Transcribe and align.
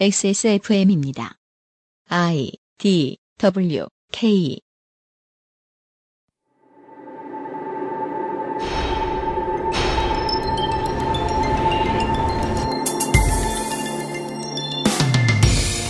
XSFM입니다. 0.00 1.36
I 2.08 2.50
D 2.78 3.16
W 3.38 3.86
K 4.10 4.58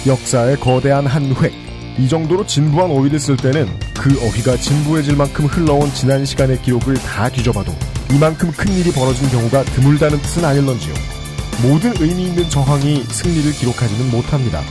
역사의 0.07 0.57
거대한 0.59 1.07
한 1.07 1.35
획. 1.37 1.55
이 1.99 2.07
정도로 2.07 2.45
진부한 2.45 2.91
어휘를 2.91 3.19
쓸 3.19 3.39
때는 3.39 3.67
그 3.99 4.11
어휘가 4.23 4.59
진부해질 4.59 5.17
만큼 5.17 5.47
흘러온 5.47 5.89
지난 5.95 6.27
시간의 6.27 6.61
기록을 6.61 6.97
다 6.97 7.31
뒤져봐도 7.31 7.73
이만큼 8.15 8.53
큰 8.53 8.71
일이 8.75 8.93
벌어진 8.93 9.27
경우가 9.31 9.65
드물다는 9.65 10.19
뜻은 10.19 10.45
아닐런지요. 10.45 11.14
모든 11.63 11.95
의미 12.01 12.25
있는 12.25 12.49
저항이 12.51 13.05
승리를 13.05 13.53
기록하지는 13.53 14.11
못합니다. 14.11 14.63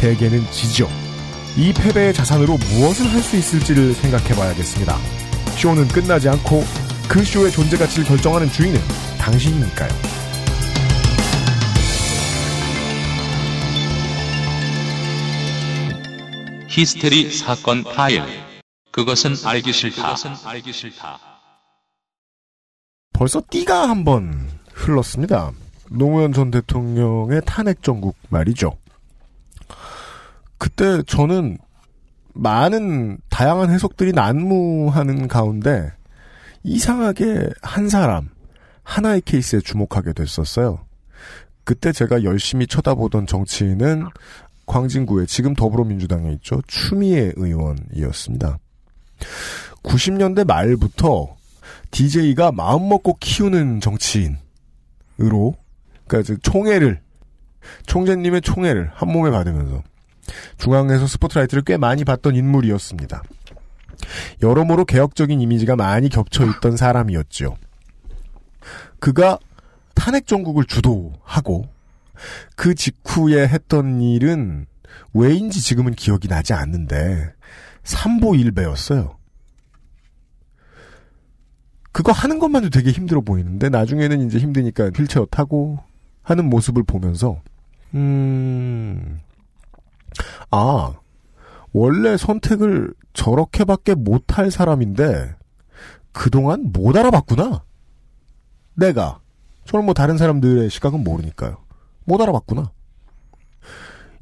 대개는 0.00 0.50
지죠. 0.50 0.88
이 1.56 1.72
패배의 1.72 2.12
자산으로 2.12 2.58
무엇을 2.58 3.10
할 3.12 3.22
수 3.22 3.36
있을지를 3.36 3.94
생각해 3.94 4.34
봐야겠습니다. 4.34 4.98
쇼는 5.56 5.88
끝나지 5.88 6.28
않고 6.28 6.64
그 7.08 7.24
쇼의 7.24 7.52
존재 7.52 7.76
가치를 7.76 8.04
결정하는 8.04 8.50
주인은 8.50 8.78
당신이니까요. 9.18 9.90
히스테리 16.68 17.30
사건 17.30 17.84
파일. 17.84 18.22
그것은 18.90 19.34
알기 19.44 19.72
싫다. 19.72 20.14
알기 20.44 20.72
싫다. 20.72 21.20
벌써 23.12 23.40
띠가 23.48 23.88
한 23.88 24.04
번 24.04 24.50
흘렀습니다. 24.72 25.52
노무현 25.90 26.32
전 26.32 26.50
대통령의 26.50 27.42
탄핵 27.44 27.82
정국 27.82 28.16
말이죠. 28.28 28.76
그때 30.58 31.02
저는 31.02 31.58
많은 32.32 33.18
다양한 33.30 33.70
해석들이 33.70 34.12
난무하는 34.12 35.28
가운데 35.28 35.92
이상하게 36.62 37.50
한 37.62 37.88
사람, 37.88 38.30
하나의 38.82 39.20
케이스에 39.22 39.60
주목하게 39.60 40.12
됐었어요. 40.12 40.80
그때 41.64 41.92
제가 41.92 42.24
열심히 42.24 42.66
쳐다보던 42.66 43.26
정치인은 43.26 44.08
광진구에 44.66 45.26
지금 45.26 45.54
더불어민주당에 45.54 46.32
있죠. 46.34 46.60
추미애 46.66 47.32
의원이었습니다. 47.36 48.58
90년대 49.82 50.46
말부터 50.46 51.36
DJ가 51.90 52.52
마음먹고 52.52 53.16
키우는 53.20 53.80
정치인으로, 53.80 55.54
그러니까 56.06 56.36
총애를, 56.42 57.00
총재님의 57.86 58.42
총애를 58.42 58.90
한 58.94 59.10
몸에 59.10 59.30
받으면서 59.30 59.82
중앙에서 60.58 61.06
스포트라이트를 61.06 61.62
꽤 61.64 61.76
많이 61.76 62.04
받던 62.04 62.34
인물이었습니다. 62.34 63.22
여러모로 64.42 64.84
개혁적인 64.84 65.40
이미지가 65.40 65.76
많이 65.76 66.08
겹쳐 66.08 66.44
있던 66.44 66.76
사람이었죠. 66.76 67.56
그가 68.98 69.38
탄핵 69.94 70.26
정국을 70.26 70.64
주도하고 70.64 71.68
그 72.56 72.74
직후에 72.74 73.46
했던 73.46 74.00
일은 74.00 74.66
왜인지 75.12 75.60
지금은 75.60 75.94
기억이 75.94 76.28
나지 76.28 76.52
않는데 76.52 77.32
삼보 77.82 78.34
일배였어요. 78.36 79.16
그거 81.92 82.10
하는 82.12 82.38
것만도 82.38 82.70
되게 82.70 82.90
힘들어 82.90 83.20
보이는데 83.20 83.68
나중에는 83.68 84.26
이제 84.26 84.38
힘드니까 84.38 84.90
휠체어 84.96 85.26
타고 85.30 85.78
하는 86.24 86.50
모습을 86.50 86.82
보면서 86.82 87.40
음. 87.94 89.20
아, 90.50 90.92
원래 91.72 92.16
선택을 92.16 92.92
저렇게밖에 93.12 93.94
못할 93.94 94.50
사람인데 94.50 95.36
그동안 96.12 96.72
못 96.72 96.96
알아봤구나. 96.96 97.62
내가 98.74 99.20
저는 99.64 99.84
뭐 99.84 99.94
다른 99.94 100.18
사람들의 100.18 100.70
시각은 100.70 101.04
모르니까요. 101.04 101.58
못 102.04 102.20
알아봤구나. 102.20 102.70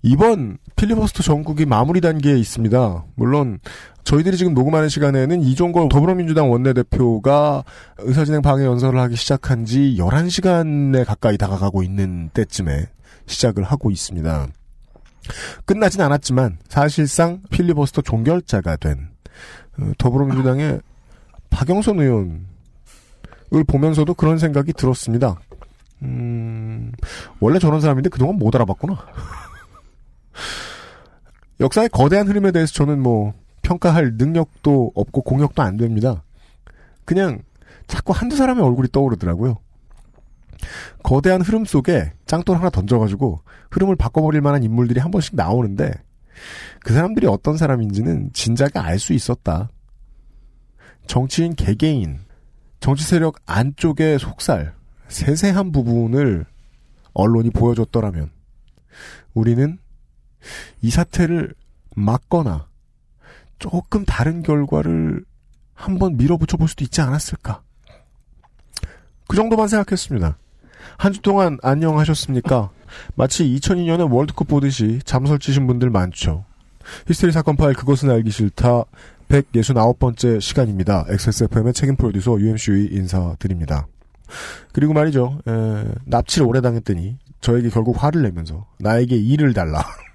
이번 0.02 0.58
필리버스터 0.74 1.22
전국이 1.22 1.64
마무리 1.64 2.00
단계에 2.00 2.36
있습니다. 2.36 3.04
물론 3.14 3.60
저희들이 4.02 4.36
지금 4.36 4.52
녹음하는 4.52 4.88
시간에는 4.88 5.42
이종걸 5.42 5.88
더불어민주당 5.88 6.50
원내대표가 6.50 7.62
의사진행 7.98 8.42
방해 8.42 8.64
연설을 8.64 8.98
하기 9.00 9.14
시작한 9.14 9.64
지 9.64 9.96
11시간에 9.98 11.04
가까이 11.04 11.38
다가가고 11.38 11.84
있는 11.84 12.30
때쯤에 12.30 12.88
시작을 13.26 13.62
하고 13.62 13.92
있습니다. 13.92 14.48
끝나진 15.64 16.00
않았지만 16.00 16.58
사실상 16.68 17.40
필리버스터 17.50 18.02
종결자가 18.02 18.76
된 18.76 19.08
어, 19.78 19.92
더불어민주당의 19.98 20.80
박영선 21.50 22.00
의원을 22.00 22.40
보면서도 23.68 24.14
그런 24.14 24.38
생각이 24.38 24.72
들었습니다. 24.72 25.36
음, 26.02 26.90
원래 27.38 27.60
저런 27.60 27.80
사람인데 27.80 28.10
그동안 28.10 28.36
못 28.36 28.52
알아봤구나. 28.56 28.98
역사의 31.60 31.88
거대한 31.90 32.28
흐름에 32.28 32.50
대해서 32.50 32.72
저는 32.72 33.00
뭐 33.00 33.34
평가할 33.62 34.14
능력도 34.16 34.92
없고 34.94 35.22
공력도 35.22 35.62
안 35.62 35.76
됩니다. 35.76 36.24
그냥 37.04 37.42
자꾸 37.86 38.12
한두 38.12 38.36
사람의 38.36 38.64
얼굴이 38.64 38.88
떠오르더라고요. 38.90 39.58
거대한 41.02 41.40
흐름 41.42 41.64
속에 41.64 42.12
짱돌 42.26 42.56
하나 42.56 42.70
던져가지고 42.70 43.40
흐름을 43.70 43.96
바꿔버릴 43.96 44.40
만한 44.40 44.62
인물들이 44.62 45.00
한 45.00 45.10
번씩 45.10 45.34
나오는데 45.36 45.92
그 46.80 46.94
사람들이 46.94 47.26
어떤 47.26 47.56
사람인지는 47.56 48.30
진작에 48.32 48.70
알 48.74 48.98
수 48.98 49.12
있었다. 49.12 49.68
정치인 51.06 51.54
개개인, 51.54 52.20
정치 52.80 53.04
세력 53.04 53.36
안쪽의 53.46 54.18
속살, 54.18 54.74
세세한 55.08 55.72
부분을 55.72 56.46
언론이 57.12 57.50
보여줬더라면 57.50 58.30
우리는 59.34 59.78
이 60.80 60.90
사태를 60.90 61.54
막거나 61.94 62.66
조금 63.58 64.04
다른 64.04 64.42
결과를 64.42 65.24
한번 65.74 66.16
밀어붙여 66.16 66.56
볼 66.56 66.68
수도 66.68 66.84
있지 66.84 67.00
않았을까. 67.00 67.62
그 69.28 69.36
정도만 69.36 69.68
생각했습니다. 69.68 70.36
한 70.98 71.12
주 71.12 71.20
동안 71.22 71.58
안녕하셨습니까? 71.62 72.70
마치 73.14 73.44
2002년에 73.44 74.12
월드컵 74.12 74.48
보듯이 74.48 75.00
잠설 75.04 75.38
치신 75.38 75.66
분들 75.66 75.90
많죠. 75.90 76.44
히스테리 77.06 77.32
사건 77.32 77.56
파일 77.56 77.74
그것은 77.74 78.10
알기 78.10 78.30
싫다 78.30 78.84
169번째 79.28 80.40
시간입니다. 80.40 81.06
XSFM의 81.08 81.72
책임 81.72 81.96
프로듀서 81.96 82.38
UMC의 82.38 82.88
인사드립니다. 82.92 83.86
그리고 84.72 84.92
말이죠. 84.92 85.38
에, 85.46 85.84
납치를 86.04 86.46
오래 86.46 86.60
당했더니 86.60 87.18
저에게 87.40 87.70
결국 87.70 88.02
화를 88.02 88.22
내면서 88.22 88.66
나에게 88.78 89.16
일을 89.16 89.54
달라. 89.54 89.84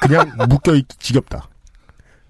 그냥 0.00 0.32
묶여있기 0.48 0.96
지겹다. 0.98 1.48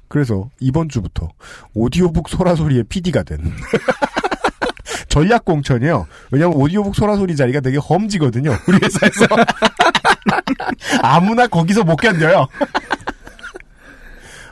그래서 0.09 0.49
이번 0.59 0.89
주부터 0.89 1.29
오디오북 1.75 2.29
소라소리의 2.29 2.85
PD가 2.85 3.23
된 3.23 3.39
전략 5.09 5.45
공천이에요. 5.45 6.07
왜냐하면 6.31 6.59
오디오북 6.59 6.95
소라소리 6.95 7.37
자리가 7.37 7.61
되게 7.61 7.77
험지거든요. 7.79 8.57
우리 8.67 8.79
회사에서 8.83 9.27
아무나 11.03 11.47
거기서 11.47 11.85
못 11.85 11.97
견뎌요. 11.97 12.47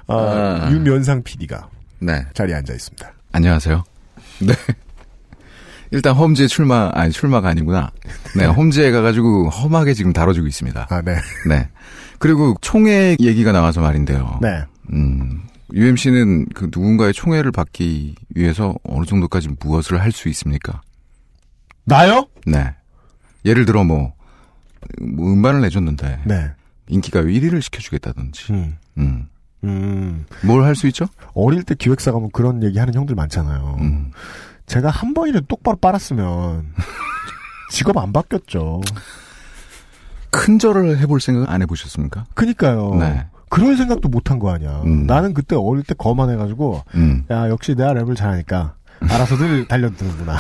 아, 0.09 0.15
아. 0.15 0.71
유면상 0.71 1.23
PD가 1.23 1.69
네. 2.01 2.25
자리에 2.35 2.55
앉아 2.55 2.73
있습니다. 2.75 3.13
안녕하세요. 3.33 3.85
네. 4.41 4.55
일단 5.91 6.15
홈즈에 6.15 6.47
출마, 6.49 6.91
아니, 6.95 7.13
출마가 7.13 7.49
아니구나. 7.49 7.91
네, 8.37 8.45
홈즈에 8.45 8.91
가가지고 8.91 9.49
험하게 9.51 9.95
지금 9.95 10.13
다뤄주고 10.13 10.47
있습니다. 10.47 10.89
아, 10.91 11.03
네. 11.03 11.17
네. 11.49 11.69
그리고 12.27 12.57
총회 12.61 13.17
얘기가 13.21 13.53
나와서 13.53 13.81
말인데요. 13.81 14.41
네. 14.43 14.65
음, 14.93 15.43
UMC는 15.73 16.47
그 16.55 16.65
누군가의 16.65 17.13
총회를 17.13 17.53
받기 17.53 18.17
위해서 18.35 18.75
어느 18.83 19.05
정도까지 19.05 19.51
무엇을 19.61 20.01
할 20.01 20.11
수 20.11 20.29
있습니까? 20.31 20.81
나요? 21.85 22.27
네. 22.45 22.75
예를 23.45 23.65
들어 23.65 23.85
뭐, 23.85 24.13
뭐 25.01 25.33
음반을 25.33 25.61
내줬는데 25.61 26.23
네. 26.25 26.51
인기가요 26.89 27.27
1위를 27.27 27.63
시켜주겠다든지, 27.63 28.53
음. 28.53 28.77
음, 28.99 29.29
음. 29.63 30.27
뭘 30.45 30.65
할 30.65 30.75
수 30.75 30.89
있죠? 30.89 31.07
어릴 31.35 31.63
때 31.63 31.77
기획사 31.79 32.11
가면 32.11 32.31
그런 32.33 32.61
얘기 32.65 32.79
하는 32.81 32.93
형들 32.93 33.15
많잖아요. 33.15 33.77
음, 33.81 34.11
제가 34.67 34.91
한 34.91 35.15
번이라도 35.15 35.47
똑바로 35.47 35.77
빨았으면 35.77 36.73
직업 37.71 37.99
안 37.99 38.13
바뀌었죠. 38.13 38.81
큰 40.31 40.59
절을 40.59 40.99
해볼 40.99 41.21
생각 41.21 41.51
안 41.51 41.63
해보셨습니까? 41.63 42.25
그니까요. 42.35 42.95
네. 42.97 43.27
그럴 43.49 43.77
생각도 43.77 44.09
못한 44.09 44.39
거 44.39 44.51
아니야. 44.53 44.83
음. 44.85 45.07
나는 45.07 45.33
그때 45.33 45.55
어릴 45.57 45.83
때 45.85 45.95
거만해가지고, 45.97 46.83
음. 46.95 47.25
야, 47.31 47.49
역시 47.49 47.75
내가 47.75 47.93
랩을 47.95 48.17
잘하니까, 48.17 48.75
알아서들 49.01 49.67
달려드는구나. 49.69 50.37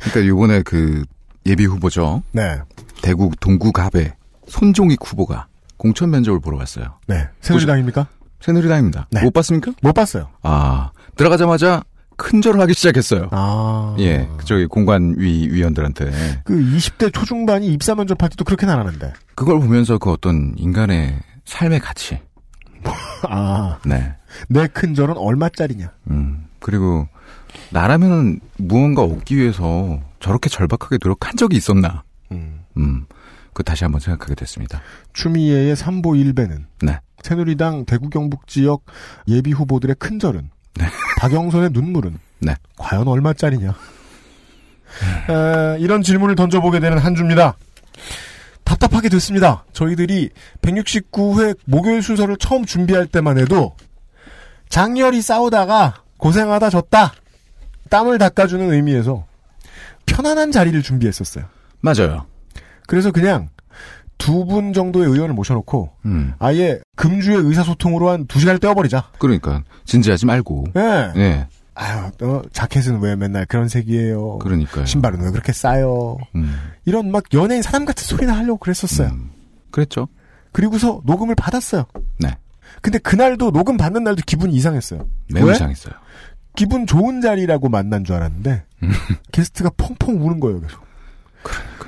그러니까 0.00 0.26
요번에 0.26 0.62
그 0.62 1.04
예비 1.46 1.64
후보죠. 1.64 2.22
네. 2.32 2.58
대구 3.02 3.30
동구갑에 3.40 4.14
손종익 4.48 4.98
후보가 5.02 5.46
공천 5.76 6.10
면접을 6.10 6.40
보러 6.40 6.58
갔어요. 6.58 6.98
네. 7.06 7.28
새누리당입니까? 7.40 8.06
새누리당입니다. 8.40 9.06
네. 9.10 9.22
못 9.22 9.32
봤습니까? 9.32 9.72
못 9.82 9.92
봤어요. 9.92 10.28
아, 10.42 10.90
들어가자마자 11.16 11.82
큰절을 12.22 12.60
하기 12.60 12.74
시작했어요. 12.74 13.28
아. 13.32 13.96
예, 13.98 14.28
저기 14.44 14.66
공관위 14.66 15.48
위원들한테. 15.48 16.10
그 16.44 16.54
20대 16.54 17.12
초중반이 17.12 17.66
입사 17.66 17.96
면접할 17.96 18.30
때도 18.30 18.44
그렇게는 18.44 18.72
안 18.72 18.78
하는데. 18.78 19.12
그걸 19.34 19.58
보면서 19.58 19.98
그 19.98 20.10
어떤 20.10 20.54
인간의 20.56 21.18
삶의 21.44 21.80
가치. 21.80 22.20
아. 23.28 23.78
네. 23.84 24.14
내 24.48 24.68
큰절은 24.68 25.16
얼마짜리냐. 25.16 25.92
음, 26.10 26.46
그리고 26.60 27.08
나라면은 27.70 28.38
무언가 28.56 29.02
얻기 29.02 29.36
위해서 29.36 30.00
저렇게 30.20 30.48
절박하게 30.48 30.98
노력한 31.02 31.36
적이 31.36 31.56
있었나. 31.56 32.04
음. 32.30 32.60
음, 32.76 33.06
그 33.52 33.64
다시 33.64 33.84
한번 33.84 34.00
생각하게 34.00 34.36
됐습니다. 34.36 34.80
추미애의 35.12 35.74
삼보 35.74 36.14
일배는 36.14 36.66
네. 36.82 37.00
새누리당 37.22 37.84
대구 37.84 38.10
경북 38.10 38.46
지역 38.46 38.84
예비 39.28 39.50
후보들의 39.52 39.96
큰절은 39.96 40.50
네. 40.74 40.86
박영선의 41.18 41.70
눈물은 41.72 42.18
네. 42.40 42.54
과연 42.76 43.06
얼마짜리냐? 43.08 43.74
에, 45.30 45.78
이런 45.80 46.02
질문을 46.02 46.34
던져보게 46.34 46.80
되는 46.80 46.98
한 46.98 47.14
주입니다. 47.14 47.56
답답하게 48.64 49.08
됐습니다. 49.08 49.64
저희들이 49.72 50.30
169회 50.62 51.56
목요일 51.66 52.02
순서를 52.02 52.36
처음 52.38 52.64
준비할 52.64 53.06
때만 53.06 53.38
해도 53.38 53.74
장렬히 54.68 55.20
싸우다가 55.20 56.02
고생하다 56.16 56.70
졌다. 56.70 57.12
땀을 57.90 58.18
닦아주는 58.18 58.72
의미에서 58.72 59.26
편안한 60.06 60.52
자리를 60.52 60.80
준비했었어요. 60.82 61.44
맞아요. 61.80 62.26
그래서 62.86 63.10
그냥 63.10 63.50
두 64.22 64.44
분 64.46 64.72
정도의 64.72 65.08
의원을 65.10 65.34
모셔놓고 65.34 65.90
음, 66.04 66.32
아예 66.38 66.80
금주의 66.96 67.36
의사소통으로 67.38 68.08
한 68.10 68.26
두 68.26 68.38
시간을 68.38 68.58
떼어버리자. 68.60 69.10
그러니까 69.18 69.62
진지하지 69.84 70.26
말고. 70.26 70.66
예. 70.76 71.12
예, 71.16 71.46
아유, 71.74 72.10
너 72.18 72.42
자켓은 72.52 73.00
왜 73.00 73.16
맨날 73.16 73.46
그런 73.46 73.68
색이에요? 73.68 74.38
그러니까요. 74.38 74.84
신발은 74.86 75.20
왜 75.22 75.30
그렇게 75.30 75.52
싸요? 75.52 76.18
음, 76.36 76.54
이런 76.84 77.10
막 77.10 77.24
연예인 77.34 77.62
사람 77.62 77.84
같은 77.84 78.04
소리나 78.04 78.32
하려고 78.36 78.58
그랬었어요. 78.58 79.08
음, 79.08 79.30
그랬죠. 79.70 80.06
그리고서 80.52 81.00
녹음을 81.04 81.34
받았어요. 81.34 81.84
네. 82.20 82.36
근데 82.80 82.98
그날도 82.98 83.50
녹음 83.52 83.76
받는 83.76 84.04
날도 84.04 84.22
기분이 84.26 84.54
이상했어요. 84.54 85.06
매우 85.32 85.46
왜? 85.46 85.52
이상했어요. 85.54 85.94
기분 86.54 86.86
좋은 86.86 87.20
자리라고 87.22 87.68
만난 87.70 88.04
줄 88.04 88.14
알았는데 88.16 88.64
음. 88.82 88.90
게스트가 89.32 89.70
펑펑 89.76 90.24
우는 90.26 90.38
거예요. 90.40 90.60
계속. 90.60 90.81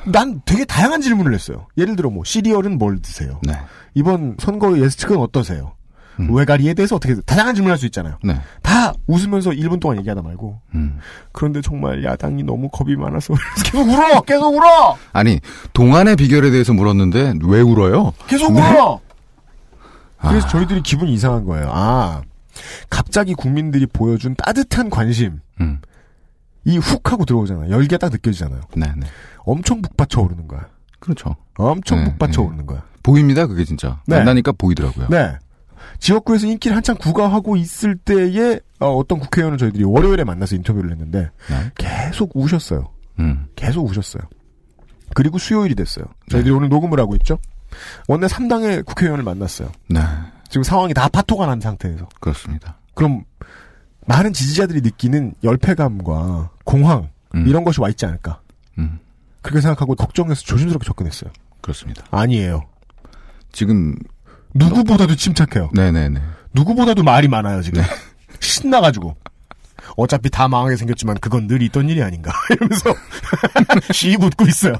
난 0.06 0.42
되게 0.44 0.64
다양한 0.64 1.00
질문을 1.00 1.32
했어요. 1.32 1.66
예를 1.78 1.96
들어 1.96 2.10
뭐 2.10 2.24
시리얼은 2.24 2.78
뭘 2.78 3.00
드세요? 3.00 3.40
네. 3.42 3.54
이번 3.94 4.36
선거 4.38 4.78
예측은 4.78 5.16
어떠세요? 5.16 5.74
음. 6.20 6.32
외가리에 6.34 6.74
대해서 6.74 6.96
어떻게 6.96 7.14
다양한 7.22 7.54
질문을 7.54 7.72
할수 7.72 7.86
있잖아요. 7.86 8.18
네. 8.22 8.40
다 8.62 8.92
웃으면서 9.06 9.50
1분 9.50 9.80
동안 9.80 9.98
얘기하다 9.98 10.22
말고 10.22 10.60
음. 10.74 10.98
그런데 11.32 11.60
정말 11.60 12.04
야당이 12.04 12.42
너무 12.42 12.68
겁이 12.68 12.96
많아서 12.96 13.34
계속 13.64 13.88
울어 13.88 14.20
계속 14.22 14.54
울어 14.54 14.96
아니, 15.12 15.40
동안의 15.72 16.16
비결에 16.16 16.50
대해서 16.50 16.72
물었는데 16.72 17.34
왜 17.44 17.60
울어요? 17.60 18.12
계속 18.26 18.52
네? 18.52 18.60
울어 18.60 19.00
그래서 20.20 20.46
아, 20.46 20.50
저희들이 20.50 20.82
기분이 20.82 21.12
이상한 21.12 21.44
거예요 21.44 21.70
아 21.72 22.22
갑자기 22.88 23.34
국민들이 23.34 23.86
보여준 23.86 24.34
따뜻한 24.36 24.88
관심 24.90 25.40
음, 25.60 25.80
이훅 26.64 27.12
하고 27.12 27.24
들어오잖아요 27.24 27.70
열기가 27.70 27.98
딱 27.98 28.10
느껴지잖아요 28.10 28.60
네, 28.76 28.86
네. 28.96 29.06
엄청 29.44 29.82
북받쳐 29.82 30.20
오르는 30.23 30.49
거야 30.49 30.69
그렇죠. 30.99 31.37
엄청 31.56 31.99
네, 31.99 32.11
북받쳐 32.11 32.41
네. 32.41 32.46
오르는 32.46 32.67
거야 32.67 32.82
보입니다, 33.02 33.46
그게 33.46 33.64
진짜. 33.64 34.00
네. 34.06 34.17
만나니까 34.19 34.52
보이더라고요. 34.52 35.08
네 35.08 35.37
지역구에서 35.99 36.46
인기를 36.46 36.76
한창 36.76 36.96
구가하고 36.96 37.56
있을 37.56 37.96
때에 37.96 38.58
어, 38.81 39.02
떤 39.06 39.19
국회의원을 39.20 39.58
저희들이 39.58 39.85
월요일에 39.85 40.25
만나서 40.25 40.56
인터뷰를 40.56 40.91
했는데 40.91 41.31
네. 41.49 41.70
계속 41.76 42.32
우셨어요 42.35 42.88
음, 43.20 43.46
계속 43.55 43.87
우셨어요. 43.87 44.23
그리고 45.14 45.38
수요일이 45.38 45.75
됐어요. 45.75 46.06
저희들이 46.31 46.50
네. 46.50 46.56
오늘 46.56 46.69
녹음을 46.69 46.99
하고 46.99 47.14
있죠. 47.17 47.38
원내 48.08 48.26
3당의 48.26 48.85
국회의원을 48.85 49.25
만났어요. 49.25 49.70
네. 49.88 50.00
지금 50.49 50.62
상황이 50.62 50.94
다 50.94 51.08
파토가 51.08 51.46
난 51.46 51.61
상태에서. 51.61 52.08
그렇습니다. 52.20 52.79
그럼 52.94 53.25
많은 54.06 54.32
지지자들이 54.32 54.81
느끼는 54.81 55.35
열패감과 55.43 56.50
공황 56.64 57.11
음, 57.35 57.46
이런 57.46 57.64
것이 57.64 57.81
와 57.81 57.88
있지 57.88 58.06
않을까. 58.06 58.41
음, 58.79 58.99
그렇게 59.44 59.61
생각하고 59.61 59.94
걱정해서 59.94 60.43
조심스럽게 60.43 60.87
접근했어요. 60.87 61.31
그렇습니다. 61.61 62.02
아니에요. 62.11 62.62
지금, 63.52 63.94
누구보다도 64.55 65.14
침착해요. 65.17 65.70
네네네. 65.75 66.20
누구보다도 66.55 67.02
말이 67.02 67.29
많아요 67.29 67.62
지금. 67.62 67.82
신나가지고. 68.41 69.14
어차피 69.96 70.31
다 70.31 70.49
망하게 70.49 70.76
생겼지만 70.76 71.19
그건 71.20 71.46
늘 71.46 71.61
있던 71.62 71.91
일이 71.91 72.02
아닌가 72.02 72.32
이러면서 72.50 72.94
씩 73.93 74.20
웃고 74.20 74.46
있어요. 74.46 74.75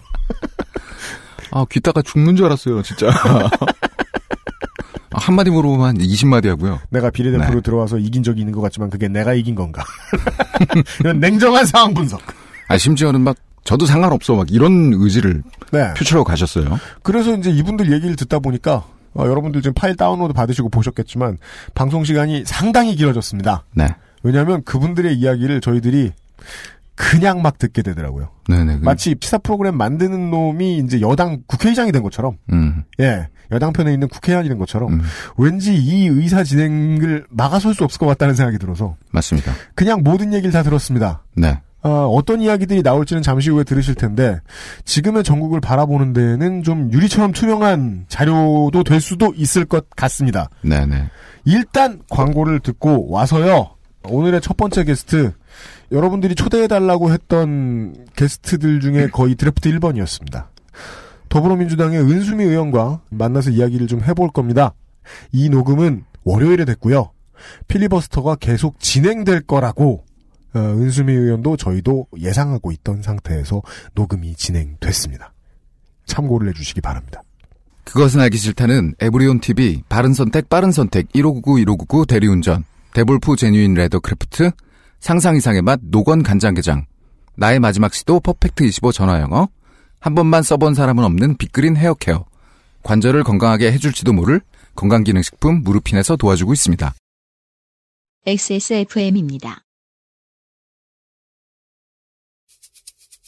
아, 1.53 1.67
귀따가 1.71 2.01
죽는 2.01 2.35
줄 2.35 2.47
알았어요, 2.47 2.83
진짜. 2.83 3.09
아, 3.11 3.51
한마디 5.13 5.51
물어보면 5.51 5.99
20마디 5.99 6.47
하고요. 6.49 6.81
내가 6.89 7.11
비례대표로 7.11 7.57
네. 7.57 7.61
들어와서 7.61 7.99
이긴 7.99 8.23
적이 8.23 8.41
있는 8.41 8.55
것 8.55 8.63
같지만 8.63 8.89
그게 8.89 9.09
내가 9.09 9.35
이긴 9.35 9.55
건가? 9.55 9.85
이런 11.01 11.21
냉정한 11.21 11.67
상황 11.67 11.93
분석. 11.93 12.23
아, 12.69 12.79
심지어는 12.79 13.21
막, 13.21 13.37
저도 13.65 13.87
상관없어, 13.87 14.35
막, 14.35 14.51
이런 14.51 14.93
의지를 14.95 15.43
네. 15.73 15.93
표출하고 15.95 16.25
가셨어요. 16.25 16.79
그래서 17.03 17.35
이제 17.35 17.51
이분들 17.51 17.91
얘기를 17.93 18.15
듣다 18.17 18.39
보니까 18.39 18.85
어, 19.15 19.27
여러분들 19.27 19.63
지금 19.63 19.75
파일 19.75 19.97
다운로드 19.97 20.33
받으시고 20.33 20.69
보셨겠지만 20.69 21.39
방송 21.75 22.05
시간이 22.05 22.45
상당히 22.47 22.97
길어졌습니다. 22.97 23.65
네. 23.73 23.89
왜냐하면 24.23 24.63
그분들의 24.65 25.15
이야기를 25.17 25.61
저희들이 25.61 26.13
그냥 26.97 27.43
막 27.43 27.59
듣게 27.59 27.83
되더라고요. 27.83 28.29
네네. 28.49 28.79
그, 28.79 28.85
마치 28.85 29.17
시사 29.21 29.39
프로그램 29.39 29.77
만드는 29.77 30.31
놈이 30.31 30.79
이제 30.79 31.01
여당 31.01 31.43
국회의장이 31.47 31.91
된 31.93 32.03
것처럼, 32.03 32.37
음, 32.53 32.85
예, 33.01 33.29
여당 33.51 33.73
편에 33.73 33.93
있는 33.93 34.09
국회의원이 34.09 34.49
된 34.49 34.59
것처럼 34.59 34.95
음, 34.95 35.03
왠지 35.37 35.75
이 35.75 36.07
의사 36.07 36.45
진행을 36.45 37.27
막아설 37.31 37.75
수 37.75 37.85
없을 37.85 37.99
것 37.99 38.07
같다는 38.07 38.35
생각이 38.35 38.59
들어서 38.59 38.97
맞습니다. 39.11 39.53
그냥 39.75 40.03
모든 40.03 40.33
얘기를 40.33 40.53
다 40.53 40.63
들었습니다. 40.63 41.23
네. 41.37 41.61
어, 41.85 42.07
어떤 42.07 42.41
이야기들이 42.41 42.83
나올지는 42.83 43.23
잠시 43.23 43.51
후에 43.51 43.63
들으실 43.63 43.95
텐데 43.95 44.41
지금의 44.87 45.23
전국을 45.23 45.61
바라보는 45.61 46.15
데에는 46.15 46.63
좀 46.63 46.91
유리처럼 46.91 47.33
투명한 47.33 48.07
자료도 48.09 48.85
될 48.85 49.03
수도 49.03 49.35
있을 49.37 49.67
것 49.67 49.91
같습니다. 49.91 50.49
네네. 50.63 51.11
일단 51.45 52.01
광고를 52.09 52.61
듣고 52.61 53.11
와서요. 53.11 53.75
오늘의 54.05 54.41
첫 54.41 54.57
번째 54.57 54.85
게스트 54.85 55.33
여러분들이 55.93 56.35
초대해달라고 56.35 57.13
했던 57.13 57.95
게스트들 58.17 58.81
중에 58.81 59.09
거의 59.09 59.35
드래프트 59.35 59.71
1번이었습니다. 59.71 60.47
더불어민주당의 61.29 62.01
은수미 62.01 62.45
의원과 62.45 63.03
만나서 63.11 63.51
이야기를 63.51 63.89
좀 63.89 64.01
해볼 64.01 64.31
겁니다. 64.31 64.73
이 65.33 65.51
녹음은 65.51 66.05
월요일에 66.25 66.65
됐고요. 66.65 67.11
필리버스터가 67.69 68.37
계속 68.37 68.81
진행될 68.81 69.43
거라고 69.43 70.05
어, 70.55 70.59
은수미 70.59 71.13
의원도 71.13 71.57
저희도 71.57 72.07
예상하고 72.19 72.71
있던 72.73 73.03
상태에서 73.03 73.63
녹음이 73.95 74.35
진행됐습니다. 74.37 75.33
참고를 76.07 76.49
해주시기 76.51 76.81
바랍니다. 76.81 77.23
그것은 77.85 78.21
알기 78.21 78.39
싫다는 78.39 78.95
에브리온 79.01 79.41
TV, 79.41 79.83
바른 79.89 80.15
선택, 80.15 80.49
빠른 80.49 80.73
선택, 80.73 81.13
1599, 81.13 81.59
1599 81.59 82.07
대리운전, 82.07 82.65
데볼프 82.95 83.37
genuine 83.37 83.75
leathercraft, 83.75 84.53
상상 85.01 85.37
이상의 85.37 85.63
맛, 85.63 85.81
노건 85.83 86.23
간장게장, 86.23 86.87
나의 87.37 87.59
마지막 87.61 87.93
시도 87.93 88.21
퍼펙트 88.21 88.65
25 88.65 88.93
전화 88.93 89.21
영어, 89.21 89.49
한 90.01 90.15
번만 90.15 90.43
써본 90.43 90.75
사람은 90.75 91.05
없는 91.05 91.37
빅그린 91.37 91.77
헤어케어, 91.77 92.25
관절을 92.85 93.25
건강하게 93.25 93.73
해줄지도 93.73 94.13
모를 94.13 94.41
건강기능식품 94.77 95.63
무르핀에서 95.63 96.17
도와주고 96.17 96.53
있습니다. 96.53 96.95
XSFM입니다. 98.27 99.64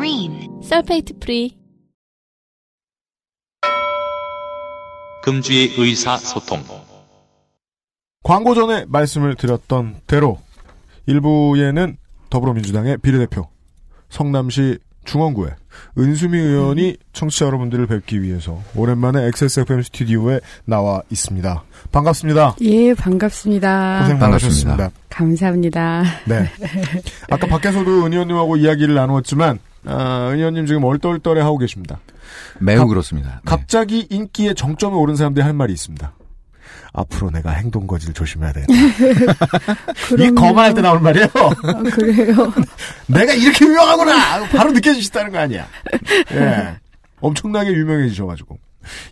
Green 0.00 0.62
sulfate 0.62 1.18
free. 1.20 1.58
금주의 5.22 5.74
의사소통. 5.76 6.64
광고 8.22 8.54
전에 8.54 8.86
말씀을 8.88 9.34
드렸던 9.34 9.96
대로 10.06 10.38
일부에는 11.04 11.98
더불어민주당의 12.30 12.96
비례대표 12.96 13.48
성남시 14.08 14.78
중원구에 15.04 15.50
은수미 15.98 16.38
의원이 16.38 16.96
청취자 17.12 17.44
여러분들을 17.44 17.86
뵙기 17.86 18.22
위해서 18.22 18.62
오랜만에 18.74 19.26
XSFM 19.26 19.82
스튜디오에 19.82 20.40
나와 20.64 21.02
있습니다. 21.10 21.62
반갑습니다. 21.92 22.56
예, 22.62 22.94
반갑습니다. 22.94 23.98
고생 24.00 24.18
많으셨습니다. 24.18 24.76
반갑습니다. 24.76 24.90
감사합니다. 25.10 26.02
네. 26.26 26.46
아까 27.28 27.46
밖에서도 27.46 28.06
은 28.06 28.12
의원님하고 28.14 28.56
이야기를 28.56 28.94
나누었지만 28.94 29.58
아, 29.86 30.28
은 30.30 30.36
의원님 30.38 30.66
지금 30.66 30.84
얼떨떨해 30.84 31.40
하고 31.40 31.58
계십니다. 31.58 31.98
매우 32.58 32.80
갑- 32.80 32.88
그렇습니다. 32.88 33.30
네. 33.30 33.40
갑자기 33.44 34.06
인기의 34.10 34.54
정점에 34.54 34.94
오른 34.94 35.16
사람들이 35.16 35.42
할 35.42 35.52
말이 35.54 35.72
있습니다. 35.72 36.12
앞으로 36.92 37.30
내가 37.30 37.50
행동 37.52 37.86
거지를 37.86 38.12
조심해야 38.14 38.52
돼. 38.52 38.66
이. 40.18 40.30
거만할 40.34 40.74
때 40.74 40.80
나오는 40.82 41.02
말이에요. 41.02 41.26
아, 41.34 41.82
그래요. 41.94 42.52
내가 43.06 43.32
이렇게 43.32 43.64
유명하구나! 43.64 44.48
바로 44.48 44.72
느껴지시다는 44.72 45.30
거 45.32 45.38
아니야. 45.38 45.66
예. 46.32 46.76
엄청나게 47.20 47.72
유명해지셔가지고. 47.72 48.58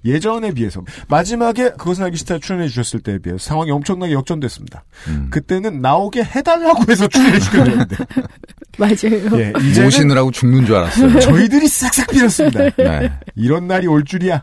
예전에 0.05 0.53
비해서, 0.53 0.83
마지막에 1.09 1.71
그것은 1.71 2.05
알기 2.05 2.17
싫다 2.17 2.39
출연해 2.39 2.69
주셨을 2.69 3.01
때에 3.01 3.19
비해서 3.19 3.39
상황이 3.39 3.71
엄청나게 3.71 4.13
역전됐습니다. 4.13 4.85
음. 5.09 5.29
그때는 5.31 5.81
나오게 5.81 6.23
해달라고 6.25 6.91
해서 6.91 7.07
출연해 7.09 7.39
주셨는데, 7.39 7.97
맞아요. 8.79 9.39
예, 9.41 9.53
이제는 9.69 9.85
모시느라고 9.85 10.31
죽는 10.31 10.67
줄 10.67 10.77
알았어요. 10.77 11.19
저희들이 11.21 11.69
싹싹 11.69 12.09
빌었습니다. 12.11 12.71
네. 12.77 13.13
이런 13.35 13.67
날이 13.67 13.87
올 13.87 14.05
줄이야. 14.05 14.43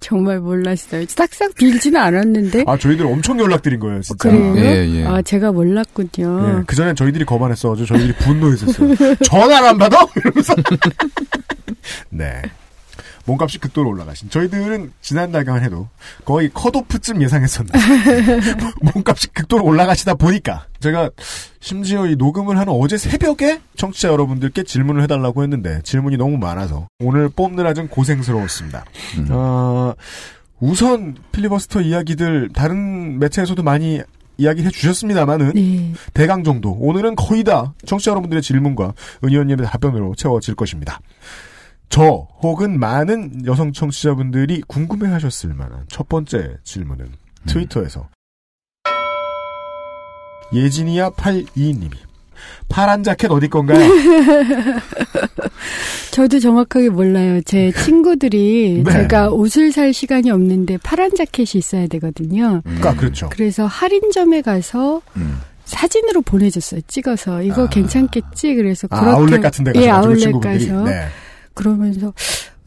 정말 0.00 0.40
몰랐어요. 0.40 1.04
싹싹 1.08 1.54
빌지는 1.54 2.00
않았는데. 2.00 2.64
아, 2.66 2.76
저희들 2.76 3.06
엄청 3.06 3.38
연락드린 3.38 3.78
거예요, 3.78 4.00
진짜. 4.02 4.28
그래요? 4.28 4.56
예, 4.56 4.86
예. 4.88 5.06
아, 5.06 5.22
제가 5.22 5.52
몰랐군요. 5.52 6.08
예, 6.60 6.64
그전엔 6.66 6.96
저희들이 6.96 7.24
거만했어가지고 7.24 7.86
저희들이 7.86 8.12
분노했었어요. 8.18 9.14
전화를 9.24 9.68
안 9.68 9.78
받아? 9.78 10.04
이러면서. 10.16 10.54
네. 12.10 12.42
몸값이 13.26 13.58
극도로 13.58 13.90
올라가신. 13.90 14.30
저희들은 14.30 14.92
지난달간 15.00 15.62
해도 15.62 15.88
거의 16.24 16.50
컷오프쯤 16.52 17.22
예상했었는데. 17.22 17.78
몸값이 18.94 19.28
극도로 19.28 19.64
올라가시다 19.64 20.14
보니까. 20.14 20.66
제가 20.80 21.10
심지어 21.60 22.06
이 22.06 22.16
녹음을 22.16 22.58
하는 22.58 22.72
어제 22.72 22.96
새벽에 22.96 23.60
청취자 23.76 24.08
여러분들께 24.08 24.62
질문을 24.62 25.02
해달라고 25.02 25.42
했는데 25.42 25.80
질문이 25.82 26.16
너무 26.16 26.38
많아서 26.38 26.88
오늘 27.00 27.28
뽑느라 27.28 27.74
좀 27.74 27.88
고생스러웠습니다. 27.88 28.84
음. 29.18 29.26
어, 29.30 29.94
우선 30.58 31.16
필리버스터 31.32 31.80
이야기들 31.82 32.50
다른 32.54 33.18
매체에서도 33.18 33.62
많이 33.62 34.00
이야기를 34.38 34.68
해주셨습니다만은 34.68 35.52
네. 35.54 35.92
대강 36.14 36.44
정도. 36.44 36.72
오늘은 36.72 37.14
거의 37.16 37.44
다 37.44 37.74
청취자 37.84 38.10
여러분들의 38.12 38.42
질문과 38.42 38.86
은 38.86 38.92
의원님의 39.22 39.66
답변으로 39.66 40.14
채워질 40.14 40.54
것입니다. 40.54 41.00
저 41.90 42.28
혹은 42.40 42.78
많은 42.78 43.44
여성 43.46 43.72
청취자분들이 43.72 44.62
궁금해하셨을 44.68 45.52
만한 45.54 45.84
첫 45.88 46.08
번째 46.08 46.56
질문은 46.62 47.10
트위터에서 47.46 48.08
예진이야 50.52 51.10
82님이 51.10 51.94
파란 52.68 53.02
자켓 53.02 53.30
어디 53.32 53.48
건가요? 53.48 53.78
저도 56.12 56.38
정확하게 56.38 56.90
몰라요. 56.90 57.40
제 57.42 57.72
친구들이 57.72 58.82
네. 58.86 58.92
제가 58.92 59.30
옷을 59.30 59.72
살 59.72 59.92
시간이 59.92 60.30
없는데 60.30 60.78
파란 60.78 61.14
자켓이 61.14 61.50
있어야 61.56 61.86
되거든요. 61.88 62.62
아 62.82 62.94
그렇죠. 62.94 63.28
그래서 63.30 63.66
할인점에 63.66 64.42
가서 64.42 65.02
음. 65.16 65.40
사진으로 65.64 66.22
보내줬어요. 66.22 66.80
찍어서 66.86 67.42
이거 67.42 67.64
아. 67.64 67.68
괜찮겠지. 67.68 68.54
그래서 68.54 68.86
아, 68.90 69.00
그렇게 69.00 69.16
아울렛 69.16 69.42
같은 69.42 69.64
데 69.64 69.72
예, 69.74 69.88
가서 69.88 70.06
아울렛 70.06 70.18
친구분들이 70.20 70.68
가서 70.68 70.84
네. 70.84 71.08
그러면서 71.54 72.12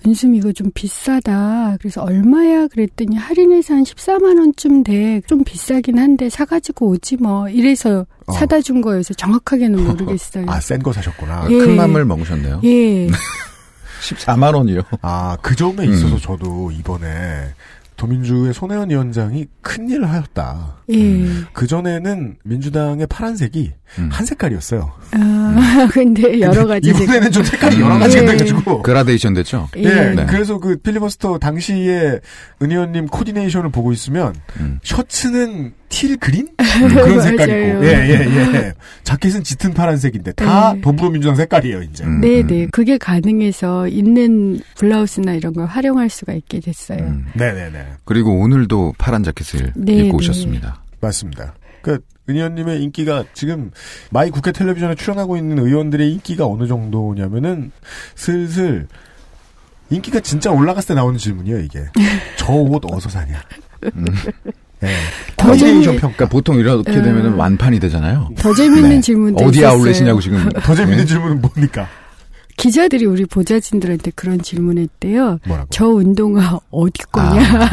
은수미 0.05 0.39
이거 0.39 0.51
좀 0.51 0.69
비싸다. 0.73 1.77
그래서 1.79 2.01
얼마야? 2.03 2.67
그랬더니 2.67 3.15
할인해서 3.15 3.73
한 3.75 3.83
14만 3.83 4.37
원쯤 4.37 4.83
돼. 4.83 5.21
좀 5.27 5.43
비싸긴 5.45 5.97
한데 5.97 6.29
사가지고 6.29 6.87
오지 6.89 7.17
뭐. 7.17 7.47
이래서 7.47 8.05
어. 8.25 8.31
사다 8.33 8.59
준 8.61 8.81
거여서 8.81 9.13
정확하게는 9.13 9.79
모르겠어요. 9.87 10.45
아 10.49 10.59
센 10.59 10.83
거 10.83 10.91
사셨구나. 10.91 11.47
예. 11.49 11.57
큰 11.57 11.75
맘을 11.77 12.03
먹으셨네요. 12.05 12.61
예. 12.65 13.07
14만 14.03 14.53
원이요. 14.55 14.81
아 15.01 15.37
그 15.41 15.55
점에 15.55 15.85
음. 15.87 15.93
있어서 15.93 16.17
저도 16.19 16.71
이번에 16.71 17.53
도민주의 17.95 18.53
손혜원 18.53 18.89
위원장이 18.89 19.45
큰일을 19.61 20.09
하였다. 20.09 20.77
예. 20.91 21.25
그 21.53 21.67
전에는 21.67 22.35
민주당의 22.43 23.07
파란색이 23.07 23.71
음. 23.99 24.09
한 24.11 24.25
색깔이었어요. 24.25 24.91
아, 25.11 25.87
근데 25.91 26.39
여러 26.41 26.65
가지. 26.65 26.89
이번에는 26.89 27.31
좀 27.31 27.43
색깔이 27.43 27.79
여러 27.79 27.95
음. 27.95 27.99
가지가 27.99 28.23
예. 28.23 28.27
돼가지고. 28.27 28.81
그라데이션 28.81 29.33
됐죠? 29.33 29.69
예. 29.77 29.83
예, 29.83 30.13
네. 30.15 30.25
그래서 30.25 30.57
그 30.59 30.77
필리버스터 30.77 31.37
당시에 31.37 32.19
은 32.61 32.71
의원님 32.71 33.07
코디네이션을 33.07 33.69
보고 33.71 33.91
있으면 33.91 34.33
음. 34.59 34.79
셔츠는 34.83 35.73
틸 35.89 36.17
그린 36.17 36.47
그런 36.57 37.21
색깔이고, 37.21 37.79
맞아요. 37.79 37.83
예, 37.83 38.09
예, 38.09 38.55
예. 38.55 38.73
자켓은 39.03 39.43
짙은 39.43 39.75
파란색인데 39.75 40.31
다 40.33 40.73
네. 40.73 40.81
더불어민주당 40.81 41.35
색깔이에요, 41.35 41.83
이제. 41.83 42.03
음. 42.03 42.19
네네. 42.19 42.69
그게 42.71 42.97
가능해서 42.97 43.87
있는 43.87 44.59
블라우스나 44.75 45.33
이런 45.33 45.53
걸 45.53 45.67
활용할 45.67 46.09
수가 46.09 46.33
있게 46.33 46.61
됐어요. 46.61 46.97
음. 46.97 47.27
네네네. 47.33 47.85
그리고 48.05 48.39
오늘도 48.39 48.95
파란 48.97 49.23
자켓을 49.23 49.73
네, 49.75 49.93
입고 49.93 50.17
네. 50.19 50.25
오셨습니다. 50.25 50.82
맞습니다. 51.07 51.53
그, 51.81 51.91
은 51.93 51.99
의원님의 52.27 52.81
인기가 52.81 53.25
지금 53.33 53.71
마이 54.09 54.29
국회 54.29 54.51
텔레비전에 54.53 54.95
출연하고 54.95 55.35
있는 55.35 55.59
의원들의 55.59 56.09
인기가 56.13 56.45
어느 56.47 56.67
정도냐면은 56.67 57.71
슬슬 58.15 58.87
인기가 59.89 60.21
진짜 60.21 60.49
올라갔을 60.49 60.89
때 60.89 60.93
나오는 60.95 61.17
질문이에요, 61.17 61.59
이게. 61.59 61.85
저 62.37 62.53
옷 62.53 62.81
어디서 62.85 63.09
사냐. 63.09 63.41
음. 63.95 64.05
예. 64.83 64.87
더 65.37 65.47
coordination 65.49 65.83
재미- 65.83 65.99
평가. 65.99 66.27
보통 66.29 66.55
이렇게 66.57 66.91
음. 66.93 67.03
되면 67.03 67.33
완판이 67.33 67.79
되잖아요. 67.81 68.29
더 68.37 68.53
재밌는 68.53 68.89
네. 68.89 69.01
질문도 69.01 69.43
어디. 69.45 69.65
아울렛이냐고 69.65 70.21
지금. 70.21 70.47
더 70.49 70.73
재밌는 70.73 70.99
네. 70.99 71.05
질문은 71.05 71.41
뭡니까? 71.41 71.87
기자들이 72.57 73.05
우리 73.05 73.25
보좌진들한테 73.25 74.11
그런 74.15 74.41
질문했대요. 74.41 75.39
뭐라고? 75.45 75.67
저 75.71 75.87
운동화 75.87 76.59
어디 76.71 77.03
거냐? 77.11 77.69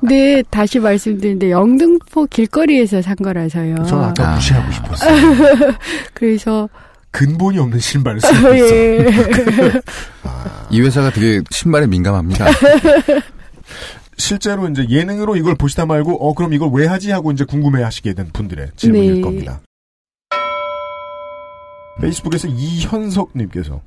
근데 0.00 0.42
다시 0.50 0.78
말씀드리는데 0.78 1.50
영등포 1.50 2.26
길거리에서 2.26 3.02
산 3.02 3.16
거라서요. 3.16 3.84
저는 3.84 4.04
아까 4.04 4.30
아. 4.30 4.34
무시하고 4.34 4.72
싶었어요. 4.72 5.74
그래서 6.14 6.68
근본이 7.10 7.58
없는 7.58 7.78
신발을 7.78 8.20
쓰고 8.20 8.54
있어. 8.54 8.76
예. 8.76 9.06
이 10.70 10.80
회사가 10.80 11.10
되게 11.10 11.42
신발에 11.50 11.86
민감합니다. 11.86 12.46
실제로 14.16 14.68
이제 14.68 14.86
예능으로 14.88 15.36
이걸 15.36 15.54
보시다 15.54 15.84
말고 15.84 16.26
어 16.26 16.34
그럼 16.34 16.54
이걸 16.54 16.70
왜 16.72 16.86
하지 16.86 17.10
하고 17.10 17.32
이제 17.32 17.44
궁금해 17.44 17.82
하시게 17.82 18.14
된 18.14 18.30
분들의 18.32 18.68
질문일 18.76 19.14
네. 19.16 19.20
겁니다. 19.20 19.60
페이스북에서 22.02 22.48
이현석 22.48 23.30
님께서 23.36 23.80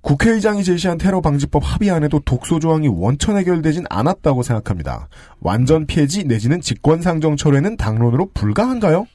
국회의장이 0.00 0.62
제시한 0.62 0.96
테러 0.98 1.20
방지법 1.20 1.62
합의안에도 1.64 2.20
독소 2.20 2.60
조항이 2.60 2.86
원천 2.88 3.36
해결되진 3.36 3.84
않았다고 3.90 4.42
생각합니다. 4.42 5.08
완전 5.40 5.86
폐지 5.86 6.24
내지는 6.24 6.60
직권상정 6.60 7.36
철회는 7.36 7.76
당론으로 7.76 8.30
불가한가요? 8.32 9.06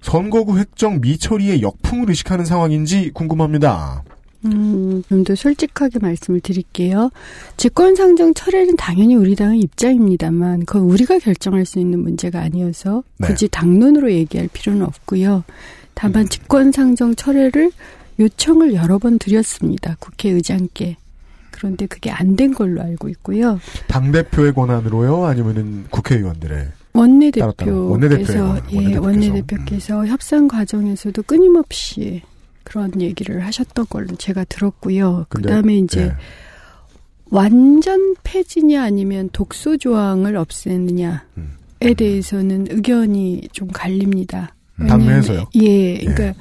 선거구 0.00 0.58
획정 0.58 1.00
미처리의 1.00 1.62
역풍을 1.62 2.08
의식하는 2.10 2.44
상황인지 2.44 3.10
궁금합니다. 3.12 4.02
음, 4.44 5.02
좀 5.08 5.24
더 5.24 5.34
솔직하게 5.34 5.98
말씀을 5.98 6.40
드릴게요. 6.40 7.10
직권상정 7.56 8.34
철회는 8.34 8.76
당연히 8.76 9.14
우리 9.16 9.34
당의 9.34 9.60
입장입니다만 9.60 10.64
그건 10.64 10.82
우리가 10.82 11.18
결정할 11.18 11.66
수 11.66 11.78
있는 11.78 12.00
문제가 12.00 12.40
아니어서 12.40 13.02
네. 13.18 13.28
굳이 13.28 13.48
당론으로 13.48 14.12
얘기할 14.12 14.48
필요는 14.52 14.82
없고요. 14.84 15.44
다만 16.00 16.22
음. 16.22 16.28
직권상정 16.28 17.16
철회를 17.16 17.72
요청을 18.20 18.72
여러 18.74 18.98
번 18.98 19.18
드렸습니다. 19.18 19.96
국회의장께. 19.98 20.96
그런데 21.50 21.86
그게 21.86 22.10
안 22.10 22.36
된 22.36 22.54
걸로 22.54 22.80
알고 22.82 23.08
있고요. 23.08 23.58
당 23.88 24.12
대표의 24.12 24.54
권한으로요, 24.54 25.24
아니면은 25.24 25.86
국회의원들의 25.90 26.68
원내대표께서 26.92 27.74
예, 27.80 27.86
원내대표께서. 27.88 29.00
원내대표께서 29.00 30.06
협상 30.06 30.46
과정에서도 30.46 31.20
끊임없이 31.24 32.22
그런 32.62 33.00
얘기를 33.00 33.44
하셨던 33.44 33.86
걸로 33.90 34.14
제가 34.16 34.44
들었고요. 34.44 35.26
근데, 35.28 35.48
그다음에 35.48 35.78
이제 35.78 36.02
예. 36.02 36.12
완전 37.30 38.14
폐지냐 38.22 38.82
아니면 38.84 39.28
독소 39.32 39.78
조항을 39.78 40.36
없애느냐에 40.36 41.18
음. 41.38 41.56
대해서는 41.96 42.68
의견이 42.70 43.48
좀 43.52 43.66
갈립니다. 43.68 44.54
왜냐하면- 44.78 45.06
당내에서요? 45.06 45.44
예, 45.56 45.98
그러니까 45.98 46.34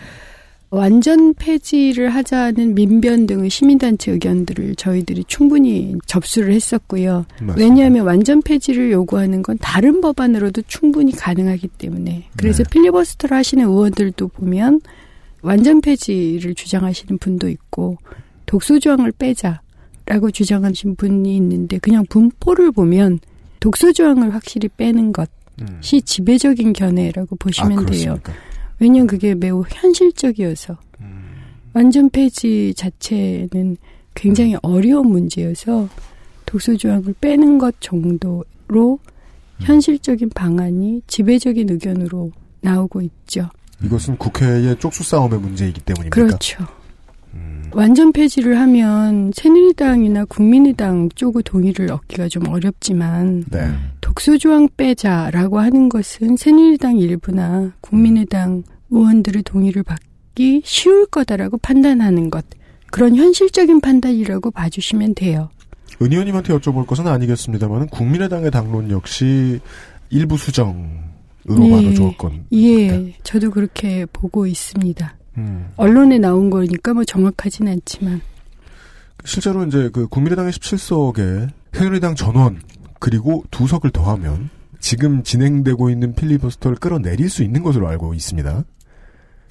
완전 0.69 1.33
폐지를 1.33 2.09
하자는 2.09 2.75
민변 2.75 3.25
등의 3.25 3.49
시민단체 3.49 4.11
의견들을 4.11 4.75
저희들이 4.75 5.23
충분히 5.27 5.95
접수를 6.05 6.51
했었고요. 6.53 7.25
맞습니다. 7.39 7.55
왜냐하면 7.57 8.05
완전 8.05 8.41
폐지를 8.41 8.91
요구하는 8.91 9.43
건 9.43 9.57
다른 9.61 10.01
법안으로도 10.01 10.63
충분히 10.67 11.13
가능하기 11.13 11.69
때문에. 11.77 12.25
그래서 12.37 12.63
네. 12.63 12.69
필리버스터를 12.69 13.37
하시는 13.37 13.63
의원들도 13.65 14.27
보면 14.27 14.81
완전 15.41 15.79
폐지를 15.79 16.53
주장하시는 16.53 17.17
분도 17.19 17.47
있고 17.47 17.97
독소 18.45 18.79
조항을 18.79 19.13
빼자라고 19.13 20.31
주장하신 20.33 20.95
분이 20.97 21.33
있는데 21.37 21.77
그냥 21.77 22.03
분포를 22.09 22.71
보면 22.73 23.19
독소 23.61 23.93
조항을 23.93 24.33
확실히 24.33 24.67
빼는 24.67 25.13
것 25.13 25.29
이 25.59 25.63
음. 25.63 25.79
지배적인 25.81 26.73
견해라고 26.73 27.35
보시면 27.37 27.79
아, 27.79 27.85
돼요. 27.85 28.19
왜냐면 28.79 29.07
그게 29.07 29.33
매우 29.33 29.63
현실적이어서 29.67 30.77
음. 31.01 31.35
완전 31.73 32.09
폐지 32.09 32.73
자체는 32.75 33.77
굉장히 34.13 34.55
어려운 34.61 35.09
문제여서 35.09 35.89
독소 36.45 36.77
조항을 36.77 37.15
빼는 37.19 37.57
것 37.57 37.75
정도로 37.79 38.37
음. 38.75 39.59
현실적인 39.59 40.29
방안이 40.29 41.01
지배적인 41.07 41.69
의견으로 41.69 42.31
나오고 42.61 43.01
있죠. 43.01 43.49
이것은 43.83 44.17
국회의 44.17 44.77
쪽수 44.79 45.03
싸움의 45.03 45.39
문제이기 45.39 45.81
때문입니까? 45.81 46.15
그렇죠. 46.15 46.65
음. 47.73 47.77
완전 47.77 48.11
폐지를 48.11 48.59
하면 48.59 49.31
새누리당이나 49.35 50.25
국민의당 50.25 51.09
쪽의 51.15 51.43
동의를 51.43 51.91
얻기가 51.91 52.27
좀 52.27 52.47
어렵지만 52.47 53.45
네. 53.49 53.71
독소 54.01 54.37
조항 54.37 54.67
빼자라고 54.75 55.59
하는 55.59 55.89
것은 55.89 56.37
새누리당 56.37 56.97
일부나 56.97 57.71
국민의당 57.81 58.63
의원들의 58.89 59.43
동의를 59.43 59.83
받기 59.83 60.61
쉬울 60.65 61.05
거다라고 61.07 61.57
판단하는 61.57 62.29
것. 62.29 62.45
그런 62.89 63.15
현실적인 63.15 63.81
판단이라고 63.81 64.51
봐주시면 64.51 65.15
돼요. 65.15 65.49
은 66.01 66.11
의원님한테 66.11 66.53
여쭤볼 66.53 66.85
것은 66.87 67.07
아니겠습니다만 67.07 67.87
국민의당의 67.87 68.51
당론 68.51 68.91
역시 68.91 69.59
일부 70.09 70.37
수정 70.37 71.07
으로 71.49 71.59
네. 71.59 71.71
봐도 71.71 71.93
좋을 71.93 72.17
건. 72.17 72.45
예, 72.53 73.13
저도 73.23 73.51
그렇게 73.51 74.05
보고 74.11 74.45
있습니다. 74.45 75.16
음. 75.37 75.67
언론에 75.75 76.17
나온 76.17 76.49
거니까 76.49 76.93
뭐 76.93 77.03
정확하진 77.03 77.67
않지만. 77.67 78.21
실제로 79.25 79.65
이제 79.65 79.89
그 79.91 80.07
국민의당의 80.07 80.51
17석에 80.53 81.49
새누리당 81.73 82.15
전원 82.15 82.61
그리고 82.99 83.43
두 83.51 83.67
석을 83.67 83.91
더하면 83.91 84.49
지금 84.79 85.23
진행되고 85.23 85.89
있는 85.89 86.13
필리버스터를 86.13 86.77
끌어내릴 86.77 87.29
수 87.29 87.43
있는 87.43 87.63
것으로 87.63 87.87
알고 87.87 88.13
있습니다. 88.13 88.63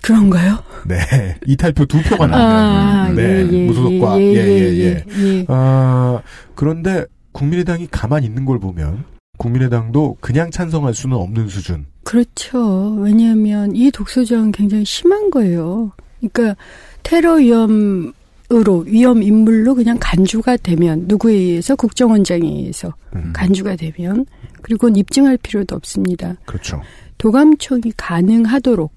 그런가요? 0.03 0.59
네. 0.87 0.97
이탈표 1.47 1.87
두 1.87 2.03
표가 2.03 2.27
나오면. 2.27 2.49
아, 2.49 3.09
네. 3.11 3.23
예, 3.23 3.49
예, 3.53 3.67
무소속과. 3.67 4.21
예, 4.21 4.23
예, 4.23 4.37
예, 4.37 4.39
예, 4.39 5.05
예. 5.19 5.39
예. 5.39 5.45
아, 5.49 6.21
그런데 6.55 7.05
국민의당이 7.33 7.89
가만히 7.91 8.27
있는 8.27 8.45
걸 8.45 8.59
보면 8.59 9.05
국민의당도 9.37 10.19
그냥 10.21 10.51
찬성할 10.51 10.95
수는 10.95 11.17
없는 11.17 11.49
수준. 11.49 11.87
그렇죠. 12.05 12.95
왜냐하면 13.01 13.75
이 13.75 13.91
독소조항은 13.91 14.53
굉장히 14.53 14.85
심한 14.85 15.31
거예요. 15.31 15.93
그러니까 16.21 16.57
테러 17.03 17.35
위험 17.35 18.13
으로 18.53 18.85
위험 18.87 19.25
인물로 19.25 19.75
그냥 19.75 19.97
간주가 20.01 20.57
되면 20.57 21.07
누구에 21.09 21.35
의해서 21.35 21.75
국정원장에 21.75 22.47
의해서 22.47 22.95
음, 23.17 23.33
간주가 23.35 23.75
되면 23.75 24.25
그리고 24.63 24.89
입증할 24.89 25.37
필요도 25.39 25.75
없습니다. 25.75 26.37
그렇죠. 26.47 26.81
도감청이 27.19 27.93
가능하도록 27.97 28.93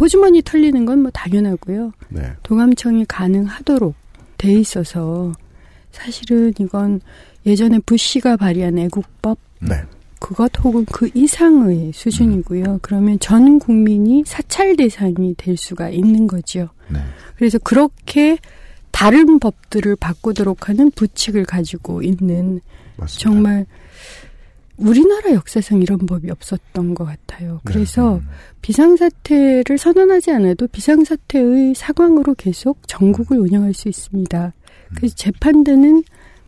호주머니 0.00 0.42
털리는 0.42 0.84
건 0.84 1.02
뭐 1.02 1.10
당연하고요. 1.12 1.92
네. 2.08 2.32
도감청이 2.42 3.04
가능하도록 3.06 3.94
돼 4.36 4.52
있어서 4.54 5.32
사실은 5.90 6.52
이건 6.58 7.00
예전에 7.46 7.78
부시가 7.80 8.36
발의한 8.36 8.78
애국법 8.78 9.38
네. 9.60 9.82
그것 10.20 10.50
혹은 10.64 10.84
그 10.86 11.08
이상의 11.14 11.92
수준이고요. 11.94 12.80
그러면 12.82 13.18
전 13.20 13.58
국민이 13.58 14.24
사찰 14.26 14.76
대상이 14.76 15.34
될 15.36 15.56
수가 15.56 15.90
있는 15.90 16.26
거죠. 16.26 16.68
네. 16.88 16.98
그래서 17.36 17.58
그렇게 17.58 18.38
다른 18.90 19.38
법들을 19.38 19.96
바꾸도록 19.96 20.68
하는 20.68 20.90
부칙을 20.90 21.44
가지고 21.44 22.02
있는 22.02 22.60
맞습니다. 22.96 23.22
정말 23.22 23.66
우리나라 24.76 25.32
역사상 25.32 25.82
이런 25.82 25.98
법이 25.98 26.30
없었던 26.30 26.94
것 26.94 27.04
같아요. 27.04 27.60
그래서 27.64 28.16
음. 28.16 28.28
비상사태를 28.62 29.76
선언하지 29.76 30.30
않아도 30.32 30.68
비상사태의 30.68 31.74
상황으로 31.74 32.34
계속 32.34 32.86
전국을 32.86 33.38
운영할 33.38 33.74
수 33.74 33.88
있습니다. 33.88 34.52
그래서 34.94 35.14
재판대는 35.14 36.02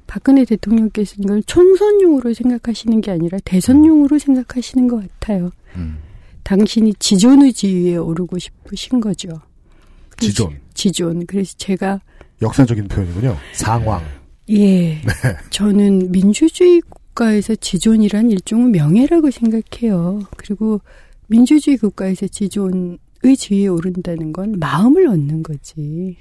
박근혜 0.07 0.45
대통령께서 0.45 1.17
이걸 1.19 1.43
총선용으로 1.45 2.35
생각하시는 2.35 3.01
게 3.01 3.11
아니라 3.11 3.39
대선용으로 3.45 4.19
생각하시는 4.19 4.89
것 4.89 5.01
같아요. 5.01 5.51
음. 5.77 5.99
당신이 6.43 6.95
지존의 6.99 7.53
지위에 7.53 7.97
오르고 7.97 8.39
싶으신 8.39 9.01
거죠. 9.01 9.29
지존. 10.19 10.59
지존. 10.75 11.27
그래서 11.27 11.55
제가 11.57 12.01
역사적인 12.43 12.89
표현이군요. 12.89 13.37
상황. 13.53 14.03
예, 14.49 14.95
네. 14.95 15.03
저는 15.51 16.11
민주주의 16.11 16.81
국가에서 16.81 17.55
지존이란 17.55 18.31
일종의 18.31 18.71
명예라고 18.71 19.31
생각해요. 19.31 20.23
그리고 20.37 20.81
민주주의 21.29 21.77
국가에서 21.77 22.27
지존의 22.27 22.99
지위에 23.39 23.69
오른다는 23.69 24.33
건 24.33 24.59
마음을 24.59 25.07
얻는 25.07 25.45
거지. 25.45 26.17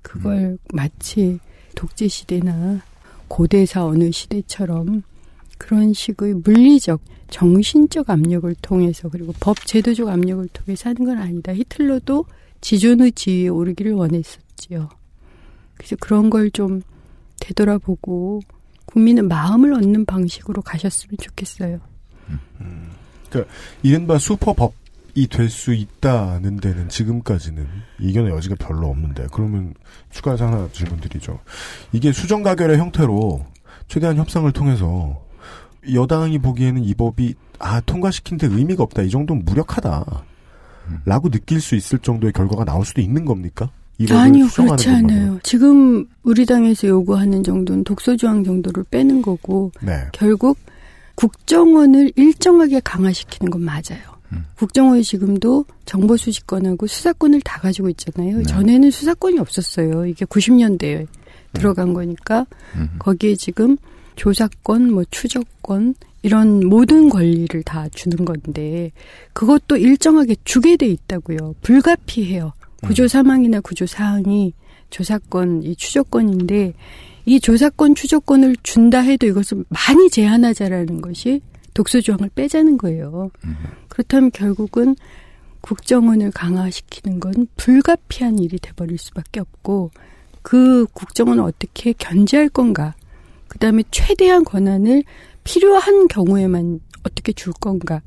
그걸 0.00 0.56
마치 0.72 1.38
독재 1.74 2.08
시대나 2.08 2.80
고대사 3.28 3.84
어느 3.84 4.10
시대처럼 4.10 5.02
그런 5.58 5.92
식의 5.92 6.34
물리적, 6.34 7.00
정신적 7.30 8.10
압력을 8.10 8.54
통해서 8.62 9.08
그리고 9.08 9.32
법 9.40 9.56
제도적 9.66 10.08
압력을 10.08 10.46
통해서 10.48 10.90
하는 10.90 11.04
건 11.04 11.18
아니다. 11.18 11.54
히틀러도 11.54 12.26
지존의 12.60 13.12
지위에 13.12 13.48
오르기를 13.48 13.92
원했었지요. 13.92 14.88
그래서 15.76 15.96
그런 16.00 16.30
걸 16.30 16.50
좀 16.50 16.82
되돌아보고 17.40 18.40
국민은 18.86 19.28
마음을 19.28 19.74
얻는 19.74 20.04
방식으로 20.04 20.62
가셨으면 20.62 21.16
좋겠어요. 21.20 21.80
이른바 23.82 24.18
슈퍼법 24.18 24.72
이 25.16 25.26
될 25.28 25.48
수 25.48 25.72
있다는 25.72 26.56
데는 26.56 26.88
지금까지는 26.88 27.66
이견의 28.00 28.32
여지가 28.32 28.56
별로 28.56 28.88
없는데 28.88 29.26
그러면 29.32 29.74
추가해서 30.10 30.46
하나 30.46 30.68
질문드리죠. 30.72 31.38
이게 31.92 32.12
수정 32.12 32.42
가결의 32.42 32.78
형태로 32.78 33.44
최대한 33.88 34.16
협상을 34.16 34.50
통해서 34.52 35.22
여당이 35.92 36.38
보기에는 36.38 36.82
이 36.82 36.94
법이 36.94 37.34
아 37.58 37.80
통과시킨 37.80 38.38
데 38.38 38.46
의미가 38.48 38.82
없다 38.82 39.02
이 39.02 39.10
정도는 39.10 39.44
무력하다 39.44 40.04
라고 41.04 41.30
느낄 41.30 41.60
수 41.60 41.76
있을 41.76 41.98
정도의 41.98 42.32
결과가 42.32 42.64
나올 42.64 42.84
수도 42.84 43.00
있는 43.00 43.24
겁니까? 43.24 43.70
아니요, 44.10 44.48
그렇지. 44.52 44.88
않아요. 44.90 45.38
지금 45.44 46.06
우리 46.24 46.44
당에서 46.44 46.88
요구하는 46.88 47.44
정도는 47.44 47.84
독소조항 47.84 48.42
정도를 48.42 48.82
빼는 48.90 49.22
거고 49.22 49.70
네. 49.80 50.06
결국 50.12 50.58
국정원을 51.14 52.10
일정하게 52.16 52.80
강화시키는 52.80 53.50
건 53.50 53.62
맞아요. 53.62 54.13
국정원이 54.56 55.02
지금도 55.02 55.64
정보 55.84 56.16
수집권하고 56.16 56.86
수사권을 56.86 57.40
다 57.42 57.60
가지고 57.60 57.88
있잖아요. 57.90 58.42
전에는 58.44 58.90
수사권이 58.90 59.38
없었어요. 59.38 60.06
이게 60.06 60.24
90년대에 60.24 61.06
들어간 61.52 61.94
거니까 61.94 62.46
음. 62.76 62.90
거기에 62.98 63.36
지금 63.36 63.76
조사권, 64.16 64.92
뭐 64.92 65.04
추적권 65.10 65.94
이런 66.22 66.66
모든 66.66 67.08
권리를 67.08 67.62
다 67.64 67.88
주는 67.90 68.24
건데 68.24 68.92
그것도 69.32 69.76
일정하게 69.76 70.36
주게 70.44 70.76
돼 70.76 70.86
있다고요. 70.86 71.54
불가피해요. 71.62 72.52
구조 72.82 73.08
사망이나 73.08 73.60
구조 73.60 73.86
사항이 73.86 74.52
조사권, 74.90 75.62
이 75.64 75.74
추적권인데 75.76 76.74
이 77.26 77.40
조사권, 77.40 77.94
추적권을 77.94 78.56
준다 78.62 79.00
해도 79.00 79.26
이것을 79.26 79.64
많이 79.68 80.10
제한하자라는 80.10 81.00
것이 81.00 81.40
독소 81.74 82.00
조항을 82.00 82.30
빼자는 82.34 82.78
거예요. 82.78 83.30
그렇다면 83.88 84.30
결국은 84.30 84.96
국정원을 85.60 86.30
강화시키는 86.30 87.20
건 87.20 87.46
불가피한 87.56 88.38
일이 88.38 88.58
돼버릴 88.58 88.98
수밖에 88.98 89.40
없고 89.40 89.90
그 90.42 90.86
국정원을 90.92 91.42
어떻게 91.42 91.92
견제할 91.92 92.48
건가. 92.48 92.94
그 93.48 93.58
다음에 93.58 93.82
최대한 93.90 94.44
권한을 94.44 95.04
필요한 95.42 96.08
경우에만 96.08 96.80
어떻게 97.02 97.32
줄 97.32 97.52
건가. 97.54 98.00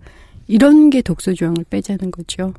이런 0.48 0.90
게 0.90 1.02
독소 1.02 1.34
조항을 1.34 1.66
빼자는 1.70 2.12
거죠. 2.12 2.54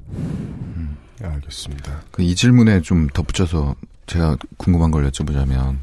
네, 1.20 1.26
알겠습니다. 1.26 2.02
그 2.10 2.22
이 2.22 2.34
질문에 2.34 2.82
좀 2.82 3.06
덧붙여서 3.08 3.74
제가 4.06 4.36
궁금한 4.56 4.90
걸 4.90 5.08
여쭤보자면 5.10 5.76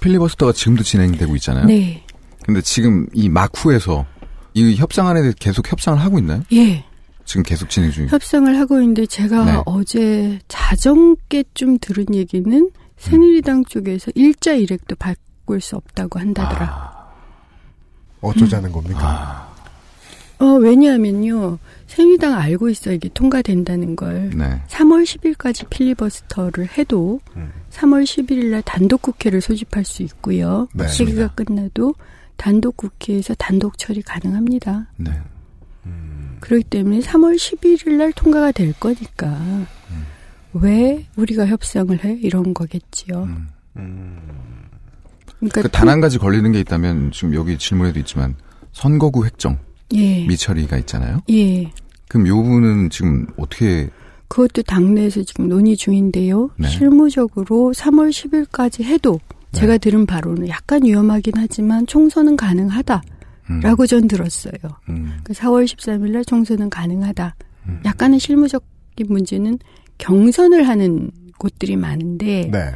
필리버스터가 0.00 0.52
지금도 0.52 0.82
진행되고 0.84 1.34
있잖아요. 1.36 1.66
네. 1.66 2.04
근데 2.44 2.60
지금 2.62 3.06
이 3.12 3.28
막후에서 3.28 4.06
이 4.58 4.76
협상 4.76 5.06
안에 5.06 5.22
대해 5.22 5.32
계속 5.38 5.70
협상을 5.70 5.98
하고 6.00 6.18
있나요? 6.18 6.42
예. 6.52 6.84
지금 7.24 7.42
계속 7.42 7.68
진행 7.68 7.90
중이에요. 7.90 8.10
협상을 8.10 8.58
하고 8.58 8.80
있는데 8.80 9.04
제가 9.06 9.44
네. 9.44 9.62
어제 9.66 10.38
자정께쯤 10.48 11.78
들은 11.78 12.14
얘기는 12.14 12.70
새누리당 12.96 13.64
쪽에서 13.66 14.10
일자 14.14 14.54
일액도 14.54 14.96
바꿀 14.96 15.60
수 15.60 15.76
없다고 15.76 16.18
한다더라. 16.18 16.98
어쩌자는 18.20 18.72
겁니까? 18.72 19.52
어, 20.38 20.44
왜냐하면요. 20.54 21.58
새누리당 21.86 22.34
알고 22.34 22.68
있어요. 22.68 22.94
이게 22.94 23.08
통과된다는 23.12 23.96
걸. 23.96 24.30
네. 24.30 24.62
3월 24.68 25.04
10일까지 25.04 25.68
필리버스터를 25.68 26.68
해도 26.78 27.20
음. 27.36 27.52
3월 27.70 28.04
11일 28.04 28.46
날 28.46 28.62
단독 28.62 29.02
국회를 29.02 29.40
소집할 29.40 29.84
수 29.84 30.02
있고요. 30.04 30.68
네. 30.72 30.86
시기가 30.88 31.28
끝나도 31.28 31.94
단독 32.38 32.78
국회에서 32.78 33.34
단독 33.34 33.76
처리 33.76 34.00
가능합니다. 34.00 34.86
네. 34.96 35.10
그렇기 36.40 36.64
때문에 36.64 37.00
3월 37.00 37.36
11일 37.36 37.96
날 37.96 38.12
통과가 38.12 38.52
될 38.52 38.72
거니까 38.72 39.38
왜 40.54 41.06
우리가 41.16 41.46
협상을 41.46 42.04
해? 42.04 42.18
이런 42.22 42.54
거겠지요. 42.54 43.28
음. 43.76 44.68
그러니까 45.38 45.62
그 45.62 45.68
단한 45.68 46.00
가지 46.00 46.18
걸리는 46.18 46.50
게 46.52 46.60
있다면 46.60 47.12
지금 47.12 47.34
여기 47.34 47.58
질문에도 47.58 47.98
있지만 47.98 48.34
선거구 48.72 49.24
획정 49.24 49.58
예. 49.94 50.24
미처리가 50.26 50.78
있잖아요. 50.78 51.20
예. 51.30 51.70
그럼 52.08 52.26
요 52.28 52.36
부분은 52.36 52.90
지금 52.90 53.26
어떻게 53.36 53.90
그것도 54.28 54.62
당내에서 54.62 55.22
지금 55.24 55.48
논의 55.48 55.76
중인데요. 55.76 56.50
네. 56.56 56.68
실무적으로 56.68 57.72
3월 57.74 58.10
10일까지 58.10 58.84
해도 58.84 59.20
네. 59.52 59.60
제가 59.60 59.78
들은 59.78 60.06
바로는 60.06 60.48
약간 60.48 60.84
위험하긴 60.84 61.34
하지만 61.36 61.86
총선은 61.86 62.36
가능하다 62.36 63.02
라고 63.62 63.84
음, 63.84 63.86
전 63.86 64.08
들었어요. 64.08 64.52
음, 64.90 65.18
그 65.24 65.32
4월 65.32 65.64
13일 65.64 66.10
날 66.12 66.24
총선은 66.24 66.68
가능하다. 66.68 67.34
음. 67.66 67.80
약간의 67.84 68.20
실무적인 68.20 69.06
문제는 69.08 69.58
경선을 69.96 70.68
하는 70.68 71.10
곳들이 71.38 71.76
많은데 71.76 72.50
네. 72.52 72.72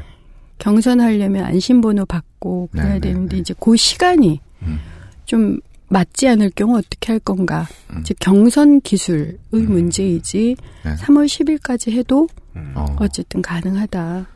경선하려면 0.59 1.45
안심번호 1.45 2.07
받고 2.07 2.71
네, 2.73 2.81
그래야 2.81 2.95
네, 2.95 3.01
되는데 3.01 3.37
네. 3.37 3.41
이제 3.41 3.55
그 3.61 3.77
시간이 3.77 4.41
음. 4.63 4.79
좀 5.27 5.59
맞지 5.89 6.27
않을 6.29 6.51
경우 6.55 6.79
어떻게 6.79 7.13
할 7.13 7.19
건가. 7.19 7.67
음. 7.91 8.03
즉 8.03 8.17
경선 8.21 8.81
기술의 8.81 9.37
문제이지 9.51 10.57
네. 10.85 10.95
3월 10.95 11.27
10일까지 11.27 11.93
해도 11.93 12.29
어. 12.75 12.97
어쨌든 12.99 13.43
가능하다. 13.43 14.27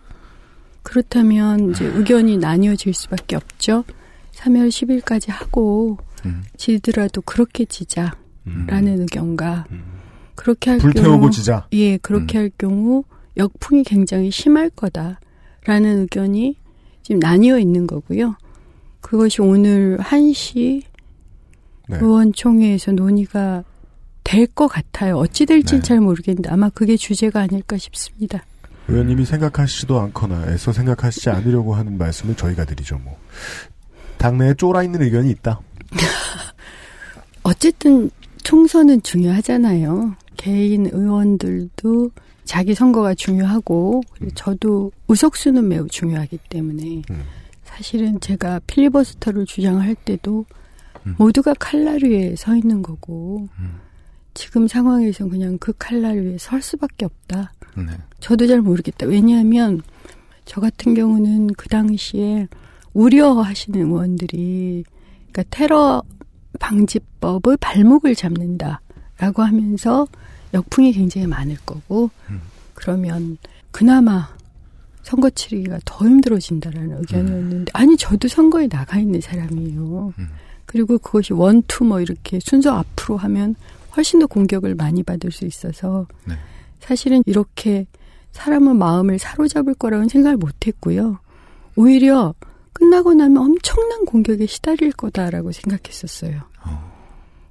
그렇다면 0.86 1.70
이제 1.70 1.84
의견이 1.84 2.38
나뉘어질 2.38 2.94
수밖에 2.94 3.34
없죠. 3.34 3.82
3월 4.34 4.68
10일까지 4.68 5.30
하고 5.30 5.98
음. 6.24 6.44
지더라도 6.56 7.22
그렇게 7.22 7.64
지자라는 7.64 9.00
의견과 9.00 9.66
그렇게 10.36 10.70
할 10.70 10.78
불태우고 10.78 11.18
경우 11.18 11.30
지자. 11.30 11.66
예 11.72 11.96
그렇게 11.96 12.38
할 12.38 12.52
경우 12.56 13.02
역풍이 13.36 13.82
굉장히 13.82 14.30
심할 14.30 14.70
거다라는 14.70 16.02
의견이 16.02 16.54
지금 17.02 17.18
나뉘어 17.18 17.58
있는 17.58 17.88
거고요. 17.88 18.36
그것이 19.00 19.42
오늘 19.42 19.98
1시 19.98 20.82
네. 21.88 21.98
의원총회에서 22.00 22.92
논의가 22.92 23.64
될 24.22 24.46
것 24.46 24.68
같아요. 24.68 25.16
어찌 25.16 25.46
될지는 25.46 25.82
네. 25.82 25.88
잘 25.88 26.00
모르겠는데 26.00 26.48
아마 26.48 26.68
그게 26.68 26.96
주제가 26.96 27.40
아닐까 27.40 27.76
싶습니다. 27.76 28.44
의원님이 28.88 29.24
생각하시지도 29.24 29.98
않거나 30.00 30.46
애써 30.48 30.72
생각하시지 30.72 31.30
않으려고 31.30 31.74
하는 31.74 31.98
말씀을 31.98 32.36
저희가 32.36 32.64
드리죠, 32.64 32.98
뭐. 32.98 33.18
당내에 34.18 34.54
쫄아 34.54 34.82
있는 34.82 35.02
의견이 35.02 35.30
있다. 35.30 35.60
어쨌든 37.42 38.10
총선은 38.42 39.02
중요하잖아요. 39.02 40.14
개인 40.36 40.86
의원들도 40.86 42.10
자기 42.44 42.74
선거가 42.74 43.14
중요하고 43.14 44.02
그리고 44.12 44.34
저도 44.34 44.92
의석수는 45.08 45.66
매우 45.68 45.88
중요하기 45.88 46.38
때문에 46.48 47.02
음. 47.10 47.24
사실은 47.64 48.20
제가 48.20 48.60
필리버스터를 48.66 49.46
주장할 49.46 49.96
때도 49.96 50.46
음. 51.06 51.14
모두가 51.18 51.54
칼날 51.58 52.02
위에 52.04 52.36
서 52.36 52.54
있는 52.56 52.82
거고 52.82 53.48
음. 53.58 53.80
지금 54.34 54.68
상황에서 54.68 55.28
그냥 55.28 55.58
그 55.58 55.72
칼날 55.76 56.18
위에 56.18 56.38
설 56.38 56.62
수밖에 56.62 57.04
없다. 57.04 57.52
네. 57.76 57.92
저도 58.20 58.46
잘 58.46 58.60
모르겠다. 58.60 59.06
왜냐하면 59.06 59.82
저 60.44 60.60
같은 60.60 60.94
경우는 60.94 61.48
그 61.56 61.68
당시에 61.68 62.48
우려하시는 62.94 63.80
의원들이 63.80 64.84
그러니까 65.32 65.42
테러 65.50 66.02
방지법의 66.58 67.58
발목을 67.60 68.14
잡는다라고 68.14 69.42
하면서 69.42 70.06
역풍이 70.54 70.92
굉장히 70.92 71.26
많을 71.26 71.56
거고 71.66 72.10
그러면 72.74 73.36
그나마 73.70 74.34
선거 75.02 75.28
치르기가 75.28 75.78
더 75.84 76.04
힘들어진다라는 76.06 76.98
의견이었는데 76.98 77.72
아니 77.74 77.96
저도 77.96 78.28
선거에 78.28 78.68
나가 78.68 78.98
있는 78.98 79.20
사람이에요. 79.20 80.14
그리고 80.64 80.98
그것이 80.98 81.32
원투 81.32 81.84
뭐 81.84 82.00
이렇게 82.00 82.40
순서 82.40 82.72
앞으로 82.78 83.16
하면 83.18 83.54
훨씬 83.96 84.18
더 84.20 84.26
공격을 84.26 84.74
많이 84.74 85.02
받을 85.02 85.30
수 85.30 85.44
있어서 85.44 86.06
네. 86.24 86.34
사실은 86.80 87.22
이렇게 87.26 87.86
사람의 88.32 88.74
마음을 88.74 89.18
사로잡을 89.18 89.74
거라고는 89.74 90.08
생각을 90.08 90.36
못 90.36 90.66
했고요. 90.66 91.18
오히려 91.74 92.34
끝나고 92.72 93.14
나면 93.14 93.38
엄청난 93.38 94.04
공격에 94.04 94.46
시달릴 94.46 94.92
거다라고 94.92 95.52
생각했었어요. 95.52 96.42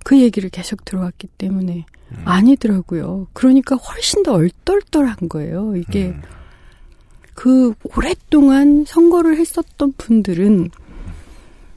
그 0.04 0.22
얘기를 0.22 0.50
계속 0.50 0.86
들어왔기 0.86 1.28
때문에 1.40 1.86
아니더라고요. 2.26 3.28
그러니까 3.34 3.76
훨씬 3.76 4.22
더 4.22 4.34
얼떨떨한 4.34 5.30
거예요. 5.30 5.76
이게 5.76 6.16
그 7.34 7.74
오랫동안 7.96 8.86
선거를 8.86 9.38
했었던 9.38 9.94
분들은 9.98 10.70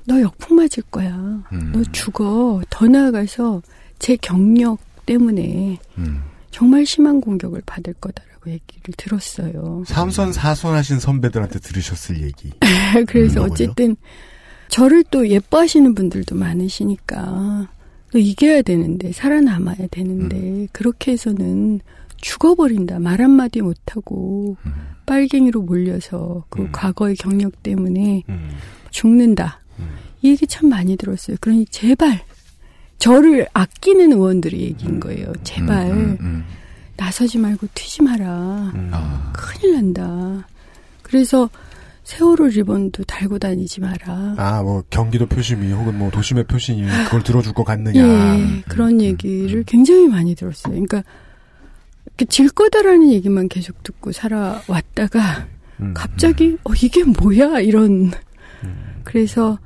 너 0.05 0.21
역풍 0.21 0.57
맞을 0.57 0.83
거야. 0.91 1.15
음. 1.53 1.73
너 1.75 1.83
죽어. 1.93 2.63
더 2.71 2.87
나아가서 2.87 3.63
제 3.99 4.17
경력 4.17 4.79
때문에 5.07 5.79
음. 5.99 6.23
정말 6.51 6.87
심한 6.87 7.21
공격을 7.21 7.63
받을 7.67 7.95
거다라고 7.95 8.51
얘기를 8.51 8.95
들었어요. 8.97 9.85
삼선 9.87 10.33
사선 10.33 10.75
하신 10.75 10.99
선배들한테 10.99 11.59
들으셨을 11.59 12.23
얘기. 12.23 12.53
그래서? 13.07 13.43
어쨌든 13.43 13.97
저를 14.69 15.05
또 15.11 15.29
예뻐하시는 15.29 15.95
분들도 15.95 16.35
많으시니까 16.35 17.69
또 18.11 18.19
이겨야 18.19 18.63
되는데 18.63 19.13
살아남아야 19.13 19.89
되는데 19.91 20.67
그렇게 20.73 21.13
해서는 21.13 21.81
죽어버린다 22.17 22.99
말 22.99 23.21
한마디 23.23 23.61
못하고 23.61 24.57
빨갱이로 25.07 25.63
몰려서 25.63 26.45
그 26.49 26.63
음. 26.63 26.69
과거의 26.73 27.17
경력 27.17 27.63
때문에 27.63 28.25
음. 28.29 28.51
죽는다 28.91 29.61
이 30.23 30.31
얘기 30.31 30.47
참 30.47 30.69
많이 30.69 30.97
들었어요 30.97 31.37
그러니 31.41 31.67
제발 31.67 32.21
저를 32.99 33.47
아끼는 33.53 34.13
의원들의 34.13 34.61
얘기인 34.61 35.01
거예요 35.01 35.33
제발 35.45 35.91
음, 35.91 36.17
음, 36.21 36.45
나서지 36.97 37.39
말고 37.39 37.69
튀지 37.75 38.03
마라 38.03 38.73
음. 38.75 38.91
아. 38.93 39.33
큰일 39.35 39.75
난다 39.75 40.47
그래서 41.03 41.49
세월호 42.05 42.47
리본도 42.47 43.05
달고 43.05 43.39
다니지 43.39 43.81
마라 43.81 44.35
아, 44.39 44.63
뭐, 44.63 44.83
경기도 44.89 45.27
표심이 45.27 45.71
혹은 45.73 45.99
뭐, 45.99 46.11
도심의 46.11 46.45
표심이 46.45 46.87
그걸 47.05 47.23
들어줄 47.23 47.53
것 47.53 47.65
같느냐. 47.65 48.01
예, 48.01 48.63
그런 48.67 49.03
얘기를 49.03 49.63
굉장히 49.65 50.09
많이 50.09 50.35
들었어요. 50.35 50.73
그러니까 50.73 51.03
질 52.31 52.49
거다라는 52.49 53.11
얘기만 53.11 53.49
계속 53.49 53.83
듣고 53.83 54.13
살아왔다가 54.13 55.47
음. 55.81 55.95
갑자기 55.95 56.57
어 56.65 56.73
이게 56.75 57.05
뭐야 57.05 57.61
이런 57.61 58.11
그래서 59.05 59.59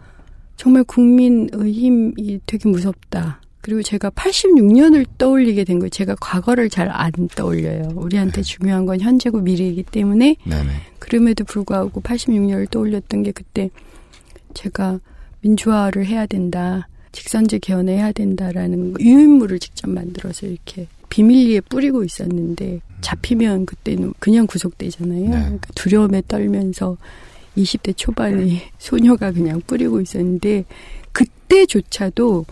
정말 0.62 0.85
국민의 0.85 1.72
힘이 1.72 2.38
되게 2.46 2.68
무섭다. 2.68 3.40
그리고 3.62 3.83
제가 3.83 4.11
86년을 4.11 5.07
떠올리게 5.18 5.64
된 5.64 5.81
거예요. 5.81 5.90
제가 5.90 6.14
과거를 6.20 6.68
잘 6.68 6.88
안 6.88 7.11
떠올려요. 7.35 7.90
우리한테 7.96 8.42
중요한 8.42 8.87
건 8.87 9.01
현재고 9.01 9.40
미래이기 9.40 9.83
때문에 9.83 10.37
네네. 10.44 10.70
그럼에도 11.01 11.42
불구하고 11.42 12.01
86년을 12.01 12.70
떠올렸던 12.70 13.25
게 13.25 13.33
그때 13.33 13.70
제가 14.55 15.01
민주화를 15.40 16.07
해야 16.07 16.27
된다. 16.27 16.87
직선제 17.11 17.59
개헌해야 17.59 18.12
된다라는 18.12 18.94
유인물을 19.01 19.59
직접 19.59 19.90
만들어서 19.90 20.46
이렇게 20.46 20.87
비밀리에 21.09 21.62
뿌리고 21.62 22.05
있었는데 22.05 22.83
잡히면 23.01 23.66
그때는 23.66 24.14
그냥 24.20 24.46
구속되잖아요. 24.46 25.22
네. 25.22 25.29
그러니까 25.29 25.68
두려움에 25.75 26.22
떨면서 26.29 26.96
20대 27.57 27.97
초반의 27.97 28.62
소녀가 28.79 29.33
그냥 29.33 29.61
뿌리고 29.67 30.01
있었는데 30.01 30.65
그때조차도 31.12 32.47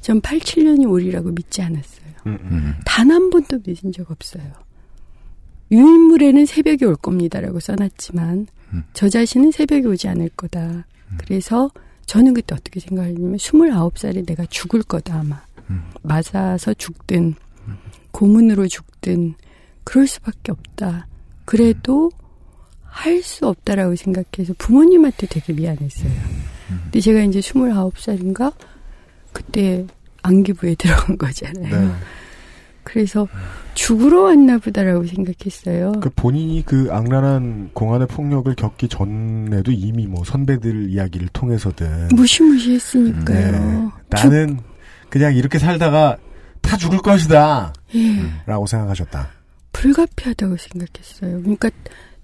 전 0.00 0.20
87년이 0.20 0.88
올이라고 0.88 1.30
믿지 1.30 1.62
않았어요. 1.62 2.04
음, 2.26 2.38
음. 2.42 2.48
음. 2.50 2.74
단한 2.84 3.30
번도 3.30 3.60
믿은 3.64 3.92
적 3.92 4.10
없어요. 4.10 4.44
유인물에는 5.70 6.46
새벽이 6.46 6.84
올 6.84 6.96
겁니다라고 6.96 7.60
써놨지만 7.60 8.46
음. 8.72 8.84
저 8.92 9.08
자신은 9.08 9.50
새벽이 9.50 9.86
오지 9.86 10.08
않을 10.08 10.30
거다. 10.30 10.86
그래서 11.18 11.70
저는 12.06 12.34
그때 12.34 12.54
어떻게 12.54 12.80
생각했냐면 12.80 13.36
29살에 13.36 14.26
내가 14.26 14.44
죽을 14.46 14.82
거다 14.82 15.20
아마. 15.20 15.40
음. 15.70 15.82
맞아서 16.02 16.74
죽든 16.74 17.34
고문으로 18.10 18.68
죽든 18.68 19.34
그럴 19.84 20.06
수밖에 20.06 20.52
없다. 20.52 21.06
그래도 21.44 22.10
할 22.96 23.22
수 23.22 23.46
없다라고 23.48 23.96
생각해서 23.96 24.54
부모님한테 24.58 25.26
되게 25.26 25.52
미안했어요. 25.52 26.10
근데 26.84 27.00
제가 27.00 27.20
이제 27.22 27.40
29살인가 27.40 28.52
그때 29.32 29.84
안기부에 30.22 30.74
들어간 30.78 31.18
거잖아요. 31.18 31.88
네. 31.88 31.94
그래서 32.84 33.26
죽으러 33.74 34.24
왔나 34.24 34.58
보다라고 34.58 35.06
생각했어요. 35.06 35.92
그 36.00 36.10
본인이 36.10 36.62
그 36.64 36.88
악랄한 36.90 37.70
공안의 37.72 38.06
폭력을 38.06 38.54
겪기 38.54 38.88
전에도 38.88 39.72
이미 39.72 40.06
뭐 40.06 40.22
선배들 40.24 40.90
이야기를 40.90 41.28
통해서든 41.32 42.08
무시무시했으니까요. 42.14 43.52
네. 43.52 43.90
나는 44.10 44.60
그냥 45.08 45.34
이렇게 45.34 45.58
살다가 45.58 46.16
다 46.60 46.76
죽을 46.76 46.98
것이다 46.98 47.72
저- 47.92 47.98
예, 47.98 48.22
라고 48.46 48.66
생각하셨다. 48.66 49.28
불가피하다고 49.72 50.56
생각했어요. 50.56 51.40
그러니까 51.42 51.70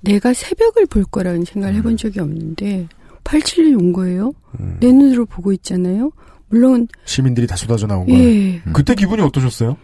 내가 0.03 0.33
새벽을 0.33 0.87
볼 0.87 1.05
거라는 1.05 1.45
생각을 1.45 1.75
해본 1.77 1.97
적이 1.97 2.21
없는데 2.21 2.89
87년이 3.25 3.79
온 3.79 3.93
거예요. 3.93 4.33
음. 4.59 4.77
내 4.81 4.91
눈으로 4.93 5.27
보고 5.27 5.53
있잖아요. 5.53 6.11
물론 6.49 6.89
시민들이 7.05 7.47
다 7.47 7.55
쏟아져 7.57 7.87
나온 7.87 8.07
거야. 8.07 8.19
예, 8.19 8.61
그때 8.73 8.95
기분이 8.95 9.23
어떠셨어요? 9.23 9.77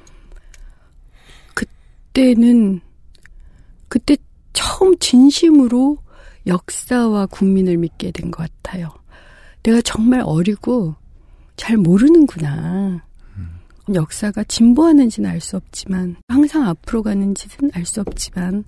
그때는 1.55 2.81
그때 3.89 4.17
처음 4.53 4.97
진심으로 4.99 5.99
역사와 6.47 7.27
국민을 7.27 7.77
믿게 7.77 8.11
된 8.11 8.31
것 8.31 8.49
같아요. 8.63 8.91
내가 9.63 9.81
정말 9.83 10.23
어리고 10.25 10.95
잘 11.57 11.77
모르는구나. 11.77 13.05
역사가 13.95 14.45
진보하는지는 14.45 15.31
알 15.31 15.41
수 15.41 15.57
없지만 15.57 16.17
항상 16.29 16.67
앞으로 16.69 17.03
가는지는 17.03 17.71
알 17.75 17.85
수 17.87 18.01
없지만 18.01 18.65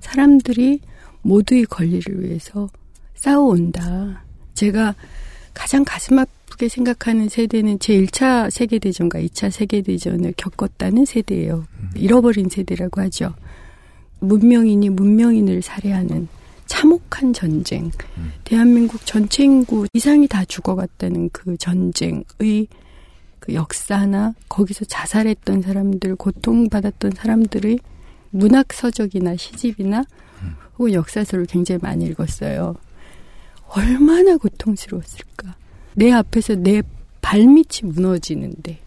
사람들이 0.00 0.80
모두의 1.22 1.64
권리를 1.64 2.22
위해서 2.22 2.68
싸워온다. 3.14 4.24
제가 4.54 4.94
가장 5.54 5.84
가슴 5.84 6.18
아프게 6.18 6.68
생각하는 6.68 7.28
세대는 7.28 7.78
제 7.78 8.00
1차 8.00 8.50
세계대전과 8.50 9.20
2차 9.20 9.50
세계대전을 9.50 10.34
겪었다는 10.36 11.04
세대예요. 11.04 11.66
잃어버린 11.96 12.48
세대라고 12.48 13.00
하죠. 13.02 13.34
문명인이 14.20 14.90
문명인을 14.90 15.62
살해하는 15.62 16.28
참혹한 16.66 17.32
전쟁. 17.32 17.90
대한민국 18.44 19.04
전체 19.06 19.44
인구 19.44 19.86
이상이 19.92 20.28
다 20.28 20.44
죽어갔다는 20.44 21.30
그 21.30 21.56
전쟁의 21.56 22.68
그 23.48 23.54
역사나 23.54 24.34
거기서 24.50 24.84
자살했던 24.84 25.62
사람들, 25.62 26.16
고통받았던 26.16 27.12
사람들의 27.16 27.78
문학 28.28 28.74
서적이나 28.74 29.36
시집이나 29.36 30.04
혹은 30.78 30.92
역사서를 30.92 31.46
굉장히 31.46 31.78
많이 31.82 32.04
읽었어요. 32.04 32.76
얼마나 33.68 34.36
고통스러웠을까. 34.36 35.56
내 35.94 36.12
앞에서 36.12 36.56
내 36.56 36.82
발밑이 37.22 37.90
무너지는데. 37.90 38.80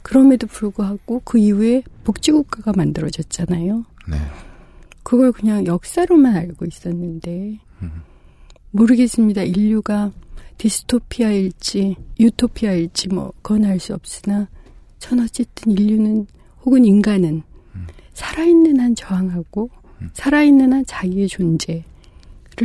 그럼에도 0.00 0.46
불구하고 0.46 1.20
그 1.22 1.36
이후에 1.36 1.82
복지국가가 2.04 2.72
만들어졌잖아요. 2.74 3.84
네. 4.08 4.16
그걸 5.02 5.30
그냥 5.30 5.66
역사로만 5.66 6.34
알고 6.34 6.64
있었는데 6.64 7.58
모르겠습니다. 8.70 9.42
인류가 9.42 10.10
디스토피아일지 10.58 11.96
유토피아일지 12.20 13.08
뭐 13.08 13.32
그건 13.42 13.64
알 13.64 13.78
수 13.78 13.94
없으나 13.94 14.48
전 14.98 15.20
어쨌든 15.20 15.72
인류는 15.72 16.26
혹은 16.64 16.84
인간은 16.84 17.42
살아있는 18.14 18.80
한 18.80 18.94
저항하고 18.94 19.70
살아있는 20.14 20.72
한 20.72 20.84
자기의 20.86 21.28
존재를 21.28 21.82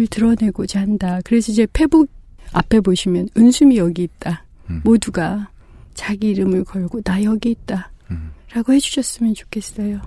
드러내고자 0.10 0.82
한다. 0.82 1.19
그래서 1.25 1.52
이제 1.52 1.67
페북 1.73 2.10
앞에 2.54 2.80
보시면 2.82 3.30
은숨이 3.38 3.78
여기 3.78 4.04
있다. 4.04 4.45
음. 4.69 4.82
모두가 4.84 5.49
자기 5.93 6.30
이름을 6.30 6.63
걸고 6.63 7.02
나 7.02 7.23
여기 7.23 7.52
있다. 7.52 7.91
음. 8.12 8.32
라고 8.54 8.73
해주셨으면 8.73 9.34
좋겠어요. 9.34 10.02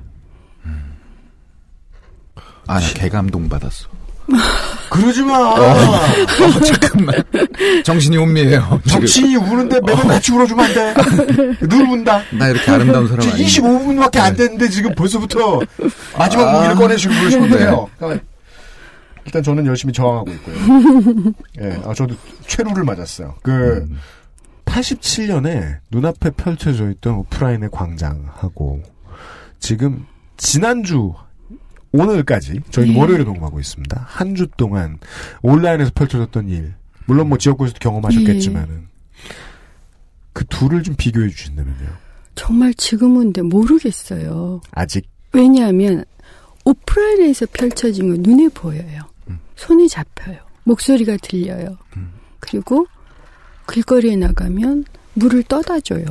아, 2.66 2.80
나 2.80 2.92
개감동 2.94 3.48
받았어. 3.48 3.88
그러지 4.90 5.22
마. 5.22 5.38
어, 5.38 5.74
잠깐만. 6.64 7.14
정신이 7.84 8.16
혼미해요. 8.16 8.80
정신이 8.86 9.36
우는데 9.36 9.80
매번 9.80 10.08
같이 10.08 10.32
울어주면 10.32 10.64
안 10.64 10.74
돼. 10.74 10.94
늘 11.66 11.82
운다. 11.88 12.22
나 12.38 12.48
이렇게 12.48 12.70
아름다운 12.70 13.08
사람 13.08 13.26
아니야. 13.28 13.46
25분밖에 13.46 14.18
안 14.18 14.36
됐는데 14.36 14.68
지금 14.68 14.94
벌써부터 14.94 15.60
마지막 16.18 16.48
아. 16.48 16.52
무기를 16.52 16.74
꺼내시고 16.76 17.14
그러시면 17.14 17.50
네. 17.50 18.20
일단 19.24 19.42
저는 19.42 19.66
열심히 19.66 19.92
저항하고 19.92 20.30
있고요. 20.32 20.56
예, 21.62 21.80
아, 21.84 21.94
저도 21.94 22.14
최루를 22.46 22.84
맞았어요. 22.84 23.36
그, 23.42 23.86
음. 23.88 23.98
87년에 24.64 25.76
눈앞에 25.90 26.30
펼쳐져 26.30 26.90
있던 26.90 27.14
오프라인의 27.14 27.68
광장하고 27.70 28.82
지금 29.60 30.06
지난주 30.36 31.12
오늘까지 31.92 32.60
저희는 32.70 32.94
네. 32.94 33.00
월요일에 33.00 33.24
녹음하고 33.24 33.60
있습니다. 33.60 34.04
한 34.08 34.34
주 34.34 34.46
동안 34.56 34.98
온라인에서 35.42 35.90
펼쳐졌던 35.94 36.48
일 36.48 36.74
물론 37.06 37.28
뭐 37.28 37.36
지역구에서도 37.38 37.78
경험하셨겠지만은 37.80 38.88
그 40.32 40.44
둘을 40.46 40.82
좀 40.82 40.94
비교해 40.96 41.28
주신다면요. 41.28 41.88
정말 42.34 42.72
지금은 42.74 43.32
근데 43.32 43.42
모르겠어요. 43.42 44.60
아직 44.72 45.06
왜냐하면 45.32 46.04
오프라인에서 46.64 47.46
펼쳐진 47.52 48.08
건 48.08 48.22
눈에 48.22 48.48
보여요. 48.48 49.02
손에 49.56 49.86
잡혀요. 49.88 50.38
목소리가 50.64 51.16
들려요. 51.22 51.76
그리고 52.40 52.86
길거리에 53.70 54.16
나가면 54.16 54.84
물을 55.14 55.42
떠다 55.42 55.80
줘요. 55.80 56.04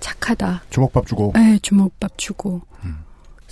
착하다. 0.00 0.64
주먹밥 0.70 1.06
주고 1.06 1.32
에 1.36 1.58
주먹밥 1.60 2.16
주고. 2.16 2.62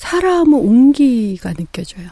사람은 0.01 0.59
온기가 0.59 1.53
느껴져요. 1.53 2.09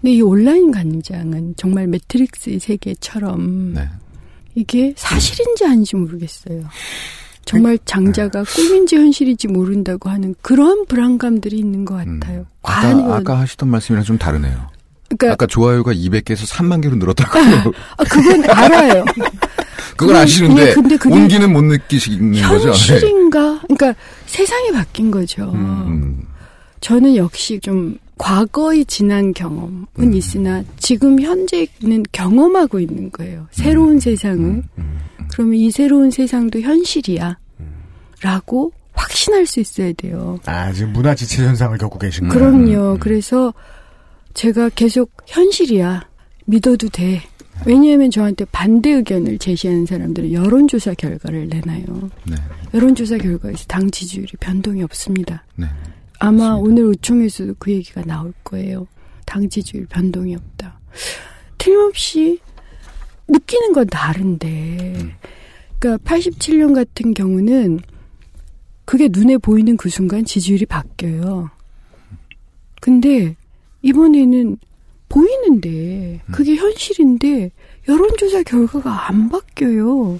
근데 0.00 0.14
이 0.14 0.22
온라인 0.22 0.72
광장은 0.72 1.54
정말 1.58 1.86
매트릭스의 1.86 2.60
세계처럼 2.60 3.74
네. 3.74 3.88
이게 4.54 4.94
사실인지 4.96 5.66
아닌지 5.66 5.96
모르겠어요. 5.96 6.62
정말 7.44 7.78
장자가 7.84 8.44
꿈인지 8.44 8.96
현실인지 8.96 9.48
모른다고 9.48 10.08
하는 10.08 10.34
그런 10.40 10.86
불안감들이 10.86 11.58
있는 11.58 11.84
것 11.84 11.94
같아요. 11.94 12.46
과연 12.62 13.00
아까, 13.00 13.16
아까 13.16 13.40
하시던 13.40 13.68
말씀이랑 13.68 14.02
좀 14.02 14.16
다르네요. 14.16 14.70
그러니까 15.10 15.32
아까 15.32 15.46
좋아요가 15.46 15.92
200개에서 15.92 16.48
3만 16.48 16.82
개로 16.82 16.96
늘었다고. 16.96 17.38
아, 17.98 18.04
그건 18.04 18.50
알아요. 18.50 19.04
그건 19.98 20.16
아시는데 20.16 20.70
예, 20.70 20.72
근데 20.72 20.96
온기는 21.06 21.52
못 21.52 21.62
느끼시는 21.62 22.32
거죠. 22.48 22.72
네. 22.72 22.78
현실인가? 22.78 23.60
그러니까 23.64 23.94
세상이 24.24 24.72
바뀐 24.72 25.10
거죠. 25.10 25.52
음, 25.52 26.23
저는 26.84 27.16
역시 27.16 27.58
좀 27.60 27.96
과거의 28.18 28.84
지난 28.84 29.32
경험은 29.32 29.86
음. 30.00 30.12
있으나 30.12 30.62
지금 30.76 31.18
현재는 31.18 32.02
경험하고 32.12 32.78
있는 32.78 33.10
거예요. 33.10 33.40
음. 33.40 33.46
새로운 33.52 33.98
세상을. 33.98 34.62
그러면 35.32 35.54
이 35.54 35.70
새로운 35.70 36.10
세상도 36.10 36.60
현실이야. 36.60 37.38
라고 38.20 38.70
확신할 38.92 39.46
수 39.46 39.60
있어야 39.60 39.94
돼요. 39.94 40.38
아 40.44 40.70
지금 40.74 40.92
문화 40.92 41.14
지체 41.14 41.42
현상을 41.46 41.78
겪고 41.78 41.98
계신 41.98 42.28
거예요. 42.28 42.38
그럼요. 42.38 42.98
그래서 43.00 43.54
제가 44.34 44.68
계속 44.68 45.10
현실이야. 45.26 46.06
믿어도 46.44 46.90
돼. 46.90 47.22
왜냐하면 47.64 48.10
저한테 48.10 48.44
반대 48.52 48.90
의견을 48.90 49.38
제시하는 49.38 49.86
사람들은 49.86 50.34
여론조사 50.34 50.92
결과를 50.94 51.48
내놔요. 51.48 52.10
네. 52.26 52.36
여론조사 52.74 53.16
결과에서 53.16 53.64
당 53.68 53.90
지지율이 53.90 54.32
변동이 54.38 54.82
없습니다. 54.82 55.44
네. 55.56 55.66
아마 56.18 56.54
오늘 56.54 56.84
의총에서도 56.84 57.54
그 57.58 57.72
얘기가 57.72 58.02
나올 58.02 58.32
거예요. 58.44 58.86
당 59.26 59.48
지지율 59.48 59.86
변동이 59.86 60.34
없다. 60.34 60.78
틀림없이 61.58 62.40
느끼는 63.28 63.72
건 63.72 63.86
다른데, 63.86 65.16
그러니까 65.78 66.04
87년 66.04 66.74
같은 66.74 67.14
경우는 67.14 67.80
그게 68.84 69.08
눈에 69.10 69.38
보이는 69.38 69.76
그 69.76 69.88
순간 69.88 70.24
지지율이 70.24 70.66
바뀌어요. 70.66 71.50
근데 72.80 73.34
이번에는 73.82 74.58
보이는데 75.08 76.20
그게 76.32 76.54
현실인데 76.56 77.50
여론조사 77.88 78.42
결과가 78.42 79.08
안 79.08 79.28
바뀌어요. 79.30 80.18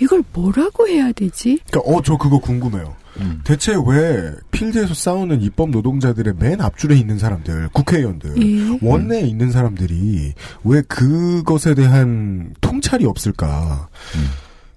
이걸 0.00 0.22
뭐라고 0.32 0.88
해야 0.88 1.12
되지? 1.12 1.58
그러니까 1.70 1.92
어 1.92 2.00
저 2.02 2.16
그거 2.16 2.38
궁금해요. 2.40 2.96
음. 3.20 3.40
대체 3.44 3.74
왜 3.86 4.32
필드에서 4.50 4.94
싸우는 4.94 5.42
입법 5.42 5.70
노동자들의 5.70 6.34
맨 6.38 6.60
앞줄에 6.60 6.96
있는 6.96 7.18
사람들, 7.18 7.68
국회의원들, 7.72 8.34
예. 8.42 8.78
원내에 8.80 9.22
있는 9.22 9.50
사람들이 9.50 10.34
왜 10.64 10.82
그것에 10.82 11.74
대한 11.74 12.54
통찰이 12.60 13.04
없을까? 13.04 13.88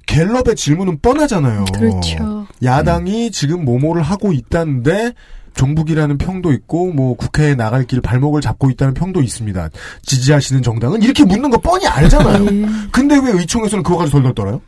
갤럽의 0.07 0.55
질문은 0.55 0.99
뻔하잖아요. 1.01 1.65
그렇죠. 1.73 2.47
야당이 2.63 3.31
지금 3.31 3.63
뭐뭐를 3.63 4.01
하고 4.01 4.33
있다는데 4.33 5.13
종북이라는 5.53 6.17
평도 6.17 6.53
있고 6.53 6.91
뭐 6.91 7.15
국회에 7.15 7.55
나갈 7.55 7.85
길 7.85 8.01
발목을 8.01 8.41
잡고 8.41 8.69
있다는 8.69 8.93
평도 8.93 9.21
있습니다. 9.21 9.69
지지하시는 10.03 10.61
정당은 10.63 11.01
이렇게 11.01 11.23
묻는 11.23 11.49
거 11.49 11.57
뻔히 11.57 11.87
알잖아요. 11.87 12.45
예. 12.45 12.65
근데 12.91 13.17
왜 13.17 13.31
의총에서는 13.31 13.83
그거 13.83 13.97
가지고 13.97 14.19
덜덜 14.19 14.35
떨어요? 14.35 14.61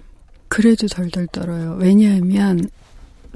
그래도 0.48 0.88
덜덜 0.88 1.28
떨어요. 1.28 1.78
왜냐하면 1.80 2.70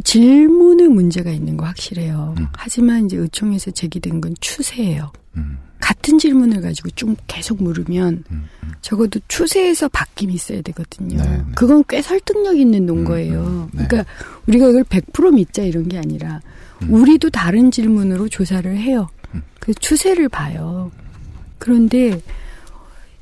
질문의 0.04 0.88
문제가 0.90 1.32
있는 1.32 1.58
거 1.58 1.66
확실해요. 1.66 2.36
음. 2.38 2.48
하지만 2.54 3.06
이제 3.06 3.18
의총에서 3.18 3.72
제기된 3.72 4.22
건 4.22 4.36
추세예요. 4.40 5.12
음. 5.36 5.58
같은 5.80 6.18
질문을 6.18 6.62
가지고 6.62 6.90
좀 6.92 7.16
계속 7.28 7.62
물으면 7.62 8.24
음. 8.32 8.50
음. 8.64 8.72
적어도 8.82 9.20
추세에서 9.28 9.88
바뀜이 9.90 10.34
있어야 10.34 10.62
되거든요. 10.62 11.22
네, 11.22 11.30
네. 11.38 11.44
그건 11.56 11.84
꽤 11.88 12.02
설득력 12.02 12.58
있는 12.58 12.86
논거예요. 12.86 13.44
음, 13.44 13.70
네. 13.74 13.86
그러니까 13.88 14.12
우리가 14.48 14.70
이걸 14.70 14.84
100% 14.84 15.34
믿자 15.34 15.64
이런 15.64 15.88
게 15.88 15.98
아니라 15.98 16.42
음. 16.82 16.94
우리도 16.94 17.30
다른 17.30 17.72
질문으로 17.72 18.28
조사를 18.28 18.76
해요. 18.78 19.10
음. 19.34 19.44
그 19.60 19.74
추세를 19.74 20.30
봐요. 20.30 20.92
그런데 21.58 22.22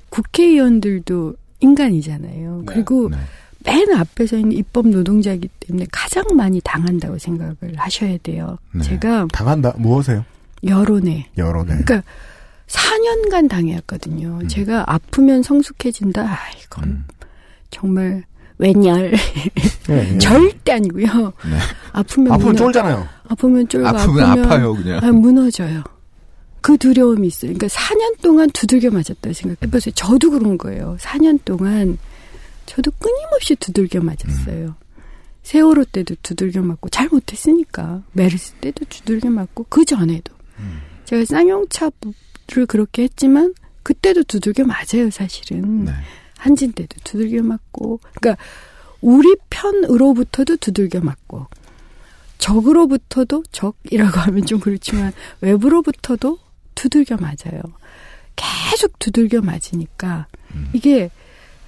국회의원들도 0.09 1.35
인간이잖아요. 1.59 2.57
네, 2.59 2.65
그리고 2.65 3.09
네. 3.09 3.17
맨 3.65 3.91
앞에서 3.93 4.37
있는 4.37 4.51
입법 4.53 4.87
노동자이기 4.87 5.49
때문에 5.59 5.87
가장 5.91 6.23
많이 6.35 6.61
당한다고 6.61 7.17
생각을 7.17 7.57
하셔야 7.75 8.17
돼요. 8.23 8.57
네. 8.73 8.83
제가 8.83 9.27
당한다. 9.31 9.73
무엇에요? 9.77 10.23
여론에 10.63 11.29
여론에. 11.37 11.77
그러니까 11.83 12.03
4년간 12.67 13.49
당해왔거든요. 13.49 14.39
음. 14.41 14.47
제가 14.47 14.83
아프면 14.87 15.43
성숙해진다. 15.43 16.21
아, 16.21 16.37
이건 16.63 16.83
음. 16.83 17.03
정말 17.71 18.23
웬열 18.57 19.13
예, 19.89 20.13
예. 20.13 20.17
절대 20.17 20.73
아니고요. 20.73 21.05
네. 21.05 21.57
아프면 21.91 22.33
아프면 22.33 22.53
무너, 22.53 22.65
쫄잖아요. 22.65 23.07
아프면 23.27 23.67
쫄고 23.67 23.87
아프면 23.87 24.39
아파요, 24.39 24.73
그냥. 24.75 24.99
아, 25.03 25.11
무너져요. 25.11 25.83
그 26.61 26.77
두려움이 26.77 27.27
있어요. 27.27 27.53
그러니까 27.53 27.67
4년 27.67 28.21
동안 28.21 28.49
두들겨 28.51 28.89
맞았다고 28.89 29.33
생각해보세요. 29.33 29.93
저도 29.93 30.31
그런 30.31 30.57
거예요. 30.57 30.97
4년 30.99 31.39
동안 31.45 31.97
저도 32.65 32.91
끊임없이 32.99 33.55
두들겨 33.55 34.01
맞았어요. 34.01 34.75
세월호 35.43 35.85
때도 35.85 36.15
두들겨 36.23 36.61
맞고 36.63 36.89
잘 36.89 37.07
못했으니까 37.07 38.03
메르스 38.13 38.53
때도 38.53 38.85
두들겨 38.89 39.29
맞고 39.29 39.67
그 39.69 39.85
전에도 39.85 40.33
제가 41.05 41.23
쌍용차를 41.25 42.65
그렇게 42.67 43.03
했지만 43.03 43.53
그때도 43.83 44.23
두들겨 44.23 44.63
맞아요 44.65 45.11
사실은 45.11 45.85
네. 45.85 45.91
한진 46.37 46.71
때도 46.73 46.97
두들겨 47.03 47.43
맞고 47.43 47.99
그러니까 48.15 48.43
우리 49.01 49.35
편으로부터도 49.51 50.57
두들겨 50.57 51.01
맞고 51.01 51.45
적으로부터도 52.39 53.43
적이라고 53.51 54.19
하면 54.21 54.45
좀 54.45 54.59
그렇지만 54.59 55.13
외부로부터도 55.41 56.39
두들겨 56.73 57.17
맞아요. 57.17 57.61
계속 58.35 58.99
두들겨 58.99 59.41
맞으니까 59.41 60.27
음. 60.53 60.69
이게 60.73 61.09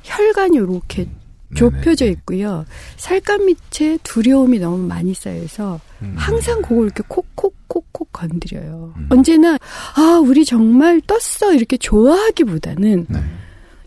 혈관이 0.07 0.57
이렇게 0.57 1.07
좁혀져 1.55 2.05
있고요. 2.07 2.65
살갗 2.97 3.41
밑에 3.43 3.97
두려움이 4.03 4.59
너무 4.59 4.77
많이 4.79 5.13
쌓여서 5.13 5.79
음. 6.01 6.13
항상 6.17 6.61
그걸 6.61 6.85
이렇게 6.85 7.03
콕콕콕콕 7.07 8.11
건드려요. 8.11 8.93
음. 8.97 9.07
언제나 9.09 9.57
아 9.95 10.21
우리 10.23 10.43
정말 10.45 11.01
떴어 11.01 11.53
이렇게 11.53 11.77
좋아하기보다는 11.77 13.05
네. 13.09 13.19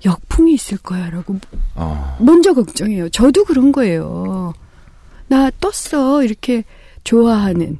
역풍이 0.04 0.54
있을 0.54 0.78
거야라고 0.78 1.38
어. 1.74 2.18
먼저 2.20 2.54
걱정해요. 2.54 3.08
저도 3.10 3.44
그런 3.44 3.72
거예요. 3.72 4.54
나 5.28 5.50
떴어 5.60 6.22
이렇게 6.22 6.64
좋아하는. 7.04 7.78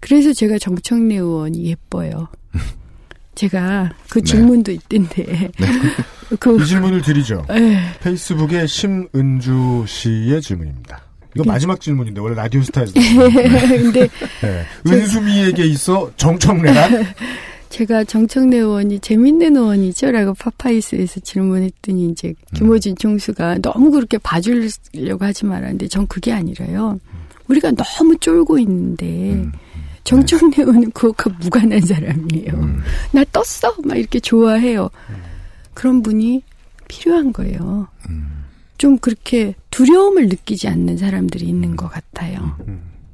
그래서 0.00 0.32
제가 0.32 0.58
정청래 0.58 1.14
의원이 1.16 1.64
예뻐요. 1.64 2.28
제가 3.34 3.90
그 4.08 4.20
네. 4.20 4.24
질문도 4.24 4.72
있던데. 4.72 5.50
그이 6.40 6.64
질문을 6.64 7.02
드리죠. 7.02 7.44
에, 7.50 7.78
페이스북에 8.00 8.66
심은주 8.66 9.84
씨의 9.86 10.40
질문입니다. 10.40 11.02
이거 11.34 11.44
마지막 11.44 11.80
질문인데 11.80 12.20
원래 12.20 12.34
라디오 12.34 12.62
스타에서 12.62 12.92
근데 12.98 14.08
네. 14.42 14.66
은수미에게 14.86 15.64
있어 15.64 16.10
정청래란 16.16 17.06
제가 17.70 18.04
정청래 18.04 18.58
의원이 18.58 19.00
재밌는 19.00 19.56
의원이죠라고 19.56 20.34
파파이스에서 20.34 21.20
질문했더니 21.20 22.10
이제 22.10 22.34
김호진 22.54 22.96
총수가 22.96 23.58
너무 23.62 23.90
그렇게 23.90 24.18
봐주려고 24.18 25.24
하지 25.24 25.46
말았는데 25.46 25.88
전 25.88 26.06
그게 26.06 26.32
아니라요. 26.32 27.00
우리가 27.48 27.70
너무 27.72 28.16
쫄고 28.18 28.58
있는데 28.58 29.06
음. 29.06 29.52
정청래 30.04 30.54
의원은 30.58 30.90
그것과 30.92 31.36
무관한 31.40 31.80
사람이에요. 31.80 32.52
음. 32.54 32.82
나 33.12 33.24
떴어 33.32 33.74
막 33.84 33.96
이렇게 33.96 34.20
좋아해요. 34.20 34.90
그런 35.74 36.02
분이 36.02 36.42
필요한 36.88 37.32
거예요. 37.32 37.88
음. 38.08 38.44
좀 38.78 38.98
그렇게 38.98 39.54
두려움을 39.70 40.28
느끼지 40.28 40.68
않는 40.68 40.98
사람들이 40.98 41.46
있는 41.46 41.76
것 41.76 41.88
같아요. 41.88 42.56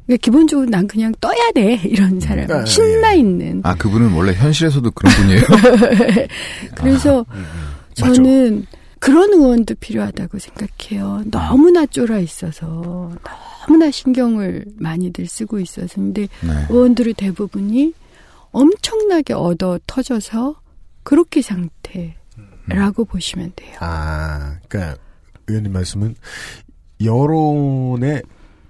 그러니까 0.07 0.22
기본적으로 0.22 0.68
난 0.70 0.88
그냥 0.88 1.12
떠야 1.20 1.53
돼 1.55 1.74
이런 1.85 2.18
사람 2.18 2.46
네, 2.46 2.64
신나 2.64 3.12
있는. 3.12 3.61
아, 3.64 3.74
그분은 3.74 4.12
원래 4.14 4.33
현실에서도 4.33 4.90
그런 4.92 5.12
분이에요? 5.14 5.42
그래서 6.74 7.27
저는 7.92 8.64
그런 9.00 9.32
의원도 9.32 9.76
필요하다고 9.76 10.38
생각해요. 10.38 11.22
너무나 11.30 11.87
쫄아 11.87 12.18
있어서 12.18 13.12
너무나 13.66 13.90
신경을 13.90 14.64
많이들 14.76 15.26
쓰고 15.26 15.61
있어서 15.61 15.94
근데 15.94 16.22
네. 16.42 16.66
의원들의 16.70 17.14
대부분이 17.14 17.94
엄청나게 18.50 19.34
얻어 19.34 19.78
터져서 19.87 20.61
그렇게 21.02 21.42
상태라고 21.42 23.04
보시면 23.04 23.52
돼요. 23.56 23.76
아, 23.80 24.56
그러니까 24.68 25.00
의원님 25.46 25.72
말씀은 25.72 26.14
여론에 27.02 28.22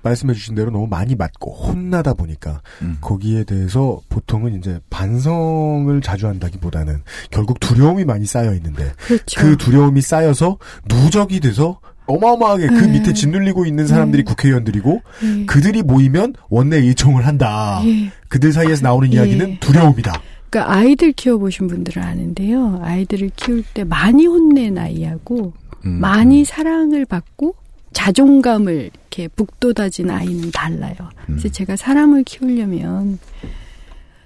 말씀해주신 0.02 0.54
대로 0.54 0.70
너무 0.70 0.86
많이 0.86 1.14
맞고 1.14 1.52
혼나다 1.52 2.14
보니까 2.14 2.60
음. 2.82 2.98
거기에 3.00 3.44
대해서 3.44 4.00
보통은 4.08 4.56
이제 4.58 4.80
반성을 4.90 6.00
자주 6.02 6.26
한다기보다는 6.28 7.02
결국 7.30 7.60
두려움이 7.60 8.04
많이 8.04 8.26
쌓여 8.26 8.54
있는데 8.54 8.92
그렇죠. 8.98 9.40
그 9.40 9.56
두려움이 9.56 10.00
쌓여서 10.00 10.58
누적이 10.88 11.40
돼서 11.40 11.80
어마어마하게 12.06 12.68
그 12.68 12.74
네. 12.74 12.92
밑에 12.92 13.12
짓눌리고 13.12 13.66
있는 13.66 13.86
사람들이 13.86 14.24
네. 14.24 14.28
국회의원들이고 14.28 15.02
예. 15.24 15.46
그들이 15.46 15.82
모이면 15.82 16.34
원내 16.48 16.78
의총을 16.78 17.26
한다. 17.26 17.82
예. 17.84 18.10
그들 18.28 18.52
사이에서 18.52 18.82
나오는 18.82 19.12
예. 19.12 19.16
이야기는 19.16 19.58
두려움이다. 19.60 20.22
그러니까 20.48 20.74
아이들 20.74 21.12
키워보신 21.12 21.66
분들은 21.68 22.02
아는데요. 22.02 22.80
아이들을 22.82 23.30
키울 23.36 23.62
때 23.74 23.84
많이 23.84 24.26
혼낸 24.26 24.78
아이하고 24.78 25.52
음. 25.84 26.00
많이 26.00 26.44
사랑을 26.46 27.04
받고 27.04 27.54
자존감을 28.02 28.90
이렇게 28.92 29.26
북돋아진 29.26 30.08
아이는 30.08 30.52
달라요. 30.52 30.94
그래서 31.26 31.48
음. 31.48 31.50
제가 31.50 31.74
사람을 31.74 32.22
키우려면 32.22 33.18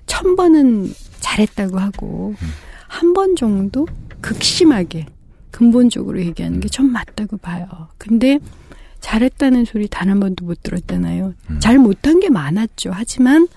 천 0.05 0.37
번은 0.37 0.93
잘했다고 1.21 1.79
하고 1.79 2.35
음. 2.39 2.49
한번 2.87 3.35
정도 3.35 3.89
극심하게 4.21 5.07
근본적으로 5.51 6.21
얘기하는 6.21 6.61
게전 6.61 6.93
맞다고 6.93 7.39
봐요. 7.39 7.67
근데 7.97 8.41
잘했다는 9.01 9.65
소리 9.65 9.89
단 9.89 10.11
한 10.11 10.21
번도 10.21 10.45
못 10.45 10.63
들었잖아요. 10.63 11.33
음. 11.49 11.59
잘 11.59 11.79
못한 11.79 12.21
게 12.21 12.29
많았죠. 12.29 12.91
하지만 12.93 13.49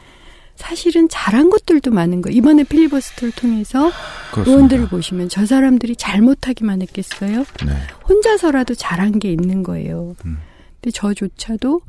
사실은 0.56 1.10
잘한 1.10 1.50
것들도 1.50 1.92
많은 1.92 2.22
거. 2.22 2.30
이번에 2.30 2.64
필리버스터를 2.64 3.32
통해서 3.34 3.92
그렇습니다. 4.32 4.52
의원들을 4.52 4.88
보시면 4.88 5.30
저 5.30 5.46
사람들이 5.46 5.96
잘못하기만 5.96 6.82
했겠어요? 6.82 7.40
네. 7.66 7.74
혼자서라도 8.08 8.74
잘한 8.74 9.20
게 9.20 9.32
있는 9.32 9.64
거예요. 9.64 10.16
음. 10.26 10.38
근데 10.82 10.92
저조차도 10.92 11.82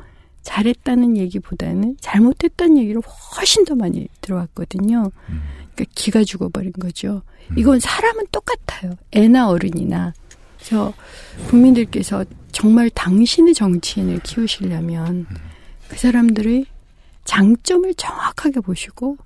잘했다는 0.42 1.16
얘기보다는 1.16 1.96
잘못했다는 2.00 2.78
얘기를 2.78 3.00
훨씬 3.36 3.64
더 3.64 3.74
많이 3.74 4.08
들어왔거든요. 4.20 5.10
음. 5.28 5.42
그러니까 5.74 5.92
기가 5.94 6.24
죽어버린 6.24 6.72
거죠. 6.72 7.22
이건 7.56 7.80
사람은 7.80 8.26
똑같아요. 8.32 8.94
애나 9.12 9.48
어른이나. 9.48 10.12
그래서 10.56 10.92
국민들께서 11.48 12.24
정말 12.50 12.90
당신의 12.90 13.54
정치인을 13.54 14.20
키우시려면 14.20 15.26
그 15.88 15.96
사람들의 15.98 16.66
장점을 17.26 17.92
정확하게 17.94 18.60
보시고 18.60 19.18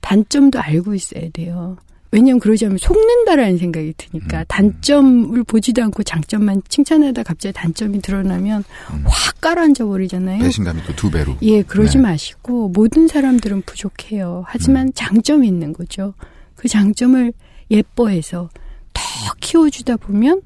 단점도 0.00 0.60
알고 0.60 0.94
있어야 0.94 1.28
돼요. 1.32 1.76
왜냐면 2.10 2.40
그러지 2.40 2.64
않으면 2.64 2.78
속는다라는 2.78 3.58
생각이 3.58 3.92
드니까 3.98 4.44
단점을 4.44 5.42
보지도 5.44 5.82
않고 5.82 6.04
장점만 6.04 6.62
칭찬하다 6.68 7.22
갑자기 7.22 7.52
단점이 7.52 8.00
드러나면 8.00 8.64
확 9.04 9.40
깔아앉아 9.42 9.84
버리잖아요. 9.84 10.38
배신감이 10.38 10.82
또 10.84 10.94
두 10.94 11.10
배로. 11.10 11.36
예, 11.42 11.60
그러지 11.62 11.98
네. 11.98 12.04
마시고 12.04 12.68
모든 12.70 13.08
사람들은 13.08 13.62
부족해요. 13.62 14.44
하지만 14.46 14.90
장점이 14.94 15.46
있는 15.46 15.74
거죠. 15.74 16.14
그 16.54 16.66
장점을 16.68 17.30
예뻐해서 17.70 18.48
더 18.94 19.02
키워주다 19.40 19.98
보면 19.98 20.40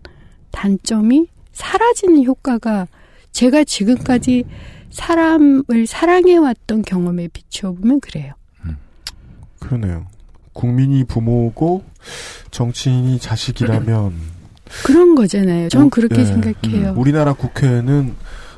단점이 0.51 1.29
사라지는 1.53 2.25
효과가 2.25 2.89
제가 3.31 3.63
지금까지 3.65 4.45
사람을 4.93 5.87
사랑해왔던 5.87 6.83
경험에 6.83 7.29
비추어 7.29 7.73
보면 7.73 8.01
그래요. 8.01 8.35
그러네요. 9.59 10.07
국민이 10.53 11.05
부모고 11.05 11.85
정치인이 12.51 13.19
자식이라면 13.19 14.13
그런 14.85 15.15
거잖아요. 15.15 15.69
전 15.69 15.85
우- 15.87 15.91
그렇게 15.91 16.21
예, 16.21 16.25
생각해요. 16.25 16.91
음, 16.91 16.99
우리나라 16.99 17.33
국회는 17.33 18.15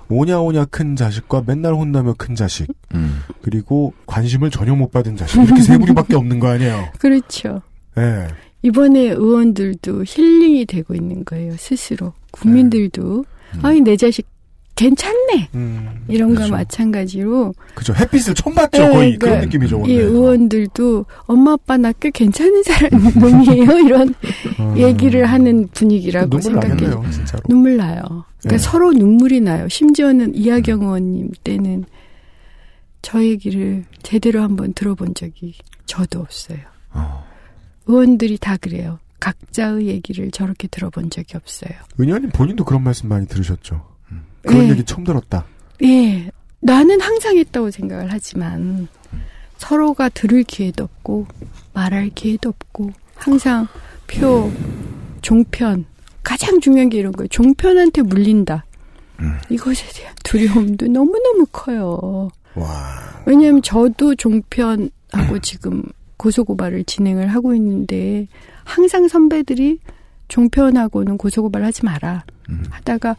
오냐오냐 0.08 0.66
큰 0.66 0.96
자식과 0.96 1.44
맨날 1.46 1.74
혼나며 1.74 2.14
큰 2.18 2.34
자식 2.34 2.68
음. 2.94 3.20
그리고 3.42 3.94
관심을 4.06 4.50
전혀 4.50 4.74
못 4.74 4.90
받은 4.90 5.16
자식 5.16 5.42
이렇게 5.42 5.62
세 5.62 5.78
부류밖에 5.78 6.14
없는 6.16 6.40
거 6.40 6.48
아니에요. 6.48 6.90
그렇죠. 6.98 7.62
예. 7.98 8.28
이번에 8.62 9.10
의원들도 9.10 10.04
힐링이 10.06 10.66
되고 10.66 10.94
있는 10.94 11.24
거예요. 11.24 11.54
스스로. 11.58 12.12
국민들도 12.32 13.24
아니 13.62 13.80
내 13.80 13.96
자식 13.96 14.26
괜찮네. 14.76 15.50
음, 15.54 16.04
이런 16.08 16.30
거와 16.30 16.46
그렇죠. 16.48 16.52
마찬가지로 16.54 17.54
그죠. 17.74 17.94
햇빛을 17.94 18.34
처음 18.34 18.54
봤죠. 18.54 18.82
예, 18.82 18.88
거의 18.88 18.94
그러니까 19.16 19.26
그런 19.26 19.40
느낌이죠. 19.42 19.82
이. 19.86 19.92
의원들도 19.92 21.06
엄마 21.26 21.52
아빠 21.52 21.76
나 21.76 21.92
꽤 22.00 22.10
괜찮은 22.10 22.62
사람 22.64 22.90
놈이에요. 23.14 23.78
이런 23.86 24.14
음. 24.60 24.76
얘기를 24.76 25.26
하는 25.26 25.68
분위기라고 25.68 26.28
눈물 26.28 26.42
생각해요. 26.42 26.88
나겠네요, 26.90 27.10
진짜로. 27.12 27.42
눈물 27.48 27.76
나요. 27.76 28.00
그러니까 28.40 28.48
네. 28.48 28.58
서로 28.58 28.92
눈물이 28.92 29.40
나요. 29.40 29.68
심지어는 29.68 30.34
이하경 30.34 30.82
의원님 30.82 31.30
때는 31.44 31.84
저 33.02 33.22
얘기를 33.22 33.84
제대로 34.02 34.42
한번 34.42 34.72
들어본 34.72 35.14
적이 35.14 35.54
저도 35.86 36.20
없어요. 36.20 36.58
어. 36.92 37.24
의원들이 37.86 38.38
다 38.38 38.56
그래요. 38.56 38.98
각자의 39.20 39.86
얘기를 39.86 40.30
저렇게 40.30 40.66
들어본 40.68 41.10
적이 41.10 41.36
없어요. 41.36 41.72
은현님 42.00 42.30
본인도 42.30 42.64
그런 42.64 42.82
말씀 42.82 43.08
많이 43.08 43.26
들으셨죠. 43.28 43.93
그런 44.46 44.64
예. 44.64 44.70
얘기 44.70 44.84
처음 44.84 45.04
들었다. 45.04 45.44
예, 45.82 46.30
나는 46.60 47.00
항상 47.00 47.36
했다고 47.36 47.70
생각을 47.70 48.08
하지만 48.10 48.88
서로가 49.58 50.08
들을 50.10 50.42
기회도 50.42 50.84
없고 50.84 51.26
말할 51.72 52.10
기회도 52.14 52.50
없고 52.50 52.92
항상 53.14 53.66
표, 54.06 54.50
종편 55.22 55.86
가장 56.22 56.60
중요한 56.60 56.88
게 56.88 56.98
이런 56.98 57.12
거예요. 57.12 57.28
종편한테 57.28 58.02
물린다. 58.02 58.64
이것에 59.48 59.86
대한 59.94 60.14
두려움도 60.24 60.86
너무너무 60.88 61.46
커요. 61.52 62.30
와. 62.54 63.22
왜냐하면 63.26 63.62
저도 63.62 64.14
종편하고 64.16 65.38
지금 65.42 65.82
고소고발을 66.16 66.84
진행을 66.84 67.28
하고 67.28 67.54
있는데 67.54 68.26
항상 68.64 69.08
선배들이 69.08 69.80
종편하고는 70.28 71.18
고소고발 71.18 71.62
하지 71.64 71.84
마라 71.84 72.24
하다가 72.70 73.16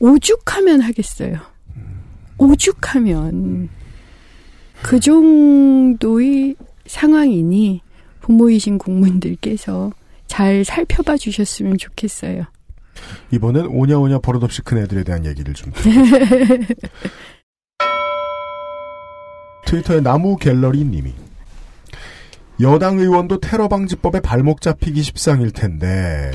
오죽하면 0.00 0.80
하겠어요. 0.80 1.38
오죽하면 2.38 3.68
그 4.82 5.00
정도의 5.00 6.54
상황이니 6.86 7.82
부모이신 8.20 8.78
국민들께서 8.78 9.92
잘 10.26 10.64
살펴봐 10.64 11.16
주셨으면 11.16 11.78
좋겠어요. 11.78 12.44
이번엔 13.30 13.66
오냐오냐 13.66 14.18
버릇없이 14.18 14.62
큰 14.62 14.78
애들에 14.78 15.04
대한 15.04 15.24
얘기를 15.24 15.54
좀. 15.54 15.72
트위터의 19.66 20.02
나무 20.02 20.36
갤러리 20.36 20.84
님이 20.84 21.12
여당 22.60 22.98
의원도 22.98 23.38
테러 23.40 23.68
방지법에 23.68 24.20
발목 24.20 24.60
잡히기 24.60 25.02
십상일 25.02 25.52
텐데 25.52 26.30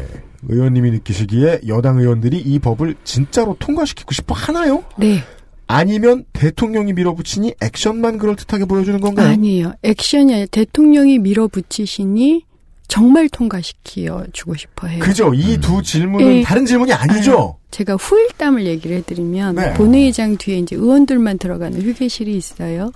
의원님이 0.47 0.91
느끼시기에 0.91 1.61
여당 1.67 1.99
의원들이 1.99 2.37
이 2.39 2.59
법을 2.59 2.95
진짜로 3.03 3.55
통과시키고 3.59 4.11
싶어 4.13 4.33
하나요? 4.35 4.83
네. 4.97 5.19
아니면 5.67 6.25
대통령이 6.33 6.93
밀어붙이니 6.93 7.55
액션만 7.61 8.17
그럴듯하게 8.17 8.65
보여주는 8.65 8.99
건가요? 8.99 9.29
아니에요. 9.29 9.73
액션이 9.83 10.33
아니라 10.33 10.47
대통령이 10.51 11.19
밀어붙이시니 11.19 12.45
정말 12.87 13.27
통과시켜 13.29 14.25
주고 14.33 14.55
싶어 14.55 14.87
해요. 14.87 14.99
그죠? 14.99 15.33
이두 15.33 15.81
질문은 15.81 16.35
예. 16.37 16.41
다른 16.43 16.65
질문이 16.65 16.93
아니죠? 16.93 17.57
제가 17.71 17.95
후일담을 17.95 18.67
얘기를 18.67 18.97
해드리면 18.97 19.55
네. 19.55 19.73
본회의장 19.73 20.37
뒤에 20.37 20.59
이제 20.59 20.75
의원들만 20.75 21.39
들어가는 21.39 21.81
휴게실이 21.81 22.35
있어요. 22.35 22.91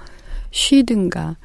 쉬든가 0.58 1.38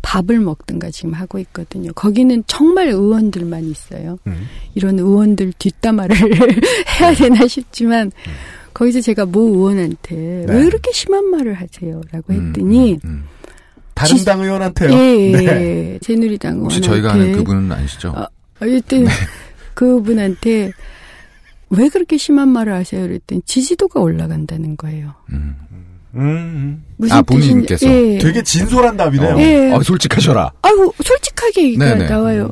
밥을 0.00 0.38
먹든가 0.38 0.90
지금 0.90 1.12
하고 1.12 1.38
있거든요. 1.40 1.92
거기는 1.92 2.44
정말 2.46 2.88
의원들만 2.88 3.64
있어요. 3.64 4.16
음. 4.28 4.46
이런 4.74 4.98
의원들 4.98 5.52
뒷담화를 5.58 6.16
해야 7.00 7.12
되나 7.14 7.46
싶지만 7.48 8.12
거기서 8.72 9.00
제가 9.00 9.26
모 9.26 9.40
의원한테 9.48 10.14
네. 10.46 10.46
왜 10.48 10.64
그렇게 10.64 10.92
심한 10.92 11.24
말을 11.30 11.54
하세요라고 11.54 12.32
음, 12.32 12.46
했더니 12.48 12.98
음. 13.04 13.24
다른 13.94 14.16
지- 14.16 14.24
당 14.24 14.40
의원한테요. 14.40 14.90
예, 14.92 15.32
네. 15.32 15.44
예. 15.46 15.98
새누리당 16.00 16.60
혹시 16.60 16.78
의원한테 16.78 16.86
저희가 16.86 17.12
아는 17.12 17.32
그분은 17.36 17.72
아니시죠? 17.72 18.10
어, 18.10 18.26
어쨌든 18.60 19.06
그분한테 19.74 20.70
왜 21.70 21.88
그렇게 21.88 22.16
심한 22.16 22.48
말을 22.48 22.72
하세요? 22.72 23.02
그랬더니 23.06 23.42
지지도가 23.44 24.00
올라간다는 24.00 24.76
거예요. 24.76 25.14
음. 25.32 25.56
음, 26.16 26.82
무슨 26.96 27.16
아, 27.16 27.22
본인께서? 27.22 27.86
예. 27.86 28.18
되게 28.18 28.42
진솔한 28.42 28.96
답이네요. 28.96 29.36
어. 29.36 29.40
예. 29.40 29.72
어, 29.72 29.82
솔직하셔라. 29.82 30.52
아이고 30.62 30.94
솔직하게 31.02 31.62
얘기가 31.64 31.84
네네. 31.84 32.08
나와요. 32.08 32.50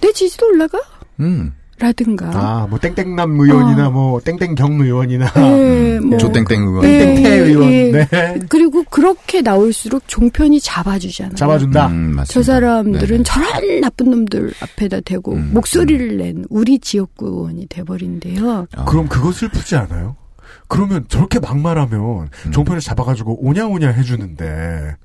내 0.00 0.12
지지도 0.12 0.46
올라가? 0.46 0.78
음. 1.20 1.52
라든가. 1.78 2.30
아, 2.32 2.66
뭐 2.70 2.78
땡땡남 2.78 3.38
의원이나 3.38 3.88
어. 3.88 3.90
뭐 3.90 4.18
땡땡경 4.20 4.80
의원이나 4.80 5.30
예, 5.36 6.00
뭐. 6.00 6.16
조땡땡 6.16 6.62
의원. 6.62 6.84
예, 6.86 6.98
땡땡태 6.98 7.30
의원. 7.40 7.70
예. 7.70 7.90
네. 7.92 8.38
그리고 8.48 8.82
그렇게 8.84 9.42
나올수록 9.42 10.04
종편이 10.06 10.58
잡아주잖아요. 10.58 11.34
잡아준다. 11.34 11.88
음, 11.88 11.92
맞습니다. 12.16 12.24
저 12.32 12.42
사람들은 12.42 13.06
네네. 13.08 13.22
저런 13.24 13.80
나쁜 13.82 14.10
놈들 14.10 14.54
앞에다 14.58 15.00
대고 15.02 15.34
음, 15.34 15.50
목소리를 15.52 16.16
낸 16.16 16.46
우리 16.48 16.78
지역구 16.78 17.26
의원이 17.26 17.66
돼버린대요. 17.68 18.66
어. 18.74 18.84
그럼 18.86 19.06
그거 19.08 19.30
슬프지 19.30 19.76
않아요? 19.76 20.16
그러면 20.68 21.04
저렇게 21.08 21.38
막말하면 21.38 22.28
음. 22.46 22.52
종편을 22.52 22.80
잡아가지고 22.80 23.44
오냐오냐 23.44 23.88
해주는데 23.90 24.96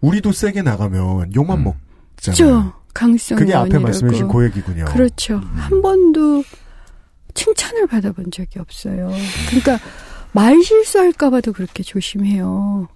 우리도 0.00 0.32
세게 0.32 0.62
나가면 0.62 1.34
욕만 1.34 1.58
음. 1.58 1.64
먹잖아요. 1.64 2.62
그죠? 2.62 2.72
강성 2.94 3.38
그게 3.38 3.54
앞에. 3.54 3.78
말씀해주신 3.78 4.28
그 4.28 4.44
얘기군요. 4.44 4.84
그렇죠. 4.86 5.40
한 5.54 5.80
번도 5.80 6.44
칭찬을 7.34 7.86
받아본 7.86 8.30
적이 8.30 8.58
없어요. 8.58 9.10
그러니까 9.48 9.78
말 10.32 10.62
실수할까봐도 10.62 11.52
그렇게 11.52 11.82
조심해요. 11.82 12.88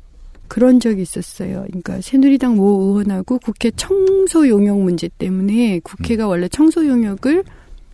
그런 0.49 0.81
적이 0.81 1.03
있었어요. 1.03 1.65
그러니까 1.67 2.01
새누리당 2.01 2.57
모 2.57 2.91
의원하고 2.91 3.39
국회 3.39 3.71
청소 3.73 4.49
용역 4.49 4.81
문제 4.81 5.09
때문에 5.09 5.81
국회가 5.81 6.27
원래 6.29 6.49
청소 6.49 6.87
용역을 6.87 7.45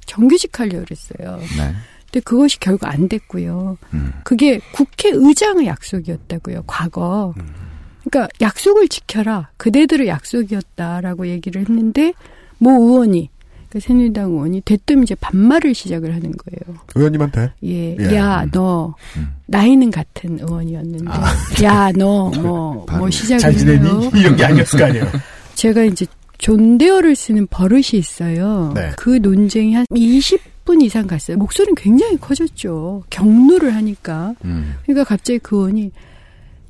정규직 0.07 0.59
하려고 0.59 0.85
그랬어요. 0.85 1.39
네. 1.57 1.75
근데 2.13 2.23
그것이 2.25 2.61
결국 2.61 2.87
안 2.87 3.09
됐고요. 3.09 3.79
음. 3.95 4.13
그게 4.23 4.61
국회의장의 4.73 5.67
약속이었다고요, 5.67 6.65
과거. 6.67 7.33
그러니까 8.05 8.29
약속을 8.43 8.89
지켜라. 8.89 9.49
그대들의 9.57 10.07
약속이었다라고 10.09 11.29
얘기를 11.29 11.63
했는데, 11.63 12.13
모 12.59 12.73
의원이, 12.73 13.31
그 13.71 13.81
새누리당 13.81 14.31
의원이 14.31 14.61
대뜸 14.61 15.03
이제 15.05 15.15
반말을 15.15 15.75
시작을 15.75 16.15
하는 16.15 16.33
거예요. 16.33 16.79
의원님한테 16.95 17.53
예, 17.65 17.97
예. 17.99 18.15
야, 18.15 18.45
너, 18.53 18.95
음. 19.17 19.29
나이는 19.47 19.91
같은 19.91 20.39
의원이었는데, 20.39 21.11
야, 21.65 21.91
너, 21.93 22.29
뭐, 22.29 22.85
뭐 22.91 23.09
시작을 23.09 23.39
잘 23.39 23.57
지내니? 23.57 23.89
해요. 23.89 24.11
이런 24.15 24.37
게 24.37 24.45
아니었을 24.45 24.79
거 24.79 24.85
아니에요. 24.85 25.07
제가 25.55 25.85
이제 25.85 26.05
존대어를 26.37 27.17
쓰는 27.17 27.47
버릇이 27.47 27.93
있어요. 27.95 28.73
네. 28.75 28.93
그 28.99 29.19
논쟁이 29.23 29.75
한 29.75 29.87
20 29.95 30.52
분 30.73 30.81
이상 30.81 31.07
갔어요. 31.07 31.37
목소리는 31.37 31.75
굉장히 31.75 32.17
커졌죠. 32.17 33.03
경로를 33.11 33.75
하니까. 33.75 34.35
음. 34.47 34.73
그러니까 34.85 35.05
갑자기 35.05 35.39
그 35.39 35.57
의원이 35.57 35.93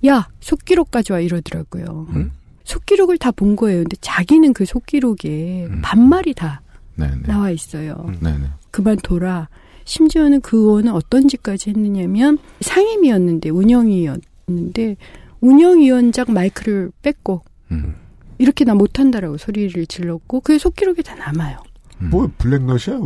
야 0.09 0.27
속기록 0.41 0.91
가져와 0.91 1.21
이러더라고요. 1.21 2.09
음. 2.11 2.33
속기록을 2.65 3.19
다 3.19 3.31
본 3.31 3.55
거예요. 3.55 3.83
근데 3.83 3.97
자기는 4.01 4.55
그 4.55 4.65
속기록에 4.65 5.67
음. 5.71 5.81
반말이 5.85 6.35
다 6.35 6.63
네, 6.97 7.07
네. 7.07 7.23
나와 7.29 7.51
있어요. 7.51 8.05
음. 8.09 8.17
네, 8.19 8.37
네. 8.37 8.47
그만 8.73 8.97
둬라. 9.05 9.49
심지어는 9.85 10.41
그 10.41 10.57
의원은 10.57 10.93
어떤 10.93 11.29
짓까지 11.29 11.71
했느냐면 11.71 12.39
상임이었는데 12.61 13.51
운영위였는데 13.51 14.97
운영위원장 15.41 16.27
마이크를 16.29 16.91
뺐고 17.03 17.45
음. 17.71 17.95
이렇게 18.39 18.65
나 18.65 18.75
못한다라고 18.75 19.39
소리를 19.39 19.87
질렀고 19.87 20.41
그게 20.41 20.59
속기록에 20.59 21.03
다 21.03 21.15
남아요. 21.15 21.59
음. 22.03 22.09
뭐 22.11 22.29
블랙넛이야? 22.39 22.99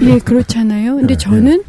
왜 0.00 0.14
예, 0.14 0.18
그렇잖아요. 0.18 0.96
근데 0.96 1.14
네, 1.14 1.18
저는 1.18 1.62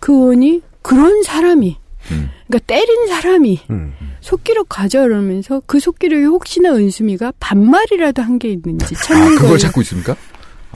그 0.00 0.12
의원이 0.12 0.62
그런 0.82 1.22
사람이 1.22 1.76
음. 2.10 2.30
그러니까 2.46 2.66
때린 2.66 3.06
사람이 3.08 3.60
음. 3.70 3.94
속기록 4.20 4.68
가져오면서 4.68 5.62
그 5.66 5.80
속기록에 5.80 6.24
혹시나 6.24 6.70
은수미가 6.74 7.32
반말이라도 7.40 8.22
한 8.22 8.38
게 8.38 8.50
있는지 8.50 8.94
아, 8.96 9.02
찾는 9.02 9.26
그걸 9.30 9.40
거예요. 9.42 9.58
찾고 9.58 9.80
있습니까? 9.82 10.16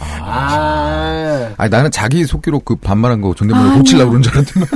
아. 0.00 1.52
아니, 1.56 1.70
나는 1.70 1.90
자기 1.90 2.24
속기록 2.24 2.64
그 2.64 2.76
반말한 2.76 3.20
거 3.20 3.34
존댓말로 3.34 3.66
아니요. 3.70 3.78
고치려고 3.78 4.10
그런 4.10 4.22
줄 4.22 4.32
알았더만. 4.32 4.68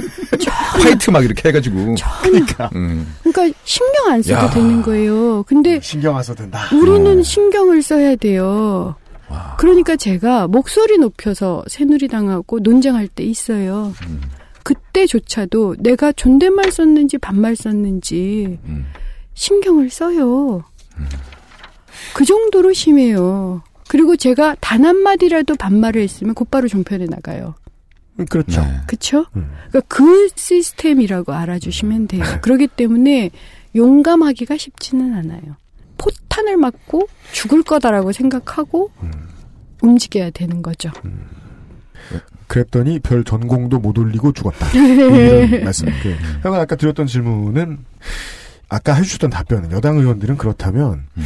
fight 0.82 1.10
막 1.12 1.24
이렇게 1.24 1.48
해가지고. 1.48 1.94
그러니까 2.22 2.70
음. 2.74 3.14
그러니까 3.22 3.58
신경 3.64 4.08
안 4.10 4.22
써도 4.22 4.46
야. 4.46 4.50
되는 4.50 4.82
거예요. 4.82 5.42
근데 5.44 5.78
신경 5.82 6.16
안 6.16 6.22
써도 6.22 6.38
된다. 6.42 6.64
우리는 6.74 7.20
어. 7.20 7.22
신경을 7.22 7.82
써야 7.82 8.16
돼요. 8.16 8.94
와. 9.32 9.56
그러니까 9.58 9.96
제가 9.96 10.46
목소리 10.46 10.98
높여서 10.98 11.64
새누리당하고 11.66 12.60
논쟁할 12.60 13.08
때 13.08 13.24
있어요. 13.24 13.92
음. 14.06 14.20
그때조차도 14.62 15.76
내가 15.78 16.12
존댓말 16.12 16.70
썼는지 16.70 17.18
반말 17.18 17.56
썼는지 17.56 18.58
음. 18.64 18.86
신경을 19.34 19.90
써요. 19.90 20.62
그 22.14 22.24
정도로 22.24 22.72
심해요. 22.72 23.62
그리고 23.88 24.16
제가 24.16 24.56
단 24.60 24.84
한마디라도 24.84 25.56
반말을 25.56 26.02
했으면 26.02 26.34
곧바로 26.34 26.68
종편에 26.68 27.06
나가요. 27.06 27.54
음, 28.18 28.26
그렇죠. 28.26 28.60
네. 28.60 28.68
그쵸? 28.86 29.26
음. 29.36 29.50
그러니까 29.68 29.80
그 29.88 30.28
시스템이라고 30.34 31.32
알아주시면 31.32 32.08
돼요. 32.08 32.22
그렇기 32.42 32.68
때문에 32.68 33.30
용감하기가 33.74 34.56
쉽지는 34.58 35.14
않아요. 35.14 35.56
포탄을 35.98 36.56
맞고 36.56 37.08
죽을 37.32 37.62
거다라고 37.62 38.12
생각하고 38.12 38.90
움직여야 39.82 40.30
되는 40.30 40.62
거죠. 40.62 40.90
그랬더니 42.46 42.98
별 42.98 43.24
전공도 43.24 43.78
못 43.78 43.96
올리고 43.98 44.32
죽었다. 44.32 44.68
이런 44.76 45.64
말씀. 45.64 45.88
그, 46.02 46.14
형은 46.42 46.60
아까 46.60 46.76
드렸던 46.76 47.06
질문은 47.06 47.78
아까 48.68 48.94
해주셨던 48.94 49.30
답변은 49.30 49.72
여당 49.72 49.96
의원들은 49.98 50.36
그렇다면 50.36 51.06
음. 51.16 51.24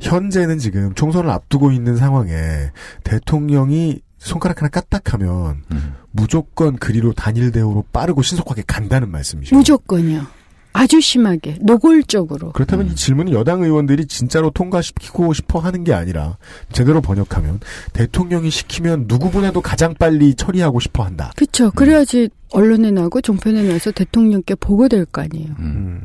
현재는 0.00 0.58
지금 0.58 0.94
총선을 0.94 1.28
앞두고 1.30 1.72
있는 1.72 1.96
상황에 1.96 2.70
대통령이 3.04 4.00
손가락 4.18 4.58
하나 4.58 4.68
까딱하면 4.68 5.62
음. 5.72 5.94
무조건 6.10 6.76
그리로 6.76 7.12
단일 7.12 7.52
대우로 7.52 7.84
빠르고 7.92 8.22
신속하게 8.22 8.62
간다는 8.66 9.10
말씀이시죠. 9.10 9.56
무조건이요. 9.56 10.26
아주 10.72 11.00
심하게 11.00 11.56
노골적으로. 11.60 12.52
그렇다면 12.52 12.88
이 12.88 12.94
질문은 12.94 13.32
여당 13.32 13.62
의원들이 13.62 14.06
진짜로 14.06 14.50
통과시키고 14.50 15.32
싶어 15.34 15.58
하는 15.58 15.82
게 15.84 15.92
아니라 15.92 16.36
제대로 16.72 17.00
번역하면 17.00 17.60
대통령이 17.92 18.50
시키면 18.50 19.06
누구보다도 19.08 19.60
가장 19.62 19.94
빨리 19.98 20.34
처리하고 20.34 20.78
싶어 20.80 21.02
한다. 21.04 21.32
그쵸. 21.36 21.70
그래야지 21.72 22.28
언론에 22.52 22.90
나고 22.90 23.20
종편에 23.20 23.62
나서 23.64 23.90
대통령께 23.90 24.54
보고될 24.56 25.06
거 25.06 25.22
아니에요. 25.22 25.48
음. 25.58 26.00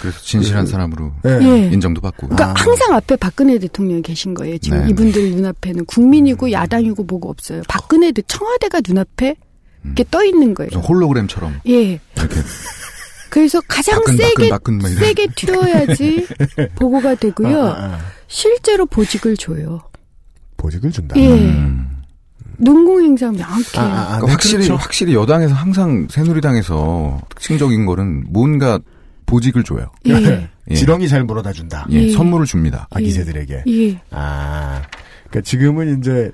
그래서 0.00 0.18
진실한 0.20 0.64
그- 0.64 0.70
사람으로 0.72 1.12
네. 1.22 1.38
예. 1.42 1.70
인정도 1.72 2.00
받고. 2.00 2.28
그러니까 2.28 2.50
아. 2.50 2.54
항상 2.56 2.92
앞에 2.94 3.14
박근혜 3.16 3.58
대통령이 3.58 4.02
계신 4.02 4.34
거예요. 4.34 4.58
지금 4.58 4.82
네. 4.82 4.90
이분들 4.90 5.30
눈앞에는 5.36 5.84
국민이고 5.84 6.50
야당이고 6.50 7.04
뭐가 7.04 7.28
없어요. 7.28 7.62
박근혜 7.68 8.10
대 8.12 8.22
청와대가 8.26 8.80
눈앞에 8.86 9.36
이렇게 9.84 10.04
떠 10.10 10.24
있는 10.24 10.54
거예요. 10.54 10.70
홀로그램처럼 10.80 11.60
예. 11.68 12.00
이렇게 12.16 12.34
그래서 13.36 13.60
가장 13.68 13.98
바끈 13.98 14.16
세게 14.16 14.48
바끈 14.48 14.80
이런. 14.80 14.94
세게 14.94 15.26
튀어야지 15.36 16.26
보고가 16.74 17.16
되고요. 17.16 17.64
아, 17.64 17.68
아, 17.68 17.84
아. 17.84 17.98
실제로 18.28 18.86
보직을 18.86 19.36
줘요. 19.36 19.82
보직을 20.56 20.90
준다. 20.90 21.14
예. 21.20 21.34
음. 21.34 22.00
농공 22.56 23.02
행사 23.02 23.30
명확해요. 23.30 23.62
아, 23.76 23.82
아, 23.82 23.84
아, 23.84 24.06
그러니까 24.06 24.26
네, 24.26 24.32
확실히 24.32 24.64
그렇죠. 24.64 24.76
확실히 24.76 25.14
여당에서 25.14 25.52
항상 25.52 26.08
새누리당에서 26.08 27.20
특징적인 27.28 27.84
거는 27.84 28.24
뭔가 28.30 28.78
보직을 29.26 29.64
줘요. 29.64 29.90
예. 30.06 30.48
예. 30.70 30.74
지렁이 30.74 31.06
잘 31.06 31.22
물어다 31.24 31.52
준다. 31.52 31.86
예, 31.90 32.04
예. 32.04 32.12
선물을 32.12 32.46
줍니다. 32.46 32.88
아기새들에게. 32.90 33.64
예. 33.68 34.00
아, 34.12 34.80
그러니까 35.28 35.42
지금은 35.42 35.98
이제 35.98 36.32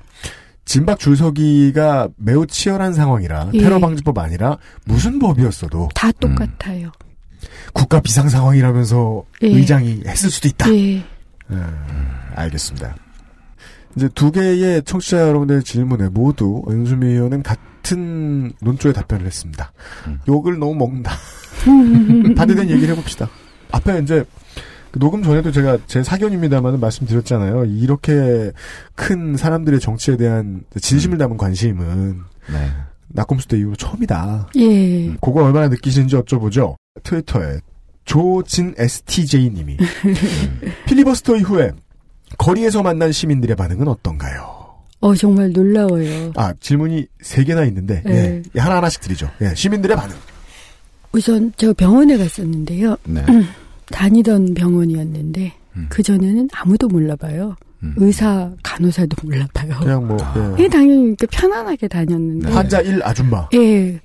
진박 0.65 0.99
줄서기가 0.99 2.09
매우 2.17 2.47
치열한 2.47 2.93
상황이라 2.93 3.51
예. 3.53 3.59
테러 3.59 3.79
방지법 3.79 4.17
아니라 4.17 4.57
무슨 4.85 5.19
법이었어도 5.19 5.89
다 5.93 6.11
똑같아요. 6.13 6.91
국가 7.73 7.99
비상 7.99 8.29
상황이라면서 8.29 9.23
예. 9.43 9.47
의장이 9.47 10.03
했을 10.07 10.29
수도 10.29 10.47
있다. 10.47 10.73
예. 10.73 11.03
음, 11.49 11.85
알겠습니다. 12.35 12.95
이제 13.95 14.09
두 14.15 14.31
개의 14.31 14.83
청취자 14.83 15.19
여러분들의 15.19 15.63
질문에 15.63 16.09
모두 16.09 16.63
은수미 16.67 17.07
의원은 17.07 17.43
같은 17.43 18.51
논조의 18.61 18.93
답변을 18.93 19.25
했습니다. 19.25 19.71
음. 20.07 20.19
욕을 20.27 20.57
너무 20.57 20.75
먹는다. 20.75 21.11
반대된 22.35 22.69
얘기를 22.69 22.89
해봅시다. 22.95 23.29
앞에 23.71 23.99
이제 23.99 24.23
그 24.23 24.29
녹음 24.99 25.23
전에도 25.23 25.51
제가 25.51 25.79
제 25.87 26.03
사견입니다만 26.03 26.79
말씀드렸잖아요. 26.79 27.65
이렇게 27.65 28.51
큰 28.95 29.35
사람들의 29.35 29.79
정치에 29.79 30.17
대한 30.17 30.63
진심을 30.79 31.17
담은 31.17 31.37
관심은 31.37 32.21
네. 32.51 32.71
낙곰수 33.09 33.47
때 33.47 33.57
이후로 33.57 33.75
처음이다. 33.75 34.49
예. 34.57 35.07
그거 35.21 35.43
얼마나 35.43 35.67
느끼시는지 35.67 36.15
여쭤보죠. 36.15 36.75
트위터에 37.03 37.59
조진 38.05 38.73
STJ님이 38.77 39.77
필리버스터 40.85 41.37
이후에 41.37 41.71
거리에서 42.37 42.83
만난 42.83 43.11
시민들의 43.11 43.55
반응은 43.55 43.87
어떤가요? 43.87 44.63
어 44.99 45.15
정말 45.15 45.51
놀라워요. 45.51 46.33
아 46.35 46.53
질문이 46.59 47.07
세 47.21 47.43
개나 47.43 47.65
있는데 47.65 48.01
네. 48.05 48.41
예, 48.55 48.59
하나 48.59 48.77
하나씩 48.77 49.01
드리죠. 49.01 49.29
예, 49.41 49.53
시민들의 49.53 49.95
반응. 49.97 50.15
우선 51.11 51.51
제가 51.57 51.73
병원에 51.73 52.17
갔었는데요. 52.17 52.97
네. 53.05 53.23
다니던 53.93 54.55
병원이었는데 54.55 55.53
음. 55.77 55.85
그 55.89 56.01
전에는 56.03 56.49
아무도 56.51 56.87
몰라봐요. 56.87 57.55
음. 57.83 57.93
의사, 57.97 58.51
간호사도 58.63 59.15
몰라봐요. 59.23 59.79
그냥 59.79 60.07
뭐 60.07 60.17
아. 60.21 60.55
예. 60.57 60.63
예, 60.63 60.67
당연히 60.67 61.07
이렇게 61.07 61.27
편안하게 61.27 61.87
다녔는데. 61.87 62.49
네. 62.49 62.53
환자 62.53 62.81
1 62.81 63.01
아줌마. 63.03 63.47
예. 63.53 63.99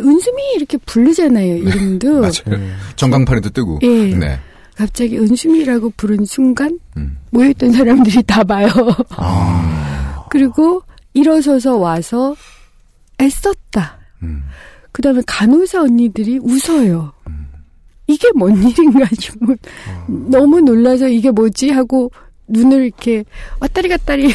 은수미 0.00 0.42
이렇게 0.56 0.76
부르잖아요, 0.78 1.56
이름도. 1.56 2.20
맞아요. 2.20 2.32
예. 2.50 2.70
전광판에도 2.96 3.50
뜨고. 3.50 3.78
예. 3.82 4.14
네. 4.14 4.38
갑자기 4.76 5.18
은수미라고 5.18 5.92
부른 5.96 6.24
순간 6.24 6.78
음. 6.96 7.18
모여있던 7.30 7.72
사람들이 7.72 8.22
다 8.24 8.42
봐요. 8.44 8.68
아, 9.16 10.26
그리고 10.30 10.82
일어서서 11.14 11.76
와서 11.76 12.34
애썼다. 13.20 13.98
음. 14.22 14.42
그 14.90 15.00
다음에 15.00 15.22
간호사 15.26 15.82
언니들이 15.82 16.38
웃어요. 16.42 17.12
이게 18.12 18.28
뭔 18.34 18.56
일인가 18.62 19.06
싶은 19.18 19.56
너무 20.06 20.60
놀라서 20.60 21.08
이게 21.08 21.30
뭐지 21.30 21.70
하고 21.70 22.10
눈을 22.48 22.84
이렇게 22.84 23.24
왔다리 23.60 23.88
갔다리 23.88 24.30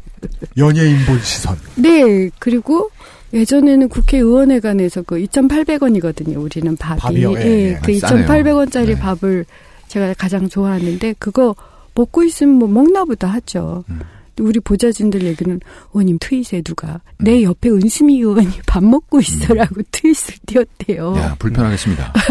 연예인 0.56 1.04
본 1.06 1.20
시선. 1.20 1.56
네 1.76 2.30
그리고 2.38 2.90
예전에는 3.32 3.88
국회의원회관에서 3.88 5.02
그 5.02 5.16
2,800원이거든요. 5.16 6.40
우리는 6.42 6.76
밥이 6.76 7.00
밥이요? 7.00 7.32
예, 7.34 7.44
예. 7.44 7.78
그 7.84 7.98
싸네요. 7.98 8.26
2,800원짜리 8.26 8.86
네. 8.86 8.98
밥을 8.98 9.44
제가 9.88 10.14
가장 10.14 10.48
좋아하는데 10.48 11.14
그거 11.18 11.54
먹고 11.94 12.22
있으면 12.24 12.54
뭐 12.54 12.68
먹나 12.68 13.04
보다 13.04 13.28
하죠. 13.28 13.84
음. 13.90 14.00
우리 14.40 14.60
보좌진들 14.60 15.22
얘기는 15.22 15.60
의원님 15.92 16.18
트윗에 16.20 16.62
누가 16.62 17.00
내 17.18 17.42
옆에 17.42 17.70
은수미 17.70 18.16
의원이 18.18 18.48
밥 18.66 18.82
먹고 18.84 19.20
있어라고 19.20 19.82
트윗을 19.92 20.34
띄웠대요. 20.46 21.16
야, 21.16 21.36
불편하겠습니다. 21.38 22.12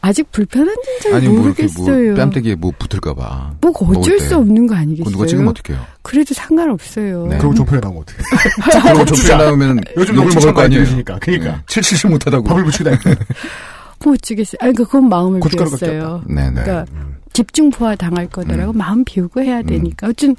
아직 0.00 0.30
잘 1.02 1.14
아니, 1.14 1.28
뭐 1.28 1.46
이렇게 1.46 1.62
모르겠어요. 1.62 2.06
뭐 2.08 2.14
뺨때기에 2.14 2.54
뭐 2.56 2.72
붙을까봐. 2.78 3.54
뭐 3.62 3.70
어쩔 3.70 4.14
먹을 4.14 4.20
수 4.20 4.28
때. 4.28 4.34
없는 4.34 4.66
거 4.66 4.74
아니겠어요? 4.74 5.10
누가 5.12 5.26
찍으면 5.26 5.48
어떡해요? 5.48 5.82
그래도 6.02 6.34
상관없어요. 6.34 7.26
네. 7.28 7.38
그리고 7.38 7.54
종편에 7.54 7.80
나오면 7.80 8.02
어떻게? 8.02 8.22
그러고 8.82 9.04
좁혀 9.06 9.36
나오면 9.38 9.80
요즘 9.96 10.16
욕을 10.16 10.34
먹을 10.34 10.52
거 10.52 10.60
아니에요. 10.60 10.82
들으시니까. 10.84 11.18
그러니까. 11.20 11.62
칠칠칠 11.66 12.10
못하다고. 12.10 12.44
밥을 12.44 12.64
붙이고 12.64 12.84
다니는. 12.90 13.16
뭐 14.04 14.12
어쩌겠어요. 14.12 14.58
아니, 14.60 14.74
그 14.74 14.84
그건 14.84 15.08
마음을 15.08 15.40
비웠어요. 15.40 16.22
네네. 16.26 16.62
그러니까 16.64 16.84
집중포화 17.32 17.96
당할 17.96 18.28
거다라고 18.28 18.72
음. 18.72 18.76
마음 18.76 19.04
비우고 19.04 19.40
해야 19.40 19.62
되니까. 19.62 20.08
어쨌든 20.08 20.36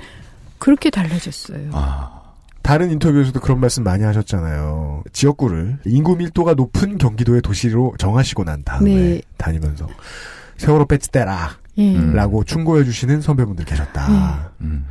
그렇게 0.58 0.90
달라졌어요. 0.90 1.70
아, 1.74 2.22
다른 2.62 2.92
인터뷰에서도 2.92 3.40
그런 3.40 3.60
말씀 3.60 3.84
많이 3.84 4.04
하셨잖아요. 4.04 5.04
지역구를 5.14 5.80
인구 5.86 6.16
밀도가 6.16 6.56
높은 6.56 6.98
경기도의 6.98 7.42
도시로 7.42 7.94
정하시고 8.00 8.44
난 8.44 8.64
다음에 8.64 8.96
네. 8.96 9.22
다니면서 9.38 9.88
세월호 10.58 10.86
배지 10.88 11.12
떼라 11.12 11.52
예. 11.78 11.96
음. 11.96 12.14
라고 12.14 12.44
충고해 12.44 12.84
주시는 12.84 13.22
선배분들 13.22 13.66
계셨다. 13.66 14.52
음. 14.62 14.86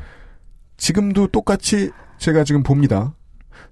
지금도 0.77 1.29
똑같이 1.29 1.91
제가 2.19 2.45
지금 2.45 2.63
봅니다. 2.63 3.15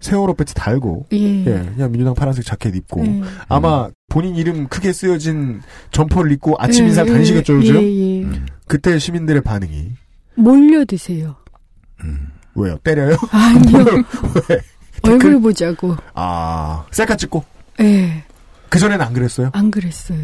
세월호 0.00 0.34
배지 0.34 0.54
달고 0.54 1.06
예. 1.12 1.44
예, 1.44 1.44
그냥 1.44 1.92
민주당 1.92 2.14
파란색 2.14 2.44
자켓 2.44 2.74
입고 2.74 3.06
예. 3.06 3.22
아마 3.48 3.88
본인 4.08 4.34
이름 4.34 4.66
크게 4.66 4.92
쓰여진 4.92 5.60
점퍼를 5.92 6.32
입고 6.32 6.56
아침 6.58 6.84
예, 6.84 6.88
인사 6.88 7.02
예, 7.02 7.06
다니시겠죠 7.06 7.54
요즘? 7.54 7.76
예, 7.76 7.82
예. 7.82 8.22
음. 8.24 8.46
그때 8.66 8.98
시민들의 8.98 9.42
반응이 9.42 9.92
몰려 10.34 10.84
드세요. 10.84 11.36
왜요? 12.54 12.76
때려요? 12.84 13.16
아니요. 13.30 13.84
왜? 14.48 14.60
얼굴 15.02 15.40
보자고. 15.40 15.96
아 16.14 16.84
셀카 16.90 17.16
찍고 17.16 17.44
예. 17.80 18.24
그 18.68 18.78
전에는 18.78 19.04
안 19.04 19.12
그랬어요? 19.12 19.50
안 19.52 19.70
그랬어요. 19.70 20.18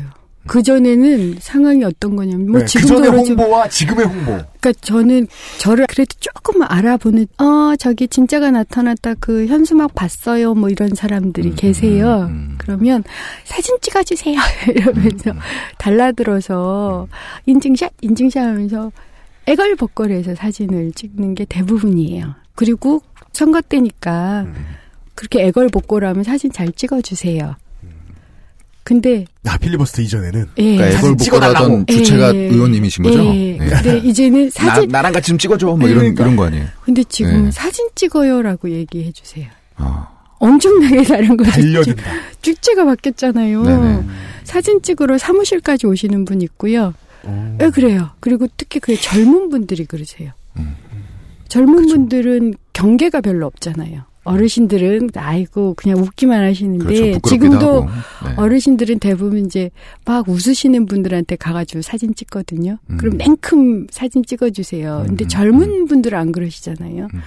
그 0.46 0.62
전에는 0.62 1.36
상황이 1.40 1.84
어떤 1.84 2.16
거냐면 2.16 2.50
뭐 2.50 2.58
네, 2.60 2.64
그 2.64 2.70
지금도 2.70 3.10
그러지만 3.10 3.26
홍보와 3.38 3.68
지금의 3.68 4.06
홍보. 4.06 4.32
그러니까 4.60 4.72
저는 4.80 5.26
저를 5.58 5.86
그래도 5.86 6.14
조금 6.20 6.62
알아보는 6.62 7.26
어 7.38 7.76
저기 7.78 8.08
진짜가 8.08 8.50
나타났다 8.50 9.14
그 9.20 9.46
현수막 9.46 9.94
봤어요 9.94 10.54
뭐 10.54 10.70
이런 10.70 10.94
사람들이 10.94 11.50
음, 11.50 11.54
계세요. 11.54 12.28
음, 12.30 12.32
음. 12.52 12.54
그러면 12.56 13.04
사진 13.44 13.76
찍어주세요 13.82 14.38
이러면서 14.74 15.32
달라들어서 15.76 17.08
인증샷 17.46 17.92
인증샷 18.00 18.42
하면서 18.46 18.90
애걸복걸해서 19.48 20.34
사진을 20.34 20.92
찍는 20.92 21.34
게 21.34 21.44
대부분이에요. 21.44 22.34
그리고 22.54 23.02
선거 23.32 23.60
때니까 23.60 24.42
음. 24.42 24.54
그렇게 25.14 25.44
애걸복걸하면 25.46 26.24
사진 26.24 26.52
잘 26.52 26.70
찍어주세요. 26.72 27.56
근데 28.84 29.26
아 29.46 29.58
필리버스터 29.58 30.00
이전에는 30.00 30.46
예. 30.56 30.76
그러니까 30.76 30.98
애걸. 30.98 31.16
복걸하던 31.16 31.86
주체가 31.86 32.34
예. 32.34 32.38
의원님이신 32.48 33.04
거죠? 33.04 33.22
예. 33.34 33.58
네. 33.58 33.68
근데 33.68 33.98
이제는 34.08 34.48
사진 34.48 34.88
나, 34.88 35.02
랑 35.02 35.12
같이 35.12 35.28
좀 35.28 35.36
찍어줘. 35.38 35.66
뭐 35.76 35.88
이런 35.88 35.98
그러니까. 35.98 36.24
이런 36.24 36.36
거 36.36 36.44
아니에요? 36.46 36.66
근데 36.84 37.04
지금 37.04 37.44
네. 37.44 37.50
사진 37.50 37.86
찍어요라고 37.94 38.70
얘기해 38.70 39.12
주세요. 39.12 39.46
아, 39.76 40.08
엄청나게 40.38 41.02
다른 41.02 41.36
거죠. 41.36 41.50
달려든다. 41.50 42.02
축제가 42.40 42.86
바뀌었잖아요. 42.86 43.62
네네. 43.62 44.02
사진 44.44 44.80
찍으러 44.80 45.18
사무실까지 45.18 45.86
오시는 45.86 46.24
분 46.24 46.40
있고요. 46.40 46.94
어. 47.24 47.56
왜 47.60 47.70
그래요? 47.70 48.10
그리고 48.20 48.46
특히 48.56 48.80
그 48.80 48.96
젊은 48.96 49.48
분들이 49.48 49.84
그러세요. 49.84 50.32
음. 50.56 50.76
젊은 51.48 51.86
분들은 51.86 52.54
경계가 52.72 53.20
별로 53.20 53.46
없잖아요. 53.46 54.02
어르신들은 54.24 55.10
아이고 55.14 55.72
그냥 55.74 55.98
웃기만 55.98 56.44
하시는데 56.44 56.84
그렇죠. 56.84 57.28
지금도. 57.28 57.84
네. 57.84 58.34
어르신들은 58.36 58.98
대부분 58.98 59.46
이제 59.46 59.70
막 60.04 60.28
웃으시는 60.28 60.84
분들한테 60.84 61.36
가가지고 61.36 61.80
사진 61.80 62.14
찍거든요. 62.14 62.76
음. 62.90 62.96
그럼 62.98 63.16
냉큼 63.16 63.86
사진 63.90 64.22
찍어주세요. 64.22 65.04
근데 65.06 65.24
음. 65.24 65.28
젊은 65.28 65.86
분들은 65.86 66.18
안 66.18 66.32
그러시잖아요. 66.32 67.08
음. 67.12 67.20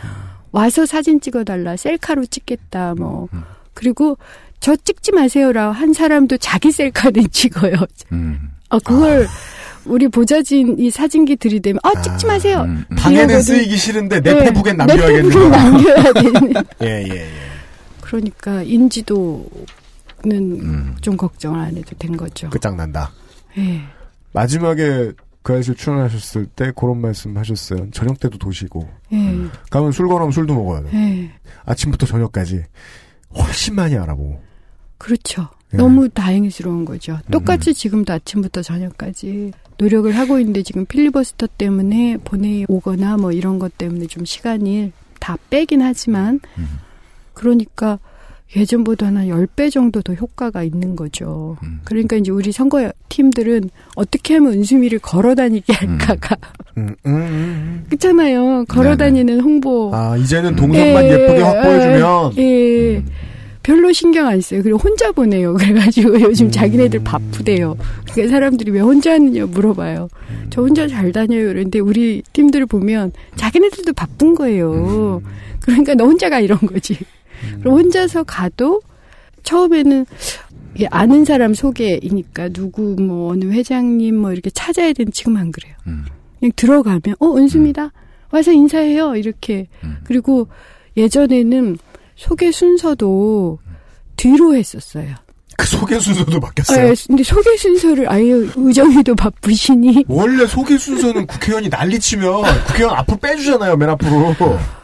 와서 0.51 0.85
사진 0.85 1.19
찍어달라, 1.19 1.75
셀카로 1.75 2.25
찍겠다, 2.25 2.93
뭐. 2.95 3.29
음. 3.33 3.41
그리고 3.73 4.17
저 4.59 4.75
찍지 4.75 5.11
마세요라 5.13 5.71
한 5.71 5.93
사람도 5.93 6.37
자기 6.37 6.71
셀카는 6.71 7.29
찍어요. 7.31 7.73
음. 8.11 8.51
아, 8.69 8.77
그걸 8.77 9.27
우리 9.85 10.07
보좌진 10.07 10.77
이 10.79 10.89
사진기 10.89 11.37
들이대면, 11.37 11.79
아, 11.83 12.01
찍지 12.01 12.25
마세요. 12.25 12.61
음, 12.61 12.85
음. 12.89 12.95
방에는. 12.95 13.41
쓰이기 13.41 13.77
싫은데 13.77 14.21
내 14.21 14.33
네, 14.33 14.43
페북엔 14.45 14.77
거야. 14.77 14.85
남겨야 14.87 15.07
되는. 16.13 16.53
예, 16.83 17.03
예, 17.07 17.09
예. 17.09 17.27
그러니까 18.01 18.61
인지도는 18.63 19.45
음. 20.25 20.95
좀 21.01 21.17
걱정을 21.17 21.59
안 21.59 21.75
해도 21.77 21.95
된 21.97 22.15
거죠. 22.17 22.49
끝장난다. 22.49 23.11
예. 23.57 23.81
마지막에 24.33 25.11
그 25.43 25.53
아저씨 25.53 25.73
출연하셨을 25.73 26.45
때 26.47 26.71
그런 26.75 26.99
말씀 27.01 27.35
하셨어요. 27.37 27.89
저녁 27.91 28.19
때도 28.19 28.37
도시고. 28.37 28.87
예. 29.13 29.35
가면 29.69 29.91
술 29.91 30.07
거라면 30.07 30.31
술도 30.31 30.53
먹어야 30.53 30.83
돼. 30.83 30.89
예. 30.93 31.31
아침부터 31.65 32.05
저녁까지 32.05 32.63
훨씬 33.35 33.75
많이 33.75 33.97
알아보고. 33.97 34.41
그렇죠. 34.97 35.47
예. 35.73 35.77
너무 35.77 36.09
다행스러운 36.09 36.85
거죠. 36.85 37.17
똑같이 37.31 37.73
지금도 37.73 38.13
아침부터 38.13 38.61
저녁까지 38.61 39.51
노력을 39.81 40.11
하고 40.15 40.37
있는데 40.39 40.61
지금 40.61 40.85
필리버스터 40.85 41.47
때문에 41.57 42.17
보내오거나 42.23 43.17
뭐 43.17 43.31
이런 43.31 43.57
것 43.57 43.79
때문에 43.79 44.05
좀 44.05 44.25
시간이 44.25 44.91
다 45.19 45.37
빼긴 45.49 45.81
하지만 45.81 46.39
음. 46.59 46.67
그러니까 47.33 47.97
예전보다는 48.55 49.29
10배 49.29 49.71
정도 49.71 50.01
더 50.03 50.13
효과가 50.13 50.61
있는 50.61 50.95
거죠. 50.95 51.57
음. 51.63 51.79
그러니까 51.83 52.17
이제 52.17 52.31
우리 52.31 52.51
선거 52.51 52.91
팀들은 53.09 53.71
어떻게 53.95 54.35
하면 54.35 54.53
은수미를 54.53 54.99
걸어 54.99 55.33
다니게 55.33 55.73
할까가 55.73 56.35
음, 56.77 56.95
음, 57.07 57.15
음. 57.15 57.85
그렇잖아요. 57.87 58.65
걸어. 58.67 58.95
다니는 58.97 59.39
홍보. 59.39 59.89
아, 59.95 60.15
이제는 60.17 60.55
동선만 60.57 61.05
예, 61.05 61.11
예쁘게 61.11 61.41
확보해주면. 61.41 62.37
예. 62.37 63.03
음. 63.61 63.63
별로 63.63 63.91
신경 63.91 64.27
안 64.27 64.41
써요. 64.41 64.61
그리고 64.63 64.77
혼자 64.77 65.11
보내요. 65.11 65.53
그래가지고 65.59 66.21
요즘 66.21 66.47
음. 66.47 66.51
자기네들 66.51 67.03
바쁘대요. 67.03 67.77
그러니까 68.11 68.33
사람들이 68.33 68.71
왜 68.71 68.79
혼자 68.79 69.13
하느냐 69.13 69.45
물어봐요. 69.45 70.09
음. 70.29 70.47
저 70.49 70.61
혼자 70.61 70.87
잘 70.87 71.11
다녀요. 71.11 71.47
그런데 71.47 71.79
우리 71.79 72.23
팀들을 72.33 72.65
보면 72.65 73.11
자기네들도 73.35 73.93
바쁜 73.93 74.35
거예요. 74.35 75.21
음. 75.23 75.29
그러니까 75.61 75.93
너 75.95 76.05
혼자가 76.05 76.39
이런 76.39 76.59
거지. 76.59 76.97
그리고 77.61 77.77
혼자서 77.77 78.23
가도 78.23 78.81
처음에는 79.43 80.05
이게 80.75 80.87
아는 80.89 81.25
사람 81.25 81.53
소개이니까 81.53 82.49
누구 82.49 82.95
뭐 82.99 83.31
어느 83.31 83.45
회장님 83.45 84.15
뭐 84.15 84.31
이렇게 84.31 84.49
찾아야 84.49 84.93
되는 84.93 85.11
지금 85.11 85.37
안 85.37 85.51
그래요. 85.51 85.73
음. 85.87 86.05
그냥 86.39 86.51
들어가면 86.55 87.15
어 87.19 87.37
은수입니다. 87.37 87.91
와서 88.31 88.51
인사해요. 88.51 89.15
이렇게 89.15 89.67
음. 89.83 89.97
그리고 90.03 90.47
예전에는 90.97 91.77
소개 92.21 92.51
순서도 92.51 93.57
뒤로 94.15 94.55
했었어요. 94.55 95.15
그 95.57 95.65
소개 95.65 95.99
순서도 95.99 96.39
바뀌었어요. 96.39 96.91
아, 96.91 96.95
근데 97.07 97.23
소개 97.23 97.57
순서를 97.57 98.09
아예 98.11 98.31
의정이도 98.55 99.15
바쁘시니. 99.15 100.05
원래 100.07 100.45
소개 100.45 100.77
순서는 100.77 101.25
국회의원이 101.25 101.69
난리치면 101.69 102.43
국회의원 102.67 102.95
앞으로 102.97 103.17
빼주잖아요, 103.17 103.75
맨 103.75 103.89
앞으로. 103.89 104.35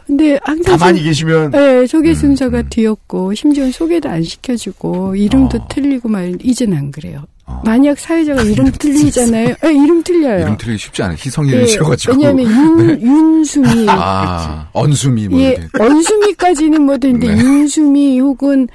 근데 0.07 0.39
항상 0.43 0.77
가만히 0.77 1.03
계시면. 1.03 1.51
네, 1.51 1.85
소개 1.85 2.09
음, 2.09 2.13
순서가 2.15 2.59
음. 2.59 2.67
뒤였고 2.69 3.35
심지어 3.35 3.69
소개도 3.71 4.09
안 4.09 4.23
시켜주고 4.23 5.15
이름도 5.15 5.57
어. 5.59 5.67
틀리고 5.69 6.09
말 6.09 6.35
이제는 6.41 6.75
안 6.75 6.91
그래요. 6.91 7.23
어. 7.49 7.61
만약 7.63 7.97
사회자가 7.97 8.41
이름 8.43 8.69
틀리잖아요. 8.71 9.55
네, 9.61 9.73
이름 9.73 10.03
틀려요. 10.03 10.41
이름 10.41 10.57
틀리기 10.57 10.77
쉽지 10.77 11.01
않아요. 11.03 11.15
희성 11.17 11.47
예, 11.47 11.51
이름이셔가지고. 11.53 12.13
왜냐하면 12.13 12.45
윤, 12.45 13.01
윤수미, 13.01 13.85
아, 13.89 14.67
언수미 14.73 15.29
뭐 15.29 15.39
예. 15.39 15.57
언수미까지는 15.79 16.81
뭐 16.81 16.97
되는데 16.97 17.33
네. 17.33 17.41
윤수미 17.41 18.19
혹은 18.19 18.67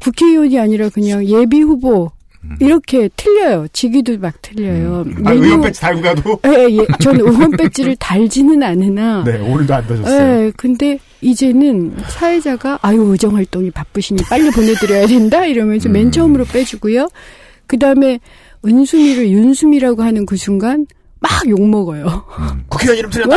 국회의원이 0.00 0.58
아니라 0.60 0.90
그냥 0.90 1.24
예비 1.24 1.60
후보 1.62 2.10
음. 2.44 2.56
이렇게 2.60 3.08
틀려요. 3.16 3.66
직위도 3.72 4.18
막 4.18 4.34
틀려요. 4.42 5.06
아, 5.24 5.30
메뉴- 5.30 5.44
의원 5.44 5.60
배지 5.62 5.80
달고 5.80 6.02
가도? 6.02 6.40
예, 6.48 6.66
예. 6.76 6.86
저는 7.00 7.20
의원 7.20 7.50
배지를 7.52 7.96
달지는 7.96 8.62
않으나. 8.62 9.24
네, 9.26 9.38
오늘도 9.38 9.74
안 9.74 9.86
다셨어요. 9.86 10.44
예, 10.46 10.52
근데 10.56 10.98
이제는 11.22 11.96
사회자가 12.08 12.78
아유 12.82 13.00
의정 13.10 13.34
활동이 13.36 13.70
바쁘시니 13.70 14.22
빨리 14.28 14.50
보내드려야 14.50 15.06
된다 15.06 15.46
이러면서 15.46 15.88
맨 15.88 16.06
음. 16.06 16.10
처음으로 16.12 16.44
빼주고요. 16.44 17.08
그 17.68 17.78
다음에 17.78 18.18
은수미를 18.64 19.30
윤수미라고 19.30 20.02
하는 20.02 20.26
그 20.26 20.36
순간 20.36 20.86
막 21.20 21.46
욕 21.46 21.60
먹어요. 21.68 22.24
국회의원 22.68 22.98
이름 22.98 23.10
틀렸다. 23.10 23.36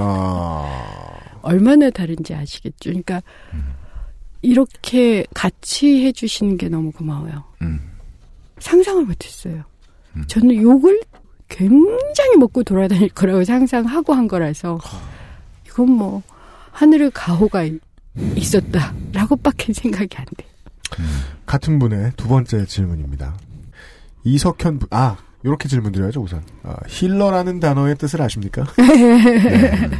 아, 0.00 1.18
얼마나 1.42 1.90
다른지 1.90 2.32
아시겠죠. 2.34 2.90
그러니까 2.90 3.22
이렇게 4.42 5.24
같이 5.34 6.04
해주시는 6.06 6.56
게 6.56 6.68
너무 6.68 6.90
고마워요. 6.92 7.44
음. 7.62 7.80
상상을 8.58 9.04
못했어요. 9.04 9.64
음. 10.16 10.24
저는 10.28 10.62
욕을 10.62 11.00
굉장히 11.48 12.36
먹고 12.38 12.62
돌아다닐 12.62 13.08
거라고 13.10 13.44
상상하고 13.44 14.12
한 14.14 14.28
거라서 14.28 14.78
이건 15.66 15.90
뭐 15.90 16.22
하늘의 16.72 17.10
가호가 17.14 17.64
이- 17.64 17.78
있었다라고밖에 18.36 19.72
생각이 19.72 20.16
안 20.16 20.24
돼. 20.36 20.46
같은 21.46 21.78
분의 21.78 22.12
두 22.16 22.28
번째 22.28 22.64
질문입니다. 22.66 23.36
이석현, 24.24 24.78
부- 24.78 24.86
아, 24.90 25.16
요렇게 25.44 25.68
질문 25.68 25.92
드려야죠, 25.92 26.20
우선. 26.22 26.42
아, 26.62 26.76
힐러라는 26.88 27.60
단어의 27.60 27.96
뜻을 27.96 28.22
아십니까? 28.22 28.64
네. 28.78 29.90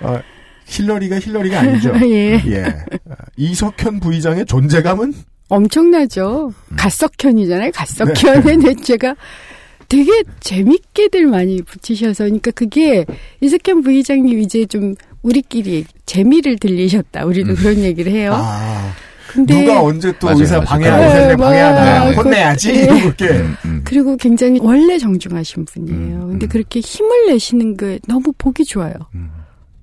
아, 0.00 0.22
힐러리가 0.66 1.18
힐러리가 1.18 1.60
아니죠. 1.60 1.92
예. 2.08 2.40
예. 2.46 2.64
아, 3.10 3.14
이석현 3.36 4.00
부의장의 4.00 4.46
존재감은? 4.46 5.14
엄청나죠. 5.48 6.52
음. 6.70 6.76
갓석현이잖아요. 6.76 7.66
네. 7.66 7.70
갓석현에 7.74 8.74
제가 8.84 9.16
되게 9.88 10.22
재밌게들 10.40 11.26
많이 11.26 11.62
붙이셔서 11.62 12.24
그러니까 12.24 12.50
그게 12.50 13.06
이석현 13.40 13.82
부의장님 13.82 14.38
이제 14.40 14.66
좀 14.66 14.94
우리끼리 15.22 15.86
재미를 16.04 16.58
들리셨다. 16.58 17.24
우리도 17.24 17.52
음. 17.52 17.56
그런 17.56 17.78
얘기를 17.78 18.12
해요. 18.12 18.32
아, 18.34 18.92
근데 19.28 19.60
누가 19.60 19.82
언제 19.82 20.10
또 20.18 20.26
맞아요, 20.28 20.40
의사. 20.40 20.60
방해하고 20.60 21.02
네, 21.02 21.36
방해하나 21.36 21.80
맞아요. 21.80 22.12
혼내야지 22.16 22.72
네. 22.72 22.82
이러고 22.84 22.98
이렇게 23.00 23.28
음, 23.28 23.56
음. 23.66 23.80
그리고 23.84 24.16
굉장히 24.16 24.58
원래 24.62 24.98
정중하신 24.98 25.66
분이에요. 25.66 26.16
음, 26.22 26.28
근데 26.30 26.46
음. 26.46 26.48
그렇게 26.48 26.80
힘을 26.80 27.26
내시는 27.28 27.76
게 27.76 27.98
너무 28.08 28.32
보기 28.38 28.64
좋아요. 28.64 28.94
음. 29.14 29.30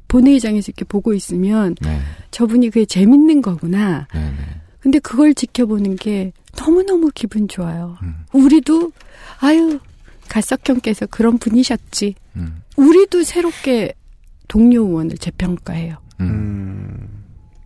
본회의장에서 0.07 0.69
이렇게 0.69 0.83
보고 0.85 1.13
있으면 1.13 1.75
네. 1.81 1.99
저분이 2.31 2.71
그게 2.71 2.85
재밌는 2.85 3.41
거구나. 3.41 4.07
네. 4.13 4.19
네. 4.21 4.35
근데 4.79 4.99
그걸 4.99 5.33
지켜보는 5.33 5.95
게 5.95 6.31
너무너무 6.57 7.11
기분 7.13 7.47
좋아요. 7.47 7.97
음. 8.01 8.15
우리도 8.33 8.91
아유 9.39 9.79
갈석형께서 10.27 11.05
그런 11.07 11.37
분이셨지. 11.37 12.15
음. 12.35 12.61
우리도 12.77 13.23
새롭게 13.23 13.93
동료 14.47 14.85
의원을 14.85 15.17
재평가해요. 15.17 15.97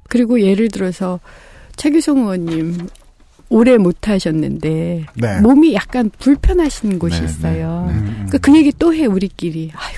그리고 0.09 0.41
예를 0.41 0.69
들어서 0.69 1.19
최규성 1.79 2.17
의원님 2.19 2.87
오래 3.47 3.77
못 3.77 4.09
하셨는데 4.09 5.05
네. 5.15 5.41
몸이 5.41 5.73
약간 5.73 6.11
불편하신 6.19 6.99
곳이 6.99 7.19
네, 7.21 7.25
있어요. 7.25 7.85
네, 7.87 7.93
네. 7.93 7.99
음. 7.99 8.13
그러니까 8.27 8.37
그 8.39 8.57
얘기 8.57 8.71
또 8.77 8.93
해 8.93 9.05
우리끼리. 9.05 9.71
아유, 9.73 9.95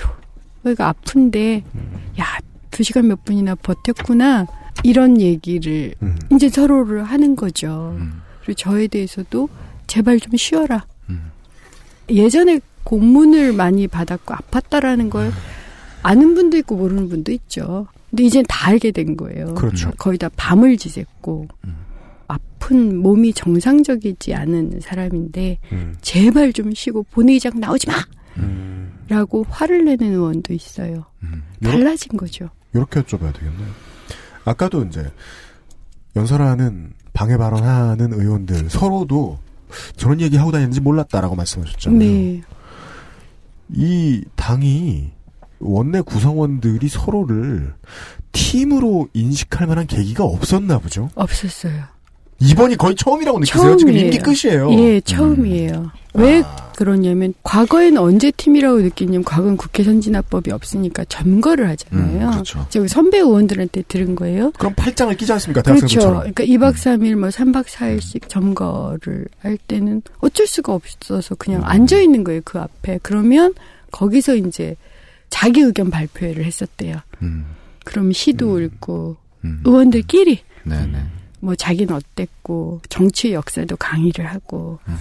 내가 0.62 0.88
아픈데 0.90 1.64
야, 2.20 2.24
두 2.70 2.82
시간 2.84 3.08
몇 3.08 3.24
분이나 3.24 3.56
버텼구나. 3.56 4.46
이런 4.84 5.20
얘기를 5.20 5.92
음. 6.02 6.16
이제 6.32 6.48
서로를 6.48 7.02
하는 7.02 7.34
거죠. 7.36 7.96
음. 7.98 8.22
그리고 8.42 8.54
저에 8.54 8.86
대해서도 8.86 9.48
제발 9.88 10.20
좀 10.20 10.36
쉬어라. 10.36 10.86
음. 11.10 11.32
예전에 12.08 12.60
고문을 12.84 13.52
많이 13.54 13.88
받았고 13.88 14.34
아팠다라는 14.34 15.10
걸 15.10 15.32
아는 16.02 16.34
분도 16.34 16.56
있고 16.58 16.76
모르는 16.76 17.08
분도 17.08 17.32
있죠. 17.32 17.88
근데 18.12 18.24
이젠 18.24 18.44
다 18.46 18.68
알게 18.68 18.90
된 18.90 19.16
거예요. 19.16 19.54
그렇죠. 19.54 19.90
거의 19.96 20.18
다 20.18 20.28
밤을 20.36 20.76
지샜고 20.76 21.48
음. 21.64 21.76
아픈 22.28 22.98
몸이 22.98 23.32
정상적이지 23.32 24.34
않은 24.34 24.80
사람인데 24.82 25.58
음. 25.72 25.96
제발 26.02 26.52
좀 26.52 26.74
쉬고 26.74 27.04
본회의장 27.04 27.58
나오지 27.58 27.88
마! 27.88 27.94
음. 28.36 28.92
라고 29.08 29.46
화를 29.48 29.86
내는 29.86 30.12
의원도 30.12 30.52
있어요. 30.52 31.06
음. 31.22 31.42
달라진 31.62 32.18
거죠. 32.18 32.50
이렇게 32.74 33.00
여쭤봐야 33.00 33.32
되겠네요. 33.32 33.68
아까도 34.44 34.84
이제 34.84 35.10
연설하는 36.14 36.92
방해 37.14 37.38
발언하는 37.38 38.12
의원들 38.12 38.68
서로도 38.68 39.38
저런 39.96 40.20
얘기 40.20 40.36
하고 40.36 40.52
다니는지 40.52 40.82
몰랐다라고 40.82 41.34
말씀하셨잖아요. 41.34 41.98
네. 41.98 42.42
이 43.70 44.22
당이 44.36 45.12
원내 45.62 46.02
구성원들이 46.02 46.88
서로를 46.88 47.74
팀으로 48.32 49.08
인식할 49.12 49.66
만한 49.66 49.86
계기가 49.86 50.24
없었나 50.24 50.78
보죠. 50.78 51.10
없었어요. 51.14 51.84
이번이 52.40 52.76
거의 52.76 52.96
처음이라고 52.96 53.38
느끼세요? 53.38 53.76
지금 53.76 53.92
처음이에요. 53.92 54.04
임기 54.06 54.18
끝이에요. 54.18 54.72
예, 54.72 55.00
처음이에요. 55.00 55.92
왜 56.14 56.42
아. 56.44 56.72
그러냐면 56.76 57.32
과거에는 57.44 57.98
언제 57.98 58.30
팀이라고 58.32 58.80
느끼냐면 58.80 59.22
과거는 59.22 59.56
국회 59.56 59.84
선진화법이 59.84 60.50
없으니까 60.50 61.04
점거를 61.04 61.68
하잖아요. 61.70 62.26
음, 62.26 62.30
그렇죠. 62.32 62.66
저기 62.68 62.88
선배 62.88 63.18
의원들한테 63.18 63.82
들은 63.82 64.16
거예요. 64.16 64.50
그럼 64.58 64.74
팔짱을 64.76 65.16
끼지 65.16 65.32
않습니까? 65.32 65.62
그렇죠. 65.62 66.00
그러니까 66.00 66.44
2박 66.44 66.74
3일 66.74 67.14
뭐 67.14 67.28
3박 67.28 67.66
4일씩 67.66 68.28
점거를 68.28 69.26
할 69.40 69.56
때는 69.68 70.02
어쩔 70.18 70.46
수가 70.46 70.74
없어서 70.74 71.36
그냥 71.36 71.60
음. 71.60 71.66
앉아 71.66 72.00
있는 72.00 72.24
거예요, 72.24 72.40
그 72.44 72.58
앞에. 72.58 72.98
그러면 73.02 73.54
거기서 73.92 74.34
이제 74.34 74.76
자기 75.32 75.62
의견 75.62 75.90
발표회를 75.90 76.44
했었대요. 76.44 76.96
음. 77.22 77.46
그럼 77.84 78.12
시도 78.12 78.60
읽고 78.60 79.16
음. 79.44 79.62
의원들끼리 79.64 80.40
네네. 80.64 80.98
뭐 81.40 81.56
자기는 81.56 81.92
어땠고 81.92 82.82
정치의 82.90 83.34
역사도 83.34 83.76
강의를 83.76 84.26
하고 84.26 84.78
음. 84.86 84.94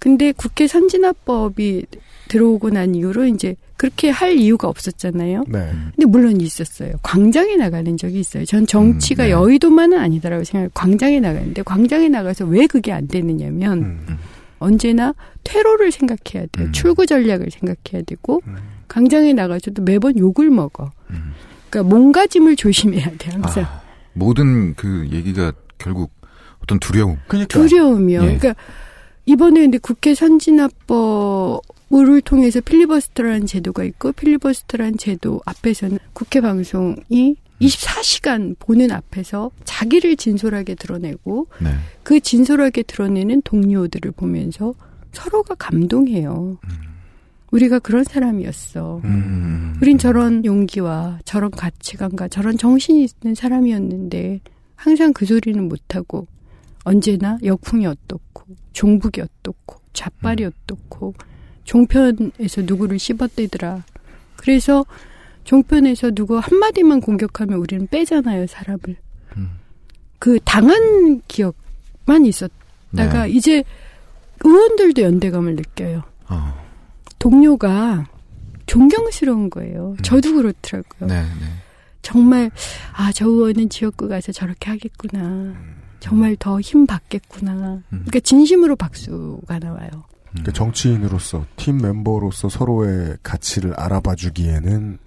근데 0.00 0.32
국회 0.32 0.66
선진화법이 0.66 1.86
들어오고 2.28 2.70
난 2.70 2.94
이후로 2.94 3.26
이제 3.26 3.54
그렇게 3.76 4.10
할 4.10 4.36
이유가 4.36 4.68
없었잖아요. 4.68 5.44
네. 5.48 5.72
근데 5.94 6.04
물론 6.04 6.40
있었어요. 6.40 6.94
광장에 7.02 7.56
나가는 7.56 7.96
적이 7.96 8.20
있어요. 8.20 8.44
전 8.44 8.66
정치가 8.66 9.22
음, 9.22 9.26
네. 9.26 9.30
여의도만은 9.30 9.98
아니다라고 9.98 10.44
생각해요. 10.44 10.70
광장에 10.74 11.20
나가는데 11.20 11.62
광장에 11.62 12.08
나가서 12.08 12.44
왜 12.46 12.66
그게 12.66 12.92
안 12.92 13.06
되느냐면 13.06 13.78
음. 13.78 14.18
언제나 14.58 15.14
퇴로를 15.44 15.92
생각해야 15.92 16.46
돼요. 16.52 16.66
음. 16.66 16.72
출구 16.72 17.06
전략을 17.06 17.50
생각해야 17.50 18.02
되고 18.04 18.42
음. 18.48 18.56
광장에 18.90 19.32
나가서도 19.32 19.82
매번 19.82 20.18
욕을 20.18 20.50
먹어. 20.50 20.90
음. 21.10 21.32
그러니까 21.70 21.94
몸가짐을 21.94 22.56
조심해야 22.56 23.12
돼 23.18 23.30
항상. 23.30 23.64
아, 23.64 23.80
모든 24.12 24.74
그 24.74 25.08
얘기가 25.12 25.52
결국 25.78 26.10
어떤 26.62 26.80
두려움. 26.80 27.16
그러니까 27.28 27.56
두려움이요. 27.56 28.20
예. 28.20 28.24
그러니까 28.24 28.54
이번에 29.26 29.60
근데 29.60 29.78
국회 29.78 30.12
선진화법을 30.14 31.62
통해서 32.24 32.60
필리버스터라는 32.60 33.46
제도가 33.46 33.84
있고 33.84 34.10
필리버스터라는 34.10 34.98
제도 34.98 35.40
앞에서는 35.46 35.98
국회 36.12 36.40
방송이 36.40 37.36
24시간 37.60 38.56
보는 38.58 38.90
앞에서 38.90 39.52
자기를 39.64 40.16
진솔하게 40.16 40.74
드러내고 40.74 41.46
네. 41.60 41.70
그 42.02 42.18
진솔하게 42.18 42.82
드러내는 42.82 43.42
동료들을 43.42 44.10
보면서 44.12 44.74
서로가 45.12 45.54
감동해요. 45.54 46.58
우리가 47.50 47.78
그런 47.80 48.04
사람이었어. 48.04 49.00
음. 49.04 49.76
우린 49.82 49.98
저런 49.98 50.44
용기와 50.44 51.18
저런 51.24 51.50
가치관과 51.50 52.28
저런 52.28 52.56
정신이 52.56 53.06
있는 53.22 53.34
사람이었는데 53.34 54.40
항상 54.76 55.12
그 55.12 55.26
소리는 55.26 55.68
못하고 55.68 56.26
언제나 56.84 57.38
역풍이 57.42 57.86
어떻고 57.86 58.44
종북이 58.72 59.20
어떻고 59.20 59.80
좌빨이 59.92 60.44
어떻고 60.44 61.14
종편에서 61.64 62.62
누구를 62.62 62.98
씹어대더라. 62.98 63.84
그래서 64.36 64.84
종편에서 65.44 66.12
누구 66.12 66.38
한마디만 66.38 67.00
공격하면 67.00 67.58
우리는 67.58 67.86
빼잖아요, 67.88 68.46
사람을. 68.46 68.96
음. 69.36 69.50
그 70.18 70.38
당한 70.44 71.20
기억만 71.28 72.24
있었다가 72.24 73.24
네. 73.24 73.30
이제 73.30 73.64
의원들도 74.42 75.02
연대감을 75.02 75.56
느껴요. 75.56 76.02
어. 76.28 76.59
동료가 77.20 78.08
존경스러운 78.66 79.48
거예요. 79.50 79.94
음. 79.96 80.02
저도 80.02 80.34
그렇더라고요. 80.34 81.08
네, 81.08 81.22
네. 81.22 81.46
정말 82.02 82.50
아 82.92 83.12
저 83.12 83.26
의원은 83.26 83.68
지역구 83.68 84.08
가서 84.08 84.32
저렇게 84.32 84.70
하겠구나. 84.70 85.54
정말 86.00 86.34
더 86.36 86.60
힘 86.60 86.86
받겠구나. 86.86 87.80
그러니까 87.90 88.20
진심으로 88.20 88.74
박수가 88.76 89.58
나와요. 89.58 89.88
그 90.44 90.52
정치인으로서 90.52 91.44
팀 91.56 91.78
멤버로서 91.78 92.48
서로의 92.48 93.16
가치를 93.22 93.74
알아봐 93.74 94.14
주기에는 94.14 94.98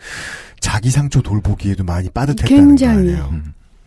자기 0.59 0.89
상처 0.91 1.22
돌보기에도 1.22 1.84
많이 1.86 2.09
빠듯했다는 2.09 2.47
굉장히. 2.68 2.95
거 2.95 2.99
아니에요. 3.24 3.41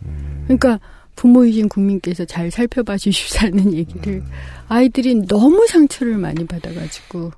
음. 0.05 0.43
그러니까 0.45 0.79
부모이신 1.15 1.69
국민께서 1.69 2.25
잘 2.25 2.49
살펴봐 2.51 2.97
주십사는 2.97 3.73
얘기를 3.73 4.15
음. 4.15 4.25
아이들이 4.67 5.15
너무 5.27 5.65
상처를 5.67 6.17
많이 6.17 6.45
받아가지고 6.45 7.31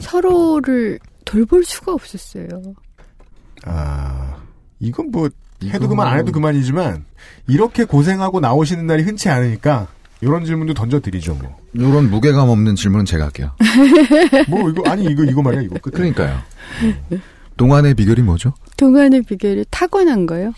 서로를 0.00 0.98
돌볼 1.24 1.64
수가 1.64 1.92
없었어요. 1.92 2.48
아 3.64 4.36
이건 4.80 5.10
뭐 5.10 5.28
해도 5.64 5.88
그만 5.88 6.06
안 6.06 6.18
해도 6.18 6.32
그만이지만 6.32 7.04
이렇게 7.46 7.84
고생하고 7.84 8.40
나오시는 8.40 8.86
날이 8.86 9.02
흔치 9.02 9.28
않으니까 9.30 9.88
이런 10.20 10.44
질문도 10.44 10.74
던져드리죠 10.74 11.34
뭐. 11.34 11.56
이런 11.72 12.10
무게감 12.10 12.48
없는 12.48 12.76
질문은 12.76 13.04
제가 13.04 13.24
할게요. 13.24 13.52
뭐 14.48 14.70
이거 14.70 14.82
아니 14.90 15.04
이거 15.04 15.24
이거 15.24 15.42
말이야 15.42 15.62
이거 15.62 15.78
끝. 15.80 15.90
그러니까요. 15.92 16.38
동안의 17.56 17.94
비결이 17.94 18.22
뭐죠? 18.22 18.52
동안의 18.76 19.22
비결이 19.22 19.64
타고난 19.70 20.26
거요. 20.26 20.52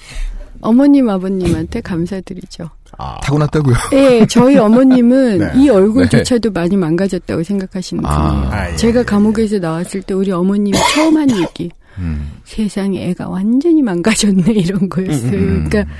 어머님 0.66 1.08
아버님한테 1.08 1.80
감사드리죠. 1.80 2.68
아, 2.98 3.20
타고났다고요? 3.22 3.74
예, 3.92 4.26
저희 4.26 4.56
어머님은 4.58 5.38
네. 5.38 5.52
이 5.56 5.68
얼굴조차도 5.68 6.50
많이 6.50 6.76
망가졌다고 6.76 7.42
생각하시는 7.42 8.04
아. 8.04 8.30
분이에요. 8.30 8.50
아, 8.52 8.70
예. 8.72 8.76
제가 8.76 9.04
감옥에서 9.04 9.58
나왔을 9.58 10.02
때 10.02 10.14
우리 10.14 10.30
어머님이 10.32 10.76
처음 10.94 11.16
한 11.16 11.30
얘기. 11.30 11.70
음. 11.98 12.30
세상에 12.44 13.08
애가 13.08 13.28
완전히 13.28 13.82
망가졌네 13.82 14.52
이런 14.52 14.88
거였어요. 14.88 15.32
음. 15.32 15.68
그러니까 15.68 15.92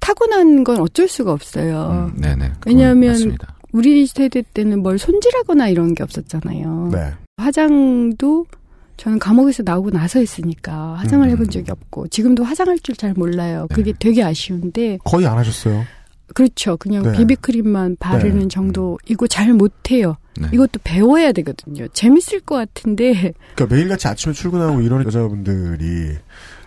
타고난 0.00 0.64
건 0.64 0.80
어쩔 0.80 1.08
수가 1.08 1.32
없어요. 1.32 2.10
음, 2.14 2.20
네네. 2.20 2.52
왜냐하면 2.66 3.10
맞습니다. 3.10 3.54
우리 3.72 4.06
세대 4.06 4.42
때는 4.54 4.82
뭘 4.82 4.98
손질하거나 4.98 5.68
이런 5.68 5.94
게 5.94 6.02
없었잖아요. 6.02 6.90
네. 6.92 7.12
화장도 7.36 8.46
저는 8.98 9.18
감옥에서 9.18 9.62
나오고 9.64 9.90
나서 9.90 10.18
했으니까 10.18 10.94
화장을 10.98 11.26
음. 11.26 11.30
해본 11.30 11.48
적이 11.50 11.70
없고 11.70 12.08
지금도 12.08 12.44
화장할 12.44 12.78
줄 12.80 12.94
잘 12.98 13.14
몰라요. 13.14 13.68
그게 13.72 13.92
되게 13.98 14.22
아쉬운데 14.24 14.98
거의 15.04 15.26
안 15.26 15.38
하셨어요. 15.38 15.84
그렇죠. 16.34 16.76
그냥 16.76 17.04
네. 17.04 17.12
비비크림만 17.12 17.96
바르는 18.00 18.40
네. 18.40 18.48
정도이고 18.48 19.28
잘 19.28 19.52
못해요. 19.54 20.16
네. 20.38 20.48
이것도 20.52 20.80
배워야 20.84 21.30
되거든요. 21.32 21.86
재밌을 21.88 22.40
것 22.40 22.56
같은데 22.56 23.32
그러니까 23.54 23.74
매일같이 23.74 24.08
아침에 24.08 24.34
출근하고 24.34 24.80
이런 24.82 25.04
여자분들이 25.06 26.16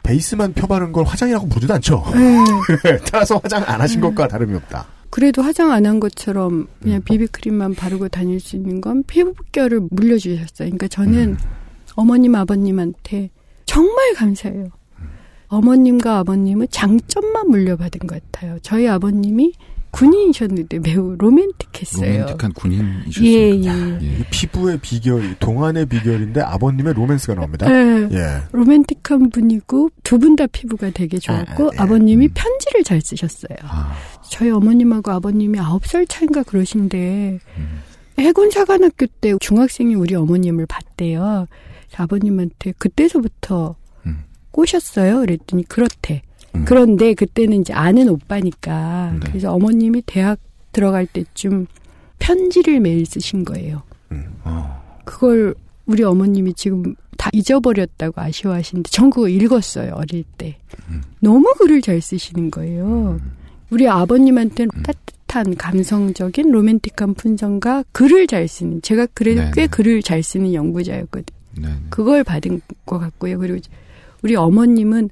베이스만 0.03 0.53
펴바른 0.53 0.91
걸 0.93 1.03
화장이라고 1.05 1.47
부르지도 1.49 1.73
않죠. 1.75 2.03
네. 2.13 2.97
따라서 3.11 3.39
화장 3.43 3.63
안 3.67 3.81
하신 3.81 3.99
것과 4.01 4.27
다름이 4.29 4.55
없다. 4.55 4.87
그래도 5.09 5.41
화장 5.41 5.71
안 5.71 5.85
한 5.85 5.99
것처럼 5.99 6.67
그냥 6.81 6.99
음. 6.99 7.01
비비크림만 7.03 7.75
바르고 7.75 8.07
다닐 8.07 8.39
수 8.39 8.55
있는 8.55 8.79
건 8.79 9.03
피부결을 9.03 9.81
물려주셨어요. 9.91 10.69
그러니까 10.69 10.87
저는 10.87 11.31
음. 11.31 11.37
어머님 12.01 12.35
아버님한테 12.35 13.29
정말 13.65 14.13
감사해요. 14.15 14.69
어머님과 15.47 16.19
아버님은 16.19 16.67
장점만 16.71 17.49
물려받은 17.49 18.07
것 18.07 18.21
같아요. 18.31 18.57
저희 18.61 18.87
아버님이 18.87 19.53
군인이셨는데 19.91 20.79
매우 20.79 21.15
로맨틱했어요. 21.17 22.21
로맨틱한 22.21 22.53
군인이셨습니다. 22.53 23.27
예, 23.27 23.99
예. 24.01 24.19
이 24.19 24.23
피부의 24.31 24.79
비결, 24.79 25.35
동안의 25.39 25.85
비결인데 25.87 26.39
아버님의 26.41 26.93
로맨스가 26.93 27.35
나옵니다. 27.35 27.67
예. 27.69 28.07
예. 28.11 28.41
로맨틱한 28.53 29.29
분이고 29.31 29.89
두 30.03 30.17
분 30.17 30.37
다 30.37 30.47
피부가 30.47 30.89
되게 30.91 31.19
좋았고 31.19 31.65
아, 31.65 31.69
아, 31.77 31.83
아, 31.83 31.85
버님이 31.87 32.29
편지를 32.29 32.83
잘 32.85 33.01
쓰셨어요. 33.01 33.57
아, 33.63 33.93
저희 34.29 34.49
어머님하고 34.49 35.11
아버님이 35.11 35.59
아홉 35.59 35.85
살 35.85 36.07
차인가 36.07 36.43
그러신데 36.43 37.39
해군 38.17 38.49
사관학교 38.51 39.05
때 39.19 39.33
중학생이 39.41 39.95
우리 39.95 40.15
어머님을 40.15 40.65
봤대요. 40.67 41.47
아버님한테 41.97 42.73
그때서부터 42.77 43.75
음. 44.05 44.23
꼬셨어요. 44.51 45.21
그랬더니 45.21 45.63
그렇대. 45.63 46.21
음. 46.55 46.65
그런데 46.65 47.13
그때는 47.13 47.61
이제 47.61 47.73
아는 47.73 48.09
오빠니까 48.09 49.11
네. 49.13 49.19
그래서 49.27 49.53
어머님이 49.53 50.03
대학 50.05 50.39
들어갈 50.71 51.05
때쯤 51.05 51.67
편지를 52.19 52.79
매일 52.79 53.05
쓰신 53.05 53.45
거예요. 53.45 53.83
어. 54.43 55.01
그걸 55.05 55.55
우리 55.85 56.03
어머님이 56.03 56.53
지금 56.53 56.95
다 57.17 57.29
잊어버렸다고 57.33 58.19
아쉬워하시는데 58.21 58.89
전 58.89 59.09
그거 59.09 59.27
읽었어요 59.27 59.93
어릴 59.95 60.23
때 60.37 60.57
음. 60.89 61.01
너무 61.19 61.53
글을 61.57 61.81
잘 61.81 62.01
쓰시는 62.01 62.49
거예요 62.49 63.19
우리 63.69 63.87
아버님한테는 63.87 64.71
따뜻한 64.83 65.55
감성적인 65.55 66.51
로맨틱한 66.51 67.13
품성과 67.13 67.83
글을 67.91 68.27
잘 68.27 68.47
쓰는 68.47 68.81
제가 68.81 69.07
그래도 69.13 69.41
네네. 69.41 69.51
꽤 69.53 69.67
글을 69.67 70.01
잘 70.01 70.23
쓰는 70.23 70.53
연구자였거든요 70.53 71.40
네. 71.57 71.67
네. 71.67 71.75
그걸 71.89 72.23
받은 72.23 72.61
것 72.85 72.99
같고요 72.99 73.39
그리고 73.39 73.59
우리 74.23 74.35
어머님은 74.35 75.09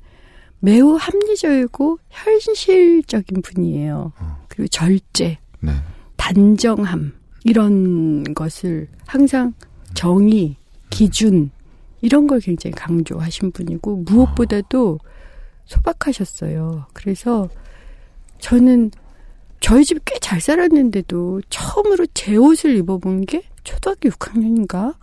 매우 0.59 0.95
합리적이고 0.95 1.99
현실적인 2.09 3.41
분이에요 3.41 4.11
그리고 4.47 4.67
절제 4.67 5.37
네. 5.61 5.71
단정함 6.17 7.13
이런 7.45 8.33
것을 8.33 8.87
항상 9.07 9.53
정의, 9.93 10.57
기준 10.89 11.49
이런 12.01 12.27
걸 12.27 12.39
굉장히 12.39 12.73
강조하신 12.75 13.51
분이고 13.51 14.03
무엇보다도 14.05 14.99
소박하셨어요. 15.65 16.85
그래서 16.93 17.49
저는 18.39 18.91
저희 19.59 19.83
집 19.85 20.03
꽤 20.05 20.19
잘 20.19 20.39
살았는데도 20.41 21.41
처음으로 21.49 22.05
제 22.13 22.35
옷을 22.35 22.75
입어본 22.77 23.25
게 23.25 23.43
초등학교 23.63 24.09
6학년인가? 24.09 24.95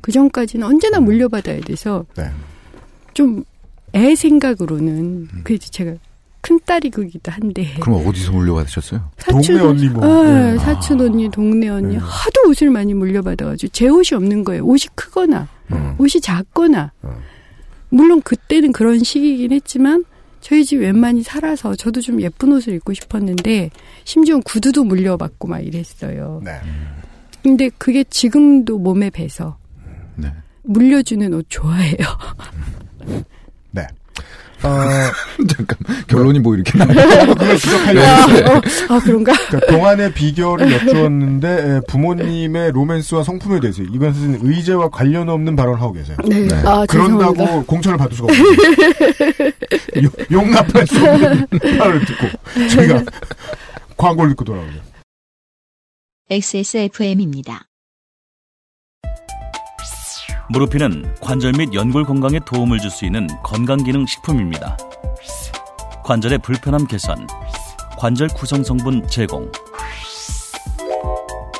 그 0.00 0.12
전까지는 0.12 0.66
언제나 0.66 1.00
물려받아야 1.00 1.60
돼서 1.60 2.04
네. 2.16 2.30
좀애 3.14 4.14
생각으로는 4.16 5.28
그래도 5.44 5.66
제가 5.66 5.94
큰 6.40 6.60
딸이기도 6.66 7.32
한데 7.32 7.74
그럼 7.80 8.06
어디서 8.06 8.32
물려받으셨어요? 8.32 9.10
동네 9.30 9.60
언니 9.60 9.88
뭐. 9.88 10.24
네, 10.24 10.52
네. 10.52 10.58
사촌 10.58 11.00
언니, 11.00 11.30
동네 11.30 11.68
언니 11.68 11.94
네. 11.94 12.00
하도 12.02 12.50
옷을 12.50 12.68
많이 12.68 12.92
물려받아가지고 12.92 13.70
제 13.72 13.88
옷이 13.88 14.08
없는 14.12 14.44
거예요. 14.44 14.62
옷이 14.64 14.88
크거나 14.94 15.48
음. 15.72 15.94
옷이 15.98 16.20
작거나 16.20 16.92
어. 17.00 17.18
물론 17.88 18.20
그때는 18.20 18.72
그런 18.72 19.02
시기이긴 19.02 19.52
했지만 19.52 20.04
저희 20.42 20.66
집 20.66 20.80
웬만히 20.80 21.22
살아서 21.22 21.74
저도 21.74 22.02
좀 22.02 22.20
예쁜 22.20 22.52
옷을 22.52 22.74
입고 22.74 22.92
싶었는데 22.92 23.70
심지어 24.04 24.38
구두도 24.40 24.84
물려받고 24.84 25.48
막 25.48 25.60
이랬어요. 25.60 26.42
네. 26.44 26.60
근데 27.44 27.68
그게 27.76 28.02
지금도 28.04 28.78
몸에 28.78 29.10
배서 29.10 29.58
네. 30.16 30.32
물려주는 30.62 31.32
옷 31.34 31.44
좋아해요. 31.50 31.96
네. 33.70 33.82
어, 34.62 34.68
잠깐 35.46 35.76
결론이 36.06 36.38
뭐 36.38 36.54
이렇게 36.54 36.78
나요? 36.78 36.88
그걸 37.34 37.58
지적하려고 37.58 38.08
아 38.88 38.98
그런가? 39.00 39.32
그러니까 39.48 39.70
동안의 39.70 40.14
비결을 40.14 40.72
여쭈었는데 40.88 41.48
에, 41.48 41.80
부모님의 41.86 42.72
로맨스와 42.72 43.24
성품에 43.24 43.60
대해서 43.60 43.82
이것은 43.82 44.38
의제와 44.40 44.88
관련 44.88 45.28
없는 45.28 45.54
발언을 45.54 45.82
하고 45.82 45.92
계세요. 45.92 46.16
네. 46.26 46.46
네. 46.48 46.54
아 46.64 46.86
죄송합니다. 46.86 47.32
그런다고 47.32 47.64
공천을 47.66 47.98
받을 47.98 48.16
수가 48.16 48.32
없어요. 48.32 49.46
요- 50.02 50.10
용납할 50.32 50.86
수 50.86 50.96
없는 50.96 51.46
말을 51.78 52.04
듣고 52.06 52.68
저희가 52.70 53.02
광고를 53.98 54.30
듣고 54.30 54.44
돌아오죠. 54.44 54.78
XSFM입니다. 56.30 57.66
무르피는 60.48 61.16
관절 61.20 61.52
및 61.52 61.74
연골 61.74 62.04
건강에 62.04 62.40
도움을 62.46 62.78
줄 62.78 62.90
수 62.90 63.04
있는 63.04 63.26
건강기능 63.42 64.06
식품입니다. 64.06 64.78
관절의 66.02 66.38
불편함 66.38 66.86
개선, 66.86 67.26
관절 67.98 68.28
구성 68.28 68.64
성분 68.64 69.06
제공, 69.06 69.52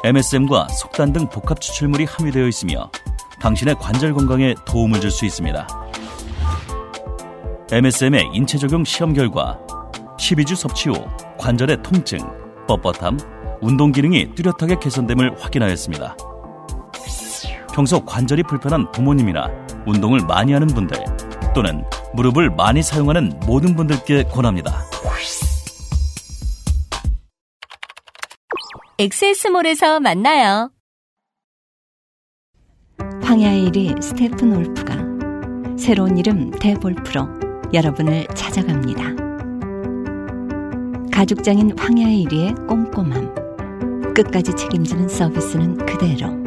MSM과 0.03 0.69
속단 0.69 1.13
등 1.13 1.29
복합 1.29 1.61
추출물이 1.61 2.07
함유되어 2.07 2.49
있으며 2.49 2.91
당신의 3.43 3.75
관절 3.75 4.15
건강에 4.15 4.55
도움을 4.65 4.99
줄 5.03 5.11
수 5.11 5.27
있습니다. 5.27 5.69
MSM의 7.71 8.31
인체 8.33 8.57
적용 8.57 8.83
시험 8.83 9.13
결과 9.13 9.61
12주 10.19 10.57
섭취 10.57 10.89
후 10.89 11.07
관절의 11.37 11.83
통증, 11.83 12.19
뻣뻣함, 12.67 13.34
운동 13.61 13.93
기능이 13.93 14.35
뚜렷하게 14.35 14.79
개선됨을 14.79 15.43
확인하였습니다. 15.43 16.17
평소 17.75 18.05
관절이 18.05 18.45
불편한 18.45 18.91
부모님이나 18.93 19.51
운동을 19.87 20.21
많이 20.21 20.53
하는 20.53 20.69
분들 20.69 20.97
또는 21.55 21.85
무릎을 22.15 22.51
많이 22.51 22.83
사용하는 22.83 23.41
모든 23.47 23.75
분들께 23.75 24.25
권합니다. 24.25 24.85
XS몰에서 28.99 29.99
만나요. 29.99 30.71
황야의 33.23 33.71
이리 33.71 34.01
스테픈 34.01 34.57
울프가 34.57 34.95
새로운 35.77 36.17
이름 36.17 36.53
데볼프로 36.53 37.27
여러분을 37.73 38.27
찾아갑니다. 38.29 39.03
가죽장인 41.13 41.77
황야의 41.77 42.25
이리의 42.25 42.69
꼼꼼함, 42.69 43.35
끝까지 44.15 44.55
책임지는 44.55 45.09
서비스는 45.09 45.85
그대로. 45.85 46.45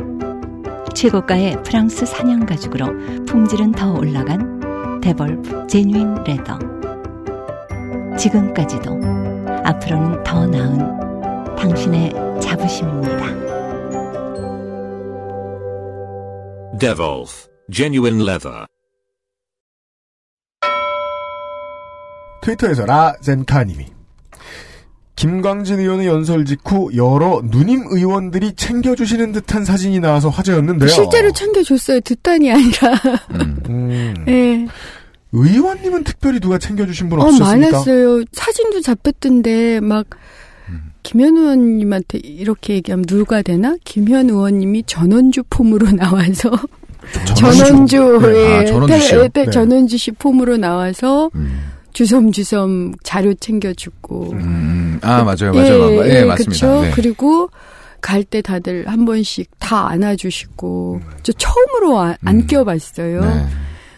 최고가의 0.93 1.61
프랑스 1.63 2.05
산양 2.05 2.45
가죽으로 2.45 2.87
품질은 3.25 3.73
더 3.73 3.93
올라간 3.93 5.01
데볼프 5.01 5.67
genuine 5.67 6.23
leather. 6.23 6.57
지금까지도 8.17 8.99
앞으로는 9.63 10.23
더 10.23 10.47
나은 10.47 11.55
당신의 11.55 12.11
자부심입니다. 12.41 13.27
Devolf, 16.79 17.47
genuine 17.71 18.21
leather. 18.21 18.65
트위터에서 22.41 22.85
라젠카님이 22.85 23.96
김광진 25.17 25.79
의원의 25.79 26.05
연설 26.07 26.45
직후 26.45 26.89
여러 26.95 27.41
누님 27.43 27.85
의원들이 27.89 28.53
챙겨주시는 28.55 29.31
듯한 29.33 29.65
사진이 29.65 29.99
나와서 29.99 30.29
화제였는데요. 30.29 30.87
실제로 30.89 31.31
챙겨줬어요. 31.31 31.99
듣단이 32.01 32.51
아니라. 32.51 32.91
음. 33.31 33.57
음, 33.67 34.13
네. 34.25 34.67
의원님은 35.31 36.03
특별히 36.03 36.39
누가 36.39 36.57
챙겨주신 36.59 37.09
분 37.09 37.19
어, 37.19 37.25
없으셨습니까? 37.25 37.71
많았어요. 37.71 38.23
사진도 38.31 38.79
잡혔던데, 38.81 39.79
막, 39.81 40.05
김현 41.01 41.35
의원님한테 41.35 42.19
이렇게 42.19 42.75
얘기하면 42.75 43.03
누가 43.05 43.41
되나? 43.41 43.75
김현 43.85 44.29
의원님이 44.29 44.83
전원주 44.85 45.43
폼으로 45.49 45.91
나와서, 45.91 46.51
전원주, 47.35 48.19
네. 48.21 48.55
아, 48.55 48.61
예, 48.61 48.65
전원주 48.65 48.99
씨요? 48.99 49.21
때- 49.23 49.29
때 49.29 49.45
네. 49.45 49.51
전원주 49.51 49.97
씨 49.97 50.11
폼으로 50.11 50.57
나와서, 50.57 51.31
음. 51.35 51.71
주섬주섬 51.93 52.93
자료 53.03 53.33
챙겨주고. 53.33 54.31
음. 54.33 54.99
아 55.01 55.23
맞아요, 55.23 55.53
맞아요, 55.53 56.05
예, 56.07 56.23
맞습니다. 56.23 56.51
그쵸? 56.51 56.81
네. 56.81 56.91
그리고 56.91 57.49
갈 58.01 58.23
때 58.23 58.41
다들 58.41 58.87
한 58.87 59.05
번씩 59.05 59.49
다 59.59 59.87
안아주시고, 59.89 61.01
저 61.23 61.31
처음으로 61.33 61.97
안, 61.99 62.15
안 62.23 62.35
음. 62.41 62.47
껴봤어요. 62.47 63.21
네. 63.21 63.45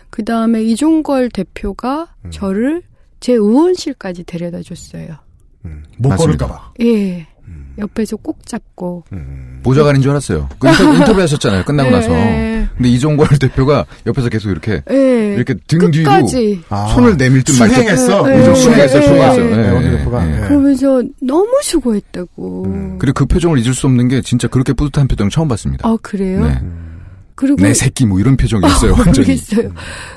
그 0.10 0.24
다음에 0.24 0.64
이종걸 0.64 1.30
대표가 1.30 2.08
음. 2.26 2.32
저를 2.32 2.82
제 3.20 3.34
의원실까지 3.34 4.24
데려다 4.24 4.62
줬어요. 4.62 5.16
음, 5.66 5.84
못. 5.98 6.16
걸을까봐. 6.16 6.74
예. 6.82 7.28
음. 7.80 7.82
옆에서 7.82 8.18
꼭 8.18 8.46
잡고. 8.46 9.06
음. 9.14 9.60
보좌관인 9.64 10.02
줄 10.02 10.12
알았어요. 10.12 10.50
그 10.60 10.68
인터, 10.68 10.84
인터뷰 10.94 11.22
하셨잖아요. 11.22 11.64
끝나고 11.64 11.90
나서. 11.90 12.12
예. 12.12 12.68
근데 12.76 12.90
이종걸 12.90 13.28
대표가 13.40 13.86
옆에서 14.06 14.30
계속 14.30 14.50
이렇게 14.50 14.82
예. 14.92 15.34
이렇게 15.36 15.54
등 15.68 15.92
뒤로 15.92 16.12
끝까지. 16.12 16.62
아, 16.70 16.88
손을 16.94 17.18
내밀 17.18 17.44
듯 17.44 17.58
말 17.60 17.70
듯. 17.70 17.76
수행했어. 17.76 18.28
네. 18.28 18.38
예. 20.38 20.48
그러면서 20.48 21.04
너무 21.22 21.50
수고했다고. 21.64 22.64
음. 22.66 22.96
그리고 23.00 23.14
그 23.14 23.26
표정을 23.26 23.60
잊을 23.60 23.74
수 23.74 23.88
없는 23.88 24.08
게 24.08 24.22
진짜 24.22 24.48
그렇게 24.48 24.74
뿌듯한 24.74 25.08
표정 25.08 25.30
처음 25.30 25.48
봤습니다. 25.48 25.88
아, 25.88 25.98
그래요? 26.02 26.46
네. 26.46 26.60
그리고 27.40 27.56
내 27.64 27.74
새끼 27.74 28.06
뭐 28.06 28.20
이런 28.20 28.36
표정이었어요. 28.36 28.92
완전히. 28.92 29.20
모르겠어요. 29.20 29.74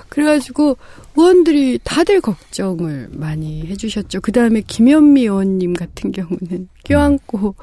그래가지고 0.09 0.77
의원들이 1.17 1.79
다들 1.85 2.21
걱정을 2.21 3.11
많이 3.13 3.65
해주셨죠. 3.69 4.21
그 4.23 4.33
다음에 4.33 4.61
김현미 4.61 5.21
의원님 5.23 5.75
같은 5.75 6.11
경우는 6.11 6.67
껴안고 6.83 7.55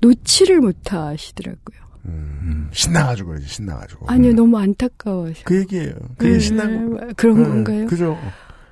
놓지를 0.00 0.60
못하시더라고요. 0.60 1.82
음, 2.06 2.70
신나가지고 2.72 3.28
그러지, 3.28 3.48
신나가지고. 3.48 4.06
아니요, 4.08 4.32
너무 4.32 4.56
안타까워서. 4.58 5.42
그 5.44 5.58
얘기예요. 5.58 5.92
그게 6.16 6.32
네, 6.32 6.38
신나고. 6.38 6.98
그런 7.14 7.36
네, 7.36 7.48
건가요? 7.48 7.86
그죠. 7.86 8.18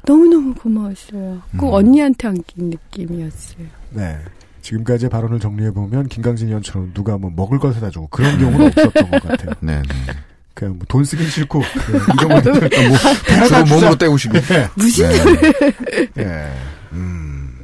너무 0.06 0.26
너무 0.26 0.54
고마웠어요. 0.54 1.42
꼭 1.58 1.68
음. 1.68 1.74
언니한테 1.74 2.28
안긴 2.28 2.70
느낌이었어요. 2.70 3.66
네. 3.90 4.18
지금까지의 4.62 5.10
발언을 5.10 5.38
정리해 5.38 5.70
보면, 5.70 6.08
김강진 6.08 6.48
의원처럼 6.48 6.92
누가 6.94 7.18
뭐 7.18 7.30
먹을 7.36 7.58
걸 7.58 7.74
사다 7.74 7.90
주고 7.90 8.06
그런 8.08 8.38
경우는 8.38 8.66
없었던 8.68 9.10
것 9.10 9.22
같아요. 9.22 9.50
네, 9.60 9.82
네. 9.82 10.14
그냥 10.54 10.74
뭐 10.74 10.84
돈 10.88 11.04
쓰긴 11.04 11.26
싫고, 11.28 11.60
네, 11.62 11.98
이런 12.22 12.42
거 12.42 12.50
뭐, 12.50 12.58
주로 13.48 13.64
몸으로 13.66 13.96
때우시고. 13.96 14.40
네. 14.40 14.68
무슨 14.74 15.08
네. 15.08 16.12
예. 16.18 16.52
음. 16.92 17.58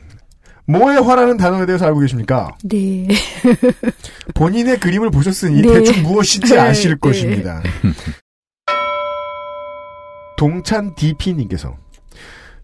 모의 0.68 1.00
화라는 1.00 1.36
단어에 1.36 1.66
대해서 1.66 1.86
알고 1.86 2.00
계십니까? 2.00 2.56
네. 2.64 3.06
본인의 4.34 4.80
그림을 4.80 5.10
보셨으니 5.10 5.62
네. 5.62 5.68
대충 5.72 6.02
무엇인지 6.02 6.54
네, 6.54 6.58
아실 6.60 6.92
네. 6.92 6.96
것입니다. 7.00 7.62
동찬 10.36 10.94
DP님께서 10.96 11.76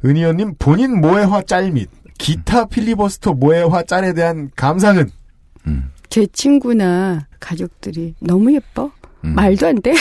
은희원님 0.04 0.56
본인 0.58 1.00
모해화 1.00 1.42
짤 1.42 1.70
및 1.70 1.88
기타 2.18 2.66
필리버스터 2.66 3.34
모해화 3.34 3.84
짤에 3.84 4.12
대한 4.14 4.50
감상은 4.56 5.10
음, 5.66 5.90
제 6.10 6.26
친구나 6.26 7.26
가족들이 7.40 8.14
너무 8.20 8.52
예뻐? 8.54 8.90
음. 9.24 9.34
말도 9.34 9.66
안 9.66 9.80
돼? 9.80 9.94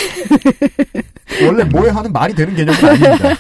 원래 1.45 1.63
모해화는 1.63 2.11
말이 2.11 2.33
되는 2.33 2.55
개념은 2.55 2.85
아닙니다. 2.85 3.35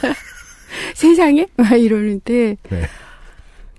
세상에? 0.95 1.47
막 1.57 1.71
이러는데 1.73 2.57
네. 2.69 2.87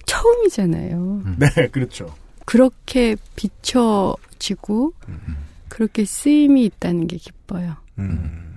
처음이잖아요. 0.06 1.22
네, 1.38 1.68
그렇죠. 1.68 2.14
그렇게 2.44 3.16
비춰지고 3.36 4.92
그렇게 5.68 6.04
쓰임이 6.04 6.64
있다는 6.64 7.06
게 7.06 7.16
기뻐요. 7.16 7.76
음. 7.98 8.52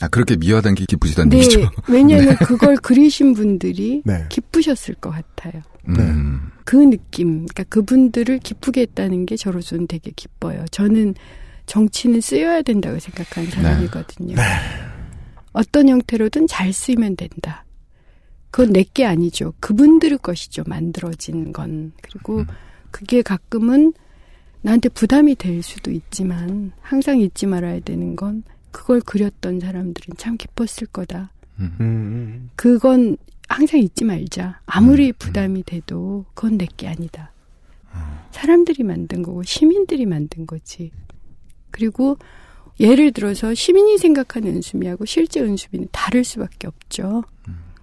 아, 0.00 0.08
그렇게 0.08 0.36
미화된 0.36 0.74
게 0.74 0.84
기쁘시다는 0.84 1.30
네, 1.30 1.38
얘기죠. 1.38 1.70
왜냐하면 1.88 2.36
그걸 2.36 2.76
그리신 2.76 3.32
분들이 3.32 4.02
네. 4.04 4.26
기쁘셨을 4.28 4.96
것 4.96 5.10
같아요. 5.10 5.62
음, 5.88 6.50
그 6.64 6.76
느낌, 6.76 7.46
그러니까 7.46 7.62
그분들을 7.64 8.38
기쁘게 8.38 8.82
했다는 8.82 9.26
게 9.26 9.36
저로서는 9.36 9.86
되게 9.86 10.10
기뻐요. 10.14 10.64
저는 10.70 11.14
정치는 11.66 12.20
쓰여야 12.20 12.62
된다고 12.62 12.98
생각하는 12.98 13.50
사람이거든요. 13.50 14.36
어떤 15.52 15.88
형태로든 15.88 16.46
잘 16.46 16.72
쓰이면 16.72 17.16
된다. 17.16 17.64
그건 18.50 18.72
내게 18.72 19.04
아니죠. 19.04 19.54
그분들의 19.60 20.18
것이죠. 20.18 20.62
만들어진 20.66 21.52
건. 21.52 21.92
그리고 22.02 22.44
그게 22.90 23.22
가끔은 23.22 23.92
나한테 24.62 24.88
부담이 24.88 25.34
될 25.34 25.62
수도 25.62 25.90
있지만 25.90 26.72
항상 26.80 27.18
잊지 27.18 27.46
말아야 27.46 27.80
되는 27.80 28.16
건 28.16 28.44
그걸 28.70 29.00
그렸던 29.00 29.60
사람들은 29.60 30.16
참 30.16 30.36
기뻤을 30.36 30.88
거다. 30.92 31.30
음. 31.60 31.76
음. 31.80 32.50
그건 32.56 33.16
항상 33.48 33.80
잊지 33.80 34.04
말자. 34.04 34.60
아무리 34.66 35.12
부담이 35.12 35.64
돼도 35.64 36.24
그건 36.34 36.56
내게 36.58 36.88
아니다. 36.88 37.32
사람들이 38.32 38.82
만든 38.82 39.22
거고 39.22 39.42
시민들이 39.42 40.06
만든 40.06 40.46
거지. 40.46 40.90
그리고 41.74 42.16
예를 42.78 43.12
들어서 43.12 43.52
시민이 43.52 43.98
생각하는 43.98 44.56
은수미하고 44.56 45.04
실제 45.04 45.40
은수미는 45.40 45.88
다를 45.90 46.22
수밖에 46.22 46.68
없죠. 46.68 47.24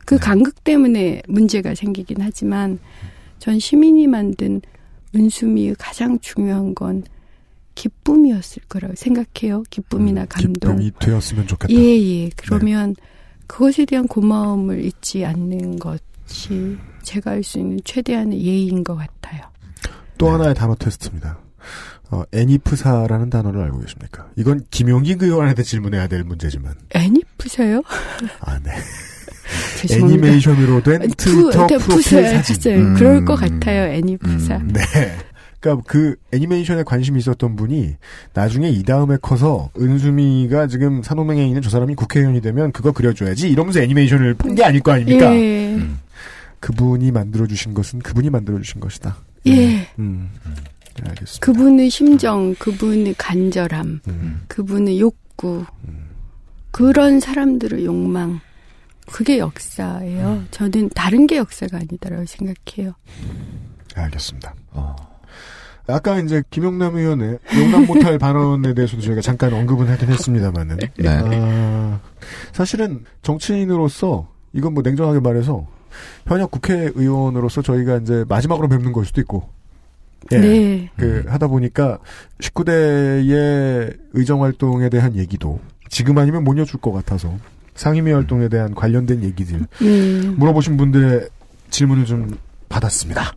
그 0.05 0.17
간극 0.17 0.63
때문에 0.63 1.21
문제가 1.27 1.75
생기긴 1.75 2.17
하지만 2.21 2.79
전 3.39 3.59
시민이 3.59 4.07
만든 4.07 4.61
은수미의 5.13 5.75
가장 5.77 6.17
중요한 6.19 6.73
건 6.73 7.03
기쁨이었을 7.75 8.63
거라고 8.69 8.95
생각해요. 8.95 9.63
기쁨이나 9.69 10.25
감동. 10.25 10.77
기쁨이 10.77 10.91
되었으면 10.99 11.47
좋겠다. 11.47 11.73
예, 11.73 11.77
예. 11.99 12.29
그러면 12.37 12.95
그것에 13.47 13.85
대한 13.85 14.07
고마움을 14.07 14.85
잊지 14.85 15.25
않는 15.25 15.79
것이 15.79 16.77
제가 17.03 17.31
할 17.31 17.43
수 17.43 17.59
있는 17.59 17.79
최대한의 17.83 18.41
예의인 18.41 18.83
것 18.83 18.95
같아요. 18.95 19.41
또 20.17 20.29
하나의 20.29 20.55
단어 20.55 20.75
테스트입니다. 20.75 21.37
어, 22.11 22.23
애니프사라는 22.33 23.29
단어를 23.29 23.61
알고 23.61 23.79
계십니까? 23.79 24.27
이건 24.35 24.65
김용기 24.69 25.15
의원한테 25.19 25.63
질문해야 25.63 26.07
될 26.07 26.23
문제지만. 26.23 26.73
애니프사요? 26.93 27.81
아, 28.41 28.59
네. 28.59 28.71
애니메이션으로 29.95 30.83
된 30.83 31.09
트위터 31.17 31.67
푸, 31.67 31.67
프로필 31.67 31.77
푸사 31.79 32.41
사진. 32.43 32.73
음. 32.73 32.93
그럴 32.95 33.25
것 33.25 33.35
같아요. 33.35 33.91
애니프사. 33.93 34.57
음. 34.57 34.67
네. 34.73 34.81
그러니까 35.59 35.83
그 35.87 36.15
애니메이션에 36.33 36.83
관심이 36.83 37.19
있었던 37.19 37.55
분이 37.55 37.95
나중에 38.33 38.69
이 38.69 38.81
다음에 38.83 39.17
커서 39.21 39.69
은수미가 39.79 40.67
지금 40.67 41.03
산호맹에 41.03 41.45
있는 41.45 41.61
저 41.61 41.69
사람이 41.69 41.95
국회의원이 41.95 42.41
되면 42.41 42.71
그거 42.71 42.91
그려줘야지 42.91 43.49
이러면서 43.49 43.79
애니메이션을 43.81 44.33
본 44.33 44.55
게 44.55 44.63
아닐 44.65 44.81
거 44.81 44.91
아닙니까? 44.93 45.33
예. 45.35 45.75
음. 45.75 45.99
그분이 46.59 47.11
만들어주신 47.11 47.73
것은 47.73 47.99
그분이 47.99 48.29
만들어주신 48.31 48.81
것이다. 48.81 49.17
예. 49.47 49.87
음. 49.99 50.29
네, 50.95 51.09
알겠습니다. 51.09 51.45
그분의 51.45 51.89
심정, 51.89 52.55
그분의 52.55 53.15
간절함, 53.17 54.01
음. 54.07 54.41
그분의 54.47 54.99
욕구, 54.99 55.65
그런 56.71 57.19
사람들의 57.19 57.85
욕망, 57.85 58.39
그게 59.11 59.39
역사예요. 59.39 60.43
저는 60.51 60.89
다른 60.89 61.27
게 61.27 61.37
역사가 61.37 61.77
아니다라고 61.77 62.25
생각해요. 62.25 62.93
알겠습니다. 63.95 64.53
어. 64.71 64.95
아까 65.87 66.19
이제 66.19 66.43
김영남 66.49 66.95
의원의 66.95 67.39
용납 67.57 67.85
못할 67.85 68.17
발언에 68.19 68.73
대해서도 68.73 69.01
저희가 69.01 69.21
잠깐 69.21 69.53
언급은 69.53 69.87
하긴 69.87 70.09
했습니다만은. 70.09 70.77
네. 70.97 71.09
아, 71.09 71.99
사실은 72.53 73.03
정치인으로서 73.21 74.29
이건 74.53 74.73
뭐 74.73 74.83
냉정하게 74.83 75.19
말해서 75.19 75.67
현역 76.27 76.51
국회의원으로서 76.51 77.61
저희가 77.61 77.97
이제 77.97 78.23
마지막으로 78.29 78.69
뵙는 78.69 78.93
걸 78.93 79.05
수도 79.05 79.19
있고. 79.21 79.49
예. 80.31 80.39
네. 80.39 80.89
그 80.97 81.23
하다 81.27 81.47
보니까 81.47 81.99
19대의 82.39 83.97
의정 84.13 84.43
활동에 84.43 84.89
대한 84.89 85.15
얘기도 85.15 85.59
지금 85.89 86.17
아니면 86.17 86.43
못 86.43 86.57
여줄 86.57 86.79
것 86.79 86.91
같아서 86.91 87.37
상임위 87.75 88.11
활동에 88.11 88.47
대한 88.47 88.75
관련된 88.75 89.23
얘기들 89.23 89.65
네. 89.79 90.27
물어보신 90.29 90.77
분들의 90.77 91.27
질문을 91.69 92.05
좀 92.05 92.37
받았습니다. 92.69 93.35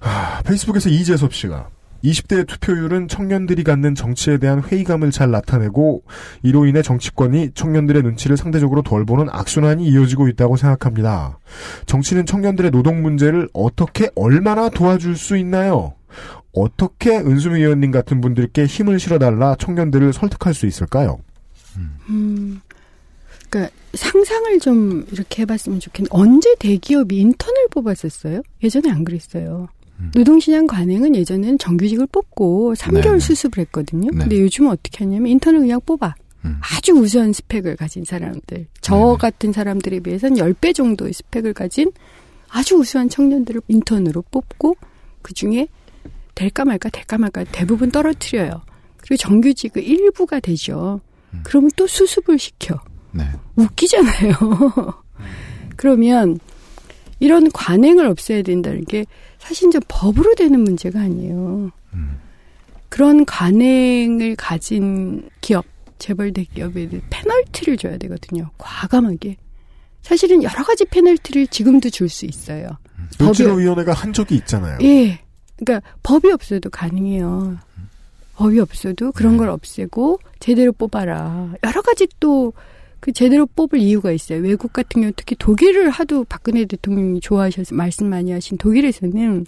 아, 0.00 0.42
페이스북에서 0.44 0.88
이재섭 0.88 1.34
씨가 1.34 1.68
20대의 2.04 2.46
투표율은 2.46 3.08
청년들이 3.08 3.64
갖는 3.64 3.94
정치에 3.94 4.38
대한 4.38 4.62
회의감을 4.62 5.10
잘 5.10 5.30
나타내고 5.30 6.04
이로 6.42 6.66
인해 6.66 6.82
정치권이 6.82 7.52
청년들의 7.54 8.02
눈치를 8.02 8.36
상대적으로 8.36 8.82
덜 8.82 9.04
보는 9.04 9.28
악순환이 9.30 9.86
이어지고 9.88 10.28
있다고 10.28 10.56
생각합니다. 10.56 11.38
정치는 11.86 12.26
청년들의 12.26 12.70
노동 12.70 13.02
문제를 13.02 13.48
어떻게 13.52 14.10
얼마나 14.14 14.68
도와줄 14.68 15.16
수 15.16 15.36
있나요? 15.36 15.94
어떻게 16.52 17.16
은수미 17.16 17.60
의원님 17.60 17.90
같은 17.90 18.20
분들께 18.20 18.66
힘을 18.66 19.00
실어달라 19.00 19.56
청년들을 19.56 20.12
설득할 20.12 20.54
수 20.54 20.66
있을까요? 20.66 21.18
음, 22.08 22.60
그러니까 23.50 23.74
상상을 23.94 24.60
좀 24.60 25.06
이렇게 25.10 25.42
해봤으면 25.42 25.80
좋겠는데 25.80 26.16
언제 26.16 26.54
대기업이 26.58 27.16
인턴을 27.16 27.68
뽑았었어요? 27.70 28.42
예전에 28.62 28.90
안 28.90 29.04
그랬어요. 29.04 29.68
노동시장 30.14 30.66
관행은 30.66 31.14
예전에는 31.14 31.58
정규직을 31.58 32.06
뽑고 32.08 32.74
3개월 32.74 33.02
네네. 33.02 33.18
수습을 33.20 33.60
했거든요. 33.62 34.10
네. 34.10 34.18
근데 34.18 34.40
요즘은 34.40 34.70
어떻게 34.70 35.04
하냐면 35.04 35.28
인턴을 35.28 35.60
그냥 35.60 35.80
뽑아. 35.84 36.14
음. 36.44 36.58
아주 36.60 36.92
우수한 36.92 37.32
스펙을 37.32 37.76
가진 37.76 38.04
사람들. 38.04 38.66
저 38.80 38.96
네네. 38.96 39.16
같은 39.18 39.52
사람들에 39.52 40.00
비해서는 40.00 40.36
10배 40.36 40.74
정도의 40.74 41.12
스펙을 41.12 41.54
가진 41.54 41.90
아주 42.50 42.76
우수한 42.76 43.08
청년들을 43.08 43.62
인턴으로 43.68 44.22
뽑고 44.30 44.76
그 45.22 45.32
중에 45.32 45.68
될까 46.34 46.64
말까 46.64 46.90
될까 46.90 47.16
말까 47.16 47.44
대부분 47.44 47.90
떨어뜨려요. 47.90 48.62
그리고 48.98 49.16
정규직의 49.16 49.84
일부가 49.84 50.40
되죠. 50.40 51.00
그러면 51.42 51.70
또 51.76 51.86
수습을 51.86 52.38
시켜. 52.38 52.80
네. 53.12 53.24
웃기잖아요. 53.56 54.34
그러면 55.76 56.38
이런 57.20 57.50
관행을 57.50 58.06
없애야 58.06 58.42
된다는 58.42 58.84
게 58.84 59.04
사실 59.38 59.70
좀 59.70 59.80
법으로 59.88 60.34
되는 60.34 60.60
문제가 60.60 61.00
아니에요. 61.00 61.70
그런 62.88 63.24
관행을 63.24 64.36
가진 64.36 65.28
기업, 65.40 65.64
재벌 65.98 66.32
대기업에 66.32 66.88
대해 66.88 67.02
페널티를 67.10 67.76
줘야 67.76 67.96
되거든요. 67.98 68.50
과감하게. 68.58 69.36
사실은 70.02 70.42
여러 70.42 70.62
가지 70.62 70.84
페널티를 70.84 71.46
지금도 71.48 71.90
줄 71.90 72.08
수 72.08 72.26
있어요. 72.26 72.68
을지로위원회가 73.20 73.92
한 73.92 74.12
적이 74.12 74.36
있잖아요. 74.36 74.78
예. 74.82 75.20
그러니까 75.56 75.88
법이 76.02 76.30
없어도 76.30 76.68
가능해요. 76.70 77.58
법이 78.36 78.60
없어도 78.60 79.12
그런 79.12 79.36
걸 79.36 79.48
없애고 79.48 80.18
제대로 80.40 80.72
뽑아라. 80.72 81.54
여러 81.64 81.82
가지 81.82 82.06
또 82.20 82.52
그 83.04 83.12
제대로 83.12 83.44
뽑을 83.44 83.80
이유가 83.80 84.12
있어요. 84.12 84.40
외국 84.40 84.72
같은 84.72 85.02
경우 85.02 85.12
특히 85.14 85.36
독일을 85.38 85.90
하도 85.90 86.24
박근혜 86.24 86.64
대통령이 86.64 87.20
좋아하셔서 87.20 87.74
말씀 87.74 88.08
많이 88.08 88.32
하신 88.32 88.56
독일에서는 88.56 89.44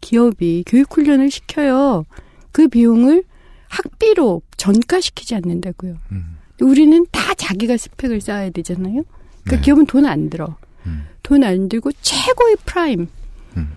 기업이 0.00 0.64
교육 0.66 0.90
훈련을 0.90 1.30
시켜요. 1.30 2.06
그 2.50 2.66
비용을 2.66 3.24
학비로 3.68 4.40
전가시키지 4.56 5.34
않는다고요. 5.34 5.96
음. 6.12 6.38
우리는 6.62 7.04
다 7.10 7.34
자기가 7.34 7.76
스펙을 7.76 8.22
쌓아야 8.22 8.48
되잖아요. 8.48 9.02
그러니까 9.42 9.56
네. 9.56 9.60
기업은 9.60 9.84
돈 9.84 10.06
안 10.06 10.30
들어. 10.30 10.56
음. 10.86 11.04
돈안 11.22 11.68
들고 11.68 11.92
최고의 12.00 12.56
prime. 12.64 13.08
음. 13.58 13.68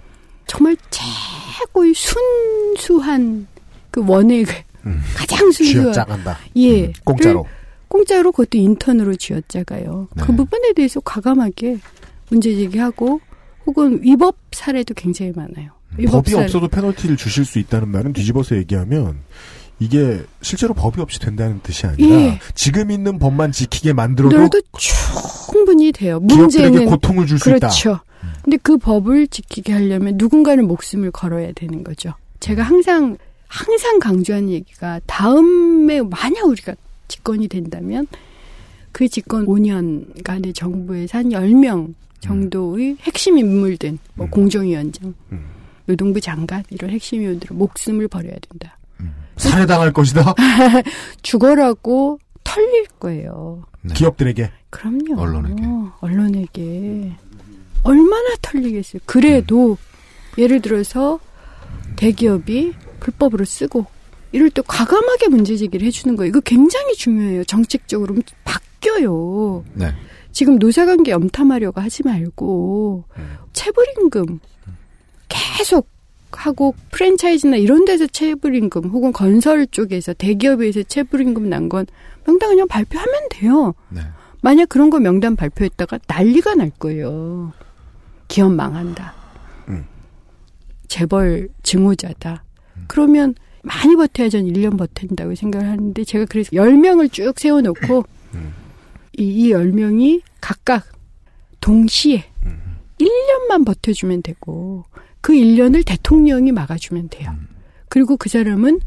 정말 0.46 0.78
최고의 0.90 1.94
순수한 1.94 3.46
그 3.92 4.02
원액을 4.08 4.56
음. 4.86 5.02
가장 5.18 5.52
순수한. 5.52 6.08
예. 6.56 6.86
음, 6.86 6.94
공짜로. 7.04 7.46
공짜로 7.88 8.32
그것도 8.32 8.58
인턴으로 8.58 9.16
쥐어짜가요. 9.16 10.08
네. 10.16 10.24
그 10.24 10.36
부분에 10.36 10.74
대해서 10.74 11.00
과감하게 11.00 11.78
문제 12.30 12.54
제기하고 12.56 13.22
혹은 13.66 14.00
위법 14.02 14.36
사례도 14.52 14.94
굉장히 14.94 15.32
많아요. 15.36 15.72
위법 15.98 16.12
법이 16.24 16.32
사례. 16.32 16.44
없어도 16.44 16.68
페널티를 16.68 17.18
주실 17.18 17.46
수 17.46 17.60
있다는 17.60 17.90
말은 17.90 18.14
뒤집어서 18.14 18.56
얘기하면 18.58 19.20
이게 19.80 20.22
실제로 20.42 20.74
법이 20.74 21.00
없이 21.02 21.20
된다는 21.20 21.60
뜻이 21.62 21.86
아니라 21.86 22.16
예. 22.16 22.40
지금 22.56 22.90
있는 22.92 23.20
법만 23.20 23.52
지키게 23.52 23.94
만들어도 23.94 24.50
충분히 24.78 25.92
돼요. 25.92 26.20
문제는 26.20 26.86
고통을 26.86 27.28
줄 27.28 27.38
수 27.40 27.50
있다. 27.50 27.68
그렇죠. 27.68 28.00
근데 28.44 28.58
그 28.58 28.78
법을 28.78 29.28
지키게 29.28 29.74
하려면 29.74 30.16
누군가는 30.18 30.66
목숨을 30.68 31.12
걸어야 31.12 31.52
되는 31.54 31.84
거죠. 31.84 32.14
제가 32.40 32.64
항상 32.64 33.18
항상 33.48 34.00
강조하는 34.00 34.50
얘기가 34.50 35.00
다음에 35.06 36.02
만약 36.02 36.46
우리가 36.46 36.74
집권이 37.08 37.48
된다면 37.48 38.08
그 38.92 39.08
집권 39.08 39.46
5년간의 39.46 40.56
정부에서 40.56 41.20
한 41.20 41.30
10명 41.30 41.94
정도의 42.20 42.98
핵심 43.02 43.38
인물들, 43.38 43.98
뭐 44.16 44.26
음. 44.26 44.32
공정위원장, 44.32 45.14
음. 45.32 45.46
노동부 45.86 46.20
장관 46.20 46.64
이런 46.70 46.90
핵심 46.90 47.22
인물들은 47.22 47.58
목숨을 47.58 48.08
버려야 48.08 48.36
된다. 48.50 48.78
살해당할 49.38 49.94
것이다. 49.94 50.34
죽어라고 51.22 52.20
털릴 52.44 52.88
거예요. 53.00 53.64
네. 53.82 53.94
기업들에게. 53.94 54.52
그럼요. 54.70 55.20
언론에게. 55.22 55.64
언론에게. 56.02 57.12
얼마나 57.84 58.36
털리겠어요. 58.42 59.02
그래도 59.06 59.78
예를 60.38 60.62
들어서 60.62 61.20
대기업이 61.96 62.74
불법으로 63.00 63.46
쓰고 63.46 63.86
이럴 64.38 64.52
때 64.52 64.62
과감하게 64.68 65.30
문제제기를 65.30 65.86
해주는 65.88 66.16
거예요. 66.16 66.30
이거 66.30 66.40
굉장히 66.42 66.94
중요해요. 66.94 67.44
정책적으로 67.46 68.14
바뀌어요. 68.44 69.64
네. 69.74 69.92
지금 70.32 70.60
노사관계 70.60 71.10
염탐하려고 71.12 71.82
하지 71.82 72.04
말고 72.04 73.06
체불임금 73.54 74.40
계속 75.28 75.88
하고 76.32 76.76
프랜차이즈나 76.92 77.58
이런 77.58 77.84
데서 77.86 78.06
체불임금 78.06 78.90
혹은 78.90 79.12
건설 79.12 79.66
쪽에서 79.66 80.14
대기업에서 80.14 80.84
체불임금 80.84 81.50
난 81.50 81.68
건 81.68 81.88
명단 82.28 82.50
그냥 82.50 82.68
발표하면 82.68 83.14
돼요. 83.32 83.74
네. 83.90 84.02
만약 84.44 84.70
그런 84.70 84.92
거 84.92 85.00
명단 85.00 85.36
발표했다가 85.36 85.98
난리가 86.08 86.54
날 86.54 86.70
거예요. 86.78 87.54
기업 88.28 88.52
망한다. 88.52 89.16
음. 89.70 89.86
재벌 90.88 91.50
증오자다. 91.64 92.44
그러면 92.88 93.34
많이 93.68 93.96
버텨야 93.96 94.30
전 94.30 94.46
1년 94.46 94.78
버틴다고 94.78 95.36
생각을 95.36 95.70
하는데 95.70 96.04
제가 96.04 96.26
그래서 96.30 96.52
10명을 96.52 97.12
쭉 97.12 97.38
세워놓고 97.38 98.06
이, 99.18 99.24
이 99.24 99.52
10명이 99.52 100.22
각각 100.42 100.86
동시에 101.60 102.24
1년만 103.00 103.66
버텨주면 103.66 104.24
되고 104.24 104.86
그 105.22 105.34
1년을 105.34 105.86
대통령이 105.86 106.52
막아주면 106.52 107.10
돼요. 107.10 107.34
그리고 107.90 108.18
그 108.18 108.30
사람은 108.30 108.80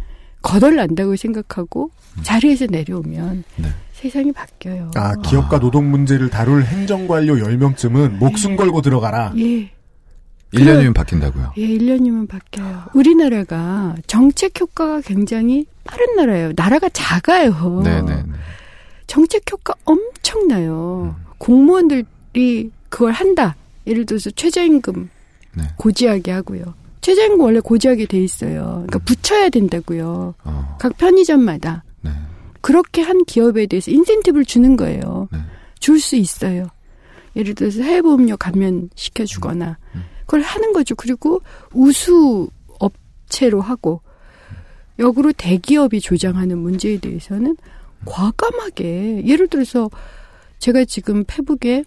거덜난다고 0.43 1.17
생각하고 1.17 1.91
자리에서 2.23 2.67
내려오면 2.67 3.45
네. 3.57 3.69
세상이 3.93 4.33
바뀌어요. 4.33 4.93
아, 4.95 5.15
기업과 5.17 5.61
노동 5.61 5.91
문제를 5.91 6.31
다룰 6.31 6.65
행정관료 6.65 7.35
10명쯤은 7.37 8.19
목숨 8.19 8.57
걸고 8.57 8.81
들어가라. 8.81 9.35
예. 9.37 9.71
1년이면 10.55 10.95
바뀐다고요. 10.95 11.53
예, 11.57 11.67
1년이면 11.67 12.29
바뀌어요. 12.29 12.87
우리나라가 12.95 13.95
정책 14.07 14.61
효과가 14.61 15.01
굉장히 15.03 15.67
빠른 15.85 16.17
나라예요. 16.17 16.53
나라가 16.57 16.89
작아요. 16.89 17.83
네네. 17.85 18.25
정책 19.07 19.43
효과 19.51 19.75
엄청나요. 19.85 21.17
공무원들이 21.39 22.71
그걸 22.89 23.13
한다. 23.13 23.57
예를 23.87 24.07
들어서 24.07 24.31
최저임금 24.31 25.09
네. 25.55 25.65
고지하게 25.77 26.31
하고요. 26.33 26.75
최저임금 27.01 27.41
원래 27.41 27.61
고지하게 27.61 28.07
돼 28.07 28.23
있어요. 28.23 28.85
그러니까 28.87 28.99
붙여야 29.01 29.49
된다고요. 29.49 30.35
어, 30.45 30.77
각 30.79 30.97
편의점마다. 30.99 31.85
네. 32.03 32.11
그렇게 32.61 33.03
한 33.03 33.25
기업에 33.25 33.67
대해서 33.67 33.91
인센티브를 33.91 34.45
주는 34.45 34.77
거예요. 34.77 35.29
네. 35.33 35.39
줄수 35.79 36.17
있어요. 36.17 36.67
예를 37.37 37.55
들어서 37.55 37.83
해외보험료 37.83 38.37
감면 38.37 38.91
시켜주거나 38.95 39.79
그걸 40.31 40.43
하는 40.43 40.73
거죠. 40.73 40.95
그리고 40.95 41.43
우수 41.75 42.49
업체로 42.79 43.61
하고 43.61 44.01
역으로 45.01 45.33
대기업이 45.33 46.01
조장하는 46.01 46.57
문제에 46.57 46.99
대해서는 46.99 47.57
과감하게 48.05 49.27
예를 49.27 49.49
들어서 49.49 49.91
제가 50.61 50.85
지금 50.85 51.25
페북에 51.27 51.85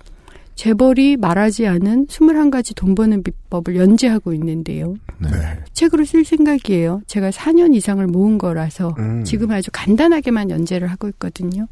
재벌이 0.56 1.16
말하지 1.16 1.68
않은 1.68 2.08
21가지 2.08 2.76
돈 2.76 2.96
버는 2.96 3.24
비법을 3.24 3.78
연재하고 3.78 4.34
있는데요. 4.34 4.96
네. 5.20 5.30
책으로 5.72 6.04
쓸 6.04 6.26
생각이에요. 6.26 7.02
제가 7.08 7.30
4년 7.30 7.74
이상을 7.74 8.06
모은 8.08 8.38
거라서 8.38 8.94
음. 9.00 9.24
지금 9.24 9.52
아주 9.52 9.72
간단하게만 9.72 10.50
연재를 10.50 10.90
하고 10.90 11.08
있거든요. 11.08 11.68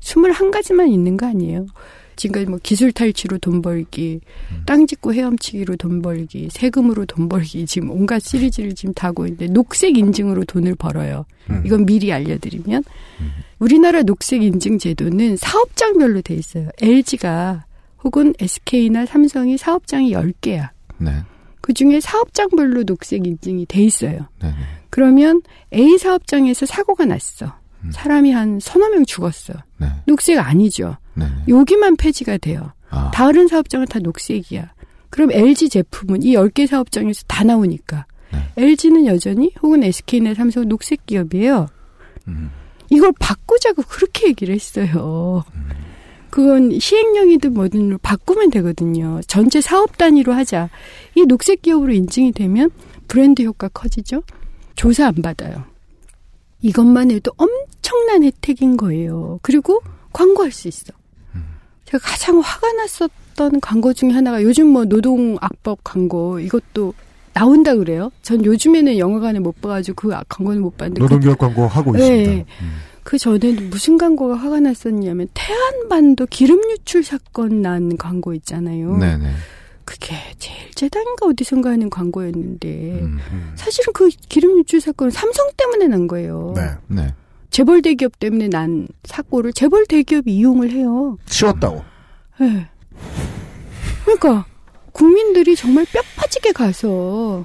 21가지만 0.00 0.90
있는 0.90 1.18
거 1.18 1.26
아니에요. 1.26 1.66
지금까지 2.18 2.46
뭐 2.46 2.58
기술 2.62 2.92
탈취로 2.92 3.38
돈 3.38 3.62
벌기, 3.62 4.20
땅 4.66 4.86
짓고 4.86 5.14
헤엄치기로 5.14 5.76
돈 5.76 6.02
벌기, 6.02 6.48
세금으로 6.50 7.06
돈 7.06 7.28
벌기, 7.28 7.64
지금 7.64 7.90
온갖 7.90 8.18
시리즈를 8.18 8.74
지금 8.74 8.92
다고 8.92 9.24
있는데 9.26 9.46
녹색 9.46 9.96
인증으로 9.96 10.44
돈을 10.44 10.74
벌어요. 10.74 11.24
음. 11.48 11.62
이건 11.64 11.86
미리 11.86 12.12
알려드리면 12.12 12.82
우리나라 13.60 14.02
녹색 14.02 14.42
인증 14.42 14.78
제도는 14.78 15.36
사업장별로 15.36 16.20
돼 16.22 16.34
있어요. 16.34 16.68
LG가 16.82 17.64
혹은 18.02 18.34
SK나 18.38 19.06
삼성이 19.06 19.56
사업장이 19.56 20.12
10개야. 20.12 20.70
네. 20.98 21.12
그 21.60 21.72
중에 21.72 22.00
사업장별로 22.00 22.84
녹색 22.84 23.26
인증이 23.26 23.66
돼 23.66 23.82
있어요. 23.82 24.28
네. 24.42 24.52
그러면 24.90 25.42
A 25.72 25.98
사업장에서 25.98 26.66
사고가 26.66 27.04
났어. 27.04 27.54
사람이 27.92 28.32
한 28.32 28.58
서너 28.60 28.88
명 28.88 29.04
죽었어. 29.04 29.54
네. 29.76 29.86
녹색 30.06 30.38
아니죠. 30.38 30.96
네. 31.18 31.26
여기만 31.48 31.96
폐지가 31.96 32.38
돼요. 32.38 32.72
아. 32.90 33.10
다른 33.12 33.48
사업장은 33.48 33.86
다 33.86 33.98
녹색이야. 33.98 34.72
그럼 35.10 35.32
LG 35.32 35.68
제품은 35.68 36.22
이 36.22 36.34
10개 36.34 36.66
사업장에서 36.66 37.24
다 37.26 37.44
나오니까 37.44 38.06
네. 38.32 38.38
LG는 38.56 39.06
여전히 39.06 39.52
혹은 39.62 39.82
SK나 39.82 40.34
삼성은 40.34 40.68
녹색 40.68 41.06
기업이에요. 41.06 41.68
음. 42.28 42.50
이걸 42.90 43.12
바꾸자고 43.18 43.82
그렇게 43.82 44.28
얘기를 44.28 44.54
했어요. 44.54 45.44
그건 46.30 46.78
시행령이든 46.78 47.54
뭐든 47.54 47.98
바꾸면 47.98 48.50
되거든요. 48.50 49.20
전체 49.26 49.60
사업 49.60 49.96
단위로 49.96 50.32
하자. 50.32 50.68
이 51.14 51.24
녹색 51.26 51.62
기업으로 51.62 51.92
인증이 51.92 52.32
되면 52.32 52.70
브랜드 53.08 53.42
효과 53.42 53.68
커지죠. 53.68 54.22
조사 54.74 55.08
안 55.08 55.14
받아요. 55.16 55.64
이것만 56.60 57.10
해도 57.10 57.32
엄청난 57.36 58.24
혜택인 58.24 58.76
거예요. 58.76 59.38
그리고 59.42 59.80
광고할 60.12 60.50
수 60.52 60.68
있어. 60.68 60.92
제가 61.88 61.98
가장 62.02 62.38
화가 62.40 62.72
났었던 62.74 63.60
광고 63.60 63.94
중에 63.94 64.10
하나가 64.10 64.42
요즘 64.42 64.68
뭐 64.68 64.84
노동 64.84 65.38
악법 65.40 65.78
광고 65.82 66.38
이것도 66.38 66.92
나온다 67.32 67.74
그래요. 67.74 68.10
전 68.20 68.44
요즘에는 68.44 68.98
영화관에 68.98 69.38
못 69.38 69.58
봐가지고 69.60 70.08
그 70.08 70.14
광고는 70.28 70.60
못 70.60 70.76
봤는데 70.76 70.98
그 70.98 71.04
노동기업 71.04 71.38
광고 71.38 71.66
하고 71.66 71.92
네. 71.92 72.22
있습니다. 72.22 72.50
그 73.04 73.16
전에는 73.16 73.70
무슨 73.70 73.96
광고가 73.96 74.34
화가 74.34 74.60
났었냐면 74.60 75.28
태안반도 75.32 76.26
기름 76.26 76.60
유출 76.70 77.02
사건 77.02 77.62
난 77.62 77.96
광고 77.96 78.34
있잖아요. 78.34 78.98
네네. 78.98 79.30
그게 79.86 80.14
제일 80.38 80.70
재단인가 80.74 81.24
어디선가 81.24 81.70
하는 81.70 81.88
광고였는데 81.88 83.00
음. 83.00 83.18
사실은 83.54 83.94
그 83.94 84.10
기름 84.28 84.58
유출 84.58 84.82
사건은 84.82 85.10
삼성 85.10 85.46
때문에 85.56 85.86
난 85.86 86.06
거예요. 86.06 86.52
네. 86.54 86.70
네. 86.88 87.14
재벌 87.50 87.82
대기업 87.82 88.18
때문에 88.18 88.48
난 88.48 88.88
사고를 89.04 89.52
재벌 89.52 89.86
대기업이 89.86 90.34
이용을 90.34 90.70
해요. 90.70 91.18
치웠다고. 91.26 91.82
네. 92.40 92.68
그러니까 94.04 94.46
국민들이 94.92 95.56
정말 95.56 95.84
뼈 95.92 96.00
빠지게 96.16 96.52
가서 96.52 97.44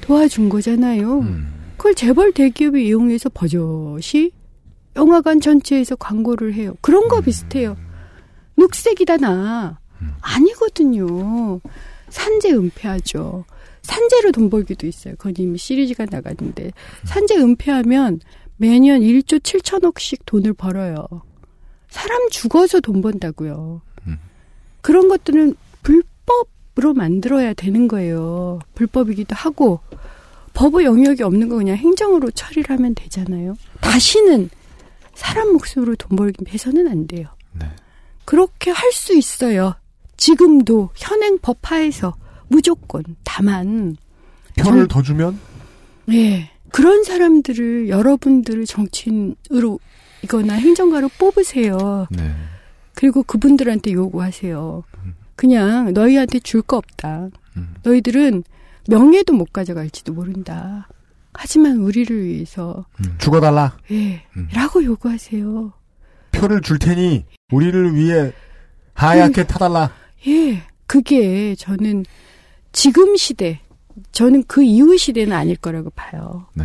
도와준 0.00 0.48
거잖아요. 0.48 1.20
음. 1.20 1.52
그걸 1.76 1.94
재벌 1.94 2.32
대기업이 2.32 2.86
이용해서 2.86 3.30
버젓이 3.30 4.32
영화관 4.96 5.40
전체에서 5.40 5.96
광고를 5.96 6.54
해요. 6.54 6.74
그런 6.80 7.08
거 7.08 7.20
비슷해요. 7.20 7.76
녹색이다 8.56 9.18
나. 9.18 9.78
아니거든요. 10.20 11.60
산재 12.08 12.52
은폐하죠. 12.52 13.44
산재로 13.82 14.32
돈 14.32 14.50
벌기도 14.50 14.86
있어요. 14.86 15.14
그건 15.16 15.34
이미 15.38 15.58
시리즈가 15.58 16.06
나갔는데 16.10 16.72
산재 17.04 17.36
은폐하면 17.36 18.20
매년 18.64 19.00
1조 19.00 19.40
7천억씩 19.40 20.26
돈을 20.26 20.52
벌어요. 20.52 21.06
사람 21.88 22.28
죽어서 22.28 22.80
돈 22.80 23.00
번다고요. 23.00 23.80
그런 24.82 25.08
것들은 25.08 25.54
불법으로 25.82 26.92
만들어야 26.94 27.54
되는 27.54 27.88
거예요. 27.88 28.58
불법이기도 28.74 29.34
하고 29.34 29.80
법의 30.52 30.84
영역이 30.84 31.22
없는 31.22 31.48
거 31.48 31.56
그냥 31.56 31.76
행정으로 31.76 32.30
처리를 32.32 32.68
하면 32.76 32.94
되잖아요. 32.94 33.56
다시는 33.80 34.50
사람 35.14 35.52
목숨으로 35.52 35.96
돈 35.96 36.16
벌기 36.16 36.44
해서는 36.46 36.86
안 36.86 37.06
돼요. 37.06 37.28
그렇게 38.26 38.70
할 38.70 38.92
수 38.92 39.16
있어요. 39.16 39.74
지금도 40.18 40.90
현행 40.96 41.38
법 41.38 41.58
하에서 41.62 42.14
무조건 42.48 43.02
다만 43.24 43.96
편을 44.56 44.80
정- 44.80 44.88
더 44.88 45.02
주면 45.02 45.40
예. 46.12 46.50
그런 46.72 47.04
사람들을 47.04 47.88
여러분들을 47.88 48.66
정치인으로 48.66 49.78
이거나 50.22 50.54
행정가로 50.54 51.08
뽑으세요. 51.18 52.06
네. 52.10 52.34
그리고 52.94 53.22
그분들한테 53.22 53.92
요구하세요. 53.92 54.82
그냥 55.36 55.92
너희한테 55.94 56.38
줄 56.40 56.60
거 56.62 56.76
없다. 56.76 57.28
음. 57.56 57.74
너희들은 57.82 58.44
명예도 58.88 59.32
못 59.32 59.52
가져갈지도 59.52 60.12
모른다. 60.12 60.88
하지만 61.32 61.78
우리를 61.78 62.24
위해서 62.24 62.84
죽어달라. 63.18 63.76
예. 63.92 64.22
음. 64.36 64.48
라고 64.52 64.84
요구하세요. 64.84 65.72
표를 66.32 66.60
줄 66.60 66.78
테니 66.78 67.24
우리를 67.52 67.94
위해 67.94 68.32
하얗게 68.94 69.46
타달라. 69.46 69.92
예. 70.28 70.62
그게 70.86 71.54
저는 71.54 72.04
지금 72.72 73.16
시대 73.16 73.60
저는 74.12 74.44
그 74.46 74.62
이후 74.62 74.96
시대는 74.96 75.32
아닐 75.32 75.56
거라고 75.56 75.90
봐요. 75.90 76.46
네. 76.54 76.64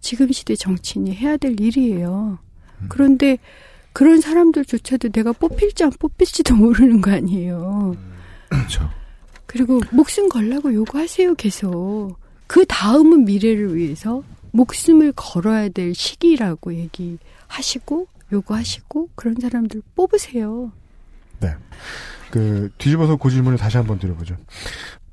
지금 0.00 0.30
시대 0.32 0.54
정치인이 0.54 1.14
해야 1.14 1.36
될 1.36 1.58
일이에요. 1.60 2.38
그런데 2.88 3.38
그런 3.92 4.20
사람들조차도 4.20 5.08
내가 5.08 5.32
뽑힐지 5.32 5.84
안 5.84 5.90
뽑힐지도 5.90 6.54
모르는 6.56 7.00
거 7.00 7.12
아니에요. 7.12 7.96
그렇죠. 8.48 8.88
그리고 9.46 9.80
목숨 9.90 10.28
걸라고 10.28 10.74
요구하세요, 10.74 11.34
계속. 11.36 12.16
그 12.46 12.64
다음은 12.66 13.24
미래를 13.24 13.74
위해서 13.74 14.22
목숨을 14.52 15.12
걸어야 15.16 15.68
될 15.68 15.94
시기라고 15.94 16.74
얘기하시고, 16.74 18.06
요구하시고, 18.32 19.10
그런 19.14 19.36
사람들 19.40 19.82
뽑으세요. 19.94 20.72
네. 21.40 21.54
그 22.30 22.70
뒤집어서 22.78 23.16
그 23.16 23.30
질문을 23.30 23.58
다시 23.58 23.76
한번 23.76 23.98
드려보죠. 23.98 24.36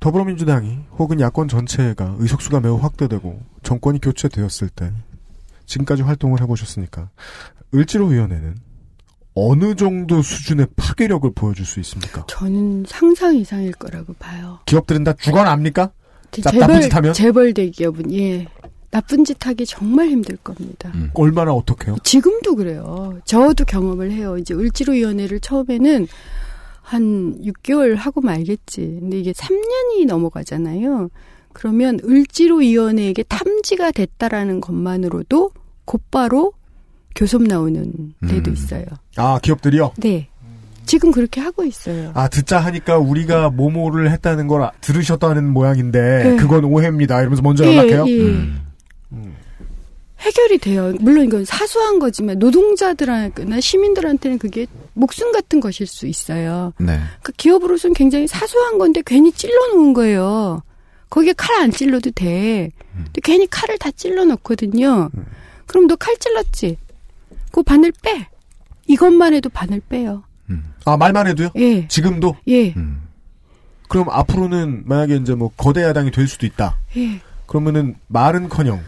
더불어민주당이 0.00 0.78
혹은 0.98 1.20
야권 1.20 1.48
전체가 1.48 2.16
의석수가 2.18 2.60
매우 2.60 2.76
확대되고 2.76 3.40
정권이 3.62 4.00
교체되었을 4.00 4.68
때 4.68 4.92
지금까지 5.66 6.02
활동을 6.02 6.40
해보셨으니까 6.42 7.10
을지로위원회는 7.74 8.56
어느 9.34 9.74
정도 9.74 10.22
수준의 10.22 10.68
파괴력을 10.76 11.28
보여줄 11.34 11.66
수 11.66 11.80
있습니까? 11.80 12.24
저는 12.28 12.84
상상 12.86 13.34
이상일 13.34 13.72
거라고 13.72 14.12
봐요. 14.14 14.60
기업들은 14.66 15.04
다 15.04 15.12
죽어납니까? 15.14 15.90
자, 16.30 16.50
재벌, 16.50 16.60
나쁜 16.60 16.80
짓 16.82 16.94
하면? 16.94 17.12
재벌 17.12 17.54
대기업은, 17.54 18.12
예. 18.12 18.46
나쁜 18.90 19.24
짓 19.24 19.44
하기 19.44 19.66
정말 19.66 20.08
힘들 20.08 20.36
겁니다. 20.36 20.92
음. 20.94 21.10
얼마나 21.14 21.52
어떻게요? 21.52 21.96
지금도 22.04 22.54
그래요. 22.54 23.18
저도 23.24 23.64
경험을 23.64 24.12
해요. 24.12 24.38
이제 24.38 24.54
을지로위원회를 24.54 25.40
처음에는 25.40 26.06
한 26.84 27.40
6개월 27.42 27.96
하고 27.96 28.20
말겠지. 28.20 28.98
근데 29.00 29.18
이게 29.18 29.32
3년이 29.32 30.06
넘어가잖아요. 30.06 31.08
그러면 31.54 31.98
을지로위원회에게 32.04 33.22
탐지가 33.24 33.92
됐다라는 33.92 34.60
것만으로도 34.60 35.50
곧바로 35.86 36.52
교섭 37.16 37.42
나오는 37.42 38.12
데도 38.28 38.50
음. 38.50 38.52
있어요. 38.54 38.84
아 39.16 39.38
기업들이요? 39.42 39.92
네. 39.96 40.28
지금 40.84 41.10
그렇게 41.10 41.40
하고 41.40 41.64
있어요. 41.64 42.10
아 42.14 42.28
듣자 42.28 42.58
하니까 42.60 42.98
우리가 42.98 43.48
모모를 43.48 44.10
했다는 44.10 44.46
걸 44.46 44.62
아- 44.62 44.72
들으셨다는 44.82 45.48
모양인데 45.48 46.24
네. 46.24 46.36
그건 46.36 46.64
오해입니다. 46.64 47.20
이러면서 47.20 47.40
먼저 47.42 47.64
예, 47.64 47.76
연락해요. 47.76 48.04
예. 48.08 48.20
음. 48.20 49.34
해결이 50.24 50.58
돼요. 50.58 50.92
물론 51.00 51.24
이건 51.26 51.44
사소한 51.44 51.98
거지만 51.98 52.38
노동자들이나 52.38 53.60
시민들한테는 53.60 54.38
그게 54.38 54.66
목숨 54.94 55.32
같은 55.32 55.60
것일 55.60 55.86
수 55.86 56.06
있어요. 56.06 56.72
네. 56.78 56.98
그 57.22 57.32
기업으로서는 57.32 57.94
굉장히 57.94 58.26
사소한 58.26 58.78
건데 58.78 59.02
괜히 59.04 59.30
찔러 59.32 59.68
놓은 59.74 59.92
거예요. 59.92 60.62
거기에 61.10 61.34
칼 61.36 61.54
안 61.62 61.70
찔러도 61.70 62.10
돼. 62.12 62.70
근데 62.94 63.20
괜히 63.22 63.46
칼을 63.46 63.78
다 63.78 63.90
찔러 63.90 64.24
넣거든요. 64.24 65.10
그럼 65.66 65.86
너 65.86 65.96
칼 65.96 66.16
찔렀지? 66.18 66.76
그 67.52 67.62
바늘 67.62 67.92
빼. 68.02 68.28
이것만 68.86 69.34
해도 69.34 69.48
바늘 69.50 69.80
빼요. 69.88 70.24
아 70.86 70.96
말만 70.96 71.26
해도요? 71.28 71.50
예. 71.56 71.86
지금도? 71.88 72.36
예. 72.48 72.72
음. 72.76 73.02
그럼 73.88 74.08
앞으로는 74.10 74.82
만약에 74.86 75.16
이제 75.16 75.34
뭐 75.34 75.50
거대 75.56 75.82
야당이 75.82 76.10
될 76.10 76.26
수도 76.28 76.44
있다. 76.46 76.76
예. 76.96 77.20
그러면은 77.46 77.96
말은커녕 78.08 78.80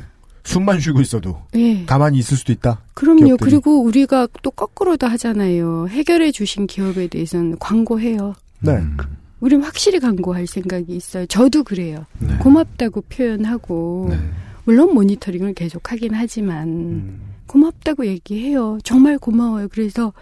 숨만 0.46 0.80
쉬고 0.80 1.00
있어도 1.00 1.42
예. 1.54 1.84
가만히 1.84 2.18
있을 2.18 2.36
수도 2.36 2.52
있다. 2.52 2.80
그럼요. 2.94 3.24
기업들이. 3.24 3.50
그리고 3.50 3.82
우리가 3.82 4.28
또 4.42 4.50
거꾸로도 4.50 5.06
하잖아요. 5.08 5.88
해결해 5.88 6.30
주신 6.30 6.66
기업에 6.66 7.08
대해서는 7.08 7.58
광고해요. 7.58 8.34
네. 8.60 8.72
음. 8.72 8.96
우린 9.40 9.62
확실히 9.62 9.98
광고할 10.00 10.46
생각이 10.46 10.94
있어요. 10.94 11.26
저도 11.26 11.64
그래요. 11.64 12.06
네. 12.18 12.36
고맙다고 12.38 13.02
표현하고 13.02 14.06
네. 14.10 14.18
물론 14.64 14.94
모니터링을 14.94 15.54
계속 15.54 15.92
하긴 15.92 16.14
하지만 16.14 16.68
음. 16.68 17.20
고맙다고 17.46 18.06
얘기해요. 18.06 18.78
정말 18.82 19.18
고마워요. 19.18 19.68
그래서 19.68 20.12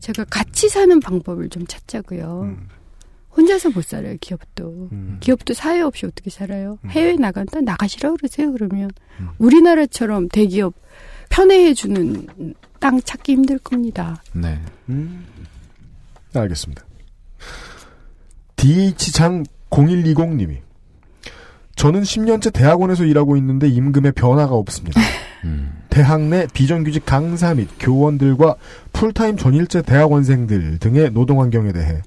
제가 0.00 0.24
같이 0.24 0.68
사는 0.68 0.98
방법을 1.00 1.48
좀 1.48 1.66
찾자고요. 1.66 2.42
음. 2.44 2.68
혼자서 3.40 3.70
못 3.70 3.84
살아요, 3.84 4.16
기업도. 4.20 4.90
음. 4.92 5.16
기업도 5.20 5.54
사회 5.54 5.80
없이 5.80 6.04
어떻게 6.04 6.28
살아요? 6.28 6.78
음. 6.84 6.90
해외 6.90 7.16
나간다? 7.16 7.60
나가시라 7.62 8.12
그러세요, 8.12 8.52
그러면. 8.52 8.90
음. 9.18 9.30
우리나라처럼 9.38 10.28
대기업 10.28 10.74
편애해주는 11.30 12.26
땅 12.78 13.00
찾기 13.00 13.32
힘들 13.32 13.58
겁니다. 13.58 14.22
네. 14.34 14.60
음. 14.90 15.24
알겠습니다. 16.34 16.84
DH장 18.56 19.44
0120님이 19.70 20.58
저는 21.76 22.02
10년째 22.02 22.52
대학원에서 22.52 23.04
일하고 23.04 23.38
있는데 23.38 23.68
임금에 23.68 24.10
변화가 24.10 24.54
없습니다. 24.54 25.00
음. 25.90 26.00
대학 26.00 26.20
내 26.22 26.46
비정규직 26.52 27.04
강사 27.04 27.54
및 27.54 27.68
교원들과 27.78 28.56
풀타임 28.92 29.36
전일제 29.36 29.82
대학원생들 29.82 30.78
등의 30.78 31.12
노동 31.12 31.40
환경에 31.40 31.72
대해 31.72 32.00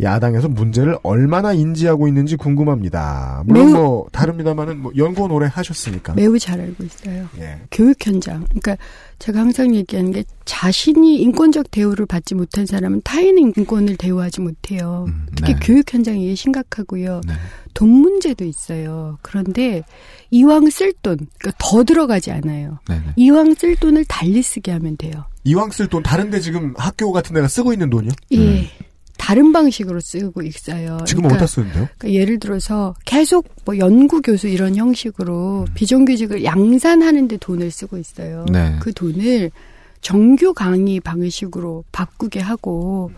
야당에서 0.00 0.48
문제를 0.48 0.98
얼마나 1.02 1.52
인지하고 1.52 2.08
있는지 2.08 2.36
궁금합니다. 2.36 3.42
물론 3.46 3.72
뭐 3.72 4.06
다릅니다만은 4.12 4.78
뭐 4.80 4.92
연구원 4.96 5.30
오래 5.30 5.46
하셨으니까. 5.46 6.14
매우 6.14 6.38
잘 6.38 6.60
알고 6.60 6.84
있어요. 6.84 7.28
예. 7.38 7.60
교육 7.70 8.04
현장. 8.04 8.44
그러니까 8.48 8.76
제가 9.18 9.40
항상 9.40 9.74
얘기하는 9.74 10.12
게 10.12 10.24
자신이 10.46 11.20
인권적 11.20 11.70
대우를 11.70 12.06
받지 12.06 12.34
못한 12.34 12.66
사람은 12.66 13.02
타인의 13.04 13.52
인권을 13.56 13.96
대우하지 13.96 14.40
못해요. 14.40 15.04
음, 15.08 15.26
특히 15.36 15.52
네. 15.54 15.60
교육 15.62 15.92
현장이 15.92 16.24
이게 16.24 16.34
심각하고요. 16.34 17.20
네. 17.26 17.34
돈 17.74 17.90
문제도 17.90 18.44
있어요. 18.44 19.18
그런데 19.22 19.82
이왕 20.30 20.70
쓸 20.70 20.92
돈, 21.02 21.18
그러니까 21.38 21.52
더 21.58 21.84
들어가지 21.84 22.30
않아요. 22.32 22.78
네. 22.88 22.96
네. 22.96 23.12
이왕 23.30 23.54
쓸 23.54 23.76
돈을 23.76 24.04
달리 24.06 24.42
쓰게 24.42 24.72
하면 24.72 24.96
돼요. 24.96 25.24
이왕 25.44 25.70
쓸 25.70 25.86
돈 25.86 26.02
다른데 26.02 26.40
지금 26.40 26.74
학교 26.76 27.12
같은 27.12 27.32
데가 27.32 27.46
쓰고 27.46 27.72
있는 27.72 27.88
돈이요? 27.88 28.10
예. 28.32 28.68
다른 29.16 29.52
방식으로 29.52 30.00
쓰고 30.00 30.42
있어요. 30.42 30.98
지금 31.06 31.22
그러니까 31.22 31.44
어디다 31.44 31.46
쓰는데요? 31.46 31.88
그러니까 31.98 32.20
예를 32.20 32.40
들어서 32.40 32.94
계속 33.04 33.48
뭐 33.64 33.78
연구 33.78 34.20
교수 34.20 34.48
이런 34.48 34.74
형식으로 34.74 35.66
음. 35.68 35.74
비정규직을 35.74 36.42
양산하는데 36.42 37.36
돈을 37.36 37.70
쓰고 37.70 37.98
있어요. 37.98 38.46
네. 38.50 38.76
그 38.80 38.92
돈을 38.92 39.52
정규 40.00 40.54
강의 40.54 40.98
방식으로 40.98 41.84
바꾸게 41.92 42.40
하고 42.40 43.12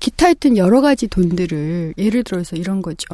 기타 0.00 0.26
하여튼 0.26 0.56
여러 0.56 0.80
가지 0.80 1.06
돈들을 1.06 1.94
예를 1.96 2.24
들어서 2.24 2.56
이런 2.56 2.82
거죠. 2.82 3.06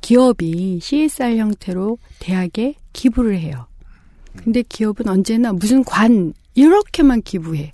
기업이 0.00 0.80
CSR 0.82 1.38
형태로 1.38 1.98
대학에 2.18 2.74
기부를 2.92 3.38
해요. 3.38 3.67
근데 4.42 4.62
기업은 4.62 5.08
언제나 5.08 5.52
무슨 5.52 5.84
관 5.84 6.32
이렇게만 6.54 7.22
기부해. 7.22 7.72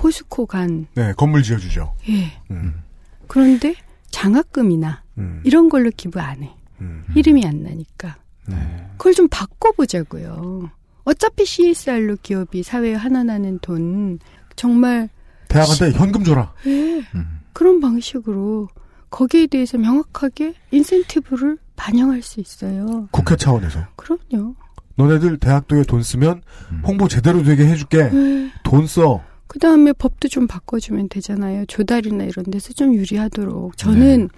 포스코 0.00 0.46
관. 0.46 0.86
네, 0.94 1.12
건물 1.12 1.42
지어주죠. 1.42 1.92
예. 2.08 2.32
음. 2.50 2.82
그런데 3.26 3.74
장학금이나 4.10 5.02
음. 5.18 5.42
이런 5.44 5.68
걸로 5.68 5.90
기부 5.94 6.18
안 6.20 6.42
해. 6.42 6.50
음. 6.80 7.04
이름이 7.14 7.46
안 7.46 7.62
나니까. 7.62 8.16
네. 8.46 8.56
그걸 8.96 9.12
좀 9.12 9.28
바꿔보자고요. 9.28 10.70
어차피 11.04 11.44
CSR로 11.44 12.16
기업이 12.22 12.62
사회에 12.62 12.94
환원하는 12.94 13.58
돈 13.60 14.18
정말 14.56 15.10
대학한테 15.48 15.92
현금 15.92 16.24
줘라. 16.24 16.54
예, 16.66 16.98
음. 17.14 17.40
그런 17.52 17.80
방식으로 17.80 18.68
거기에 19.10 19.48
대해서 19.48 19.76
명확하게 19.76 20.54
인센티브를 20.70 21.58
반영할 21.76 22.22
수 22.22 22.40
있어요. 22.40 23.08
국회 23.10 23.36
차원에서. 23.36 23.86
그럼요. 23.96 24.54
너네들 24.96 25.38
대학도에 25.38 25.84
돈 25.84 26.02
쓰면 26.02 26.42
음. 26.72 26.82
홍보 26.86 27.08
제대로 27.08 27.42
되게 27.42 27.66
해줄게. 27.66 27.98
예. 27.98 28.50
돈 28.62 28.86
써. 28.86 29.22
그 29.46 29.58
다음에 29.58 29.92
법도 29.92 30.28
좀 30.28 30.46
바꿔주면 30.46 31.08
되잖아요. 31.08 31.66
조달이나 31.66 32.22
이런 32.24 32.44
데서 32.44 32.72
좀 32.72 32.94
유리하도록. 32.94 33.76
저는 33.76 34.28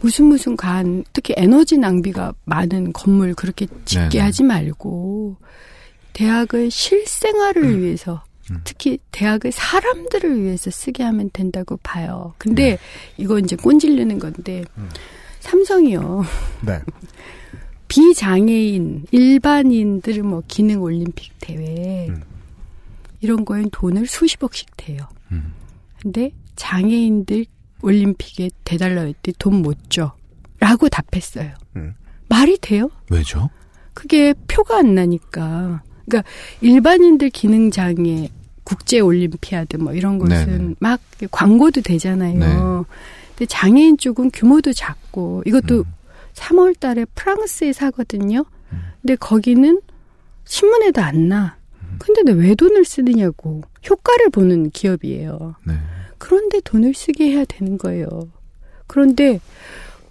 무슨 0.00 0.24
무슨 0.24 0.56
간, 0.56 1.04
특히 1.12 1.34
에너지 1.36 1.78
낭비가 1.78 2.32
많은 2.44 2.92
건물 2.92 3.34
그렇게 3.34 3.66
짓게 3.84 4.08
네네. 4.08 4.24
하지 4.24 4.42
말고, 4.42 5.36
대학의 6.12 6.70
실생활을 6.70 7.80
위해서, 7.80 8.24
음. 8.50 8.60
특히 8.64 8.98
대학의 9.12 9.52
사람들을 9.52 10.42
위해서 10.42 10.70
쓰게 10.72 11.04
하면 11.04 11.30
된다고 11.32 11.76
봐요. 11.82 12.34
근데 12.38 12.78
이거 13.16 13.38
이제 13.38 13.54
꼰질르는 13.54 14.18
건데, 14.18 14.64
삼성이요. 15.40 16.24
네. 16.66 16.80
비장애인, 17.88 19.06
일반인들 19.10 20.22
뭐 20.22 20.42
기능 20.46 20.82
올림픽 20.82 21.32
대회 21.40 22.08
음. 22.08 22.22
이런 23.20 23.44
거엔 23.44 23.70
돈을 23.70 24.06
수십억씩 24.06 24.68
대요. 24.76 25.00
음. 25.32 25.52
근데 26.00 26.30
장애인들 26.56 27.46
올림픽에 27.82 28.50
대달러 28.64 29.02
했더니 29.02 29.34
돈 29.38 29.62
못 29.62 29.90
줘. 29.90 30.12
라고 30.60 30.88
답했어요. 30.88 31.52
음. 31.76 31.94
말이 32.28 32.58
돼요? 32.60 32.90
왜죠? 33.10 33.48
그게 33.94 34.34
표가 34.48 34.78
안 34.78 34.94
나니까. 34.94 35.82
그러니까 36.06 36.28
일반인들 36.60 37.30
기능 37.30 37.70
장애 37.70 38.28
국제 38.64 39.00
올림피아드 39.00 39.76
뭐 39.76 39.92
이런 39.94 40.18
것은 40.18 40.46
네네. 40.46 40.74
막 40.80 41.00
광고도 41.30 41.80
되잖아요. 41.82 42.38
네. 42.38 42.46
근데 43.30 43.46
장애인 43.46 43.98
쪽은 43.98 44.30
규모도 44.32 44.72
작고 44.72 45.42
이것도 45.46 45.78
음. 45.78 45.84
3월 46.38 46.78
달에 46.78 47.04
프랑스에서 47.14 47.86
하거든요. 47.86 48.44
근데 49.02 49.16
거기는 49.16 49.80
신문에도 50.44 51.00
안 51.02 51.28
나. 51.28 51.56
근데 51.98 52.22
내 52.22 52.32
왜 52.32 52.54
돈을 52.54 52.84
쓰느냐고. 52.84 53.62
효과를 53.88 54.30
보는 54.30 54.70
기업이에요. 54.70 55.56
네. 55.66 55.74
그런데 56.18 56.60
돈을 56.60 56.94
쓰게 56.94 57.30
해야 57.32 57.44
되는 57.44 57.76
거예요. 57.78 58.08
그런데 58.86 59.40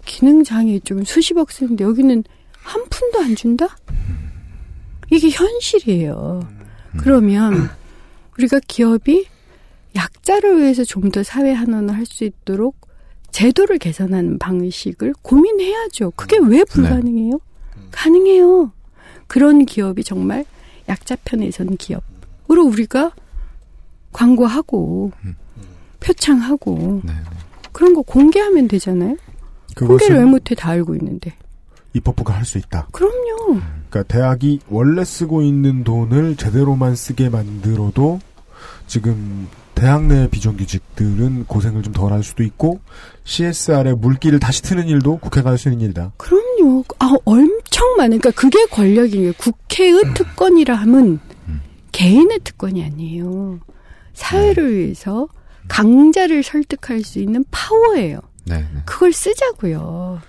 기능장애 0.04 0.80
쪽은 0.80 1.04
수십억 1.04 1.50
쓰는데 1.50 1.84
여기는 1.84 2.24
한 2.52 2.84
푼도 2.88 3.20
안 3.20 3.34
준다? 3.36 3.76
이게 5.10 5.30
현실이에요. 5.30 6.48
그러면 6.98 7.70
우리가 8.38 8.60
기업이 8.66 9.26
약자를 9.96 10.60
위해서 10.60 10.84
좀 10.84 11.10
더 11.10 11.22
사회 11.22 11.52
환원을 11.52 11.94
할 11.94 12.04
수 12.06 12.24
있도록 12.24 12.87
제도를 13.30 13.78
개선하는 13.78 14.38
방식을 14.38 15.14
고민해야죠. 15.22 16.12
그게 16.16 16.38
왜 16.38 16.64
불가능해요? 16.64 17.40
가능해요. 17.90 18.72
그런 19.26 19.66
기업이 19.66 20.04
정말 20.04 20.44
약자 20.88 21.16
편에 21.24 21.50
선 21.50 21.76
기업으로 21.76 22.64
우리가 22.66 23.12
광고하고 24.12 25.12
표창하고 26.00 27.02
네. 27.04 27.12
그런 27.72 27.94
거 27.94 28.02
공개하면 28.02 28.68
되잖아요. 28.68 29.16
공개를 29.76 30.16
왜 30.16 30.24
못해 30.24 30.54
다 30.54 30.70
알고 30.70 30.94
있는데. 30.96 31.34
입법부가 31.94 32.34
할 32.34 32.44
수 32.44 32.58
있다. 32.58 32.88
그럼요. 32.92 33.60
그러니까 33.90 34.02
대학이 34.04 34.60
원래 34.68 35.04
쓰고 35.04 35.42
있는 35.42 35.84
돈을 35.84 36.36
제대로만 36.36 36.96
쓰게 36.96 37.28
만들어도 37.28 38.20
지금 38.86 39.48
대학 39.78 40.04
내 40.06 40.28
비정규직들은 40.28 41.44
고생을 41.46 41.82
좀 41.82 41.92
덜 41.92 42.12
할 42.12 42.22
수도 42.22 42.42
있고 42.42 42.80
CSR의 43.24 43.94
물기를 43.96 44.38
다시 44.40 44.62
트는 44.62 44.88
일도 44.88 45.18
국회가 45.18 45.50
할 45.50 45.58
수 45.58 45.68
있는 45.68 45.84
일이다. 45.84 46.12
그럼요. 46.16 46.84
아, 46.98 47.12
엄청 47.24 47.96
많은, 47.96 48.18
그러니까 48.18 48.30
그게 48.40 48.64
권력인 48.66 49.20
거예요. 49.20 49.32
국회의 49.38 50.00
특권이라 50.14 50.74
함은 50.74 51.18
개인의 51.92 52.40
특권이 52.44 52.84
아니에요. 52.84 53.60
사회를 54.14 54.76
위해서 54.76 55.28
강자를 55.68 56.42
설득할 56.42 57.02
수 57.02 57.18
있는 57.18 57.44
파워예요. 57.50 58.20
네. 58.44 58.58
네. 58.58 58.80
그걸 58.84 59.12
쓰자고요. 59.12 60.20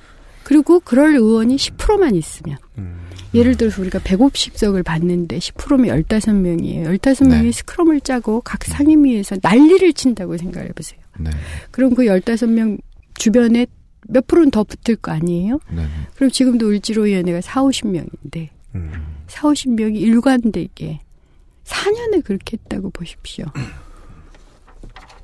그리고 0.44 0.80
그럴 0.80 1.16
의원이 1.16 1.56
10%만 1.56 2.16
있으면. 2.16 2.58
예를 3.34 3.56
들어서 3.58 3.82
우리가 3.82 4.00
150석을 4.00 4.84
받는데 4.84 5.38
10%면 5.38 6.04
15명이에요. 6.04 6.98
15명이 7.00 7.44
네. 7.44 7.52
스크럼을 7.52 8.02
짜고 8.02 8.42
각 8.42 8.64
상임위에서 8.64 9.38
난리를 9.42 9.94
친다고 9.94 10.38
생각해 10.38 10.70
보세요. 10.70 11.00
네. 11.20 11.30
그럼 11.72 11.94
그 11.94 12.04
15명 12.04 12.80
주변에 13.16 13.68
몇 14.08 14.26
프로는 14.26 14.50
더 14.50 14.64
붙을 14.64 14.96
거 14.96 15.12
아니에요? 15.12 15.60
네. 15.72 15.86
그럼 16.16 16.32
지금도 16.32 16.70
을지로위원회가 16.70 17.42
4, 17.42 17.62
50명인데 17.62 18.50
음. 18.76 18.92
4, 19.28 19.42
50명이 19.50 19.98
일관되게 19.98 21.00
4년을 21.66 22.24
그렇게 22.24 22.58
했다고 22.58 22.90
보십시오. 22.90 23.46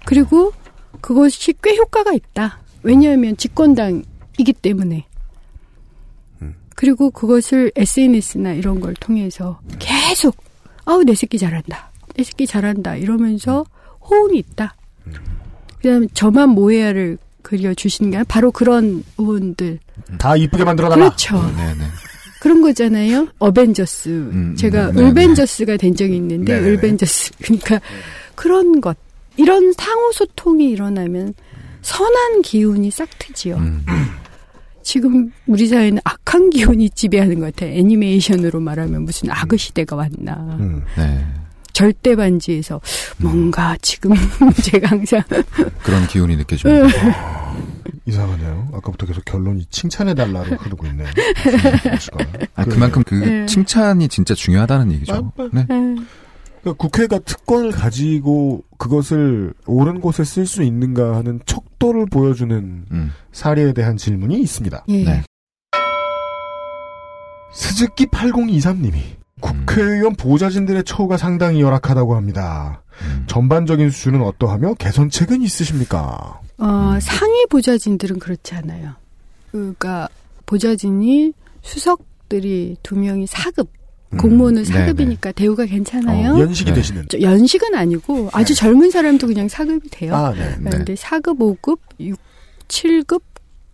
그리고 0.06 0.54
그것이 1.02 1.54
꽤 1.64 1.76
효과가 1.76 2.14
있다. 2.14 2.60
왜냐하면 2.84 3.36
집권당이기 3.36 4.54
때문에. 4.62 5.08
그리고 6.76 7.10
그것을 7.10 7.72
SNS나 7.76 8.54
이런 8.54 8.80
걸 8.80 8.94
통해서 8.96 9.60
계속 9.80 10.36
아우 10.86 11.04
내 11.04 11.16
새끼 11.16 11.38
잘한다. 11.40 11.92
내 12.16 12.24
새끼 12.24 12.46
잘한다. 12.46 12.96
이러면서 12.98 13.66
호응이 14.02 14.38
있다. 14.38 14.76
그다음에 15.82 16.08
저만 16.14 16.50
모해야를 16.50 17.18
그려주시는 17.42 18.12
게 18.12 18.18
아니라 18.18 18.26
바로 18.28 18.52
그런 18.52 19.04
의원들. 19.18 19.80
다 20.18 20.36
이쁘게 20.36 20.64
만들어 20.64 20.90
달라. 20.90 21.06
그렇죠. 21.06 21.42
네. 21.56 21.74
네. 21.76 21.86
그런 22.42 22.62
거잖아요. 22.62 23.28
어벤져스. 23.40 24.10
음, 24.10 24.56
제가 24.56 24.90
음, 24.90 24.96
네, 24.96 25.02
을벤져스가 25.04 25.78
된 25.78 25.96
적이 25.96 26.18
있는데 26.18 26.54
네네네. 26.54 26.72
을벤져스. 26.72 27.32
그러니까 27.42 27.80
그런 28.36 28.82
것. 28.82 28.98
이런 29.38 29.74
상호 29.74 30.12
소통이 30.12 30.70
일어나면 30.70 31.34
선한 31.82 32.42
기운이 32.42 32.92
싹 32.92 33.08
트지요. 33.20 33.58
음. 33.58 33.84
지금 34.90 35.32
우리 35.48 35.66
사회는 35.68 36.00
악한 36.04 36.52
기운이 36.52 36.92
지배하는 36.92 37.40
것 37.40 37.48
같아요. 37.56 37.72
애니메이션으로 37.76 38.60
말하면 38.60 39.02
무슨 39.04 39.32
악의 39.32 39.58
시대가 39.58 39.96
왔나. 39.96 40.36
음. 40.60 40.84
네. 40.96 41.26
절대 41.74 42.16
반지에서 42.16 42.80
뭔가 43.18 43.76
지금 43.82 44.12
제가 44.64 44.90
항상 44.92 45.24
그런 45.84 46.06
기운이 46.08 46.38
느껴집니다. 46.38 46.88
이상하네요. 48.06 48.70
아까부터 48.76 49.08
계속 49.08 49.26
결론이 49.26 49.66
칭찬해달라로 49.72 50.56
흐르고 50.56 50.86
있네요. 50.94 51.08
아, 52.54 52.64
그만큼 52.66 53.04
그 53.06 53.16
네. 53.16 53.46
칭찬이 53.48 54.08
진짜 54.08 54.36
중요하다는 54.36 54.92
얘기죠. 54.94 55.32
맞- 55.36 55.50
네. 55.52 55.66
그러니까 55.68 56.74
국회가 56.78 57.18
특권을 57.20 57.72
가지고 57.72 58.64
그것을 58.78 59.54
옳은 59.66 60.02
곳에 60.02 60.24
쓸 60.24 60.46
수 60.46 60.64
있는가 60.64 61.16
하는 61.16 61.40
척도를 61.46 62.06
보여주는 62.08 62.86
음. 62.92 63.12
사례에 63.32 63.74
대한 63.74 63.98
질문이 63.98 64.40
있습니다. 64.42 64.86
예. 64.90 65.04
네. 65.04 65.24
스즈키 67.54 68.08
8023님이 68.08 69.00
국회의원 69.40 70.16
보좌진들의 70.16 70.84
처우가 70.84 71.18
상당히 71.18 71.62
열악하다고 71.62 72.16
합니다. 72.16 72.84
음. 73.02 73.26
전반적인 73.28 73.90
수준은 73.90 74.22
어떠하며 74.22 74.76
개선책은 74.76 75.42
있으십니까? 75.42 76.42
어, 76.58 77.00
상위 77.02 77.46
보좌진들은 77.48 78.20
그렇지 78.20 78.56
않아요. 78.56 78.94
그러니까 79.52 80.08
보좌진이 80.46 81.34
수석들이 81.62 82.78
두 82.84 82.96
명이 82.98 83.28
사급 83.28 83.70
음. 83.70 83.85
공무원은 84.18 84.64
네, 84.64 84.72
사급이니까 84.72 85.32
대우가 85.32 85.66
괜찮아요. 85.66 86.36
어, 86.36 86.40
연식이 86.40 86.72
네. 86.72 86.76
되시는. 86.76 87.06
저 87.10 87.20
연식은 87.20 87.76
아니고 87.76 88.30
아주 88.34 88.56
젊은 88.56 88.92
사람도 88.92 89.28
그냥 89.28 89.48
사급이 89.48 89.90
돼요. 89.90 90.16
아, 90.16 90.34
네. 90.34 90.56
네. 90.60 90.70
그런데 90.70 90.94
4급, 90.96 91.40
5급, 91.40 91.80
6, 92.00 92.20
7급 92.68 93.22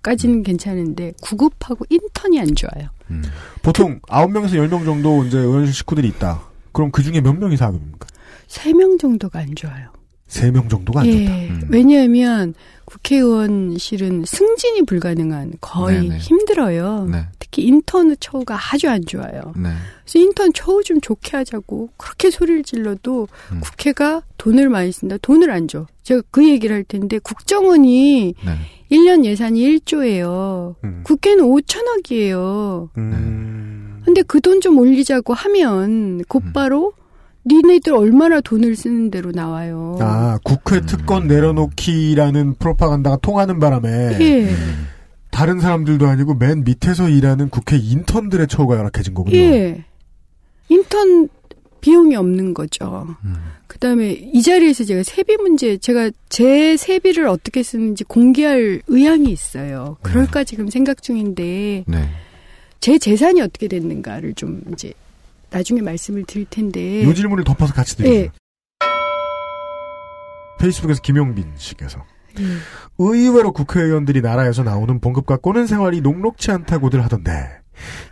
까지는 0.02 0.44
괜찮은데 0.44 1.14
9급하고 1.22 1.86
인턴이 1.90 2.40
안 2.40 2.56
좋아요. 2.56 2.90
음. 3.12 3.24
보통 3.62 4.00
9명에서 4.02 4.54
10명 4.54 4.86
정도 4.86 5.24
이제 5.26 5.38
의원실 5.38 5.74
식구들이 5.74 6.08
있다. 6.08 6.42
그럼 6.72 6.92
그 6.92 7.04
중에 7.04 7.22
몇 7.22 7.34
명이 7.34 7.58
사급입니까? 7.58 8.08
3명 8.48 9.00
정도가 9.00 9.40
안 9.40 9.56
좋아요. 9.56 9.92
3명 10.32 10.70
정도가 10.70 11.02
안 11.02 11.06
예. 11.08 11.26
좋다. 11.26 11.36
음. 11.36 11.62
왜냐하면 11.70 12.54
국회의원실은 12.86 14.24
승진이 14.26 14.84
불가능한 14.84 15.54
거의 15.62 16.02
네네. 16.02 16.18
힘들어요. 16.18 17.08
네. 17.12 17.26
특히 17.40 17.64
인턴의 17.64 18.18
처우가 18.20 18.58
아주 18.72 18.90
안 18.90 19.04
좋아요. 19.06 19.54
네. 19.56 19.70
그래서 20.04 20.20
인턴 20.20 20.52
처우 20.54 20.84
좀 20.84 21.00
좋게 21.02 21.38
하자고 21.38 21.90
그렇게 21.98 22.30
소리를 22.32 22.64
질러도 22.64 23.28
음. 23.52 23.60
국회가 23.62 24.24
돈을 24.38 24.70
많이 24.70 24.92
쓴다. 24.92 25.18
돈을 25.22 25.52
안 25.52 25.68
줘. 25.68 25.86
제가 26.04 26.22
그 26.32 26.48
얘기를 26.48 26.76
할 26.76 26.84
텐데 26.84 27.20
국정원이 27.20 28.34
네. 28.46 28.52
1년 28.92 29.24
예산이 29.26 29.62
1조예요. 29.80 30.76
음. 30.84 31.02
국회는 31.06 31.46
5천억이에요. 31.46 32.90
음. 32.98 34.02
근데 34.06 34.22
그 34.24 34.40
돈 34.42 34.60
좀 34.62 34.78
올리자고 34.80 35.34
하면 35.34 36.24
곧바로 36.28 36.94
니네들 37.46 37.94
얼마나 37.94 38.40
돈을 38.42 38.76
쓰는 38.76 39.10
대로 39.10 39.32
나와요. 39.32 39.98
아, 40.00 40.38
국회 40.44 40.82
특권 40.82 41.28
내려놓기라는 41.28 42.56
프로파간다가 42.56 43.18
통하는 43.18 43.60
바람에 43.60 43.90
예. 44.22 44.50
다른 45.32 45.60
사람들도 45.60 46.06
아니고 46.08 46.36
맨 46.36 46.64
밑에서 46.64 47.10
일하는 47.10 47.50
국회 47.50 47.78
인턴들의 47.78 48.48
처우가 48.48 48.78
열악해진 48.78 49.14
거군요. 49.14 49.38
예. 49.38 49.84
인턴 50.70 51.30
비용이 51.82 52.16
없는 52.16 52.54
거죠. 52.54 53.08
그 53.66 53.80
다음에 53.80 54.12
이 54.12 54.42
자리에서 54.44 54.84
제가 54.84 55.02
세비 55.02 55.38
문제, 55.38 55.78
제가 55.78 56.12
제 56.30 56.78
세비를 56.78 57.28
어떻게 57.28 57.64
쓰는지 57.64 58.04
공개할 58.04 58.84
의향이 58.88 59.32
있어요. 59.32 59.98
그럴까 60.04 60.44
지금 60.44 60.70
생각 60.70 61.02
중인데, 61.02 61.86
네. 61.88 62.10
제 62.80 63.00
재산이 63.00 63.42
어떻게 63.42 63.68
됐는가를 63.68 64.36
좀 64.36 64.62
이제 64.72 64.94
나중에 65.52 65.82
말씀을 65.82 66.24
드릴 66.26 66.46
텐데. 66.50 67.04
요 67.04 67.14
질문을 67.14 67.44
덮어서 67.44 67.74
같이 67.74 67.98
드리죠. 67.98 68.16
예. 68.16 68.32
페이스북에서 70.60 71.02
김용빈 71.02 71.54
씨께서 71.58 72.04
예. 72.40 72.44
의외로 72.98 73.52
국회의원들이 73.52 74.22
나라에서 74.22 74.64
나오는 74.64 75.00
봉급과 75.00 75.38
꼬는 75.38 75.68
생활이 75.68 76.02
녹록치 76.02 76.52
않다고들 76.52 77.04
하던데 77.04 77.50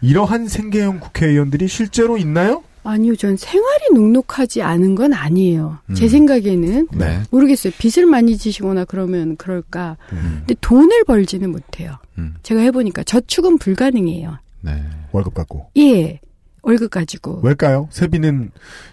이러한 0.01 0.47
생계형 0.47 0.99
국회의원들이 0.99 1.67
실제로 1.67 2.17
있나요? 2.17 2.63
아니요, 2.83 3.15
전 3.17 3.37
생활이 3.37 3.93
녹록하지 3.93 4.61
않은 4.63 4.95
건 4.95 5.13
아니에요. 5.13 5.77
제 5.95 6.05
음. 6.05 6.09
생각에는. 6.09 6.87
네. 6.93 7.21
모르겠어요. 7.29 7.73
빚을 7.77 8.07
많이 8.07 8.37
지시거나 8.37 8.85
그러면 8.85 9.35
그럴까. 9.35 9.97
음. 10.13 10.37
근데 10.39 10.55
돈을 10.61 11.03
벌지는 11.03 11.51
못해요. 11.51 11.97
음. 12.17 12.35
제가 12.41 12.61
해보니까 12.61 13.03
저축은 13.03 13.59
불가능해요. 13.59 14.37
네. 14.61 14.81
월급 15.11 15.33
갖고. 15.35 15.69
예. 15.77 16.19
월급 16.61 16.91
가지고. 16.91 17.39
왜일까요? 17.43 17.87
세비는 17.91 18.51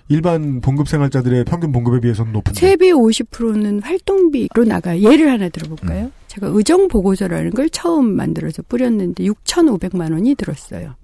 일반 0.08 0.60
봉급 0.60 0.88
생활자들의 0.88 1.44
평균 1.44 1.72
봉급에 1.72 2.00
비해서는 2.00 2.32
높은데. 2.32 2.58
세비 2.60 2.92
50%는 2.92 3.82
활동비로 3.82 4.64
나가요. 4.64 5.02
예를 5.02 5.30
하나 5.30 5.48
들어볼까요? 5.48 6.10
제가 6.28 6.48
의정 6.48 6.88
보고서라는 6.88 7.50
걸 7.50 7.68
처음 7.70 8.14
만들어서 8.14 8.62
뿌렸는데 8.68 9.24
6,500만 9.24 10.12
원이 10.12 10.34
들었어요. 10.34 10.94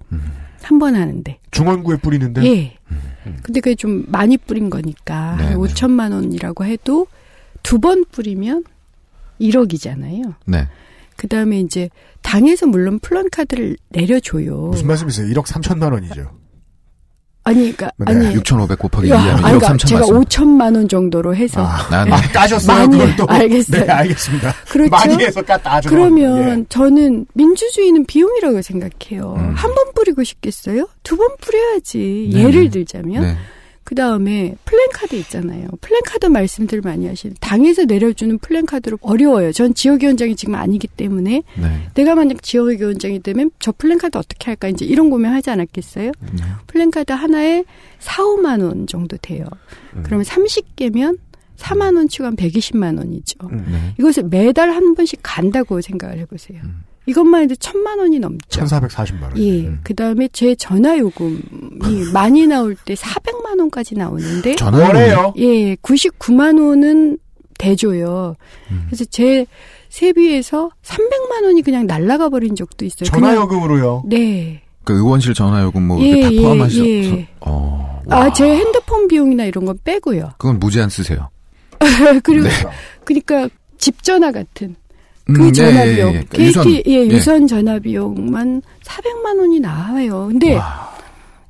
한번 0.61 0.95
하는데. 0.95 1.39
중원구에 1.51 1.97
뿌리는데 1.97 2.43
예. 2.45 2.77
근데 3.43 3.59
그게 3.59 3.75
좀 3.75 4.05
많이 4.07 4.37
뿌린 4.37 4.69
거니까 4.69 5.35
네, 5.37 5.43
한 5.45 5.53
네. 5.53 5.55
5천만 5.55 6.11
원이라고 6.13 6.65
해도 6.65 7.07
두 7.63 7.79
번 7.79 8.05
뿌리면 8.11 8.63
1억이잖아요. 9.41 10.35
네. 10.45 10.67
그 11.15 11.27
다음에 11.27 11.59
이제 11.59 11.89
당에서 12.21 12.65
물론 12.67 12.99
플랜카드를 12.99 13.77
내려줘요. 13.89 14.67
무슨 14.71 14.87
말씀이세요? 14.87 15.27
1억 15.33 15.45
3천만 15.45 15.91
원이죠. 15.93 16.31
아니, 17.45 17.75
그러니까 17.75 17.91
네, 17.97 18.05
아니. 18.27 18.33
6,500 18.35 18.79
곱하기 18.79 19.09
야, 19.09 19.17
2하면 19.17 19.27
아니, 19.29 19.35
1억 19.35 19.43
그러니까 19.43 19.67
3천 19.73 19.87
제가 19.87 19.99
맞습니다. 20.01 20.29
5천만 20.29 20.75
원 20.77 20.87
정도로 20.87 21.35
해서 21.35 21.61
아, 21.65 22.05
네. 22.05 22.11
아, 22.11 22.21
까셨어요, 22.31 22.77
많이 22.77 22.97
그걸 22.97 23.15
또. 23.17 23.25
알겠어요. 23.27 23.85
네, 23.85 23.91
알겠습니다. 23.91 24.53
그렇죠? 24.69 24.89
많이 24.89 25.23
해서 25.25 25.41
깠다, 25.41 25.61
아주. 25.65 25.89
그러면 25.89 26.59
예. 26.61 26.65
저는 26.69 27.25
민주주의는 27.33 28.05
비용이라고 28.05 28.61
생각해요. 28.61 29.35
음. 29.37 29.53
한번 29.55 29.85
뿌리고 29.93 30.23
싶겠어요? 30.23 30.87
두 31.03 31.17
번 31.17 31.27
뿌려야지. 31.41 32.29
네. 32.33 32.43
예를 32.43 32.69
들자면 32.69 33.21
네. 33.23 33.37
그 33.83 33.95
다음에 33.95 34.55
플랜카드 34.65 35.15
있잖아요. 35.15 35.67
플랜카드 35.81 36.27
말씀들 36.27 36.81
많이 36.81 37.07
하시는 37.07 37.35
당에서 37.39 37.85
내려주는 37.85 38.37
플랜카드로 38.39 38.99
어려워요. 39.01 39.51
전 39.51 39.73
지역위원장이 39.73 40.35
지금 40.35 40.55
아니기 40.55 40.87
때문에 40.87 41.43
네. 41.59 41.89
내가 41.93 42.15
만약 42.15 42.41
지역위원장이 42.41 43.21
되면 43.21 43.51
저 43.59 43.71
플랜카드 43.71 44.17
어떻게 44.17 44.45
할까 44.45 44.69
이제 44.69 44.85
이런 44.85 45.09
고민 45.09 45.31
하지 45.31 45.49
않았겠어요? 45.49 46.11
네. 46.19 46.43
플랜카드 46.67 47.11
하나에 47.11 47.65
4, 47.99 48.23
5만 48.23 48.63
원 48.63 48.87
정도 48.87 49.17
돼요. 49.17 49.45
음. 49.95 50.03
그러면 50.03 50.25
30개면 50.25 51.17
4만 51.57 51.95
원 51.95 52.07
치고 52.07 52.25
한 52.25 52.35
120만 52.35 52.97
원이죠. 52.97 53.37
음. 53.51 53.65
네. 53.69 53.93
이것을 53.99 54.23
매달 54.23 54.71
한 54.71 54.95
번씩 54.95 55.19
간다고 55.23 55.81
생각을 55.81 56.19
해보세요. 56.19 56.59
음. 56.63 56.83
이것만 57.05 57.43
해도 57.43 57.55
천만 57.55 57.99
원이 57.99 58.19
넘죠. 58.19 58.61
1440만 58.61 59.23
원. 59.23 59.37
예. 59.37 59.67
음. 59.67 59.79
그 59.83 59.93
다음에 59.93 60.29
제 60.31 60.55
전화 60.55 60.97
요금이 60.97 61.39
많이 62.13 62.47
나올 62.47 62.75
때 62.85 62.93
400만 62.93 63.59
원까지 63.59 63.95
나오는데, 63.95 64.55
전화요? 64.55 65.33
예, 65.37 65.75
99만 65.75 66.61
원은 66.61 67.17
대줘요. 67.59 68.35
음. 68.71 68.83
그래서 68.87 69.05
제 69.05 69.45
세비에서 69.89 70.69
300만 70.83 71.43
원이 71.45 71.61
그냥 71.61 71.85
날라가 71.87 72.29
버린 72.29 72.55
적도 72.55 72.85
있어요. 72.85 73.09
그냥- 73.11 73.31
전화 73.31 73.35
요금으로요. 73.41 74.03
네. 74.07 74.61
그 74.85 74.93
의원실 74.93 75.33
전화요금 75.33 75.87
뭐 75.87 76.01
예, 76.01 76.07
이렇게 76.09 76.21
다 76.23 76.33
예, 76.33 76.41
포함하셔서 76.41 76.85
예. 76.85 77.27
어. 77.41 78.01
아, 78.09 78.33
제 78.33 78.43
핸드폰 78.49 79.07
비용이나 79.07 79.45
이런 79.45 79.63
건 79.65 79.77
빼고요. 79.83 80.31
그건 80.37 80.59
무제한 80.59 80.89
쓰세요. 80.89 81.29
그리고, 82.23 82.47
네. 82.47 82.49
그러니까 83.05 83.47
집 83.77 84.03
전화 84.03 84.31
같은 84.31 84.69
음, 84.69 84.75
그 85.25 85.47
예, 85.47 85.51
전화 85.51 85.87
예, 85.87 85.95
비용, 85.95 86.13
예. 86.15 86.19
KT 86.23 86.41
유선. 86.43 86.71
예, 86.71 86.83
예. 86.85 87.07
유선 87.07 87.47
전화 87.47 87.79
비용만 87.79 88.61
400만 88.83 89.39
원이 89.39 89.59
나와요. 89.59 90.27
근데 90.29 90.55
와. 90.55 90.93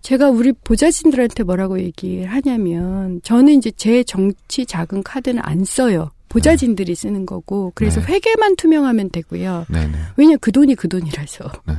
제가 0.01 0.29
우리 0.29 0.51
보좌진들한테 0.51 1.43
뭐라고 1.43 1.79
얘기를 1.79 2.27
하냐면 2.27 3.21
저는 3.23 3.53
이제 3.53 3.71
제 3.71 4.03
정치 4.03 4.65
자금 4.65 5.01
카드는 5.01 5.41
안 5.43 5.63
써요. 5.63 6.11
보좌진들이 6.29 6.95
쓰는 6.95 7.25
거고 7.25 7.71
그래서 7.75 8.01
네. 8.01 8.13
회계만 8.13 8.55
투명하면 8.55 9.11
되고요. 9.11 9.65
네 9.69 9.87
네. 9.87 9.97
왜냐 10.17 10.35
그 10.37 10.51
돈이 10.51 10.75
그 10.75 10.87
돈이라서. 10.87 11.51
네. 11.67 11.73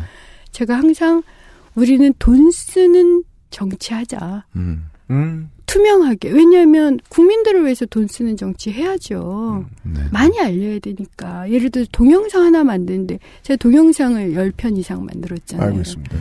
제가 0.52 0.76
항상 0.76 1.22
우리는 1.74 2.12
돈 2.18 2.50
쓰는 2.50 3.24
정치하자. 3.50 4.44
음. 4.56 4.86
음. 5.10 5.50
투명하게. 5.66 6.31
왜냐하면 6.31 7.01
국민들을 7.09 7.65
위해서 7.65 7.86
돈 7.86 8.07
쓰는 8.07 8.36
정치 8.36 8.70
해야죠. 8.70 9.65
네. 9.82 10.01
많이 10.12 10.39
알려야 10.41 10.78
되니까. 10.78 11.51
예를 11.51 11.70
들어 11.70 11.85
동영상 11.93 12.45
하나 12.45 12.65
만드는데 12.65 13.19
제가 13.43 13.57
동영상을 13.57 14.32
10편 14.32 14.78
이상 14.78 15.05
만들었잖아요. 15.05 15.66
알고 15.69 15.81
있습니다. 15.81 16.16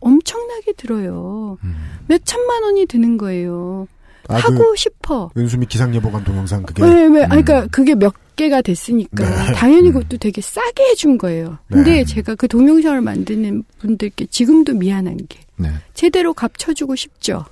엄청나게 0.00 0.72
들어요. 0.72 1.58
음. 1.64 1.74
몇 2.06 2.24
천만 2.24 2.62
원이 2.62 2.86
드는 2.86 3.18
거예요. 3.18 3.88
아, 4.28 4.36
하고 4.36 4.76
싶어. 4.76 5.30
그 5.32 5.40
은수미 5.40 5.66
기상예보관 5.66 6.22
동영상 6.24 6.62
그게. 6.62 6.82
왜, 6.82 7.06
왜, 7.06 7.24
음. 7.24 7.32
아니, 7.32 7.44
그러니까 7.44 7.66
그게 7.70 7.94
몇 7.94 8.14
개가 8.36 8.62
됐으니까. 8.62 9.24
네. 9.24 9.52
당연히 9.54 9.88
음. 9.88 9.94
그것도 9.94 10.18
되게 10.18 10.40
싸게 10.40 10.84
해준 10.90 11.18
거예요. 11.18 11.58
근데 11.68 11.92
네. 11.92 12.04
제가 12.04 12.34
그 12.34 12.46
동영상을 12.46 13.00
만드는 13.00 13.64
분들께 13.78 14.26
지금도 14.26 14.74
미안한 14.74 15.16
게 15.28 15.40
네. 15.56 15.70
제대로 15.94 16.34
값 16.34 16.56
쳐주고 16.58 16.94
싶죠. 16.94 17.44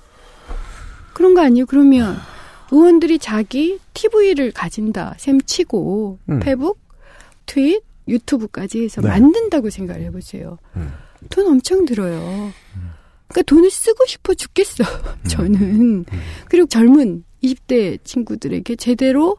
그런 1.17 1.33
거 1.33 1.41
아니에요? 1.41 1.65
그러면 1.65 2.15
의원들이 2.71 3.17
자기 3.17 3.79
TV를 3.95 4.51
가진다, 4.51 5.15
셈 5.17 5.41
치고, 5.41 6.19
음. 6.29 6.39
페북, 6.39 6.79
트윗, 7.47 7.81
유튜브까지 8.07 8.83
해서 8.83 9.01
네. 9.01 9.07
만든다고 9.07 9.71
생각을 9.71 10.03
해보세요. 10.03 10.59
음. 10.75 10.93
돈 11.31 11.47
엄청 11.47 11.85
들어요. 11.85 12.51
그러니까 13.29 13.41
돈을 13.47 13.71
쓰고 13.71 14.05
싶어 14.05 14.35
죽겠어, 14.35 14.83
저는. 15.27 16.05
그리고 16.49 16.67
젊은 16.67 17.23
20대 17.43 17.97
친구들에게 18.03 18.75
제대로 18.75 19.37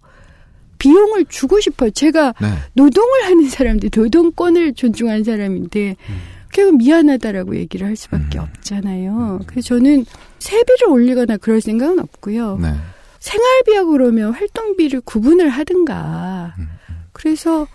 비용을 0.78 1.26
주고 1.26 1.60
싶어요. 1.60 1.90
제가 1.90 2.34
네. 2.40 2.48
노동을 2.72 3.24
하는 3.24 3.48
사람들, 3.48 3.90
노동권을 3.94 4.74
존중하는 4.74 5.22
사람인데, 5.22 5.94
결국 6.52 6.78
미안하다라고 6.78 7.56
얘기를 7.56 7.86
할 7.86 7.96
수밖에 7.96 8.38
음. 8.38 8.44
없잖아요. 8.44 9.40
그래서 9.46 9.68
저는 9.68 10.04
세비를 10.38 10.88
올리거나 10.88 11.36
그럴 11.36 11.60
생각은 11.60 11.98
없고요. 11.98 12.58
네. 12.58 12.74
생활비하고 13.18 13.90
그러면 13.90 14.32
활동비를 14.32 15.00
구분을 15.02 15.48
하든가. 15.48 16.54
음. 16.58 16.68
그래서 17.12 17.66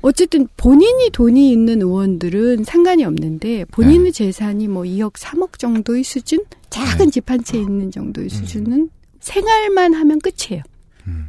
어쨌든 0.00 0.48
본인이 0.56 1.10
돈이 1.10 1.50
있는 1.50 1.82
의원들은 1.82 2.64
상관이 2.64 3.04
없는데 3.04 3.64
본인의 3.66 4.12
네. 4.12 4.12
재산이 4.12 4.68
뭐 4.68 4.84
2억, 4.84 5.14
3억 5.14 5.58
정도의 5.58 6.02
수준, 6.02 6.44
작은 6.70 7.10
집한 7.10 7.42
채 7.44 7.58
있는 7.58 7.90
정도의 7.90 8.28
수준은 8.30 8.90
생활만 9.20 9.94
하면 9.94 10.18
끝이에요. 10.20 10.62
음. 11.06 11.28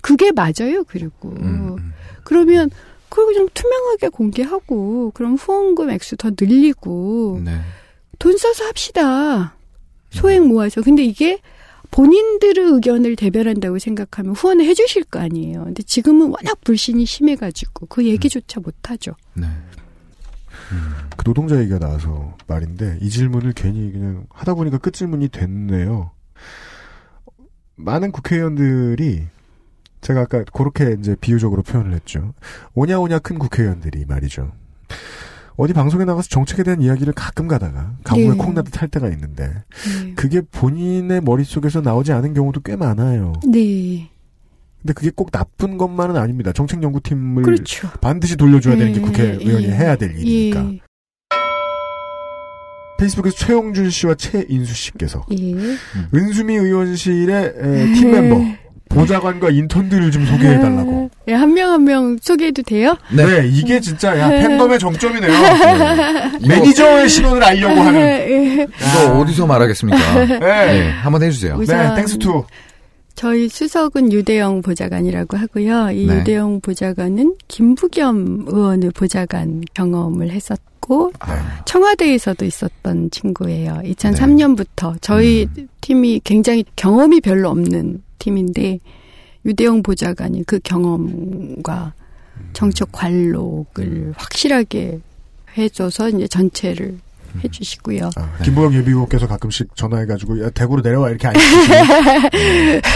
그게 0.00 0.32
맞아요. 0.32 0.84
그리고 0.86 1.30
음, 1.30 1.76
음. 1.78 1.92
그러면 2.24 2.70
그걸 3.18 3.34
좀 3.34 3.48
투명하게 3.52 4.10
공개하고 4.10 5.10
그럼 5.10 5.34
후원금 5.34 5.90
액수 5.90 6.16
더 6.16 6.30
늘리고 6.30 7.40
네. 7.44 7.60
돈 8.20 8.36
써서 8.36 8.64
합시다. 8.66 9.56
소액 10.10 10.46
모아서. 10.46 10.82
근데 10.82 11.02
이게 11.02 11.40
본인들의 11.90 12.64
의견을 12.64 13.16
대변한다고 13.16 13.80
생각하면 13.80 14.36
후원을 14.36 14.66
해주실 14.66 15.04
거 15.04 15.18
아니에요. 15.18 15.64
근데 15.64 15.82
지금은 15.82 16.28
워낙 16.28 16.60
불신이 16.62 17.06
심해가지고 17.06 17.86
그 17.86 18.06
얘기조차 18.06 18.60
못하죠. 18.60 19.16
네. 19.34 19.48
그 21.16 21.24
노동자 21.24 21.58
얘기가 21.58 21.80
나와서 21.80 22.36
말인데 22.46 22.98
이 23.00 23.10
질문을 23.10 23.52
괜히 23.54 23.90
그냥 23.90 24.26
하다 24.30 24.54
보니까 24.54 24.78
끝 24.78 24.92
질문이 24.92 25.28
됐네요. 25.28 26.12
많은 27.74 28.12
국회의원들이 28.12 29.26
제가 30.00 30.22
아까 30.22 30.44
그렇게 30.52 30.96
이제 30.98 31.16
비유적으로 31.20 31.62
표현을 31.62 31.92
했죠. 31.92 32.32
오냐오냐 32.74 33.18
큰 33.20 33.38
국회의원들이 33.38 34.04
말이죠. 34.06 34.52
어디 35.56 35.72
방송에 35.72 36.04
나가서 36.04 36.28
정책에 36.28 36.62
대한 36.62 36.80
이야기를 36.80 37.12
가끔 37.14 37.48
가다가 37.48 37.96
가뭄에 38.04 38.28
네. 38.28 38.36
콩나듯 38.36 38.80
할 38.80 38.88
때가 38.88 39.08
있는데 39.08 39.64
네. 40.04 40.14
그게 40.14 40.40
본인의 40.40 41.20
머릿속에서 41.22 41.80
나오지 41.80 42.12
않은 42.12 42.32
경우도 42.32 42.60
꽤 42.60 42.76
많아요. 42.76 43.32
네. 43.44 44.08
근데 44.80 44.92
그게 44.92 45.10
꼭 45.10 45.32
나쁜 45.32 45.76
것만은 45.76 46.16
아닙니다. 46.16 46.52
정책연구팀을 46.52 47.42
그렇죠. 47.42 47.88
반드시 48.00 48.36
돌려줘야 48.36 48.76
되는 48.76 48.92
게 48.92 49.00
예, 49.00 49.02
국회의원이 49.02 49.64
예. 49.64 49.72
해야 49.72 49.96
될 49.96 50.16
일이니까. 50.16 50.72
예. 50.74 50.80
페이스북에서 52.98 53.36
최용준 53.36 53.90
씨와 53.90 54.14
최인수 54.14 54.74
씨께서 54.74 55.26
예. 55.32 55.54
은수미 56.14 56.54
의원실의 56.54 57.54
에, 57.56 57.92
팀 57.94 58.12
멤버 58.12 58.40
보좌관과 58.88 59.50
인턴들을 59.50 60.10
좀 60.10 60.24
소개해달라고. 60.26 61.10
예, 61.28 61.34
한명 61.34 61.72
한 61.72 61.84
명 61.84 62.16
소개해도 62.20 62.62
돼요? 62.62 62.96
네, 63.14 63.46
이게 63.50 63.80
진짜 63.80 64.18
야 64.18 64.28
팬덤의 64.28 64.78
정점이네요. 64.78 65.30
이거, 65.32 66.48
매니저의 66.48 67.08
신원을 67.08 67.42
알려고 67.44 67.80
하는. 67.80 68.00
예. 68.00 68.66
이거 68.80 69.18
어디서 69.18 69.46
말하겠습니까? 69.46 70.24
네. 70.26 70.38
네, 70.38 70.90
한번 70.90 71.22
해주세요. 71.22 71.56
우선 71.58 71.78
네, 71.78 71.94
thanks 71.96 72.18
to. 72.18 72.44
저희 73.14 73.48
수석은 73.48 74.12
유대영 74.12 74.62
보좌관이라고 74.62 75.36
하고요. 75.36 75.90
이 75.90 76.06
네. 76.06 76.18
유대영 76.18 76.60
보좌관은 76.60 77.34
김부겸 77.48 78.44
의원을 78.46 78.92
보좌관 78.92 79.62
경험을 79.74 80.30
했었고 80.30 81.12
아, 81.18 81.60
청와대에서도 81.64 82.44
있었던 82.44 83.10
친구예요. 83.10 83.80
2003년부터 83.84 84.96
저희 85.00 85.48
팀이 85.80 86.20
굉장히 86.22 86.64
경험이 86.76 87.20
별로 87.20 87.50
없는 87.50 88.02
팀인데 88.18 88.80
유대영 89.44 89.82
보좌관이 89.82 90.44
그 90.44 90.58
경험과 90.60 91.92
정책 92.52 92.90
관록을 92.92 94.12
확실하게 94.16 95.00
해줘서 95.56 96.08
이제 96.10 96.28
전체를 96.28 96.98
해주시고요. 97.44 98.10
아, 98.16 98.42
김보영 98.42 98.74
예비후보께서 98.74 99.26
가끔씩 99.26 99.76
전화해가지고 99.76 100.42
야, 100.44 100.50
대구로 100.50 100.82
내려와 100.82 101.10
이렇게 101.10 101.28
안 101.28 101.34
시키시고 101.38 101.74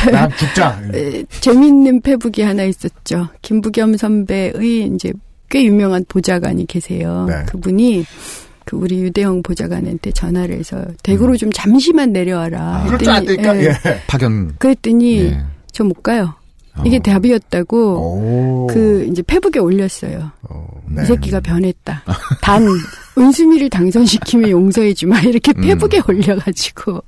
나 0.11 0.28
죽자. 0.28 0.82
에, 0.94 1.24
재밌는 1.40 2.01
페북이 2.01 2.43
하나 2.43 2.65
있었죠. 2.65 3.28
김부겸 3.43 3.97
선배의 3.97 4.90
이제 4.94 5.12
꽤 5.51 5.65
유명한 5.65 6.05
보좌관이 6.09 6.66
계세요. 6.66 7.27
네. 7.28 7.44
그분이 7.47 8.05
그 8.73 8.77
우리 8.77 9.03
유대영 9.03 9.43
보좌관한테 9.43 10.12
전화를 10.12 10.59
해서 10.59 10.82
대구로 11.03 11.36
좀 11.36 11.53
잠시만 11.53 12.12
내려와라. 12.12 12.59
아. 12.61 12.85
그럴 12.85 12.99
줄안 12.99 13.27
되니까. 13.27 13.57
예. 13.59 13.65
예. 13.65 14.01
파견. 14.07 14.55
그랬더니 14.57 15.19
예. 15.19 15.43
저못 15.73 16.03
가요. 16.03 16.35
이게 16.86 16.97
어. 16.97 17.01
답이었다고 17.01 17.77
오. 17.77 18.66
그 18.70 19.07
이제 19.11 19.20
페북에 19.20 19.61
올렸어요. 19.61 20.31
어, 20.49 20.66
네. 20.89 21.03
이 21.03 21.07
새끼가 21.07 21.40
변했다. 21.40 22.03
단 22.40 22.66
은수미를 23.19 23.69
당선시키면 23.69 24.49
용서해주마 24.49 25.20
이렇게 25.28 25.53
음. 25.55 25.61
페북에 25.61 26.01
올려가지고 26.09 27.03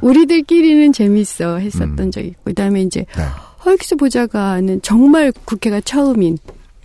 우리들끼리는 0.00 0.92
재밌어 0.92 1.58
했었던 1.58 2.00
음. 2.00 2.10
적이 2.10 2.26
있고 2.28 2.42
그다음에 2.46 2.82
이제 2.82 3.06
네. 3.16 3.22
허익수 3.64 3.96
보좌관은 3.96 4.82
정말 4.82 5.32
국회가 5.44 5.80
처음인 5.80 6.38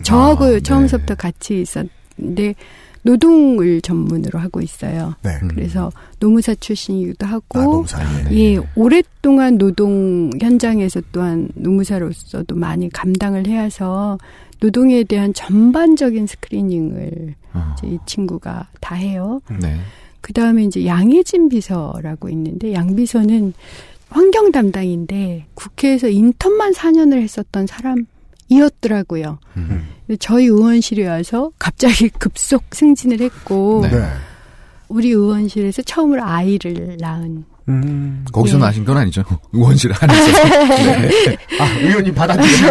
저하고 0.04 0.44
아, 0.44 0.50
네. 0.50 0.60
처음부터 0.60 1.16
같이 1.16 1.60
있었는데 1.60 2.54
노동을 3.02 3.80
전문으로 3.80 4.38
하고 4.38 4.60
있어요. 4.60 5.14
네. 5.22 5.38
그래서 5.48 5.90
노무사 6.18 6.54
출신이기도 6.54 7.26
아, 7.26 7.30
하고 7.30 7.58
너무 7.60 7.86
잘해. 7.86 8.36
예, 8.36 8.58
오랫동안 8.76 9.58
노동 9.58 10.30
현장에서 10.40 11.00
또한 11.12 11.48
노무사로서도 11.54 12.54
많이 12.54 12.88
감당을 12.90 13.46
해서 13.46 14.18
노동에 14.60 15.04
대한 15.04 15.32
전반적인 15.32 16.26
스크리닝을 16.26 17.34
어. 17.54 17.74
이제 17.78 17.88
이 17.88 17.98
친구가 18.06 18.68
다 18.80 18.94
해요. 18.94 19.40
네. 19.60 19.78
그 20.20 20.32
다음에 20.34 20.64
이제 20.64 20.84
양혜진 20.84 21.48
비서라고 21.48 22.28
있는데 22.28 22.74
양 22.74 22.94
비서는 22.94 23.54
환경 24.10 24.52
담당인데 24.52 25.46
국회에서 25.54 26.08
인턴만 26.08 26.72
4년을 26.72 27.22
했었던 27.22 27.66
사람이었더라고요. 27.66 29.38
음. 29.56 29.88
저희 30.18 30.46
의원실에 30.46 31.06
와서 31.06 31.50
갑자기 31.58 32.08
급속 32.18 32.64
승진을 32.72 33.20
했고 33.20 33.80
네. 33.82 33.96
네. 33.96 34.06
우리 34.88 35.10
의원실에서 35.10 35.82
처음으로 35.82 36.22
아이를 36.24 36.96
낳은 37.00 37.44
음. 37.68 38.24
거기서 38.32 38.56
예. 38.56 38.60
나신 38.60 38.84
건 38.84 38.96
아니죠. 38.96 39.22
의원실 39.52 39.92
안에서. 39.98 40.44
네. 41.00 41.36
아, 41.60 41.78
의원님 41.80 42.14
받아주시고. 42.14 42.68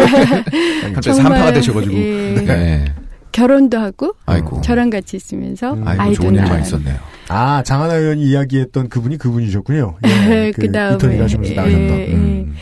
갑자기 0.94 1.16
산파가 1.16 1.52
되셔가지고. 1.54 1.94
예, 1.94 2.34
네. 2.46 2.94
결혼도 3.32 3.78
하고 3.78 4.14
아이고. 4.26 4.60
저랑 4.60 4.90
같이 4.90 5.16
있으면서 5.16 5.72
음. 5.72 5.86
아이고, 5.86 6.02
아이도 6.02 6.22
좋은 6.22 6.34
일 6.34 6.40
낳은 6.40 6.50
많이 6.50 6.62
있었네요. 6.62 6.96
아, 7.28 7.62
장하나 7.62 7.94
의원이 7.94 8.22
이야기했던 8.24 8.88
그분이 8.88 9.16
그분이셨군요. 9.18 9.98
예, 10.04 10.52
그 10.54 10.62
그다음에, 10.62 10.92
인턴 10.94 11.12
일하시면서 11.12 11.70
예. 11.70 12.08
예. 12.08 12.12
음. 12.12 12.56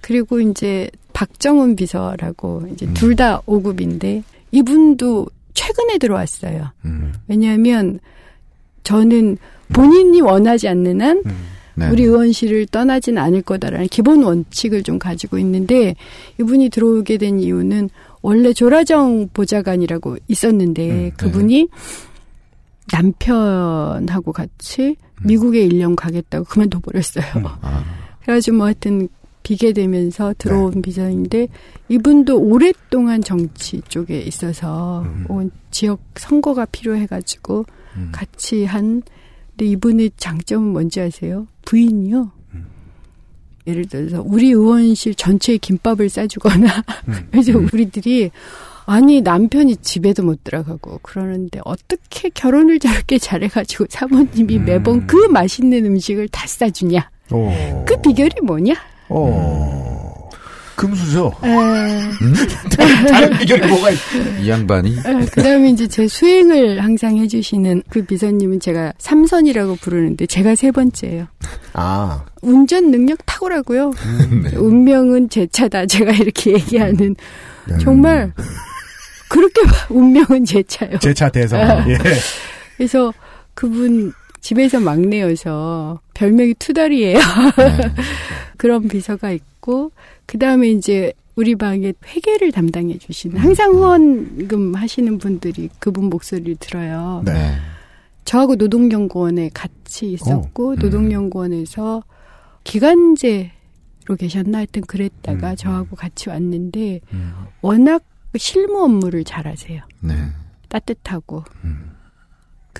그리고 0.00 0.40
이제 0.40 0.90
박정훈 1.20 1.76
비서라고 1.76 2.66
이제 2.72 2.86
음. 2.86 2.94
둘다 2.94 3.42
5급인데 3.42 4.22
이분도 4.52 5.26
최근에 5.52 5.98
들어왔어요. 5.98 6.70
음. 6.86 7.12
왜냐하면 7.28 8.00
저는 8.84 9.36
본인이 9.70 10.22
원하지 10.22 10.68
않는 10.68 11.02
한 11.02 11.22
음. 11.26 11.32
네. 11.74 11.90
우리 11.90 12.04
의원실을 12.04 12.68
떠나진 12.68 13.18
않을 13.18 13.42
거다라는 13.42 13.88
기본 13.88 14.22
원칙을 14.22 14.82
좀 14.82 14.98
가지고 14.98 15.38
있는데 15.38 15.94
이분이 16.40 16.70
들어오게 16.70 17.18
된 17.18 17.38
이유는 17.38 17.90
원래 18.22 18.54
조라정 18.54 19.28
보좌관이라고 19.34 20.16
있었는데 20.26 20.90
음, 20.90 21.10
그분이 21.18 21.68
남편하고 22.90 24.32
같이 24.32 24.96
미국에 25.22 25.68
1년 25.68 25.96
가겠다고 25.96 26.46
그만둬 26.46 26.80
버렸어요. 26.80 27.24
아, 27.60 27.84
그래가지고 28.22 28.56
뭐 28.56 28.66
하여튼 28.66 29.08
비게 29.50 29.72
되면서 29.72 30.32
들어온 30.38 30.80
비서인데 30.80 31.48
이분도 31.88 32.38
오랫동안 32.38 33.20
정치 33.20 33.80
쪽에 33.88 34.20
있어서 34.20 35.02
음. 35.02 35.26
온 35.28 35.50
지역 35.72 36.00
선거가 36.14 36.66
필요해가지고 36.66 37.64
음. 37.96 38.08
같이 38.12 38.64
한 38.64 39.02
근데 39.50 39.66
이분의 39.72 40.12
장점은 40.16 40.68
뭔지 40.68 41.00
아세요? 41.00 41.48
부인이요. 41.64 42.30
음. 42.54 42.66
예를 43.66 43.86
들어서 43.86 44.22
우리 44.24 44.50
의원실 44.50 45.16
전체에 45.16 45.56
김밥을 45.56 46.08
싸주거나 46.08 46.84
음. 47.08 47.14
그래서 47.32 47.58
우리들이 47.58 48.30
아니 48.86 49.20
남편이 49.20 49.78
집에도 49.78 50.22
못 50.22 50.44
들어가고 50.44 51.00
그러는데 51.02 51.58
어떻게 51.64 52.28
결혼을 52.28 52.78
저렇게 52.78 53.18
잘해가지고 53.18 53.86
사모님이 53.90 54.58
음. 54.58 54.64
매번 54.64 55.08
그 55.08 55.16
맛있는 55.16 55.86
음식을 55.86 56.28
다 56.28 56.46
싸주냐? 56.46 57.10
오. 57.32 57.84
그 57.84 58.00
비결이 58.00 58.42
뭐냐? 58.44 58.76
어. 59.10 60.28
금수저. 60.76 61.30
에, 61.44 63.06
다른 63.10 63.36
비결이 63.38 63.66
뭐가 63.66 63.90
있... 63.90 63.98
이 64.40 64.48
양반이 64.48 64.96
에, 64.96 65.26
그다음에 65.26 65.68
이제 65.68 65.86
제 65.86 66.08
수행을 66.08 66.82
항상 66.82 67.18
해주시는 67.18 67.82
그 67.90 68.02
비서님은 68.02 68.60
제가 68.60 68.94
삼선이라고 68.96 69.76
부르는데 69.76 70.24
제가 70.26 70.54
세 70.54 70.70
번째예요. 70.70 71.26
아. 71.74 72.24
운전 72.40 72.90
능력 72.90 73.18
탁월하고요. 73.26 73.90
네. 74.42 74.56
운명은 74.56 75.28
제 75.28 75.46
차다. 75.46 75.84
제가 75.84 76.12
이렇게 76.12 76.52
얘기하는 76.54 77.14
네. 77.66 77.78
정말 77.78 78.32
그렇게 79.28 79.60
봐. 79.62 79.72
운명은 79.90 80.46
제 80.46 80.62
차요. 80.62 80.98
제 81.00 81.12
차 81.12 81.28
대상. 81.28 81.88
예. 81.90 81.98
그래서 82.78 83.12
그분 83.54 84.12
집에서 84.40 84.80
막내여서 84.80 86.00
별명이 86.14 86.54
투덜이에요. 86.58 87.18
네. 87.18 87.90
그런 88.56 88.88
비서가 88.88 89.30
있고 89.30 89.92
그 90.26 90.38
다음에 90.38 90.70
이제 90.70 91.12
우리 91.36 91.54
방에 91.54 91.92
회계를 92.06 92.52
담당해 92.52 92.98
주시는 92.98 93.38
항상 93.38 93.72
후원금 93.72 94.74
하시는 94.74 95.18
분들이 95.18 95.68
그분 95.78 96.06
목소리를 96.06 96.56
들어요. 96.56 97.22
네. 97.24 97.32
네. 97.32 97.54
저하고 98.24 98.56
노동연구원에 98.56 99.50
같이 99.54 100.12
있었고 100.12 100.72
음. 100.72 100.76
노동연구원에서 100.76 102.02
기간제로 102.64 103.50
계셨나 104.18 104.58
하여튼 104.58 104.82
그랬다가 104.82 105.52
음. 105.52 105.56
저하고 105.56 105.96
같이 105.96 106.28
왔는데 106.28 107.00
음. 107.12 107.32
워낙 107.62 108.04
실무 108.36 108.82
업무를 108.84 109.24
잘하세요. 109.24 109.82
네. 110.00 110.14
따뜻하고 110.68 111.44
음. 111.64 111.89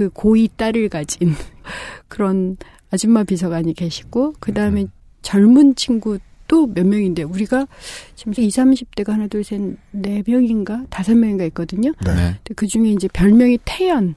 그 0.01 0.09
고위 0.09 0.48
딸을 0.56 0.89
가진 0.89 1.35
그런 2.09 2.56
아줌마 2.90 3.22
비서관이 3.22 3.74
계시고 3.74 4.32
그 4.40 4.55
다음에 4.55 4.86
젊은 5.20 5.74
친구도 5.74 6.68
몇 6.74 6.86
명인데 6.86 7.22
우리가 7.24 7.66
지금 8.16 8.32
20, 8.35 8.64
30대가 8.64 9.09
하나 9.10 9.27
둘 9.27 9.44
셋 9.44 9.60
네 9.90 10.22
명인가 10.27 10.85
다섯 10.89 11.14
명인가 11.14 11.44
있거든요. 11.47 11.93
네. 12.02 12.14
네. 12.14 12.40
그 12.56 12.66
중에 12.66 12.93
이제 12.93 13.09
별명이 13.12 13.59
태연 13.66 14.14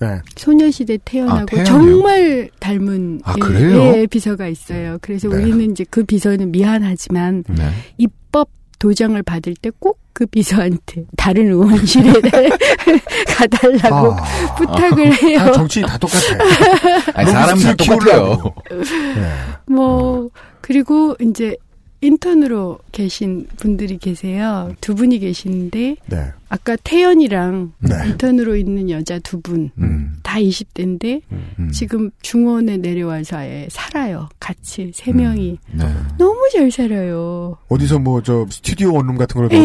네. 0.00 0.18
소녀시대 0.34 0.96
태연하고 1.04 1.42
아, 1.42 1.44
태연이요? 1.44 1.64
정말 1.66 2.50
닮은 2.58 3.20
아, 3.24 3.34
예, 3.36 3.38
그래요? 3.40 3.82
예, 3.98 4.06
비서가 4.06 4.48
있어요. 4.48 4.96
그래서 5.02 5.28
네. 5.28 5.36
우리는 5.36 5.72
이제 5.72 5.84
그 5.90 6.04
비서는 6.04 6.52
미안하지만 6.52 7.44
네. 7.48 7.68
입법 7.98 8.48
도장을 8.78 9.20
받을 9.22 9.54
때 9.54 9.70
꼭 9.70 9.98
그 10.18 10.26
비서한테 10.26 11.04
다른 11.16 11.46
의원실에 11.46 12.10
가달라고 13.28 14.12
아. 14.14 14.54
부탁을 14.56 15.12
해요. 15.22 15.38
아, 15.40 15.52
정치인 15.52 15.86
다 15.86 15.96
똑같아요. 15.96 16.38
아니, 17.14 17.30
사람 17.30 17.56
다 17.60 17.72
똑같아요. 17.74 18.42
네. 18.68 19.32
뭐 19.72 20.28
그리고 20.60 21.14
이제 21.20 21.56
인턴으로 22.00 22.78
계신 22.92 23.46
분들이 23.56 23.98
계세요. 23.98 24.72
두 24.80 24.94
분이 24.94 25.18
계시는데 25.18 25.96
네. 26.06 26.16
아까 26.48 26.76
태연이랑 26.76 27.72
네. 27.80 27.94
인턴으로 28.06 28.54
있는 28.56 28.88
여자 28.88 29.18
두 29.18 29.40
분다 29.40 29.72
음. 29.78 30.20
20대인데 30.22 31.22
음. 31.32 31.70
지금 31.72 32.10
중원에 32.22 32.76
내려와서 32.76 33.38
아예 33.38 33.66
살아요. 33.70 34.28
같이 34.38 34.92
세 34.94 35.12
명이 35.12 35.58
네. 35.72 35.84
너무 36.18 36.48
잘 36.52 36.70
살아요. 36.70 37.56
어디서 37.68 37.98
뭐 37.98 38.20
저 38.22 38.46
스튜디오 38.48 38.94
원룸 38.94 39.16
같은 39.16 39.40
걸 39.40 39.50
예, 39.52 39.58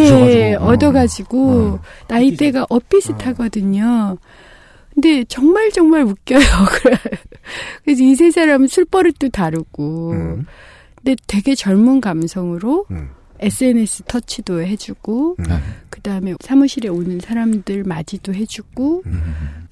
얻으셔가지고 0.56 0.66
얻어가지고 0.66 1.52
어. 1.52 1.80
나이대가 2.08 2.66
엇비슷하거든요. 2.70 4.18
근데 4.94 5.24
정말 5.26 5.72
정말 5.72 6.04
웃겨요. 6.04 6.40
그래. 6.82 6.98
그래서 7.84 8.04
이 8.04 8.16
세 8.16 8.30
사람은 8.32 8.68
술버릇도 8.68 9.30
다르고, 9.30 10.12
음. 10.12 10.46
근데 11.04 11.16
되게 11.28 11.56
젊은 11.56 12.02
감성으로 12.02 12.86
음. 12.92 13.10
SNS 13.40 14.04
터치도 14.08 14.62
해주고, 14.62 15.36
음. 15.40 15.44
네. 15.44 15.60
그 15.90 16.02
다음에 16.02 16.34
사무실에 16.40 16.88
오는 16.88 17.20
사람들 17.20 17.84
맞이도 17.84 18.34
해주고, 18.34 19.04
음. 19.06 19.24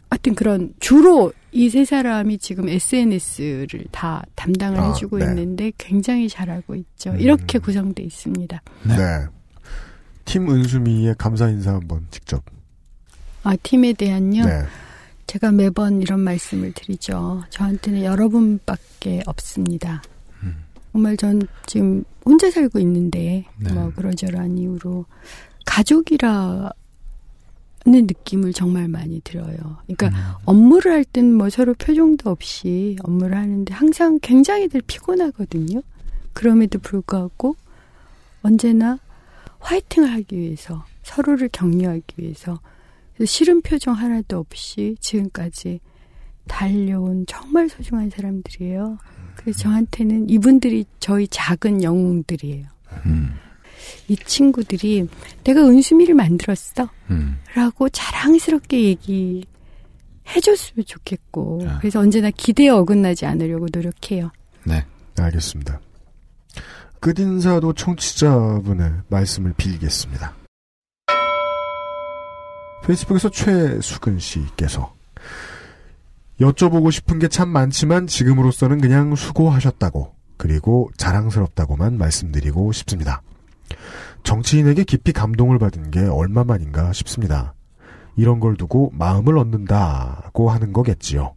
하여튼 0.10 0.36
그런 0.36 0.74
주로 0.82 1.32
이 1.54 1.70
세 1.70 1.86
사람이 1.86 2.38
지금 2.38 2.68
SNS를 2.70 3.86
다 3.92 4.24
담당을 4.36 4.80
아, 4.80 4.90
해주고 4.92 5.20
네. 5.20 5.26
있는데 5.26 5.72
굉장히 5.78 6.28
잘하고 6.30 6.76
있죠. 6.76 7.12
음. 7.12 7.20
이렇게 7.20 7.60
구성돼 7.60 8.04
있습니다. 8.04 8.62
네. 8.84 8.96
팀 10.26 10.50
은수미의 10.50 11.16
감사 11.18 11.50
인사 11.50 11.74
한번 11.74 12.06
직접. 12.12 12.44
아, 13.44 13.56
팀에 13.64 13.94
대한요. 13.94 14.46
네. 14.46 14.64
제가 15.28 15.52
매번 15.52 16.02
이런 16.02 16.20
말씀을 16.20 16.74
드리죠. 16.74 17.44
저한테는 17.50 18.04
여러분밖에 18.04 19.24
없습니다. 19.26 20.02
음. 20.92 20.94
정말 20.94 21.18
전 21.18 21.42
지금 21.66 22.04
혼자 22.26 22.50
살고 22.52 22.80
있는데 22.80 23.46
네. 23.58 23.74
뭐 23.74 23.92
그러저러한 23.96 24.58
이유로 24.58 25.06
가족이라 25.66 26.72
는 27.84 28.06
느낌을 28.06 28.54
정말 28.54 28.88
많이 28.88 29.22
들어요. 29.22 29.58
그러니까 29.88 30.10
음. 30.10 30.14
업무를 30.46 30.92
할 30.92 31.04
땐 31.04 31.34
뭐 31.34 31.50
서로 31.50 31.74
표정도 31.74 32.30
없이 32.30 32.96
업무를 33.02 33.36
하는데 33.36 33.74
항상 33.74 34.20
굉장히들 34.22 34.82
피곤하거든요. 34.86 35.82
그럼에도 36.34 36.78
불구하고 36.78 37.56
언제나 38.44 39.00
화이팅을 39.60 40.12
하기 40.14 40.38
위해서 40.38 40.86
서로를 41.02 41.50
격려하기 41.52 42.04
위해서 42.18 42.60
싫은 43.24 43.62
표정 43.62 43.96
하나도 43.96 44.38
없이 44.38 44.96
지금까지 45.00 45.80
달려온 46.48 47.26
정말 47.28 47.68
소중한 47.68 48.12
사람들이에요. 48.12 49.00
그래서 49.36 49.60
저한테는 49.60 50.30
이분들이 50.30 50.86
저희 51.00 51.28
작은 51.28 51.84
영웅들이에요. 51.84 52.68
음. 53.06 53.36
이 54.08 54.16
친구들이 54.16 55.08
내가 55.44 55.62
은수미를 55.62 56.16
만들었어. 56.16 56.90
음. 57.10 57.40
라고 57.56 57.90
자랑스럽게 57.90 58.84
얘기 58.84 59.46
해줬으면 60.36 60.86
좋겠고. 60.86 61.66
아. 61.68 61.80
그래서 61.80 62.00
언제나 62.00 62.30
기대에 62.30 62.70
어긋나지 62.70 63.26
않으려고 63.26 63.68
노력해요. 63.72 64.32
네. 64.66 64.86
알겠습니다. 65.18 65.80
끝인사도 67.00 67.74
청취자분의 67.74 68.92
말씀을 69.10 69.54
빌겠습니다. 69.58 70.36
페이스북에서 72.86 73.30
최수근 73.30 74.20
씨께서 74.20 74.94
여쭤보고 76.42 76.92
싶은 76.92 77.20
게 77.20 77.28
참 77.28 77.50
많지만 77.50 78.08
지금으로서는 78.08 78.82
그냥 78.82 79.16
수고하셨다고 79.16 80.14
그리고 80.38 80.90
자랑스럽다고만 80.98 81.98
말씀드리고 81.98 82.72
싶습니다. 82.72 83.22
정치인에게 84.24 84.84
깊이 84.84 85.14
감동을 85.14 85.60
받은 85.60 85.92
게 85.92 86.02
얼마만인가 86.02 86.94
싶습니다. 86.94 87.54
이런 88.18 88.40
걸 88.40 88.58
두고 88.58 88.92
마음을 88.94 89.38
얻는다고 89.38 90.50
하는 90.50 90.74
거겠지요. 90.74 91.36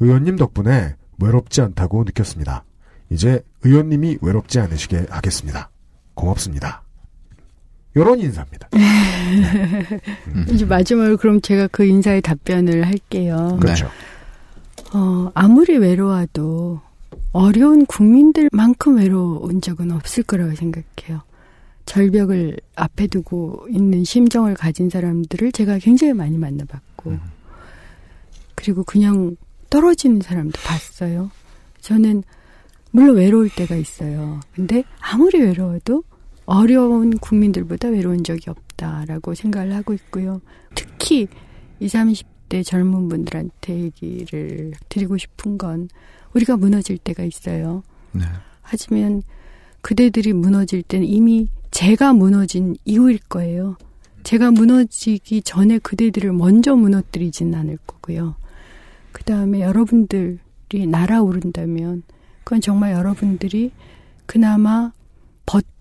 의원님 0.00 0.36
덕분에 0.36 0.96
외롭지 1.20 1.60
않다고 1.60 2.04
느꼈습니다. 2.04 2.64
이제 3.10 3.42
의원님이 3.62 4.18
외롭지 4.20 4.58
않으시게 4.60 5.06
하겠습니다. 5.10 5.70
고맙습니다. 6.14 6.85
요런 7.96 8.20
인사입니다. 8.20 8.68
음. 10.28 10.46
이제 10.52 10.66
마지막으로 10.66 11.16
그럼 11.16 11.40
제가 11.40 11.66
그 11.68 11.84
인사에 11.84 12.20
답변을 12.20 12.86
할게요. 12.86 13.58
그렇죠. 13.60 13.88
어, 14.92 15.30
아무리 15.34 15.78
외로워도 15.78 16.80
어려운 17.32 17.86
국민들만큼 17.86 18.96
외로운 18.98 19.60
적은 19.60 19.92
없을 19.92 20.22
거라고 20.22 20.54
생각해요. 20.54 21.22
절벽을 21.86 22.58
앞에 22.74 23.06
두고 23.06 23.66
있는 23.70 24.04
심정을 24.04 24.54
가진 24.54 24.90
사람들을 24.90 25.52
제가 25.52 25.78
굉장히 25.78 26.12
많이 26.12 26.36
만나봤고, 26.36 27.16
그리고 28.54 28.82
그냥 28.84 29.36
떨어지는 29.70 30.20
사람도 30.20 30.60
봤어요. 30.62 31.30
저는 31.80 32.24
물론 32.90 33.16
외로울 33.16 33.48
때가 33.50 33.76
있어요. 33.76 34.40
근데 34.54 34.82
아무리 35.00 35.40
외로워도 35.40 36.02
어려운 36.46 37.18
국민들보다 37.18 37.88
외로운 37.88 38.24
적이 38.24 38.50
없다라고 38.50 39.34
생각을 39.34 39.74
하고 39.74 39.92
있고요. 39.94 40.40
특히 40.74 41.28
20, 41.80 42.26
30대 42.48 42.64
젊은 42.64 43.08
분들한테 43.08 43.74
얘기를 43.74 44.72
드리고 44.88 45.18
싶은 45.18 45.58
건 45.58 45.88
우리가 46.34 46.56
무너질 46.56 46.98
때가 46.98 47.24
있어요. 47.24 47.82
네. 48.12 48.22
하지만 48.62 49.22
그대들이 49.80 50.32
무너질 50.32 50.82
때는 50.82 51.06
이미 51.06 51.48
제가 51.70 52.12
무너진 52.12 52.76
이후일 52.84 53.18
거예요. 53.28 53.76
제가 54.22 54.50
무너지기 54.50 55.42
전에 55.42 55.78
그대들을 55.78 56.32
먼저 56.32 56.74
무너뜨리진 56.74 57.54
않을 57.54 57.78
거고요. 57.86 58.36
그 59.12 59.22
다음에 59.24 59.60
여러분들이 59.60 60.38
날아오른다면 60.88 62.02
그건 62.42 62.60
정말 62.60 62.92
여러분들이 62.92 63.72
그나마 64.26 64.92
버텨 65.44 65.75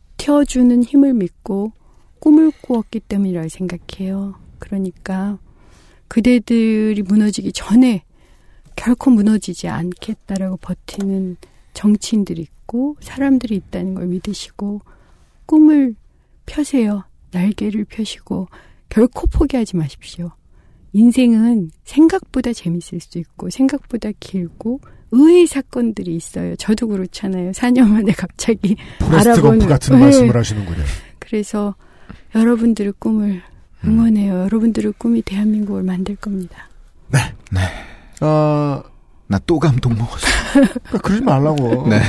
주는 0.46 0.84
힘을 0.84 1.14
믿고 1.14 1.72
꿈을 2.20 2.52
꾸었기 2.62 3.02
때문이라고 3.02 3.50
생각해요. 3.50 4.36
그러니까 4.60 5.38
그대들이 6.08 7.02
무너지기 7.04 7.52
전에 7.54 8.04
결코 8.76 9.12
무너지지 9.12 9.68
않겠다라고 9.68 10.58
버티는 10.58 11.38
정치인들이 11.74 12.42
있고 12.42 12.98
사람들이 13.02 13.56
있다는 13.56 13.94
걸 13.94 14.08
믿으시고 14.08 14.82
꿈을 15.46 15.96
펴세요. 16.46 17.04
날개를 17.32 17.86
펴시고 17.86 18.48
결코 18.90 19.28
포기하지 19.28 19.76
마십시오. 19.76 20.32
인생은 20.94 21.72
생각보다 21.84 22.54
재밌을 22.54 23.00
수 23.02 23.18
있고 23.18 23.50
생각보다 23.50 24.12
길고 24.20 24.80
의외의 25.16 25.48
사건들이 25.48 26.16
있어요. 26.16 26.56
저도 26.58 26.88
그렇잖아요. 26.88 27.52
4년 27.52 27.88
만에 27.90 28.12
갑자기 28.12 28.76
알아보는- 29.00 29.68
같은 29.68 29.96
네. 29.98 30.02
말씀을 30.04 30.36
하시는군요. 30.36 30.84
그래서 31.20 31.76
여러분들의 32.36 32.94
꿈을 33.00 33.42
응원해요. 33.86 34.42
여러분들의 34.44 34.94
꿈이 34.98 35.22
대한민국을 35.22 35.84
만들 35.84 36.16
겁니다. 36.18 36.70
아, 38.22 38.82
나또 39.28 39.60
감동 39.60 39.96
먹었어. 39.98 40.28
그러니까 40.54 40.98
그러지 41.00 41.22
말라고. 41.24 41.88
네. 41.90 42.00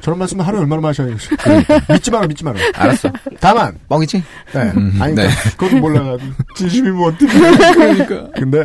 저런 0.00 0.18
말씀을 0.18 0.44
하루에 0.46 0.60
얼마나 0.60 0.82
마셔야겠어요. 0.82 1.36
믿지 1.92 2.10
마라, 2.10 2.26
믿지 2.26 2.42
마라. 2.44 2.58
알았어. 2.74 3.08
다만, 3.38 3.78
뻥이지? 3.88 4.22
네. 4.52 4.60
음, 4.76 4.96
아니, 5.00 5.14
네. 5.14 5.28
그건 5.56 5.80
몰라가지고. 5.80 6.32
진심이면 6.56 6.96
뭐 6.96 7.08
어떻게. 7.08 7.26
그러니까. 7.28 8.30
근데, 8.34 8.64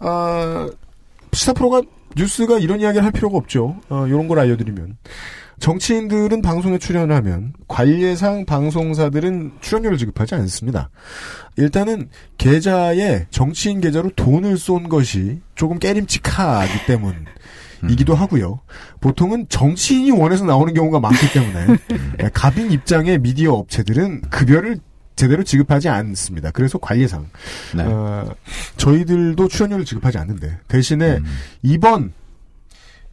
아, 0.00 0.68
시사 1.32 1.54
프로가, 1.54 1.80
뉴스가 2.16 2.58
이런 2.58 2.80
이야기를 2.80 3.04
할 3.04 3.12
필요가 3.12 3.36
없죠. 3.36 3.76
어, 3.88 4.06
요런 4.08 4.28
걸 4.28 4.38
알려드리면. 4.38 4.96
정치인들은 5.60 6.40
방송에 6.40 6.78
출연하면 6.78 7.52
관례상 7.68 8.46
방송사들은 8.46 9.52
출연료를 9.60 9.98
지급하지 9.98 10.34
않습니다. 10.34 10.88
일단은 11.56 12.08
계좌에 12.38 13.26
정치인 13.30 13.82
계좌로 13.82 14.10
돈을 14.16 14.56
쏜 14.56 14.88
것이 14.88 15.40
조금 15.54 15.78
깨림칙하기 15.78 16.86
때문이기도 16.86 18.14
하고요. 18.14 18.60
보통은 19.02 19.46
정치인이 19.50 20.10
원해서 20.12 20.46
나오는 20.46 20.72
경우가 20.72 20.98
많기 20.98 21.30
때문에 21.30 21.66
네, 22.18 22.30
갑인 22.32 22.72
입장의 22.72 23.18
미디어 23.18 23.52
업체들은 23.52 24.22
급여를 24.30 24.78
제대로 25.20 25.44
지급하지 25.44 25.90
않습니다. 25.90 26.50
그래서 26.50 26.78
관례상 26.78 27.28
네. 27.76 27.82
어, 27.84 28.34
저희들도 28.78 29.48
출연료를 29.48 29.84
지급하지 29.84 30.16
않는데 30.16 30.58
대신에 30.66 31.18
음. 31.18 31.24
이번 31.62 32.14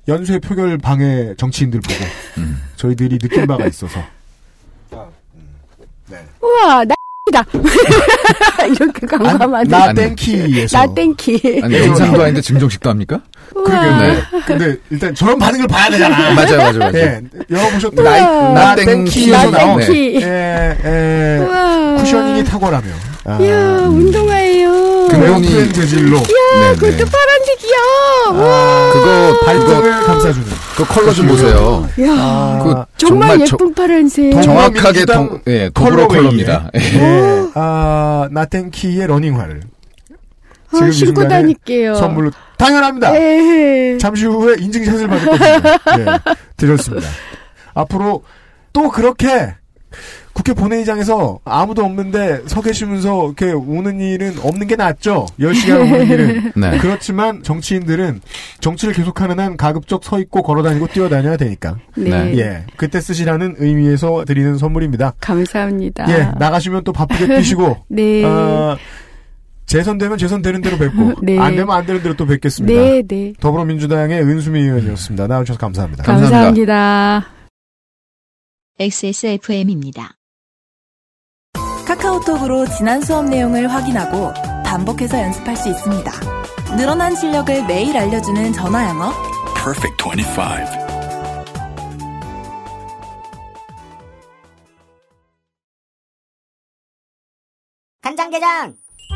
연쇄 0.08 0.40
표결 0.40 0.78
방해 0.78 1.36
정치인들 1.36 1.82
보고 1.82 1.94
음. 2.38 2.64
저희들이 2.78 3.20
느낀 3.20 3.46
바가 3.46 3.68
있어서 3.68 4.00
우와, 6.42 6.86
나 6.86 6.96
다 7.32 7.44
이렇게 8.68 9.06
강화하면 9.08 9.64
나 9.68 9.94
땡키에서. 9.94 10.78
나 10.78 10.94
땡키. 10.94 11.62
아니 11.64 11.80
영상도 11.80 12.22
아닌데 12.22 12.42
증정식도 12.42 12.90
합니까? 12.90 13.22
그러게요. 13.54 13.98
네. 14.00 14.22
근데 14.46 14.76
일단 14.90 15.14
저런 15.16 15.38
반응을 15.40 15.68
봐야 15.68 15.90
되잖아. 15.90 16.18
맞아요, 16.34 16.58
맞아요, 16.58 16.80
맞아요. 16.80 16.92
예, 16.96 17.22
열어보셨던 17.50 18.06
우와. 18.06 18.12
나이, 18.12 18.22
나나 18.54 18.76
땡키. 18.76 19.12
땡키에서 19.12 19.52
나 19.52 19.58
나온 19.58 19.80
땡키. 19.80 20.16
예, 20.22 20.78
예. 20.84 21.98
쿠셔닝이 22.00 22.44
탁월하며. 22.46 22.88
아, 23.30 23.38
이야, 23.42 23.58
운동화예요. 23.88 24.72
근본이- 25.10 25.46
에어프렌 25.52 25.74
재질로. 25.74 26.18
네, 26.20 26.76
그것도 26.76 27.06
파란색이야. 27.12 27.78
아, 28.30 28.90
그거 28.94 29.40
발등을 29.46 29.92
그거 30.00 30.06
감싸주는. 30.06 30.48
그 30.78 30.86
컬러 30.86 31.14
좀 31.14 31.28
보세요. 31.28 31.88
야, 32.02 32.06
아, 32.18 32.60
그 32.64 32.70
정말, 32.98 33.30
정말 33.30 33.42
예쁜 33.42 33.74
파란색. 33.74 34.30
동- 34.32 34.42
정확하게 34.42 35.06
동, 35.06 35.42
예, 35.48 35.70
더불어. 35.74 36.08
컬러입니다. 36.08 36.72
예. 36.76 36.80
예, 36.80 37.48
아, 37.56 38.30
나땡키의 38.32 39.08
러닝화를. 39.08 39.62
아, 40.70 40.76
지금 40.76 40.92
신고 40.92 41.28
다닐게요. 41.28 41.96
선물로. 41.96 42.32
당연합니다. 42.58 43.14
예. 43.16 43.98
잠시 44.00 44.26
후에 44.26 44.56
인증샷을 44.60 45.08
받을 45.08 45.26
겁니다. 45.26 45.78
네, 45.98 46.34
드렸습니다. 46.56 47.08
앞으로 47.74 48.24
또 48.74 48.90
그렇게 48.90 49.54
국회 50.38 50.54
본회의장에서 50.54 51.40
아무도 51.46 51.84
없는데 51.84 52.44
서 52.46 52.62
계시면서 52.62 53.26
이렇게 53.26 53.52
우는 53.52 54.00
일은 54.00 54.36
없는 54.44 54.68
게 54.68 54.76
낫죠. 54.76 55.26
10시간 55.40 55.80
우는 55.82 56.08
일은. 56.08 56.52
네. 56.56 56.78
그렇지만 56.78 57.42
정치인들은 57.42 58.22
정치를 58.60 58.94
계속하는 58.94 59.40
한 59.40 59.58
가급적 59.58 60.04
서 60.04 60.20
있고 60.20 60.44
걸어 60.44 60.62
다니고 60.62 60.90
뛰어다녀야 60.90 61.38
되니까. 61.38 61.78
네. 61.96 62.10
네. 62.12 62.38
예. 62.38 62.64
그때 62.76 63.02
쓰시라는 63.02 63.56
의미에서 63.58 64.26
드리는 64.26 64.60
선물입니다. 64.60 65.14
감사합니다. 65.20 66.06
예. 66.16 66.32
나가시면 66.38 66.84
또 66.84 66.94
바쁘게 66.94 67.36
뛰시고. 67.38 67.86
네. 67.90 68.24
어, 68.24 68.78
재선되면 69.66 70.20
재선되는 70.20 70.62
대로 70.62 70.78
뵙고. 70.78 71.14
네. 71.26 71.40
안 71.40 71.56
되면 71.56 71.72
안 71.72 71.84
되는 71.84 72.04
대로 72.04 72.16
또 72.16 72.28
뵙겠습니다. 72.28 72.80
네, 72.80 73.02
네. 73.02 73.34
더불어민주당의 73.40 74.22
은수미 74.22 74.60
의원이었습니다. 74.60 75.26
나와주셔서 75.26 75.60
감사합니다. 75.60 76.04
감사합니다. 76.04 76.36
감사합니다. 76.38 77.28
XSFM입니다. 78.80 80.17
카카오톡으로 81.88 82.66
지난 82.66 83.00
수업 83.02 83.30
내용을 83.30 83.72
확인하고 83.72 84.34
반복해서 84.66 85.22
연습할 85.22 85.56
수 85.56 85.70
있습니다. 85.70 86.12
늘어난 86.76 87.16
실력을 87.16 87.66
매일 87.66 87.96
알려주는 87.96 88.52
전화 88.52 88.90
영어. 88.90 89.14
Perfect 89.56 90.04
25. 90.04 90.42
간장게장 98.02 98.76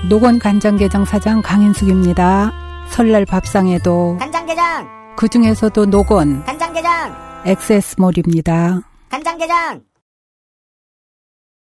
노건 0.10 0.40
간장게장 0.40 1.04
사장 1.04 1.42
강인숙입니다. 1.42 2.54
설날 2.88 3.26
밥상에도 3.26 4.16
간장게장 4.18 5.16
그 5.18 5.28
중에서도 5.28 5.88
노건 5.88 6.46
간장게장 6.46 7.44
엑세스몰입니다. 7.46 8.80
간장게장 9.10 9.91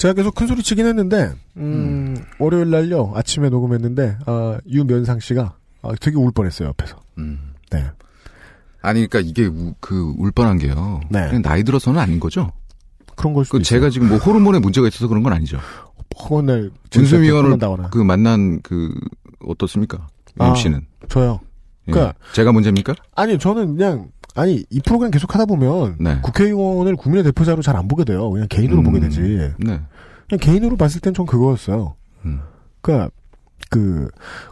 제가 0.00 0.14
계속 0.14 0.34
큰 0.34 0.46
소리 0.46 0.62
치긴 0.62 0.86
했는데, 0.86 1.30
음, 1.58 2.16
월요일 2.38 2.70
날요, 2.70 3.12
아침에 3.14 3.50
녹음했는데, 3.50 4.16
아, 4.24 4.56
유면상 4.66 5.20
씨가, 5.20 5.54
아, 5.82 5.90
되게 6.00 6.16
울 6.16 6.32
뻔했어요, 6.32 6.68
옆에서. 6.68 6.96
음. 7.18 7.52
네. 7.70 7.84
아니, 8.80 9.06
그러니까 9.06 9.20
이게 9.20 9.44
우- 9.44 9.74
그 9.78 10.14
울 10.16 10.30
뻔한 10.30 10.56
게요. 10.56 11.02
네. 11.10 11.38
나이 11.40 11.62
들어서는 11.64 12.00
아닌 12.00 12.18
거죠. 12.18 12.50
그런 13.14 13.34
걸 13.34 13.44
수도 13.44 13.58
그 13.58 13.60
있어요. 13.60 13.78
제가 13.78 13.90
지금 13.90 14.08
뭐 14.08 14.16
호르몬에 14.16 14.58
문제가 14.58 14.88
있어서 14.88 15.06
그런 15.06 15.22
건 15.22 15.34
아니죠. 15.34 15.58
어느 16.30 16.50
날, 16.50 16.70
준수미 16.88 17.26
의원을 17.28 17.58
나거나. 17.58 17.90
그 17.90 17.98
만난 17.98 18.62
그 18.62 18.94
어떻습니까? 19.46 20.08
유임 20.40 20.50
아. 20.50 20.54
씨는. 20.54 20.86
저요. 21.10 21.40
예. 21.88 21.92
그러니까- 21.92 22.18
제가 22.32 22.52
문제입니까? 22.52 22.94
아니, 23.16 23.38
저는 23.38 23.76
그냥, 23.76 24.08
아니, 24.36 24.64
이 24.70 24.80
프로그램 24.80 25.10
계속 25.10 25.34
하다 25.34 25.46
보면, 25.46 25.96
네. 26.00 26.20
국회의원을 26.22 26.96
국민의 26.96 27.24
대표자로 27.24 27.62
잘 27.62 27.76
안 27.76 27.88
보게 27.88 28.04
돼요. 28.04 28.30
그냥 28.30 28.46
개인으로 28.48 28.78
음. 28.78 28.84
보게 28.84 29.00
되지. 29.00 29.20
네. 29.58 29.80
그냥 30.28 30.40
개인으로 30.40 30.76
봤을 30.76 31.00
땐 31.00 31.12
전 31.14 31.26
그거였어요. 31.26 31.94
음. 32.24 32.40
그니까, 32.80 33.10
그, 33.70 34.08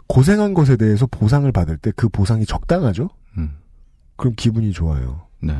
고생한 0.07 0.53
것에 0.53 0.75
대해서 0.77 1.05
보상을 1.07 1.49
받을 1.51 1.77
때 1.77 1.91
그 1.95 2.09
보상이 2.09 2.45
적당하죠? 2.45 3.09
음. 3.37 3.51
그럼 4.15 4.33
기분이 4.35 4.71
좋아요. 4.71 5.21
네. 5.41 5.53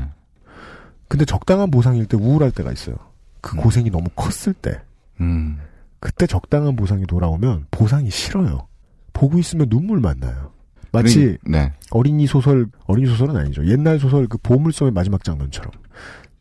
근데 1.08 1.26
적당한 1.26 1.72
보상일 1.72 2.06
때 2.06 2.18
우울할 2.18 2.52
때가 2.52 2.72
있어요. 2.72 2.96
그 3.42 3.56
고생이 3.58 3.90
너무 3.90 4.10
컸을 4.16 4.54
때. 4.54 4.80
음. 5.22 5.60
그때 6.00 6.28
적당한 6.28 6.76
보상이 6.76 7.06
돌아오면 7.06 7.68
보상이 7.72 8.10
싫어요. 8.10 8.68
보고 9.14 9.38
있으면 9.40 9.68
눈물만 9.70 10.20
나요. 10.20 10.52
마치 10.92 11.38
네. 11.46 11.72
어린이 11.92 12.28
소설, 12.28 12.68
어린이 12.86 13.08
소설은 13.08 13.36
아니죠. 13.36 13.66
옛날 13.66 14.00
소설 14.00 14.28
그 14.28 14.38
보물섬의 14.38 14.92
마지막 14.94 15.24
장면처럼. 15.24 15.72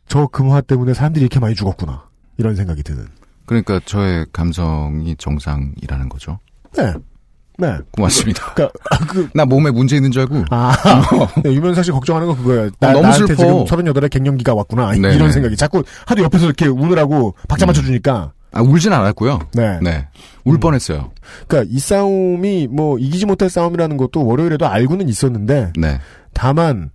저 0.07 0.27
금화 0.27 0.61
때문에 0.61 0.93
사람들이 0.93 1.23
이렇게 1.23 1.39
많이 1.39 1.55
죽었구나. 1.55 2.03
이런 2.37 2.55
생각이 2.55 2.83
드는. 2.83 3.05
그러니까 3.45 3.79
저의 3.85 4.25
감성이 4.31 5.15
정상이라는 5.17 6.09
거죠. 6.09 6.39
네. 6.75 6.93
네. 7.57 7.77
고맙습니다. 7.91 8.53
그니까, 8.53 8.71
아, 8.89 8.97
그, 9.05 9.29
나 9.33 9.45
몸에 9.45 9.69
문제 9.69 9.97
있는 9.97 10.11
줄 10.11 10.21
알고. 10.21 10.45
아, 10.49 10.73
네, 11.43 11.53
유면상 11.53 11.83
씨 11.83 11.91
걱정하는 11.91 12.27
건 12.27 12.37
그거예요. 12.37 12.69
나, 12.79 12.89
어, 12.89 12.91
너무 12.93 13.01
나한테 13.03 13.35
슬퍼. 13.35 13.65
지금 13.65 13.65
38에 13.65 14.09
갱년기가 14.09 14.53
왔구나. 14.53 14.91
네, 14.93 14.97
이런 14.97 15.27
네. 15.27 15.31
생각이. 15.31 15.57
자꾸 15.57 15.83
하도 16.05 16.23
옆에서 16.23 16.45
이렇게 16.45 16.67
우느라고 16.67 17.35
박자 17.49 17.65
맞춰주니까. 17.65 18.31
아, 18.51 18.61
울진 18.61 18.91
않았고요. 18.93 19.39
네. 19.53 19.79
네. 19.81 20.07
울 20.45 20.59
뻔했어요. 20.59 21.11
그러니까 21.47 21.71
이 21.73 21.79
싸움이 21.79 22.67
뭐 22.71 22.97
이기지 22.97 23.25
못할 23.25 23.49
싸움이라는 23.49 23.97
것도 23.97 24.25
월요일에도 24.25 24.67
알고는 24.67 25.07
있었는데 25.07 25.73
네. 25.77 25.99
다만 26.33 26.89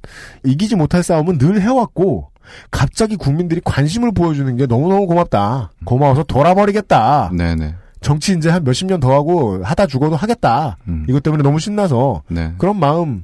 이기지 0.44 0.74
못할 0.76 1.02
싸움은 1.02 1.38
늘 1.38 1.60
해왔고 1.60 2.30
갑자기 2.70 3.16
국민들이 3.16 3.60
관심을 3.64 4.12
보여주는 4.12 4.56
게 4.56 4.66
너무너무 4.66 5.06
고맙다. 5.06 5.70
고마워서 5.84 6.24
돌아버리겠다. 6.24 7.30
네네. 7.36 7.74
정치 8.00 8.34
이제 8.36 8.50
한 8.50 8.64
몇십 8.64 8.86
년 8.88 9.00
더 9.00 9.12
하고 9.14 9.62
하다 9.64 9.86
죽어도 9.86 10.16
하겠다. 10.16 10.76
음. 10.88 11.06
이것 11.08 11.22
때문에 11.22 11.42
너무 11.42 11.58
신나서 11.58 12.22
네. 12.28 12.52
그런 12.58 12.78
마음을 12.78 13.22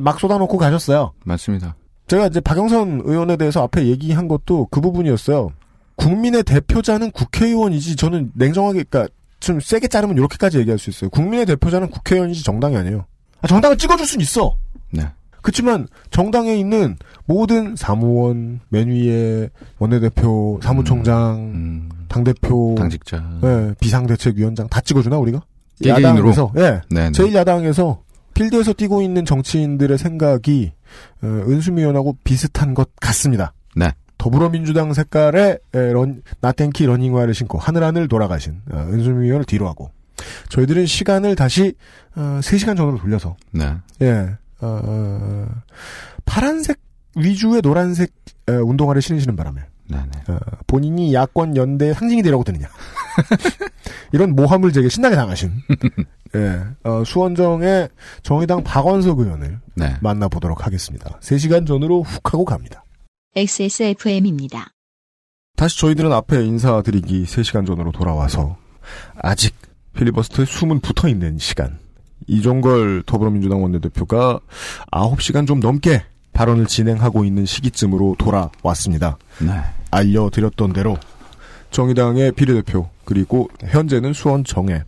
막 0.00 0.18
쏟아놓고 0.20 0.56
가셨어요. 0.56 1.12
맞습니다. 1.24 1.74
제가 2.06 2.28
이제 2.28 2.40
박영선 2.40 3.02
의원에 3.04 3.36
대해서 3.36 3.62
앞에 3.64 3.86
얘기한 3.86 4.28
것도 4.28 4.68
그 4.70 4.80
부분이었어요. 4.80 5.50
국민의 5.96 6.42
대표자는 6.42 7.10
국회의원이지 7.10 7.96
저는 7.96 8.32
냉정하게 8.34 8.84
그러니까 8.84 9.12
좀 9.40 9.60
세게 9.60 9.88
자르면 9.88 10.16
이렇게까지 10.16 10.58
얘기할 10.58 10.78
수 10.78 10.90
있어요. 10.90 11.10
국민의 11.10 11.46
대표자는 11.46 11.90
국회의원이지 11.90 12.42
정당이 12.44 12.76
아니에요. 12.76 13.04
아, 13.42 13.46
정당을 13.46 13.76
찍어줄 13.76 14.06
수는 14.06 14.22
있어. 14.22 14.56
네. 14.90 15.02
그렇지만 15.42 15.86
정당에 16.10 16.56
있는 16.56 16.96
모든 17.26 17.76
사무원, 17.76 18.60
맨 18.68 18.88
위에 18.88 19.48
원내대표, 19.78 20.58
사무총장, 20.62 21.36
음, 21.36 21.88
당대표, 22.08 22.74
당직자. 22.76 23.40
예, 23.44 23.74
비상대책위원장 23.78 24.68
다 24.68 24.80
찍어주나 24.80 25.18
우리가? 25.18 25.42
개개인으로? 25.80 26.30
야당에서 26.30 26.52
예, 26.56 26.80
네네. 26.90 27.12
제일 27.12 27.34
야당에서 27.34 28.02
필드에서 28.34 28.72
뛰고 28.72 29.02
있는 29.02 29.24
정치인들의 29.24 29.96
생각이 29.98 30.72
어, 31.22 31.26
은수미 31.26 31.80
의원하고 31.82 32.16
비슷한 32.24 32.74
것 32.74 32.90
같습니다. 32.96 33.52
네. 33.76 33.92
더불어민주당 34.18 34.92
색깔의 34.92 35.58
에, 35.74 35.92
런, 35.92 36.22
나땡키 36.40 36.86
러닝화를 36.86 37.34
신고 37.34 37.58
하늘하늘 37.58 38.08
돌아가신 38.08 38.60
어, 38.70 38.78
은수미 38.78 39.26
의원을 39.26 39.44
뒤로 39.44 39.68
하고 39.68 39.90
저희들은 40.48 40.86
시간을 40.86 41.36
다시 41.36 41.74
어, 42.14 42.40
3시간 42.42 42.76
전으로 42.76 42.98
돌려서 42.98 43.36
네. 43.52 43.74
예, 44.02 44.36
어, 44.60 44.80
어, 44.82 45.46
파란색 46.24 46.78
위주의 47.16 47.60
노란색 47.62 48.12
에, 48.48 48.52
운동화를 48.52 49.02
신으시는 49.02 49.36
바람에 49.36 49.62
네네. 49.88 50.10
어, 50.28 50.38
본인이 50.66 51.14
야권 51.14 51.56
연대 51.56 51.92
상징이 51.92 52.22
되려고 52.22 52.42
드느냐 52.42 52.66
이런 54.12 54.34
모함을 54.34 54.72
제게 54.72 54.88
신나게 54.88 55.14
당하신 55.14 55.52
예, 56.34 56.64
어, 56.84 57.04
수원정의 57.04 57.88
정의당 58.22 58.64
박원석 58.64 59.20
의원을 59.20 59.60
네. 59.74 59.96
만나보도록 60.00 60.66
하겠습니다. 60.66 61.18
3시간 61.20 61.66
전으로 61.66 62.02
훅 62.02 62.32
하고 62.32 62.44
갑니다. 62.44 62.84
XSFM입니다. 63.36 64.68
다시 65.56 65.78
저희들은 65.80 66.10
앞에 66.10 66.42
인사드리기 66.42 67.24
3시간 67.24 67.66
전으로 67.66 67.92
돌아와서 67.92 68.56
아직 69.22 69.54
필리버스터에 69.92 70.46
숨은 70.46 70.80
붙어 70.80 71.06
있는 71.06 71.36
시간 71.36 71.78
이종걸 72.26 73.02
더불어민주당 73.04 73.62
원내대표가 73.62 74.40
9시간 74.90 75.46
좀 75.46 75.60
넘게 75.60 76.02
발언을 76.32 76.64
진행하고 76.66 77.26
있는 77.26 77.44
시기쯤으로 77.44 78.16
돌아왔습니다. 78.18 79.18
네. 79.40 79.52
알려드렸던 79.90 80.72
대로 80.72 80.96
정의당의 81.70 82.32
비례대표 82.32 82.88
그리고 83.04 83.50
현재는 83.62 84.14
수원 84.14 84.44
정해 84.44 84.82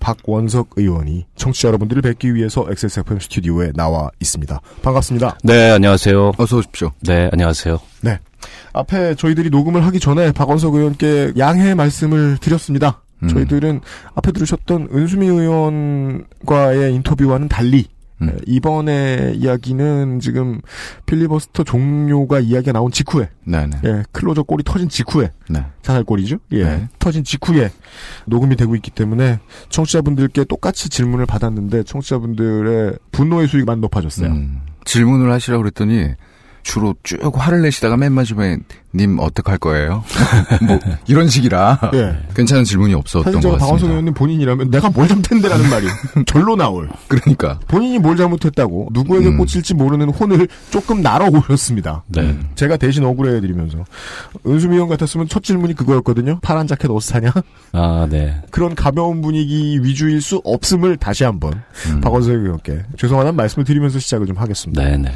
박원석 0.00 0.70
의원이 0.76 1.26
청취자 1.36 1.68
여러분들을 1.68 2.02
뵙기 2.02 2.34
위해서 2.34 2.66
XSFM 2.68 3.20
스튜디오에 3.20 3.72
나와 3.74 4.10
있습니다. 4.20 4.60
반갑습니다. 4.82 5.38
네, 5.44 5.70
안녕하세요. 5.70 6.32
어서 6.38 6.58
오십시오. 6.58 6.92
네, 7.00 7.28
안녕하세요. 7.32 7.78
네. 8.02 8.18
앞에 8.72 9.14
저희들이 9.14 9.50
녹음을 9.50 9.84
하기 9.86 10.00
전에 10.00 10.32
박원석 10.32 10.74
의원께 10.74 11.32
양해 11.38 11.74
말씀을 11.74 12.38
드렸습니다. 12.38 13.02
음. 13.22 13.28
저희들은 13.28 13.80
앞에 14.14 14.32
들으셨던 14.32 14.88
은수미 14.92 15.26
의원과의 15.26 16.94
인터뷰와는 16.94 17.48
달리 17.48 17.86
음. 18.22 18.28
에, 18.28 18.32
이번에 18.46 19.32
이야기는 19.36 20.20
지금 20.20 20.60
필리버스터 21.06 21.64
종료가 21.64 22.40
이야기가 22.40 22.72
나온 22.72 22.90
직후에 22.90 23.28
네네. 23.44 23.76
예, 23.84 24.04
클로저 24.12 24.42
골이 24.44 24.62
터진 24.64 24.88
직후에 24.88 25.30
네. 25.48 25.64
자살 25.82 26.04
골이죠. 26.04 26.38
예, 26.52 26.64
네. 26.64 26.88
터진 26.98 27.24
직후에 27.24 27.70
녹음이 28.26 28.56
되고 28.56 28.74
있기 28.76 28.90
때문에 28.90 29.38
청취자분들께 29.68 30.44
똑같이 30.44 30.88
질문을 30.88 31.26
받았는데 31.26 31.82
청취자분들의 31.84 32.98
분노의 33.12 33.48
수익이 33.48 33.64
많이 33.64 33.80
높아졌어요. 33.80 34.28
음, 34.30 34.60
질문을 34.84 35.30
하시라고 35.30 35.62
그랬더니 35.62 36.14
주로 36.64 36.94
쭉 37.04 37.20
화를 37.34 37.62
내시다가 37.62 37.96
맨 37.96 38.12
마지막에 38.12 38.58
님 38.96 39.18
어떡할 39.18 39.58
거예요? 39.58 40.04
뭐 40.66 40.78
이런 41.06 41.28
식이라 41.28 41.90
예. 41.94 42.16
괜찮은 42.34 42.64
질문이 42.64 42.94
없었던 42.94 43.24
것 43.24 43.38
같습니다. 43.38 43.58
박원석 43.58 43.90
의원님 43.90 44.14
본인이라면 44.14 44.70
내가 44.70 44.88
뭘 44.88 45.06
잘못했는데라는 45.08 45.68
말이 45.68 45.86
절로 46.26 46.56
나올. 46.56 46.88
그러니까 47.08 47.60
본인이 47.68 47.98
뭘 47.98 48.16
잘못했다고 48.16 48.88
누구에게 48.92 49.28
음. 49.28 49.36
꽂힐지 49.36 49.74
모르는 49.74 50.08
혼을 50.10 50.48
조금 50.70 51.02
날아 51.02 51.26
오셨습니다. 51.26 52.04
네. 52.08 52.38
제가 52.54 52.76
대신 52.76 53.04
억울해드리면서 53.04 53.84
은수미 54.46 54.74
의원 54.74 54.88
같았으면 54.88 55.28
첫 55.28 55.42
질문이 55.42 55.74
그거였거든요. 55.74 56.38
파란 56.40 56.66
자켓 56.66 56.90
어디서 56.90 57.12
사냐? 57.14 57.32
아, 57.72 58.06
네. 58.08 58.40
그런 58.50 58.74
가벼운 58.74 59.20
분위기 59.20 59.80
위주일 59.82 60.22
수 60.22 60.40
없음을 60.44 60.96
다시 60.96 61.24
한번 61.24 61.62
음. 61.90 62.00
박원석 62.00 62.32
의원께 62.32 62.84
죄송하다는 62.96 63.36
말씀을 63.36 63.64
드리면서 63.64 63.98
시작을 63.98 64.26
좀 64.26 64.36
하겠습니다. 64.38 64.82
네, 64.82 64.96
네. 64.96 65.12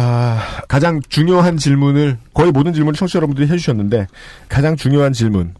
아, 0.00 0.62
가장 0.68 1.00
중요한 1.08 1.56
질문을 1.56 2.18
거의 2.32 2.52
모든 2.52 2.72
질문을 2.72 2.96
청취자 2.96 3.16
여러분들이 3.16 3.48
해주셨는데 3.48 4.06
가장 4.48 4.76
중요한 4.76 5.12
질문 5.12 5.54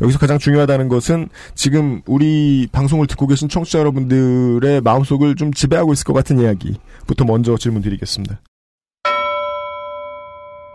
여기서 0.00 0.18
가장 0.18 0.38
중요하다는 0.38 0.88
것은 0.88 1.28
지금 1.54 2.00
우리 2.06 2.66
방송을 2.72 3.06
듣고 3.06 3.26
계신 3.26 3.50
청취자 3.50 3.80
여러분들의 3.80 4.80
마음속을 4.80 5.36
좀 5.36 5.52
지배하고 5.52 5.92
있을 5.92 6.04
것 6.04 6.14
같은 6.14 6.40
이야기부터 6.40 7.26
먼저 7.26 7.58
질문 7.58 7.82
드리겠습니다. 7.82 8.40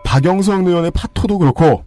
박영선 0.04 0.68
의원의 0.68 0.92
파토도 0.92 1.38
그렇고 1.38 1.82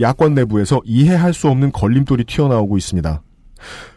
야권 0.00 0.34
내부에서 0.34 0.80
이해할 0.84 1.34
수 1.34 1.48
없는 1.48 1.72
걸림돌이 1.72 2.26
튀어나오고 2.26 2.78
있습니다. 2.78 3.22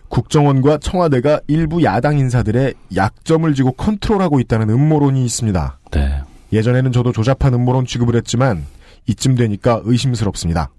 국정원과 0.09 0.79
청와대가 0.79 1.39
일부 1.45 1.84
야당 1.84 2.17
인사들의 2.17 2.73
약점을 2.95 3.53
지고 3.53 3.73
컨트롤하고 3.73 4.39
있다는 4.39 4.71
음모론이 4.71 5.23
있습니다. 5.23 5.79
네. 5.91 6.23
예전에는 6.51 6.91
저도 6.91 7.11
조잡한 7.11 7.53
음모론 7.53 7.85
취급을 7.85 8.15
했지만 8.15 8.65
이쯤 9.07 9.35
되니까 9.35 9.81
의심스럽습니다. 9.83 10.69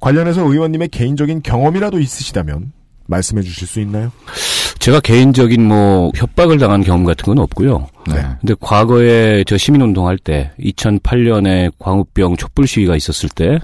관련해서 0.00 0.42
의원님의 0.42 0.88
개인적인 0.88 1.42
경험이라도 1.42 2.00
있으시다면 2.00 2.72
말씀해 3.06 3.42
주실 3.42 3.68
수 3.68 3.80
있나요? 3.80 4.10
제가 4.78 5.00
개인적인 5.00 5.66
뭐 5.66 6.10
협박을 6.14 6.58
당한 6.58 6.82
경험 6.82 7.04
같은 7.04 7.24
건 7.24 7.38
없고요. 7.38 7.88
네. 8.08 8.22
근데 8.40 8.54
과거에 8.60 9.44
저 9.44 9.56
시민운동할 9.56 10.18
때 10.18 10.52
2008년에 10.58 11.72
광우병 11.78 12.36
촛불 12.36 12.66
시위가 12.66 12.96
있었을 12.96 13.28
때 13.30 13.58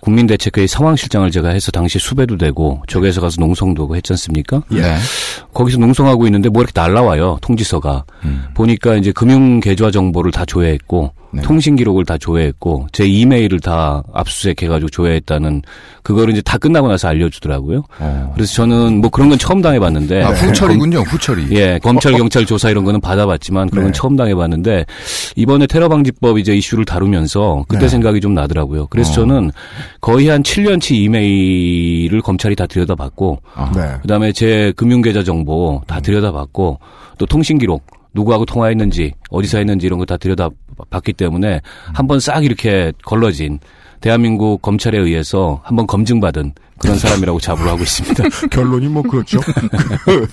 국민대책회의 0.00 0.68
상황실장을 0.68 1.30
제가 1.30 1.50
해서 1.50 1.70
당시 1.70 1.98
수배도 1.98 2.36
되고 2.36 2.82
저기에서 2.86 3.20
가서 3.20 3.36
농성도 3.40 3.84
하고 3.84 3.96
했지 3.96 4.12
않습니까? 4.12 4.62
네. 4.70 4.96
거기서 5.52 5.78
농성하고 5.78 6.26
있는데 6.26 6.48
뭐 6.48 6.62
이렇게 6.62 6.78
날라와요. 6.78 7.38
통지서가. 7.40 8.04
음. 8.24 8.44
보니까 8.54 8.96
이제 8.96 9.12
금융 9.12 9.60
계좌 9.60 9.90
정보를 9.90 10.32
다 10.32 10.44
조회했고 10.44 11.12
네. 11.30 11.42
통신 11.42 11.76
기록을 11.76 12.04
다 12.04 12.16
조회했고 12.16 12.86
제 12.92 13.06
이메일을 13.06 13.60
다 13.60 14.02
압수수색 14.14 14.62
해가지고 14.62 14.88
조회했다는 14.88 15.62
그거를 16.02 16.32
이제 16.32 16.40
다 16.40 16.56
끝나고 16.56 16.88
나서 16.88 17.08
알려주더라고요. 17.08 17.84
어. 17.98 18.32
그래서 18.34 18.54
저는 18.54 19.00
뭐 19.00 19.10
그런 19.10 19.28
건 19.28 19.38
처음 19.38 19.60
당해봤는데 19.60 20.22
아, 20.22 20.30
후처리군요, 20.30 21.00
후처리. 21.08 21.48
예, 21.50 21.78
검찰 21.82 22.12
경찰 22.14 22.46
조사 22.46 22.70
이런 22.70 22.84
거는 22.84 23.00
받아봤지만 23.00 23.68
그런 23.68 23.84
건 23.84 23.92
네. 23.92 23.98
처음 23.98 24.16
당해봤는데 24.16 24.86
이번에 25.36 25.66
테러 25.66 25.88
방지법 25.88 26.38
이제 26.38 26.54
이슈를 26.54 26.84
다루면서 26.86 27.64
그때 27.68 27.82
네. 27.82 27.88
생각이 27.88 28.20
좀 28.20 28.32
나더라고요. 28.34 28.86
그래서 28.86 29.10
어. 29.10 29.14
저는 29.16 29.50
거의 30.00 30.28
한 30.28 30.42
7년치 30.42 30.94
이메일을 30.96 32.20
검찰이 32.22 32.56
다 32.56 32.66
들여다봤고 32.66 33.40
아. 33.54 33.72
네. 33.74 33.98
그다음에 34.02 34.32
제 34.32 34.72
금융계좌 34.76 35.22
정보 35.24 35.82
다 35.86 36.00
들여다봤고 36.00 36.78
또 37.18 37.26
통신 37.26 37.58
기록 37.58 37.84
누구하고 38.14 38.44
통화했는지 38.46 39.12
어디서 39.30 39.58
했는지 39.58 39.86
이런 39.86 39.98
거 39.98 40.04
다 40.06 40.16
들여다봤기 40.16 41.12
때문에 41.12 41.60
한번 41.92 42.18
싹 42.20 42.44
이렇게 42.44 42.92
걸러진 43.04 43.58
대한민국 44.00 44.62
검찰에 44.62 44.96
의해서 44.98 45.60
한번 45.64 45.86
검증받은 45.86 46.52
그런 46.78 46.96
사람이라고 46.98 47.40
자부를 47.40 47.70
하고 47.70 47.82
있습니다. 47.82 48.24
결론이 48.50 48.86
뭐 48.88 49.02
그렇죠. 49.02 49.40
그, 49.40 50.28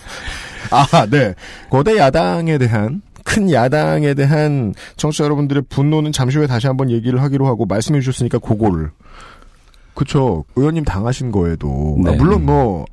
아, 0.71 1.05
네. 1.07 1.33
거대 1.69 1.97
야당에 1.97 2.57
대한 2.59 3.01
큰 3.23 3.51
야당에 3.51 4.13
대한 4.13 4.75
청취자 4.97 5.23
여러분들의 5.23 5.63
분노는 5.67 6.11
잠시 6.11 6.37
후에 6.37 6.45
다시 6.45 6.67
한번 6.67 6.91
얘기를 6.91 7.21
하기로 7.23 7.47
하고 7.47 7.65
말씀해 7.65 7.99
주셨으니까 8.01 8.37
그거를 8.37 8.91
그쵸 9.95 10.45
의원님 10.55 10.83
당하신 10.83 11.31
거에도 11.31 11.97
아, 12.05 12.11
네. 12.11 12.17
물론 12.17 12.45
뭐 12.45 12.85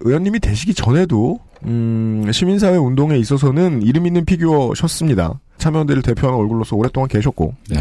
의원님이 0.00 0.40
되시기 0.40 0.74
전에도 0.74 1.38
음, 1.64 2.28
시민사회 2.32 2.76
운동에 2.76 3.16
있어서는 3.18 3.82
이름 3.82 4.06
있는 4.06 4.24
피규어셨습니다. 4.24 5.38
참여연대를 5.58 6.02
대표하는 6.02 6.40
얼굴로서 6.40 6.74
오랫동안 6.74 7.08
계셨고 7.08 7.54
네. 7.68 7.76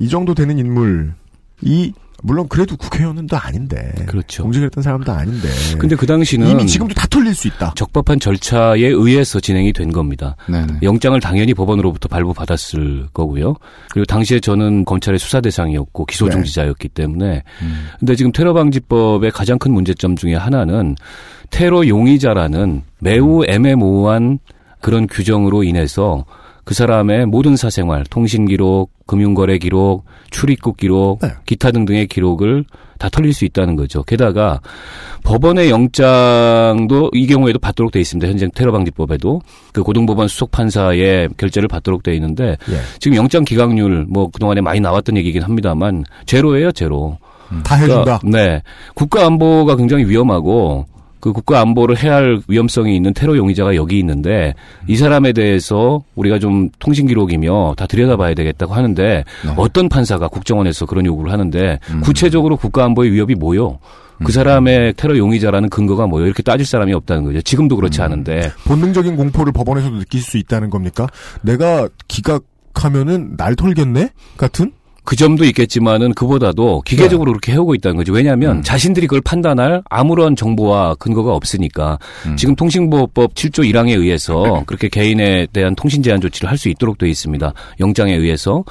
이 0.00 0.08
정도 0.08 0.34
되는 0.34 0.58
인물이 0.58 1.92
물론 2.22 2.48
그래도 2.48 2.76
국회의원은 2.76 3.26
또 3.26 3.36
아닌데 3.36 3.92
그렇죠. 4.06 4.42
공직을 4.42 4.66
했던 4.66 4.82
사람도 4.82 5.12
아닌데 5.12 5.48
근데 5.78 5.96
그 5.96 6.06
당시는 6.06 6.48
이미 6.48 6.66
지금도 6.66 6.94
다 6.94 7.06
털릴 7.08 7.34
수 7.34 7.48
있다. 7.48 7.74
적법한 7.76 8.20
절차에 8.20 8.80
의해서 8.80 9.40
진행이 9.40 9.72
된 9.72 9.92
겁니다. 9.92 10.36
네네. 10.48 10.80
영장을 10.82 11.18
당연히 11.20 11.54
법원으로부터 11.54 12.08
발부받았을 12.08 13.08
거고요. 13.12 13.54
그리고 13.90 14.04
당시에 14.06 14.40
저는 14.40 14.84
검찰의 14.84 15.18
수사 15.18 15.40
대상이었고 15.40 16.06
기소 16.06 16.26
네. 16.26 16.32
중지자였기 16.32 16.88
때문에 16.88 17.42
음. 17.62 17.86
근데 17.98 18.16
지금 18.16 18.32
테러 18.32 18.52
방지법의 18.54 19.30
가장 19.30 19.58
큰 19.58 19.72
문제점 19.72 20.16
중에 20.16 20.34
하나는 20.34 20.96
테러 21.50 21.86
용의자라는 21.86 22.82
매우 22.98 23.44
애매모호한 23.46 24.38
그런 24.80 25.06
규정으로 25.06 25.64
인해서 25.64 26.24
그 26.66 26.74
사람의 26.74 27.26
모든 27.26 27.54
사생활, 27.54 28.02
통신 28.10 28.44
기록, 28.44 28.90
금융거래 29.06 29.56
기록, 29.58 30.04
출입국 30.30 30.76
기록, 30.76 31.20
네. 31.22 31.28
기타 31.46 31.70
등등의 31.70 32.08
기록을 32.08 32.64
다 32.98 33.08
털릴 33.08 33.32
수 33.34 33.44
있다는 33.44 33.76
거죠. 33.76 34.02
게다가 34.02 34.60
법원의 35.22 35.70
영장도 35.70 37.10
이 37.12 37.28
경우에도 37.28 37.60
받도록 37.60 37.92
돼 37.92 38.00
있습니다. 38.00 38.28
현재 38.28 38.48
테러방지법에도 38.52 39.42
그 39.72 39.84
고등법원 39.84 40.26
수석 40.26 40.50
판사의 40.50 41.28
결재를 41.36 41.68
받도록 41.68 42.02
돼 42.02 42.16
있는데 42.16 42.56
예. 42.68 42.80
지금 42.98 43.16
영장 43.16 43.44
기각률 43.44 44.04
뭐 44.08 44.28
그동안에 44.28 44.60
많이 44.60 44.80
나왔던 44.80 45.16
얘기긴 45.18 45.42
합니다만 45.42 46.04
제로예요, 46.26 46.72
제로. 46.72 47.16
다 47.62 47.76
해준다. 47.76 48.18
그러니까, 48.18 48.20
네. 48.24 48.62
국가 48.96 49.24
안보가 49.24 49.76
굉장히 49.76 50.04
위험하고 50.06 50.84
그 51.26 51.32
국가 51.32 51.60
안보를 51.60 52.00
해야 52.00 52.14
할 52.14 52.40
위험성이 52.46 52.94
있는 52.94 53.12
테러 53.12 53.36
용의자가 53.36 53.74
여기 53.74 53.98
있는데 53.98 54.54
이 54.86 54.94
사람에 54.94 55.32
대해서 55.32 56.04
우리가 56.14 56.38
좀 56.38 56.70
통신 56.78 57.08
기록이며 57.08 57.74
다 57.76 57.84
들여다봐야 57.88 58.34
되겠다고 58.34 58.74
하는데 58.74 59.24
네. 59.44 59.52
어떤 59.56 59.88
판사가 59.88 60.28
국정원에서 60.28 60.86
그런 60.86 61.04
요구를 61.04 61.32
하는데 61.32 61.80
음. 61.90 62.00
구체적으로 62.00 62.56
국가 62.56 62.84
안보의 62.84 63.10
위협이 63.10 63.34
뭐요? 63.34 63.80
그 64.24 64.30
사람의 64.30 64.94
테러 64.96 65.18
용의자라는 65.18 65.68
근거가 65.68 66.06
뭐요? 66.06 66.26
이렇게 66.26 66.44
따질 66.44 66.64
사람이 66.64 66.92
없다는 66.94 67.24
거죠. 67.24 67.42
지금도 67.42 67.74
음. 67.74 67.80
그렇지 67.80 68.02
않은데. 68.02 68.52
본능적인 68.64 69.16
공포를 69.16 69.52
법원에서도 69.52 69.98
느낄 69.98 70.22
수 70.22 70.38
있다는 70.38 70.70
겁니까? 70.70 71.08
내가 71.42 71.88
기각하면은 72.06 73.36
날 73.36 73.56
털겠네? 73.56 74.10
같은? 74.36 74.70
그 75.06 75.14
점도 75.16 75.44
있겠지만은 75.44 76.12
그보다도 76.14 76.82
기계적으로 76.84 77.30
그렇게 77.32 77.52
해오고 77.52 77.74
있다는 77.76 77.96
거죠. 77.96 78.12
왜냐하면 78.12 78.60
자신들이 78.62 79.06
그걸 79.06 79.20
판단할 79.22 79.82
아무런 79.88 80.34
정보와 80.36 80.96
근거가 80.96 81.32
없으니까 81.32 81.98
음. 82.26 82.36
지금 82.36 82.56
통신보호법 82.56 83.34
7조 83.34 83.64
1항에 83.70 83.96
의해서 83.96 84.64
그렇게 84.66 84.88
개인에 84.88 85.46
대한 85.52 85.74
통신 85.76 86.02
제한 86.02 86.20
조치를 86.20 86.50
할 86.50 86.56
수 86.56 86.70
있도록 86.70 86.96
되어 86.98 87.08
있습니다. 87.08 87.52
영장에 87.80 88.14
의해서. 88.14 88.64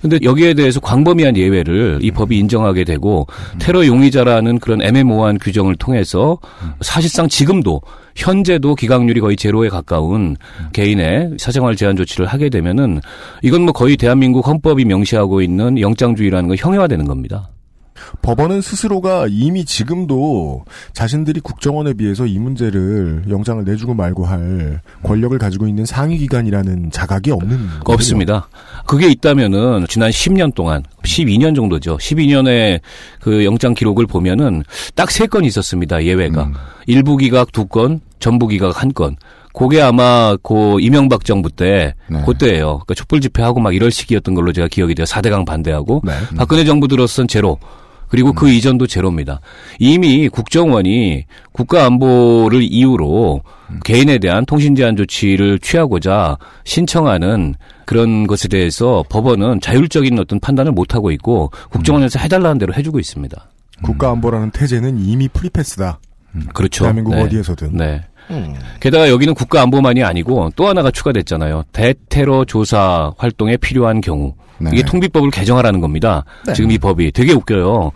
근데 0.00 0.18
여기에 0.22 0.54
대해서 0.54 0.78
광범위한 0.80 1.36
예외를 1.36 1.98
이 2.00 2.10
법이 2.12 2.38
인정하게 2.38 2.84
되고 2.84 3.26
테러 3.58 3.84
용의자라는 3.84 4.60
그런 4.60 4.82
애매모호한 4.82 5.38
규정을 5.38 5.74
통해서 5.76 6.38
사실상 6.80 7.28
지금도 7.28 7.80
현재도 8.16 8.74
기각률이 8.74 9.20
거의 9.20 9.36
제로에 9.36 9.68
가까운 9.68 10.36
개인의 10.72 11.34
사생활 11.38 11.76
제한 11.76 11.96
조치를 11.96 12.26
하게 12.26 12.48
되면은 12.48 13.00
이건 13.42 13.62
뭐 13.62 13.72
거의 13.72 13.96
대한민국 13.96 14.46
헌법이 14.46 14.84
명시하고 14.84 15.42
있는 15.42 15.80
영장주의라는 15.80 16.48
건 16.48 16.56
형해화되는 16.58 17.06
겁니다. 17.06 17.48
법원은 18.22 18.60
스스로가 18.60 19.26
이미 19.28 19.64
지금도 19.64 20.64
자신들이 20.92 21.40
국정원에 21.40 21.92
비해서 21.94 22.26
이 22.26 22.38
문제를 22.38 23.24
영장을 23.28 23.62
내주고 23.64 23.94
말고 23.94 24.24
할 24.26 24.80
권력을 25.02 25.36
가지고 25.38 25.66
있는 25.66 25.84
상위 25.84 26.18
기관이라는 26.18 26.90
자각이 26.90 27.30
없는 27.30 27.48
거군요. 27.80 27.94
없습니다. 27.94 28.48
그게 28.86 29.08
있다면은 29.08 29.86
지난 29.88 30.10
10년 30.10 30.54
동안 30.54 30.82
12년 31.02 31.54
정도죠. 31.54 31.96
12년의 31.98 32.80
그 33.20 33.44
영장 33.44 33.74
기록을 33.74 34.06
보면은 34.06 34.62
딱 34.94 35.10
세 35.10 35.26
건 35.26 35.44
있었습니다. 35.44 36.04
예외가. 36.04 36.50
일부 36.86 37.16
기각 37.16 37.52
두 37.52 37.66
건, 37.66 38.00
전부 38.18 38.46
기각 38.46 38.82
한 38.82 38.92
건. 38.92 39.16
그게 39.56 39.80
아마 39.80 40.36
고 40.42 40.80
이명박 40.80 41.24
정부 41.24 41.48
때 41.48 41.94
그때예요. 42.26 42.66
그러니까 42.78 42.94
촛불 42.94 43.20
집회하고 43.20 43.60
막 43.60 43.72
이럴 43.74 43.90
시기였던 43.92 44.34
걸로 44.34 44.52
제가 44.52 44.66
기억이 44.68 44.94
돼요. 44.96 45.04
4대강 45.04 45.46
반대하고 45.46 46.02
박근혜 46.36 46.64
정부 46.64 46.88
들어선 46.88 47.28
제로. 47.28 47.58
그리고 48.08 48.32
그 48.32 48.50
이전도 48.50 48.86
제로입니다. 48.86 49.40
이미 49.78 50.28
국정원이 50.28 51.24
국가안보를 51.52 52.62
이유로 52.62 53.42
개인에 53.84 54.18
대한 54.18 54.44
통신 54.46 54.74
제한 54.74 54.96
조치를 54.96 55.58
취하고자 55.58 56.38
신청하는 56.64 57.54
그런 57.86 58.26
것에 58.26 58.48
대해서 58.48 59.04
법원은 59.08 59.60
자율적인 59.60 60.18
어떤 60.18 60.40
판단을 60.40 60.72
못 60.72 60.94
하고 60.94 61.10
있고 61.10 61.50
국정원에서 61.70 62.18
해달라는 62.18 62.58
대로 62.58 62.74
해주고 62.74 62.98
있습니다. 62.98 63.50
국가안보라는 63.82 64.50
태제는 64.50 64.98
이미 64.98 65.28
프리패스다. 65.28 65.98
그렇죠. 66.52 66.84
대한민국 66.84 67.14
네. 67.14 67.22
어디에서든. 67.22 67.76
네. 67.76 68.02
게다가 68.80 69.10
여기는 69.10 69.34
국가안보만이 69.34 70.02
아니고 70.02 70.50
또 70.56 70.66
하나가 70.66 70.90
추가됐잖아요. 70.90 71.64
대테러 71.72 72.44
조사 72.46 73.12
활동에 73.18 73.56
필요한 73.56 74.00
경우. 74.00 74.34
이게 74.72 74.82
통비법을 74.82 75.30
개정하라는 75.30 75.80
겁니다. 75.80 76.24
네. 76.46 76.52
지금 76.52 76.70
이 76.70 76.78
법이 76.78 77.12
되게 77.12 77.32
웃겨요. 77.32 77.90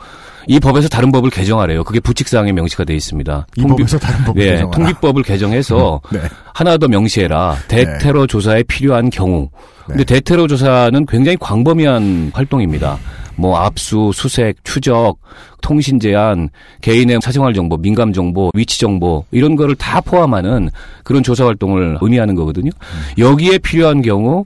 이 0.51 0.59
법에서 0.59 0.89
다른 0.89 1.13
법을 1.13 1.31
개정하래요. 1.31 1.85
그게 1.85 2.01
부칙사항에 2.01 2.53
명시가 2.53 2.85
돼 2.85 2.95
있습니다. 2.95 3.47
이 3.57 3.63
법에서 3.63 3.99
다른 3.99 4.25
법을 4.25 4.43
네, 4.43 4.51
개정하라. 4.53 4.71
통비법을 4.77 5.23
개정해서 5.23 6.01
네. 6.11 6.21
하나 6.55 6.79
더 6.79 6.89
명시해라. 6.89 7.57
대테러 7.69 8.27
조사에 8.27 8.63
필요한 8.63 9.11
경우. 9.11 9.51
네. 9.89 9.95
근데 9.95 10.05
대테러 10.05 10.47
조사는 10.47 11.05
굉장히 11.07 11.37
광범위한 11.39 12.31
활동입니다. 12.35 12.99
뭐 13.37 13.57
압수, 13.59 14.11
수색, 14.15 14.65
추적, 14.65 15.17
통신 15.61 16.01
제한, 16.01 16.49
개인의 16.81 17.21
사생활 17.23 17.53
정보, 17.55 17.77
민감 17.77 18.13
정보, 18.13 18.51
위치 18.55 18.81
정보 18.81 19.25
이런 19.31 19.55
거를 19.55 19.75
다 19.77 20.01
포함하는 20.01 20.71
그런 21.05 21.23
조사 21.23 21.45
활동을 21.45 21.99
의미하는 22.01 22.35
거거든요. 22.35 22.71
여기에 23.19 23.59
필요한 23.59 24.03
경우 24.03 24.45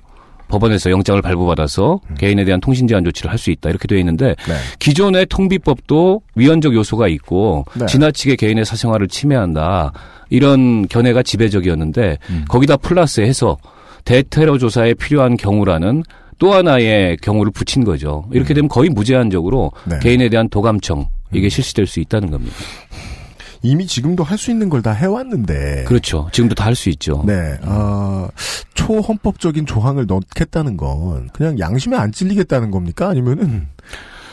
법원에서 0.52 0.90
영장을 0.90 1.20
발부받아서 1.22 2.00
개인에 2.18 2.44
대한 2.44 2.60
통신 2.60 2.86
제한 2.86 3.02
조치를 3.04 3.30
할 3.30 3.38
수 3.38 3.50
있다 3.50 3.70
이렇게 3.70 3.88
되어 3.88 3.98
있는데 3.98 4.36
기존의 4.78 5.26
통비법도 5.26 6.20
위헌적 6.34 6.74
요소가 6.74 7.08
있고 7.08 7.64
네. 7.74 7.86
지나치게 7.86 8.36
개인의 8.36 8.64
사생활을 8.66 9.08
침해한다 9.08 9.92
이런 10.28 10.86
견해가 10.88 11.22
지배적이었는데 11.22 12.18
거기다 12.48 12.76
플러스해서 12.76 13.56
대테러 14.04 14.58
조사에 14.58 14.94
필요한 14.94 15.36
경우라는 15.36 16.02
또 16.38 16.52
하나의 16.52 17.16
경우를 17.22 17.50
붙인 17.52 17.84
거죠. 17.84 18.24
이렇게 18.32 18.52
되면 18.52 18.68
거의 18.68 18.90
무제한적으로 18.90 19.72
네. 19.84 19.98
개인에 20.02 20.28
대한 20.28 20.48
도감청 20.48 21.06
이게 21.32 21.48
실시될 21.48 21.86
수 21.86 21.98
있다는 22.00 22.30
겁니다. 22.30 22.54
이미 23.62 23.86
지금도 23.86 24.24
할 24.24 24.38
수 24.38 24.50
있는 24.50 24.68
걸 24.68 24.82
다 24.82 24.90
해왔는데. 24.92 25.84
그렇죠. 25.86 26.28
지금도 26.32 26.54
다 26.54 26.64
할 26.64 26.74
수 26.74 26.88
있죠. 26.90 27.22
네, 27.26 27.58
어, 27.62 28.28
초헌법적인 28.74 29.66
조항을 29.66 30.06
넣겠다는 30.06 30.76
건 30.76 31.28
그냥 31.32 31.58
양심에 31.58 31.96
안 31.96 32.10
찔리겠다는 32.12 32.70
겁니까? 32.70 33.08
아니면은 33.08 33.68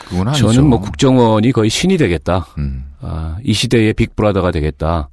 그건 0.08 0.32
저는 0.32 0.66
뭐 0.66 0.80
국정원이 0.80 1.52
거의 1.52 1.70
신이 1.70 1.96
되겠다. 1.96 2.46
음. 2.58 2.84
아, 3.00 3.36
이 3.44 3.52
시대의 3.52 3.94
빅브라더가 3.94 4.50
되겠다. 4.50 5.08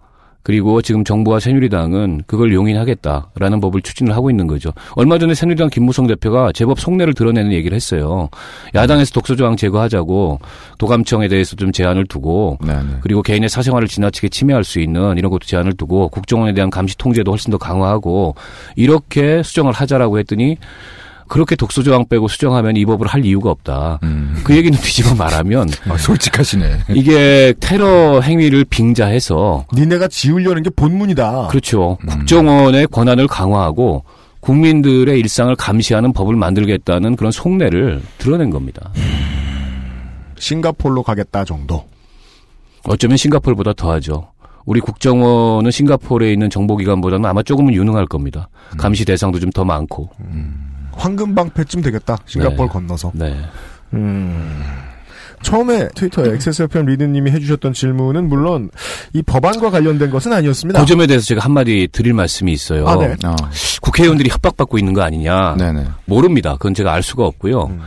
그리고 0.48 0.82
지금 0.82 1.04
정부와 1.04 1.42
새누리당은 1.42 2.22
그걸 2.26 2.54
용인하겠다라는 2.54 3.60
법을 3.60 3.82
추진을 3.82 4.16
하고 4.16 4.30
있는 4.30 4.48
거죠. 4.48 4.72
얼마 4.96 5.18
전에 5.18 5.34
새누리당 5.34 5.70
김무성 5.70 6.08
대표가 6.08 6.54
제법 6.54 6.80
속내를 6.80 7.14
드러내는 7.16 7.52
얘기를 7.52 7.76
했어요. 7.76 8.30
야당에서 8.74 9.12
독소조항 9.12 9.58
제거하자고 9.58 10.40
도감청에 10.78 11.28
대해서 11.28 11.58
좀 11.58 11.74
제한을 11.74 12.06
두고 12.06 12.60
그리고 13.02 13.22
개인의 13.24 13.50
사생활을 13.50 13.90
지나치게 13.90 14.30
침해할 14.30 14.64
수 14.64 14.80
있는 14.80 15.18
이런 15.18 15.32
것도 15.32 15.46
제한을 15.46 15.74
두고 15.74 16.08
국정원에 16.08 16.54
대한 16.54 16.70
감시 16.70 16.98
통제도 16.98 17.30
훨씬 17.30 17.52
더 17.52 17.58
강화하고 17.58 18.36
이렇게 18.78 19.44
수정을 19.44 19.74
하자라고 19.74 20.18
했더니 20.20 20.56
그렇게 21.28 21.56
독소조항 21.56 22.06
빼고 22.10 22.28
수정하면 22.28 22.76
이 22.78 22.86
법을 22.86 23.08
할 23.08 23.26
이유가 23.26 23.52
없다. 23.52 24.00
그 24.44 24.56
얘기는 24.56 24.78
뒤집어 24.80 25.16
말하면 25.16 25.70
아, 25.90 25.98
솔직하시네. 25.98 26.80
이게 26.96 27.54
테러 27.60 28.22
행위를 28.22 28.66
빙자해서 28.66 29.66
니네가 29.74 30.08
지우려는 30.08 30.64
게 30.64 30.70
본문이다. 30.70 31.48
그렇죠. 31.48 31.98
국정원의 32.08 32.88
권한을 32.88 33.28
강화하고 33.28 34.04
국민들의 34.40 35.20
일상을 35.20 35.54
감시하는 35.56 36.14
법을 36.14 36.36
만들겠다는 36.36 37.16
그런 37.16 37.32
속내를 37.32 38.02
드러낸 38.18 38.50
겁니다. 38.50 38.92
싱가폴로 40.40 41.04
가겠다 41.04 41.44
정도. 41.44 41.86
어쩌면 42.86 43.18
싱가폴보다 43.18 43.74
더하죠. 43.74 44.30
우리 44.66 44.80
국정원은 44.80 45.72
싱가폴에 45.72 46.32
있는 46.32 46.50
정보기관보다는 46.50 47.26
아마 47.26 47.42
조금은 47.42 47.74
유능할 47.74 48.06
겁니다. 48.06 48.50
감시 48.78 49.06
대상도 49.06 49.40
좀 49.40 49.50
더 49.52 49.64
많고. 49.66 50.10
황금방패쯤 50.98 51.82
되겠다. 51.82 52.18
싱가폴 52.26 52.58
네. 52.58 52.68
건너서. 52.68 53.12
네. 53.14 53.36
음. 53.94 54.64
처음에 55.44 55.88
트위터에 55.94 56.34
XSFM 56.34 56.88
리드님이 56.88 57.30
해주셨던 57.32 57.74
질문은 57.74 58.28
물론 58.28 58.70
이 59.14 59.22
법안과 59.22 59.70
관련된 59.70 60.10
것은 60.10 60.34
아니었습니다. 60.34 60.80
그 60.80 60.86
점에 60.86 61.06
대해서 61.06 61.26
제가 61.28 61.42
한마디 61.42 61.88
드릴 61.92 62.14
말씀이 62.14 62.52
있어요. 62.52 62.88
아, 62.88 62.98
네. 62.98 63.16
국회의원들이 63.82 64.30
협박받고 64.32 64.80
있는 64.80 64.94
거 64.94 65.04
아니냐. 65.04 65.56
모릅니다. 66.06 66.54
그건 66.54 66.74
제가 66.74 66.92
알 66.92 67.04
수가 67.04 67.26
없고요. 67.26 67.66
음. 67.66 67.82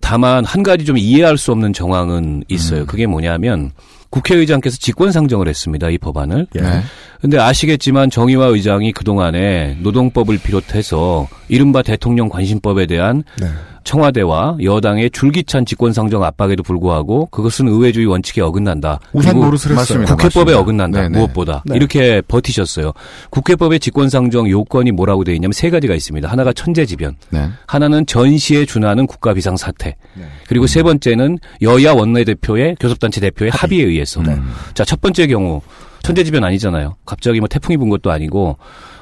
다만 0.00 0.44
한 0.44 0.62
가지 0.62 0.84
좀 0.84 0.98
이해할 0.98 1.38
수 1.38 1.52
없는 1.52 1.72
정황은 1.72 2.44
있어요. 2.48 2.82
음. 2.82 2.86
그게 2.86 3.06
뭐냐면 3.06 3.70
국회의장께서 4.16 4.76
직권 4.78 5.12
상정을 5.12 5.48
했습니다. 5.48 5.90
이 5.90 5.98
법안을. 5.98 6.46
예. 6.56 6.60
네. 6.60 6.82
근데 7.20 7.38
아시겠지만 7.38 8.10
정의화 8.10 8.46
의장이 8.46 8.92
그동안에 8.92 9.78
노동법을 9.80 10.38
비롯해서 10.38 11.28
이른바 11.48 11.82
대통령 11.82 12.28
관심법에 12.28 12.86
대한 12.86 13.24
네. 13.40 13.48
청와대와 13.86 14.58
여당의 14.62 15.10
줄기찬 15.12 15.64
직권상정 15.64 16.24
압박에도 16.24 16.62
불구하고 16.62 17.26
그것은 17.26 17.68
의회주의 17.68 18.06
원칙에 18.06 18.42
어긋난다. 18.42 18.98
우산 19.12 19.32
그리고 19.32 19.46
노릇을 19.46 19.78
했어요. 19.78 20.04
국회법에 20.04 20.16
맞습니다. 20.16 20.58
어긋난다. 20.58 21.02
네네. 21.02 21.18
무엇보다. 21.18 21.62
네. 21.64 21.76
이렇게 21.76 22.20
버티셨어요. 22.20 22.92
국회법의 23.30 23.78
직권상정 23.78 24.50
요건이 24.50 24.90
뭐라고 24.90 25.22
되어 25.22 25.34
있냐면 25.36 25.52
세 25.52 25.70
가지가 25.70 25.94
있습니다. 25.94 26.28
하나가 26.28 26.52
천재지변. 26.52 27.14
네. 27.30 27.48
하나는 27.66 28.04
전시에 28.06 28.66
준하는 28.66 29.06
국가 29.06 29.32
비상사태. 29.32 29.96
네. 30.14 30.24
그리고 30.48 30.64
음. 30.64 30.66
세 30.66 30.82
번째는 30.82 31.38
여야 31.62 31.92
원내대표의 31.92 32.76
교섭단체 32.80 33.20
대표의 33.20 33.52
합의 33.54 33.80
에 33.80 33.84
의해서. 33.84 34.20
네. 34.20 34.36
자, 34.74 34.84
첫 34.84 35.00
번째 35.00 35.28
경우 35.28 35.62
천재지변 36.02 36.42
아니잖아요. 36.42 36.96
갑자기 37.06 37.38
뭐 37.38 37.48
태풍이 37.48 37.76
분 37.76 37.88
것도 37.88 38.10
아니고 38.10 38.56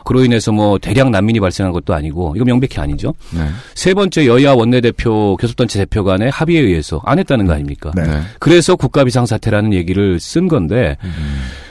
그로 0.04 0.24
인해서 0.24 0.52
뭐 0.52 0.78
대량 0.78 1.10
난민이 1.10 1.40
발생한 1.40 1.72
것도 1.72 1.94
아니고 1.94 2.34
이거 2.36 2.44
명백히 2.44 2.78
아니죠. 2.78 3.14
네. 3.34 3.48
세 3.74 3.94
번째 3.94 4.26
여야 4.26 4.52
원내대표 4.52 5.36
교섭단체 5.38 5.78
대표 5.78 6.04
간의 6.04 6.30
합의에 6.30 6.60
의해서 6.60 7.00
안 7.04 7.18
했다는 7.18 7.46
거 7.46 7.54
아닙니까? 7.54 7.90
네. 7.96 8.02
그래서 8.38 8.76
국가 8.76 9.04
비상 9.04 9.26
사태라는 9.26 9.72
얘기를 9.72 10.20
쓴 10.20 10.46
건데 10.48 10.96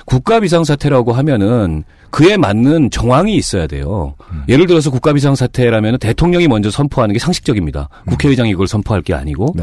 국가 0.06 0.40
비상 0.40 0.64
사태라고 0.64 1.14
하면은 1.14 1.84
그에 2.14 2.38
맞는 2.38 2.92
정황이 2.92 3.36
있어야 3.36 3.66
돼요. 3.66 4.14
예를 4.48 4.68
들어서 4.68 4.92
국가 4.92 5.14
비상 5.14 5.34
사태라면 5.34 5.98
대통령이 5.98 6.48
먼저 6.48 6.70
선포하는 6.70 7.12
게 7.12 7.18
상식적입니다. 7.18 7.90
국회의장이 8.06 8.52
그걸 8.52 8.68
선포할 8.68 9.02
게 9.02 9.16
아니고. 9.16 9.56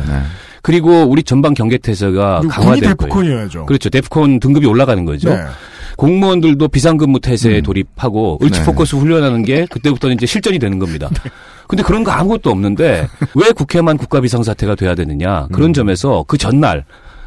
그리고 0.61 1.05
우리 1.05 1.23
전방 1.23 1.55
경계태세가 1.55 2.41
강화될 2.51 2.81
거예요. 2.81 2.95
데프콘이어야죠. 2.97 3.67
그렇죠. 3.67 3.89
데프콘 3.89 4.41
등급이 4.41 4.67
올라가는 4.67 5.05
거죠. 5.05 5.31
네. 5.31 5.45
공무원들도 5.97 6.67
비상근무 6.67 7.21
태세에 7.21 7.61
돌입하고 7.61 8.41
을지 8.43 8.59
네. 8.59 8.67
포커스 8.67 8.97
훈련하는 8.97 9.45
게 9.45 9.67
그때부터는 9.67 10.17
이제 10.17 10.27
실전이 10.27 10.59
되는 10.59 10.81
겁니다. 10.81 11.09
근데 11.69 11.85
그런 11.85 12.03
거 12.03 12.11
아무것도 12.11 12.51
없는데 12.51 13.07
왜 13.37 13.53
국회만 13.53 13.97
국가 13.97 14.21
비상사태가 14.21 14.75
돼야 14.75 14.97
되느냐 14.97 15.47
그런 15.53 15.73
점에서 15.73 16.25
그 16.27 16.37
전날 16.37 16.85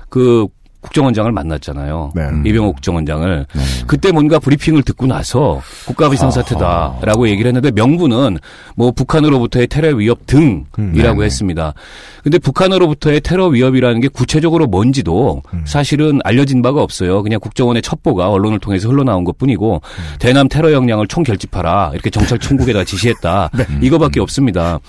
그 0.10 0.48
국정원장을 0.84 1.32
만났잖아요. 1.32 2.12
네. 2.16 2.22
이병옥 2.46 2.76
국정원장을. 2.76 3.46
그때 3.88 4.12
뭔가 4.12 4.38
브리핑을 4.38 4.84
듣고 4.84 5.08
나서 5.08 5.62
국가 5.86 6.10
비상 6.10 6.30
사태다라고 6.30 7.30
얘기를 7.30 7.50
했는데 7.50 7.72
명분은 7.72 8.38
뭐 8.76 8.92
북한으로부터의 8.92 9.68
테러 9.68 9.96
위협 9.96 10.28
등이라고 10.28 11.22
네. 11.22 11.26
했습니다. 11.26 11.74
근데 12.22 12.38
북한으로부터의 12.38 13.22
테러 13.22 13.48
위협이라는 13.48 14.02
게 14.02 14.08
구체적으로 14.08 14.68
뭔지도 14.68 15.42
음. 15.54 15.64
사실은 15.66 16.20
알려진 16.24 16.62
바가 16.62 16.82
없어요. 16.82 17.24
그냥 17.24 17.40
국정원의 17.40 17.82
첩보가 17.82 18.30
언론을 18.30 18.60
통해서 18.60 18.90
흘러나온 18.90 19.24
것뿐이고 19.24 19.76
음. 19.84 20.16
대남 20.20 20.48
테러 20.48 20.72
역량을 20.72 21.08
총 21.08 21.24
결집하라 21.24 21.92
이렇게 21.94 22.10
정찰 22.10 22.40
총국에다 22.40 22.84
지시했다 22.84 23.50
네. 23.58 23.66
이거밖에 23.82 24.20
없습니다. 24.20 24.80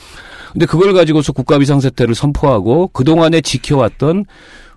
근데 0.53 0.67
그걸 0.67 0.93
가지고서 0.93 1.33
국가 1.33 1.59
비상사태를 1.59 2.15
선포하고 2.15 2.89
그동안에 2.89 3.41
지켜왔던 3.41 4.25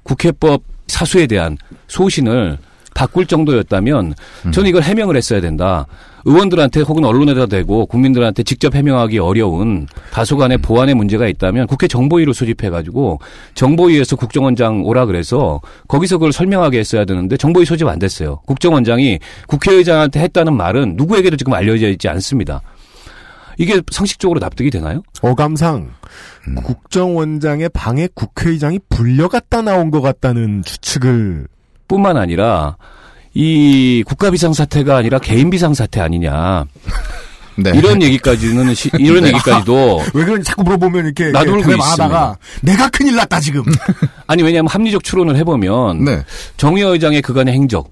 국회법 0.01 0.63
사수에 0.87 1.27
대한 1.27 1.57
소신을 1.87 2.57
바꿀 2.93 3.27
정도였다면 3.27 4.15
저는 4.51 4.69
이걸 4.69 4.81
해명을 4.81 5.15
했어야 5.15 5.39
된다. 5.39 5.85
의원들한테 6.25 6.81
혹은 6.81 7.05
언론에다 7.05 7.45
대고 7.45 7.85
국민들한테 7.85 8.41
직접 8.43 8.75
해명하기 8.75 9.19
어려운 9.19 9.87
다소간의 10.11 10.57
보안의 10.57 10.95
문제가 10.95 11.27
있다면 11.27 11.67
국회 11.67 11.87
정보위로 11.87 12.33
소집해가지고 12.33 13.19
정보위에서 13.53 14.15
국정원장 14.15 14.83
오라 14.83 15.05
그래서 15.05 15.61
거기서 15.87 16.17
그걸 16.17 16.33
설명하게 16.33 16.79
했어야 16.79 17.05
되는데 17.05 17.37
정보위 17.37 17.65
소집 17.65 17.87
안 17.87 17.99
됐어요. 17.99 18.41
국정원장이 18.47 19.19
국회의장한테 19.47 20.19
했다는 20.19 20.57
말은 20.57 20.95
누구에게도 20.97 21.37
지금 21.37 21.53
알려져 21.53 21.87
있지 21.89 22.09
않습니다. 22.09 22.61
이게 23.57 23.81
상식적으로 23.91 24.39
납득이 24.39 24.69
되나요? 24.69 25.01
어감상 25.21 25.91
국정원장의 26.63 27.69
방에 27.69 28.07
국회의장이 28.13 28.79
불려갔다 28.89 29.61
나온 29.61 29.91
것 29.91 30.01
같다는 30.01 30.63
추측을 30.63 31.47
뿐만 31.87 32.17
아니라 32.17 32.77
이 33.33 34.03
국가 34.05 34.31
비상 34.31 34.53
사태가 34.53 34.97
아니라 34.97 35.19
개인 35.19 35.49
비상 35.49 35.73
사태 35.73 35.99
아니냐. 36.01 36.65
네. 37.59 37.71
이런 37.73 38.03
얘기까지는 38.03 38.75
시- 38.75 38.91
이런 38.99 39.23
네. 39.23 39.29
얘기까지도 39.29 40.01
왜 40.13 40.25
그런지 40.25 40.43
자꾸 40.43 40.63
물어보면 40.63 41.05
이렇게 41.05 41.25
울고 41.29 41.63
대답하다가 41.63 42.37
내가 42.61 42.87
큰일 42.89 43.15
났다 43.15 43.39
지금. 43.39 43.63
아니 44.27 44.43
왜냐하면 44.43 44.69
합리적 44.69 45.03
추론을 45.03 45.35
해보면 45.37 46.05
네. 46.05 46.23
정의호 46.57 46.93
의장의 46.93 47.23
그간의 47.23 47.55
행적 47.55 47.91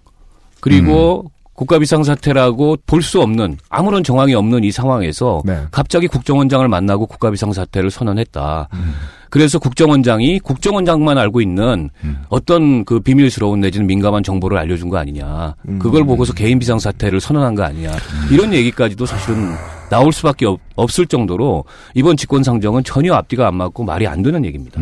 그리고 0.61 1.31
국가 1.55 1.79
비상사태라고 1.79 2.77
볼 2.85 3.01
수 3.01 3.21
없는 3.21 3.57
아무런 3.69 4.03
정황이 4.03 4.33
없는 4.35 4.63
이 4.65 4.71
상황에서 4.71 5.41
네. 5.45 5.57
갑자기 5.71 6.07
국정원장을 6.07 6.67
만나고 6.67 7.05
국가 7.07 7.31
비상사태를 7.31 7.89
선언했다. 7.89 8.67
음. 8.73 8.93
그래서 9.29 9.57
국정원장이 9.59 10.39
국정원장만 10.39 11.17
알고 11.17 11.41
있는 11.41 11.89
어떤 12.29 12.83
그 12.85 12.99
비밀스러운 12.99 13.59
내지는 13.61 13.87
민감한 13.87 14.21
정보를 14.23 14.57
알려준 14.57 14.89
거 14.89 14.97
아니냐. 14.97 15.55
음. 15.67 15.79
그걸 15.79 16.03
보고서 16.05 16.33
개인 16.33 16.59
비상사태를 16.59 17.19
선언한 17.21 17.55
거 17.55 17.63
아니냐. 17.63 17.91
이런 18.31 18.53
얘기까지도 18.53 19.05
사실은 19.05 19.53
나올 19.89 20.11
수밖에 20.13 20.45
없, 20.45 20.59
없을 20.75 21.05
정도로 21.05 21.63
이번 21.93 22.17
집권상정은 22.17 22.83
전혀 22.83 23.13
앞뒤가 23.13 23.47
안 23.47 23.55
맞고 23.55 23.83
말이 23.83 24.07
안 24.07 24.21
되는 24.21 24.43
얘기입니다. 24.45 24.81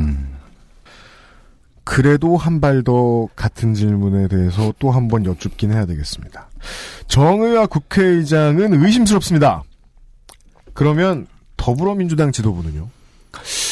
그래도 1.83 2.37
한 2.37 2.61
발 2.61 2.83
더 2.83 3.27
같은 3.35 3.73
질문에 3.73 4.27
대해서 4.27 4.73
또 4.79 4.91
한 4.91 5.07
번 5.09 5.25
여쭙긴 5.25 5.71
해야 5.73 5.85
되겠습니다. 5.85 6.47
정의와 7.07 7.67
국회의장은 7.67 8.83
의심스럽습니다. 8.83 9.63
그러면 10.73 11.27
더불어민주당 11.57 12.31
지도부는요? 12.31 12.89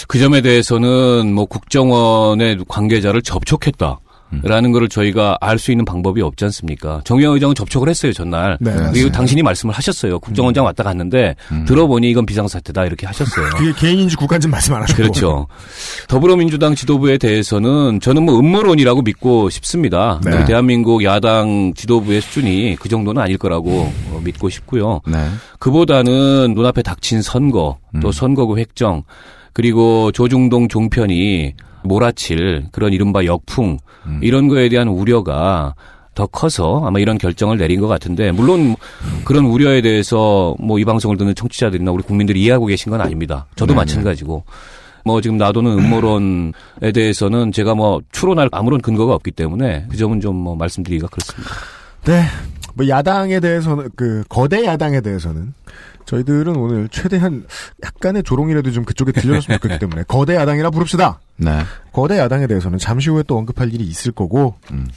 그 0.08 0.20
점에 0.20 0.42
대해서는 0.42 1.34
뭐 1.34 1.46
국정원의 1.46 2.66
관계자를 2.68 3.22
접촉했다. 3.22 4.00
라는 4.44 4.72
거를 4.72 4.88
저희가 4.90 5.38
알 5.42 5.58
수 5.62 5.72
있는 5.72 5.86
방법이 5.86 6.22
없지 6.22 6.46
않습니까? 6.46 7.02
정의영 7.04 7.34
의장은 7.34 7.54
접촉을 7.54 7.88
했어요, 7.90 8.14
전날. 8.14 8.58
네, 8.60 8.72
그리고. 8.92 9.12
당신이 9.12 9.44
말씀을 9.44 9.76
하셨어요. 9.76 10.20
국정원장 10.20 10.66
왔다 10.66 10.84
갔는데 10.84 11.36
들어보니 11.68 12.10
이건 12.10 12.26
비상사태다 12.26 12.86
이렇게 12.86 13.06
하셨어요. 13.06 13.50
그게 13.58 13.72
개인인지 13.74 14.16
국가인지 14.16 14.48
말씀 14.48 14.74
안 14.74 14.82
하셨고. 14.82 15.02
그렇죠. 15.02 15.48
더불어민주당 16.08 16.74
지도부에 16.74 17.18
대해서는 17.18 18.00
저는 18.00 18.24
뭐 18.24 18.40
음모론이라고 18.40 19.02
믿고 19.04 19.50
싶습니다. 19.50 20.20
네. 20.26 20.46
대한민국 20.46 21.04
야당 21.04 21.74
지도부의 21.76 22.22
수준이 22.22 22.78
그 22.80 22.90
정도는 22.90 23.22
아닐 23.22 23.38
거라고 23.38 23.92
어, 24.10 24.22
믿고 24.24 24.50
싶고요. 24.50 25.02
네. 25.06 25.18
그보다는 25.60 26.54
눈앞에 26.56 26.82
닥친 26.82 27.22
선거, 27.22 27.78
또 28.02 28.12
선거구 28.12 28.58
획정, 28.58 29.04
그리고 29.54 30.12
조중동 30.12 30.68
종편이 30.70 31.54
몰아칠 31.84 32.68
그런 32.72 32.94
이른바 32.94 33.26
역풍, 33.26 33.78
이런 34.22 34.48
거에 34.48 34.70
대한 34.70 34.88
우려가 34.88 35.76
더 36.14 36.26
커서 36.28 36.84
아마 36.86 37.00
이런 37.00 37.18
결정을 37.18 37.58
내린 37.58 37.80
것 37.80 37.88
같은데, 37.88 38.32
물론 38.32 38.76
그런 39.24 39.46
우려에 39.46 39.82
대해서 39.82 40.56
뭐 40.60 40.78
이 40.80 40.86
방송을 40.86 41.18
듣는 41.18 41.36
청취자들이나 41.36 41.92
우리 41.92 42.04
국민들이 42.04 42.42
이해하고 42.42 42.66
계신 42.66 42.92
건 42.92 43.02
아닙니다. 43.02 43.46
저도 43.56 43.74
네네. 43.74 43.78
마찬가지고. 43.82 44.44
뭐 45.04 45.20
지금 45.20 45.38
놔두는 45.38 45.72
음모론에 45.80 46.92
대해서는 46.94 47.52
제가 47.52 47.74
뭐 47.74 48.02
추론할 48.12 48.50
아무런 48.52 48.82
근거가 48.82 49.16
없기 49.16 49.32
때문에 49.32 49.88
그 49.90 49.98
점은 49.98 50.20
좀 50.22 50.36
뭐 50.36 50.56
말씀드리기가 50.56 51.08
그렇습니다. 51.08 51.50
네. 52.06 52.24
뭐 52.76 52.88
야당에 52.88 53.40
대해서는 53.40 53.90
그 53.96 54.24
거대 54.30 54.64
야당에 54.64 55.02
대해서는 55.02 55.54
저희들은 56.12 56.58
오늘 56.58 56.90
최대한 56.90 57.46
약간의 57.84 58.24
조롱이라도 58.24 58.72
좀 58.72 58.84
그쪽에 58.84 59.14
들려줬으면 59.14 59.60
좋겠기 59.60 59.80
때문에 59.80 60.04
거대 60.10 60.36
야당이라 60.36 60.70
부릅시다. 60.72 61.22
네. 61.38 61.62
거대 61.94 62.18
야당에 62.20 62.48
대해서는 62.48 62.78
잠시 62.78 63.10
후에 63.10 63.24
또 63.28 63.38
언급할 63.38 63.74
일이 63.74 63.86
있을 63.86 64.12
거고 64.12 64.56
음. 64.72 64.88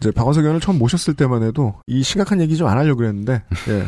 이제 0.00 0.10
박원석 0.10 0.42
의원을 0.44 0.60
처음 0.60 0.78
모셨을 0.78 1.14
때만 1.14 1.42
해도 1.42 1.74
이 1.86 2.02
심각한 2.02 2.40
얘기 2.40 2.56
좀 2.56 2.66
안 2.68 2.78
하려고 2.78 2.96
그랬는데 2.98 3.42
예. 3.68 3.84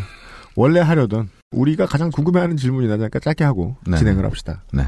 원래 0.54 0.80
하려던 0.80 1.30
우리가 1.50 1.86
가장 1.86 2.10
궁금해하는 2.10 2.58
질문이 2.58 2.88
나 2.88 2.96
니까 2.96 3.18
짧게 3.18 3.42
하고 3.42 3.76
네. 3.86 3.96
진행을 3.96 4.24
합시다. 4.24 4.62
네. 4.72 4.84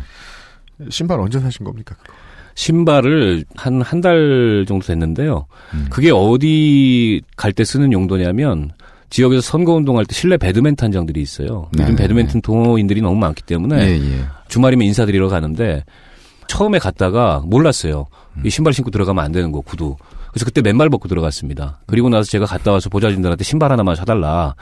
신발 0.91 1.19
언제 1.21 1.41
사신 1.41 1.65
겁니까? 1.65 1.95
그거? 2.03 2.13
신발을 2.55 3.45
한 3.55 3.81
한 3.83 4.01
달 4.03 4.65
정도 4.69 4.87
됐는데요. 4.87 5.47
그게 5.91 6.11
어디 6.11 7.23
갈 7.37 7.53
때 7.53 7.65
쓰는 7.65 7.93
용도냐면 7.93 8.71
지역에서 9.11 9.41
선거 9.41 9.75
운동할 9.75 10.05
때 10.07 10.15
실내 10.15 10.37
배드민턴 10.37 10.93
장들이 10.93 11.21
있어요. 11.21 11.69
네, 11.73 11.85
요즘 11.85 11.97
배드민턴 11.97 12.41
동호인들이 12.41 13.01
너무 13.01 13.17
많기 13.17 13.43
때문에 13.43 13.77
예, 13.81 13.93
예. 13.95 14.25
주말이면 14.49 14.87
인사드리러 14.87 15.29
가는데 15.29 15.85
처음에 16.49 16.79
갔다가 16.79 17.43
몰랐어요. 17.45 18.07
이 18.45 18.51
신발 18.51 18.73
신고 18.73 18.91
들어가면 18.91 19.25
안 19.25 19.33
되는 19.33 19.53
거 19.53 19.61
구두. 19.61 19.97
그래서 20.31 20.45
그때 20.45 20.61
맨발 20.61 20.91
벗고 20.91 21.09
들어갔습니다. 21.09 21.81
그리고 21.87 22.09
나서 22.11 22.31
제가 22.31 22.45
갔다 22.45 22.71
와서 22.71 22.91
보좌진들한테 22.91 23.43
신발 23.43 23.73
하나만 23.73 23.97
사달라 23.97 24.55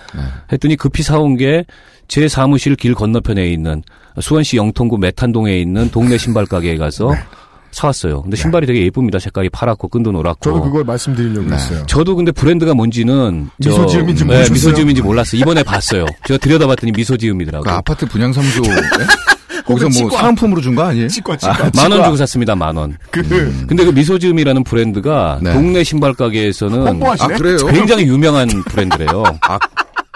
했더니 0.53 0.77
급히 0.77 1.03
사온 1.03 1.37
게 1.37 1.65
제 2.09 2.29
사무실 2.29 2.77
길 2.77 2.95
건너편에 2.95 3.51
있는 3.51 3.83
수원시 4.21 4.57
영통구 4.57 4.99
메탄동에 4.99 5.59
있는 5.59 5.91
동네 5.91 6.19
신발 6.19 6.47
가게에 6.47 6.77
가서 6.77 7.11
사왔어요. 7.75 8.23
근데 8.23 8.37
신발이 8.37 8.67
되게 8.67 8.83
예쁩니다. 8.85 9.19
색깔이 9.19 9.49
파랗고 9.51 9.89
끈도 9.89 10.13
노랗고. 10.13 10.41
저도 10.43 10.63
그걸 10.63 10.85
말씀드리려고 10.85 11.53
했어요. 11.53 11.83
저도 11.87 12.17
근데 12.17 12.33
브랜드가 12.33 12.75
뭔지는 12.75 13.51
저- 13.63 13.71
미소지음인지 13.71 14.25
네? 14.25 14.49
미소지음인지 14.51 15.03
몰랐어요. 15.03 15.41
이번에 15.41 15.63
봤어요. 15.63 16.07
제가 16.27 16.39
들여다봤더니 16.39 16.93
미소지음이더라고요. 16.93 17.65
그 17.65 17.71
아파트 17.71 18.07
분양사무소 18.07 18.63
거기서 19.67 19.85
뭐 19.87 20.11
치과. 20.11 20.19
사은품으로 20.19 20.61
준 20.61 20.75
거 20.75 20.83
아니에요? 20.83 21.09
아, 21.43 21.71
만원 21.75 22.05
주고 22.05 22.17
샀습니다, 22.17 22.55
만 22.55 22.77
원. 22.77 22.97
음. 23.17 23.65
근데 23.67 23.85
그 23.85 23.91
미소지음이라는 23.91 24.63
브랜드가 24.65 25.41
동네 25.43 25.83
신발 25.83 26.13
가게에서는 26.13 26.87
홍보하시네? 26.87 27.35
아, 27.35 27.37
그래요? 27.39 27.57
굉장히 27.69 28.05
유명한 28.05 28.47
브랜드래요. 28.67 29.23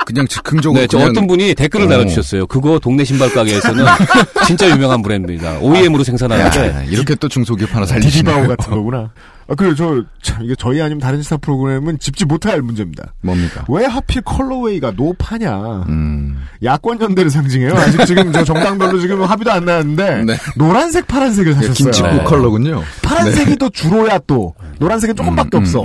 그냥 0.09 0.27
즉흥적으로 0.27 0.81
네, 0.81 0.87
저 0.87 0.97
그냥- 0.97 1.11
어떤 1.11 1.27
분이 1.27 1.55
댓글을 1.55 1.85
어. 1.85 1.89
달아주셨어요. 1.91 2.47
그거 2.47 2.79
동네 2.79 3.05
신발 3.05 3.31
가게에서는 3.31 3.85
진짜 4.47 4.71
유명한 4.71 5.03
브랜드입니다. 5.03 5.59
OEM으로 5.61 6.03
생산하는데 6.03 6.69
야, 6.69 6.83
이렇게 6.85 7.15
또 7.15 7.29
중소기업 7.29 7.75
하나 7.75 7.85
디디바오 7.85 8.01
살리시네요. 8.01 8.49
같은 8.49 8.71
거구나. 8.73 9.11
아, 9.51 9.55
그래, 9.55 9.75
저, 9.75 10.03
참, 10.23 10.43
이게 10.45 10.55
저희 10.59 10.81
아니면 10.81 11.01
다른 11.01 11.23
시사 11.23 11.37
프로그램은 11.39 11.99
짚지 11.99 12.25
못할 12.27 12.61
문제입니다. 12.63 13.13
뭡니까? 13.23 13.65
왜 13.69 13.85
하필 13.87 14.21
컬러웨이가 14.23 14.93
노파냐. 14.97 15.85
음. 15.89 16.43
야권 16.63 17.01
연대를 17.01 17.31
상징해요. 17.31 17.73
아직 17.75 18.05
지금 18.07 18.31
저 18.33 18.45
정당별로 18.45 18.99
지금 19.01 19.23
합의도 19.23 19.51
안 19.53 19.65
나왔는데, 19.65 20.25
노란색, 20.57 21.07
파란색을 21.07 21.53
사셨어요. 21.55 21.73
김치국 21.75 22.11
네. 22.15 22.25
컬러군요. 22.25 22.83
파란색이 23.03 23.57
또 23.57 23.71
주로야 23.71 24.19
또. 24.27 24.55
노란색은 24.81 25.17
조금밖에 25.17 25.57
없어. 25.57 25.85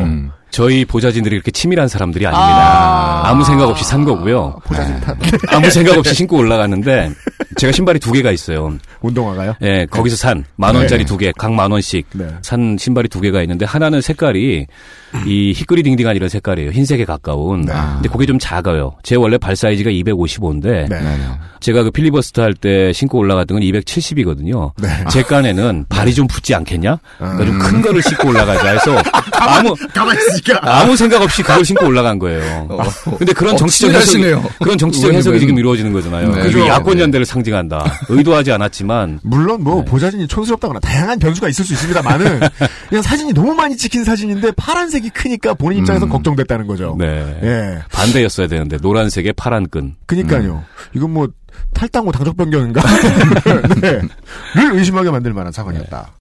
저희 0.54 0.86
보좌진들이 0.86 1.36
이렇게 1.36 1.50
치밀한 1.52 1.88
사람들이 1.88 2.28
아닙니다. 2.28 3.22
아... 3.28 3.34
무 3.34 3.44
생각 3.44 3.68
없이 3.68 3.84
산 3.84 4.06
거고요. 4.06 4.56
보좌진 4.66 5.00
탓. 5.02 5.18
아무 5.50 5.70
생각 5.72 5.98
없이 5.98 6.14
신고 6.14 6.38
올라갔는데 6.38 7.10
제가 7.58 7.72
신발이 7.74 8.00
두 8.00 8.12
개가 8.12 8.32
있어요. 8.32 8.72
운동화가요? 9.02 9.56
예, 9.64 9.88
거기서 9.90 10.16
산 10.16 10.46
만 10.56 10.76
원짜리 10.76 11.00
네. 11.00 11.06
두 11.06 11.18
개, 11.18 11.32
각 11.38 11.52
만 11.52 11.72
원씩 11.72 12.06
네. 12.14 12.28
산 12.44 12.78
신발이 12.80 13.10
두 13.10 13.20
개가 13.22 13.42
있는데 13.42 13.66
하나는 13.66 14.02
색깔이 14.02 14.68
이 15.26 15.54
희끄리 15.56 15.82
딩딩한 15.84 16.16
이런 16.16 16.30
색깔이에요. 16.30 16.70
흰색에 16.72 17.04
가까운. 17.06 17.66
근데 17.66 18.10
그게 18.10 18.26
좀 18.28 18.38
작아요. 18.40 18.96
제 19.04 19.16
원래 19.16 19.38
발 19.40 19.56
사이즈가 19.56 19.90
255인데 19.90 20.88
네. 20.90 21.00
제가 21.60 21.84
그 21.84 21.92
필리버스터 21.92 22.42
할 22.44 22.54
때 22.54 22.94
신고 22.94 23.18
올라갔던 23.18 23.60
건 23.60 23.68
270이거든요. 23.68 24.72
네. 24.82 24.90
제 25.10 25.24
깐에는 25.24 25.86
발이 25.90 26.14
좀 26.14 26.28
붙지 26.28 26.54
않겠냐? 26.54 26.98
그러니까 27.18 27.46
좀 27.46 27.56
음. 27.56 27.60
큰 27.60 27.82
거를 27.82 28.02
신고 28.04 28.30
올라가자 28.30 28.70
해서 28.72 28.98
아무 29.40 29.74
가만히 29.94 30.20
있 30.38 30.43
으니까. 30.50 30.60
아무 30.64 30.96
생각 30.96 31.22
없이 31.22 31.42
그걸 31.42 31.64
신고 31.66 31.86
올라간 31.86 32.20
거예요. 32.20 32.68
근데 33.18 33.34
그런 33.34 33.54
어, 33.54 33.58
정치적 33.58 33.92
해석이. 33.92 34.24
그런 34.62 34.78
정치적. 34.78 35.14
해석이 35.14 35.40
지금 35.40 35.58
이루어지는 35.58 35.94
거잖아요. 35.94 36.32
네. 36.32 36.42
그게. 36.44 36.68
야권 36.68 37.00
연대를 37.00 37.26
상징한다. 37.26 38.00
의도하지 38.10 38.52
않았지만 38.52 39.20
물론 39.24 39.64
뭐 39.64 39.84
네. 39.84 39.86
보사진이 39.86 40.28
촌스럽다거나 40.28 40.80
다양한 40.80 41.20
변수가 41.20 41.50
있을 41.50 41.66
수 41.66 41.74
있습니다만은 41.74 42.40
그냥 42.90 43.02
사진이 43.02 43.34
너무 43.34 43.54
많이 43.54 43.76
찍힌 43.78 44.04
사진인데 44.04 44.52
파란색이 44.58 45.10
크니까 45.12 45.54
본인 45.54 45.80
입장에서 45.80 46.06
음. 46.06 46.10
걱정됐다는 46.10 46.68
거죠. 46.68 46.96
네. 47.00 47.40
예. 47.44 47.80
반대였어야 47.92 48.48
되는데 48.48 48.78
노란색에 48.82 49.34
파란 49.34 49.68
끈. 49.70 49.96
그니까요. 50.06 50.64
이건 50.96 51.12
뭐 51.12 51.28
탈당 51.74 52.06
후 52.08 52.12
당적 52.12 52.36
변경인가? 52.38 52.82
네. 53.82 54.02
를 54.56 54.74
의심하게 54.76 55.12
만들 55.12 55.34
만한 55.34 55.52
사건이었다. 55.52 56.12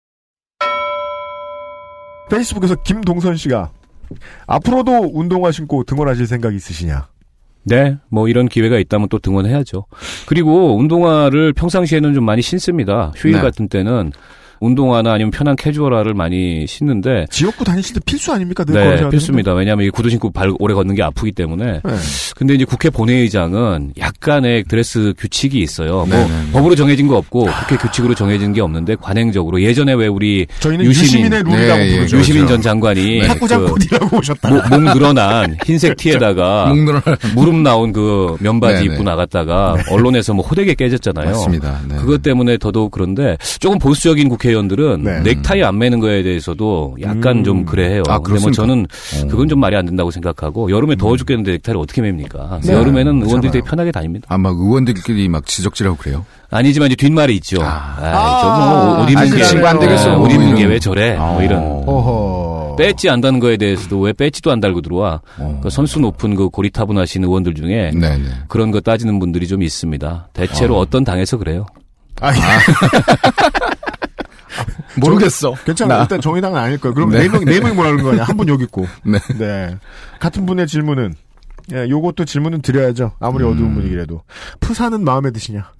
페이스북에서 2.31 2.77
김동선 2.83 3.37
씨가 3.37 3.71
앞으로도 4.47 5.11
운동화 5.15 5.51
신고 5.51 5.85
등원하실 5.85 6.27
생각 6.27 6.55
있으시냐? 6.55 7.09
네, 7.65 7.97
뭐 8.09 8.29
이런 8.29 8.49
기회가 8.49 8.79
있다면 8.79 9.09
또 9.09 9.19
등원해야죠. 9.19 9.87
그리고 10.27 10.77
운동화를 10.77 11.53
평상시에는 11.53 12.15
좀 12.15 12.25
많이 12.25 12.43
신습니다. 12.43 13.13
휴일 13.17 13.37
네. 13.37 13.41
같은 13.41 13.69
때는 13.69 14.13
운동화나 14.63 15.13
아니면 15.13 15.33
편한 15.33 15.57
캐주얼화를 15.57 16.15
많이 16.15 16.67
신는데 16.69 17.27
지역구 17.31 17.65
다니실 17.65 17.95
때 17.95 18.01
필수 18.07 18.33
아닙니까? 18.33 18.65
늘 18.65 18.77
네, 18.77 18.85
걸으셔야 18.85 19.11
필수입니다. 19.11 19.55
왜냐하면 19.55 19.87
이 19.87 19.91
구두 19.91 20.09
신고 20.09 20.31
발 20.31 20.53
오래 20.61 20.73
걷는 20.73 20.95
게 20.95 21.03
아프기 21.03 21.33
때문에. 21.33 21.81
네. 21.85 21.93
근데 22.37 22.55
이제 22.55 22.65
국회 22.65 22.89
본회의장은 22.89 23.95
약간의 23.99 24.65
드레스 24.65 25.15
규칙이 25.19 25.61
있어요. 25.61 26.07
뭐 26.07 26.07
네, 26.07 26.17
네, 26.17 26.29
네. 26.29 26.53
법으로 26.53 26.77
정해진 26.77 27.09
거 27.09 27.17
없고 27.17 27.47
국회 27.47 27.77
규칙으로 27.77 28.15
정해진 28.15 28.53
게 28.53 28.61
없는데 28.61 28.95
관행적으로 28.95 29.61
예전에 29.61 29.95
왜 29.95 30.07
우리 30.07 30.47
저희는 30.61 30.85
유시민 30.85 31.33
의 31.33 31.43
룰이라고 31.43 31.79
네, 31.79 31.97
부르죠. 31.97 32.19
유시민 32.19 32.47
그렇죠. 32.47 32.55
전 32.55 32.63
장관이 32.63 33.21
네. 33.21 33.27
탁구장 33.27 33.65
그 33.65 33.71
코디라고 33.73 34.19
오셨다. 34.19 34.49
목, 34.49 34.69
목 34.71 34.93
늘어난 34.95 35.57
흰색 35.65 35.97
티에다가. 35.97 36.73
무릎 37.35 37.57
나온 37.57 37.93
그 37.93 38.37
면바지 38.39 38.83
네네. 38.83 38.95
입고 38.95 39.03
나갔다가 39.03 39.77
언론에서 39.91 40.35
뭐 40.35 40.45
호되게 40.47 40.75
깨졌잖아요. 40.75 41.31
맞습니다. 41.31 41.81
네. 41.89 41.97
그것 41.97 42.23
때문에 42.23 42.59
더더욱 42.59 42.93
그런데 42.93 43.37
조금 43.59 43.79
보수적인 43.79 44.29
국회 44.29 44.52
의원들은 44.53 45.03
네. 45.03 45.21
넥타이 45.23 45.63
안 45.63 45.79
매는 45.79 46.01
거에 46.01 46.23
대해서도 46.23 46.97
약간 47.03 47.39
음. 47.39 47.45
좀 47.45 47.65
그래해요. 47.65 48.03
아, 48.09 48.19
근데 48.19 48.41
뭐? 48.41 48.51
저는 48.51 48.87
그건 49.29 49.49
좀 49.49 49.61
말이 49.61 49.75
안 49.77 49.85
된다고 49.85 50.11
생각하고 50.11 50.71
여름에 50.71 50.97
더워 50.97 51.17
죽겠는데 51.17 51.53
넥타이를 51.53 51.81
어떻게 51.81 52.01
맵니까? 52.03 52.61
네. 52.65 52.73
여름에는 52.73 53.13
의원들이 53.23 53.29
그렇잖아요. 53.29 53.51
되게 53.53 53.63
편하게 53.69 53.93
다닙니다. 53.93 54.27
아마 54.31 54.51
의원들끼리 54.51 55.29
막 55.29 55.45
지적질하고 55.47 55.97
그래요. 55.97 56.25
아니지만 56.51 56.87
이제 56.89 56.97
뒷말이 56.97 57.35
있죠. 57.37 57.63
아. 57.63 57.97
아, 57.99 58.41
저뭐 58.43 59.03
옷 59.05 59.09
입는 59.09 59.19
아니, 59.23 59.31
게그 59.31 59.45
친구 59.45 59.67
안 59.67 59.79
되겠어. 59.79 60.11
네, 60.11 60.17
뭐옷 60.17 60.33
입는 60.33 60.47
이런. 60.49 60.59
게왜 60.61 60.79
저래? 60.79 61.17
뭐 61.17 61.43
이런. 61.43 61.63
어허. 61.87 62.77
배지 62.79 63.11
안 63.11 63.21
다는 63.21 63.39
거에 63.41 63.57
대해서도 63.57 64.01
왜 64.01 64.13
배지도 64.13 64.51
안 64.51 64.61
달고 64.61 64.81
들어와? 64.81 65.21
그 65.63 65.69
선수 65.71 66.01
높은 66.01 66.35
그 66.35 66.49
고리타분하신 66.49 67.25
의원들 67.25 67.55
중에 67.55 67.91
네, 67.95 68.17
네. 68.17 68.25
그런 68.49 68.71
거 68.71 68.81
따지는 68.81 69.19
분들이 69.19 69.47
좀 69.47 69.63
있습니다. 69.63 70.29
대체로 70.33 70.79
어. 70.79 70.85
떤 70.87 71.05
당에서 71.05 71.37
그래요. 71.37 71.67
아, 72.21 72.33
모르겠어. 74.97 75.55
괜찮아. 75.65 75.97
나. 75.97 76.03
일단 76.03 76.21
정의당은 76.21 76.59
아닐 76.59 76.79
거예요. 76.79 76.95
그럼 76.95 77.11
네. 77.11 77.21
네 77.21 77.29
명, 77.29 77.45
네 77.45 77.61
명이 77.61 77.75
뭐라는 77.75 78.03
거냐. 78.03 78.23
한 78.25 78.37
분 78.37 78.49
여기 78.49 78.65
있고. 78.65 78.87
네. 79.05 79.19
네. 79.39 79.77
같은 80.21 80.47
분의 80.47 80.67
질문은, 80.67 81.15
예, 81.73 81.89
요것도 81.89 82.25
질문은 82.25 82.63
드려야죠. 82.63 83.13
아무리 83.21 83.45
음. 83.45 83.53
어두운 83.53 83.75
분위기라도. 83.75 84.23
푸사는 84.61 85.03
마음에 85.05 85.31
드시냐? 85.31 85.71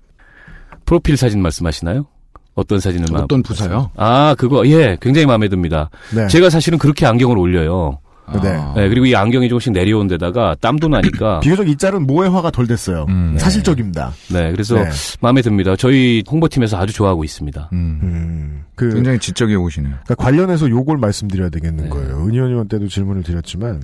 프로필 0.85 1.17
사진 1.17 1.41
말씀하시나요? 1.43 2.07
어떤 2.55 2.81
사진을 2.81 3.07
마- 3.11 3.21
어떤 3.21 3.43
부사요? 3.43 3.91
아, 3.97 4.35
그거 4.37 4.67
예, 4.67 4.99
굉장히 5.01 5.27
마음에 5.27 5.49
듭니다. 5.49 5.89
네. 6.15 6.27
제가 6.29 6.51
사실은 6.51 6.79
그렇게 6.79 7.07
안경을 7.07 7.39
올려요. 7.39 7.99
네. 8.41 8.49
아. 8.49 8.75
네, 8.77 8.89
그리고 8.89 9.07
이 9.07 9.15
안경이 9.15 9.49
조금씩 9.49 9.73
내려온 9.73 10.07
데다가 10.09 10.57
땀도 10.61 10.89
나니까 10.89 11.41
비교적 11.45 11.69
이 11.69 11.77
짤은 11.77 12.07
모해화가 12.07 12.51
덜 12.51 12.67
됐어요. 12.67 13.07
음. 13.09 13.37
사실적입니다. 13.39 14.13
네, 14.33 14.51
그래서 14.53 14.77
네. 14.77 14.89
마음에 15.21 15.43
듭니다. 15.43 15.77
저희 15.77 16.23
홍보팀에서 16.31 16.79
아주 16.79 16.93
좋아하고 16.93 17.25
있습니다. 17.25 17.71
음. 17.73 18.01
음, 18.03 18.65
그, 18.75 18.93
굉장히 18.93 19.19
지적이 19.19 19.57
오시네요. 19.57 19.95
그러니까 20.05 20.15
관련해서 20.17 20.69
요걸 20.69 20.99
말씀드려야 20.99 21.49
되겠는 21.51 21.85
네. 21.85 21.91
거예요. 21.91 22.27
은희 22.27 22.39
의원 22.39 22.69
때도 22.69 22.89
질문을 22.89 23.23
드렸지만, 23.23 23.83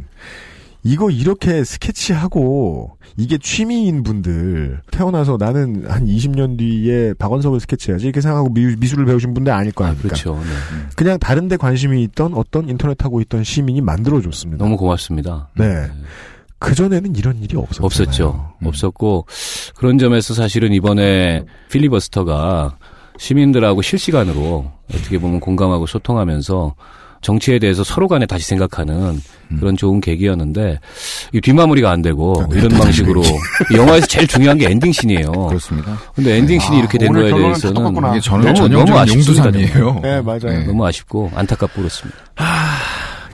이거 0.84 1.10
이렇게 1.10 1.64
스케치하고, 1.64 2.96
이게 3.16 3.36
취미인 3.38 4.02
분들, 4.02 4.80
태어나서 4.90 5.36
나는 5.38 5.84
한 5.88 6.06
20년 6.06 6.58
뒤에 6.58 7.14
박원석을 7.14 7.60
스케치해야지, 7.60 8.06
이렇게 8.06 8.20
생각하고 8.20 8.50
미, 8.50 8.86
술을 8.86 9.04
배우신 9.04 9.34
분들 9.34 9.52
아닐 9.52 9.72
거 9.72 9.84
아, 9.84 9.88
아닙니까? 9.88 10.08
그렇죠. 10.08 10.34
네. 10.36 10.88
그냥 10.96 11.18
다른데 11.18 11.56
관심이 11.56 12.02
있던 12.04 12.34
어떤 12.34 12.68
인터넷 12.68 13.04
하고 13.04 13.20
있던 13.20 13.44
시민이 13.44 13.80
만들어줬습니다. 13.80 14.64
너무 14.64 14.76
고맙습니다. 14.76 15.48
네. 15.56 15.88
그전에는 16.58 17.14
이런 17.16 17.38
일이 17.42 17.56
없었잖아요. 17.56 17.86
없었죠. 17.86 18.52
음. 18.62 18.66
없었고 18.66 19.26
그런 19.76 19.98
점에서 19.98 20.34
사실은 20.34 20.72
이번에 20.72 21.44
필리버스터가 21.70 22.76
시민들하고 23.16 23.82
실시간으로 23.82 24.70
어떻게 24.92 25.18
보면 25.18 25.40
공감하고 25.40 25.86
소통하면서 25.86 26.74
정치에 27.20 27.58
대해서 27.58 27.84
서로 27.84 28.08
간에 28.08 28.26
다시 28.26 28.46
생각하는 28.46 29.20
그런 29.58 29.76
좋은 29.76 30.00
계기였는데 30.00 30.78
이 31.32 31.40
뒷마무리가 31.40 31.90
안 31.90 32.02
되고 32.02 32.44
이런 32.52 32.68
방식으로 32.68 33.22
이 33.72 33.76
영화에서 33.76 34.06
제일 34.06 34.26
중요한 34.26 34.58
게 34.58 34.66
엔딩신이에요. 34.70 35.32
그렇습니다. 35.32 35.98
근데 36.14 36.36
엔딩신이 36.36 36.76
아, 36.76 36.80
이렇게 36.80 36.98
된 36.98 37.12
거에 37.12 37.32
대해서는. 37.32 37.96
이게 38.10 38.20
저는 38.20 38.54
너무, 38.54 38.68
너무 38.68 38.98
아쉽습니다. 38.98 39.50
네, 39.50 40.20
맞아요. 40.22 40.38
네. 40.42 40.64
너무 40.64 40.86
아쉽고 40.86 41.30
안타깝고 41.34 41.76
그렇습니다. 41.82 42.18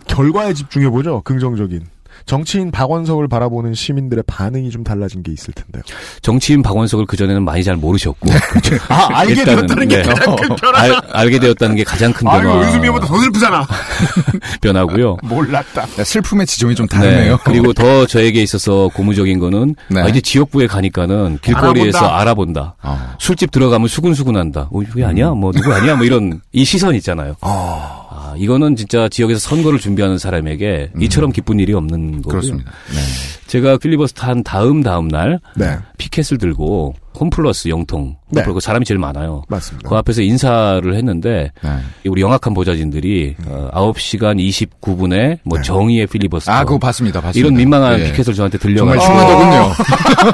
결과에 0.07 0.55
집중해 0.55 0.89
보죠. 0.91 1.21
긍정적인. 1.23 1.94
정치인 2.27 2.71
박원석을 2.71 3.29
바라보는 3.29 3.75
시민들의 3.75 4.25
반응이 4.27 4.71
좀 4.71 4.83
달라진 4.83 5.23
게 5.23 5.31
있을 5.33 5.53
텐데요. 5.55 5.83
정치인 6.23 6.63
박원석을 6.63 7.07
그 7.07 7.17
전에는 7.17 7.45
많이 7.45 7.63
잘 7.63 7.77
모르셨고 7.77 8.31
아, 8.89 9.09
알게 9.19 9.33
일단은, 9.33 9.67
되었다는 9.67 9.89
게 9.89 9.97
네. 9.97 10.03
가장 10.03 10.37
큰 10.37 10.57
변화. 10.57 10.79
알, 10.81 10.93
알게 11.13 11.39
되었다는 11.39 11.77
게 11.77 11.85
가장 11.85 12.13
큰 12.13 12.27
아유, 12.29 12.43
변화 12.43 12.67
의수미보다 12.67 13.07
더 13.07 13.21
슬프잖아. 13.21 13.67
변화고요. 14.63 15.19
몰랐다. 15.25 15.87
슬픔의 16.05 16.47
지점이 16.47 16.75
좀 16.75 16.87
다르네요. 16.87 17.37
네, 17.37 17.43
그리고 17.45 17.73
더 17.73 18.07
저에게 18.07 18.43
있어서 18.43 18.89
고무적인 18.95 19.39
거는 19.39 19.75
네. 19.89 20.01
아, 20.01 20.09
이제 20.09 20.21
지역구에 20.21 20.67
가니까는 20.67 21.39
길거리에서 21.43 21.99
알아본다. 21.99 22.21
알아본다. 22.21 22.77
어. 22.83 23.15
술집 23.19 23.51
들어가면 23.51 23.89
수근수근한다. 23.89 24.69
어, 24.73 24.83
이게 24.83 25.05
아니야? 25.05 25.31
뭐 25.31 25.53
누구 25.53 25.73
아니야? 25.73 25.97
뭐 25.97 26.05
이런 26.05 26.41
이 26.53 26.65
시선 26.65 26.95
있잖아요. 26.95 27.37
아, 27.43 28.04
아, 28.35 28.37
이거는 28.37 28.77
진짜 28.77 29.09
지역에서 29.09 29.39
선거를 29.39 29.79
준비하는 29.79 30.19
사람에게 30.19 30.91
이처럼 31.01 31.33
기쁜 31.33 31.61
일이 31.61 31.73
없는 31.73 32.23
거고요. 32.23 32.41
그렇습니다. 32.41 32.73
네. 32.93 32.99
제가 33.47 33.77
필리버스터 33.77 34.27
한 34.27 34.43
다음 34.43 34.83
다음 34.83 35.09
날 35.09 35.39
네. 35.55 35.79
피켓을 35.99 36.39
들고 36.39 36.95
홈플러스 37.19 37.69
영통 37.69 38.17
네. 38.31 38.43
그 38.43 38.59
사람이 38.59 38.85
제일 38.85 38.99
많아요. 38.99 39.43
맞습니다. 39.49 39.89
그 39.89 39.95
앞에서 39.95 40.23
인사를 40.23 40.93
했는데 40.95 41.53
네. 41.63 41.71
우리 42.09 42.23
영악한 42.23 42.53
보좌진들이 42.53 43.37
어, 43.47 43.93
9시간 43.93 44.41
29분에 44.41 45.39
뭐 45.45 45.59
네. 45.59 45.63
정의의 45.63 46.07
필리버스터 46.09 46.51
아, 46.51 46.65
그거 46.65 46.79
봤습니다. 46.79 47.21
봤습니다. 47.21 47.39
이런 47.39 47.57
민망한 47.57 48.01
예. 48.01 48.05
피켓을 48.11 48.35
저한테 48.35 48.59
정말 48.59 48.99
들려가지고 48.99 49.05
중요하더군요. 49.07 49.75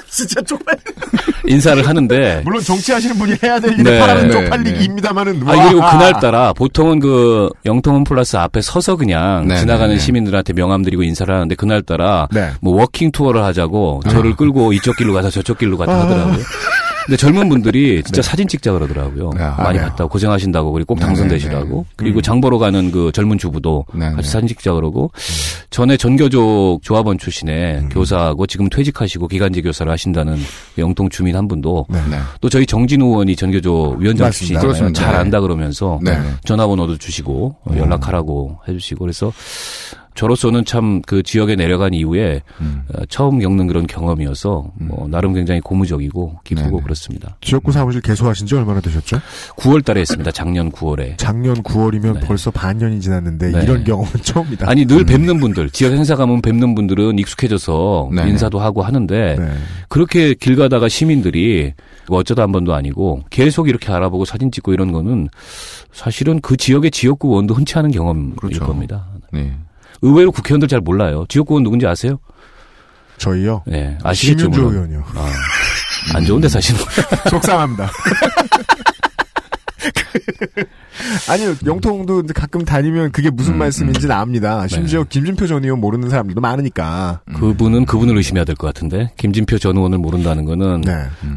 진짜 0.10 0.40
쪽팔. 0.42 0.76
인사를 1.46 1.86
하는데 1.86 2.42
물론 2.44 2.62
정치하시는 2.62 3.16
분이 3.16 3.36
해야 3.42 3.60
될 3.60 3.72
일에 3.78 3.82
네, 3.82 3.98
파라는 3.98 4.28
네, 4.28 4.32
쪽팔리기입니다만은. 4.32 5.48
아 5.48 5.68
그리고 5.68 5.80
그날 5.80 6.18
따라 6.20 6.52
보통은 6.52 7.00
그 7.00 7.48
영통 7.64 8.04
홈플러스 8.04 8.36
앞에 8.36 8.60
서서 8.60 8.96
그냥 8.96 9.46
네, 9.46 9.56
지나가는 9.56 9.90
네, 9.90 9.94
네. 9.94 10.00
시민들한테 10.00 10.52
명함 10.54 10.82
드리고 10.82 11.02
인사를 11.02 11.32
하는데 11.32 11.54
그날 11.54 11.82
따라 11.82 12.28
네. 12.32 12.50
뭐 12.60 12.80
walking 12.80 13.12
tour를 13.12 13.44
하자고 13.44 14.02
저를 14.08 14.34
끌고 14.36 14.72
이쪽 14.72 14.96
길로 14.96 15.12
가서 15.12 15.30
저쪽 15.30 15.58
길로 15.58 15.76
갔다 15.76 15.92
아. 15.92 16.00
하더라고요. 16.00 16.38
근데 17.08 17.16
젊은 17.16 17.48
분들이 17.48 18.02
진짜 18.02 18.20
사진 18.20 18.46
찍자 18.46 18.70
그러더라고요. 18.70 19.30
네, 19.30 19.40
많이 19.56 19.78
네. 19.78 19.84
갔다고 19.84 20.10
고생하신다고 20.10 20.72
그리고 20.72 20.88
꼭 20.88 21.00
네, 21.00 21.06
당선되시라고. 21.06 21.86
네, 21.88 21.94
그리고 21.96 22.20
장 22.20 22.42
보러 22.42 22.58
가는 22.58 22.90
그 22.90 23.10
젊은 23.12 23.38
주부도 23.38 23.86
네, 23.94 24.10
같이 24.10 24.16
네. 24.24 24.28
사진 24.30 24.46
찍자 24.48 24.74
그러고 24.74 25.10
전에 25.70 25.96
전교조 25.96 26.80
조합원 26.82 27.16
출신의 27.16 27.88
교사하고 27.92 28.46
지금 28.46 28.68
퇴직하시고 28.68 29.26
기간제 29.26 29.62
교사를 29.62 29.90
하신다는 29.90 30.36
영통 30.76 31.08
주민 31.08 31.34
한 31.34 31.48
분도 31.48 31.86
네. 31.88 31.98
네. 32.10 32.18
또 32.42 32.50
저희 32.50 32.66
정진우 32.66 33.06
의원이 33.06 33.36
전교조 33.36 33.96
위원장. 33.98 34.30
출신이잖아요. 34.30 34.92
잘 34.92 35.12
네. 35.12 35.18
안다 35.18 35.40
그러면서 35.40 35.98
네. 36.02 36.18
전화번호도 36.44 36.98
주시고 36.98 37.56
어, 37.64 37.74
연락하라고 37.74 38.58
해주시고 38.68 38.98
그래서 39.00 39.32
저로서는 40.18 40.64
참 40.64 40.88
그 41.06 41.22
지역에 41.22 41.54
내려간 41.56 41.94
이후에 41.94 42.42
어, 42.60 43.02
처음 43.08 43.38
겪는 43.38 43.66
그런 43.66 43.86
경험이어서 43.86 44.72
뭐 44.74 45.06
나름 45.08 45.32
굉장히 45.32 45.60
고무적이고 45.60 46.40
기쁘고 46.44 46.82
그렇습니다. 46.82 47.36
지역구 47.40 47.72
사무실 47.72 48.00
개소하신 48.00 48.46
지 48.46 48.54
얼마나 48.56 48.80
되셨죠? 48.80 49.20
9월 49.56 49.84
달에 49.84 50.00
했습니다. 50.00 50.30
작년 50.32 50.70
9월에. 50.72 51.16
작년 51.18 51.54
9월이면 51.62 52.26
벌써 52.26 52.50
반년이 52.50 53.00
지났는데 53.00 53.52
네. 53.52 53.62
이런 53.62 53.84
경험은 53.84 54.10
처음이다. 54.22 54.68
아니 54.68 54.86
늘 54.86 55.04
뵙는 55.04 55.38
분들 55.38 55.70
지역 55.70 55.92
행사 55.92 56.16
가면 56.16 56.42
뵙는 56.42 56.74
분들은 56.74 57.18
익숙해져서 57.18 58.10
네네. 58.14 58.30
인사도 58.30 58.58
하고 58.58 58.82
하는데 58.82 59.36
네. 59.38 59.52
그렇게 59.88 60.34
길 60.34 60.56
가다가 60.56 60.88
시민들이 60.88 61.74
뭐 62.08 62.18
어쩌다 62.18 62.42
한 62.42 62.52
번도 62.52 62.74
아니고 62.74 63.22
계속 63.30 63.68
이렇게 63.68 63.92
알아보고 63.92 64.24
사진 64.24 64.50
찍고 64.50 64.72
이런 64.72 64.92
거는 64.92 65.28
사실은 65.92 66.40
그 66.40 66.56
지역의 66.56 66.90
지역구 66.90 67.28
의원도 67.28 67.54
흔치 67.54 67.78
않은 67.78 67.92
경험일 67.92 68.58
겁니다. 68.60 69.06
네. 69.32 69.54
의외로 70.02 70.30
국회의원들 70.32 70.68
잘 70.68 70.80
몰라요. 70.80 71.24
지역구 71.28 71.54
의원 71.54 71.64
누군지 71.64 71.86
아세요? 71.86 72.18
저희요? 73.18 73.62
네, 73.66 73.98
아시겠죠. 74.02 74.48
물론. 74.48 74.74
의원이요. 74.74 75.04
아, 75.14 75.32
안 76.14 76.24
좋은데 76.24 76.48
사실은. 76.48 76.80
속상합니다. 77.30 77.90
아니요, 81.28 81.54
영통도 81.64 82.20
이제 82.20 82.32
가끔 82.32 82.64
다니면 82.64 83.12
그게 83.12 83.30
무슨 83.30 83.54
음, 83.54 83.58
말씀인지는 83.58 84.14
압니다. 84.14 84.66
심지어 84.66 85.04
김진표 85.04 85.46
전 85.46 85.64
의원 85.64 85.80
모르는 85.80 86.08
사람들도 86.10 86.40
많으니까. 86.40 87.20
그분은 87.36 87.84
그분을 87.86 88.16
의심해야 88.16 88.44
될 88.44 88.56
것 88.56 88.66
같은데 88.66 89.12
김진표 89.16 89.58
전 89.58 89.76
의원을 89.76 89.98
모른다는 89.98 90.44
거는 90.44 90.82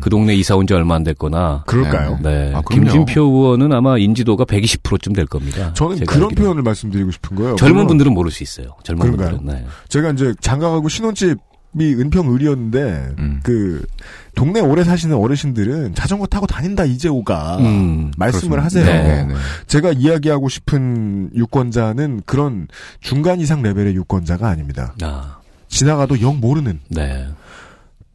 그 0.01 0.09
동네 0.09 0.35
이사 0.35 0.55
온 0.55 0.65
지 0.65 0.73
얼마 0.73 0.95
안 0.95 1.03
됐거나 1.03 1.63
그럴까요? 1.67 2.19
네. 2.23 2.51
아, 2.55 2.61
그럼요. 2.61 2.91
김진표 2.91 3.21
의원은 3.21 3.73
아마 3.73 3.97
인지도가 3.97 4.45
120%쯤 4.45 5.13
될 5.13 5.25
겁니다. 5.25 5.73
저는 5.73 5.97
그런 6.05 6.23
알기로는. 6.23 6.35
표현을 6.35 6.61
말씀드리고 6.63 7.11
싶은 7.11 7.35
거예요. 7.35 7.55
젊은 7.55 7.87
분들은 7.87 8.13
모를 8.13 8.31
수 8.31 8.43
있어요. 8.43 8.75
젊은 8.83 9.01
그런가요? 9.07 9.37
분들은. 9.37 9.59
네. 9.59 9.65
제가 9.89 10.11
이제 10.11 10.33
장가가고 10.41 10.87
신혼집 10.89 11.37
이 11.79 11.93
은평 11.95 12.33
을이었는데 12.35 13.15
그 13.43 13.85
동네 14.35 14.59
오래 14.59 14.83
사시는 14.83 15.15
어르신들은 15.15 15.95
자전거 15.95 16.25
타고 16.25 16.47
다닌다 16.47 16.85
이재호가 16.85 17.57
음, 17.59 18.11
말씀을 18.17 18.57
그렇습니다. 18.57 18.63
하세요. 18.63 18.85
네, 18.85 19.23
네. 19.25 19.33
제가 19.67 19.91
이야기하고 19.91 20.49
싶은 20.49 21.31
유권자는 21.35 22.21
그런 22.25 22.67
중간 23.01 23.39
이상 23.41 23.61
레벨의 23.61 23.95
유권자가 23.95 24.47
아닙니다. 24.47 24.95
아, 25.01 25.37
지나가도 25.67 26.21
영 26.21 26.39
모르는. 26.39 26.79
네. 26.89 27.27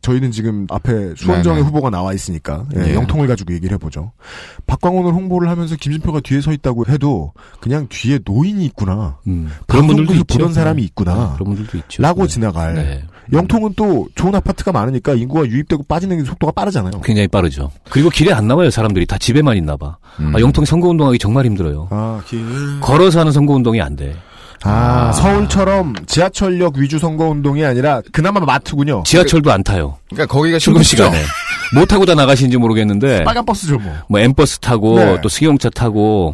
저희는 0.03 0.31
지금 0.31 0.69
앞에 0.71 1.15
수원정의 1.17 1.59
네, 1.59 1.63
네. 1.63 1.67
후보가 1.69 1.91
나와 1.91 2.13
있으니까 2.13 2.65
예, 2.77 2.81
네. 2.81 2.95
영통을 2.95 3.27
가지고 3.27 3.53
얘기를 3.55 3.75
해보죠. 3.75 4.13
박광원을 4.69 5.13
홍보를 5.13 5.49
하면서 5.49 5.75
김진표가 5.75 6.21
뒤에 6.21 6.41
서 6.41 6.53
있다고 6.53 6.87
해도 6.89 7.33
그냥 7.61 7.89
뒤에 7.89 8.21
노인이 8.25 8.65
있구나. 8.67 9.19
음, 9.27 9.51
그런 9.67 9.89
분들도. 9.89 10.23
보던 10.29 10.53
사람이 10.53 10.81
네, 10.81 10.87
있구나. 10.87 11.35
그런 11.35 11.55
분들도 11.55 11.79
있죠. 11.79 12.03
라고 12.03 12.23
네. 12.23 12.29
지나갈. 12.29 13.03
네. 13.29 13.39
영통은 13.39 13.75
또 13.77 14.09
좋은 14.15 14.35
아파트가 14.35 14.73
많으니까 14.73 15.15
인구가 15.15 15.47
유입되고 15.47 15.85
빠지는 15.85 16.25
속도가 16.25 16.53
빠르잖아요. 16.53 17.01
굉장히 17.03 17.29
빠르죠. 17.29 17.71
그리고 17.91 18.11
길에 18.11 18.33
안 18.33 18.47
나와요, 18.49 18.71
사람들이. 18.71 19.07
다 19.07 19.19
집에만 19.19 19.57
있나 19.57 19.77
봐. 19.77 19.97
아, 20.19 20.41
영통 20.41 20.65
선거 20.65 20.89
운동하기 20.89 21.19
정말 21.19 21.47
힘들어요. 21.47 21.89
아, 21.91 22.23
걸어서 22.81 23.21
하는 23.21 23.33
선거 23.33 23.55
운동이 23.55 23.81
안 23.81 23.97
돼. 23.97 24.15
아, 24.63 25.13
서울처럼 25.13 25.95
지하철역 26.07 26.77
위주 26.79 26.99
선거 26.99 27.29
운동이 27.29 27.65
아니라 27.65 28.03
그나마 28.13 28.41
마트군요. 28.41 29.03
지하철도 29.05 29.53
안 29.53 29.63
타요. 29.63 29.99
그러니까 30.11 30.33
거기가 30.33 30.59
출근? 30.59 30.83
시간에. 30.83 31.17
뭐 31.75 31.85
타고 31.85 32.07
다 32.07 32.15
나가시는지 32.15 32.57
모르겠는데. 32.59 33.25
빨간 33.25 33.45
버스죠, 33.45 33.79
뭐. 33.79 33.93
뭐 34.09 34.21
엠버스 34.21 34.61
타고 34.61 34.99
네. 34.99 35.21
또 35.21 35.29
승용차 35.29 35.71
타고 35.71 36.33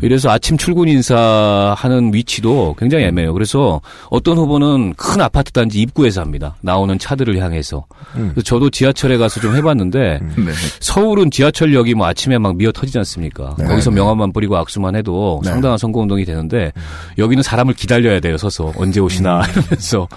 이래서 0.00 0.28
아침 0.30 0.56
출근 0.56 0.88
인사하는 0.88 2.12
위치도 2.12 2.74
굉장히 2.78 3.04
애매해요. 3.04 3.32
그래서 3.32 3.80
어떤 4.10 4.38
후보는 4.38 4.94
큰 4.94 5.20
아파트 5.20 5.52
단지 5.52 5.80
입구에서 5.80 6.20
합니다. 6.20 6.56
나오는 6.62 6.98
차들을 6.98 7.38
향해서. 7.38 7.84
음. 8.16 8.30
그래서 8.34 8.42
저도 8.42 8.70
지하철에 8.70 9.18
가서 9.18 9.40
좀 9.40 9.54
해봤는데 9.54 10.18
네. 10.20 10.52
서울은 10.80 11.30
지하철역이 11.30 11.94
뭐 11.94 12.06
아침에 12.08 12.38
막 12.38 12.56
미어 12.56 12.72
터지지 12.72 12.98
않습니까? 12.98 13.54
네. 13.58 13.66
거기서 13.66 13.92
명함만 13.92 14.32
뿌리고 14.32 14.56
악수만 14.56 14.96
해도 14.96 15.40
네. 15.44 15.50
상당한 15.50 15.78
선거 15.78 16.00
운동이 16.00 16.24
되는데 16.24 16.72
여기는 17.18 17.42
사람을 17.42 17.74
기다려야 17.74 18.18
돼요. 18.18 18.36
서서 18.36 18.72
언제 18.76 18.98
오시나 18.98 19.42
이러면서 19.52 20.08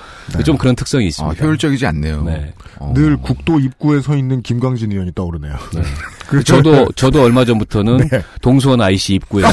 좀 0.43 0.57
그런 0.57 0.75
특성이 0.75 1.07
있습니다. 1.07 1.43
아, 1.43 1.45
효율적이지 1.45 1.85
않네요. 1.85 2.23
네. 2.23 2.53
늘 2.95 3.17
국도 3.17 3.59
입구에 3.59 4.01
서 4.01 4.15
있는 4.17 4.41
김광진 4.41 4.91
의원이 4.91 5.11
떠오르네요. 5.13 5.55
그렇죠. 6.27 6.55
저도 6.63 6.91
저도 6.93 7.21
얼마 7.21 7.45
전부터는 7.45 7.97
네. 8.09 8.23
동수원 8.41 8.81
IC 8.81 9.13
입구에서 9.15 9.47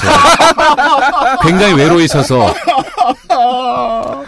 굉장히 1.43 1.74
외로이 1.74 2.09
서서 2.09 2.47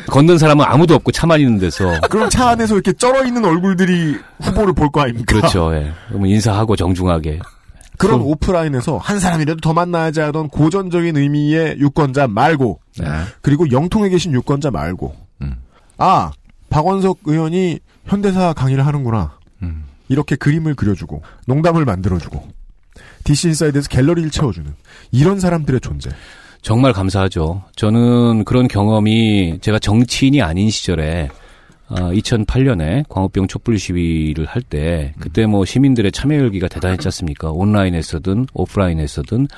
걷는 0.09 0.36
사람은 0.39 0.65
아무도 0.69 0.95
없고 0.95 1.12
차만 1.12 1.41
있는 1.41 1.59
데서 1.59 2.01
그럼 2.11 2.28
차 2.28 2.51
안에서 2.51 2.74
이렇게 2.74 2.93
쩔어 2.93 3.24
있는 3.24 3.45
얼굴들이 3.45 4.16
후보를 4.43 4.74
볼 4.74 4.91
거 4.91 5.01
아닙니까? 5.01 5.24
그렇죠. 5.35 5.74
예. 5.74 5.93
그러면 6.09 6.28
인사하고 6.28 6.77
정중하게 6.77 7.41
그런 7.97 8.20
오프라인에서 8.20 8.99
한 8.99 9.19
사람이라도 9.19 9.61
더 9.61 9.73
만나야지 9.73 10.20
하던 10.20 10.49
고전적인 10.49 11.16
의미의 11.16 11.77
유권자 11.78 12.27
말고 12.28 12.81
네. 12.99 13.07
그리고 13.41 13.70
영통에 13.70 14.09
계신 14.09 14.32
유권자 14.32 14.70
말고 14.70 15.15
아 15.97 16.32
박원석 16.70 17.20
의원이 17.24 17.78
현대사 18.07 18.53
강의를 18.53 18.87
하는구나. 18.87 19.39
이렇게 20.09 20.37
그림을 20.37 20.75
그려주고 20.75 21.23
농담을 21.47 21.85
만들어주고 21.87 22.47
DC 23.25 23.49
Inside에서 23.49 23.89
갤러리를 23.89 24.31
채워주는 24.31 24.71
이런 25.13 25.41
사람들의 25.41 25.81
존재. 25.81 26.11
정말 26.61 26.93
감사하죠. 26.93 27.63
저는 27.77 28.45
그런 28.45 28.69
경험이 28.69 29.59
제가 29.61 29.79
정치인이 29.79 30.43
아닌 30.43 30.69
시절에 30.71 31.29
아, 31.89 32.11
2008년에 32.11 33.05
광우병 33.09 33.47
촛불 33.49 33.79
시위를 33.79 34.47
할 34.47 34.63
때 34.63 35.15
그때 35.21 35.47
뭐 35.47 35.65
시민들의 35.65 36.13
참여 36.13 36.37
열기가 36.37 36.69
대단했지 36.69 37.09
않습니까? 37.09 37.51
온라인에서든 37.51 38.47
오프라인에서든. 38.53 39.49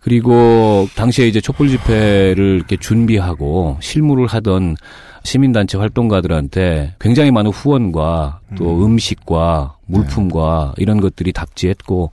그리고 0.00 0.88
당시에 0.94 1.26
이제 1.26 1.40
촛불 1.40 1.68
집회를 1.68 2.56
이렇게 2.56 2.76
준비하고 2.76 3.78
실무를 3.80 4.26
하던 4.26 4.76
시민단체 5.26 5.76
활동가들한테 5.76 6.94
굉장히 6.98 7.30
많은 7.30 7.50
후원과 7.50 8.40
또 8.56 8.84
음 8.84 8.98
식과 8.98 9.76
물품과 9.86 10.74
이런 10.78 11.00
것들이 11.00 11.32
답지했고 11.32 12.10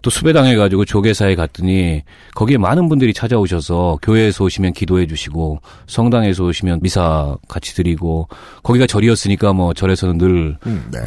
또 0.00 0.10
수배당해가지고 0.10 0.84
조계사에 0.84 1.34
갔더니 1.34 2.02
거기에 2.36 2.56
많은 2.56 2.88
분들이 2.88 3.12
찾아오셔서 3.12 3.98
교회에서 4.00 4.44
오시면 4.44 4.72
기도해 4.72 5.08
주시고 5.08 5.58
성당에서 5.88 6.44
오시면 6.44 6.80
미사 6.82 7.36
같이 7.48 7.74
드리고 7.74 8.28
거기가 8.62 8.86
절이었으니까 8.86 9.52
뭐 9.52 9.74
절에서는 9.74 10.18
늘 10.18 10.56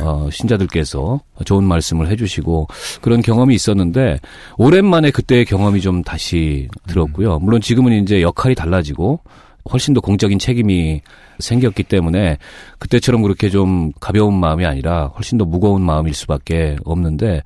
어, 0.02 0.28
신자들께서 0.30 1.22
좋은 1.46 1.64
말씀을 1.64 2.10
해주시고 2.10 2.68
그런 3.02 3.22
경험이 3.22 3.56
있었는데 3.56 4.20
오랜만에 4.58 5.12
그때의 5.12 5.46
경험이 5.46 5.80
좀 5.80 6.04
다시 6.04 6.68
들었고요. 6.88 7.40
물론 7.40 7.62
지금은 7.62 8.04
이제 8.04 8.22
역할이 8.22 8.56
달라지고 8.56 9.22
훨씬 9.72 9.94
더 9.94 10.02
공적인 10.02 10.40
책임이 10.40 11.02
생겼기 11.40 11.84
때문에 11.84 12.38
그때처럼 12.80 13.22
그렇게 13.22 13.50
좀 13.50 13.92
가벼운 14.00 14.40
마음이 14.40 14.66
아니라 14.66 15.08
훨씬 15.16 15.38
더 15.38 15.46
무거운 15.46 15.82
마음일 15.82 16.14
수밖에 16.14 16.78
없는데 16.86 17.42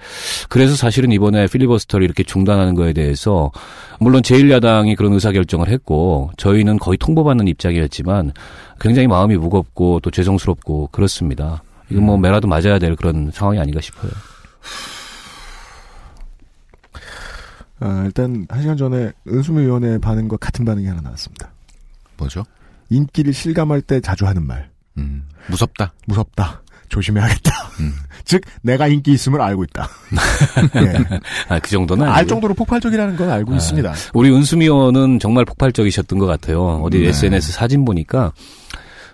그래서 0.49 0.75
사실은 0.75 1.11
이번에 1.11 1.47
필리버스터를 1.47 2.05
이렇게 2.05 2.23
중단하는 2.23 2.75
거에 2.75 2.93
대해서 2.93 3.51
물론 3.99 4.21
제1야당이 4.21 4.95
그런 4.95 5.13
의사결정을 5.13 5.69
했고 5.69 6.31
저희는 6.37 6.77
거의 6.77 6.97
통보받는 6.97 7.47
입장이었지만 7.47 8.33
굉장히 8.79 9.07
마음이 9.07 9.37
무겁고 9.37 9.99
또 10.01 10.11
죄송스럽고 10.11 10.89
그렇습니다. 10.91 11.63
이건 11.89 12.05
뭐 12.05 12.17
매라도 12.17 12.47
맞아야 12.47 12.79
될 12.79 12.95
그런 12.95 13.31
상황이 13.31 13.59
아닌가 13.59 13.79
싶어요. 13.81 14.11
아, 17.79 18.03
일단 18.05 18.45
한 18.49 18.61
시간 18.61 18.77
전에 18.77 19.11
은수미 19.27 19.63
의원의 19.63 19.99
반응과 19.99 20.37
같은 20.37 20.65
반응이 20.65 20.87
하나 20.87 21.01
나왔습니다. 21.01 21.54
뭐죠? 22.17 22.43
인기를 22.89 23.33
실감할 23.33 23.81
때 23.81 23.99
자주 23.99 24.25
하는 24.25 24.45
말. 24.45 24.69
음, 24.97 25.27
무섭다. 25.47 25.93
무섭다. 26.07 26.61
조심해야겠다. 26.89 27.51
즉 28.25 28.41
내가 28.61 28.87
인기 28.87 29.11
있음을 29.11 29.41
알고 29.41 29.63
있다. 29.65 29.89
예. 30.77 31.19
아, 31.49 31.59
그 31.59 31.69
정도는 31.69 32.07
알. 32.07 32.25
정도로 32.27 32.53
폭발적이라는 32.53 33.15
건 33.17 33.29
알고 33.29 33.53
아, 33.53 33.55
있습니다. 33.57 33.93
우리 34.13 34.31
은수미 34.31 34.65
의원은 34.65 35.19
정말 35.19 35.45
폭발적이셨던 35.45 36.19
것 36.19 36.25
같아요. 36.25 36.81
어디 36.83 36.99
네. 36.99 37.09
SNS 37.09 37.51
사진 37.51 37.85
보니까 37.85 38.31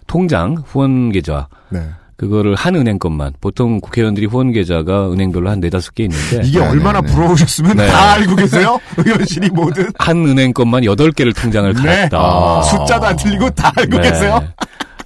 통장 0.08 0.56
후원 0.66 1.12
계좌 1.12 1.48
네. 1.70 1.90
그거를 2.22 2.54
한 2.54 2.76
은행 2.76 3.00
것만 3.00 3.34
보통 3.42 3.82
국회의원들이 3.82 4.28
후원 4.28 4.52
계좌가 4.52 5.12
은행별로 5.12 5.50
한 5.50 5.60
네다섯 5.60 5.96
개 5.96 6.04
있는데 6.04 6.42
이게 6.44 6.60
얼마나 6.60 7.02
부러우셨으면 7.02 7.78
네. 7.78 7.88
다 7.88 8.12
알고 8.12 8.36
계세요? 8.36 8.80
의원실이 9.04 9.50
뭐든. 9.50 9.90
한 9.98 10.18
은행 10.28 10.54
것만 10.54 10.86
여덟 10.86 11.12
개를 11.12 11.34
통장을 11.34 11.74
네. 11.74 11.82
갈았다. 11.82 12.18
아. 12.20 12.62
숫자도 12.62 13.08
안 13.08 13.16
틀리고 13.16 13.50
다 13.50 13.74
알고 13.76 13.98
네. 13.98 14.12
계세요? 14.12 14.48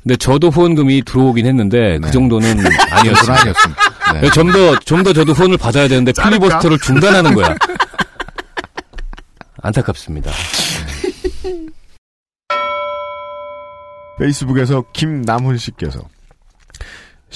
근데 0.03 0.17
저도 0.17 0.49
후원금이 0.49 1.03
들어오긴 1.05 1.45
했는데 1.45 1.99
그 1.99 2.11
정도는 2.11 2.49
아니었습니다. 2.91 3.41
아니었습니다. 3.41 3.81
네. 4.19 4.29
좀더 4.31 4.77
좀 4.79 5.01
더 5.01 5.13
저도 5.13 5.31
후원을 5.31 5.57
받아야 5.57 5.87
되는데 5.87 6.11
필리버스터를 6.21 6.79
중단하는 6.79 7.33
거야. 7.33 7.55
안타깝습니다. 9.61 10.31
페이스북에서 14.19 14.83
김남훈 14.91 15.57
씨께서 15.57 16.01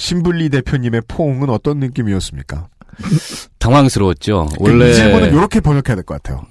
신불리 0.04 0.48
대표님의 0.48 1.02
포옹은 1.06 1.50
어떤 1.50 1.78
느낌이었습니까? 1.78 2.68
당황스러웠죠. 3.58 4.48
원래 4.58 4.90
이 4.90 4.94
질문은 4.94 5.28
이렇게 5.30 5.60
번역해야 5.60 5.94
될 5.94 6.02
것 6.04 6.14
같아요. 6.22 6.42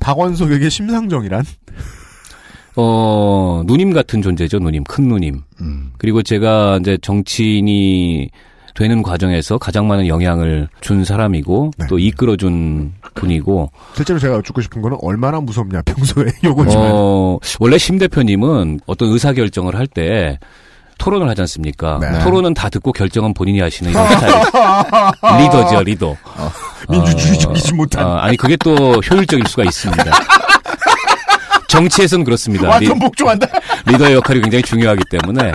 박원석에게 0.00 0.68
심상정이란 0.68 1.44
어, 2.74 3.62
누님 3.64 3.92
같은 3.92 4.20
존재죠, 4.22 4.58
누님. 4.58 4.82
큰 4.84 5.06
누님. 5.08 5.42
그리고 5.98 6.22
제가 6.22 6.78
이제 6.80 6.98
정치인이 7.00 8.28
되는 8.74 9.02
과정에서 9.02 9.56
가장 9.56 9.86
많은 9.86 10.08
영향을 10.08 10.68
준 10.80 11.04
사람이고, 11.04 11.70
또 11.88 11.98
이끌어준 11.98 12.92
분이고, 13.14 13.70
실제로 13.94 14.18
제가 14.18 14.34
여쭙고 14.34 14.60
싶은 14.60 14.82
거는 14.82 14.98
얼마나 15.00 15.40
무섭냐 15.40 15.80
평소에 15.82 16.26
요거지만 16.44 16.90
어, 16.92 17.38
원래 17.60 17.78
심 17.78 17.96
대표님은 17.98 18.80
어떤 18.84 19.08
의사 19.10 19.32
결정을 19.32 19.74
할 19.76 19.86
때, 19.86 20.38
토론을 20.98 21.28
하지 21.28 21.40
않습니까? 21.42 21.98
네. 22.00 22.18
토론은 22.24 22.54
다 22.54 22.68
듣고 22.68 22.92
결정은 22.92 23.34
본인이 23.34 23.60
하시는 23.60 23.90
이런 23.92 24.08
스타일. 24.08 24.34
리더죠, 25.44 25.82
리더. 25.82 26.16
민주주의적이지 26.88 27.74
못한. 27.74 28.04
어, 28.04 28.16
아니, 28.16 28.36
그게 28.36 28.56
또 28.56 28.74
효율적일 28.96 29.46
수가 29.46 29.64
있습니다. 29.64 30.04
정치에서는 31.68 32.24
그렇습니다. 32.24 32.68
완전 32.68 32.94
리- 32.94 33.00
복종한다. 33.00 33.46
리더의 33.86 34.14
역할이 34.14 34.40
굉장히 34.40 34.62
중요하기 34.62 35.02
때문에. 35.10 35.52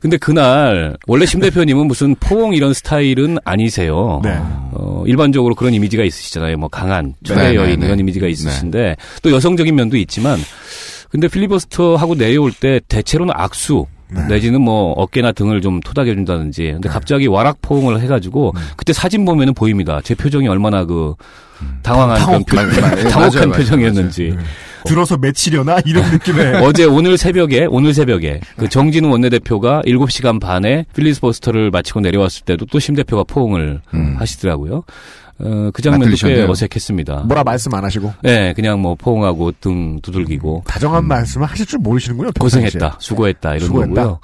근데 0.00 0.16
그날 0.18 0.96
원래 1.06 1.24
심 1.24 1.40
대표님은 1.40 1.86
무슨 1.86 2.14
포옹 2.16 2.54
이런 2.54 2.74
스타일은 2.74 3.38
아니세요. 3.44 4.20
네. 4.22 4.36
어, 4.72 5.02
일반적으로 5.06 5.54
그런 5.54 5.72
이미지가 5.72 6.04
있으시잖아요. 6.04 6.58
뭐 6.58 6.68
강한 6.68 7.14
네, 7.20 7.28
초대 7.28 7.48
네, 7.50 7.54
여인 7.56 7.80
네. 7.80 7.86
이런 7.86 7.98
이미지가 7.98 8.26
있으신데 8.26 8.96
또 9.22 9.32
여성적인 9.32 9.74
면도 9.74 9.96
있지만 9.96 10.38
근데 11.10 11.28
필리버스터 11.28 11.96
하고 11.96 12.14
내려올 12.14 12.52
때 12.52 12.80
대체로는 12.88 13.32
악수 13.36 13.86
내지는 14.28 14.60
뭐 14.60 14.92
어깨나 14.92 15.32
등을 15.32 15.60
좀 15.60 15.80
토닥여 15.80 16.14
준다든지. 16.14 16.70
근데 16.72 16.88
갑자기 16.88 17.26
와락 17.26 17.58
포옹을 17.62 18.00
해가지고 18.00 18.52
그때 18.76 18.92
사진 18.92 19.24
보면은 19.24 19.54
보입니다. 19.54 20.00
제 20.04 20.14
표정이 20.14 20.48
얼마나 20.48 20.84
그 20.84 21.14
당황한 21.82 22.18
당혹, 22.18 22.46
그런 22.46 22.68
표- 22.68 22.80
당혹한 22.80 23.10
맞아요, 23.20 23.30
맞아요, 23.48 23.52
표정이었는지. 23.52 24.36
들어서 24.84 25.16
맺히려나? 25.16 25.78
이런 25.86 26.10
느낌의. 26.10 26.56
어제 26.66 26.84
오늘 26.84 27.16
새벽에 27.16 27.66
오늘 27.70 27.94
새벽에 27.94 28.40
그 28.56 28.68
정진우 28.68 29.08
원내대표가 29.10 29.82
7시간 29.86 30.40
반에 30.40 30.86
필리스 30.94 31.20
버스터를 31.20 31.70
마치고 31.70 32.00
내려왔을 32.00 32.44
때도 32.44 32.66
또 32.66 32.80
심 32.80 32.96
대표가 32.96 33.22
포옹을 33.24 33.80
하시더라고요. 34.18 34.82
어, 35.44 35.70
그 35.72 35.82
장면도 35.82 36.04
꽤 36.04 36.10
맞들리셨네요. 36.10 36.50
어색했습니다. 36.50 37.14
뭐라 37.26 37.42
말씀 37.44 37.74
안 37.74 37.84
하시고 37.84 38.12
네, 38.22 38.52
그냥 38.54 38.80
뭐 38.80 38.94
포옹하고 38.94 39.52
등 39.60 40.00
두들기고 40.00 40.64
다정한 40.66 41.04
말씀을 41.06 41.46
하실 41.46 41.66
줄 41.66 41.78
모르시는군요. 41.80 42.30
평상시에. 42.32 42.62
고생했다, 42.70 42.96
수고했다 43.00 43.54
이런 43.56 43.66
수고했다. 43.66 43.94
거고요. 44.02 44.20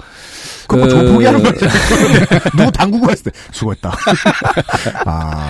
그거 0.68 0.76
뭐저 0.78 1.12
포기하는 1.12 1.42
그- 1.42 1.52
거죠. 1.52 1.66
누구 2.56 2.70
당구고 2.72 3.10
했을 3.10 3.30
때 3.32 3.38
수고했다. 3.52 3.92
아. 5.04 5.48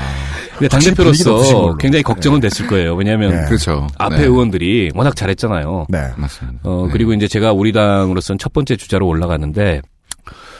근데 0.59 0.69
당 0.69 0.81
대표로서 0.81 1.35
걸로. 1.37 1.77
굉장히 1.77 2.03
걱정은 2.03 2.41
됐을 2.41 2.67
거예요. 2.67 2.95
왜냐하면 2.97 3.31
네. 3.31 3.45
그렇죠. 3.47 3.87
앞에 3.99 4.17
네. 4.17 4.23
의원들이 4.25 4.91
워낙 4.95 5.15
잘했잖아요. 5.15 5.87
네. 5.89 6.09
맞습니다. 6.17 6.61
어, 6.65 6.89
그리고 6.91 7.13
이제 7.13 7.29
제가 7.29 7.53
우리 7.53 7.73
당으로서는 7.73 8.39
첫 8.39 8.53
번째 8.53 8.77
주자로 8.77 9.07
올라갔는데 9.07 9.83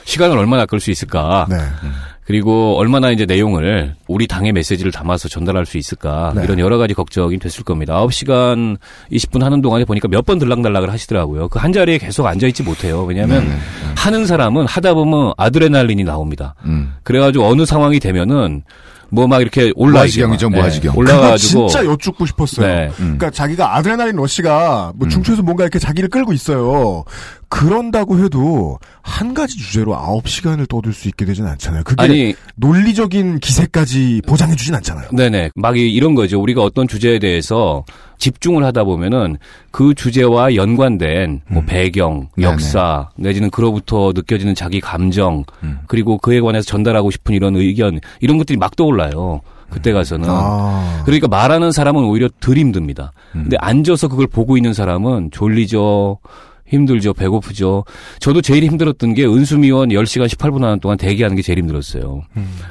시간을 0.05 0.37
얼마나 0.37 0.65
끌 0.65 0.79
수 0.79 0.89
있을까? 0.91 1.45
네. 1.49 1.57
그리고 2.33 2.77
얼마나 2.77 3.09
이제 3.09 3.25
내용을 3.25 3.95
우리 4.07 4.27
당의 4.27 4.51
메시지를 4.53 4.91
담아서 4.91 5.27
전달할 5.27 5.65
수 5.65 5.79
있을까? 5.79 6.31
네. 6.35 6.43
이런 6.43 6.59
여러 6.59 6.77
가지 6.77 6.93
걱정이 6.93 7.39
됐을 7.39 7.63
겁니다. 7.63 7.95
9시간 8.05 8.77
20분 9.11 9.41
하는 9.41 9.63
동안에 9.63 9.83
보니까 9.83 10.07
몇 10.07 10.21
번 10.27 10.37
들락달락을 10.37 10.91
하시더라고요. 10.93 11.49
그 11.49 11.57
한 11.57 11.73
자리에 11.73 11.97
계속 11.97 12.27
앉아 12.27 12.45
있지 12.45 12.61
못해요. 12.61 13.01
왜냐하면 13.03 13.47
네, 13.49 13.55
하는 13.97 14.27
사람은 14.27 14.67
하다 14.67 14.93
보면 14.93 15.33
아드레날린이 15.37 16.03
나옵니다. 16.03 16.53
음. 16.65 16.93
그래가지고 17.01 17.45
어느 17.47 17.65
상황이 17.65 17.99
되면은 17.99 18.61
뭐막 19.11 19.41
이렇게 19.41 19.71
올라가죠. 19.75 20.19
모하지경이죠, 20.27 20.49
모하지경. 20.51 20.91
그거 20.91 20.99
올라가가지고 21.01 21.67
진짜 21.67 21.83
여쭙고 21.83 22.27
싶었어요. 22.27 22.67
네. 22.67 22.91
그러니까 22.95 23.31
자기가 23.31 23.75
아드레날린 23.77 24.15
러시가 24.17 24.91
음. 24.93 24.99
뭐 24.99 25.07
중추에서 25.07 25.41
뭔가 25.41 25.63
이렇게 25.63 25.79
자기를 25.79 26.09
끌고 26.09 26.31
있어요. 26.33 27.05
그런다고 27.49 28.19
해도 28.23 28.77
한 29.01 29.33
가지 29.33 29.57
주제로 29.57 29.93
9시간을 29.95 30.69
떠들 30.69 30.93
수 30.93 31.07
있게 31.07 31.25
되진 31.25 31.45
않잖아요. 31.45 31.83
그게 31.83 32.01
아니 32.03 32.35
논리적인 32.55 33.39
기세까지 33.39 34.21
보장해 34.27 34.55
주진 34.55 34.75
않잖아요. 34.75 35.09
네네. 35.11 35.49
막 35.55 35.77
이- 35.77 35.91
이런 35.91 36.13
거죠. 36.15 36.39
우리가 36.39 36.61
어떤 36.63 36.87
주제에 36.87 37.17
대해서 37.19 37.83
집중을 38.19 38.63
하다 38.65 38.83
보면은 38.83 39.37
그 39.71 39.93
주제와 39.93 40.55
연관된 40.55 41.41
뭐 41.47 41.63
배경, 41.65 42.29
네네. 42.37 42.51
역사, 42.51 43.09
내지는 43.15 43.49
그로부터 43.49 44.11
느껴지는 44.13 44.53
자기 44.55 44.79
감정, 44.79 45.43
음. 45.63 45.79
그리고 45.87 46.17
그에 46.17 46.39
관해서 46.41 46.65
전달하고 46.65 47.11
싶은 47.11 47.33
이런 47.33 47.55
의견, 47.55 47.99
이런 48.19 48.37
것들이 48.37 48.57
막 48.57 48.75
떠올라요. 48.75 49.41
그때 49.69 49.91
가서는. 49.91 50.27
아. 50.29 51.03
그러니까 51.05 51.27
말하는 51.27 51.71
사람은 51.71 52.03
오히려 52.03 52.27
덜 52.39 52.57
힘듭니다. 52.57 53.11
근데 53.31 53.55
앉아서 53.59 54.07
그걸 54.07 54.25
보고 54.27 54.57
있는 54.57 54.73
사람은 54.73 55.29
졸리죠. 55.31 56.17
힘들죠. 56.69 57.13
배고프죠. 57.13 57.83
저도 58.19 58.41
제일 58.41 58.63
힘들었던 58.63 59.13
게 59.13 59.25
은수미원 59.25 59.89
10시간 59.89 60.27
18분 60.27 60.61
하는 60.61 60.79
동안 60.79 60.97
대기하는 60.97 61.35
게 61.35 61.41
제일 61.41 61.59
힘들었어요. 61.59 62.21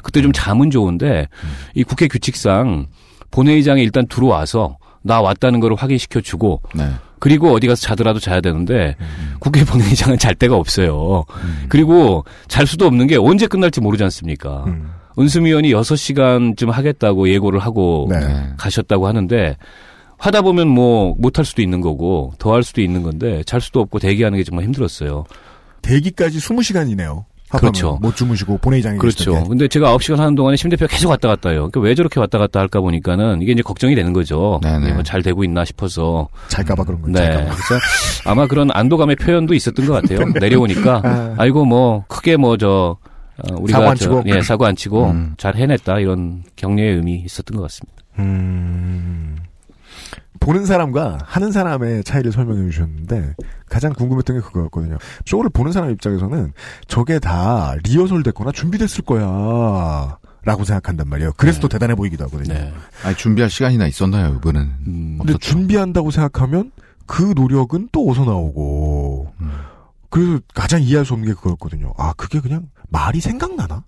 그때 0.03 0.23
좀 0.23 0.33
잠은 0.33 0.71
좋은데 0.71 1.29
이 1.75 1.83
국회 1.85 2.09
규칙상 2.09 2.87
본회의장에 3.31 3.83
일단 3.83 4.07
들어와서 4.07 4.79
나 5.03 5.21
왔다는 5.21 5.61
걸 5.61 5.75
확인시켜 5.75 6.21
주고 6.21 6.63
네. 6.75 6.89
그리고 7.19 7.53
어디 7.53 7.67
가서 7.67 7.83
자더라도 7.83 8.21
자야 8.21 8.41
되는데 8.41 8.97
국회 9.41 9.65
본회의장은 9.65 10.19
잘 10.19 10.35
데가 10.35 10.57
없어요. 10.57 11.25
그리고 11.69 12.25
잘 12.47 12.67
수도 12.67 12.87
없는 12.87 13.07
게 13.07 13.17
언제 13.17 13.47
끝날지 13.47 13.81
모르지 13.81 14.05
않습니까? 14.05 14.65
음. 14.69 14.91
은수미 15.19 15.49
의원이 15.51 15.73
6시간쯤 15.73 16.71
하겠다고 16.71 17.29
예고를 17.29 17.59
하고 17.59 18.07
네. 18.09 18.19
가셨다고 18.57 19.09
하는데 19.09 19.57
하다 20.19 20.43
보면 20.43 20.69
뭐 20.69 21.15
못할 21.19 21.45
수도 21.45 21.63
있는 21.63 21.81
거고 21.81 22.33
더 22.39 22.53
할 22.53 22.63
수도 22.63 22.81
있는 22.81 23.03
건데 23.03 23.43
잘 23.47 23.61
수도 23.61 23.81
없고 23.81 23.99
대기하는 23.99 24.37
게 24.39 24.45
정말 24.45 24.65
힘들었어요. 24.65 25.25
대기까지 25.83 26.39
20시간이네요. 26.39 27.25
그렇죠. 27.51 27.99
못 28.03 28.15
주무시고 28.15 28.59
본회의장에 28.59 28.99
그렇죠. 28.99 29.33
때. 29.33 29.43
근데 29.49 29.69
제가 29.69 29.97
9시간 29.97 30.17
하는 30.17 30.35
동안에 30.35 30.57
심 30.57 30.69
대표가 30.69 30.91
계속 30.91 31.09
왔다 31.09 31.29
갔다 31.29 31.49
해요. 31.49 31.69
그러니까 31.71 31.81
왜 31.81 31.95
저렇게 31.95 32.21
왔다 32.21 32.37
갔다 32.37 32.61
할까 32.61 32.81
보니까는 32.83 33.41
이게 33.41 33.53
이제 33.53 33.63
걱정이 33.63 33.95
되는 33.95 34.13
거죠. 34.13 34.61
네네. 34.63 34.85
이게 34.85 34.93
뭐잘 34.93 35.23
되고 35.23 35.43
있나 35.45 35.65
싶어서. 35.65 36.29
잘까봐 36.49 36.85
그런 36.85 37.01
거죠. 37.01 37.13
네. 37.13 37.25
잘까봐. 37.25 37.55
그래서 37.55 37.81
아마 38.27 38.47
그런 38.47 38.69
안도감의 38.71 39.17
표현도 39.17 39.55
있었던 39.55 39.87
것 39.87 39.93
같아요. 39.95 40.19
내려오니까 40.39 41.01
아. 41.05 41.35
아이고 41.39 41.65
뭐 41.65 42.05
크게 42.09 42.37
뭐저 42.37 42.99
우리가 43.59 43.79
사고 43.79 43.91
안 43.91 43.97
저- 43.97 44.05
치고? 44.05 44.23
예 44.27 44.43
사고 44.43 44.67
안 44.67 44.77
치고 44.77 45.07
음. 45.07 45.35
잘 45.39 45.57
해냈다 45.57 46.01
이런 46.01 46.43
격려의 46.57 46.97
의미 46.97 47.23
있었던 47.25 47.57
것 47.57 47.63
같습니다. 47.63 47.97
음, 48.19 49.37
보는 50.41 50.67
사람과 50.67 51.19
하는 51.25 51.53
사람의 51.53 52.05
차이를 52.05 52.33
설명해 52.33 52.71
주셨는데 52.71 53.35
가장 53.69 53.93
궁금했던 53.93 54.37
게 54.37 54.43
그거였거든요. 54.43 54.99
쇼를 55.27 55.51
보는 55.51 55.73
사람 55.73 55.91
입장에서는 55.91 56.53
저게 56.87 57.19
다 57.19 57.75
리허설 57.85 58.23
됐거나 58.23 58.53
준비됐을 58.53 59.05
거야. 59.05 60.19
라고 60.45 60.65
생각한단 60.65 61.09
말이에요. 61.09 61.33
그래서 61.37 61.61
또 61.61 61.69
대단해 61.69 61.95
보이기도 61.95 62.25
하거든요. 62.25 62.55
네. 62.55 62.73
아니, 63.05 63.15
준비할 63.17 63.51
시간이나 63.51 63.87
있었나요, 63.87 64.35
이번엔? 64.37 64.63
음, 64.87 65.19
근데 65.19 65.35
없었죠. 65.35 65.39
준비한다고 65.39 66.11
생각하면 66.11 66.71
그 67.07 67.33
노력은 67.37 67.89
또 67.93 68.09
어디서 68.09 68.25
나오고 68.25 69.33
음. 69.41 69.51
그래서 70.11 70.41
가장 70.55 70.83
이해할 70.83 71.05
수 71.05 71.13
없는 71.15 71.29
게 71.29 71.35
그거였거든요. 71.35 71.93
아 71.99 72.13
그게 72.17 72.41
그냥 72.41 72.69
말이 72.89 73.21
생각나나? 73.21 73.85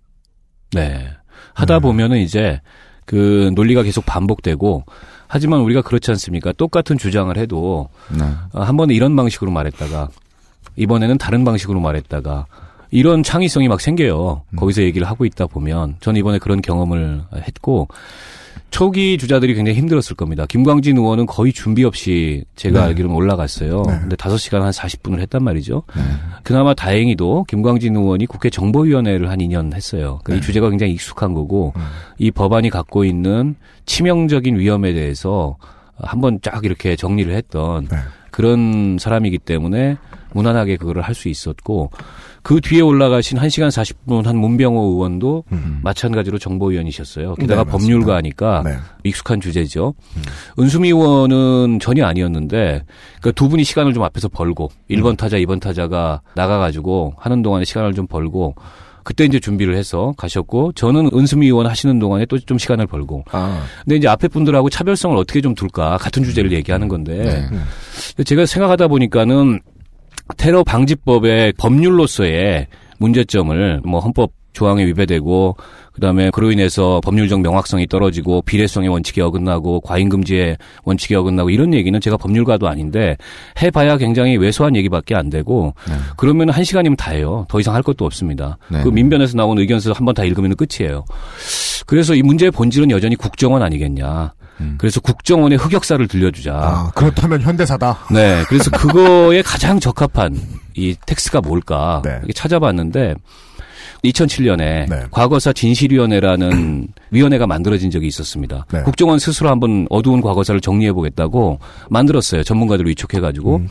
네. 0.72 1.08
하다 1.54 1.76
음. 1.78 1.82
보면은 1.82 2.18
이제 2.18 2.60
그 3.06 3.50
논리가 3.54 3.82
계속 3.82 4.04
반복되고 4.06 4.84
하지만 5.32 5.60
우리가 5.60 5.80
그렇지 5.82 6.10
않습니까? 6.10 6.50
똑같은 6.52 6.98
주장을 6.98 7.34
해도 7.36 7.88
네. 8.08 8.24
어, 8.52 8.62
한 8.62 8.76
번은 8.76 8.92
이런 8.92 9.14
방식으로 9.14 9.52
말했다가 9.52 10.08
이번에는 10.74 11.18
다른 11.18 11.44
방식으로 11.44 11.78
말했다가 11.78 12.46
이런 12.90 13.22
창의성이 13.22 13.68
막 13.68 13.80
생겨요. 13.80 14.42
음. 14.48 14.56
거기서 14.56 14.82
얘기를 14.82 15.06
하고 15.06 15.24
있다 15.24 15.46
보면 15.46 15.94
전 16.00 16.16
이번에 16.16 16.38
그런 16.38 16.60
경험을 16.60 17.22
했고 17.46 17.86
초기 18.70 19.18
주자들이 19.18 19.54
굉장히 19.54 19.78
힘들었을 19.78 20.14
겁니다. 20.16 20.46
김광진 20.48 20.96
의원은 20.96 21.26
거의 21.26 21.52
준비 21.52 21.84
없이 21.84 22.44
제가 22.56 22.80
네. 22.80 22.86
알기로는 22.86 23.14
올라갔어요. 23.14 23.82
네. 23.82 23.98
근데 24.00 24.16
5시간 24.16 24.60
한 24.60 24.70
40분을 24.70 25.18
했단 25.20 25.42
말이죠. 25.42 25.82
네. 25.96 26.02
그나마 26.44 26.72
다행히도 26.74 27.44
김광진 27.48 27.96
의원이 27.96 28.26
국회 28.26 28.48
정보위원회를 28.48 29.28
한 29.28 29.38
2년 29.40 29.74
했어요. 29.74 30.20
그러니까 30.22 30.34
이 30.34 30.40
네. 30.40 30.46
주제가 30.46 30.70
굉장히 30.70 30.92
익숙한 30.92 31.34
거고 31.34 31.72
음. 31.76 31.82
이 32.18 32.30
법안이 32.30 32.70
갖고 32.70 33.04
있는 33.04 33.56
치명적인 33.86 34.56
위험에 34.58 34.92
대해서 34.92 35.56
한번 35.96 36.38
쫙 36.42 36.64
이렇게 36.64 36.96
정리를 36.96 37.34
했던 37.34 37.86
네. 37.88 37.96
그런 38.30 38.96
사람이기 38.98 39.38
때문에 39.38 39.96
무난하게 40.32 40.76
그거를 40.76 41.02
할 41.02 41.14
수 41.14 41.28
있었고 41.28 41.90
그 42.42 42.60
뒤에 42.60 42.80
올라가신 42.80 43.38
1시간 43.38 43.68
40분 43.68 44.24
한 44.24 44.36
문병호 44.36 44.80
의원도 44.92 45.44
마찬가지로 45.82 46.38
정보위원이셨어요. 46.38 47.34
게다가 47.34 47.62
음. 47.62 47.66
네. 47.66 47.70
법률가니까 47.72 48.62
네. 48.64 48.76
익숙한 49.04 49.40
주제죠. 49.40 49.94
은수미 50.58 50.88
의원은 50.88 51.78
전혀 51.80 52.06
아니었는데 52.06 52.84
그두 53.20 53.48
분이 53.48 53.64
시간을 53.64 53.92
좀 53.94 54.02
앞에서 54.02 54.28
벌고 54.28 54.70
1번 54.90 55.16
타자, 55.16 55.36
2번 55.38 55.60
타자가 55.60 56.22
나가가지고 56.34 57.14
하는 57.18 57.42
동안에 57.42 57.64
시간을 57.64 57.94
좀 57.94 58.06
벌고 58.06 58.54
그때 59.02 59.24
이제 59.24 59.40
준비를 59.40 59.76
해서 59.76 60.12
가셨고 60.18 60.72
저는 60.72 61.10
은수미 61.14 61.46
의원 61.46 61.66
하시는 61.66 61.98
동안에 61.98 62.26
또 62.26 62.38
좀 62.38 62.58
시간을 62.58 62.86
벌고 62.86 63.24
아. 63.32 63.62
근데 63.84 63.96
이제 63.96 64.08
앞에 64.08 64.28
분들하고 64.28 64.70
차별성을 64.70 65.16
어떻게 65.16 65.40
좀 65.40 65.54
둘까 65.54 65.96
같은 65.98 66.22
주제를 66.24 66.52
얘기하는 66.52 66.88
건데 66.88 67.48
네. 68.16 68.24
제가 68.24 68.46
생각하다 68.46 68.88
보니까는 68.88 69.60
테러 70.36 70.64
방지법의 70.64 71.54
법률로서의 71.54 72.66
문제점을 72.98 73.80
뭐 73.84 74.00
헌법 74.00 74.32
조항에 74.52 74.84
위배되고 74.84 75.56
그다음에 75.92 76.30
그로 76.30 76.50
인해서 76.50 77.00
법률적 77.04 77.40
명확성이 77.40 77.86
떨어지고 77.86 78.42
비례성의 78.42 78.88
원칙이 78.88 79.20
어긋나고 79.20 79.80
과잉금지의 79.80 80.56
원칙이 80.84 81.14
어긋나고 81.14 81.50
이런 81.50 81.72
얘기는 81.72 81.98
제가 82.00 82.16
법률가도 82.16 82.68
아닌데 82.68 83.16
해봐야 83.62 83.96
굉장히 83.96 84.36
왜소한 84.36 84.74
얘기밖에 84.76 85.14
안 85.14 85.30
되고 85.30 85.74
그러면 86.16 86.50
한 86.50 86.64
시간이면 86.64 86.96
다예요. 86.96 87.46
더 87.48 87.60
이상 87.60 87.74
할 87.74 87.82
것도 87.82 88.04
없습니다. 88.04 88.58
네. 88.68 88.82
그 88.82 88.88
민변에서 88.88 89.36
나온 89.36 89.58
의견서 89.58 89.92
한 89.92 90.04
번 90.04 90.14
다 90.14 90.24
읽으면 90.24 90.56
끝이에요. 90.56 91.04
그래서 91.86 92.14
이 92.14 92.22
문제의 92.22 92.50
본질은 92.50 92.90
여전히 92.90 93.14
국정원 93.14 93.62
아니겠냐. 93.62 94.32
그래서 94.78 95.00
국정원의 95.00 95.58
흑역사를 95.58 96.06
들려주자. 96.08 96.54
아, 96.54 96.90
그렇다면 96.94 97.40
현대사다. 97.40 97.98
네. 98.10 98.44
그래서 98.48 98.70
그거에 98.70 99.42
가장 99.42 99.80
적합한 99.80 100.40
이 100.76 100.94
텍스가 101.06 101.40
뭘까 101.40 102.02
이렇게 102.04 102.32
찾아봤는데 102.32 103.14
2007년에 104.04 105.10
과거사 105.10 105.52
진실위원회라는 105.52 106.88
위원회가 107.10 107.46
만들어진 107.46 107.90
적이 107.90 108.06
있었습니다. 108.06 108.64
국정원 108.84 109.18
스스로 109.18 109.50
한번 109.50 109.86
어두운 109.90 110.20
과거사를 110.22 110.60
정리해 110.60 110.92
보겠다고 110.92 111.58
만들었어요. 111.90 112.42
전문가들 112.42 112.86
위촉해 112.86 113.20
가지고 113.20 113.62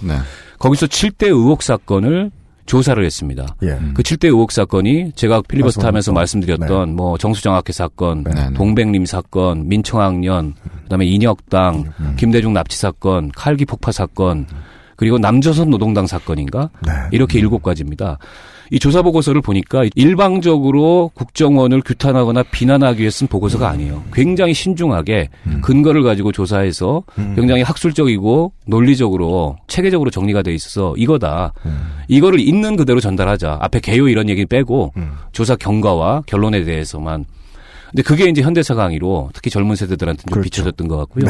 거기서 0.59 0.85
7대 0.85 1.27
의혹 1.27 1.63
사건을 1.63 2.31
조사를 2.69 3.03
했습니다. 3.03 3.55
예. 3.63 3.79
그 3.95 4.03
7대 4.03 4.25
의혹 4.25 4.51
사건이 4.51 5.13
제가 5.15 5.41
필리버스터 5.47 5.87
하면서 5.87 6.13
말씀하셨던. 6.13 6.47
말씀드렸던 6.59 6.95
뭐 6.95 7.17
정수장학회 7.17 7.73
사건, 7.73 8.23
동백림 8.55 9.05
사건, 9.05 9.67
민청학년, 9.67 10.53
그다음에 10.83 11.07
인혁당, 11.07 11.85
김대중 12.17 12.53
납치 12.53 12.77
사건, 12.77 13.31
칼기 13.31 13.65
폭파 13.65 13.91
사건, 13.91 14.45
그리고 14.95 15.17
남조선 15.17 15.71
노동당 15.71 16.05
사건인가 16.05 16.69
이렇게 17.11 17.39
일곱 17.39 17.63
가지입니다. 17.63 18.19
이 18.71 18.79
조사 18.79 19.01
보고서를 19.01 19.41
보니까 19.41 19.83
일방적으로 19.95 21.11
국정원을 21.15 21.81
규탄하거나 21.81 22.43
비난하기 22.43 22.99
위해 22.99 23.09
쓴 23.09 23.27
보고서가 23.27 23.69
아니에요. 23.69 24.03
굉장히 24.13 24.53
신중하게 24.53 25.29
근거를 25.61 26.03
가지고 26.03 26.31
조사해서 26.31 27.03
굉장히 27.35 27.63
학술적이고 27.63 28.51
논리적으로 28.67 29.57
체계적으로 29.67 30.11
정리가 30.11 30.41
돼 30.43 30.53
있어서 30.53 30.93
이거다. 30.97 31.53
이거를 32.07 32.39
있는 32.39 32.75
그대로 32.75 32.99
전달하자. 32.99 33.57
앞에 33.61 33.79
개요 33.79 34.07
이런 34.07 34.29
얘기 34.29 34.45
빼고 34.45 34.93
조사 35.31 35.55
경과와 35.55 36.23
결론에 36.27 36.63
대해서만 36.63 37.25
근데 37.91 38.03
그게 38.03 38.25
이제 38.29 38.41
현대사가 38.41 38.83
아니로 38.85 39.29
특히 39.33 39.49
젊은 39.49 39.75
세대들한테 39.75 40.23
좀 40.31 40.41
비춰졌던 40.41 40.87
것 40.87 40.97
같고요. 40.97 41.25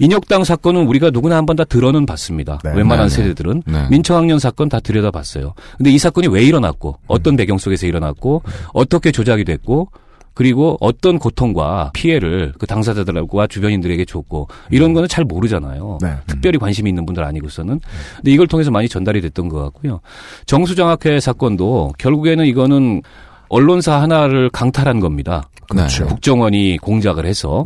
인혁당 0.00 0.44
사건은 0.44 0.86
우리가 0.86 1.10
누구나 1.10 1.36
한 1.36 1.46
번 1.46 1.56
다 1.56 1.64
들어는 1.64 2.04
봤습니다. 2.06 2.58
웬만한 2.64 3.08
네, 3.08 3.14
네. 3.16 3.22
세대들은 3.22 3.62
네. 3.66 3.86
민청학년 3.90 4.38
사건 4.38 4.68
다 4.68 4.78
들여다봤어요. 4.80 5.54
근데 5.78 5.90
이 5.90 5.98
사건이 5.98 6.26
왜 6.28 6.42
일어났고 6.44 6.98
어떤 7.06 7.34
배경 7.36 7.56
속에서 7.58 7.86
일어났고 7.86 8.42
어떻게 8.74 9.10
조작이 9.10 9.44
됐고 9.44 9.88
그리고 10.34 10.76
어떤 10.80 11.18
고통과 11.18 11.90
피해를 11.94 12.52
그 12.58 12.66
당사자들과 12.66 13.46
주변인들에게 13.46 14.04
줬고 14.04 14.48
이런 14.70 14.92
거는 14.92 15.08
잘 15.08 15.24
모르잖아요. 15.24 15.96
특별히 16.26 16.58
관심이 16.58 16.90
있는 16.90 17.06
분들 17.06 17.24
아니고서는. 17.24 17.80
근데 18.16 18.30
이걸 18.30 18.46
통해서 18.46 18.70
많이 18.70 18.86
전달이 18.86 19.22
됐던 19.22 19.48
것 19.48 19.62
같고요. 19.62 20.00
정수장학회 20.44 21.20
사건도 21.20 21.94
결국에는 21.96 22.44
이거는 22.44 23.00
언론사 23.48 24.00
하나를 24.00 24.50
강탈한 24.50 25.00
겁니다. 25.00 25.48
그렇죠. 25.68 26.06
국정원이 26.06 26.78
공작을 26.78 27.26
해서 27.26 27.64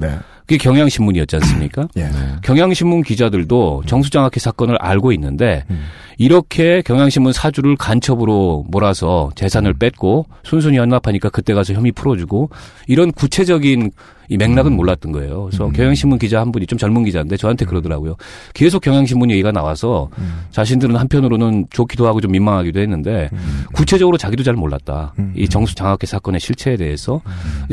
그게 0.50 0.58
경향신문이었지 0.58 1.36
않습니까? 1.36 1.86
예. 1.96 2.10
경향신문 2.42 3.02
기자들도 3.02 3.84
정수장학회 3.86 4.40
사건을 4.40 4.78
알고 4.80 5.12
있는데 5.12 5.64
이렇게 6.18 6.82
경향신문 6.82 7.32
사주를 7.32 7.76
간첩으로 7.76 8.66
몰아서 8.68 9.30
재산을 9.36 9.74
뺐고 9.74 10.26
순순히 10.42 10.76
연납하니까 10.76 11.28
그때 11.28 11.54
가서 11.54 11.72
혐의 11.72 11.92
풀어주고 11.92 12.50
이런 12.88 13.12
구체적인 13.12 13.92
이 14.32 14.36
맥락은 14.36 14.76
몰랐던 14.76 15.10
거예요. 15.10 15.46
그래서 15.46 15.70
경향신문 15.70 16.20
기자 16.20 16.40
한 16.40 16.52
분이 16.52 16.66
좀 16.66 16.78
젊은 16.78 17.02
기자인데 17.02 17.36
저한테 17.36 17.64
그러더라고요. 17.64 18.14
계속 18.54 18.80
경향신문 18.80 19.28
얘기가 19.32 19.50
나와서 19.50 20.08
자신들은 20.52 20.94
한편으로는 20.94 21.66
좋기도 21.70 22.06
하고 22.06 22.20
좀 22.20 22.30
민망하기도 22.30 22.78
했는데 22.80 23.28
구체적으로 23.74 24.18
자기도 24.18 24.44
잘 24.44 24.54
몰랐다. 24.54 25.14
이 25.34 25.48
정수 25.48 25.74
장학회 25.74 26.06
사건의 26.06 26.38
실체에 26.38 26.76
대해서. 26.76 27.20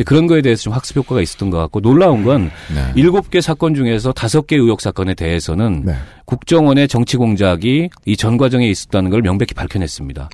그런 0.05 0.25
거에 0.25 0.41
대해서 0.41 0.63
좀 0.63 0.73
학습 0.73 0.97
효과가 0.97 1.21
있었던 1.21 1.51
것 1.51 1.57
같고 1.57 1.81
놀라운 1.81 2.23
건 2.23 2.49
일곱 2.95 3.29
개 3.29 3.41
사건 3.41 3.73
중에서 3.75 4.11
다섯 4.11 4.47
개 4.47 4.55
의혹 4.55 4.81
사건에 4.81 5.13
대해서는 5.13 5.83
국정원의 6.25 6.87
정치 6.87 7.17
공작이 7.17 7.89
이 8.05 8.15
전 8.17 8.37
과정에 8.37 8.67
있었다는 8.67 9.09
걸 9.11 9.21
명백히 9.21 9.53
밝혀냈습니다. 9.53 10.29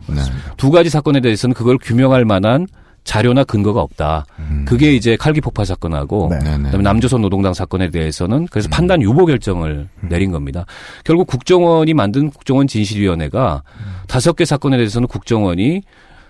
두 0.58 0.72
가지 0.72 0.90
사건에 0.90 1.20
대해서는 1.22 1.54
그걸 1.54 1.78
규명할 1.78 2.26
만한 2.26 2.68
자료나 3.04 3.44
근거가 3.44 3.82
없다. 3.82 4.26
그게 4.66 4.96
이제 4.96 5.18
칼기 5.18 5.42
폭파 5.42 5.66
사건하고 5.66 6.30
그다음에 6.40 6.84
남조선 6.84 7.22
노동당 7.22 7.54
사건에 7.54 7.90
대해서는 7.90 8.48
그래서 8.50 8.70
판단 8.70 9.02
유보 9.02 9.26
결정을 9.26 9.90
내린 10.02 10.32
겁니다. 10.32 10.66
결국 11.04 11.28
국정원이 11.28 11.94
만든 11.94 12.30
국정원 12.30 12.66
진실위원회가 12.68 13.64
다섯 14.08 14.38
개 14.38 14.46
사건에 14.46 14.78
대해서는 14.78 15.10
국정원이 15.10 15.82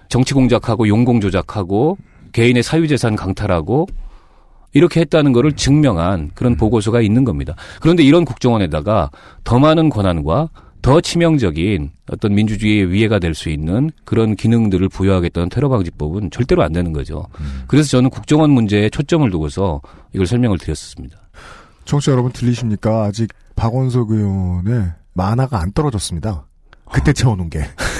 정치 0.09 0.33
공작하고 0.33 0.87
용공 0.87 1.21
조작하고 1.21 1.97
개인의 2.31 2.63
사유재산 2.63 3.15
강탈하고 3.15 3.87
이렇게 4.73 4.99
했다는 5.01 5.31
것을 5.33 5.53
증명한 5.53 6.31
그런 6.33 6.55
보고서가 6.57 7.01
있는 7.01 7.23
겁니다. 7.23 7.55
그런데 7.81 8.03
이런 8.03 8.25
국정원에다가 8.25 9.09
더 9.43 9.59
많은 9.59 9.89
권한과 9.89 10.49
더 10.81 10.99
치명적인 10.99 11.91
어떤 12.11 12.35
민주주의의 12.35 12.91
위해가 12.91 13.17
될 13.19 13.33
수 13.33 13.49
있는 13.49 13.89
그런 14.03 14.35
기능들을 14.35 14.89
부여하겠다는 14.89 15.47
테러 15.49 15.69
방지법은 15.69 16.29
절대로 16.31 16.61
안 16.63 16.73
되는 16.73 16.91
거죠. 16.91 17.25
그래서 17.67 17.89
저는 17.89 18.09
국정원 18.09 18.49
문제에 18.51 18.89
초점을 18.89 19.29
두고서 19.31 19.81
이걸 20.13 20.27
설명을 20.27 20.57
드렸습니다. 20.57 21.17
청취자 21.85 22.11
여러분 22.11 22.31
들리십니까? 22.33 23.03
아직 23.05 23.29
박원석 23.55 24.11
의원의 24.11 24.91
만화가 25.13 25.59
안 25.61 25.71
떨어졌습니다. 25.71 26.45
그때 26.91 27.13
채워놓은 27.13 27.49
게. 27.49 27.59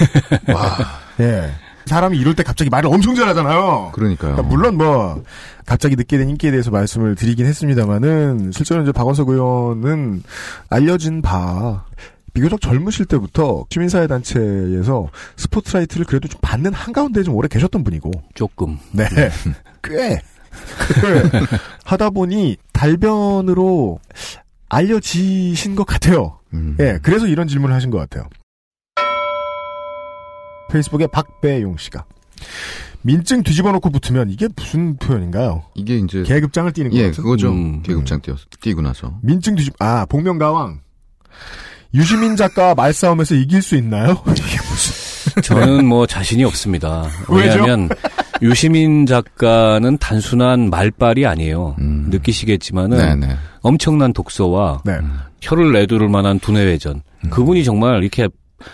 와. 0.54 0.78
예. 1.22 1.52
사람이 1.86 2.18
이럴 2.18 2.36
때 2.36 2.44
갑자기 2.44 2.70
말을 2.70 2.90
엄청 2.90 3.16
잘하잖아요. 3.16 3.92
그러니까요. 3.94 4.36
그러니까 4.36 4.42
물론 4.44 4.78
뭐 4.78 5.24
갑자기 5.66 5.96
늦게 5.96 6.18
된 6.18 6.30
인기에 6.30 6.52
대해서 6.52 6.72
말씀을 6.72 7.16
드리긴 7.16 7.46
했습니다만은 7.46 8.52
실제로 8.54 8.82
이제 8.82 8.92
박원석 8.92 9.30
의원은 9.30 10.24
알려진 10.70 11.22
바 11.22 11.86
비교적 12.34 12.62
젊으실 12.62 13.06
때부터 13.06 13.66
시민사회 13.70 14.08
단체에서 14.08 15.10
스포트라이트를 15.38 16.06
그래도 16.06 16.28
좀 16.28 16.40
받는 16.42 16.74
한가운데 16.74 17.24
좀 17.24 17.36
오래 17.36 17.48
계셨던 17.48 17.84
분이고 17.84 18.12
조금 18.34 18.80
네. 18.92 19.08
꽤. 19.84 20.20
꽤 21.02 21.40
하다 21.84 22.12
보니 22.12 22.58
달변으로 22.72 24.00
알려지신 24.70 25.76
것 25.76 25.86
같아요. 25.86 26.40
예, 26.80 27.00
그래서 27.02 27.28
이런 27.28 27.48
질문을 27.48 27.76
하신 27.76 27.90
것 27.90 27.98
같아요. 27.98 28.28
페이스북에 30.70 31.08
박배용 31.08 31.78
씨가 31.78 32.06
민증 33.02 33.44
뒤집어 33.44 33.72
놓고 33.74 33.90
붙으면 33.90 34.30
이게 34.30 34.48
무슨 34.56 34.96
표현인가요? 34.98 35.64
이게 35.76 35.98
이제 35.98 36.24
계급장을 36.24 36.72
띄는 36.72 36.92
거 36.92 36.98
예, 36.98 37.08
같은? 37.08 37.24
그거죠. 37.24 37.52
음. 37.52 37.82
계급장 37.84 38.22
띄어 38.22 38.36
띄고 38.62 38.82
나서. 38.82 39.18
민증 39.22 39.56
뒤집 39.56 39.74
아 39.80 40.06
복면가왕 40.06 40.80
유시민 41.94 42.36
작가 42.36 42.74
말싸움에서 42.74 43.36
이길 43.36 43.62
수 43.62 43.76
있나요? 43.76 44.24
이게 44.32 44.58
무슨 44.70 45.42
저는 45.42 45.86
뭐 45.86 46.08
자신이 46.08 46.44
없습니다. 46.46 47.04
왜죠? 47.30 47.60
왜냐하면 47.60 47.90
유시민 48.42 49.06
작가는 49.06 49.98
단순한 49.98 50.70
말빨이 50.70 51.26
아니에요. 51.26 51.76
느끼시겠지만은 51.78 52.98
네네. 52.98 53.36
엄청난 53.62 54.14
독서와 54.14 54.82
네. 54.86 54.98
혀를 55.42 55.72
내두를 55.74 56.10
만한 56.10 56.40
두뇌회전. 56.40 57.04
그분이 57.30 57.64
정말 57.64 58.02
이렇게 58.02 58.28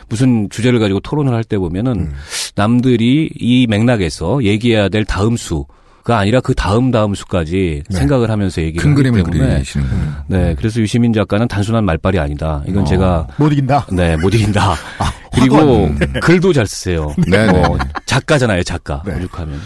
무슨 0.10 0.49
주제를 0.49 0.80
가지고 0.80 0.99
토론을 0.99 1.34
할 1.34 1.44
때 1.44 1.57
보면은 1.57 2.11
남들이 2.56 3.30
이 3.40 3.66
맥락에서 3.68 4.44
얘기해야 4.44 4.90
될 4.90 5.06
다음 5.06 5.36
수. 5.38 5.66
아니라 6.06 6.40
그 6.40 6.56
다음 6.56 6.90
다음 6.90 7.14
수까지 7.14 7.84
네. 7.88 7.98
생각을 7.98 8.32
하면서 8.32 8.64
얘기를 8.64 8.82
큰 8.82 8.95
그림을 8.95 9.24
때문에 9.26 9.53
그리시는군요. 9.56 10.11
네, 10.26 10.56
그래서 10.57 10.80
유시민 10.82 11.14
작가는 11.14 11.48
단순한 11.48 11.86
말빨이 11.86 12.18
아니다. 12.18 12.64
이건 12.68 12.82
어, 12.82 12.86
제가 12.86 13.28
못 13.38 13.52
이긴다. 13.52 13.86
네, 13.91 14.18
못 14.18 14.34
이긴다. 14.34 14.72
아, 14.72 15.14
그리고. 15.36 15.57
네. 15.99 16.07
글도 16.22 16.52
잘 16.53 16.66
쓰세요. 16.66 17.14
네, 17.28 17.48
어, 17.49 17.78
네. 17.78 17.84
작가잖아요, 18.07 18.64
작가. 18.64 19.03
네. 19.06 19.16
오죽하면. 19.18 19.60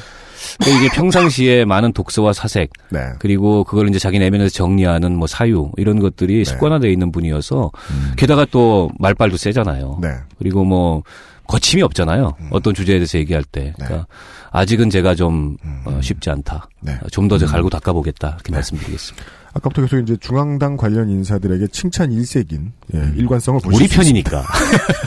그러니까 0.59 0.83
이게 0.85 0.95
평상시에 0.95 1.65
많은 1.65 1.93
독서와 1.93 2.33
사색, 2.33 2.71
네. 2.89 2.99
그리고 3.19 3.63
그걸 3.63 3.89
이제 3.89 3.99
자기 3.99 4.19
내면에서 4.19 4.53
정리하는 4.53 5.15
뭐 5.15 5.27
사유 5.27 5.71
이런 5.77 5.99
것들이 5.99 6.45
습관화되어 6.45 6.89
있는 6.89 7.11
분이어서 7.11 7.71
음. 7.91 8.13
게다가 8.17 8.45
또 8.51 8.89
말빨도 8.99 9.37
세잖아요. 9.37 9.99
네. 10.01 10.09
그리고 10.37 10.63
뭐 10.63 11.03
거침이 11.47 11.81
없잖아요. 11.81 12.35
음. 12.39 12.47
어떤 12.51 12.73
주제에 12.73 12.95
대해서 12.95 13.17
얘기할 13.17 13.43
때. 13.43 13.73
그러니까 13.77 14.07
아직은 14.51 14.89
제가 14.89 15.15
좀 15.15 15.57
어, 15.85 15.99
쉽지 16.01 16.29
않다. 16.29 16.69
네. 16.81 16.97
좀더 17.11 17.37
갈고 17.37 17.69
닦아보겠다. 17.69 18.29
이렇게 18.35 18.51
말씀드리겠습니다. 18.51 19.25
아까부터 19.53 19.81
계속 19.83 19.99
이제 19.99 20.17
중앙당 20.17 20.77
관련 20.77 21.09
인사들에게 21.09 21.67
칭찬 21.67 22.11
일색인 22.11 22.73
예, 22.95 23.11
일관성을 23.15 23.61
보실 23.61 23.83
우리. 23.83 23.89
편이니까. 23.89 24.43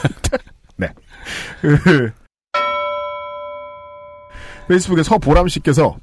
네. 0.77 0.89
그, 4.67 4.73
페이스북에 4.73 5.03
서보람 5.03 5.49
씨께서 5.49 5.97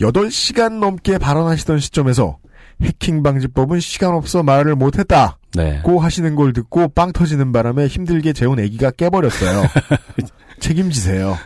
8시간 0.00 0.78
넘게 0.78 1.18
발언하시던 1.18 1.78
시점에서 1.78 2.38
해킹 2.82 3.22
방지법은 3.22 3.80
시간 3.80 4.14
없어 4.14 4.42
말을 4.42 4.74
못했다. 4.74 5.38
네. 5.54 5.80
고 5.82 6.00
하시는 6.00 6.34
걸 6.34 6.52
듣고 6.52 6.88
빵 6.88 7.12
터지는 7.12 7.52
바람에 7.52 7.86
힘들게 7.86 8.32
재운 8.32 8.58
아기가 8.58 8.90
깨버렸어요. 8.92 9.64
책임지세요. 10.60 11.36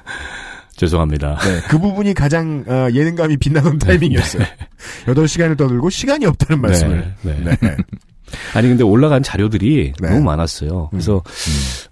죄송합니다. 0.77 1.39
네, 1.39 1.61
그 1.69 1.79
부분이 1.79 2.15
가장 2.15 2.65
어, 2.67 2.89
예능감이 2.93 3.37
빛나는 3.37 3.79
타이밍이었어요. 3.79 4.45
8시간을 5.07 5.57
떠들고 5.57 5.89
시간이 5.91 6.27
없다는 6.27 6.61
말씀을. 6.61 7.15
네, 7.23 7.41
네. 7.45 7.57
네. 7.61 7.77
아니 8.55 8.69
근데 8.69 8.83
올라간 8.83 9.23
자료들이 9.23 9.93
네. 10.01 10.09
너무 10.09 10.23
많았어요. 10.23 10.89
그래서 10.91 11.23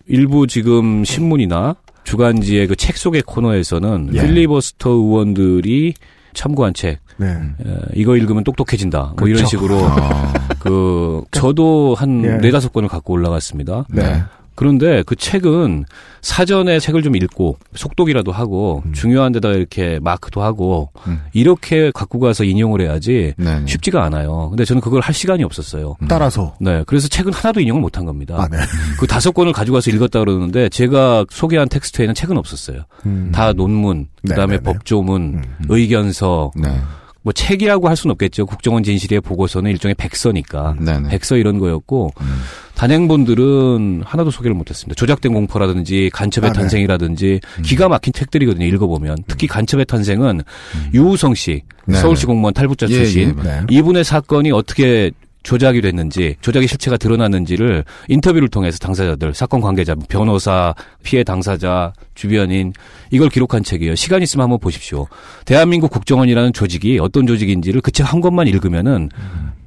일부 0.07 0.47
지금 0.47 1.05
신문이나 1.05 1.77
주간지의 2.05 2.67
그 2.67 2.77
책 2.77 2.97
속의 2.97 3.23
코너에서는 3.23 4.11
예. 4.15 4.21
필리버스터 4.23 4.91
의원들이 4.91 5.95
참고한 6.35 6.73
책 6.75 6.99
네. 7.19 7.27
에, 7.27 7.79
이거 7.95 8.17
읽으면 8.17 8.43
똑똑해진다. 8.45 9.15
뭐 9.19 9.29
이런 9.29 9.39
그렇죠. 9.45 9.47
식으로 9.51 9.79
아. 9.85 10.33
그 10.59 11.23
저도 11.31 11.95
한 11.97 12.25
예. 12.25 12.29
네다섯 12.39 12.73
권을 12.73 12.89
갖고 12.89 13.13
올라갔습니다. 13.13 13.85
네. 13.91 14.23
그런데 14.55 15.03
그 15.07 15.17
책은 15.17 15.85
사전에 16.21 16.79
책을 16.79 17.03
좀 17.03 17.17
읽고 17.17 17.59
속독이라도 17.75 18.33
하고 18.33 18.83
음. 18.87 18.93
중요한 18.93 19.33
데다 19.33 19.51
이렇게 19.51 19.99
마크도 20.01 20.43
하고 20.43 20.91
음. 21.07 21.21
이렇게 21.33 21.91
갖고 21.93 22.21
가서 22.21 22.45
인용을 22.45 22.81
해야지 22.81 23.35
네, 23.37 23.61
네. 23.61 23.67
쉽지가 23.67 24.05
않아요. 24.05 24.49
근데 24.51 24.65
저는 24.65 24.81
그걸 24.81 25.01
할 25.01 25.15
시간이 25.15 25.43
없었어요. 25.45 25.97
따라서. 26.09 26.55
네, 26.61 26.85
그래서 26.87 27.09
책은 27.09 27.33
하나도 27.33 27.61
인용을 27.61 27.81
못 27.81 27.93
한 27.97 28.07
겁니다. 28.07 28.37
아, 28.39 28.49
네. 28.49 28.57
그 28.99 29.07
다섯 29.07 29.33
권을 29.33 29.53
가지고 29.53 29.75
와서 29.77 29.91
읽었다 29.91 30.19
그러는데 30.21 30.69
제가 30.71 31.27
소개한 31.31 31.69
텍스트에는 31.69 32.15
책은 32.15 32.39
없었어요. 32.39 32.85
음. 33.05 33.31
다 33.35 33.53
논문, 33.53 34.09
네, 34.23 34.31
그다음에 34.31 34.57
네, 34.57 34.63
네. 34.63 34.73
법조문, 34.73 35.43
의견서, 35.69 36.53
네. 36.57 36.71
뭐 37.23 37.33
책이라고 37.33 37.89
할 37.89 37.97
수는 37.97 38.13
없겠죠. 38.13 38.47
국정원 38.47 38.83
진실의 38.83 39.21
보고서는 39.21 39.71
일종의 39.71 39.95
백서니까 39.95 40.77
네, 40.81 40.99
네. 40.99 41.09
백서 41.09 41.37
이런 41.37 41.59
거였고 41.59 42.13
음. 42.21 42.43
단행본들은 42.75 44.03
하나도 44.05 44.31
소개를 44.31 44.55
못했습니다. 44.55 44.99
조작된 44.99 45.33
공포라든지 45.33 46.11
간첩의 46.13 46.51
아, 46.51 46.53
네. 46.53 46.59
탄생이라든지 46.59 47.41
음. 47.59 47.63
기가 47.63 47.89
막힌 47.89 48.13
책들이거든요. 48.13 48.67
읽어보면 48.67 49.19
특히 49.29 49.47
간첩의 49.47 49.87
탄생은 49.87 50.43
유우성 50.95 51.35
씨 51.35 51.63
네, 51.87 51.97
서울시 51.97 52.23
네. 52.23 52.27
공무원 52.29 52.55
탈북자 52.55 52.87
예, 52.89 52.95
출신 52.95 53.37
예, 53.39 53.43
네. 53.43 53.61
이분의 53.71 54.05
사건이 54.05 54.51
어떻게 54.51 55.13
조작이 55.43 55.81
됐는지, 55.81 56.37
조작의 56.41 56.69
실체가 56.69 56.97
드러났는지를 56.97 57.85
인터뷰를 58.09 58.49
통해서 58.49 58.79
당사자들, 58.79 59.35
사건 59.35 59.61
관계자, 59.61 59.95
변호사, 60.09 60.75
피해 61.03 61.25
당사자, 61.25 61.93
주변인, 62.15 62.73
이걸 63.11 63.29
기록한 63.29 63.63
책이에요. 63.65 63.95
시간 63.97 64.23
있으면 64.23 64.45
한번 64.45 64.59
보십시오. 64.61 65.07
대한민국 65.45 65.91
국정원이라는 65.91 66.53
조직이 66.53 66.99
어떤 67.01 67.27
조직인지를 67.27 67.81
그 67.81 67.91
책 67.91 68.05
한 68.07 68.21
권만 68.21 68.47
읽으면은 68.49 69.09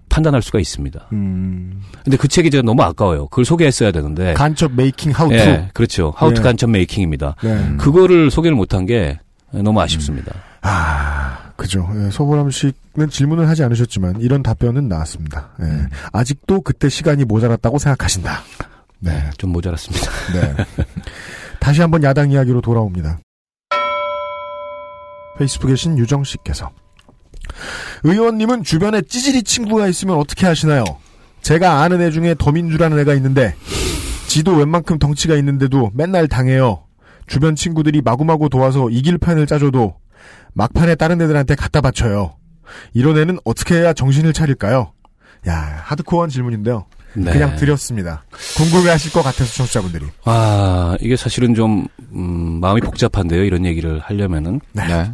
판단할 0.09 0.41
수가 0.41 0.59
있습니다. 0.59 1.07
음. 1.11 1.81
근데 2.03 2.15
그 2.15 2.27
책이 2.29 2.49
제가 2.49 2.61
너무 2.63 2.81
아까워요. 2.83 3.27
그걸 3.27 3.43
소개했어야 3.43 3.91
되는데. 3.91 4.33
간첩 4.33 4.71
메이킹 4.73 5.11
하우투. 5.11 5.35
예, 5.35 5.69
그렇죠. 5.73 6.13
하우투 6.15 6.39
예. 6.39 6.43
간첩 6.43 6.69
메이킹입니다. 6.69 7.35
네. 7.43 7.75
그거를 7.77 8.31
소개를 8.31 8.55
못한 8.55 8.85
게 8.85 9.19
너무 9.51 9.81
아쉽습니다. 9.81 10.31
아, 10.61 11.44
그죠. 11.55 11.89
예, 11.95 12.11
서보람 12.11 12.49
씨는 12.51 13.09
질문을 13.09 13.47
하지 13.47 13.63
않으셨지만 13.63 14.19
이런 14.19 14.43
답변은 14.43 14.87
나왔습니다. 14.87 15.51
예. 15.61 15.63
음. 15.65 15.89
아직도 16.11 16.61
그때 16.61 16.89
시간이 16.89 17.25
모자랐다고 17.25 17.79
생각하신다. 17.79 18.41
네. 18.99 19.29
좀 19.37 19.51
모자랐습니다. 19.51 20.11
네. 20.33 20.85
다시 21.59 21.81
한번 21.81 22.03
야당 22.03 22.31
이야기로 22.31 22.61
돌아옵니다. 22.61 23.19
페이스북에 25.37 25.75
신 25.75 25.97
유정 25.97 26.23
씨께서 26.23 26.71
의원님은 28.03 28.63
주변에 28.63 29.01
찌질이 29.01 29.43
친구가 29.43 29.87
있으면 29.87 30.17
어떻게 30.17 30.45
하시나요? 30.45 30.83
제가 31.41 31.81
아는 31.81 32.01
애 32.01 32.09
중에 32.09 32.35
더민주라는 32.37 32.97
애가 32.99 33.13
있는데 33.15 33.55
지도 34.27 34.55
웬만큼 34.55 34.99
덩치가 34.99 35.35
있는데도 35.35 35.91
맨날 35.93 36.27
당해요. 36.27 36.85
주변 37.27 37.55
친구들이 37.55 38.01
마구마구 38.01 38.49
도와서 38.49 38.89
이길 38.89 39.17
판을 39.17 39.45
짜줘도 39.45 39.95
막판에 40.55 40.95
다른 40.95 41.21
애들한테 41.21 41.55
갖다 41.55 41.81
바쳐요. 41.81 42.35
이런 42.93 43.17
애는 43.17 43.37
어떻게 43.45 43.75
해야 43.75 43.93
정신을 43.93 44.33
차릴까요? 44.33 44.91
야, 45.47 45.81
하드코어한 45.83 46.29
질문인데요. 46.29 46.85
네. 47.13 47.31
그냥 47.31 47.55
드렸습니다. 47.55 48.25
궁금해하실 48.57 49.13
것 49.13 49.21
같아서 49.21 49.53
청취자분들이. 49.53 50.05
아, 50.23 50.97
이게 50.99 51.15
사실은 51.15 51.53
좀, 51.53 51.87
음, 52.13 52.59
마음이 52.59 52.81
복잡한데요. 52.81 53.43
이런 53.43 53.65
얘기를 53.65 53.99
하려면은. 53.99 54.59
네. 54.73 55.11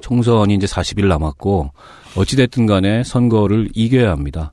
총선이 0.00 0.54
이제 0.54 0.66
40일 0.66 1.06
남았고, 1.06 1.70
어찌됐든 2.16 2.66
간에 2.66 3.04
선거를 3.04 3.68
이겨야 3.74 4.10
합니다. 4.10 4.52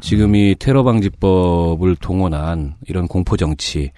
지금 0.00 0.36
이 0.36 0.54
테러 0.58 0.84
방지법을 0.84 1.96
동원한 1.96 2.74
이런 2.86 3.08
공포 3.08 3.36
정치, 3.36 3.90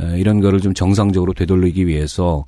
에, 0.00 0.18
이런 0.18 0.40
거를 0.40 0.60
좀 0.60 0.74
정상적으로 0.74 1.32
되돌리기 1.32 1.86
위해서 1.86 2.44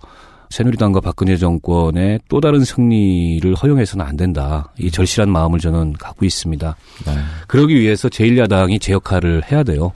새누리당과 0.52 1.00
박근혜 1.00 1.38
정권의 1.38 2.20
또 2.28 2.38
다른 2.38 2.62
승리를 2.62 3.54
허용해서는 3.54 4.04
안 4.04 4.18
된다. 4.18 4.70
이 4.78 4.90
절실한 4.90 5.30
마음을 5.30 5.58
저는 5.58 5.94
갖고 5.94 6.26
있습니다. 6.26 6.76
네. 7.06 7.12
그러기 7.48 7.80
위해서 7.80 8.10
제1야당이 8.10 8.78
제 8.78 8.92
역할을 8.92 9.50
해야 9.50 9.62
돼요. 9.62 9.92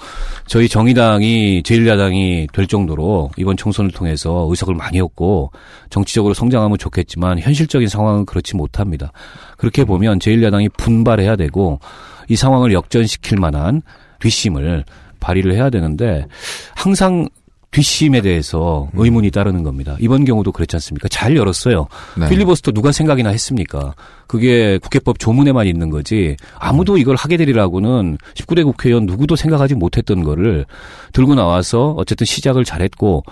저희 0.47 0.67
정의당이 0.67 1.63
제1야당이 1.63 2.51
될 2.55 2.67
정도로 2.67 3.33
이번 3.37 3.59
총선을 3.59 3.91
통해서 3.91 4.47
의석을 4.49 4.75
많이 4.75 4.99
얻고 4.99 5.53
정치적으로 5.91 6.33
성장하면 6.33 6.79
좋겠지만 6.79 7.39
현실적인 7.39 7.89
상황은 7.89 8.25
그렇지 8.25 8.57
못합니다. 8.57 9.13
그렇게 9.59 9.85
보면 9.85 10.21
제1야당이 10.21 10.73
분발해야 10.79 11.37
되고 11.37 11.81
이 12.29 12.37
상황을 12.37 12.73
역전시킬 12.73 13.39
만한 13.39 13.83
뒷심을 14.21 14.87
발휘를 15.21 15.53
해야 15.53 15.69
되는데 15.69 16.27
항상 16.75 17.29
뒷심에 17.77 18.23
대해서 18.23 18.89
의문이 18.95 19.31
따르는 19.31 19.63
겁니다. 19.63 19.97
이번 20.01 20.25
경우도 20.25 20.51
그렇지 20.53 20.77
않습니까? 20.77 21.09
잘 21.09 21.37
열었어요. 21.37 21.89
네. 22.19 22.27
필리버스터 22.27 22.73
누가 22.73 22.91
생각이나 22.91 23.29
했습니까? 23.29 23.95
그게 24.27 24.79
국회법 24.79 25.19
조문에만 25.19 25.67
있는 25.67 25.91
거지 25.91 26.37
아무도 26.59 26.97
이걸 26.97 27.17
하게 27.17 27.37
되리라고는 27.37 28.17
19대 28.33 28.65
국회의원 28.65 29.05
누구도 29.05 29.37
생각하지 29.37 29.75
못했던 29.75 30.25
거를 30.25 30.65
들고 31.13 31.35
나와서 31.35 31.95
어쨌든 31.99 32.25
시작을 32.25 32.65
잘했고 32.65 33.25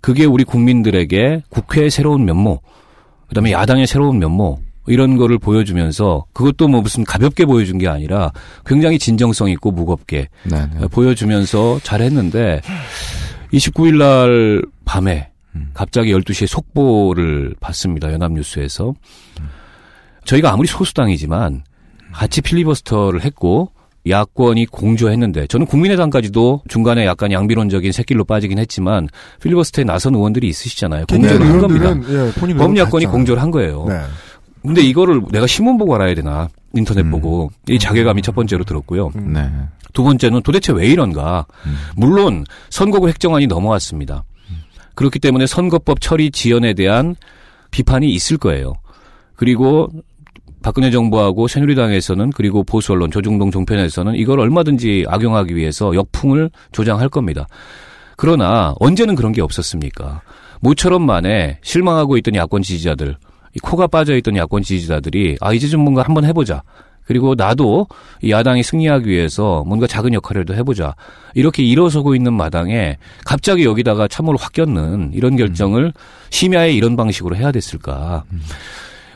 그게 0.00 0.24
우리 0.24 0.44
국민들에게 0.44 1.42
국회의 1.50 1.90
새로운 1.90 2.24
면모 2.24 2.60
그다음에 3.28 3.52
야당의 3.52 3.86
새로운 3.86 4.18
면모 4.18 4.60
이런 4.86 5.18
거를 5.18 5.38
보여주면서 5.38 6.24
그것도 6.32 6.68
뭐 6.68 6.80
무슨 6.80 7.04
가볍게 7.04 7.44
보여준 7.44 7.76
게 7.76 7.86
아니라 7.86 8.32
굉장히 8.64 8.98
진정성 8.98 9.50
있고 9.50 9.70
무겁게 9.70 10.28
네, 10.44 10.66
네. 10.80 10.88
보여주면서 10.88 11.80
잘했는데 11.82 12.62
29일 13.52 13.96
날 13.96 14.62
밤에 14.84 15.30
갑자기 15.74 16.12
12시에 16.12 16.46
속보를 16.46 17.54
받습니다. 17.60 18.12
연합뉴스에서. 18.12 18.94
저희가 20.24 20.52
아무리 20.52 20.68
소수당이지만 20.68 21.64
같이 22.12 22.40
필리버스터를 22.40 23.24
했고 23.24 23.72
야권이 24.08 24.66
공조했는데 24.66 25.46
저는 25.46 25.66
국민의당까지도 25.66 26.62
중간에 26.68 27.04
약간 27.04 27.32
양비론적인 27.32 27.92
새길로 27.92 28.24
빠지긴 28.24 28.58
했지만 28.58 29.08
필리버스터에 29.42 29.84
나선 29.84 30.14
의원들이 30.14 30.48
있으시잖아요. 30.48 31.06
공조를 31.06 31.46
한 31.46 31.58
겁니다. 31.58 31.94
예, 32.08 32.32
범야권이 32.54 33.06
공조를 33.06 33.42
한 33.42 33.50
거예요. 33.50 33.86
네. 33.88 34.00
근데 34.62 34.82
이거를 34.82 35.22
내가 35.30 35.46
신문 35.46 35.78
보고 35.78 35.94
알아야 35.94 36.14
되나 36.14 36.48
인터넷 36.74 37.02
음. 37.02 37.10
보고 37.10 37.50
이 37.68 37.78
자괴감이 37.78 38.22
첫 38.22 38.34
번째로 38.34 38.64
들었고요. 38.64 39.10
네. 39.14 39.50
두 39.92 40.02
번째는 40.02 40.42
도대체 40.42 40.72
왜 40.72 40.86
이런가? 40.86 41.46
물론 41.96 42.44
선거구 42.68 43.08
획정안이 43.08 43.46
넘어왔습니다. 43.46 44.24
그렇기 44.94 45.18
때문에 45.18 45.46
선거법 45.46 46.00
처리 46.00 46.30
지연에 46.30 46.74
대한 46.74 47.16
비판이 47.70 48.10
있을 48.10 48.36
거예요. 48.36 48.74
그리고 49.34 49.88
박근혜 50.62 50.90
정부하고 50.90 51.48
새누리당에서는 51.48 52.30
그리고 52.30 52.62
보수 52.62 52.92
언론 52.92 53.10
조중동 53.10 53.50
종편에서는 53.50 54.14
이걸 54.14 54.40
얼마든지 54.40 55.06
악용하기 55.08 55.56
위해서 55.56 55.94
역풍을 55.94 56.50
조장할 56.72 57.08
겁니다. 57.08 57.46
그러나 58.16 58.74
언제는 58.78 59.14
그런 59.14 59.32
게 59.32 59.40
없었습니까? 59.40 60.20
모처럼 60.60 61.06
만에 61.06 61.58
실망하고 61.62 62.18
있던 62.18 62.34
야권 62.34 62.60
지지자들, 62.60 63.16
이 63.54 63.58
코가 63.58 63.86
빠져 63.86 64.16
있던 64.16 64.36
야권 64.36 64.62
지지자들이 64.62 65.38
아 65.40 65.52
이제 65.52 65.68
좀 65.68 65.80
뭔가 65.82 66.02
한번 66.02 66.24
해보자. 66.24 66.62
그리고 67.04 67.34
나도 67.34 67.88
이 68.22 68.30
야당이 68.30 68.62
승리하기 68.62 69.08
위해서 69.08 69.64
뭔가 69.66 69.88
작은 69.88 70.14
역할이라도 70.14 70.54
해보자. 70.54 70.94
이렇게 71.34 71.64
일어서고 71.64 72.14
있는 72.14 72.32
마당에 72.32 72.98
갑자기 73.24 73.64
여기다가 73.64 74.06
참으로 74.06 74.38
확 74.38 74.52
꼈는 74.52 75.10
이런 75.12 75.34
결정을 75.34 75.92
심야에 76.30 76.72
이런 76.72 76.94
방식으로 76.94 77.34
해야 77.34 77.50
됐을까. 77.50 78.22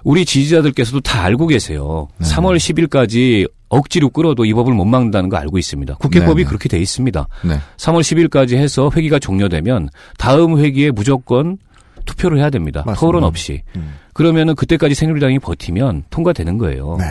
우리 0.02 0.24
지지자들께서도 0.24 1.00
다 1.00 1.22
알고 1.22 1.46
계세요. 1.46 2.08
3월 2.20 2.56
10일까지 2.56 3.48
억지로 3.68 4.10
끌어도 4.10 4.44
이 4.44 4.52
법을 4.52 4.74
못 4.74 4.84
막는다는 4.84 5.28
거 5.28 5.36
알고 5.36 5.58
있습니다. 5.58 5.94
국회법이 5.94 6.42
네네. 6.42 6.48
그렇게 6.48 6.68
돼 6.68 6.78
있습니다. 6.78 7.28
네. 7.44 7.58
3월 7.76 8.00
10일까지 8.00 8.56
해서 8.56 8.90
회기가 8.94 9.18
종료되면 9.18 9.88
다음 10.18 10.58
회기에 10.58 10.90
무조건 10.90 11.58
투표를 12.04 12.38
해야 12.38 12.50
됩니다. 12.50 12.82
맞습니다. 12.86 13.00
토론 13.00 13.24
없이. 13.24 13.62
음. 13.76 13.94
그러면은 14.12 14.54
그때까지 14.54 14.94
새누리당이 14.94 15.38
버티면 15.40 16.04
통과되는 16.10 16.58
거예요. 16.58 16.96
네. 16.98 17.04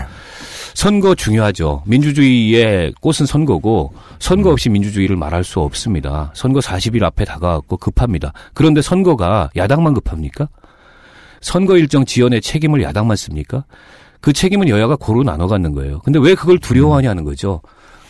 선거 0.73 1.13
중요하죠. 1.13 1.83
민주주의의 1.85 2.93
꽃은 2.99 3.25
선거고 3.27 3.93
선거 4.19 4.49
없이 4.49 4.69
민주주의를 4.69 5.15
말할 5.15 5.43
수 5.43 5.59
없습니다. 5.59 6.31
선거 6.33 6.59
40일 6.59 7.03
앞에 7.03 7.25
다가왔고 7.25 7.77
급합니다. 7.77 8.33
그런데 8.53 8.81
선거가 8.81 9.49
야당만 9.55 9.93
급합니까? 9.93 10.49
선거 11.41 11.77
일정 11.77 12.05
지연의 12.05 12.41
책임을 12.41 12.81
야당만 12.81 13.17
씁니까? 13.17 13.65
그 14.21 14.31
책임은 14.31 14.69
여야가 14.69 14.95
고루 14.95 15.23
나눠 15.23 15.47
갖는 15.47 15.73
거예요. 15.73 15.99
근데 15.99 16.17
왜 16.17 16.33
그걸 16.33 16.57
두려워하냐는 16.57 17.23
거죠. 17.25 17.61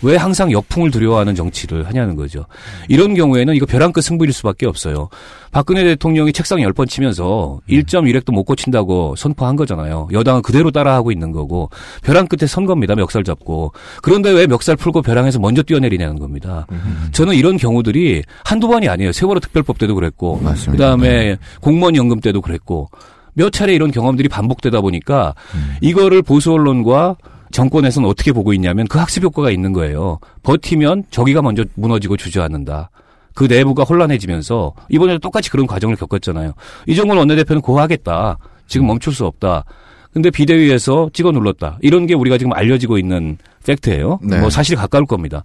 왜 0.03 0.15
항상 0.17 0.51
역풍을 0.51 0.91
두려워하는 0.91 1.33
정치를 1.35 1.87
하냐는 1.87 2.15
거죠. 2.15 2.45
이런 2.89 3.13
경우에는 3.15 3.55
이거 3.55 3.65
벼랑 3.65 3.91
끝 3.93 4.01
승부일 4.01 4.31
수밖에 4.33 4.65
없어요. 4.67 5.09
박근혜 5.51 5.83
대통령이 5.83 6.33
책상 6.33 6.61
열 6.61 6.73
번 6.73 6.87
치면서 6.87 7.59
1.1핵도 7.69 8.33
못 8.33 8.43
고친다고 8.43 9.15
선포한 9.15 9.55
거잖아요. 9.55 10.07
여당은 10.11 10.41
그대로 10.41 10.71
따라하고 10.71 11.11
있는 11.11 11.31
거고 11.31 11.69
벼랑 12.03 12.27
끝에 12.27 12.47
선 12.47 12.65
겁니다. 12.65 12.95
멱살 12.95 13.23
잡고. 13.23 13.71
그런데 14.01 14.31
왜 14.31 14.47
멱살 14.47 14.75
풀고 14.75 15.03
벼랑에서 15.03 15.39
먼저 15.39 15.61
뛰어내리냐는 15.61 16.17
겁니다. 16.19 16.65
저는 17.11 17.35
이런 17.35 17.57
경우들이 17.57 18.23
한두 18.43 18.67
번이 18.67 18.89
아니에요. 18.89 19.11
세월호 19.11 19.39
특별법 19.39 19.77
때도 19.77 19.93
그랬고 19.95 20.39
맞습니다. 20.41 20.71
그다음에 20.71 21.37
공무원 21.61 21.95
연금 21.95 22.19
때도 22.19 22.41
그랬고 22.41 22.89
몇 23.35 23.51
차례 23.51 23.73
이런 23.73 23.91
경험들이 23.91 24.29
반복되다 24.29 24.81
보니까 24.81 25.33
이거를 25.81 26.21
보수 26.23 26.51
언론과 26.53 27.15
정권에서는 27.53 28.09
어떻게 28.09 28.33
보고 28.33 28.51
있냐면 28.53 28.87
그 28.87 28.97
학습 28.99 29.23
효과가 29.23 29.51
있는 29.51 29.71
거예요. 29.71 30.19
버티면 30.41 31.05
저기가 31.11 31.41
먼저 31.41 31.63
무너지고 31.75 32.17
주저앉는다. 32.17 32.89
그 33.35 33.45
내부가 33.45 33.83
혼란해지면서 33.83 34.73
이번에도 34.89 35.19
똑같이 35.19 35.49
그런 35.49 35.65
과정을 35.65 35.95
겪었잖아요. 35.95 36.53
이정권 36.87 37.17
원내대표는 37.17 37.61
고하겠다. 37.61 38.37
지금 38.67 38.87
멈출 38.87 39.13
수 39.13 39.25
없다. 39.25 39.63
근데 40.11 40.29
비대위에서 40.29 41.09
찍어 41.13 41.31
눌렀다. 41.31 41.77
이런 41.81 42.05
게 42.05 42.13
우리가 42.13 42.37
지금 42.37 42.53
알려지고 42.53 42.97
있는 42.97 43.37
팩트예요. 43.65 44.19
네. 44.21 44.39
뭐 44.39 44.49
사실 44.49 44.75
가까울 44.75 45.05
겁니다. 45.05 45.43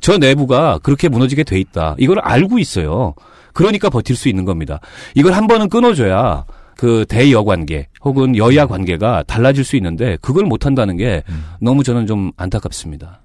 저 0.00 0.18
내부가 0.18 0.78
그렇게 0.82 1.08
무너지게 1.08 1.44
돼 1.44 1.58
있다. 1.58 1.96
이걸 1.98 2.18
알고 2.20 2.58
있어요. 2.58 3.14
그러니까 3.52 3.90
버틸 3.90 4.16
수 4.16 4.28
있는 4.28 4.44
겁니다. 4.44 4.80
이걸 5.14 5.32
한 5.32 5.46
번은 5.46 5.68
끊어줘야 5.68 6.44
그 6.82 7.06
대여 7.08 7.44
관계 7.44 7.86
혹은 8.00 8.36
여야 8.36 8.66
관계가 8.66 9.22
달라질 9.28 9.62
수 9.62 9.76
있는데 9.76 10.18
그걸 10.20 10.46
못 10.46 10.66
한다는 10.66 10.96
게 10.96 11.22
너무 11.60 11.84
저는 11.84 12.08
좀 12.08 12.32
안타깝습니다. 12.36 13.20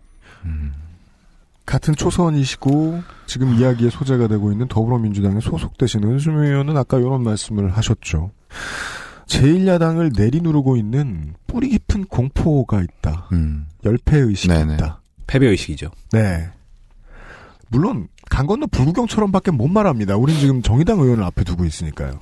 같은 1.66 1.95
초선이시고 1.95 3.02
지금 3.26 3.56
이야기의 3.56 3.90
소재가 3.90 4.27
되고 4.27 4.52
있는 4.52 4.68
더불어민주당에 4.68 5.40
소속되신 5.40 6.03
은수미 6.03 6.50
의원은 6.50 6.77
아까 6.77 7.00
이런 7.00 7.24
말씀을 7.24 7.76
하셨죠. 7.76 8.30
제1야당을 9.26 10.16
내리누르고 10.16 10.77
있는 10.77 11.34
뿌리 11.48 11.69
깊은 11.69 12.06
공포가 12.06 12.84
있다. 12.84 13.27
음. 13.32 13.66
열패의식이 13.84 14.53
네네. 14.53 14.76
있다. 14.76 15.02
패배 15.26 15.48
의식이죠. 15.48 15.90
네. 16.11 16.48
물론 17.69 18.08
강 18.30 18.45
건너 18.45 18.68
불구경처럼밖에 18.68 19.50
못 19.50 19.68
말합니다. 19.68 20.16
우린 20.16 20.38
지금 20.38 20.61
정의당 20.61 21.00
의원을 21.00 21.24
앞에 21.24 21.44
두고 21.44 21.66
있으니까요. 21.66 22.19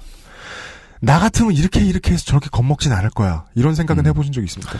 나 1.05 1.19
같으면 1.19 1.53
이렇게 1.53 1.81
이렇게 1.81 2.13
해서 2.13 2.25
저렇게 2.25 2.49
겁먹진 2.51 2.91
않을 2.91 3.11
거야. 3.11 3.45
이런 3.53 3.75
생각은 3.75 4.07
해보신 4.07 4.33
적 4.33 4.43
있습니까? 4.45 4.79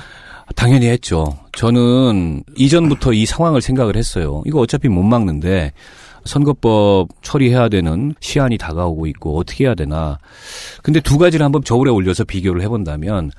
당연히 0.56 0.88
했죠. 0.88 1.38
저는 1.54 2.44
이전부터 2.56 3.14
이 3.14 3.28
상황을 3.28 3.62
생각을 3.62 3.96
했어요. 3.96 4.42
이거 4.48 4.60
어차피 4.60 4.88
못 4.88 5.04
막는데 5.04 5.72
선거법 6.26 7.10
처리해야 7.22 7.70
되는 7.70 8.16
시한이 8.20 8.58
다가오고 8.58 9.06
있고 9.08 9.38
어떻게 9.38 9.66
해야 9.66 9.76
되나. 9.76 10.18
근데 10.82 11.00
두 11.00 11.20
가지를 11.20 11.44
한번 11.44 11.64
저울에 11.64 11.92
올려서 11.92 12.24
비교를 12.24 12.64
해본다면 12.64 13.30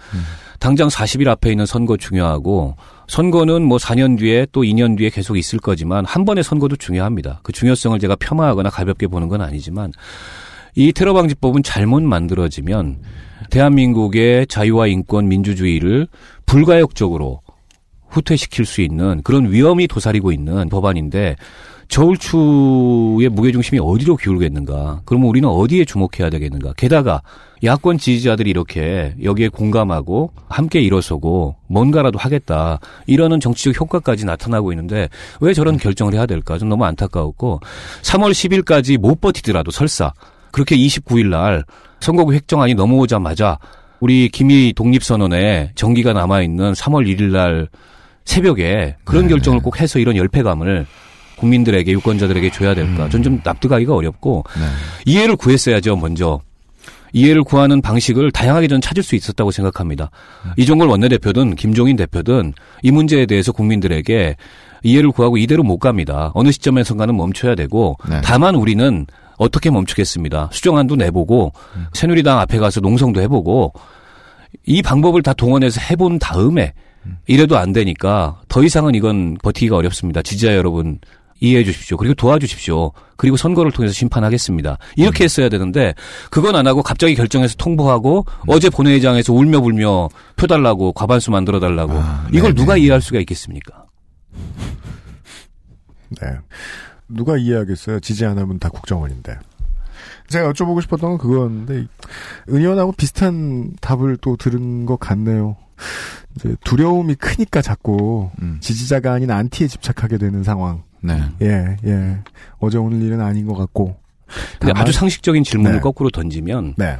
당장 0.60 0.86
40일 0.86 1.26
앞에 1.26 1.50
있는 1.50 1.66
선거 1.66 1.96
중요하고 1.96 2.76
선거는 3.08 3.62
뭐 3.62 3.78
4년 3.78 4.16
뒤에 4.16 4.46
또 4.52 4.62
2년 4.62 4.96
뒤에 4.96 5.10
계속 5.10 5.36
있을 5.36 5.58
거지만 5.58 6.04
한 6.04 6.24
번의 6.24 6.44
선거도 6.44 6.76
중요합니다. 6.76 7.40
그 7.42 7.52
중요성을 7.52 7.98
제가 7.98 8.14
폄하하거나 8.16 8.70
가볍게 8.70 9.08
보는 9.08 9.26
건 9.26 9.40
아니지만 9.40 9.92
이 10.76 10.92
테러 10.92 11.14
방지법은 11.14 11.62
잘못 11.62 12.02
만들어지면 12.02 12.98
대한민국의 13.50 14.46
자유와 14.46 14.88
인권 14.88 15.26
민주주의를 15.26 16.06
불가역적으로 16.44 17.40
후퇴시킬 18.08 18.66
수 18.66 18.82
있는 18.82 19.22
그런 19.22 19.50
위험이 19.50 19.88
도사리고 19.88 20.32
있는 20.32 20.68
법안인데 20.68 21.36
저울추의 21.88 23.28
무게중심이 23.30 23.80
어디로 23.80 24.16
기울겠는가? 24.16 25.02
그러면 25.04 25.28
우리는 25.28 25.48
어디에 25.48 25.84
주목해야 25.84 26.30
되겠는가? 26.30 26.72
게다가 26.76 27.22
야권 27.64 27.98
지지자들이 27.98 28.50
이렇게 28.50 29.14
여기에 29.22 29.48
공감하고 29.48 30.32
함께 30.48 30.80
일어서고 30.80 31.56
뭔가라도 31.68 32.18
하겠다. 32.18 32.80
이러는 33.06 33.40
정치적 33.40 33.80
효과까지 33.80 34.26
나타나고 34.26 34.72
있는데 34.72 35.08
왜 35.40 35.54
저런 35.54 35.78
결정을 35.78 36.12
해야 36.14 36.26
될까? 36.26 36.58
좀 36.58 36.68
너무 36.68 36.84
안타까웠고 36.84 37.60
3월 38.02 38.32
10일까지 38.32 38.98
못 38.98 39.20
버티더라도 39.20 39.70
설사 39.70 40.12
그렇게 40.56 40.74
29일 40.74 41.26
날 41.26 41.64
선거구 42.00 42.32
획정안이 42.32 42.72
넘어오자마자 42.72 43.58
우리 44.00 44.30
김희 44.30 44.72
독립선언에 44.74 45.72
정기가 45.74 46.14
남아있는 46.14 46.72
3월 46.72 47.06
1일 47.06 47.24
날 47.24 47.68
새벽에 48.24 48.96
그런 49.04 49.28
결정을 49.28 49.60
꼭 49.60 49.80
해서 49.82 49.98
이런 49.98 50.16
열패감을 50.16 50.86
국민들에게 51.36 51.92
유권자들에게 51.92 52.50
줘야 52.52 52.74
될까? 52.74 53.10
전 53.10 53.22
좀 53.22 53.38
납득하기가 53.44 53.94
어렵고 53.94 54.44
이해를 55.04 55.36
구했어야죠 55.36 55.96
먼저 55.96 56.40
이해를 57.12 57.44
구하는 57.44 57.82
방식을 57.82 58.30
다양하게 58.30 58.68
저는 58.68 58.80
찾을 58.80 59.02
수 59.02 59.14
있었다고 59.14 59.50
생각합니다. 59.50 60.10
이종걸 60.56 60.88
원내대표든 60.88 61.54
김종인 61.56 61.96
대표든 61.96 62.54
이 62.82 62.90
문제에 62.90 63.26
대해서 63.26 63.52
국민들에게 63.52 64.36
이해를 64.84 65.10
구하고 65.10 65.36
이대로 65.36 65.62
못 65.62 65.78
갑니다. 65.78 66.30
어느 66.34 66.50
시점에선가는 66.50 67.14
멈춰야 67.14 67.54
되고 67.56 67.96
다만 68.24 68.54
우리는 68.54 69.06
어떻게 69.38 69.70
멈추겠습니다. 69.70 70.50
수정안도 70.52 70.96
내보고 70.96 71.52
새누리당 71.92 72.38
앞에 72.40 72.58
가서 72.58 72.80
농성도 72.80 73.20
해보고 73.20 73.72
이 74.64 74.82
방법을 74.82 75.22
다 75.22 75.32
동원해서 75.32 75.80
해본 75.80 76.18
다음에 76.18 76.72
이래도 77.26 77.56
안 77.56 77.72
되니까 77.72 78.40
더 78.48 78.62
이상은 78.64 78.94
이건 78.94 79.36
버티기가 79.42 79.76
어렵습니다. 79.76 80.22
지지자 80.22 80.54
여러분 80.56 80.98
이해해 81.40 81.64
주십시오. 81.64 81.96
그리고 81.96 82.14
도와주십시오. 82.14 82.92
그리고 83.16 83.36
선거를 83.36 83.70
통해서 83.70 83.92
심판하겠습니다. 83.92 84.78
이렇게 84.96 85.24
했어야 85.24 85.48
되는데 85.48 85.94
그건 86.30 86.56
안 86.56 86.66
하고 86.66 86.82
갑자기 86.82 87.14
결정해서 87.14 87.56
통보하고 87.56 88.24
어제 88.46 88.70
본회의장에서 88.70 89.32
울며 89.32 89.60
불며 89.60 90.08
표 90.36 90.46
달라고 90.46 90.92
과반수 90.92 91.30
만들어 91.30 91.60
달라고 91.60 91.92
이걸 92.32 92.54
누가 92.54 92.76
이해할 92.76 93.02
수가 93.02 93.20
있겠습니까? 93.20 93.84
네. 96.22 96.28
누가 97.08 97.36
이해하겠어요? 97.36 98.00
지지 98.00 98.24
안 98.26 98.38
하면 98.38 98.58
다 98.58 98.68
국정원인데. 98.68 99.38
제가 100.28 100.52
여쭤보고 100.52 100.82
싶었던 100.82 101.10
건 101.10 101.18
그거였는데, 101.18 101.74
은 101.74 101.88
의원하고 102.48 102.92
비슷한 102.92 103.72
답을 103.80 104.16
또 104.20 104.36
들은 104.36 104.86
것 104.86 104.98
같네요. 104.98 105.56
이제 106.34 106.56
두려움이 106.64 107.14
크니까 107.14 107.62
자꾸 107.62 108.30
지지자가 108.60 109.12
아닌 109.14 109.30
안티에 109.30 109.68
집착하게 109.68 110.18
되는 110.18 110.42
상황. 110.42 110.82
네. 111.00 111.22
예, 111.42 111.76
예. 111.84 112.18
어제 112.58 112.78
오늘 112.78 113.00
일은 113.02 113.20
아닌 113.20 113.46
것 113.46 113.54
같고. 113.54 113.96
근데 114.58 114.72
다만- 114.72 114.82
아주 114.82 114.92
상식적인 114.92 115.44
질문을 115.44 115.74
네. 115.76 115.80
거꾸로 115.80 116.10
던지면 116.10 116.74
네. 116.76 116.98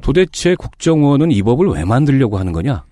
도대체 0.00 0.54
국정원은 0.54 1.32
이 1.32 1.42
법을 1.42 1.66
왜 1.68 1.84
만들려고 1.84 2.38
하는 2.38 2.52
거냐? 2.52 2.84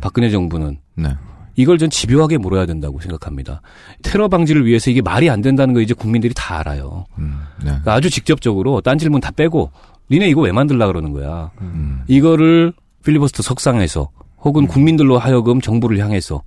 박근혜 0.00 0.30
정부는 0.30 0.78
네. 0.96 1.14
이걸 1.56 1.78
전 1.78 1.90
집요하게 1.90 2.38
물어야 2.38 2.66
된다고 2.66 3.00
생각합니다. 3.00 3.62
테러 4.02 4.28
방지를 4.28 4.66
위해서 4.66 4.90
이게 4.90 5.02
말이 5.02 5.28
안 5.30 5.40
된다는 5.40 5.74
거 5.74 5.80
이제 5.80 5.94
국민들이 5.94 6.32
다 6.34 6.58
알아요. 6.60 7.06
네. 7.16 7.26
그러니까 7.60 7.94
아주 7.94 8.10
직접적으로 8.10 8.80
딴 8.82 8.98
질문 8.98 9.20
다 9.20 9.30
빼고 9.30 9.70
니네 10.10 10.28
이거 10.28 10.42
왜 10.42 10.52
만들라 10.52 10.86
그러는 10.86 11.12
거야. 11.12 11.50
음. 11.60 12.02
이거를 12.06 12.72
필리버스터 13.04 13.42
석상에서 13.42 14.10
혹은 14.38 14.66
국민들로 14.66 15.18
하여금 15.18 15.60
정부를 15.60 15.98
향해서 15.98 16.42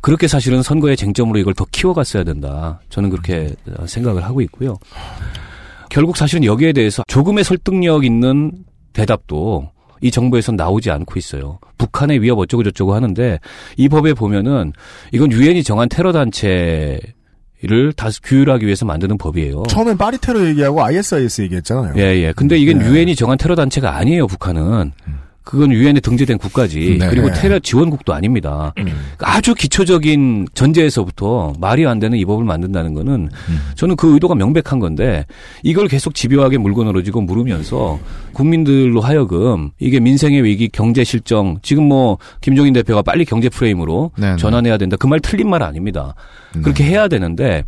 그렇게 0.00 0.28
사실은 0.28 0.62
선거의 0.62 0.96
쟁점으로 0.96 1.38
이걸 1.38 1.54
더 1.54 1.66
키워갔어야 1.70 2.22
된다. 2.24 2.80
저는 2.88 3.10
그렇게 3.10 3.54
생각을 3.86 4.24
하고 4.24 4.40
있고요. 4.42 4.76
결국 5.90 6.16
사실은 6.16 6.44
여기에 6.44 6.72
대해서 6.72 7.02
조금의 7.08 7.42
설득력 7.42 8.04
있는 8.04 8.52
대답도 8.92 9.70
이 10.00 10.10
정부에선 10.10 10.56
나오지 10.56 10.90
않고 10.90 11.18
있어요. 11.18 11.58
북한의 11.78 12.22
위협 12.22 12.38
어쩌고 12.38 12.62
저쩌고 12.64 12.94
하는데 12.94 13.38
이 13.76 13.88
법에 13.88 14.14
보면은 14.14 14.72
이건 15.12 15.32
유엔이 15.32 15.62
정한 15.62 15.88
테러 15.88 16.12
단체를 16.12 17.02
다시 17.96 18.20
규율하기 18.22 18.64
위해서 18.64 18.84
만드는 18.84 19.18
법이에요. 19.18 19.64
처음엔 19.68 19.96
파리 19.96 20.18
테러 20.18 20.44
얘기하고 20.46 20.82
ISIS 20.82 21.42
얘기했잖아요. 21.42 21.94
예, 21.96 22.02
예. 22.22 22.32
근데 22.32 22.56
이건 22.56 22.78
네. 22.78 22.86
유엔이 22.86 23.16
정한 23.16 23.38
테러 23.38 23.54
단체가 23.54 23.96
아니에요, 23.96 24.26
북한은. 24.26 24.92
그건 25.48 25.72
유엔에 25.72 26.00
등재된 26.00 26.36
국가지. 26.36 26.98
네. 27.00 27.08
그리고 27.08 27.32
테러 27.32 27.58
지원국도 27.58 28.12
아닙니다. 28.12 28.74
아주 29.20 29.54
기초적인 29.54 30.48
전제에서부터 30.52 31.54
말이 31.58 31.86
안 31.86 31.98
되는 31.98 32.18
이 32.18 32.24
법을 32.26 32.44
만든다는 32.44 32.92
거는 32.92 33.30
저는 33.74 33.96
그 33.96 34.12
의도가 34.12 34.34
명백한 34.34 34.78
건데 34.78 35.24
이걸 35.62 35.88
계속 35.88 36.14
집요하게 36.14 36.58
물고 36.58 36.84
늘어지고 36.84 37.22
물으면서 37.22 37.98
국민들로 38.34 39.00
하여금 39.00 39.70
이게 39.78 40.00
민생의 40.00 40.44
위기, 40.44 40.68
경제 40.68 41.02
실정 41.02 41.58
지금 41.62 41.84
뭐 41.84 42.18
김종인 42.42 42.74
대표가 42.74 43.00
빨리 43.00 43.24
경제 43.24 43.48
프레임으로 43.48 44.10
네, 44.18 44.32
네. 44.32 44.36
전환해야 44.36 44.76
된다. 44.76 44.96
그 44.98 45.08
말 45.08 45.18
틀린 45.20 45.48
말 45.48 45.62
아닙니다. 45.62 46.14
그렇게 46.62 46.84
해야 46.84 47.08
되는데 47.08 47.64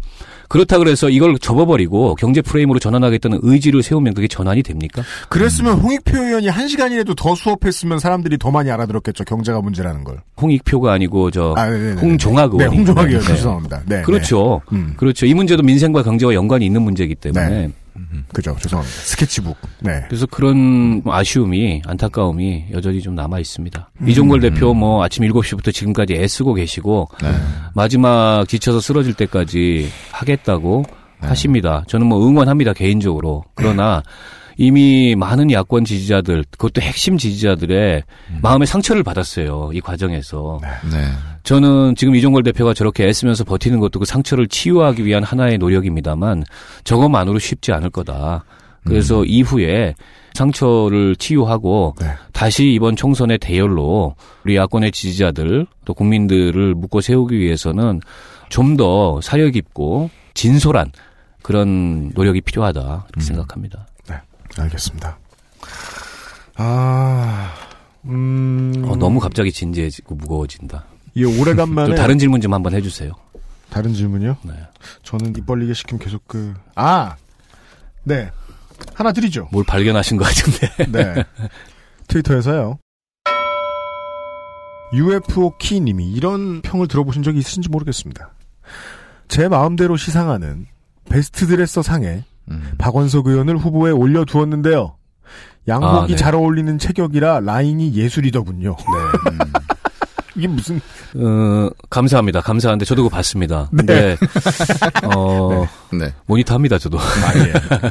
그렇다 0.50 0.78
그래서 0.78 1.08
이걸 1.08 1.38
접어버리고 1.38 2.16
경제 2.16 2.42
프레임으로 2.42 2.80
전환하겠다는 2.80 3.38
의지를 3.42 3.84
세우면 3.84 4.14
그게 4.14 4.26
전환이 4.26 4.64
됩니까? 4.64 5.02
그랬으면 5.28 5.78
홍익표 5.78 6.18
의원이 6.18 6.48
한 6.48 6.66
시간이라도 6.66 7.14
더 7.14 7.36
수업했으면 7.36 8.00
사람들이 8.00 8.36
더 8.36 8.50
많이 8.50 8.68
알아들었겠죠. 8.68 9.22
경제가 9.24 9.60
문제라는 9.60 10.02
걸. 10.02 10.22
홍익표가 10.42 10.92
아니고 10.92 11.30
저 11.30 11.54
아, 11.56 11.70
네네네. 11.70 12.00
홍종학 12.00 12.50
네, 12.56 12.64
의원. 12.64 12.76
홍종학 12.78 13.08
의원 13.08 13.22
죄송합니다. 13.22 13.82
네, 13.86 14.02
그렇죠. 14.02 14.60
음. 14.72 14.94
그렇죠. 14.96 15.24
이 15.24 15.34
문제도 15.34 15.62
민생과 15.62 16.02
경제와 16.02 16.34
연관이 16.34 16.66
있는 16.66 16.82
문제이기 16.82 17.14
때문에. 17.14 17.70
네. 17.94 18.22
그죠. 18.32 18.56
죄송합니다. 18.60 19.00
스케치북. 19.02 19.56
네. 19.80 20.04
그래서 20.08 20.26
그런 20.26 21.02
아쉬움이 21.04 21.82
안타까움이 21.86 22.66
여전히 22.72 23.00
좀 23.00 23.14
남아 23.14 23.38
있습니다. 23.38 23.90
음. 24.00 24.08
이종걸 24.08 24.40
대표 24.40 24.74
뭐 24.74 25.02
아침 25.02 25.24
7시부터 25.24 25.72
지금까지 25.72 26.14
애쓰고 26.14 26.54
계시고 26.54 27.08
네. 27.22 27.30
마지막 27.74 28.46
지쳐서 28.48 28.80
쓰러질 28.80 29.14
때까지 29.14 29.88
하겠다고 30.12 30.84
네. 31.22 31.28
하십니다. 31.28 31.84
저는 31.86 32.06
뭐 32.06 32.26
응원합니다 32.26 32.72
개인적으로. 32.72 33.44
그러나 33.54 34.02
이미 34.56 35.14
많은 35.14 35.50
야권 35.50 35.84
지지자들, 35.84 36.44
그것도 36.50 36.80
핵심 36.80 37.18
지지자들의 37.18 38.02
마음의 38.42 38.66
상처를 38.66 39.02
받았어요. 39.02 39.70
이 39.72 39.80
과정에서. 39.80 40.60
네. 40.90 41.06
저는 41.42 41.94
지금 41.96 42.14
이종걸 42.14 42.42
대표가 42.42 42.74
저렇게 42.74 43.06
애쓰면서 43.08 43.44
버티는 43.44 43.80
것도 43.80 43.98
그 43.98 44.04
상처를 44.04 44.46
치유하기 44.48 45.04
위한 45.04 45.22
하나의 45.22 45.58
노력입니다만 45.58 46.44
저것만으로 46.84 47.38
쉽지 47.38 47.72
않을 47.72 47.90
거다. 47.90 48.44
그래서 48.84 49.24
이후에 49.24 49.94
상처를 50.34 51.16
치유하고 51.16 51.94
다시 52.32 52.72
이번 52.72 52.96
총선의 52.96 53.38
대열로 53.38 54.14
우리 54.44 54.56
야권의 54.56 54.92
지지자들 54.92 55.66
또 55.84 55.94
국민들을 55.94 56.74
묶어 56.74 57.00
세우기 57.00 57.38
위해서는 57.38 58.00
좀 58.48 58.76
더 58.76 59.20
사려 59.20 59.48
깊고 59.50 60.10
진솔한 60.34 60.92
그런 61.42 62.10
노력이 62.14 62.40
필요하다 62.40 63.06
이렇게 63.08 63.20
생각합니다. 63.24 63.86
네, 64.56 64.62
알겠습니다. 64.62 65.18
아, 66.56 67.54
음. 68.04 68.84
어, 68.86 68.96
너무 68.96 69.20
갑자기 69.20 69.52
진지해지고 69.52 70.14
무거워진다. 70.16 70.84
이 71.14 71.24
오래간만에 71.24 71.88
좀 71.88 71.96
다른 71.96 72.18
질문 72.18 72.40
좀 72.40 72.54
한번 72.54 72.74
해주세요. 72.74 73.12
다른 73.70 73.94
질문이요? 73.94 74.36
네. 74.42 74.52
저는 75.02 75.34
입 75.36 75.46
벌리게 75.46 75.74
시키면 75.74 76.00
계속 76.00 76.26
그, 76.26 76.54
아! 76.74 77.16
네. 78.02 78.30
하나 78.94 79.12
드리죠. 79.12 79.48
뭘 79.52 79.64
발견하신 79.64 80.16
것 80.16 80.24
같은데. 80.24 80.90
네. 80.90 81.24
트위터에서요. 82.08 82.78
UFO 84.92 85.56
키님이 85.58 86.10
이런 86.12 86.62
평을 86.62 86.88
들어보신 86.88 87.22
적이 87.22 87.38
있으신지 87.38 87.68
모르겠습니다. 87.68 88.32
제 89.28 89.48
마음대로 89.48 89.96
시상하는 89.96 90.66
베스트 91.08 91.46
드레서 91.46 91.82
상에 91.82 92.24
박원석 92.78 93.26
의원을 93.26 93.56
후보에 93.56 93.90
올려두었는데요. 93.90 94.96
양복이 95.68 95.96
아, 95.96 96.06
네. 96.06 96.16
잘 96.16 96.34
어울리는 96.34 96.78
체격이라 96.78 97.40
라인이 97.40 97.94
예술이더군요. 97.94 98.76
네. 98.76 99.38
이게 100.36 100.48
무슨 100.48 100.80
어, 101.16 101.70
감사합니다. 101.90 102.40
감사한데 102.40 102.84
저도 102.84 103.02
그거 103.02 103.14
봤습니다. 103.14 103.68
네. 103.72 103.76
근데 103.76 104.16
어 105.14 105.66
네. 105.92 106.12
모니터 106.26 106.54
합니다. 106.54 106.78
저도. 106.78 106.98
예. 107.36 107.90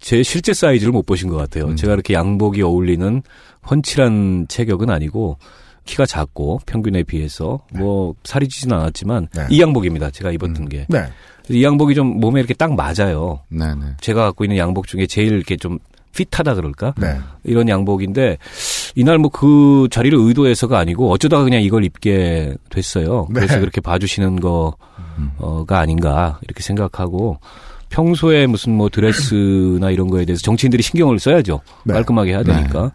제 0.00 0.22
실제 0.22 0.52
사이즈를 0.52 0.92
못 0.92 1.06
보신 1.06 1.28
것 1.28 1.36
같아요. 1.36 1.74
제가 1.74 1.94
이렇게 1.94 2.14
양복이 2.14 2.62
어울리는 2.62 3.22
훤칠한 3.68 4.46
체격은 4.48 4.90
아니고 4.90 5.38
키가 5.84 6.06
작고 6.06 6.60
평균에 6.66 7.02
비해서 7.02 7.60
뭐 7.74 8.14
살이 8.22 8.48
찌진 8.48 8.72
않았지만 8.72 9.28
네. 9.34 9.46
이 9.50 9.60
양복입니다. 9.60 10.10
제가 10.10 10.30
입었던 10.32 10.68
게. 10.68 10.86
네. 11.48 11.58
이 11.58 11.64
양복이 11.64 11.94
좀 11.94 12.20
몸에 12.20 12.40
이렇게 12.40 12.54
딱 12.54 12.74
맞아요. 12.74 13.40
네, 13.48 13.66
네. 13.74 13.86
제가 14.00 14.24
갖고 14.24 14.44
있는 14.44 14.56
양복 14.56 14.86
중에 14.86 15.06
제일 15.06 15.32
이렇게 15.32 15.56
좀 15.56 15.78
핏하다 16.16 16.54
그럴까? 16.54 16.94
네. 16.98 17.16
이런 17.44 17.68
양복인데 17.68 18.38
이날 18.96 19.18
뭐 19.18 19.30
그 19.30 19.86
자리를 19.90 20.18
의도해서가 20.18 20.78
아니고 20.78 21.10
어쩌다가 21.12 21.44
그냥 21.44 21.62
이걸 21.62 21.84
입게 21.84 22.56
됐어요. 22.70 23.28
네. 23.30 23.40
그래서 23.40 23.60
그렇게 23.60 23.80
봐주시는 23.80 24.40
거가 24.40 25.78
아닌가 25.78 26.38
이렇게 26.42 26.62
생각하고 26.62 27.38
평소에 27.90 28.46
무슨 28.46 28.74
뭐 28.74 28.88
드레스나 28.88 29.90
이런 29.90 30.08
거에 30.08 30.24
대해서 30.24 30.42
정치인들이 30.42 30.82
신경을 30.82 31.18
써야죠. 31.18 31.60
네. 31.84 31.94
깔끔하게 31.94 32.32
해야 32.32 32.42
되니까. 32.42 32.92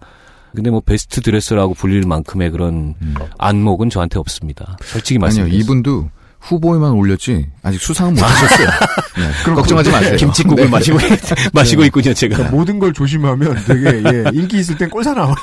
근데 0.53 0.69
뭐 0.69 0.82
베스트 0.82 1.22
드레스라고 1.22 1.73
불릴 1.73 2.06
만큼의 2.06 2.51
그런 2.51 2.93
안목은 3.40 3.90
저한테 3.90 4.19
없습니다. 4.19 4.77
솔직히 4.82 5.17
말씀드리겠습니다. 5.17 5.64
이분도 5.64 6.09
후보에만 6.43 6.91
올렸지 6.91 7.47
아직 7.61 7.81
수상은 7.81 8.13
못 8.13 8.22
하셨어요. 8.22 8.67
네, 9.17 9.53
걱정하지 9.53 9.91
마세요. 9.91 10.15
김치국을 10.17 10.65
네. 10.65 10.69
마시고 10.69 10.97
마시고 11.53 11.83
있군요, 11.85 12.13
제가. 12.13 12.35
그러니까 12.35 12.55
모든 12.55 12.80
걸 12.80 12.91
조심하면 12.91 13.55
되게 13.65 14.03
예, 14.05 14.25
인기 14.33 14.59
있을 14.59 14.77
땐 14.77 14.89
꼴사 14.89 15.13
나와요. 15.13 15.35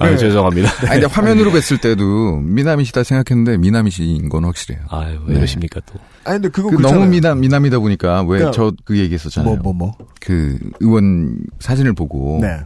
아, 0.00 0.16
죄송합니다. 0.16 0.70
아니, 0.88 1.00
근데 1.00 1.06
화면으로 1.06 1.52
뵀을 1.52 1.80
때도 1.80 2.38
미남이시다 2.38 3.04
생각했는데 3.04 3.58
미남이신 3.58 4.28
건 4.28 4.44
확실해요. 4.44 4.84
아유, 4.88 5.18
왜 5.26 5.36
이러십니까 5.36 5.80
또. 5.86 6.00
아니 6.24 6.34
근데 6.34 6.48
그거 6.48 6.70
그. 6.70 6.82
너무 6.82 7.06
미남 7.06 7.40
미남이다 7.40 7.78
보니까 7.78 8.22
왜 8.22 8.38
그러니까 8.38 8.50
저그 8.50 8.98
얘기했었잖아요. 8.98 9.56
뭐, 9.56 9.72
뭐, 9.72 9.72
뭐. 9.72 10.06
그 10.20 10.58
의원 10.80 11.38
사진을 11.60 11.92
보고 11.94 12.40
네. 12.42 12.58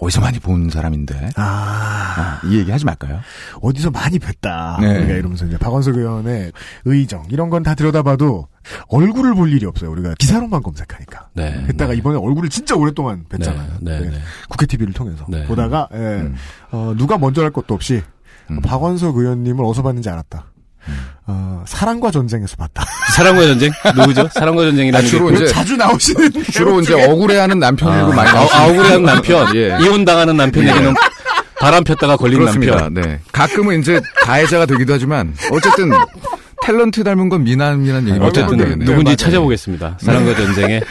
어디서 0.00 0.20
많이 0.22 0.38
본 0.38 0.70
사람인데 0.70 1.30
아, 1.36 1.42
아, 1.42 2.40
이 2.46 2.58
얘기 2.58 2.70
하지 2.70 2.84
말까요? 2.86 3.20
어디서 3.60 3.90
많이 3.90 4.18
뵀다. 4.18 4.80
네. 4.80 4.98
우리가 4.98 5.12
이러면서 5.14 5.44
이제 5.46 5.58
박원석 5.58 5.96
의원의 5.96 6.52
의정 6.86 7.24
이런 7.30 7.50
건 7.50 7.60
다 7.62 7.74
들여다봐도 7.74 8.48
얼굴을 8.88 9.34
볼 9.34 9.52
일이 9.52 9.66
없어요. 9.66 9.90
우리가 9.90 10.14
기사로만 10.18 10.62
검색하니까. 10.62 11.28
네. 11.34 11.64
그다가 11.66 11.92
이번에 11.92 12.16
얼굴을 12.18 12.48
진짜 12.48 12.74
오랫동안 12.74 13.24
뵀잖아요. 13.28 13.66
네, 13.82 14.00
네, 14.00 14.10
네. 14.10 14.18
국회 14.48 14.64
TV를 14.66 14.94
통해서 14.94 15.26
네. 15.28 15.44
보다가 15.44 15.88
예, 15.92 16.32
어, 16.70 16.94
누가 16.96 17.18
먼저 17.18 17.42
할 17.42 17.50
것도 17.50 17.74
없이 17.74 18.02
박원석 18.62 19.16
의원님을 19.18 19.64
어디서 19.64 19.82
봤는지 19.82 20.08
알았다. 20.08 20.46
어, 21.26 21.62
사랑과 21.66 22.10
전쟁에서 22.10 22.56
봤다. 22.56 22.84
사랑과 23.14 23.42
전쟁? 23.42 23.70
누구죠? 23.94 24.28
사랑과 24.32 24.62
전쟁이라는 24.62 25.06
아, 25.06 25.08
주로 25.08 25.28
게 25.28 25.34
이제 25.36 25.46
자주 25.46 25.76
나오시는 25.76 26.32
주로 26.52 26.80
이제 26.80 26.94
억울해하는 26.94 27.58
남편으로 27.58 28.12
많이 28.12 28.30
아, 28.30 28.34
나오시는 28.34 28.64
억울해하는 28.64 29.02
남편. 29.06 29.56
예. 29.56 29.78
이혼 29.80 30.04
당하는 30.04 30.36
남편에게는 30.36 30.94
바람 31.60 31.84
폈다가 31.84 32.16
걸린 32.16 32.38
그렇습니다. 32.40 32.76
남편. 32.76 32.94
네. 32.94 33.20
가끔은 33.32 33.80
이제 33.80 34.00
가해자가 34.22 34.66
되기도 34.66 34.94
하지만 34.94 35.34
어쨌든 35.52 35.90
탤런트 36.64 37.04
닮은 37.04 37.28
건 37.28 37.44
미남이라는 37.44 38.12
안 38.14 38.22
어쨌든 38.22 38.56
되겠네요. 38.58 38.86
누군지 38.86 39.04
맞아요. 39.04 39.16
찾아보겠습니다. 39.16 39.98
사랑과 40.00 40.34
전쟁의 40.34 40.82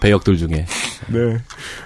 배역들 0.00 0.36
중에. 0.36 0.66
네. 1.08 1.38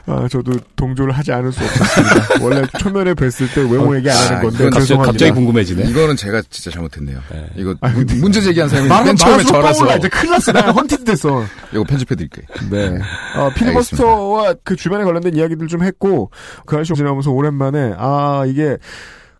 아, 0.06 0.26
저도 0.30 0.52
동조를 0.76 1.12
하지 1.12 1.32
않을 1.32 1.52
수 1.52 1.62
없었습니다. 1.64 2.44
원래 2.44 2.62
초면에 2.78 3.14
뵀을 3.14 3.54
때 3.54 3.60
외모 3.62 3.96
얘기 3.96 4.10
안 4.10 4.16
하는 4.16 4.36
아, 4.36 4.40
건데 4.40 4.56
이건 4.56 4.70
갑자기, 4.70 4.86
죄송합니다. 4.86 5.12
갑자기 5.12 5.30
궁금해지네. 5.32 5.84
이거는 5.90 6.16
제가 6.16 6.42
진짜 6.50 6.70
잘못했네요. 6.70 7.18
네. 7.30 7.46
이거 7.56 7.74
문- 7.94 8.06
문제 8.20 8.40
제기한 8.40 8.68
사람이 8.68 8.88
맨 9.04 9.16
처음에 9.16 9.42
저라서. 9.44 9.96
이제 9.96 10.08
큰일 10.08 10.30
났어. 10.32 10.52
나 10.52 10.60
헌티드 10.72 11.04
됐어. 11.04 11.44
이거 11.72 11.84
편집해 11.84 12.14
드릴게요. 12.16 12.44
네. 12.70 12.98
어, 13.36 13.50
필리버스터와 13.54 14.54
그 14.64 14.76
주변에 14.76 15.04
관련된 15.04 15.34
이야기들 15.36 15.66
좀 15.68 15.82
했고, 15.82 16.30
그 16.66 16.76
아저씨 16.76 16.94
지나면서 16.94 17.30
오랜만에, 17.30 17.94
아, 17.96 18.44
이게, 18.46 18.76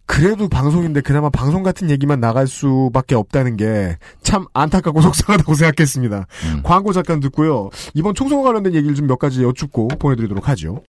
그래도 0.07 0.49
방송인데 0.49 1.01
그나마 1.01 1.31
방송 1.31 1.63
같은 1.63 1.89
얘기만 1.91 2.21
나갈 2.21 2.47
수밖에 2.47 3.15
없다는 3.15 3.57
게 3.57 3.97
참 4.23 4.47
안타깝고 4.53 5.01
속상하다고 5.03 5.55
생각했습니다. 5.55 6.27
음. 6.55 6.63
광고 6.63 6.93
잠깐 6.93 7.21
듣고요. 7.21 7.71
이번 7.95 8.15
총선과 8.15 8.45
관련된 8.45 8.75
얘기를 8.75 8.95
좀 8.95 9.07
몇 9.07 9.19
가지 9.19 9.43
여쭙고 9.43 9.89
보내드리도록 9.89 10.49
하죠. 10.51 10.83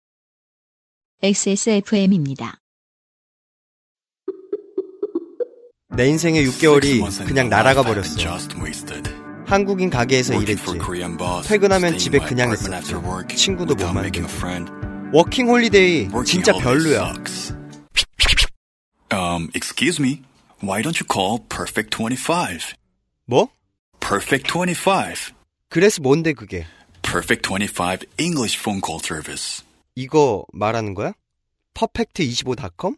XSFM입니다. 1.22 2.58
내 5.96 6.06
인생의 6.08 6.46
6개월이 6.48 7.26
그냥 7.26 7.48
날아가 7.48 7.82
버렸어. 7.82 8.16
한국인 9.46 9.90
가게에서 9.90 10.34
일했지. 10.40 10.64
퇴근하면 11.46 11.98
집에 11.98 12.18
그냥 12.18 12.52
있었지. 12.52 12.94
친구도 13.36 13.74
못 13.74 13.92
만들고. 13.92 14.28
워킹 15.12 15.48
홀리데이 15.48 16.08
진짜 16.24 16.52
별로야. 16.54 17.12
Um, 19.12 19.50
excuse 19.54 20.00
me. 20.00 20.22
Why 20.60 20.80
don't 20.80 20.98
you 20.98 21.06
call 21.06 21.40
Perfect 21.48 21.90
25? 21.90 22.74
뭐? 23.26 23.48
Perfect 24.00 24.48
25. 24.50 25.32
그래서 25.68 26.00
뭔데 26.00 26.32
그게? 26.32 26.66
Perfect 27.02 27.46
25 27.46 28.06
English 28.18 28.58
phone 28.58 28.80
call 28.84 29.00
service. 29.02 29.62
이거 29.94 30.44
말하는 30.52 30.94
거야? 30.94 31.12
퍼펙트25.com? 31.74 32.96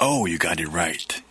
Oh, 0.00 0.26
you 0.26 0.38
got 0.38 0.60
it 0.60 0.68
right. 0.72 1.22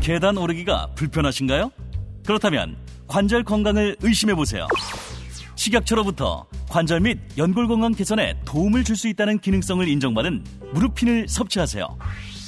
계단 0.00 0.36
오르기가 0.36 0.94
불편하신가요? 0.94 1.70
그렇다면 2.24 2.76
관절 3.08 3.44
건강을 3.44 3.96
의심해 4.00 4.34
보세요. 4.34 4.66
식약처로부터 5.56 6.46
관절 6.68 7.00
및 7.00 7.18
연골 7.38 7.66
건강 7.68 7.92
개선에 7.92 8.38
도움을 8.44 8.84
줄 8.84 8.96
수 8.96 9.08
있다는 9.08 9.38
기능성을 9.40 9.86
인정받은 9.86 10.42
무릎핀을 10.72 11.28
섭취하세요. 11.28 11.98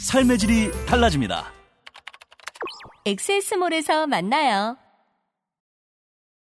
삶의 0.02 0.38
질이 0.38 0.70
달라집니다. 0.86 1.52
엑세스몰에서 3.04 4.06
만나요. 4.06 4.76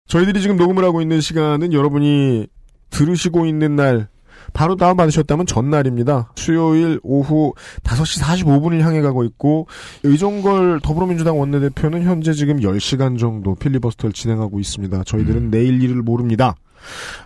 저희들이 0.09 0.41
지금 0.43 0.57
녹음을 0.57 0.85
하고 0.85 1.01
있는 1.01 1.20
시간은 1.23 1.73
여러분이 1.73 2.47
들으시고 2.91 3.47
있는 3.47 3.75
날 3.76 4.09
바로 4.52 4.76
다운받으셨다면 4.76 5.47
전날입니다. 5.47 6.33
수요일 6.36 7.00
오후 7.02 7.55
5시 7.83 8.23
45분을 8.23 8.81
향해 8.81 9.00
가고 9.00 9.25
있고 9.25 9.66
의종걸 10.02 10.81
더불어민주당 10.83 11.39
원내대표는 11.39 12.02
현재 12.02 12.33
지금 12.33 12.60
10시간 12.60 13.18
정도 13.18 13.55
필리버스터를 13.55 14.12
진행하고 14.12 14.60
있습니다. 14.60 15.05
저희들은 15.05 15.50
내일 15.50 15.83
일을 15.83 16.02
모릅니다. 16.02 16.55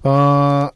아, 0.02 0.70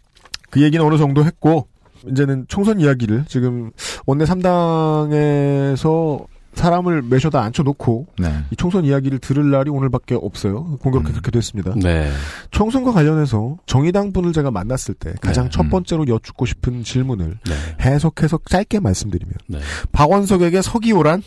그 0.50 0.62
얘기는 0.62 0.84
어느 0.84 0.98
정도 0.98 1.24
했고 1.24 1.68
이제는 2.08 2.44
총선 2.48 2.80
이야기를 2.80 3.24
지금 3.26 3.70
원내 4.06 4.24
3당에서 4.24 6.26
사람을 6.54 7.02
매셔다 7.02 7.42
앉혀놓고 7.42 8.06
네. 8.18 8.32
이 8.50 8.56
총선 8.56 8.84
이야기를 8.84 9.18
들을 9.18 9.50
날이 9.50 9.70
오늘밖에 9.70 10.14
없어요. 10.14 10.78
공교롭게 10.80 11.12
그렇게 11.12 11.30
됐습니다. 11.30 11.74
네. 11.76 12.10
총선과 12.50 12.92
관련해서 12.92 13.56
정의당 13.66 14.12
분을 14.12 14.32
제가 14.32 14.50
만났을 14.50 14.94
때 14.94 15.12
가장 15.20 15.44
네. 15.44 15.50
첫 15.50 15.68
번째로 15.70 16.06
여쭙고 16.08 16.46
싶은 16.46 16.82
질문을 16.82 17.38
네. 17.46 17.54
해석해서 17.80 18.38
짧게 18.48 18.80
말씀드리면 18.80 19.34
네. 19.48 19.58
박원석에게 19.92 20.62
서기호란 20.62 21.22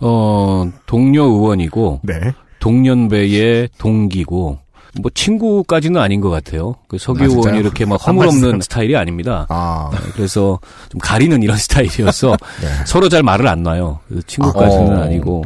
어, 0.00 0.70
동료 0.86 1.24
의원이고 1.24 2.00
네. 2.04 2.32
동년배의 2.60 3.70
동기고 3.78 4.58
뭐 5.00 5.10
친구까지는 5.14 6.00
아닌 6.00 6.20
것 6.20 6.30
같아요. 6.30 6.76
그 6.88 6.96
서기 6.98 7.24
아? 7.24 7.54
이렇게 7.56 7.84
막안 7.84 7.98
허물없는. 8.06 8.60
스타일이 8.60 8.96
아닙니다. 8.96 9.46
아. 9.48 9.90
네, 9.92 9.98
그래서 10.14 10.58
좀 10.90 11.00
가리는 11.00 11.42
이런 11.42 11.56
스타일이어서 11.58 12.36
서로 12.86 13.08
잘 13.08 13.22
말을 13.22 13.46
안 13.46 13.62
놔요. 13.62 14.00
친구까지는 14.26 14.86
네. 14.86 14.92
아, 14.92 14.98
어. 14.98 15.02
아, 15.04 15.06
니고 15.08 15.44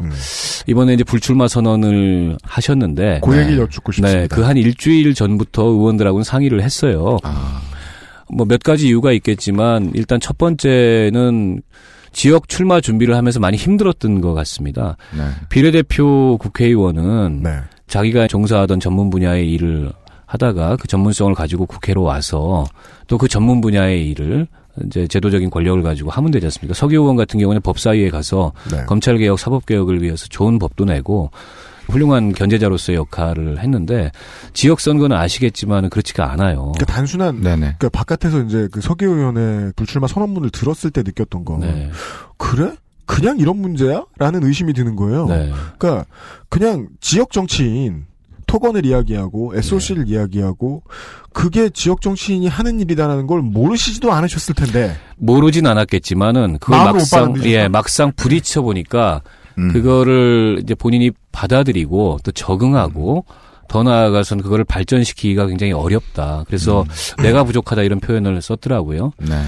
이번에 0.67 0.95
이제 0.95 1.05
불출마 1.05 1.49
선언을 1.49 2.37
하셨는데 2.43 3.21
그 3.25 3.37
얘기를 3.39 3.59
여쭙고 3.61 3.93
싶습니다. 3.93 4.21
네, 4.21 4.27
그 4.29 4.41
한 4.51 4.57
일주일 4.57 5.15
전부터 5.15 5.63
의원들하고는 5.65 6.25
상의를 6.25 6.63
했어요. 6.63 7.19
아. 7.23 7.61
뭐몇 8.33 8.63
가지 8.63 8.87
이유가 8.89 9.13
있겠지만 9.13 9.91
일단 9.95 10.19
첫 10.21 10.39
번째는 10.39 11.63
지역 12.13 12.49
출마 12.49 12.81
준비를 12.81 13.17
하면서 13.17 13.39
많이 13.39 13.57
힘들었던 13.57 14.21
것 14.21 14.35
같습니다. 14.35 14.97
네. 15.17 15.23
비례대표 15.49 16.37
국회의원은 16.39 17.41
네. 17.43 17.59
자기가 17.91 18.29
종사하던 18.29 18.81
전문 18.81 19.11
분야의 19.11 19.51
일을 19.53 19.93
하다가 20.27 20.77
그 20.77 20.87
전문성을 20.89 21.35
가지고 21.35 21.67
국회로 21.67 22.03
와서 22.03 22.65
또 23.09 23.19
그 23.19 23.29
전문 23.29 23.61
분야의 23.61 24.09
일을 24.11 24.47
이제 24.87 25.07
제도적인 25.09 25.51
권력을 25.51 25.83
가지고 25.83 26.11
하면 26.11 26.31
되지 26.31 26.47
않습니까? 26.47 26.75
서기 26.75 26.95
의원 26.95 27.17
같은 27.17 27.41
경우는 27.41 27.61
법사위에 27.61 28.09
가서 28.09 28.53
네. 28.71 28.85
검찰개혁, 28.87 29.39
사법개혁을 29.39 30.01
위해서 30.03 30.27
좋은 30.29 30.59
법도 30.61 30.85
내고 30.85 31.31
훌륭한 31.89 32.33
견제자로서의 32.33 32.97
역할을 32.97 33.59
했는데 33.59 34.13
지역 34.55 34.79
선거는 34.79 35.17
아시겠지만 35.17 35.91
그렇지가 35.91 36.31
않아요. 36.33 36.73
그 36.79 36.87
단순한 36.87 37.41
네네. 37.41 37.77
그 37.81 37.89
바깥에서 37.91 38.43
이제 38.43 38.69
그 38.71 38.81
서기호 38.81 39.13
의원의 39.13 39.73
불출마 39.75 40.07
선언문을 40.07 40.51
들었을 40.51 40.93
때 40.93 41.03
느꼈던 41.03 41.45
거 41.45 41.59
네. 41.59 41.91
그래? 42.39 42.73
그냥 43.11 43.39
이런 43.41 43.57
문제야? 43.61 44.05
라는 44.19 44.45
의심이 44.45 44.73
드는 44.73 44.95
거예요. 44.95 45.27
네. 45.27 45.53
그러니까 45.79 46.07
그냥 46.49 46.87
지역 47.01 47.33
정치인 47.33 48.07
토건을 48.47 48.87
이야기하고 48.87 49.53
SOC를 49.57 50.05
네. 50.05 50.13
이야기하고 50.13 50.85
그게 51.33 51.71
지역 51.71 52.03
정치인이 52.03 52.47
하는 52.47 52.79
일이다라는 52.79 53.27
걸 53.27 53.43
모르시지도 53.43 54.13
않으셨을 54.13 54.55
텐데 54.55 54.97
모르진 55.17 55.67
않았겠지만은 55.67 56.59
그걸 56.59 56.79
못 56.79 56.93
막상? 56.93 57.35
예 57.45 57.67
막상 57.67 58.13
부딪혀 58.15 58.63
보니까 58.63 59.23
음. 59.59 59.73
그거를 59.73 60.61
이제 60.63 60.77
본인이 60.77 61.11
받아들이고 61.33 62.19
또 62.23 62.31
적응하고 62.31 63.25
더 63.71 63.85
나아가서는 63.85 64.43
그거를 64.43 64.65
발전시키기가 64.65 65.47
굉장히 65.47 65.73
어렵다. 65.73 66.43
그래서 66.49 66.85
내가 67.23 67.45
부족하다 67.45 67.83
이런 67.83 68.01
표현을 68.01 68.43
썼더라고요. 68.43 69.13
네. 69.19 69.41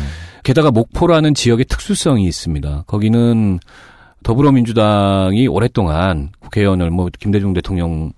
게다가 0.44 0.70
목포라는 0.70 1.34
지역의 1.34 1.65
특수성이 1.65 2.26
있습니다. 2.26 2.84
거기는 2.86 3.59
더불어민주당이 4.23 5.49
오랫동안 5.49 6.31
국회의원을 6.39 6.91
뭐 6.91 7.09
김대중 7.18 7.52
대통령의 7.52 8.12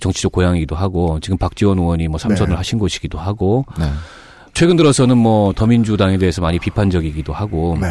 정치적 0.00 0.32
고향이기도 0.32 0.74
하고 0.74 1.20
지금 1.20 1.38
박지원 1.38 1.78
의원이 1.78 2.08
뭐 2.08 2.18
삼선을 2.18 2.50
네. 2.50 2.56
하신 2.56 2.80
곳이기도 2.80 3.18
하고 3.18 3.64
네. 3.78 3.84
최근 4.58 4.74
들어서는 4.74 5.16
뭐 5.16 5.52
더민주당에 5.52 6.18
대해서 6.18 6.42
많이 6.42 6.58
비판적이기도 6.58 7.32
하고 7.32 7.78
네. 7.80 7.86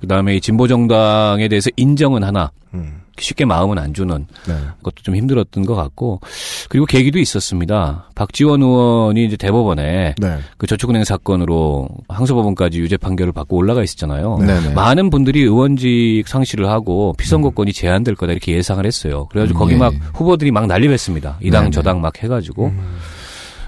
그다음에 0.00 0.36
이 0.36 0.40
진보 0.40 0.68
정당에 0.68 1.48
대해서 1.48 1.70
인정은 1.74 2.22
하나 2.22 2.52
음. 2.72 3.00
쉽게 3.18 3.44
마음은 3.44 3.78
안 3.78 3.92
주는 3.94 4.24
네. 4.46 4.54
것도 4.84 5.02
좀 5.02 5.16
힘들었던 5.16 5.66
것 5.66 5.74
같고 5.74 6.20
그리고 6.68 6.86
계기도 6.86 7.18
있었습니다. 7.18 8.10
박지원 8.14 8.62
의원이 8.62 9.24
이제 9.24 9.36
대법원에 9.36 10.14
네. 10.16 10.38
그 10.56 10.68
저축은행 10.68 11.02
사건으로 11.02 11.88
항소법원까지 12.08 12.78
유죄 12.78 12.96
판결을 12.96 13.32
받고 13.32 13.56
올라가 13.56 13.82
있었잖아요. 13.82 14.38
네네. 14.38 14.74
많은 14.74 15.10
분들이 15.10 15.40
의원직 15.40 16.28
상실을 16.28 16.68
하고 16.68 17.14
피선거권이 17.18 17.72
제한될 17.72 18.14
거다 18.14 18.30
이렇게 18.30 18.52
예상을 18.52 18.86
했어요. 18.86 19.26
그래가지고 19.30 19.58
음, 19.58 19.60
거기 19.60 19.74
예, 19.74 19.78
막 19.78 19.92
예. 19.92 19.98
후보들이 20.14 20.52
막 20.52 20.68
난립했습니다. 20.68 21.38
이당 21.42 21.64
네네. 21.64 21.70
저당 21.72 22.00
막 22.00 22.22
해가지고 22.22 22.66
음. 22.66 22.98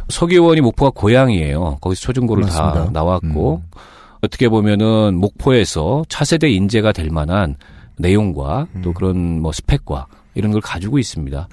서기 0.09 0.37
의원이 0.37 0.61
목포가 0.61 0.91
고향이에요. 0.95 1.79
거기서 1.81 2.01
초중고를 2.01 2.45
다 2.47 2.63
맞습니다. 2.63 2.91
나왔고 2.93 3.63
음. 3.65 3.79
어떻게 4.23 4.49
보면은 4.49 5.15
목포에서 5.17 6.05
차세대 6.09 6.49
인재가 6.51 6.93
될 6.93 7.11
만한 7.11 7.57
내용과 7.99 8.67
음. 8.75 8.83
또 8.83 8.93
그런 8.93 9.41
뭐 9.41 9.53
스펙과 9.53 10.07
이런 10.35 10.53
걸 10.53 10.61
가지고 10.61 10.99
있습니다. 10.99 11.49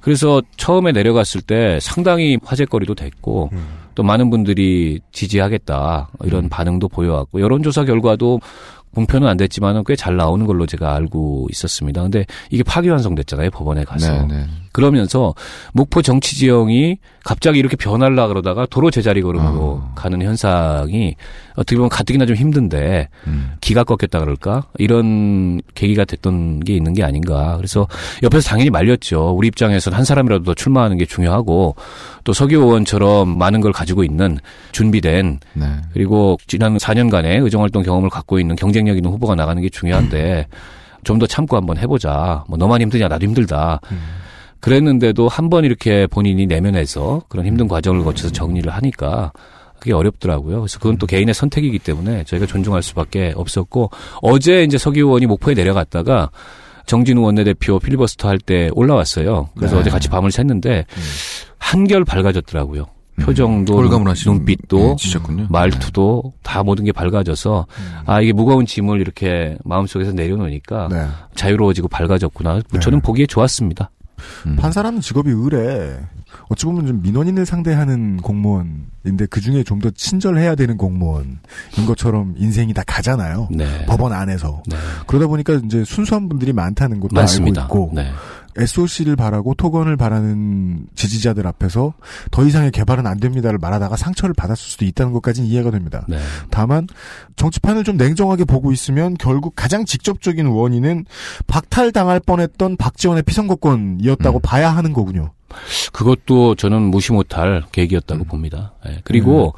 그래서 0.00 0.40
처음에 0.56 0.92
내려갔을 0.92 1.40
때 1.40 1.78
상당히 1.80 2.38
화제거리도 2.44 2.94
됐고 2.94 3.50
음. 3.52 3.66
또 3.94 4.02
많은 4.02 4.30
분들이 4.30 5.00
지지하겠다 5.12 6.10
이런 6.24 6.48
반응도 6.48 6.88
보여왔고 6.88 7.40
여론조사 7.40 7.84
결과도 7.84 8.40
공표는 8.94 9.26
안 9.26 9.36
됐지만은 9.36 9.82
꽤 9.84 9.96
잘 9.96 10.16
나오는 10.16 10.46
걸로 10.46 10.66
제가 10.66 10.94
알고 10.94 11.48
있었습니다. 11.50 12.02
근데 12.02 12.24
이게 12.50 12.62
파기환송됐잖아요 12.62 13.50
법원에 13.50 13.84
가서. 13.84 14.12
네, 14.26 14.26
네. 14.36 14.46
그러면서 14.74 15.34
목포 15.72 16.02
정치 16.02 16.36
지형이 16.36 16.98
갑자기 17.24 17.60
이렇게 17.60 17.76
변하려 17.76 18.26
그러다가 18.26 18.66
도로 18.66 18.90
제자리 18.90 19.22
걸음으로 19.22 19.82
아. 19.84 19.92
가는 19.94 20.20
현상이 20.20 21.14
어떻게 21.54 21.76
보면 21.76 21.88
가뜩이나 21.88 22.26
좀 22.26 22.34
힘든데 22.34 23.08
음. 23.28 23.52
기가 23.60 23.84
꺾였다 23.84 24.18
그럴까 24.18 24.64
이런 24.78 25.62
계기가 25.76 26.04
됐던 26.04 26.60
게 26.60 26.74
있는 26.74 26.92
게 26.92 27.04
아닌가 27.04 27.54
그래서 27.56 27.86
옆에서 28.24 28.48
당연히 28.48 28.70
말렸죠 28.70 29.30
우리 29.30 29.46
입장에서는 29.46 29.96
한 29.96 30.04
사람이라도 30.04 30.42
더 30.42 30.54
출마하는 30.54 30.98
게 30.98 31.06
중요하고 31.06 31.76
또 32.24 32.32
서기 32.32 32.56
의원처럼 32.56 33.38
많은 33.38 33.60
걸 33.60 33.72
가지고 33.72 34.02
있는 34.02 34.38
준비된 34.72 35.38
네. 35.52 35.66
그리고 35.92 36.36
지난 36.48 36.76
4년간의 36.78 37.44
의정활동 37.44 37.84
경험을 37.84 38.10
갖고 38.10 38.40
있는 38.40 38.56
경쟁력 38.56 38.96
있는 38.96 39.12
후보가 39.12 39.36
나가는 39.36 39.62
게 39.62 39.68
중요한데 39.68 40.48
좀더 41.04 41.26
참고 41.26 41.56
한번 41.56 41.78
해보자 41.78 42.44
뭐 42.48 42.58
너만 42.58 42.80
힘드냐 42.80 43.06
나도 43.06 43.24
힘들다 43.24 43.80
그랬는데도 44.64 45.28
한 45.28 45.50
번 45.50 45.64
이렇게 45.64 46.06
본인이 46.06 46.46
내면에서 46.46 47.20
그런 47.28 47.44
힘든 47.44 47.68
과정을 47.68 48.02
거쳐서 48.02 48.32
정리를 48.32 48.72
하니까 48.72 49.30
그게 49.78 49.92
어렵더라고요. 49.92 50.60
그래서 50.60 50.78
그건 50.78 50.96
또 50.96 51.06
개인의 51.06 51.34
선택이기 51.34 51.78
때문에 51.80 52.24
저희가 52.24 52.46
존중할 52.46 52.82
수밖에 52.82 53.34
없었고 53.36 53.90
어제 54.22 54.62
이제 54.64 54.78
서기 54.78 55.00
의원이 55.00 55.26
목포에 55.26 55.52
내려갔다가 55.52 56.30
정진우 56.86 57.20
원내대표 57.22 57.78
필리버스터 57.78 58.26
할 58.28 58.38
때 58.38 58.70
올라왔어요. 58.74 59.50
그래서 59.54 59.74
네. 59.74 59.80
어제 59.82 59.90
같이 59.90 60.08
밤을 60.08 60.30
샜는데 60.30 60.86
한결 61.58 62.04
밝아졌더라고요. 62.06 62.86
표정도 63.20 63.74
홀가분하신 63.76 64.32
눈빛도 64.32 64.78
분이시군요. 64.78 65.46
말투도 65.50 66.32
다 66.42 66.62
모든 66.62 66.84
게 66.86 66.92
밝아져서 66.92 67.66
아 68.06 68.20
이게 68.22 68.32
무거운 68.32 68.64
짐을 68.64 69.00
이렇게 69.00 69.56
마음속에서 69.64 70.12
내려놓으니까 70.12 70.88
네. 70.90 71.06
자유로워지고 71.34 71.88
밝아졌구나. 71.88 72.60
저는 72.80 73.02
보기에 73.02 73.26
좋았습니다. 73.26 73.90
판사라는 74.56 75.00
직업이 75.00 75.30
의뢰. 75.30 75.98
어찌 76.48 76.66
보면 76.66 76.86
좀 76.86 77.02
민원인을 77.02 77.46
상대하는 77.46 78.16
공무원인데 78.18 79.26
그 79.30 79.40
중에 79.40 79.62
좀 79.62 79.78
더 79.80 79.90
친절해야 79.90 80.54
되는 80.54 80.76
공무원인 80.76 81.38
것처럼 81.86 82.34
인생이 82.38 82.72
다 82.74 82.82
가잖아요. 82.86 83.48
네. 83.50 83.84
법원 83.86 84.12
안에서. 84.12 84.62
그러다 85.06 85.26
보니까 85.26 85.54
이제 85.64 85.84
순수한 85.84 86.28
분들이 86.28 86.52
많다는 86.52 87.00
것도 87.00 87.14
많습니다. 87.14 87.62
알고 87.64 87.84
있고 87.86 87.94
네. 87.94 88.10
SOC를 88.56 89.16
바라고 89.16 89.54
토건을 89.54 89.96
바라는 89.96 90.86
지지자들 90.94 91.46
앞에서 91.46 91.94
더 92.30 92.44
이상의 92.44 92.70
개발은 92.70 93.06
안 93.06 93.18
됩니다를 93.18 93.58
말하다가 93.58 93.96
상처를 93.96 94.34
받았을 94.34 94.70
수도 94.70 94.84
있다는 94.84 95.12
것까지는 95.12 95.48
이해가 95.48 95.70
됩니다. 95.70 96.04
네. 96.08 96.18
다만 96.50 96.86
정치판을 97.36 97.84
좀 97.84 97.96
냉정하게 97.96 98.44
보고 98.44 98.72
있으면 98.72 99.14
결국 99.18 99.54
가장 99.56 99.84
직접적인 99.84 100.46
원인은 100.46 101.04
박탈당할 101.46 102.20
뻔했던 102.20 102.76
박지원의 102.76 103.22
피선거권이었다고 103.24 104.40
봐야 104.40 104.70
하는 104.70 104.92
거군요. 104.92 105.32
그것도 105.92 106.56
저는 106.56 106.82
무시 106.82 107.12
못할 107.12 107.62
계기였다고 107.70 108.24
봅니다. 108.24 108.74
예, 108.86 109.00
그리고 109.04 109.54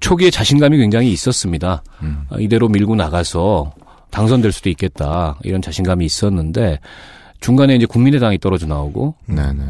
초기에 0.00 0.30
자신감이 0.30 0.76
굉장히 0.78 1.12
있었습니다. 1.12 1.82
아, 2.30 2.36
이대로 2.38 2.68
밀고 2.68 2.96
나가서 2.96 3.74
당선될 4.10 4.50
수도 4.50 4.68
있겠다 4.70 5.38
이런 5.42 5.62
자신감이 5.62 6.04
있었는데 6.04 6.80
중간에 7.40 7.74
이제 7.74 7.86
국민의당이 7.86 8.38
떨어져 8.38 8.66
나오고 8.66 9.14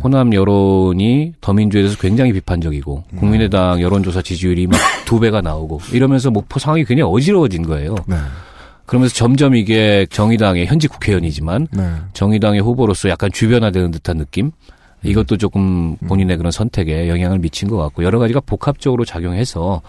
호남 0.03 0.35
여론이 0.35 1.35
더민주에 1.41 1.83
대해서 1.83 1.97
굉장히 1.99 2.33
비판적이고 2.33 3.05
국민의당 3.17 3.81
여론조사 3.81 4.23
지지율이 4.23 4.67
막 4.67 4.79
두 5.07 5.21
배가 5.21 5.41
나오고 5.41 5.81
이러면서 5.93 6.31
목포 6.31 6.59
상황이 6.59 6.85
굉장히 6.85 7.11
어지러워진 7.13 7.63
거예요. 7.63 7.95
그러면서 8.87 9.15
점점 9.15 9.55
이게 9.55 10.05
정의당의 10.11 10.67
현직 10.67 10.89
국회의원이지만 10.89 11.69
네. 11.71 11.93
정의당의 12.13 12.61
후보로서 12.61 13.09
약간 13.09 13.31
주변화되는 13.33 13.93
듯한 13.93 14.19
느낌? 14.19 14.51
이것도 15.03 15.37
조금 15.37 15.97
본인의 15.97 16.37
그런 16.37 16.51
선택에 16.51 17.09
영향을 17.09 17.39
미친 17.39 17.69
것 17.69 17.77
같고 17.77 18.03
여러 18.05 18.19
가지가 18.19 18.41
복합적으로 18.41 19.05
작용해서 19.05 19.81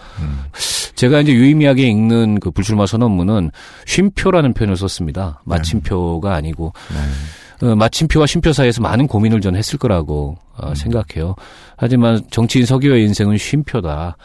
제가 0.94 1.20
이제 1.20 1.32
유의미하게 1.32 1.82
읽는 1.88 2.40
그 2.40 2.50
불출마 2.50 2.86
선언문은 2.86 3.50
쉼표라는 3.86 4.54
표현을 4.54 4.76
썼습니다. 4.76 5.42
마침표가 5.44 6.34
아니고 6.34 6.72
어, 7.62 7.76
마침표와 7.76 8.26
쉼표 8.26 8.52
사이에서 8.52 8.82
많은 8.82 9.06
고민을 9.06 9.40
전 9.40 9.54
했을 9.54 9.78
거라고 9.78 10.36
어, 10.56 10.74
생각해요. 10.74 11.36
하지만 11.76 12.20
정치인 12.30 12.66
서기의 12.66 13.04
인생은 13.04 13.38
쉼표다. 13.38 14.16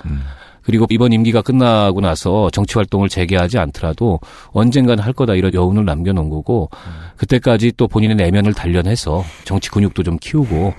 그리고 0.64 0.86
이번 0.90 1.14
임기가 1.14 1.44
끝나고 1.44 2.02
나서 2.02 2.50
정치 2.50 2.74
활동을 2.76 3.08
재개하지 3.08 3.58
않더라도 3.58 4.20
언젠가는 4.52 5.02
할 5.02 5.14
거다 5.14 5.36
이런 5.36 5.54
여운을 5.54 5.86
남겨놓은 5.86 6.30
거고 6.30 6.70
그때까지 7.16 7.72
또 7.78 7.88
본인의 7.88 8.18
내면을 8.18 8.54
단련해서 8.54 9.24
정치 9.46 9.70
근육도 9.70 10.04
좀 10.04 10.18
키우고 10.20 10.74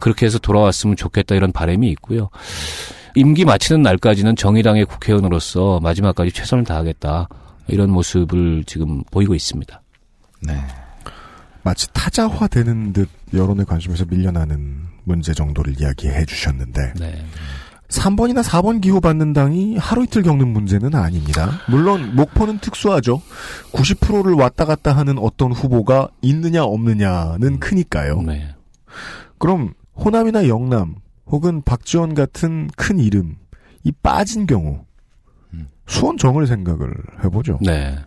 그렇게 0.00 0.26
해서 0.26 0.38
돌아왔으면 0.40 0.96
좋겠다 0.96 1.36
이런 1.36 1.52
바람이 1.52 1.88
있고요. 1.90 2.30
임기 3.14 3.44
마치는 3.44 3.82
날까지는 3.82 4.34
정의당의 4.34 4.86
국회의원으로서 4.86 5.78
마지막까지 5.84 6.32
최선을 6.32 6.64
다하겠다 6.64 7.28
이런 7.68 7.90
모습을 7.90 8.64
지금 8.64 9.04
보이고 9.12 9.36
있습니다. 9.36 9.80
네. 10.48 10.54
마치 11.68 11.86
타자화되는 11.92 12.94
듯 12.94 13.10
여론의 13.34 13.66
관심에서 13.66 14.06
밀려나는 14.08 14.84
문제 15.04 15.34
정도를 15.34 15.78
이야기해 15.78 16.24
주셨는데 16.24 16.94
네. 16.98 17.22
3번이나 17.88 18.42
4번 18.42 18.80
기호받는 18.80 19.34
당이 19.34 19.76
하루 19.76 20.04
이틀 20.04 20.22
겪는 20.22 20.48
문제는 20.48 20.94
아닙니다. 20.94 21.60
물론 21.68 22.16
목포는 22.16 22.60
특수하죠. 22.60 23.20
90%를 23.72 24.32
왔다 24.32 24.64
갔다 24.64 24.96
하는 24.96 25.18
어떤 25.18 25.52
후보가 25.52 26.08
있느냐 26.22 26.64
없느냐는 26.64 27.60
크니까요. 27.60 28.22
네. 28.22 28.54
그럼 29.36 29.74
호남이나 29.94 30.48
영남 30.48 30.94
혹은 31.26 31.60
박지원 31.60 32.14
같은 32.14 32.70
큰 32.76 32.98
이름이 32.98 33.34
빠진 34.02 34.46
경우 34.46 34.86
수원정을 35.86 36.46
생각을 36.46 36.94
해보죠. 37.24 37.58
네. 37.60 37.98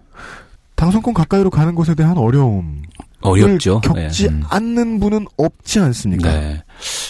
당선권 0.74 1.14
가까이로 1.14 1.52
가는 1.52 1.76
것에 1.76 1.94
대한 1.94 2.18
어려움 2.18 2.82
어렵죠. 3.22 3.82
겪지 3.82 4.30
네. 4.30 4.40
않는 4.50 5.00
분은 5.00 5.28
없지 5.38 5.80
않습니까? 5.80 6.32
네. 6.32 6.64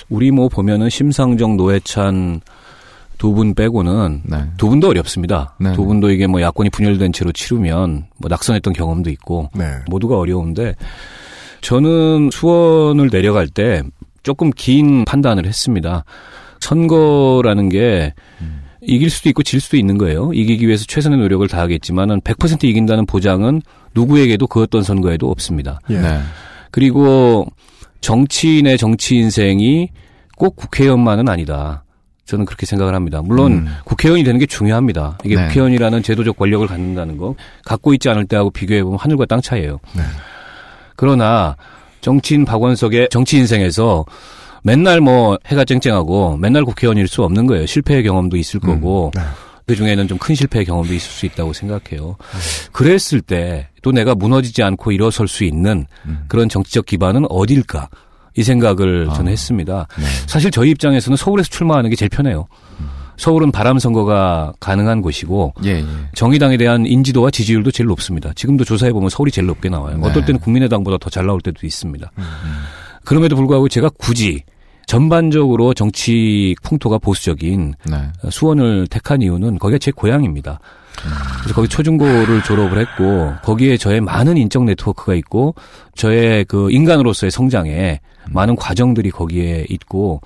우리 0.10 0.32
뭐 0.32 0.50
보면은 0.50 0.90
심상정, 0.90 1.58
노회찬 1.58 2.42
두 3.18 3.34
분 3.34 3.54
빼고는 3.54 4.24
두 4.58 4.68
분도 4.68 4.90
어렵습니다. 4.90 5.56
네. 5.60 5.74
두 5.74 5.86
분도 5.86 6.10
이게 6.10 6.26
뭐 6.26 6.42
야권이 6.42 6.72
분열된 6.72 7.14
채로 7.14 7.32
치르면 7.32 8.08
뭐 8.18 8.28
낙선했던 8.30 8.74
경험도 8.74 9.12
있고 9.12 9.50
네. 9.54 9.78
모두가 9.88 10.18
어려운데 10.18 10.76
저는 11.62 12.30
수원을 12.32 13.12
내려갈 13.12 13.48
때 13.48 13.84
조금 14.24 14.50
긴 14.50 15.06
판단을 15.06 15.46
했습니다. 15.46 16.04
선거라는 16.62 17.70
게 17.70 18.14
이길 18.82 19.10
수도 19.10 19.30
있고 19.30 19.44
질 19.44 19.60
수도 19.62 19.78
있는 19.78 19.98
거예요. 19.98 20.32
이기기 20.34 20.68
위해서 20.68 20.86
최선의 20.86 21.20
노력을 21.20 21.48
다하겠지만은 21.48 22.22
100% 22.22 22.64
이긴다는 22.64 23.06
보장은 23.06 23.62
누구에게도 23.94 24.48
그 24.48 24.62
어떤 24.62 24.84
선거에도 24.84 25.30
없습니다. 25.30 25.80
예. 25.90 26.00
네. 26.00 26.20
그리고 26.72 27.46
정치인의 28.02 28.78
정치 28.78 29.16
인생이 29.18 29.90
꼭 30.38 30.56
국회의원만은 30.56 31.30
아니다. 31.30 31.84
저는 32.26 32.46
그렇게 32.46 32.66
생각을 32.66 32.96
합니다. 32.96 33.22
물론 33.22 33.52
음. 33.52 33.68
국회의원이 33.84 34.24
되는 34.24 34.40
게 34.40 34.46
중요합니다. 34.46 35.18
이게 35.26 35.36
네. 35.36 35.48
국회의원이라는 35.48 36.02
제도적 36.02 36.38
권력을 36.38 36.66
갖는다는 36.66 37.18
거 37.18 37.36
갖고 37.66 37.94
있지 37.94 38.10
않을 38.10 38.26
때하고 38.26 38.52
비교해 38.52 38.84
보면 38.84 38.98
하늘과 39.00 39.26
땅 39.26 39.42
차이예요. 39.42 39.80
네. 39.96 40.02
그러나 40.96 41.58
정치인 42.00 42.46
박원석의 42.46 43.10
정치 43.12 43.38
인생에서 43.38 44.06
맨날 44.64 45.02
뭐 45.02 45.38
해가 45.46 45.66
쨍쨍하고 45.66 46.38
맨날 46.38 46.64
국회의원일 46.66 47.08
수 47.08 47.24
없는 47.24 47.48
거예요. 47.48 47.66
실패의 47.66 48.04
경험도 48.04 48.38
있을 48.38 48.60
거고 48.60 49.12
네. 49.16 49.22
그 49.68 49.76
중에는 49.76 50.08
좀 50.08 50.18
큰 50.18 50.36
실패의 50.36 50.66
경험도 50.66 50.94
있을 50.94 51.10
수 51.12 51.26
있다고 51.26 51.54
생각해요. 51.54 52.18
그랬을 52.72 53.22
때 53.22 53.68
또 53.82 53.92
내가 53.92 54.14
무너지지 54.14 54.62
않고 54.62 54.92
일어설 54.92 55.28
수 55.28 55.44
있는 55.44 55.88
그런 56.28 56.50
정치적 56.50 56.86
기반은 56.86 57.26
어딜까? 57.30 57.90
이 58.38 58.44
생각을 58.44 59.10
저는 59.16 59.32
했습니다. 59.32 59.88
사실 60.28 60.52
저희 60.52 60.70
입장에서는 60.70 61.18
서울에서 61.18 61.50
출마하는 61.50 61.90
게 61.90 61.96
제일 61.96 62.10
편해요. 62.10 62.46
서울은 63.18 63.52
바람 63.52 63.80
선거가 63.80 64.54
가능한 64.60 65.02
곳이고 65.02 65.54
예, 65.66 65.80
예. 65.80 65.86
정의당에 66.16 66.58
대한 66.58 66.86
인지도와 66.86 67.30
지지율도 67.32 67.72
제일 67.72 67.88
높습니다. 67.88 68.32
지금도 68.36 68.64
조사해 68.66 68.94
보면 68.94 69.10
서울이 69.10 69.32
제일 69.32 69.48
높게 69.48 69.68
나와요. 69.70 69.98
네. 69.98 70.08
어떨 70.08 70.26
때는 70.26 70.40
국민의당보다 70.40 70.98
더 71.00 71.10
잘 71.10 71.26
나올 71.26 71.42
때도 71.42 71.66
있습니다. 71.66 72.12
그럼에도 73.12 73.36
불구하고 73.36 73.68
제가 73.68 73.90
굳이 73.98 74.42
전반적으로 74.88 75.74
정치 75.74 76.56
풍토가 76.64 76.98
보수적인 76.98 77.74
네. 77.90 77.98
수원을 78.30 78.88
택한 78.88 79.22
이유는 79.22 79.60
거기가 79.60 79.78
제 79.80 79.92
고향입니다. 79.92 80.62
그래서 81.42 81.54
거기 81.54 81.68
초중고를 81.68 82.42
졸업을 82.44 82.80
했고 82.80 83.34
거기에 83.44 83.76
저의 83.76 84.00
많은 84.00 84.38
인적 84.38 84.64
네트워크가 84.64 85.14
있고 85.16 85.56
저의 85.94 86.46
그 86.46 86.72
인간으로서의 86.72 87.32
성장에 87.32 88.00
많은 88.30 88.56
과정들이 88.56 89.12
거기에 89.12 89.66
있고 89.68 90.22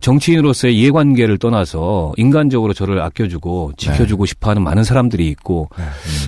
정치인으로서의 0.00 0.76
이해관계를 0.78 1.38
떠나서 1.38 2.12
인간적으로 2.16 2.72
저를 2.74 3.00
아껴주고 3.00 3.72
지켜주고 3.76 4.26
싶어하는 4.26 4.62
많은 4.62 4.84
사람들이 4.84 5.26
있고 5.28 5.68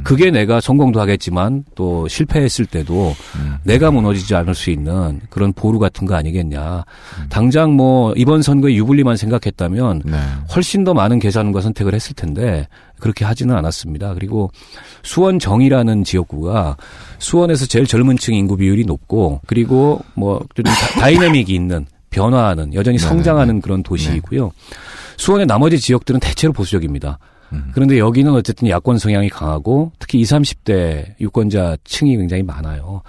그게 0.03 0.31
내가 0.31 0.61
성공도 0.61 1.01
하겠지만 1.01 1.65
또 1.75 2.09
실패했을 2.09 2.67
때도 2.67 3.15
내가 3.65 3.91
무너지지 3.91 4.35
않을 4.35 4.55
수 4.55 4.71
있는 4.71 5.21
그런 5.31 5.53
보루 5.53 5.79
같은 5.79 6.07
거 6.07 6.15
아니겠냐. 6.15 6.85
당장 7.29 7.73
뭐 7.75 8.13
이번 8.17 8.43
선거의 8.43 8.77
유불리만 8.79 9.17
생각했다면 9.17 10.03
네. 10.05 10.17
훨씬 10.55 10.85
더 10.85 10.95
많은 10.95 11.19
계산과 11.19 11.61
선택을 11.61 11.95
했을 11.95 12.15
텐데 12.15 12.67
그렇게 12.99 13.25
하지는 13.25 13.55
않았습니다. 13.57 14.15
그리고 14.15 14.51
수원 15.03 15.39
정이라는 15.39 16.05
지역구가 16.05 16.77
수원에서 17.19 17.67
제일 17.67 17.87
젊은 17.87 18.17
층 18.17 18.35
인구 18.35 18.57
비율이 18.57 18.85
높고 18.85 19.41
그리고 19.47 20.01
뭐좀 20.15 20.65
다- 20.65 21.01
다이내믹이 21.01 21.55
있는 21.55 21.87
변화하는 22.17 22.73
여전히. 22.73 22.97
성장하는 22.99 23.61
그런 23.61 23.83
도시이고요. 23.83 24.51
수원의 25.19 25.47
나머지 25.47 25.79
지역들은 25.79 26.19
대체로 26.21 26.53
보수적입니다. 26.55 27.19
그런데 27.73 27.99
여기는 27.99 28.33
어쨌든 28.33 28.69
야권 28.69 28.99
성향이 28.99 29.29
강하고 29.29 29.93
특히 30.01 30.19
20, 30.21 30.37
30대 30.39 31.15
유권자 31.21 31.77
층이 31.85 32.17
굉장히 32.17 32.43
많아요. 32.43 33.03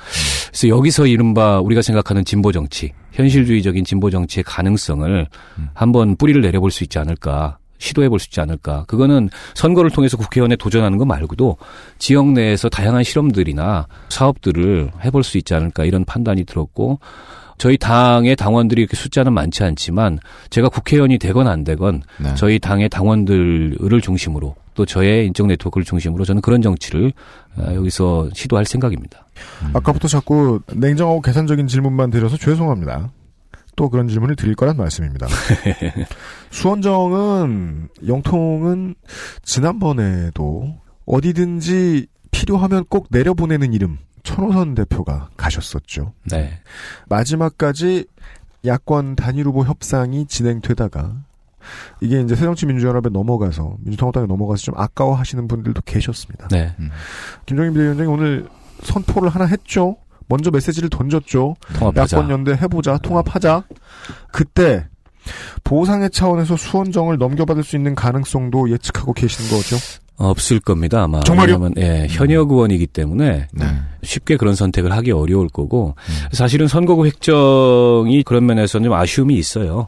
그래서 0.49 0.67
여기서 0.67 1.07
이른바 1.07 1.59
우리가 1.59 1.81
생각하는 1.81 2.23
진보 2.23 2.51
정치, 2.51 2.91
현실주의적인 3.13 3.83
진보 3.83 4.09
정치의 4.09 4.43
가능성을 4.43 5.27
한번 5.73 6.15
뿌리를 6.17 6.39
내려볼 6.41 6.69
수 6.71 6.83
있지 6.83 6.99
않을까. 6.99 7.57
시도해 7.79 8.09
볼 8.09 8.19
수 8.19 8.27
있지 8.29 8.41
않을까. 8.41 8.85
그거는 8.87 9.29
선거를 9.53 9.91
통해서 9.91 10.17
국회의원에 10.17 10.55
도전하는 10.55 10.97
것 10.97 11.05
말고도 11.05 11.57
지역 11.99 12.31
내에서 12.31 12.69
다양한 12.69 13.03
실험들이나 13.03 13.87
사업들을 14.09 14.91
해볼 15.05 15.23
수 15.23 15.37
있지 15.37 15.53
않을까 15.53 15.85
이런 15.85 16.03
판단이 16.03 16.43
들었고 16.45 16.99
저희 17.57 17.77
당의 17.77 18.35
당원들이 18.35 18.81
이렇게 18.81 18.95
숫자는 18.95 19.33
많지 19.33 19.63
않지만 19.63 20.19
제가 20.49 20.69
국회의원이 20.69 21.17
되건 21.17 21.47
안 21.47 21.63
되건 21.63 22.03
네. 22.19 22.35
저희 22.35 22.59
당의 22.59 22.89
당원들을 22.89 24.01
중심으로 24.01 24.55
또 24.75 24.85
저의 24.85 25.25
인적 25.27 25.47
네트워크를 25.47 25.83
중심으로 25.83 26.23
저는 26.23 26.41
그런 26.41 26.61
정치를 26.61 27.11
어, 27.57 27.73
여기서 27.73 28.29
시도할 28.33 28.65
생각입니다. 28.65 29.25
아까부터 29.73 30.07
자꾸 30.07 30.61
냉정하고 30.71 31.21
계산적인 31.21 31.67
질문만 31.67 32.11
드려서 32.11 32.37
죄송합니다. 32.37 33.11
또 33.75 33.89
그런 33.89 34.07
질문을 34.07 34.35
드릴 34.35 34.55
거란 34.55 34.77
말씀입니다. 34.77 35.27
수원정은 36.51 37.89
영통은 38.07 38.95
지난번에도 39.43 40.75
어디든지 41.05 42.07
필요하면 42.31 42.85
꼭 42.89 43.07
내려보내는 43.09 43.73
이름 43.73 43.97
천호선 44.27 44.75
대표가 44.75 45.29
가셨었죠. 45.37 46.13
네. 46.29 46.59
마지막까지 47.07 48.05
야권 48.65 49.15
단일 49.15 49.45
후보 49.45 49.63
협상이 49.63 50.25
진행되다가 50.25 51.15
이게 52.01 52.19
이제 52.21 52.35
새정치민주연합에 52.35 53.09
넘어가서 53.09 53.77
민주통합당에 53.79 54.27
넘어가서 54.27 54.63
좀 54.63 54.77
아까워하시는 54.77 55.47
분들도 55.47 55.81
계셨습니다. 55.83 56.49
네. 56.49 56.75
김종인 57.45 57.71
비대위원장이 57.73 58.09
오늘 58.09 58.47
선포를 58.83 59.29
하나 59.29 59.45
했죠. 59.45 59.95
먼저 60.27 60.51
메시지를 60.51 60.89
던졌죠. 60.89 61.55
통합하자. 61.77 62.17
야권 62.17 62.29
연대 62.29 62.51
해보자, 62.51 62.97
통합하자. 62.97 63.63
그때 64.33 64.87
보상의 65.63 66.09
차원에서 66.09 66.57
수원정을 66.57 67.17
넘겨받을 67.17 67.63
수 67.63 67.77
있는 67.77 67.95
가능성도 67.95 68.69
예측하고 68.71 69.13
계시는 69.13 69.49
거죠. 69.49 69.77
없을 70.17 70.59
겁니다 70.59 71.03
아마. 71.03 71.19
정말요? 71.21 71.53
왜냐하면 71.53 71.73
예, 71.77 72.07
현역 72.09 72.51
의원이기 72.51 72.87
때문에 72.87 73.47
쉽게 74.03 74.37
그런 74.37 74.55
선택을 74.55 74.91
하기 74.91 75.11
어려울 75.11 75.47
거고 75.47 75.95
사실은 76.31 76.67
선거구 76.67 77.05
획정이 77.05 78.23
그런 78.23 78.45
면에서는 78.45 78.85
좀 78.85 78.93
아쉬움이 78.93 79.35
있어요. 79.35 79.87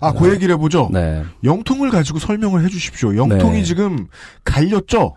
아, 0.00 0.12
그 0.12 0.32
얘기를 0.32 0.54
해보죠. 0.54 0.90
네. 0.92 1.22
영통을 1.42 1.90
가지고 1.90 2.18
설명을 2.18 2.64
해주십시오. 2.64 3.16
영통이 3.16 3.58
네. 3.58 3.62
지금 3.62 4.06
갈렸죠. 4.44 5.14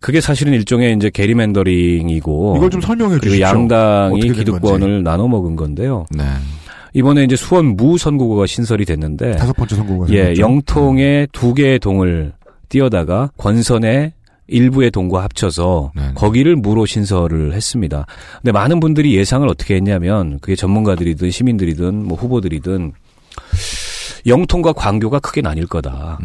그게 0.00 0.20
사실은 0.20 0.52
일종의 0.52 0.94
이제 0.96 1.10
게리맨더링이고 1.10 2.56
이걸 2.56 2.70
좀 2.70 2.80
설명해 2.80 3.20
주시죠. 3.20 3.40
양당이 3.40 4.20
기득권을 4.20 5.02
나눠 5.02 5.28
먹은 5.28 5.56
건데요. 5.56 6.06
네. 6.10 6.24
이번에 6.92 7.24
이제 7.24 7.36
수원 7.36 7.76
무 7.76 7.98
선거구가 7.98 8.46
신설이 8.46 8.84
됐는데 8.84 9.36
다섯 9.36 9.52
번째 9.54 9.76
선거구가 9.76 10.06
예, 10.10 10.24
생겼죠. 10.26 10.42
영통에 10.42 11.26
두 11.32 11.54
개의 11.54 11.78
동을 11.78 12.32
띄어다가 12.68 13.30
권선의 13.36 14.12
일부의 14.46 14.90
동과 14.90 15.22
합쳐서 15.22 15.92
거기를 16.14 16.54
무로 16.56 16.84
신설을 16.84 17.54
했습니다. 17.54 18.06
근데 18.42 18.52
많은 18.52 18.78
분들이 18.80 19.16
예상을 19.16 19.48
어떻게 19.48 19.74
했냐면 19.74 20.38
그게 20.40 20.54
전문가들이든 20.54 21.30
시민들이든 21.30 22.04
뭐 22.04 22.18
후보들이든 22.18 22.92
영통과 24.26 24.72
광교가 24.72 25.20
크게 25.20 25.40
나뉠 25.40 25.66
거다. 25.66 26.18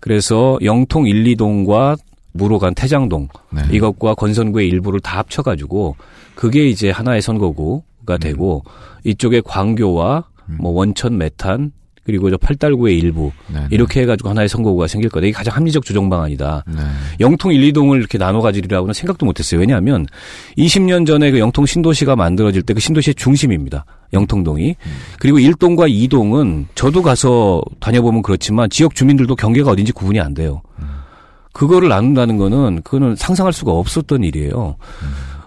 그래서 0.00 0.58
영통 0.62 1.06
1, 1.06 1.24
2동과 1.36 1.98
무로 2.32 2.58
간 2.58 2.74
태장동 2.74 3.28
이것과 3.70 4.14
권선구의 4.14 4.68
일부를 4.68 5.00
다 5.00 5.18
합쳐가지고 5.18 5.96
그게 6.34 6.68
이제 6.68 6.90
하나의 6.90 7.20
선거구가 7.20 8.16
되고 8.18 8.64
이쪽에 9.04 9.42
광교와 9.42 10.24
뭐 10.58 10.72
원천 10.72 11.18
메탄 11.18 11.72
그리고 12.08 12.30
저 12.30 12.38
팔달구의 12.38 12.96
일부 12.96 13.32
이렇게 13.70 14.00
해가지고 14.00 14.30
하나의 14.30 14.48
선거구가 14.48 14.86
생길 14.86 15.10
거다. 15.10 15.26
이게 15.26 15.32
가장 15.34 15.54
합리적 15.54 15.84
조정 15.84 16.08
방안이다. 16.08 16.64
영통 17.20 17.52
1, 17.52 17.70
2동을 17.74 17.98
이렇게 17.98 18.16
나눠 18.16 18.40
가지리라고는 18.40 18.94
생각도 18.94 19.26
못했어요. 19.26 19.60
왜냐하면 19.60 20.06
20년 20.56 21.06
전에 21.06 21.30
그 21.30 21.38
영통 21.38 21.66
신도시가 21.66 22.16
만들어질 22.16 22.62
때 22.62 22.72
그 22.72 22.80
신도시의 22.80 23.14
중심입니다. 23.16 23.84
영통동이. 24.14 24.76
그리고 25.18 25.36
1동과 25.38 25.90
2동은 25.90 26.64
저도 26.74 27.02
가서 27.02 27.60
다녀보면 27.78 28.22
그렇지만 28.22 28.70
지역 28.70 28.94
주민들도 28.94 29.36
경계가 29.36 29.72
어딘지 29.72 29.92
구분이 29.92 30.18
안 30.18 30.32
돼요. 30.32 30.62
그거를 31.52 31.90
나눈다는 31.90 32.38
거는 32.38 32.80
그거는 32.84 33.16
상상할 33.16 33.52
수가 33.52 33.72
없었던 33.72 34.24
일이에요. 34.24 34.76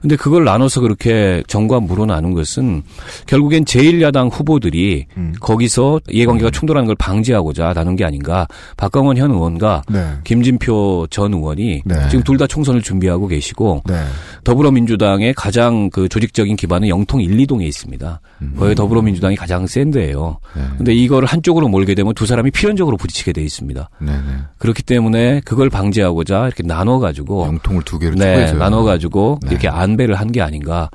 근데 0.01 0.15
그걸 0.15 0.43
나눠서 0.43 0.81
그렇게 0.81 1.43
정과 1.47 1.79
무로 1.79 2.05
나눈 2.05 2.33
것은 2.33 2.81
결국엔 3.27 3.65
제1야당 3.65 4.29
후보들이 4.31 5.05
거기서 5.39 6.01
이해관계가 6.09 6.49
충돌하는 6.51 6.87
걸 6.87 6.95
방지하고자 6.95 7.73
나눈 7.73 7.95
게 7.95 8.03
아닌가. 8.03 8.47
박광원 8.77 9.17
현 9.17 9.31
의원과 9.31 9.83
네. 9.89 10.13
김진표 10.23 11.07
전 11.09 11.33
의원이 11.33 11.83
네. 11.85 11.95
지금 12.09 12.23
둘 12.23 12.41
다 12.41 12.47
총선을 12.47 12.81
준비하고 12.81 13.27
계시고 13.27 13.83
네. 13.87 14.03
더불어민주당의 14.43 15.33
가장 15.35 15.89
그 15.91 16.09
조직적인 16.09 16.55
기반은 16.55 16.87
영통 16.87 17.21
1, 17.21 17.37
2동에 17.37 17.61
있습니다. 17.63 18.19
거기 18.57 18.73
더불어민주당이 18.73 19.35
가장 19.35 19.67
센 19.67 19.91
데예요. 19.91 20.39
근데 20.77 20.93
이거를 20.95 21.27
한쪽으로 21.27 21.67
몰게 21.67 21.93
되면 21.93 22.15
두 22.15 22.25
사람이 22.25 22.49
필연적으로 22.49 22.97
부딪히게 22.97 23.33
돼 23.33 23.43
있습니다. 23.43 23.89
네네. 23.99 24.19
그렇기 24.57 24.81
때문에 24.81 25.41
그걸 25.45 25.69
방지하고자 25.69 26.47
이렇게 26.47 26.63
나눠 26.63 26.97
가지고 26.97 27.45
영통을 27.45 27.83
두 27.83 27.99
개로 27.99 28.15
네. 28.15 28.51
나눠 28.53 28.83
가지고 28.83 29.37
네. 29.43 29.51
이렇게 29.51 29.67
안 29.67 29.90
배를 29.97 30.15
한 30.15 30.31
게 30.31 30.41
아닌가. 30.41 30.89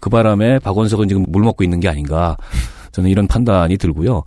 그 0.00 0.10
바람에 0.10 0.58
박원석은 0.58 1.08
지금 1.08 1.24
물 1.28 1.42
먹고 1.44 1.62
있는 1.64 1.80
게 1.80 1.88
아닌가. 1.88 2.36
저는 2.92 3.08
이런 3.08 3.26
판단이 3.26 3.76
들고요. 3.78 4.22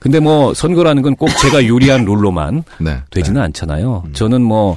근데 0.00 0.20
뭐 0.20 0.54
선거라는 0.54 1.02
건 1.02 1.14
꼭 1.16 1.28
제가 1.40 1.64
유리한 1.64 2.04
룰로만 2.04 2.62
네. 2.80 2.98
되지는 3.10 3.40
않잖아요. 3.42 4.04
저는 4.12 4.40
뭐 4.42 4.76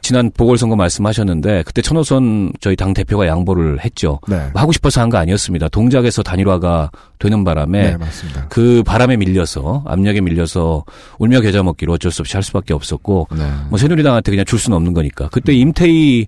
지난 0.00 0.32
보궐선거 0.36 0.74
말씀하셨는데 0.74 1.62
그때 1.64 1.80
천호선 1.80 2.52
저희 2.60 2.74
당 2.74 2.92
대표가 2.92 3.28
양보를 3.28 3.84
했죠. 3.84 4.18
네. 4.26 4.36
뭐 4.52 4.60
하고 4.62 4.72
싶어서 4.72 5.00
한 5.00 5.10
거 5.10 5.18
아니었습니다. 5.18 5.68
동작에서 5.68 6.24
단일화가 6.24 6.90
되는 7.20 7.44
바람에 7.44 7.90
네, 7.92 7.96
맞습니다. 7.96 8.46
그 8.48 8.82
바람에 8.84 9.16
밀려서 9.16 9.84
압력에 9.86 10.20
밀려서 10.20 10.84
울며 11.20 11.40
겨자 11.40 11.62
먹기로 11.62 11.92
어쩔 11.92 12.10
수 12.10 12.22
없이 12.22 12.34
할 12.36 12.42
수밖에 12.42 12.74
없었고 12.74 13.28
네. 13.36 13.48
뭐 13.68 13.78
새누리당한테 13.78 14.32
그냥 14.32 14.44
줄 14.44 14.58
수는 14.58 14.76
없는 14.76 14.92
거니까 14.92 15.28
그때 15.30 15.52
임태희 15.52 16.26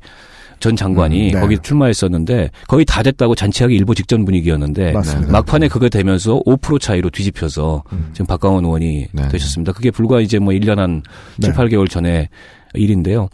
전 0.64 0.76
장관이 0.76 1.28
음, 1.28 1.34
네. 1.34 1.40
거기 1.40 1.58
출마했었는데 1.58 2.48
거의 2.68 2.86
다 2.86 3.02
됐다고 3.02 3.34
잔치하기 3.34 3.74
일보 3.74 3.94
직전 3.94 4.24
분위기였는데 4.24 4.92
맞습니다. 4.92 5.30
막판에 5.30 5.68
그거 5.68 5.90
되면서 5.90 6.40
5% 6.46 6.80
차이로 6.80 7.10
뒤집혀서 7.10 7.82
음. 7.92 8.08
지금 8.14 8.24
박광원 8.24 8.64
의원이 8.64 9.08
네. 9.12 9.28
되셨습니다. 9.28 9.72
그게 9.72 9.90
불과 9.90 10.22
이제 10.22 10.38
뭐 10.38 10.54
1년 10.54 10.76
한 10.76 11.02
네. 11.36 11.52
7, 11.52 11.54
8개월 11.54 11.90
전에 11.90 12.30
일인데요. 12.72 13.28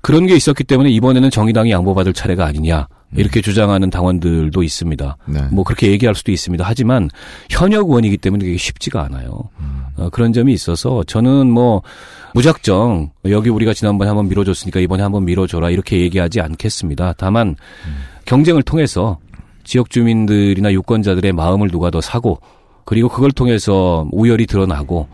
그런 0.00 0.26
게 0.26 0.34
있었기 0.34 0.64
때문에 0.64 0.88
이번에는 0.92 1.28
정의당이 1.30 1.70
양보받을 1.72 2.14
차례가 2.14 2.46
아니냐 2.46 2.88
이렇게 3.14 3.40
주장하는 3.40 3.90
당원들도 3.90 4.62
있습니다. 4.62 5.16
네. 5.26 5.42
뭐 5.52 5.64
그렇게 5.64 5.90
얘기할 5.90 6.14
수도 6.14 6.32
있습니다. 6.32 6.64
하지만 6.66 7.08
현역 7.50 7.88
의원이기 7.88 8.18
때문에 8.18 8.44
그게 8.44 8.56
쉽지가 8.56 9.02
않아요. 9.04 9.48
어, 9.96 10.10
그런 10.10 10.32
점이 10.32 10.52
있어서 10.52 11.04
저는 11.04 11.50
뭐 11.50 11.82
무작정 12.34 13.10
여기 13.26 13.48
우리가 13.48 13.72
지난번에 13.72 14.08
한번 14.08 14.28
밀어줬으니까 14.28 14.80
이번에 14.80 15.02
한번 15.02 15.24
밀어줘라 15.24 15.70
이렇게 15.70 16.00
얘기하지 16.00 16.40
않겠습니다. 16.40 17.14
다만 17.16 17.56
경쟁을 18.26 18.62
통해서 18.62 19.18
지역 19.64 19.90
주민들이나 19.90 20.72
유권자들의 20.72 21.32
마음을 21.32 21.70
누가 21.70 21.90
더 21.90 22.00
사고 22.00 22.40
그리고 22.84 23.08
그걸 23.08 23.32
통해서 23.32 24.06
우열이 24.12 24.46
드러나고 24.46 25.08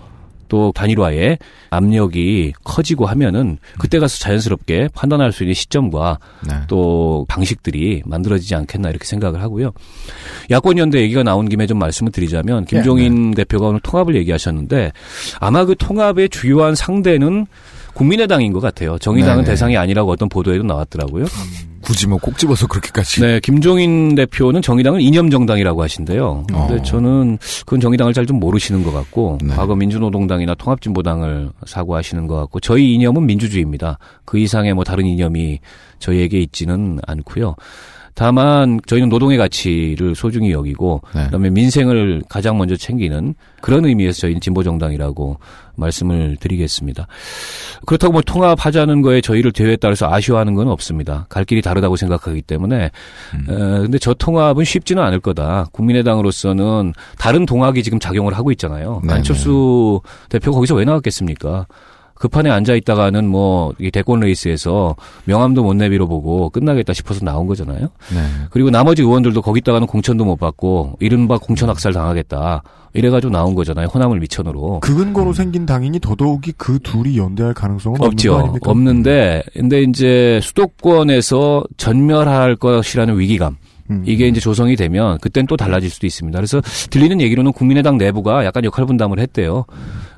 또 0.53 0.71
단일화에 0.75 1.39
압력이 1.71 2.53
커지고 2.63 3.07
하면은 3.07 3.57
그때 3.79 3.99
가서 3.99 4.19
자연스럽게 4.19 4.91
판단할 4.93 5.33
수 5.33 5.45
있는 5.45 5.55
시점과 5.55 6.19
네. 6.47 6.55
또 6.69 7.25
방식들이 7.27 8.03
만들어지지 8.05 8.55
않겠나 8.57 8.91
이렇게 8.91 9.07
생각을 9.07 9.41
하고요. 9.41 9.73
야권 10.51 10.77
연대 10.77 11.01
얘기가 11.01 11.23
나온 11.23 11.49
김에 11.49 11.67
좀 11.67 11.79
말씀을 11.79 12.13
드리자면 12.13 12.67
김종인 12.67 13.31
대표가 13.31 13.69
오늘 13.69 13.81
통합을 13.81 14.15
얘기하셨는데 14.17 14.93
아마 15.41 15.65
그 15.65 15.75
통합의 15.75 16.29
주요한 16.29 16.75
상대는 16.75 17.47
국민의당인 17.95 18.53
것 18.53 18.61
같아요. 18.61 18.99
정의당은 18.99 19.45
네네. 19.45 19.53
대상이 19.53 19.79
아니라고 19.79 20.11
어떤 20.11 20.29
보도에도 20.29 20.65
나왔더라고요. 20.65 21.25
굳이 21.83 22.07
뭐 22.07 22.19
꼭 22.19 22.39
집어서 22.39 22.67
그렇게까지. 22.67 23.20
네, 23.20 23.41
김종인 23.41 24.15
대표는 24.15 24.62
정의당은 24.62 25.01
이념 25.01 25.28
정당이라고 25.31 25.83
하신대요. 25.83 26.44
근데 26.49 26.75
어. 26.75 26.83
저는 26.83 27.39
그건 27.67 27.81
정의당을 27.81 28.12
잘 28.15 28.23
좀 28.27 28.39
모르시는 28.39 28.85
것 28.85 28.93
같고 28.93 29.39
네. 29.43 29.52
과거 29.55 29.75
민주노동당이나 29.75 30.55
통합진보당을 30.55 31.51
사고하시는 31.67 32.28
것 32.28 32.36
같고 32.36 32.61
저희 32.61 32.94
이념은 32.94 33.27
민주주의입니다. 33.27 33.99
그 34.25 34.39
이상의 34.39 34.75
뭐 34.75 34.85
다른 34.85 35.05
이념이 35.07 35.59
저희에게 35.99 36.39
있지는 36.39 37.01
않고요. 37.07 37.57
다만 38.15 38.81
저희는 38.87 39.09
노동의 39.09 39.39
가치를 39.39 40.15
소중히 40.15 40.53
여기고 40.53 41.03
네. 41.15 41.25
그다음에 41.25 41.51
민생을 41.51 42.23
가장 42.29 42.59
먼저 42.59 42.77
챙기는 42.77 43.35
그런 43.61 43.85
의미에서 43.85 44.21
저희는 44.23 44.41
진보 44.41 44.63
정당이라고 44.63 45.39
말씀을 45.77 46.37
드리겠습니다. 46.39 47.07
그렇다고 47.87 48.13
뭐 48.13 48.23
통합하자는 48.23 49.03
거에 49.03 49.21
저희를 49.21 49.53
대회에 49.53 49.77
따라서 49.77 50.13
아쉬워하는 50.13 50.55
건 50.55 50.69
없습니다. 50.69 51.27
갈 51.29 51.45
길이 51.45 51.63
다르다고 51.63 51.97
생각하기 51.97 52.43
때문에 52.43 52.91
음. 53.35 53.47
어, 53.49 53.55
근데 53.83 53.99
저 53.99 54.13
통합은 54.13 54.65
쉽지는 54.65 55.03
않을 55.03 55.21
거다. 55.21 55.67
국민의당으로서는 55.73 56.93
다른 57.19 57.47
동학이 57.47 57.83
지금 57.83 57.99
작용을 57.99 58.35
하고 58.35 58.51
있잖아요. 58.53 59.01
네네. 59.03 59.15
안철수 59.15 60.01
대표가 60.29 60.57
거기서 60.57 60.75
왜 60.75 60.85
나왔겠습니까? 60.85 61.67
그 62.23 62.28
판에 62.28 62.51
앉아 62.51 62.75
있다가는 62.75 63.26
뭐 63.28 63.73
이 63.78 63.91
대권 63.91 64.20
레이스에서 64.20 64.94
명함도 65.25 65.65
못 65.65 65.75
내밀어 65.75 66.07
보고 66.07 66.51
끝나겠다 66.51 66.92
싶어서 66.92 67.25
나온 67.25 67.47
거잖아요. 67.49 67.81
네. 68.15 68.20
그리고 68.51 68.70
나머지 68.70 69.02
의원들도 69.02 69.42
거기다가는 69.42 69.86
공천도 69.86 70.25
못 70.25 70.36
받고 70.36 70.99
이른바 71.01 71.39
공천 71.39 71.68
학살 71.68 71.92
당하겠다. 71.92 72.62
이래가지고 72.94 73.33
나온 73.33 73.55
거잖아요. 73.55 73.89
호남을 73.89 74.20
미천으로. 74.20 74.81
그 74.81 74.94
근거로 74.94 75.33
생긴 75.33 75.65
당인이 75.67 75.99
더더욱이 76.01 76.52
그 76.57 76.78
둘이 76.81 77.17
연대할 77.18 77.55
가능성은 77.55 77.97
없는 77.97 78.09
거 78.09 78.12
없죠. 78.12 78.36
아닙니까? 78.36 78.70
없는데, 78.70 79.42
근데 79.55 79.83
이제 79.83 80.39
수도권에서 80.42 81.65
전멸할 81.78 82.57
것이라는 82.57 83.18
위기감. 83.18 83.57
음. 83.91 84.02
이게 84.07 84.28
이제 84.28 84.41
조성이 84.41 84.76
되면 84.76 85.18
그땐 85.18 85.47
또 85.47 85.57
달라질 85.57 85.91
수도 85.91 86.07
있습니다. 86.07 86.36
그래서 86.39 86.60
들리는 86.91 87.20
얘기로는 87.20 87.52
국민의당 87.52 87.99
내부가 87.99 88.44
약간 88.44 88.65
역할 88.65 88.86
분담을 88.86 89.18
했대요. 89.18 89.65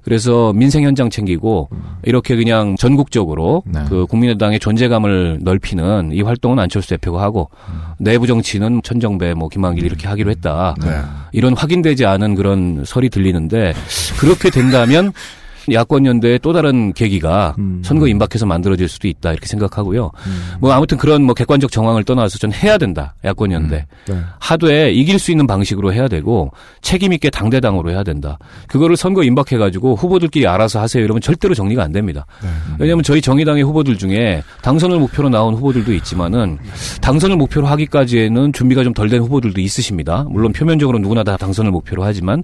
그래서 0.04 0.52
민생 0.52 0.84
현장 0.84 1.08
챙기고 1.08 1.70
이렇게 2.02 2.36
그냥 2.36 2.76
전국적으로 2.76 3.62
네. 3.66 3.80
그 3.88 4.06
국민의당의 4.06 4.60
존재감을 4.60 5.38
넓히는 5.42 6.10
이 6.12 6.20
활동은 6.20 6.58
안철수 6.58 6.90
대표가 6.90 7.22
하고 7.22 7.48
내부 7.98 8.26
정치는 8.26 8.82
천정배 8.82 9.34
뭐 9.34 9.48
김한길 9.48 9.84
이렇게 9.84 10.06
하기로 10.06 10.30
했다. 10.30 10.74
네. 10.82 11.00
이런 11.32 11.56
확인되지 11.56 12.04
않은 12.04 12.34
그런 12.34 12.84
설이 12.84 13.08
들리는데 13.08 13.72
그렇게 14.18 14.50
된다면 14.50 15.12
야권 15.72 16.06
연대의 16.06 16.38
또 16.40 16.52
다른 16.52 16.92
계기가 16.94 17.54
음. 17.58 17.82
선거 17.84 18.08
임박해서 18.08 18.46
만들어질 18.46 18.88
수도 18.88 19.06
있다 19.06 19.32
이렇게 19.32 19.46
생각하고요. 19.46 20.10
뭐 20.60 20.72
아무튼 20.72 20.96
그런 20.98 21.22
뭐 21.22 21.34
객관적 21.34 21.70
정황을 21.70 22.04
떠나서 22.04 22.38
전 22.38 22.52
해야 22.52 22.78
된다 22.78 23.14
야권 23.24 23.52
연대. 23.52 23.86
네. 24.08 24.18
하되 24.38 24.92
이길 24.92 25.18
수 25.18 25.30
있는 25.30 25.46
방식으로 25.46 25.92
해야 25.92 26.08
되고 26.08 26.50
책임 26.80 27.12
있게 27.12 27.28
당대당으로 27.30 27.90
해야 27.90 28.02
된다. 28.02 28.38
그거를 28.68 28.96
선거 28.96 29.22
임박해 29.22 29.58
가지고 29.58 29.94
후보들끼리 29.96 30.46
알아서 30.46 30.80
하세요 30.80 31.04
이러면 31.04 31.20
절대로 31.20 31.54
정리가 31.54 31.82
안 31.82 31.92
됩니다. 31.92 32.26
왜냐하면 32.78 33.02
저희 33.02 33.20
정의당의 33.20 33.62
후보들 33.64 33.98
중에 33.98 34.42
당선을 34.62 34.98
목표로 34.98 35.28
나온 35.28 35.54
후보들도 35.54 35.92
있지만은 35.94 36.58
당선을 37.02 37.36
목표로 37.36 37.66
하기까지에는 37.66 38.52
준비가 38.54 38.82
좀 38.82 38.94
덜 38.94 39.08
된 39.08 39.20
후보들도 39.22 39.60
있으십니다. 39.60 40.24
물론 40.30 40.52
표면적으로 40.52 40.98
누구나 40.98 41.24
다 41.24 41.36
당선을 41.36 41.70
목표로 41.72 42.04
하지만 42.04 42.42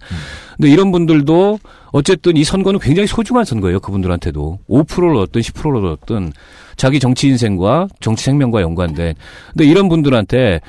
근데 0.61 0.75
이런 0.75 0.93
분들도 0.93 1.59
어쨌든 1.87 2.37
이 2.37 2.45
선거는 2.45 2.81
굉장히 2.81 3.07
소중한 3.07 3.47
선거예요. 3.47 3.81
그분들한테도 3.81 4.59
5%를 4.69 5.17
얻든 5.17 5.41
10%를 5.41 5.89
얻든 5.93 6.35
자기 6.77 7.01
정치 7.01 7.29
인생과 7.29 7.89
정치 8.01 8.27
생명과 8.27 8.61
연관된. 8.61 9.15
근데 9.55 9.65
이런 9.65 9.89
분들한테 9.89 10.61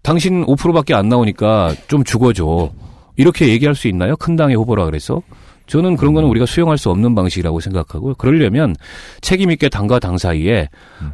당신 0.00 0.46
5%밖에 0.46 0.94
안 0.94 1.08
나오니까 1.08 1.74
좀 1.88 2.04
죽어줘. 2.04 2.70
이렇게 3.16 3.48
얘기할 3.48 3.74
수 3.74 3.88
있나요? 3.88 4.14
큰 4.16 4.36
당의 4.36 4.54
후보라 4.54 4.84
그래서. 4.84 5.22
저는 5.66 5.96
그런 5.96 6.14
거는 6.14 6.28
우리가 6.28 6.46
수용할 6.46 6.78
수 6.78 6.90
없는 6.90 7.16
방식이라고 7.16 7.58
생각하고요. 7.58 8.14
그러려면 8.14 8.76
책임 9.22 9.50
있게 9.50 9.68
당과 9.68 9.98
당 9.98 10.18
사이에 10.18 10.68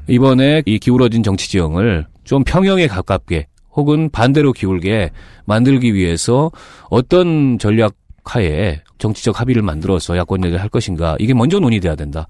이번에 0.07 0.63
이 0.67 0.79
기울어진 0.79 1.23
정치 1.23 1.49
지형을 1.51 2.07
좀 2.25 2.45
평형에 2.45 2.89
가깝게 2.89 3.47
혹은 3.73 4.11
반대로 4.11 4.53
기울게 4.53 5.13
만들기 5.47 5.95
위해서 5.95 6.51
어떤 6.91 7.59
전략 7.59 7.95
하에 8.35 8.81
정치적 8.99 9.41
합의를 9.41 9.63
만들어서 9.63 10.17
야권 10.17 10.39
연대를 10.43 10.61
할 10.61 10.69
것인가 10.69 11.17
이게 11.19 11.35
먼저 11.35 11.59
논의돼야 11.59 11.95
된다. 11.95 12.27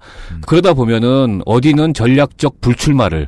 그러다 0.47 0.73
보면은 0.73 1.41
어디는 1.45 1.93
전략적 1.93 2.61
불출마를 2.61 3.27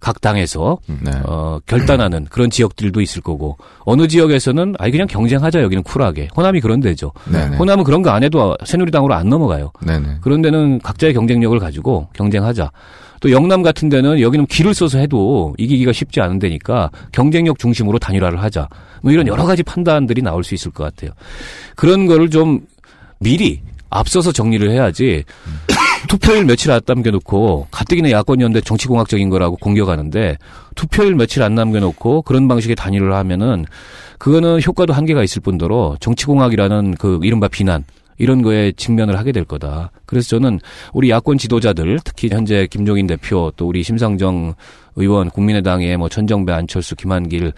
각 0.00 0.20
당에서 0.20 0.78
네. 0.86 1.12
어, 1.24 1.60
결단하는 1.66 2.24
그런 2.24 2.50
지역들도 2.50 3.00
있을 3.00 3.22
거고 3.22 3.56
어느 3.80 4.08
지역에서는 4.08 4.74
아이 4.80 4.90
그냥 4.90 5.06
경쟁하자 5.06 5.62
여기는 5.62 5.84
쿨하게 5.84 6.28
호남이 6.36 6.60
그런 6.60 6.80
데죠. 6.80 7.12
네네. 7.30 7.56
호남은 7.56 7.84
그런 7.84 8.02
거 8.02 8.10
안 8.10 8.24
해도 8.24 8.56
새누리당으로 8.64 9.14
안 9.14 9.28
넘어가요. 9.28 9.70
네네. 9.86 10.18
그런 10.20 10.42
데는 10.42 10.80
각자의 10.80 11.14
경쟁력을 11.14 11.56
가지고 11.60 12.08
경쟁하자. 12.14 12.72
또 13.22 13.30
영남 13.30 13.62
같은 13.62 13.88
데는 13.88 14.20
여기는 14.20 14.46
길을 14.46 14.74
써서 14.74 14.98
해도 14.98 15.54
이기기가 15.56 15.92
쉽지 15.92 16.20
않은 16.20 16.40
데니까 16.40 16.90
경쟁력 17.12 17.58
중심으로 17.58 18.00
단일화를 18.00 18.42
하자. 18.42 18.68
뭐 19.00 19.12
이런 19.12 19.28
여러 19.28 19.44
가지 19.44 19.62
판단들이 19.62 20.22
나올 20.22 20.42
수 20.42 20.54
있을 20.56 20.72
것 20.72 20.82
같아요. 20.82 21.12
그런 21.76 22.06
거를 22.06 22.30
좀 22.30 22.66
미리 23.20 23.60
앞서서 23.90 24.32
정리를 24.32 24.68
해야지 24.68 25.22
투표일 26.08 26.46
며칠 26.46 26.72
안 26.72 26.80
남겨놓고 26.84 27.68
가뜩이나 27.70 28.10
야권 28.10 28.40
연대 28.40 28.60
정치공학적인 28.60 29.28
거라고 29.30 29.56
공격하는데 29.56 30.36
투표일 30.74 31.14
며칠 31.14 31.44
안 31.44 31.54
남겨놓고 31.54 32.22
그런 32.22 32.48
방식의 32.48 32.74
단일화를 32.74 33.14
하면은 33.14 33.66
그거는 34.18 34.60
효과도 34.66 34.92
한계가 34.94 35.22
있을 35.22 35.42
뿐더러 35.42 35.96
정치공학이라는 36.00 36.96
그 36.98 37.20
이른바 37.22 37.46
비난 37.46 37.84
이런 38.22 38.40
거에 38.40 38.70
직면을 38.70 39.18
하게 39.18 39.32
될 39.32 39.44
거다. 39.44 39.90
그래서 40.06 40.28
저는 40.28 40.60
우리 40.92 41.10
야권 41.10 41.38
지도자들 41.38 41.98
특히 42.04 42.28
현재 42.30 42.68
김종인 42.70 43.08
대표 43.08 43.52
또 43.56 43.66
우리 43.66 43.82
심상정 43.82 44.54
의원 44.94 45.28
국민의당의 45.28 45.96
뭐 45.96 46.08
천정배 46.08 46.52
안철수 46.52 46.94
김한길 46.94 47.52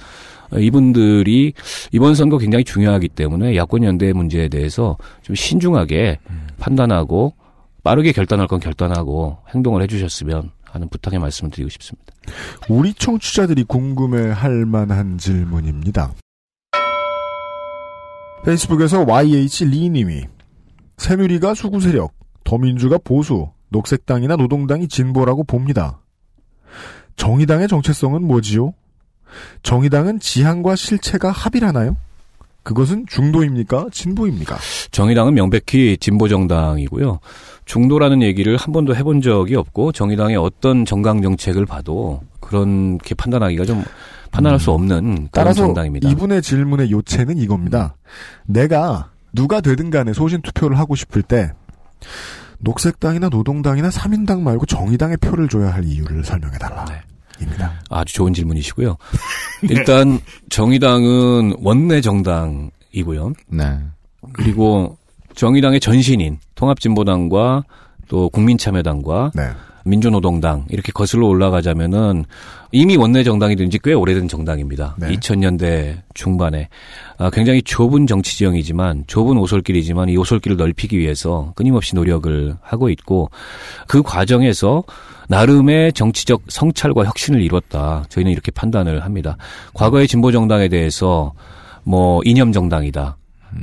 어, 0.51 0.59
이분들이 0.59 1.52
이번 1.93 2.15
선거 2.15 2.39
굉장히 2.39 2.65
중요하기 2.65 3.09
때문에 3.09 3.57
야권 3.57 3.84
연대 3.84 4.15
문제에 4.15 4.49
대해서 4.49 4.97
좀 5.20 5.36
신중하게 5.36 6.18
판단하고 6.59 7.34
빠르게 7.83 8.12
결단할 8.12 8.47
건 8.47 8.59
결단하고 8.59 9.36
행동을 9.55 9.83
해주셨으면 9.83 10.51
하는 10.65 10.89
부탁의 10.89 11.18
말씀을 11.18 11.51
드리고 11.51 11.68
싶습니다. 11.68 12.15
우리 12.70 12.94
청취자들이 12.94 13.65
궁금해할 13.65 14.65
만한 14.65 15.18
질문입니다. 15.18 16.15
페이스북에서 18.47 19.05
YH 19.07 19.67
리님이 19.67 20.34
새누리가 20.97 21.55
수구 21.55 21.81
세력, 21.81 22.13
더민주가 22.45 22.99
보수, 22.99 23.51
녹색당이나 23.71 24.37
노동당이 24.37 24.89
진보라고 24.89 25.45
봅니다. 25.45 26.01
정의당의 27.17 27.69
정체성은 27.69 28.25
뭐지요? 28.25 28.75
정의당은 29.63 30.21
지향과 30.21 30.77
실체가 30.77 31.31
합일하나요? 31.31 31.97
그것은 32.63 33.05
중도입니까? 33.07 33.89
진보입니까? 33.93 34.57
정의당은 34.91 35.35
명백히 35.35 35.99
진보 35.99 36.29
정당이고요. 36.29 37.21
중도라는 37.67 38.23
얘기를 38.23 38.57
한 38.57 38.73
번도 38.73 38.97
해본 38.97 39.21
적이 39.21 39.57
없고 39.57 39.93
정의당의 39.93 40.37
어떤 40.37 40.85
정강 40.85 41.21
정책을 41.21 41.67
봐도 41.67 42.23
그렇게 42.41 43.15
판단하기가 43.15 43.65
좀 43.67 43.85
판단할 44.31 44.59
수 44.59 44.71
없는 44.71 45.05
그런 45.15 45.29
따라서 45.31 45.63
정당입니다. 45.63 46.09
이분의 46.09 46.43
질문의 46.43 46.91
요체는 46.91 47.39
이겁니다. 47.39 47.97
내가 48.47 49.11
누가 49.35 49.61
되든 49.61 49.91
간에 49.91 50.13
소신 50.13 50.41
투표를 50.43 50.79
하고 50.79 50.95
싶을 50.95 51.23
때 51.23 51.53
녹색당이나 52.61 53.29
노동당이나 53.29 53.89
3인당 53.89 54.41
말고 54.41 54.67
정의당에 54.67 55.17
표를 55.17 55.49
줘야 55.49 55.73
할 55.73 55.85
이유를 55.85 56.25
설명해 56.25 56.59
달라. 56.59 56.87
입니다. 57.41 57.81
아주 57.91 58.15
좋은 58.15 58.33
질문이시고요. 58.33 58.97
일단 59.69 60.21
정의당은 60.51 61.57
원내 61.59 62.01
정당이고요. 62.01 63.33
네. 63.49 63.81
그리고 64.33 64.97
정의당의 65.35 65.81
전신인 65.81 66.39
통합진보당과 66.55 67.65
또 68.09 68.29
국민참여당과 68.31 69.33
네. 69.35 69.51
민주노동당 69.85 70.65
이렇게 70.71 70.93
거슬러 70.93 71.27
올라가자면은 71.27 72.25
이미 72.73 72.97
원내 72.97 73.23
정당이 73.23 73.55
된 73.57 73.71
지 73.71 73.79
꽤 73.79 73.93
오래된 73.93 74.29
정당입니다. 74.29 74.97
네. 74.99 75.09
2000년대 75.15 75.99
중반에 76.15 76.69
아, 77.19 77.31
굉장히 77.31 77.63
좁은 77.63 78.07
정치 78.07 78.37
지형이지만 78.39 79.05
좁은 79.07 79.37
오솔길이지만 79.37 80.09
이 80.09 80.17
오솔길을 80.17 80.57
넓히기 80.57 80.99
위해서 80.99 81.53
끊임없이 81.55 81.95
노력을 81.95 82.57
하고 82.63 82.89
있고 82.89 83.31
그 83.87 84.03
과정에서 84.03 84.85
나름의 85.29 85.93
정치적 85.95 86.43
성찰과 86.49 87.05
혁신을 87.05 87.41
이뤘다. 87.43 88.05
저희는 88.09 88.31
이렇게 88.33 88.51
판단을 88.51 89.05
합니다. 89.05 89.37
과거의 89.75 90.07
진보 90.09 90.33
정당에 90.33 90.69
대해서 90.69 91.33
뭐 91.83 92.21
이념 92.25 92.53
정당이다. 92.53 93.17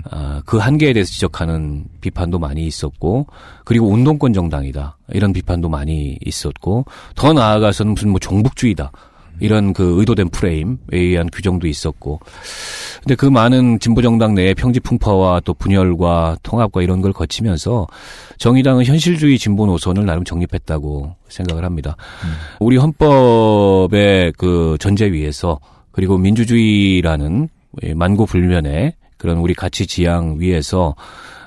아, 0.09 0.41
그 0.45 0.57
한계에 0.57 0.93
대해서 0.93 1.11
지적하는 1.11 1.85
비판도 2.01 2.39
많이 2.39 2.65
있었고, 2.65 3.27
그리고 3.65 3.87
운동권 3.89 4.33
정당이다. 4.33 4.97
이런 5.09 5.33
비판도 5.33 5.69
많이 5.69 6.17
있었고, 6.25 6.85
더 7.15 7.33
나아가서는 7.33 7.93
무슨 7.93 8.09
뭐 8.09 8.19
종북주의다. 8.19 8.91
이런 9.39 9.73
그 9.73 9.99
의도된 9.99 10.29
프레임에 10.29 10.75
의한 10.89 11.27
규정도 11.31 11.67
있었고, 11.67 12.19
근데 13.01 13.15
그 13.15 13.25
많은 13.25 13.79
진보 13.79 14.03
정당 14.03 14.35
내의 14.35 14.53
평지 14.53 14.79
풍파와 14.79 15.39
또 15.39 15.55
분열과 15.55 16.37
통합과 16.43 16.83
이런 16.83 17.01
걸 17.01 17.11
거치면서 17.11 17.87
정의당은 18.37 18.85
현실주의 18.85 19.39
진보 19.39 19.65
노선을 19.65 20.05
나름 20.05 20.23
정립했다고 20.23 21.15
생각을 21.29 21.63
합니다. 21.63 21.95
우리 22.59 22.77
헌법의 22.77 24.33
그 24.37 24.77
전제 24.79 25.11
위에서 25.11 25.59
그리고 25.91 26.19
민주주의라는 26.19 27.49
만고불면의 27.95 28.93
그런 29.21 29.37
우리 29.37 29.53
가치 29.53 29.85
지향 29.85 30.37
위에서 30.39 30.95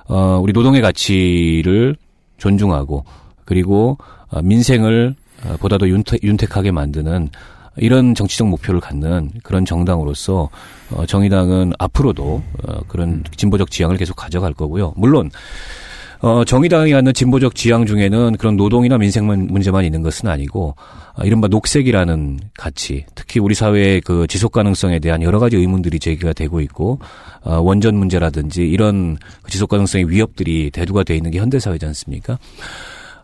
어 0.07 0.39
우리 0.41 0.53
노동의 0.53 0.81
가치를 0.81 1.97
존중하고 2.37 3.05
그리고 3.45 3.99
어, 4.29 4.41
민생을 4.43 5.17
어, 5.45 5.57
보다 5.59 5.77
더 5.77 5.89
윤택, 5.89 6.23
윤택하게 6.23 6.71
만드는 6.71 7.31
이런 7.77 8.15
정치적 8.15 8.47
목표를 8.47 8.81
갖는 8.81 9.33
그런 9.43 9.65
정당으로서 9.65 10.51
어, 10.93 11.05
정의당은 11.07 11.73
앞으로도 11.81 12.43
어, 12.63 12.81
그런 12.87 13.25
진보적 13.37 13.73
지향을 13.73 13.97
계속 13.97 14.15
가져갈 14.15 14.55
거고요. 14.55 14.95
물론 14.97 15.33
어, 16.21 16.45
정의당이 16.45 16.93
갖는 16.93 17.13
진보적 17.13 17.55
지향 17.55 17.87
중에는 17.87 18.37
그런 18.37 18.57
노동이나 18.57 18.99
민생 18.99 19.27
문제만 19.27 19.85
있는 19.85 20.03
것은 20.03 20.29
아니고, 20.29 20.75
어, 21.15 21.23
이른바 21.25 21.49
녹색이라는 21.49 22.41
가치, 22.57 23.05
특히 23.15 23.41
우리 23.41 23.55
사회의 23.55 24.01
그 24.01 24.27
지속 24.27 24.53
가능성에 24.53 24.99
대한 24.99 25.23
여러 25.23 25.39
가지 25.39 25.57
의문들이 25.57 25.99
제기가 25.99 26.33
되고 26.33 26.61
있고, 26.61 26.99
어, 27.43 27.61
원전 27.61 27.97
문제라든지 27.97 28.63
이런 28.63 29.19
그 29.43 29.51
지속 29.51 29.69
가능성의 29.69 30.11
위협들이 30.11 30.71
대두가 30.71 31.03
돼 31.03 31.17
있는 31.17 31.31
게 31.31 31.39
현대 31.39 31.59
사회지 31.59 31.85
않습니까? 31.87 32.39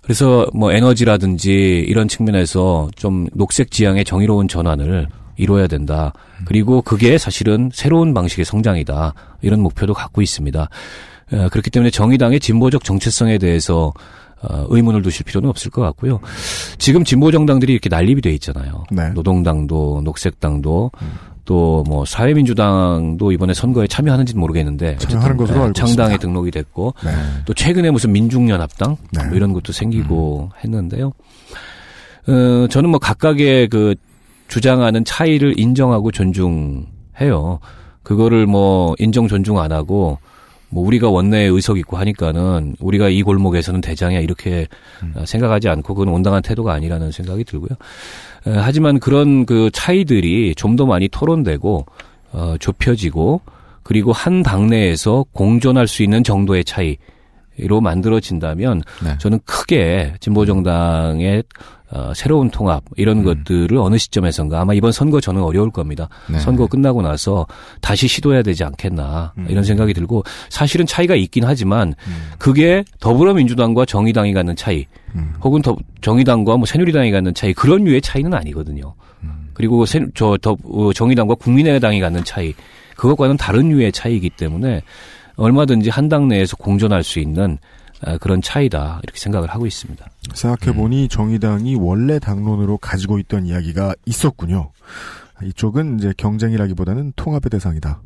그래서 0.02 0.47
뭐 0.55 0.73
에너지라든지 0.73 1.85
이런 1.86 2.09
측면에서 2.09 2.91
좀 2.97 3.28
녹색 3.33 3.70
지향의 3.70 4.05
정의로운 4.05 4.49
전환을 4.49 5.07
이뤄야 5.36 5.67
된다. 5.67 6.12
그리고 6.44 6.83
그게 6.83 7.17
사실은 7.17 7.70
새로운 7.73 8.12
방식의 8.12 8.44
성장이다. 8.44 9.15
이런 9.43 9.60
목표도 9.60 9.94
갖고 9.94 10.20
있습니다. 10.20 10.69
어, 11.33 11.49
그렇기 11.50 11.70
때문에 11.70 11.91
정의당의 11.91 12.41
진보적 12.41 12.84
정체성에 12.84 13.39
대해서 13.39 13.92
어, 14.42 14.67
의문을 14.68 15.02
두실 15.02 15.25
필요는 15.25 15.49
없을 15.49 15.70
것 15.70 15.83
같고요. 15.83 16.20
지금 16.78 17.05
진보 17.05 17.31
정당들이 17.31 17.73
이렇게 17.73 17.89
난립이 17.89 18.23
돼 18.23 18.31
있잖아요. 18.33 18.84
네. 18.91 19.10
노동당도 19.10 20.00
녹색당도 20.02 20.91
음. 21.02 21.09
또뭐 21.44 22.05
사회민주당도 22.05 23.33
이번에 23.33 23.55
선거에 23.55 23.86
참여하는지는 23.86 24.41
모르겠는데 24.41 24.97
참여하는 24.99 25.36
것으로 25.36 25.57
네, 25.57 25.62
알고 25.62 25.73
창당에 25.73 26.15
있습니다. 26.15 26.18
등록이 26.18 26.50
됐고 26.52 26.94
네. 27.05 27.10
또 27.44 27.55
최근에 27.55 27.91
무슨 27.91 28.12
민중연합당 28.12 28.97
네. 29.10 29.26
뭐 29.26 29.36
이런 29.36 29.52
것도 29.52 29.73
생기고 29.73 30.50
음. 30.52 30.59
했는데요. 30.62 31.12
어, 32.28 32.67
저는 32.68 32.91
뭐 32.91 33.00
각각의 33.00 33.68
그 33.68 33.94
주장하는 34.49 35.05
차이를 35.05 35.59
인정하고 35.59 36.12
존중해요. 36.12 37.59
그거를 38.02 38.47
뭐 38.47 38.94
인정 38.99 39.28
존중 39.28 39.59
안 39.59 39.73
하고 39.73 40.18
뭐 40.70 40.86
우리가 40.86 41.10
원내에 41.10 41.47
의석 41.47 41.78
있고 41.78 41.97
하니까는 41.97 42.76
우리가 42.81 43.08
이 43.08 43.23
골목에서는 43.23 43.81
대장이야 43.81 44.20
이렇게 44.20 44.66
음. 45.02 45.15
생각하지 45.24 45.68
않고 45.68 45.94
그건 45.94 46.12
온당한 46.15 46.42
태도가 46.42 46.73
아니라는 46.73 47.10
생각이 47.10 47.44
들고요. 47.44 47.70
에, 48.47 48.52
하지만 48.57 48.99
그런 49.00 49.47
그 49.47 49.70
차이들이 49.73 50.55
좀 50.57 50.76
더 50.76 50.86
많이 50.86 51.08
토론되고 51.08 51.84
어, 52.32 52.55
좁혀지고 52.60 53.40
그리고 53.82 54.12
한 54.12 54.42
당내에서 54.42 55.26
공존할 55.32 55.89
수 55.89 56.02
있는 56.02 56.23
정도의 56.23 56.65
차이 56.65 56.97
로 57.58 57.81
만들어진다면 57.82 58.82
네. 59.05 59.18
저는 59.18 59.40
크게 59.44 60.15
진보 60.20 60.47
정당의 60.47 61.42
어, 61.93 62.12
새로운 62.15 62.51
통합 62.51 62.85
이런 62.97 63.19
음. 63.19 63.25
것들을 63.25 63.77
어느 63.77 63.99
시점에선가 63.99 64.60
아마 64.60 64.75
이번 64.75 64.93
선거 64.93 65.20
저는 65.20 65.43
어려울 65.43 65.70
겁니다. 65.70 66.09
네. 66.28 66.39
선거 66.39 66.67
끝나고 66.67 67.02
나서 67.02 67.47
다시 67.81 68.07
시도해야 68.07 68.43
되지 68.43 68.62
않겠나 68.62 69.33
음. 69.39 69.47
이런 69.49 69.65
생각이 69.65 69.93
들고 69.93 70.23
사실은 70.49 70.86
차이가 70.86 71.17
있긴 71.17 71.44
하지만 71.44 71.94
음. 72.07 72.31
그게 72.39 72.85
더불어민주당과 73.01 73.86
정의당이 73.86 74.33
갖는 74.33 74.55
차이 74.55 74.86
음. 75.17 75.35
혹은 75.43 75.62
더 75.62 75.77
정의당과 76.01 76.57
뭐 76.57 76.67
새누리당이 76.67 77.10
갖는 77.10 77.35
차이 77.35 77.52
그런 77.52 77.83
류의 77.83 78.01
차이는 78.02 78.33
아니거든요. 78.35 78.94
음. 79.25 79.51
그리고 79.52 79.85
새, 79.85 80.07
저 80.15 80.39
더, 80.41 80.57
어, 80.65 80.93
정의당과 80.93 81.35
국민의당이 81.35 82.01
갖는 82.01 82.23
차이 82.25 82.55
그것과는 82.97 83.36
다른 83.36 83.70
류의 83.70 83.91
차이이기 83.93 84.31
때문에 84.31 84.83
얼마든지 85.36 85.91
한 85.91 86.09
당 86.09 86.28
내에서 86.28 86.57
공존할 86.57 87.02
수 87.02 87.19
있는 87.19 87.57
아, 87.57 87.80
그런 88.20 88.41
차이다 88.43 89.01
이렇게 89.03 89.19
생각을 89.19 89.51
하고 89.51 89.67
있습니다. 89.67 90.05
생각해보니 90.35 91.05
음. 91.05 91.09
정의당이 91.09 91.77
원래 91.77 92.19
당론으로 92.19 92.79
가지고 92.79 93.19
있던 93.19 93.47
이야기가 93.47 93.95
있었군요. 94.07 94.73
이쪽은 95.43 95.99
이제 95.99 96.12
경쟁이라기보다는 96.17 97.12
통합의 97.17 97.51
대상이다. 97.51 98.01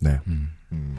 네. 0.00 0.18
음. 0.26 0.48
음. 0.72 0.96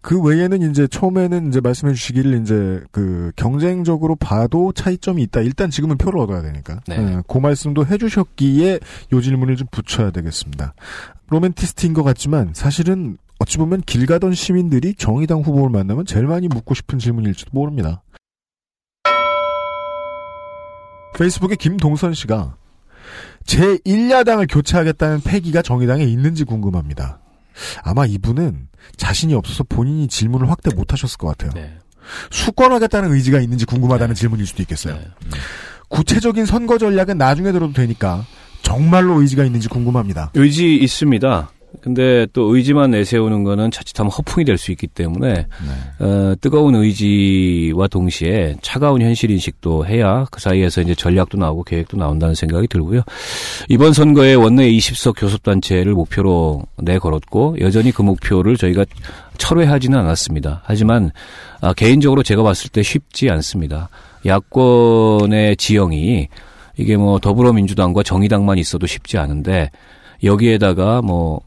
그 0.00 0.20
외에는 0.22 0.70
이제 0.70 0.86
처음에는 0.86 1.48
이제 1.48 1.60
말씀해 1.60 1.92
주시기를 1.92 2.40
이제 2.40 2.82
그 2.92 3.32
경쟁적으로 3.36 4.16
봐도 4.16 4.72
차이점이 4.72 5.22
있다. 5.24 5.40
일단 5.40 5.70
지금은 5.70 5.98
표를 5.98 6.20
얻어야 6.20 6.40
되니까. 6.40 6.80
네. 6.86 6.98
네. 6.98 7.22
그 7.26 7.38
말씀도 7.38 7.86
해 7.86 7.98
주셨기에 7.98 8.78
요 9.12 9.20
질문을 9.20 9.56
좀 9.56 9.66
붙여야 9.70 10.10
되겠습니다. 10.12 10.74
로맨티스트인 11.28 11.92
것 11.92 12.04
같지만 12.04 12.52
사실은 12.54 13.18
어찌 13.38 13.58
보면 13.58 13.82
길 13.82 14.06
가던 14.06 14.34
시민들이 14.34 14.94
정의당 14.94 15.40
후보를 15.40 15.70
만나면 15.70 16.06
제일 16.06 16.26
많이 16.26 16.48
묻고 16.48 16.74
싶은 16.74 16.98
질문일지도 16.98 17.50
모릅니다. 17.52 18.02
페이스북에 21.14 21.56
김동선 21.56 22.14
씨가 22.14 22.56
제1야당을 23.46 24.46
교체하겠다는 24.52 25.20
패기가 25.22 25.62
정의당에 25.62 26.04
있는지 26.04 26.44
궁금합니다. 26.44 27.20
아마 27.82 28.06
이분은 28.06 28.68
자신이 28.96 29.34
없어서 29.34 29.64
본인이 29.64 30.06
질문을 30.06 30.50
확대 30.50 30.74
못 30.74 30.92
하셨을 30.92 31.16
것 31.18 31.28
같아요. 31.28 31.50
네. 31.54 31.78
수권하겠다는 32.30 33.12
의지가 33.12 33.40
있는지 33.40 33.64
궁금하다는 33.66 34.14
네. 34.14 34.20
질문일 34.20 34.46
수도 34.46 34.62
있겠어요. 34.62 34.94
네. 34.94 35.08
구체적인 35.88 36.46
선거 36.46 36.78
전략은 36.78 37.18
나중에 37.18 37.50
들어도 37.52 37.72
되니까 37.72 38.24
정말로 38.62 39.20
의지가 39.20 39.44
있는지 39.44 39.68
궁금합니다. 39.68 40.30
의지 40.34 40.76
있습니다. 40.76 41.50
근데 41.80 42.26
또 42.32 42.54
의지만 42.54 42.90
내세우는 42.90 43.44
거는 43.44 43.70
자칫하면 43.70 44.10
허풍이 44.10 44.44
될 44.44 44.58
수 44.58 44.72
있기 44.72 44.88
때문에 44.88 45.34
네. 45.34 46.04
어, 46.04 46.34
뜨거운 46.40 46.74
의지와 46.74 47.86
동시에 47.86 48.56
차가운 48.60 49.00
현실 49.00 49.30
인식도 49.30 49.86
해야 49.86 50.26
그 50.30 50.40
사이에서 50.40 50.80
이제 50.80 50.94
전략도 50.94 51.38
나오고 51.38 51.62
계획도 51.62 51.96
나온다는 51.96 52.34
생각이 52.34 52.66
들고요. 52.66 53.02
이번 53.68 53.92
선거에 53.92 54.34
원내 54.34 54.68
20석 54.72 55.14
교섭단체를 55.16 55.92
목표로 55.92 56.64
내걸었고 56.78 57.58
여전히 57.60 57.92
그 57.92 58.02
목표를 58.02 58.56
저희가 58.56 58.84
철회하지는 59.38 59.96
않았습니다. 59.98 60.62
하지만 60.64 61.12
아, 61.60 61.72
개인적으로 61.72 62.22
제가 62.24 62.42
봤을 62.42 62.70
때 62.70 62.82
쉽지 62.82 63.30
않습니다. 63.30 63.88
야권의 64.26 65.56
지형이 65.56 66.28
이게 66.76 66.96
뭐 66.96 67.20
더불어민주당과 67.20 68.02
정의당만 68.02 68.58
있어도 68.58 68.86
쉽지 68.86 69.18
않은데 69.18 69.70
여기에다가 70.24 71.02
뭐 71.02 71.40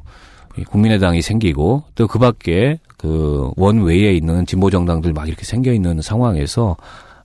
국민의당이 0.69 1.21
생기고 1.21 1.83
또 1.95 2.07
그 2.07 2.19
밖에 2.19 2.79
그 2.97 3.51
원외에 3.55 4.13
있는 4.13 4.45
진보 4.45 4.69
정당들 4.69 5.13
막 5.13 5.27
이렇게 5.27 5.43
생겨 5.45 5.71
있는 5.71 6.01
상황에서 6.01 6.75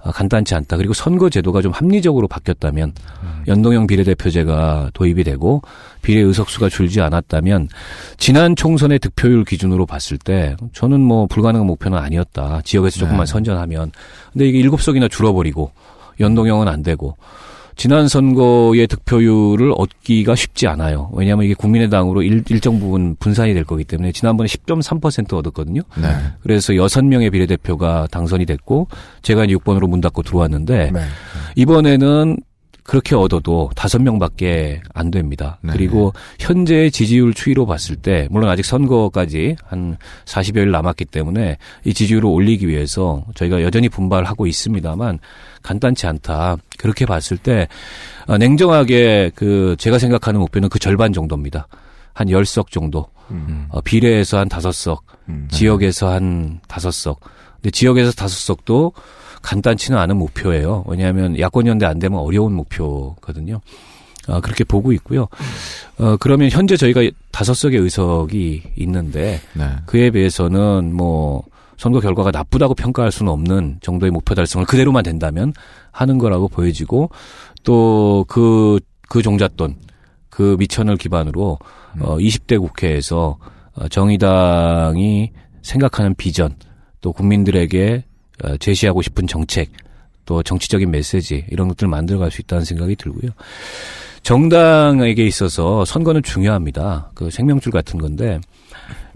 아, 0.03 0.13
간단치 0.13 0.55
않다. 0.55 0.77
그리고 0.77 0.93
선거 0.95 1.29
제도가 1.29 1.61
좀 1.63 1.73
합리적으로 1.73 2.29
바뀌었다면 2.29 2.93
음. 3.25 3.43
연동형 3.49 3.89
비례대표제가 3.89 4.91
도입이 4.95 5.25
되고 5.25 5.63
비례 6.03 6.21
의석수가 6.21 6.69
줄지 6.69 7.01
않았다면 7.01 7.69
지난 8.17 8.55
총선의 8.55 9.01
득표율 9.01 9.45
기준으로 9.45 9.85
봤을 9.85 10.17
때 10.19 10.57
저는 10.73 11.01
뭐 11.01 11.27
불가능한 11.27 11.67
목표는 11.67 11.99
아니었다. 11.99 12.61
지역에서 12.65 13.01
조금만 13.01 13.27
네. 13.27 13.33
선전하면. 13.33 13.91
근데 14.33 14.47
이게 14.47 14.59
일곱 14.61 14.81
석이나 14.81 15.09
줄어버리고 15.09 15.73
연동형은 16.21 16.69
안 16.69 16.85
되고 16.85 17.17
지난 17.77 18.09
선거의 18.09 18.87
득표율을 18.87 19.73
얻기가 19.77 20.35
쉽지 20.35 20.67
않아요. 20.67 21.11
왜냐하면 21.13 21.45
이게 21.45 21.55
국민의당으로 21.55 22.23
일, 22.23 22.43
정 22.61 22.81
부분 22.81 23.17
분산이 23.17 23.53
될 23.53 23.65
거기 23.65 23.85
때문에 23.85 24.13
지난번에 24.13 24.47
10.3% 24.47 25.35
얻었거든요. 25.35 25.83
네. 26.01 26.09
그래서 26.43 26.73
6명의 26.73 27.31
비례대표가 27.31 28.09
당선이 28.11 28.47
됐고 28.47 28.89
제가 29.21 29.45
6번으로 29.45 29.89
문 29.89 30.01
닫고 30.01 30.23
들어왔는데 30.23 30.91
네. 30.91 31.01
이번에는 31.55 32.39
그렇게 32.87 33.17
얻어도 33.17 33.71
다섯 33.75 34.01
명밖에 34.01 34.81
안 34.95 35.11
됩니다. 35.11 35.59
네. 35.61 35.73
그리고 35.73 36.13
현재 36.39 36.89
지지율 36.89 37.35
추이로 37.35 37.67
봤을 37.67 37.97
때 37.97 38.29
물론 38.31 38.49
아직 38.49 38.65
선거까지 38.65 39.57
한 39.65 39.97
40여일 40.25 40.71
남았기 40.71 41.07
때문에 41.07 41.59
이 41.85 41.95
지지율을 41.95 42.27
올리기 42.27 42.69
위해서 42.69 43.25
저희가 43.35 43.63
여전히 43.63 43.89
분발하고 43.89 44.47
있습니다만 44.47 45.19
간단치 45.63 46.07
않다. 46.07 46.57
그렇게 46.79 47.07
봤을 47.07 47.37
때 47.37 47.67
어, 48.27 48.39
냉정하게 48.39 49.33
그 49.35 49.75
제가 49.79 49.99
생각하는 49.99 50.39
목표는 50.41 50.69
그 50.69 50.79
절반 50.79 51.13
정도입니다. 51.13 51.67
한 52.15 52.29
10석 52.29 52.71
정도. 52.71 53.09
음. 53.33 53.67
어, 53.71 53.81
비례에서 53.81 54.39
한 54.39 54.49
5석, 54.49 55.01
음. 55.29 55.49
지역에서 55.51 56.09
한 56.09 56.61
5석. 56.69 57.17
근데 57.57 57.71
지역에서 57.71 58.13
5석도 58.13 58.93
간단치는 59.47 59.97
않은 59.97 60.17
목표예요. 60.17 60.85
왜냐하면 60.89 61.39
야권 61.39 61.69
연대 61.69 61.87
안 61.87 62.01
되면 62.01 62.19
어려운 62.19 62.53
목표거든요. 62.55 63.61
어, 64.27 64.41
그렇게 64.41 64.65
보고 64.65 64.93
있고요. 64.93 65.29
어, 65.99 66.17
그러면 66.19 66.51
현재 66.51 66.77
저희가 66.77 67.09
다섯 67.31 67.55
석의 67.55 67.79
의석이 67.79 68.63
있는데 68.75 69.41
네. 69.55 69.69
그에 69.87 70.11
비해서는 70.11 70.93
뭐 70.93 71.45
선거 71.77 72.01
결과가 72.01 72.33
나쁘다고 72.33 72.75
평가할 72.75 73.13
수는 73.13 73.31
없는 73.31 73.79
정도의 73.83 74.11
목표 74.11 74.35
달성을 74.35 74.67
그대로만 74.67 75.05
된다면 75.05 75.53
하는 75.93 76.19
거라고 76.19 76.49
보여지고 76.49 77.11
또 77.63 78.25
그그 78.27 78.81
그 79.09 79.23
종잣돈 79.23 79.77
그 80.29 80.57
미천을 80.59 80.97
기반으로 80.97 81.59
음. 81.97 82.03
어 82.03 82.17
20대 82.17 82.59
국회에서 82.59 83.39
어, 83.75 83.89
정의당이 83.89 85.31
생각하는 85.63 86.17
비전 86.17 86.57
또 87.01 87.13
국민들에게 87.13 88.03
어, 88.03 88.16
제시하고 88.59 89.03
싶은 89.03 89.27
정책 89.27 89.71
또 90.25 90.43
정치적인 90.43 90.91
메시지 90.91 91.45
이런 91.51 91.69
것들을 91.69 91.89
만들어갈 91.89 92.31
수 92.31 92.41
있다는 92.41 92.65
생각이 92.65 92.97
들고요. 92.97 93.31
정당에게 94.23 95.25
있어서 95.25 95.85
선거는 95.85 96.23
중요합니다. 96.23 97.11
그 97.15 97.31
생명줄 97.31 97.71
같은 97.71 98.01
건데 98.01 98.41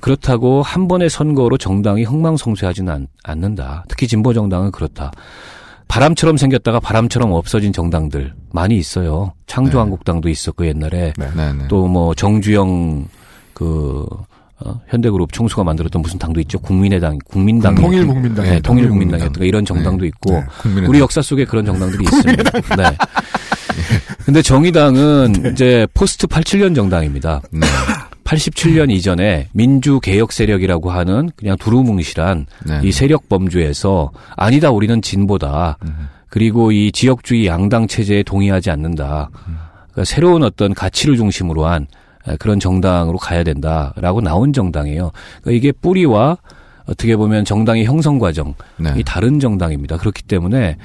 그렇다고 0.00 0.62
한 0.62 0.88
번의 0.88 1.10
선거로 1.10 1.58
정당이 1.58 2.04
흥망성쇠하지는 2.04 2.92
않, 2.92 3.06
않는다. 3.24 3.84
특히 3.88 4.06
진보 4.06 4.32
정당은 4.32 4.70
그렇다. 4.70 5.10
바람처럼 5.88 6.36
생겼다가 6.36 6.78
바람처럼 6.78 7.32
없어진 7.32 7.72
정당들 7.72 8.32
많이 8.52 8.76
있어요. 8.76 9.32
창조한국당도 9.46 10.28
있었고 10.28 10.66
옛날에 10.66 11.12
네, 11.18 11.30
네. 11.34 11.66
또뭐 11.66 12.14
정주영 12.14 13.08
그 13.52 14.06
어, 14.64 14.80
현대그룹 14.88 15.32
총수가 15.32 15.64
만들었던 15.64 16.02
무슨 16.02 16.18
당도 16.18 16.40
있죠. 16.40 16.58
국민의당, 16.58 17.18
국민당, 17.24 17.74
통일국민당, 17.74 18.44
네, 18.44 18.60
통일국민당이었던 18.60 19.44
이런 19.44 19.64
정당도 19.64 20.04
있고 20.06 20.32
네. 20.32 20.86
우리 20.86 20.98
역사 20.98 21.22
속에 21.22 21.44
그런 21.44 21.64
정당들이 21.64 22.04
있습니다. 22.04 22.50
네. 22.76 22.96
근데 24.24 24.42
정의당은 24.42 25.52
이제 25.52 25.86
포스트 25.94 26.26
87년 26.26 26.74
정당입니다. 26.74 27.40
네. 27.52 27.66
87년 28.24 28.90
이전에 28.90 29.48
민주개혁 29.52 30.30
세력이라고 30.30 30.90
하는 30.90 31.30
그냥 31.36 31.56
두루뭉실한 31.56 32.46
네. 32.66 32.80
이 32.84 32.92
세력 32.92 33.28
범주에서 33.28 34.12
아니다 34.36 34.70
우리는 34.70 35.02
진보다 35.02 35.78
그리고 36.28 36.70
이 36.70 36.92
지역주의 36.92 37.46
양당 37.46 37.88
체제에 37.88 38.22
동의하지 38.22 38.70
않는다. 38.70 39.30
그러니까 39.90 40.04
새로운 40.04 40.44
어떤 40.44 40.74
가치를 40.74 41.16
중심으로 41.16 41.66
한 41.66 41.88
그런 42.38 42.60
정당으로 42.60 43.18
가야 43.18 43.44
된다라고 43.44 44.20
나온 44.20 44.52
정당이에요. 44.52 45.10
그러니까 45.42 45.50
이게 45.50 45.72
뿌리와 45.72 46.38
어떻게 46.86 47.16
보면 47.16 47.44
정당의 47.44 47.84
형성 47.84 48.18
과정이 48.18 48.54
네. 48.78 49.02
다른 49.06 49.38
정당입니다. 49.38 49.96
그렇기 49.96 50.22
때문에 50.24 50.76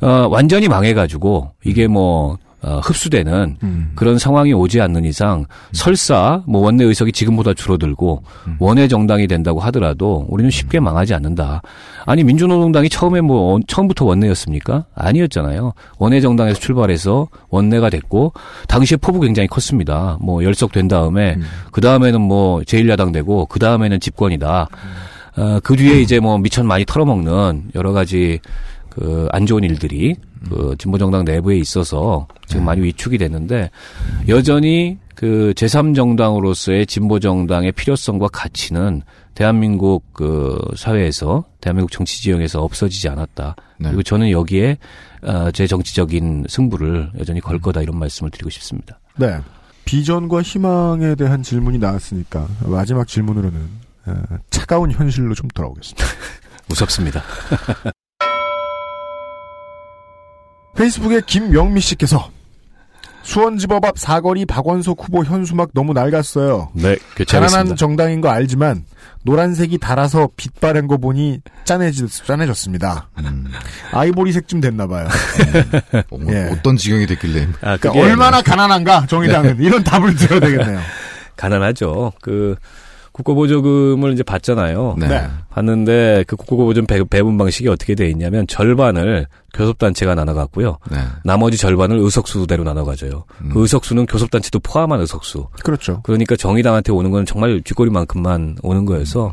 어, 0.00 0.28
완전히 0.30 0.68
망해가지고 0.68 1.50
이게 1.64 1.86
뭐 1.86 2.38
어, 2.62 2.78
흡수되는 2.82 3.56
음. 3.62 3.92
그런 3.94 4.18
상황이 4.18 4.52
오지 4.52 4.80
않는 4.82 5.04
이상 5.04 5.46
설사 5.72 6.42
뭐 6.46 6.60
원내 6.62 6.84
의석이 6.84 7.12
지금보다 7.12 7.54
줄어들고 7.54 8.22
원외 8.58 8.86
정당이 8.86 9.26
된다고 9.26 9.60
하더라도 9.60 10.26
우리는 10.28 10.50
쉽게 10.50 10.78
망하지 10.78 11.14
않는다. 11.14 11.62
아니 12.04 12.22
민주노동당이 12.22 12.90
처음에 12.90 13.22
뭐 13.22 13.54
어, 13.54 13.60
처음부터 13.66 14.04
원내였습니까? 14.04 14.84
아니었잖아요. 14.94 15.72
원외 15.98 16.20
정당에서 16.20 16.60
출발해서 16.60 17.28
원내가 17.48 17.88
됐고 17.88 18.34
당시에 18.68 18.98
포부 18.98 19.20
굉장히 19.20 19.48
컸습니다. 19.48 20.18
뭐 20.20 20.44
열석 20.44 20.72
된 20.72 20.86
다음에 20.86 21.36
그 21.72 21.80
다음에는 21.80 22.20
뭐 22.20 22.60
제1야당 22.60 23.12
되고 23.12 23.46
그 23.46 23.58
다음에는 23.58 24.00
집권이다. 24.00 24.68
어, 25.36 25.60
그 25.62 25.76
뒤에 25.76 26.00
이제 26.00 26.20
뭐 26.20 26.36
미천 26.38 26.66
많이 26.66 26.84
털어먹는 26.84 27.70
여러 27.74 27.92
가지 27.92 28.40
그 29.00 29.28
안 29.32 29.46
좋은 29.46 29.64
일들이 29.64 30.14
그 30.50 30.74
진보 30.78 30.98
정당 30.98 31.24
내부에 31.24 31.56
있어서 31.56 32.28
지금 32.46 32.66
많이 32.66 32.82
위축이 32.82 33.16
됐는데 33.16 33.70
여전히 34.28 34.98
그 35.14 35.54
제3정당으로서의 35.56 36.86
진보 36.86 37.18
정당의 37.18 37.72
필요성과 37.72 38.28
가치는 38.28 39.00
대한민국 39.34 40.04
그 40.12 40.58
사회에서 40.76 41.44
대한민국 41.62 41.90
정치 41.90 42.22
지형에서 42.22 42.62
없어지지 42.62 43.08
않았다. 43.08 43.56
그리고 43.78 44.02
저는 44.02 44.30
여기에 44.30 44.76
어, 45.22 45.50
제 45.50 45.66
정치적인 45.66 46.44
승부를 46.48 47.12
여전히 47.18 47.40
걸 47.40 47.58
거다 47.58 47.80
이런 47.80 47.98
말씀을 47.98 48.30
드리고 48.30 48.50
싶습니다. 48.50 48.98
네. 49.16 49.38
비전과 49.86 50.42
희망에 50.42 51.14
대한 51.14 51.42
질문이 51.42 51.78
나왔으니까 51.78 52.46
마지막 52.66 53.08
질문으로는 53.08 53.60
어, 54.06 54.22
차가운 54.50 54.90
현실로 54.90 55.34
좀 55.34 55.48
돌아오겠습니다. 55.48 56.04
무섭습니다. 56.68 57.22
페이스북에 60.80 61.20
김영미 61.26 61.78
씨께서 61.82 62.30
수원지법 63.22 63.84
앞 63.84 63.98
사거리 63.98 64.46
박원석 64.46 64.96
후보 64.98 65.22
현수막 65.22 65.72
너무 65.74 65.92
낡았어요. 65.92 66.70
네, 66.72 66.82
가난한 66.82 66.98
교체하겠습니다. 67.16 67.74
정당인 67.76 68.22
거 68.22 68.30
알지만 68.30 68.86
노란색이 69.24 69.76
달아서 69.76 70.30
빛 70.38 70.58
바른 70.58 70.86
거 70.86 70.96
보니 70.96 71.42
짠해지, 71.64 72.06
짠해졌습니다. 72.24 73.10
아이보리색쯤 73.92 74.62
됐나 74.62 74.86
봐요. 74.86 75.06
어, 76.10 76.18
예. 76.30 76.48
어떤 76.50 76.78
지경이 76.78 77.06
됐길래. 77.06 77.48
아, 77.60 77.76
그러니까 77.76 77.90
얼마나 78.02 78.40
가난한가 78.40 79.04
정의당은 79.06 79.58
네. 79.58 79.64
이런 79.66 79.84
답을 79.84 80.16
들어야 80.16 80.40
되겠네요. 80.40 80.80
가난하죠. 81.36 82.14
그 82.22 82.56
국고보조금을 83.24 84.12
이제 84.12 84.22
받잖아요. 84.22 84.96
네. 84.98 85.26
받는데 85.50 86.24
그 86.26 86.36
국고보조금 86.36 86.86
배- 86.86 87.04
배분 87.04 87.36
방식이 87.38 87.68
어떻게 87.68 87.94
돼 87.94 88.08
있냐면 88.10 88.46
절반을 88.46 89.26
교섭단체가 89.54 90.14
나눠갖고요. 90.14 90.78
네. 90.90 90.98
나머지 91.24 91.56
절반을 91.58 91.98
의석수대로 91.98 92.64
나눠가져요. 92.64 93.24
그 93.52 93.60
의석수는 93.62 94.06
교섭단체도 94.06 94.60
포함한 94.60 95.00
의석수. 95.00 95.48
그렇죠. 95.64 96.00
그러니까 96.02 96.36
정의당한테 96.36 96.92
오는 96.92 97.10
건 97.10 97.26
정말 97.26 97.60
쥐꼬리만큼만 97.64 98.56
오는 98.62 98.84
거여서 98.86 99.32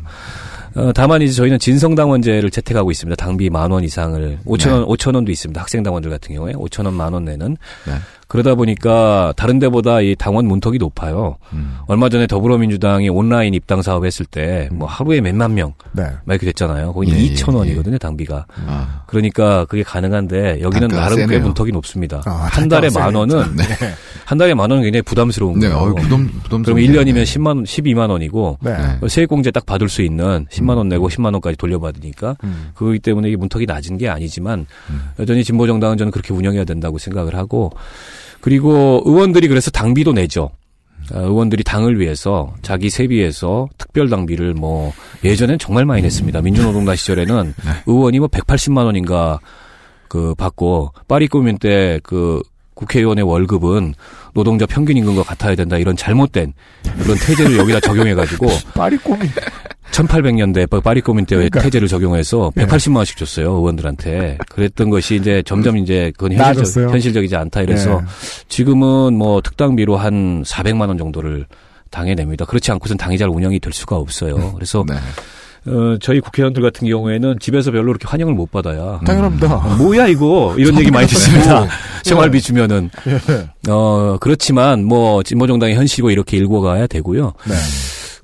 어, 0.74 0.92
다만 0.94 1.22
이제 1.22 1.32
저희는 1.32 1.58
진성당원제를 1.58 2.50
채택하고 2.50 2.90
있습니다. 2.90 3.16
당비 3.16 3.48
만 3.50 3.72
원 3.72 3.82
이상을 3.84 4.38
5천 4.44 4.70
원, 4.72 4.84
5천 4.86 5.14
원도 5.14 5.32
있습니다. 5.32 5.60
학생당원들 5.60 6.10
같은 6.10 6.34
경우에 6.34 6.52
5천 6.52 6.84
원, 6.84 6.94
만 6.94 7.14
원 7.14 7.24
내는. 7.24 7.56
네. 8.28 8.32
그러다 8.42 8.54
보니까 8.56 9.32
다른 9.36 9.58
데보다 9.58 10.02
이 10.02 10.14
당원 10.14 10.46
문턱이 10.46 10.76
높아요. 10.78 11.36
얼마 11.86 12.08
전에 12.10 12.26
더불어민주당이 12.26 13.08
온라인 13.08 13.54
입당 13.54 13.80
사업 13.82 14.04
했을 14.04 14.26
때 14.26 14.68
뭐 14.70 14.86
하루에 14.86 15.20
몇만 15.20 15.54
명 15.54 15.72
네. 15.92 16.02
막 16.24 16.34
이렇게 16.34 16.46
됐잖아요. 16.46 16.92
거기 16.92 17.10
예, 17.12 17.16
예, 17.16 17.34
2천 17.34 17.54
원이거든요, 17.54 17.96
당비가. 17.98 18.44
아. 18.66 19.02
그러니까 19.06 19.64
그게 19.64 19.82
가능한데 19.82 20.60
여기는 20.60 20.88
나름 20.88 21.16
꽤 21.16 21.22
세네요. 21.26 21.40
문턱이 21.40 21.72
높습니다. 21.72 22.22
아, 22.26 22.48
한 22.50 22.68
달에 22.68 22.88
만 22.94 23.14
원은 23.14 23.56
세네. 23.56 23.64
한 24.26 24.36
달에 24.38 24.52
만 24.54 24.70
원은 24.70 24.82
굉장히 24.84 25.02
부담스러운 25.02 25.58
네, 25.58 25.68
거예요. 25.70 25.84
어이, 25.96 26.02
부담, 26.02 26.30
부담. 26.42 26.62
그럼 26.62 26.78
1년이면 26.78 27.22
10만 27.22 27.46
원, 27.46 27.64
12만 27.64 28.10
원이고 28.10 28.58
네. 28.60 28.76
세액공제 29.08 29.50
딱 29.52 29.64
받을 29.64 29.88
수 29.88 30.02
있는 30.02 30.46
10만 30.50 30.76
원 30.76 30.88
내고 30.88 31.08
10만 31.08 31.32
원까지 31.32 31.56
돌려받으니까 31.56 32.36
음. 32.44 32.70
그거기 32.74 32.98
때문에 32.98 33.28
이게 33.28 33.36
문턱이 33.36 33.64
낮은 33.66 33.96
게 33.96 34.08
아니지만 34.08 34.66
여전히 35.18 35.44
진보 35.44 35.66
정당은 35.66 35.96
저는 35.96 36.10
그렇게 36.10 36.34
운영해야 36.34 36.64
된다고 36.64 36.98
생각을 36.98 37.34
하고 37.36 37.70
그리고 38.40 39.02
의원들이 39.04 39.48
그래서 39.48 39.70
당비도 39.70 40.12
내죠. 40.12 40.50
어, 41.12 41.20
의원들이 41.20 41.64
당을 41.64 41.98
위해서 42.00 42.54
자기 42.62 42.90
세비에서 42.90 43.68
특별 43.78 44.08
당비를 44.08 44.54
뭐 44.54 44.92
예전엔 45.24 45.58
정말 45.58 45.86
많이 45.86 46.02
냈습니다. 46.02 46.42
민주노동당 46.42 46.96
시절에는 46.96 47.54
의원이 47.86 48.18
뭐 48.18 48.28
180만 48.28 48.84
원인가 48.84 49.40
그 50.08 50.34
받고 50.34 50.92
파리 51.06 51.28
꾸민 51.28 51.58
때 51.58 52.00
그 52.02 52.42
국회의원의 52.78 53.24
월급은 53.24 53.94
노동자 54.34 54.64
평균 54.64 54.96
임금과 54.96 55.24
같아야 55.24 55.56
된다 55.56 55.76
이런 55.78 55.96
잘못된 55.96 56.52
그런 57.02 57.18
태제를 57.26 57.58
여기다 57.58 57.80
적용해 57.80 58.14
가지고 58.14 58.46
파리 58.74 58.96
꼬미 58.98 59.26
1800년대 59.92 60.82
파리 60.82 61.00
꾸민 61.00 61.26
때 61.26 61.36
그러니까. 61.36 61.60
태제를 61.60 61.88
적용해서 61.88 62.52
네. 62.54 62.66
180만 62.66 62.96
원씩 62.96 63.16
줬어요 63.16 63.52
의원들한테 63.52 64.38
그랬던 64.48 64.90
것이 64.90 65.16
이제 65.16 65.42
점점 65.44 65.76
이제 65.76 66.12
그건. 66.16 66.32
현실적, 66.32 66.90
현실적이지 66.90 67.36
않다 67.36 67.62
이래서 67.62 68.00
네. 68.00 68.06
지금은 68.48 69.14
뭐 69.14 69.40
특당비로 69.40 69.96
한 69.96 70.42
400만 70.42 70.88
원 70.88 70.98
정도를 70.98 71.46
당해 71.90 72.14
냅니다. 72.14 72.44
그렇지 72.44 72.70
않고선 72.72 72.96
당이 72.98 73.16
잘 73.18 73.28
운영이 73.28 73.60
될 73.60 73.72
수가 73.72 73.96
없어요. 73.96 74.52
그래서 74.54 74.84
네. 74.86 74.94
어, 75.66 75.96
저희 76.00 76.20
국회의원들 76.20 76.62
같은 76.62 76.88
경우에는 76.88 77.38
집에서 77.40 77.70
별로 77.70 77.86
그렇게 77.86 78.06
환영을 78.06 78.34
못 78.34 78.50
받아야. 78.50 79.00
당연합니다. 79.04 79.54
어, 79.54 79.76
뭐야 79.76 80.06
이거 80.06 80.54
이런 80.56 80.78
얘기 80.78 80.90
많이 80.90 81.06
듣습니다. 81.08 81.66
생활비 82.04 82.40
주면은 82.40 82.90
예. 83.06 83.70
어 83.70 84.16
그렇지만 84.20 84.84
뭐 84.84 85.22
진보정당의 85.22 85.76
현실고 85.76 86.10
이렇게 86.10 86.36
읽어가야 86.36 86.86
되고요. 86.86 87.32
네. 87.46 87.54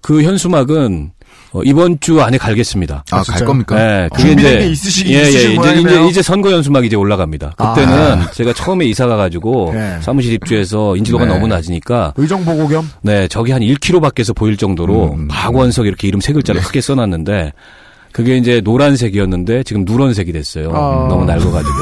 그 0.00 0.22
현수막은 0.22 1.10
어, 1.54 1.62
이번 1.64 2.00
주 2.00 2.20
안에 2.20 2.36
갈겠습니다. 2.36 3.04
아, 3.12 3.22
갈 3.22 3.44
겁니까? 3.44 3.76
네, 3.76 4.08
그게 4.12 4.28
준비된 4.28 4.52
이제 4.52 4.58
게 4.58 4.70
있으시긴 4.72 5.12
예, 5.14 5.18
예, 5.18 5.28
이제. 5.28 5.54
이제 5.54 6.06
이제 6.08 6.22
선거 6.22 6.50
현수막 6.50 6.84
이제 6.84 6.96
올라갑니다. 6.96 7.52
그때는 7.56 7.94
아. 7.94 8.30
제가 8.32 8.52
처음에 8.52 8.86
이사 8.86 9.06
가 9.06 9.14
가지고 9.16 9.70
네. 9.72 9.98
사무실 10.00 10.32
입주해서 10.32 10.96
인지도가 10.96 11.26
네. 11.26 11.32
너무 11.32 11.46
낮으니까 11.46 12.14
의정 12.16 12.44
보고 12.44 12.66
겸 12.66 12.90
네, 13.02 13.28
저기 13.28 13.52
한 13.52 13.62
1km 13.62 14.02
밖에서 14.02 14.32
보일 14.32 14.56
정도로 14.56 15.12
음. 15.12 15.28
박원석 15.28 15.86
이렇게 15.86 16.08
이름 16.08 16.20
세 16.20 16.32
글자를 16.32 16.60
크게 16.60 16.80
써놨는데 16.80 17.52
그게 18.10 18.36
이제 18.36 18.60
노란색이었는데 18.64 19.62
지금 19.62 19.84
누런색이 19.84 20.32
됐어요. 20.32 20.70
아. 20.74 21.06
너무 21.08 21.24
낡아가지고. 21.24 21.74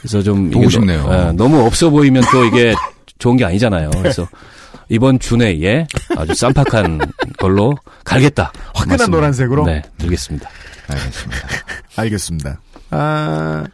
그래서 0.00 0.22
좀 0.22 0.50
보고 0.50 0.64
이게 0.64 0.70
싶네요. 0.70 1.04
너, 1.04 1.28
예, 1.28 1.32
너무 1.32 1.64
없어 1.64 1.90
보이면 1.90 2.24
또 2.32 2.44
이게 2.44 2.74
좋은 3.18 3.36
게 3.36 3.44
아니잖아요. 3.44 3.90
그래서 3.90 4.26
이번 4.88 5.18
주 5.18 5.36
내에 5.36 5.86
아주 6.16 6.34
쌈박한 6.34 7.00
걸로 7.38 7.74
갈겠다. 8.04 8.52
화끈한 8.74 8.98
말씀, 8.98 9.10
노란색으로? 9.10 9.64
네, 9.66 9.82
들겠습니다. 9.98 10.48
알겠습니다. 10.88 11.48
알겠습니다. 11.96 12.60
아, 12.90 13.64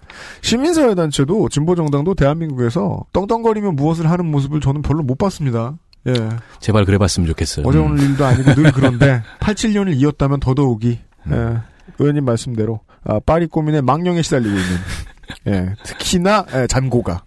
시민사회단체도 0.40 1.48
진보정당도 1.50 2.14
대한민국에서 2.14 3.04
덩덩거리며 3.12 3.72
무엇을 3.72 4.10
하는 4.10 4.26
모습을 4.26 4.60
저는 4.60 4.82
별로 4.82 5.02
못 5.02 5.18
봤습니다. 5.18 5.74
예. 6.08 6.14
제발 6.60 6.84
그래봤으면 6.84 7.28
좋겠어요. 7.28 7.66
어제 7.66 7.78
오늘 7.78 8.02
일도 8.02 8.24
아니고 8.24 8.54
늘 8.54 8.72
그런데 8.72 9.22
87년을 9.40 9.94
이었다면 9.96 10.40
더더욱이 10.40 10.98
음. 11.26 11.32
예, 11.32 11.92
의원님 11.98 12.24
말씀대로 12.24 12.80
아, 13.04 13.20
파리 13.24 13.46
꼬민의 13.46 13.82
망령에 13.82 14.22
시달리고 14.22 14.56
있는 14.56 14.76
예, 15.48 15.74
특히나 15.84 16.46
예, 16.54 16.66
잔고가 16.66 17.22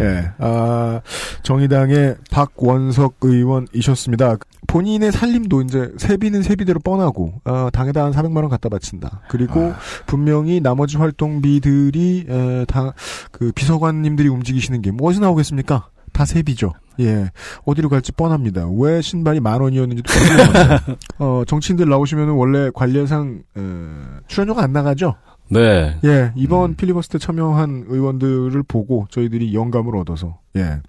예, 0.00 0.30
아, 0.38 1.00
정의당의 1.42 2.16
박원석 2.30 3.16
의원이셨습니다. 3.22 4.36
본인의 4.66 5.12
살림도 5.12 5.62
이제 5.62 5.92
세비는 5.96 6.42
세비대로 6.42 6.80
뻔하고 6.80 7.40
어, 7.44 7.68
당에다 7.72 8.04
한 8.04 8.12
400만 8.12 8.36
원 8.36 8.48
갖다 8.48 8.68
바친다. 8.68 9.22
그리고 9.28 9.72
분명히 10.06 10.60
나머지 10.60 10.96
활동비들이 10.98 12.26
에, 12.28 12.64
다 12.66 12.92
그 13.32 13.52
비서관님들이 13.52 14.28
움직이시는 14.28 14.82
게 14.82 14.90
무엇이 14.90 15.20
나오겠습니까? 15.20 15.88
다 16.12 16.24
세비죠. 16.24 16.72
예. 17.00 17.30
어디로 17.64 17.88
갈지 17.88 18.10
뻔합니다. 18.12 18.66
왜 18.76 19.00
신발이 19.00 19.38
만 19.40 19.60
원이었는지도 19.60 20.12
모르겠어요. 20.12 20.78
어, 21.18 21.42
정치인들 21.46 21.88
나오시면 21.88 22.30
원래 22.30 22.70
관례상 22.74 23.42
어, 23.54 24.16
출연료가 24.26 24.62
안 24.62 24.72
나가죠. 24.72 25.14
네. 25.50 25.96
예, 26.04 26.32
이번 26.36 26.76
필리버스터 26.76 27.18
참여한 27.18 27.86
의원들을 27.88 28.62
보고 28.64 29.06
저희들이 29.10 29.54
영감을 29.54 29.96
얻어서 29.96 30.38
예. 30.56 30.80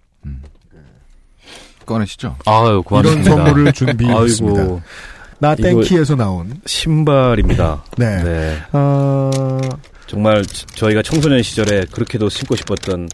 꺼내시죠. 1.85 2.35
아유, 2.45 2.83
고맙습니다. 2.85 3.21
이런 3.31 3.45
선물을 3.45 3.73
준비했습니다. 3.73 4.61
아이고. 4.61 4.81
나 5.39 5.55
땡키에서 5.55 6.15
나온 6.15 6.59
신발입니다. 6.65 7.83
네. 7.97 8.57
어... 8.73 9.31
정말 10.05 10.43
저- 10.45 10.65
저희가 10.67 11.01
청소년 11.01 11.41
시절에 11.41 11.85
그렇게도 11.91 12.29
신고 12.29 12.55
싶었던 12.55 13.07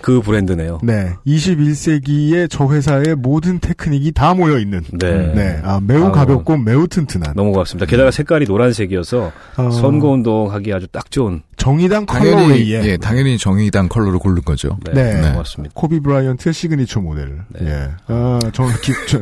그 0.00 0.20
브랜드네요. 0.20 0.80
네. 0.82 1.12
21세기의 1.26 2.48
저 2.50 2.66
회사의 2.68 3.14
모든 3.16 3.58
테크닉이 3.60 4.12
다 4.12 4.34
모여 4.34 4.58
있는. 4.58 4.82
네. 4.92 5.60
아, 5.64 5.80
매우 5.82 6.04
아우. 6.06 6.12
가볍고 6.12 6.56
매우 6.58 6.86
튼튼한. 6.86 7.34
너무 7.36 7.52
고맙습니다. 7.52 7.86
게다가 7.86 8.10
색깔이 8.10 8.46
노란색이어서 8.46 9.32
어. 9.56 9.70
선거 9.70 10.08
운동 10.08 10.52
하기 10.52 10.72
아주 10.72 10.86
딱 10.88 11.10
좋은. 11.10 11.42
정의당 11.56 12.06
당연히 12.06 12.36
colorway에 12.36 12.84
예, 12.84 12.96
당연히 12.96 13.36
정의당 13.36 13.88
컬러로 13.88 14.20
고른 14.20 14.42
거죠. 14.42 14.78
네. 14.94 15.20
고맙습니다. 15.32 15.72
코비 15.74 15.98
브라이언트의 16.00 16.52
시그니처 16.52 17.00
모델. 17.00 17.32
예. 17.60 17.88
아, 18.06 18.38
저는 18.52 18.72
기, 18.80 18.92
저, 19.08 19.18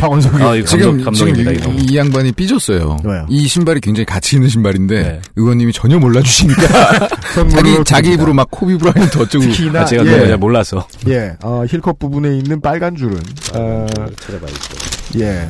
박원석 0.00 0.40
아, 0.40 0.54
지금 0.62 1.02
감동- 1.02 1.34
지금 1.34 1.52
이. 1.80 1.86
이 1.90 1.96
양반이 1.96 2.30
삐졌어요. 2.32 2.96
왜요? 3.04 3.26
이 3.28 3.46
신발이 3.48 3.80
굉장히 3.80 4.04
가치 4.04 4.36
있는 4.36 4.48
신발인데 4.48 5.02
네. 5.02 5.20
의원님이 5.34 5.72
전혀 5.72 5.98
몰라 5.98 6.22
주시니까 6.22 6.60
자기 7.50 7.84
자기 7.84 8.12
입으로 8.12 8.34
막 8.34 8.46
코비 8.52 8.78
브라이언트 8.78 9.18
어쩌고 9.18 9.44
특히나 9.46 9.80
아, 9.80 9.84
제가 9.84 10.06
예. 10.06 10.10
너무 10.20 10.28
잘 10.28 10.38
몰라서. 10.38 10.86
예, 11.08 11.36
어, 11.42 11.64
heel 11.68 11.85
cup 11.85 11.98
부분에 11.98 12.36
있는 12.36 12.60
빨간 12.60 12.96
줄은, 12.96 13.18
어, 13.54 13.86
찾아봐야죠. 14.20 14.90
예, 15.20 15.48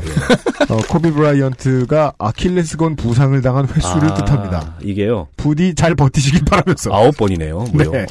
어, 0.68 0.76
코비 0.89 1.10
브라이언트가 1.10 2.15
아킬레스건 2.18 2.97
부상을 2.97 3.40
당한 3.42 3.66
횟수를 3.68 4.10
아, 4.10 4.15
뜻합니다. 4.15 4.74
이게요. 4.82 5.28
부디 5.36 5.74
잘 5.74 5.94
버티시길 5.94 6.44
바라면서. 6.47 6.92
아홉 6.94 7.16
번이네요. 7.16 7.66
무려. 7.73 7.90
네. 7.90 8.07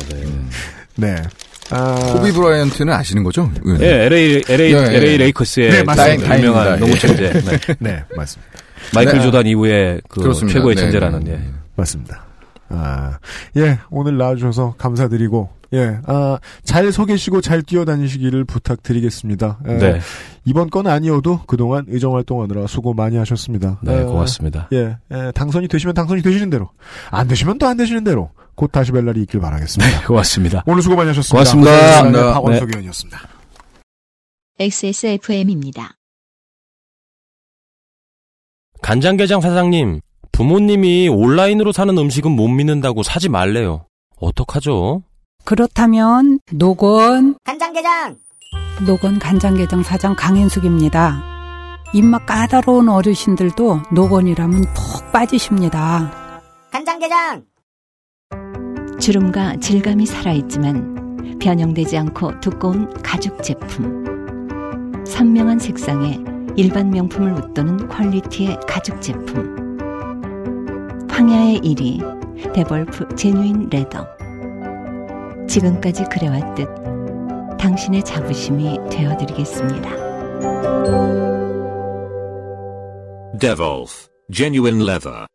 네. 0.95 1.15
아, 1.71 1.95
코비 2.13 2.31
브라이언트는 2.31 2.91
아시는 2.93 3.23
거죠? 3.23 3.49
예, 3.79 4.05
LA, 4.05 4.41
LA, 4.49 4.73
예, 4.73 4.77
예. 4.91 4.97
LA 4.97 5.17
레이커스의 5.17 5.69
네, 5.71 5.83
맞습니다. 5.83 6.27
그 6.33 6.37
유명한 6.39 6.63
다행입니다. 6.65 6.77
농구 6.77 6.95
예. 6.95 6.99
천재. 6.99 7.31
네. 7.31 7.75
네, 7.79 8.03
맞습니다. 8.15 8.51
마이클 8.95 9.13
네. 9.13 9.21
조단 9.21 9.45
이후에 9.45 10.01
그 10.09 10.21
그렇습니다. 10.21 10.57
최고의 10.57 10.75
네, 10.75 10.81
천재라는 10.81 11.19
네. 11.23 11.31
예. 11.33 11.39
맞습니다. 11.75 12.25
아, 12.69 13.17
예, 13.57 13.79
오늘 13.91 14.17
나와주셔서 14.17 14.75
감사드리고, 14.77 15.49
예, 15.73 15.99
아, 16.07 16.39
잘 16.63 16.91
서 16.91 17.05
계시고 17.05 17.41
잘 17.41 17.61
뛰어다니시기를 17.61 18.43
부탁드리겠습니다. 18.45 19.59
예, 19.67 19.73
네. 19.77 19.99
이번 20.45 20.69
건 20.69 20.87
아니어도 20.87 21.41
그동안 21.45 21.85
의정활동하느라 21.87 22.65
수고 22.67 22.93
많이 22.93 23.17
하셨습니다. 23.17 23.79
네, 23.83 23.99
아, 23.99 24.05
고맙습니다. 24.05 24.67
예, 24.73 24.97
예, 25.11 25.31
당선이 25.35 25.67
되시면 25.67 25.93
당선이 25.93 26.21
되시는 26.23 26.49
대로, 26.49 26.69
안 27.11 27.27
되시면 27.27 27.59
또 27.59 27.67
안 27.67 27.77
되시는 27.77 28.03
대로, 28.03 28.31
곧 28.55 28.71
다시 28.71 28.91
뵐 28.91 29.05
날이 29.05 29.21
있길 29.21 29.39
바라겠습니다. 29.39 30.07
고맙습니다. 30.07 30.63
오늘 30.65 30.81
수고 30.81 30.95
많이 30.95 31.07
하셨습니다. 31.09 31.33
고맙습니다. 31.33 31.71
고생하셨습니다. 31.71 32.19
네. 32.27 32.33
박원석 32.33 32.69
의원이었습니다. 32.69 33.19
XSFM입니다. 34.59 35.91
간장게장 38.81 39.41
사장님, 39.41 40.01
부모님이 40.31 41.09
온라인으로 41.09 41.71
사는 41.71 41.95
음식은 41.97 42.31
못 42.31 42.47
믿는다고 42.47 43.03
사지 43.03 43.29
말래요. 43.29 43.85
어떡하죠? 44.19 45.03
그렇다면 45.45 46.39
노건 46.51 47.35
간장게장 47.43 48.17
노건 48.85 49.19
간장게장 49.19 49.83
사장 49.83 50.15
강인숙입니다. 50.15 51.23
입맛 51.93 52.25
까다로운 52.25 52.87
어르신들도 52.87 53.81
노건이라면 53.91 54.61
푹 54.73 55.11
빠지십니다. 55.11 56.11
간장게장 56.71 57.43
주름과 58.99 59.57
질감이 59.57 60.05
살아있지만 60.05 61.37
변형되지 61.39 61.97
않고 61.97 62.39
두꺼운 62.41 62.91
가죽 63.01 63.41
제품. 63.41 64.05
선명한 65.07 65.59
색상에 65.59 66.19
일반 66.55 66.89
명품을 66.89 67.33
웃도는 67.33 67.87
quality의 67.87 68.59
가죽 68.67 69.01
제품. 69.01 69.77
황야의 71.09 71.61
1위 71.61 72.53
데볼프 72.53 73.15
Genuine 73.15 73.69
Leather. 73.69 74.18
지금까지 75.49 76.03
그래왔듯 76.05 76.67
당신의 77.59 78.05
자부심이 78.05 78.77
되어드리겠습니다. 78.91 79.89
Devolf 83.39 84.07
Genuine 84.31 84.83
Leather. 84.83 85.25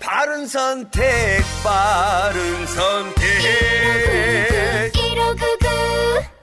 바른 0.00 0.46
선택, 0.46 1.42
바른 1.62 2.66
선택. 2.66 3.24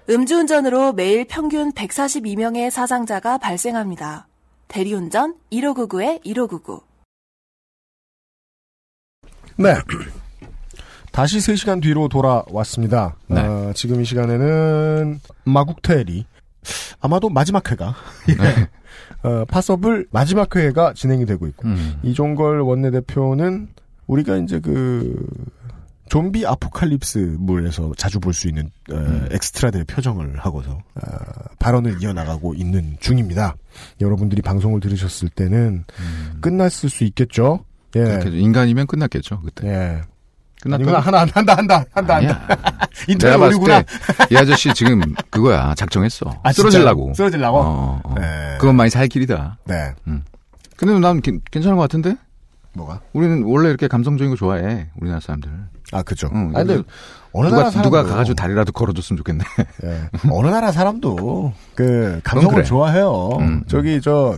음주운전으로 0.10 0.94
매일 0.94 1.26
평균 1.26 1.72
142명의 1.72 2.70
사상자가 2.70 3.38
발생합니다. 3.38 4.28
대리운전 4.68 5.36
1599에 5.52 6.22
1599. 6.24 6.82
네. 9.58 9.76
다시 11.12 11.40
3시간 11.40 11.82
뒤로 11.82 12.08
돌아왔습니다. 12.08 13.16
네. 13.28 13.42
어, 13.42 13.72
지금 13.76 14.02
이 14.02 14.06
시간에는 14.06 15.20
마국테리 15.46 16.26
아마도 17.00 17.30
마지막 17.30 17.70
회가 17.72 17.96
예. 18.30 19.28
어, 19.28 19.46
파서블 19.46 20.08
마지막 20.12 20.56
회가 20.56 20.94
진행이 20.94 21.26
되고 21.26 21.48
있고 21.48 21.68
음. 21.68 22.00
이종걸 22.04 22.62
원내대표는 22.62 23.70
우리가 24.08 24.38
이제 24.38 24.60
그 24.60 25.28
좀비 26.10 26.46
아포칼립스 26.46 27.38
물에서 27.40 27.94
자주 27.98 28.20
볼 28.20 28.34
수 28.34 28.48
있는 28.50 28.70
어, 28.92 28.96
음. 28.96 29.28
엑스트라들의 29.32 29.86
표정을 29.86 30.38
하고서 30.40 30.72
어, 30.72 31.02
발언을 31.60 32.02
이어나가고 32.02 32.54
있는 32.56 32.98
중입니다. 33.00 33.56
여러분들이 34.02 34.42
방송을 34.42 34.80
들으셨을 34.82 35.30
때는 35.30 35.86
끝났을 36.42 36.90
수 36.90 37.04
있겠죠. 37.06 37.66
예. 37.96 38.00
음. 38.00 38.34
인간이면 38.34 38.88
끝났겠죠 38.88 39.42
그때. 39.42 39.68
예. 39.68 40.02
끝났다. 40.62 41.00
하나, 41.00 41.20
한다, 41.34 41.56
한다, 41.58 41.86
한다, 41.92 42.16
아니야. 42.16 42.42
한다. 42.48 42.88
인터넷 43.08 43.36
오류구나. 43.36 43.84
때이 44.30 44.38
아저씨 44.38 44.74
지금 44.74 45.02
그거야 45.30 45.74
작정했어. 45.76 46.40
아, 46.44 46.52
쓰러질라고. 46.54 47.14
쓰러질라고? 47.16 47.58
어, 47.58 48.02
어. 48.04 48.16
네. 48.20 48.58
그건 48.60 48.76
많이 48.76 48.90
살 48.90 49.08
길이다. 49.08 49.58
네. 49.66 49.94
음. 50.08 50.24
근데 50.78 50.98
난 51.00 51.22
괜- 51.22 51.42
괜찮은 51.52 51.78
것 51.78 51.84
같은데? 51.84 52.16
뭐가? 52.74 53.02
우리는 53.14 53.44
원래 53.44 53.70
이렇게 53.70 53.88
감성적인 53.88 54.30
거 54.32 54.36
좋아해. 54.38 54.88
우리나라 55.00 55.20
사람들. 55.20 55.50
아, 55.94 56.04
그죠. 56.04 56.30
응, 56.34 56.54
아니, 56.56 56.68
근데 56.68 56.84
어느 57.34 57.48
누가, 57.48 57.58
나라 57.58 57.70
사람도 57.72 57.90
누가 57.90 58.04
가가지고 58.04 58.36
다리라도 58.36 58.72
걸어줬으면 58.72 59.18
좋겠네. 59.18 59.44
예. 59.84 60.10
어느 60.32 60.48
나라 60.48 60.72
사람도 60.72 61.54
그 61.76 62.22
감성을 62.24 62.54
그래. 62.56 62.64
좋아해요. 62.64 63.30
음. 63.40 63.64
저기 63.68 64.00
저 64.02 64.38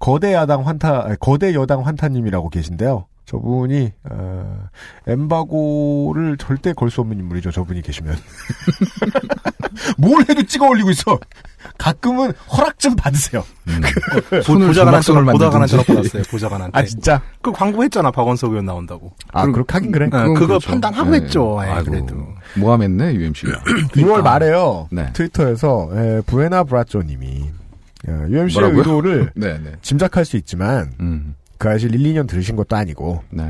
거대 0.00 0.32
야당 0.34 0.66
환타 0.66 1.14
거대 1.20 1.54
여당 1.54 1.86
환타님이라고 1.86 2.48
계신데요. 2.48 3.06
저분이 3.30 3.92
어, 4.10 4.68
엠바고를 5.06 6.36
절대 6.36 6.72
걸 6.72 6.90
수 6.90 7.00
없는 7.02 7.18
인물이죠. 7.20 7.52
저분이 7.52 7.82
계시면 7.82 8.16
뭘 9.98 10.24
해도 10.28 10.42
찍어 10.42 10.66
올리고 10.66 10.90
있어. 10.90 11.18
가끔은 11.78 12.32
허락 12.52 12.78
좀 12.80 12.96
받으세요. 12.96 13.44
손을 14.42 14.66
보좌관한테 14.68 15.06
조막선을 15.06 15.24
보좌관한테 15.24 15.76
만들든지. 15.76 15.86
받았어요. 15.86 16.22
보좌관한테. 16.30 16.78
아 16.78 16.84
진짜? 16.84 17.22
그 17.42 17.52
광고했잖아 17.52 18.10
박원석 18.10 18.50
의원 18.50 18.64
나온다고. 18.66 19.12
아 19.32 19.46
그렇게 19.46 19.72
하긴 19.74 19.92
그래. 19.92 20.06
네, 20.06 20.18
그거 20.34 20.46
그렇죠. 20.46 20.68
판단하고 20.70 21.10
네. 21.10 21.18
했죠. 21.18 21.58
예, 21.62 21.68
아이고, 21.68 21.90
그래도. 21.90 22.16
모함했네 22.56 23.14
UMC가. 23.14 23.62
2월 23.92 24.22
말에요. 24.22 24.88
네. 24.90 25.12
트위터에서 25.12 25.90
에, 25.94 26.20
부에나 26.26 26.64
브라조님이 26.64 27.50
UMC의 28.08 28.52
뭐라고요? 28.52 28.78
의도를 28.78 29.30
네, 29.36 29.58
네. 29.58 29.72
짐작할 29.82 30.24
수 30.24 30.36
있지만 30.36 30.92
음. 31.00 31.36
그 31.60 31.68
사실 31.68 31.94
1, 31.94 32.14
2년 32.14 32.26
들으신 32.26 32.56
것도 32.56 32.74
아니고 32.74 33.22
네. 33.28 33.46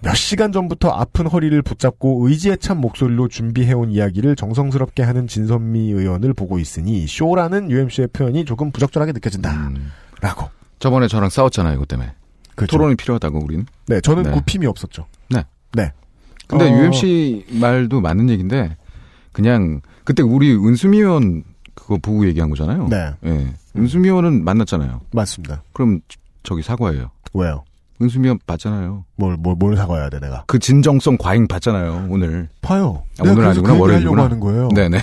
몇 0.00 0.14
시간 0.14 0.52
전부터 0.52 0.88
아픈 0.88 1.26
허리를 1.26 1.60
붙잡고 1.60 2.26
의지에 2.26 2.56
찬 2.56 2.78
목소리로 2.78 3.28
준비해온 3.28 3.90
이야기를 3.90 4.34
정성스럽게 4.36 5.02
하는 5.02 5.26
진선미 5.26 5.90
의원을 5.90 6.32
보고 6.32 6.58
있으니 6.58 7.06
쇼라는 7.06 7.70
UMC의 7.70 8.08
표현이 8.14 8.46
조금 8.46 8.72
부적절하게 8.72 9.12
느껴진다. 9.12 9.52
음. 9.52 9.92
라고. 10.22 10.48
저번에 10.78 11.08
저랑 11.08 11.28
싸웠잖아요, 11.28 11.74
이것 11.74 11.88
때문에. 11.88 12.10
그렇죠. 12.54 12.78
토론이 12.78 12.96
필요하다고 12.96 13.44
우린. 13.44 13.66
네, 13.86 14.00
저는 14.00 14.22
네. 14.22 14.30
굽힘이 14.30 14.64
없었죠. 14.64 15.04
네. 15.28 15.44
네. 15.74 15.92
근데 16.46 16.72
어, 16.72 16.74
UMC 16.74 17.44
말도 17.60 18.00
맞는 18.00 18.30
얘기인데 18.30 18.78
그냥 19.32 19.82
그때 20.04 20.22
우리 20.22 20.54
은수미 20.54 21.00
의원 21.00 21.44
그거 21.74 21.98
보고 21.98 22.26
얘기한 22.26 22.48
거잖아요. 22.48 22.88
네. 22.88 23.12
예. 23.26 23.54
은수미 23.76 24.08
의원은 24.08 24.42
만났잖아요. 24.42 25.02
맞습니다. 25.12 25.62
그럼 25.74 26.00
저기 26.42 26.62
사과해요. 26.62 27.10
왜요? 27.34 27.64
은수미 28.02 28.26
의원 28.28 28.38
봤잖아요. 28.46 29.04
뭘, 29.16 29.36
뭘, 29.38 29.54
뭘 29.56 29.76
사과해야 29.76 30.08
돼, 30.08 30.20
내가? 30.20 30.44
그 30.46 30.58
진정성 30.58 31.18
과잉 31.18 31.46
봤잖아요, 31.46 32.06
오늘. 32.10 32.48
봐요. 32.62 33.02
아, 33.18 33.24
오늘 33.24 33.44
아니구나, 33.46 33.74
그 33.74 33.78
월요일이구나. 33.80 34.24
하는 34.24 34.40
거예요. 34.40 34.68
네네. 34.74 35.00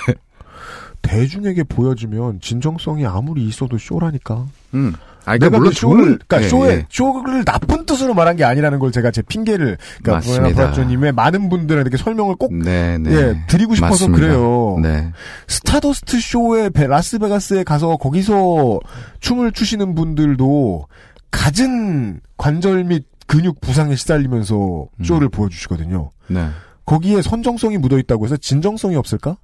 대중에게 1.01 1.63
보여지면 1.63 2.39
진정성이 2.41 3.05
아무리 3.05 3.45
있어도 3.47 3.77
쇼라니까. 3.77 4.45
음. 4.73 4.93
아, 5.25 5.37
그러니까 5.37 5.57
물론 5.57 5.73
그 5.73 5.79
쇼를, 5.79 6.03
좋은- 6.03 6.19
그러니까 6.27 6.41
예, 6.43 6.47
쇼에, 6.47 6.69
예. 6.69 6.85
쇼를 6.89 7.43
나쁜 7.45 7.85
뜻으로 7.85 8.13
말한 8.13 8.37
게 8.37 8.45
아니라는 8.45 8.79
걸 8.79 8.91
제가 8.93 9.11
제 9.11 9.21
핑계를, 9.21 9.77
그러니까. 10.01 10.49
브라조님의 10.53 11.11
많은 11.11 11.49
분들에게 11.49 11.95
설명을 11.97 12.35
꼭 12.35 12.53
네 12.53 12.97
네. 12.97 13.11
예, 13.11 13.41
드리고 13.47 13.75
싶어서 13.75 14.07
맞습니다. 14.07 14.19
그래요. 14.25 14.79
네. 14.81 15.11
스타더스트 15.47 16.19
쇼에 16.21 16.69
베- 16.69 16.87
라스베가스에 16.87 17.63
가서 17.65 17.97
거기서 17.97 18.79
춤을 19.19 19.51
추시는 19.51 19.95
분들도 19.95 20.87
갖은 21.31 22.21
관절 22.37 22.83
및 22.85 23.05
근육 23.27 23.59
부상에 23.61 23.95
시달리면서 23.95 24.87
쇼를 25.03 25.29
보여주시거든요. 25.29 26.11
네. 26.27 26.49
거기에 26.85 27.21
선정성이 27.21 27.77
묻어 27.77 27.97
있다고 27.97 28.25
해서 28.25 28.37
진정성이 28.37 28.95
없을까? 28.95 29.37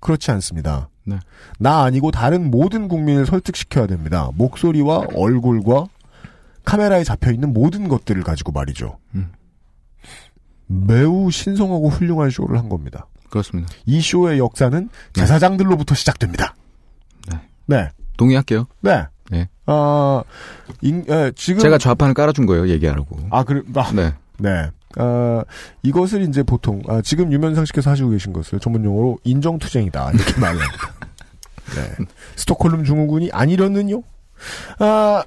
그렇지 0.00 0.30
않습니다. 0.32 0.90
네. 1.04 1.18
나 1.58 1.82
아니고 1.82 2.10
다른 2.10 2.50
모든 2.50 2.88
국민을 2.88 3.24
설득시켜야 3.24 3.86
됩니다. 3.86 4.30
목소리와 4.34 5.06
얼굴과 5.14 5.86
카메라에 6.64 7.04
잡혀 7.04 7.30
있는 7.30 7.52
모든 7.52 7.88
것들을 7.88 8.22
가지고 8.22 8.52
말이죠. 8.52 8.98
음. 9.14 9.32
매우 10.66 11.30
신성하고 11.30 11.88
훌륭한 11.88 12.30
쇼를 12.30 12.58
한 12.58 12.68
겁니다. 12.68 13.06
그렇습니다. 13.30 13.70
이 13.86 14.00
쇼의 14.00 14.38
역사는 14.38 14.88
제사장들로부터 15.14 15.94
시작됩니다. 15.94 16.54
네. 17.30 17.40
네. 17.66 17.88
동의할게요. 18.16 18.66
네. 18.80 19.06
예. 19.34 19.48
어, 19.66 20.22
인- 20.82 21.04
예, 21.08 21.32
지금 21.36 21.60
제가 21.60 21.78
좌판을 21.78 22.14
깔아준 22.14 22.46
거예요, 22.46 22.68
얘기하라고. 22.68 23.18
아, 23.30 23.44
그래, 23.44 23.62
아, 23.74 23.90
네. 23.92 24.12
네. 24.38 24.70
어, 24.98 25.42
이것을 25.82 26.22
이제 26.28 26.42
보통, 26.42 26.82
아, 26.88 27.00
지금 27.02 27.32
유면상 27.32 27.64
씨께서 27.64 27.90
하시고 27.90 28.10
계신 28.10 28.32
것을 28.32 28.60
전문 28.60 28.84
용어로 28.84 29.18
인정투쟁이다. 29.24 30.12
이렇게 30.12 30.40
말을 30.40 30.60
합니다. 30.60 30.94
네. 31.74 32.04
스톡홀름 32.36 32.84
증후군이 32.84 33.30
아니려는요? 33.32 34.02
아, 34.78 35.24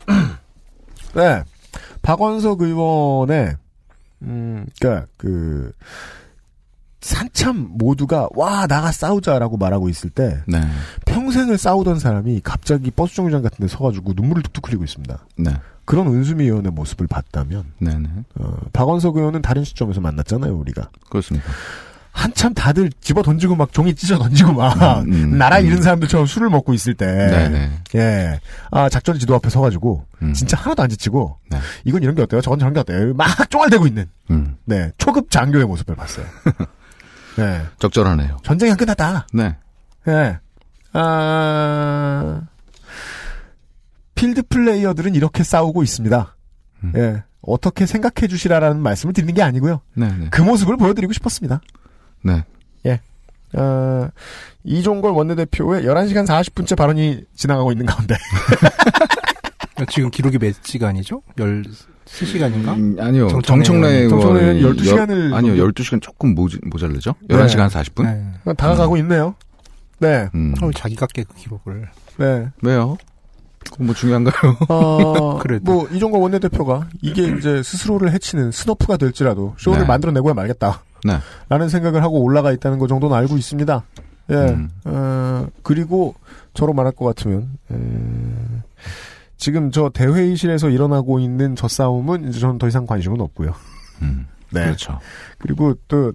네. 1.16 1.44
박원석 2.02 2.62
의원의, 2.62 3.56
음, 4.22 4.66
그니까, 4.80 5.06
그, 5.18 5.72
산참 7.08 7.70
모두가, 7.72 8.28
와, 8.36 8.68
나가 8.68 8.92
싸우자라고 8.92 9.56
말하고 9.56 9.88
있을 9.88 10.10
때, 10.10 10.40
네. 10.46 10.60
평생을 11.06 11.58
싸우던 11.58 12.00
사람이 12.00 12.42
갑자기 12.44 12.92
버스 12.92 13.16
정류장 13.16 13.42
같은 13.44 13.66
데 13.66 13.68
서가지고 13.70 14.12
눈물을 14.14 14.44
툭툭 14.44 14.68
흘리고 14.68 14.84
있습니다. 14.84 15.18
네. 15.38 15.54
그런 15.86 16.08
은수미 16.08 16.44
의원의 16.44 16.74
모습을 16.74 17.08
봤다면, 17.08 17.64
네네. 17.80 18.10
어, 18.42 18.58
박원석 18.74 19.16
의원은 19.16 19.42
다른 19.42 19.64
시점에서 19.64 20.02
만났잖아요, 20.02 20.54
우리가. 20.54 20.90
그렇습니다. 21.10 21.50
한참 22.12 22.54
다들 22.54 22.90
집어 23.00 23.22
던지고 23.22 23.56
막 23.56 23.72
종이 23.72 23.94
찢어 23.94 24.18
던지고 24.18 24.52
막 24.52 25.02
음, 25.04 25.14
음, 25.14 25.38
나라 25.38 25.60
음. 25.60 25.68
잃은 25.68 25.84
사람들처럼 25.84 26.26
술을 26.26 26.50
먹고 26.50 26.74
있을 26.74 26.94
때, 26.96 27.06
네네. 27.06 27.72
예, 27.96 28.40
아 28.72 28.90
작전 28.90 29.20
지도 29.20 29.36
앞에 29.36 29.50
서가지고 29.50 30.04
음. 30.24 30.34
진짜 30.34 30.58
하나도 30.58 30.82
안 30.82 30.90
지치고 30.90 31.38
네. 31.52 31.60
이건 31.86 32.02
이런 32.02 32.16
게 32.16 32.24
어때요? 32.24 32.42
저건 32.42 32.58
저런 32.58 32.74
게 32.74 32.80
어때요? 32.80 33.14
막 33.14 33.50
쫑알대고 33.52 33.86
있는, 33.86 34.08
음. 34.32 34.58
네 34.66 34.92
초급 34.98 35.30
장교의 35.30 35.66
모습을 35.66 35.96
봤어요. 35.96 36.26
네, 37.38 37.62
적절하네요. 37.80 38.38
전쟁이 38.44 38.72
안 38.72 38.78
끝났다. 38.78 39.28
네. 39.34 39.56
예, 40.08 40.40
아 40.94 42.42
필드 44.16 44.44
플레이어들은 44.50 45.16
이렇게 45.16 45.44
싸우고 45.44 45.84
있습니다. 45.84 46.36
음. 46.84 46.94
예, 46.96 47.24
어떻게 47.42 47.86
생각해 47.86 48.28
주시라라는 48.28 48.82
말씀을 48.82 49.14
드리는 49.14 49.34
게 49.34 49.42
아니고요. 49.42 49.82
네 49.94 50.08
네. 50.08 50.28
그 50.32 50.42
모습을 50.42 50.78
보여드리고 50.78 51.14
싶었습니다. 51.14 51.62
네. 52.24 52.44
예. 52.86 53.02
어, 53.54 54.10
이종걸 54.64 55.12
원내대표의 55.12 55.84
11시간 55.84 56.26
40분째 56.28 56.76
발언이 56.76 57.24
지나가고 57.36 57.72
있는 57.72 57.86
가운데. 57.86 58.16
지금 59.86 60.10
기록이 60.10 60.38
몇 60.40 60.56
시간이죠? 60.64 61.22
13시간인가? 61.38 62.70
음, 62.78 62.96
아니요. 63.00 63.28
정청래 63.28 63.64
정청래 63.64 63.88
의원이. 63.90 64.10
정청래 64.10 64.40
의원이 64.42 64.60
의원이 64.60 64.80
12시간을 64.82 65.26
열- 65.32 65.34
아니요. 65.34 65.54
넘게- 65.54 65.74
12시간 65.74 66.02
조금 66.02 66.34
모자, 66.36 66.58
모자르죠? 66.64 67.14
네. 67.28 67.36
11시간 67.36 67.70
40분? 67.70 68.56
다가가고 68.58 68.98
있네요. 68.98 69.36
네. 70.00 70.30
음. 70.36 70.54
어, 70.62 70.72
자기가 70.72 71.08
깨 71.08 71.24
그 71.24 71.36
기록을. 71.36 71.90
네. 72.18 72.48
왜요? 72.62 72.98
그건 73.72 73.88
뭐 73.88 73.96
중요한가요? 73.96 74.56
어, 74.70 75.38
그래도. 75.40 75.72
뭐, 75.72 75.88
이종걸 75.90 76.22
원내대표가 76.22 76.88
이게 77.02 77.24
이제 77.38 77.62
스스로를 77.64 78.12
해치는 78.14 78.52
스너프가 78.52 78.98
될지라도 78.98 79.56
쇼를 79.58 79.82
네. 79.82 79.86
만들어내고야 79.86 80.34
말겠다. 80.34 80.84
네. 81.04 81.18
라는 81.50 81.68
생각을 81.70 82.02
하고 82.04 82.22
올라가 82.24 82.52
있다는 82.52 82.80
것 82.80 82.88
정도는 82.88 83.16
알고 83.16 83.38
있습니다. 83.38 83.84
예. 84.30 84.34
음. 84.36 84.70
어, 84.86 85.48
그리고 85.64 86.16
저로 86.54 86.74
말할 86.74 86.92
것 86.94 87.06
같으면, 87.06 87.50
에, 87.72 87.76
지금 89.38 89.72
저 89.72 89.90
대회의실에서 89.90 90.70
일어나고 90.70 91.20
있는 91.20 91.56
저 91.56 91.68
싸움은 91.68 92.30
이제 92.30 92.40
저는 92.40 92.58
더 92.58 92.68
이상 92.68 92.86
관심은 92.86 93.22
없고요. 93.22 93.54
음. 94.02 94.28
네. 94.52 94.64
그렇죠. 94.64 95.00
그리고 95.38 95.74
또, 95.88 96.14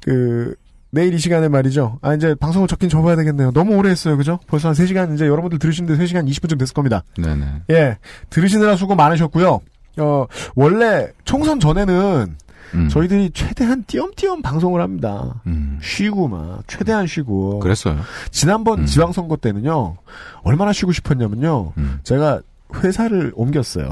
그, 0.00 0.54
내일 0.90 1.12
이 1.12 1.18
시간에 1.18 1.48
말이죠. 1.48 1.98
아, 2.02 2.14
이제 2.14 2.36
방송을 2.36 2.68
적긴 2.68 2.88
접어야 2.88 3.16
되겠네요. 3.16 3.50
너무 3.50 3.74
오래 3.74 3.90
했어요. 3.90 4.16
그죠? 4.16 4.38
벌써 4.46 4.68
한 4.68 4.74
3시간, 4.76 5.12
이제 5.14 5.26
여러분들 5.26 5.58
들으시는데 5.58 6.02
3시간 6.02 6.28
20분쯤 6.30 6.58
됐을 6.58 6.72
겁니다. 6.72 7.02
네네. 7.18 7.62
예. 7.70 7.98
들으시느라 8.30 8.76
수고 8.76 8.94
많으셨고요. 8.94 9.60
어, 9.98 10.26
원래 10.54 11.08
총선 11.24 11.58
전에는 11.58 12.36
음. 12.74 12.88
저희들이 12.88 13.30
최대한 13.34 13.84
띄엄띄엄 13.84 14.42
방송을 14.42 14.80
합니다. 14.80 15.40
음. 15.46 15.78
쉬고 15.82 16.28
막, 16.28 16.62
최대한 16.68 17.06
쉬고. 17.06 17.58
그랬어요. 17.58 17.98
지난번 18.30 18.80
음. 18.80 18.86
지방선거 18.86 19.36
때는요, 19.36 19.96
얼마나 20.42 20.72
쉬고 20.72 20.92
싶었냐면요, 20.92 21.72
음. 21.76 22.00
제가 22.04 22.40
회사를 22.82 23.32
옮겼어요. 23.34 23.90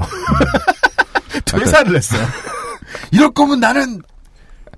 퇴사를 1.45 1.95
했어요. 1.95 2.25
이럴 3.11 3.31
거면 3.31 3.59
나는 3.59 4.01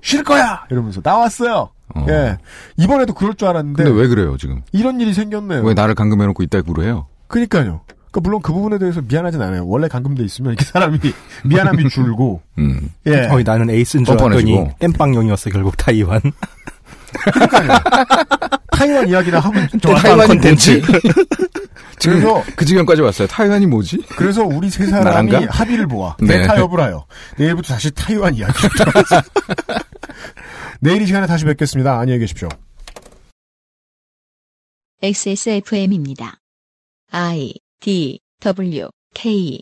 쉴 0.02 0.24
거야! 0.24 0.66
이러면서 0.70 1.02
나왔어요. 1.04 1.70
어. 1.96 2.06
예. 2.10 2.38
이번에도 2.78 3.14
그럴 3.14 3.36
줄 3.36 3.48
알았는데, 3.48 3.84
근데 3.84 4.00
왜 4.00 4.08
그래요, 4.08 4.38
지금? 4.38 4.62
이런 4.72 5.00
일이 5.00 5.14
생겼네요. 5.14 5.64
왜 5.64 5.74
나를 5.74 5.96
감금해놓고 5.96 6.44
있다고 6.44 6.84
해요? 6.84 7.08
그니까요. 7.28 7.82
그러니까 8.12 8.22
물론 8.22 8.42
그 8.42 8.54
부분에 8.54 8.78
대해서 8.78 9.02
미안하진 9.02 9.42
않아요. 9.42 9.66
원래 9.68 9.88
감금돼 9.88 10.24
있으면 10.24 10.54
이렇게 10.54 10.66
사람이 10.66 11.00
미안함이 11.46 11.90
줄고 11.90 12.42
음. 12.58 12.90
예. 13.08 13.28
어이, 13.30 13.44
나는 13.44 13.70
에이스인 13.70 14.06
줄 14.06 14.14
알았더니. 14.20 14.70
땜빵용이었어, 14.80 15.50
결국 15.50 15.76
타이완. 15.78 16.22
타이완 18.72 19.08
이야기나 19.08 19.40
하고 19.40 19.56
저 19.82 19.94
타이완이 19.96 20.28
컨텐츠. 20.28 20.82
그래서 22.02 22.44
그 22.56 22.66
지경까지 22.66 23.02
왔어요. 23.02 23.28
타이완이 23.28 23.66
뭐지? 23.66 23.98
그래서 24.18 24.44
우리 24.44 24.70
세 24.70 24.86
사람이 24.86 25.32
나란가? 25.32 25.54
합의를 25.54 25.88
모아 25.88 26.16
네. 26.20 26.42
대타협을 26.42 26.80
하여 26.80 27.06
내일부터 27.38 27.74
다시 27.74 27.92
타이완 27.92 28.36
이야기를 28.36 28.70
들어가자. 28.78 29.24
내일 30.80 31.02
이 31.02 31.08
시간에 31.08 31.28
다시 31.28 31.46
뵙겠습니다. 31.46 31.98
안녕히 32.00 32.20
계십시오. 32.20 32.50
XSFM입니다. 35.02 36.38
I 37.12 37.54
D 37.80 38.20
W 38.42 38.90
K 39.14 39.62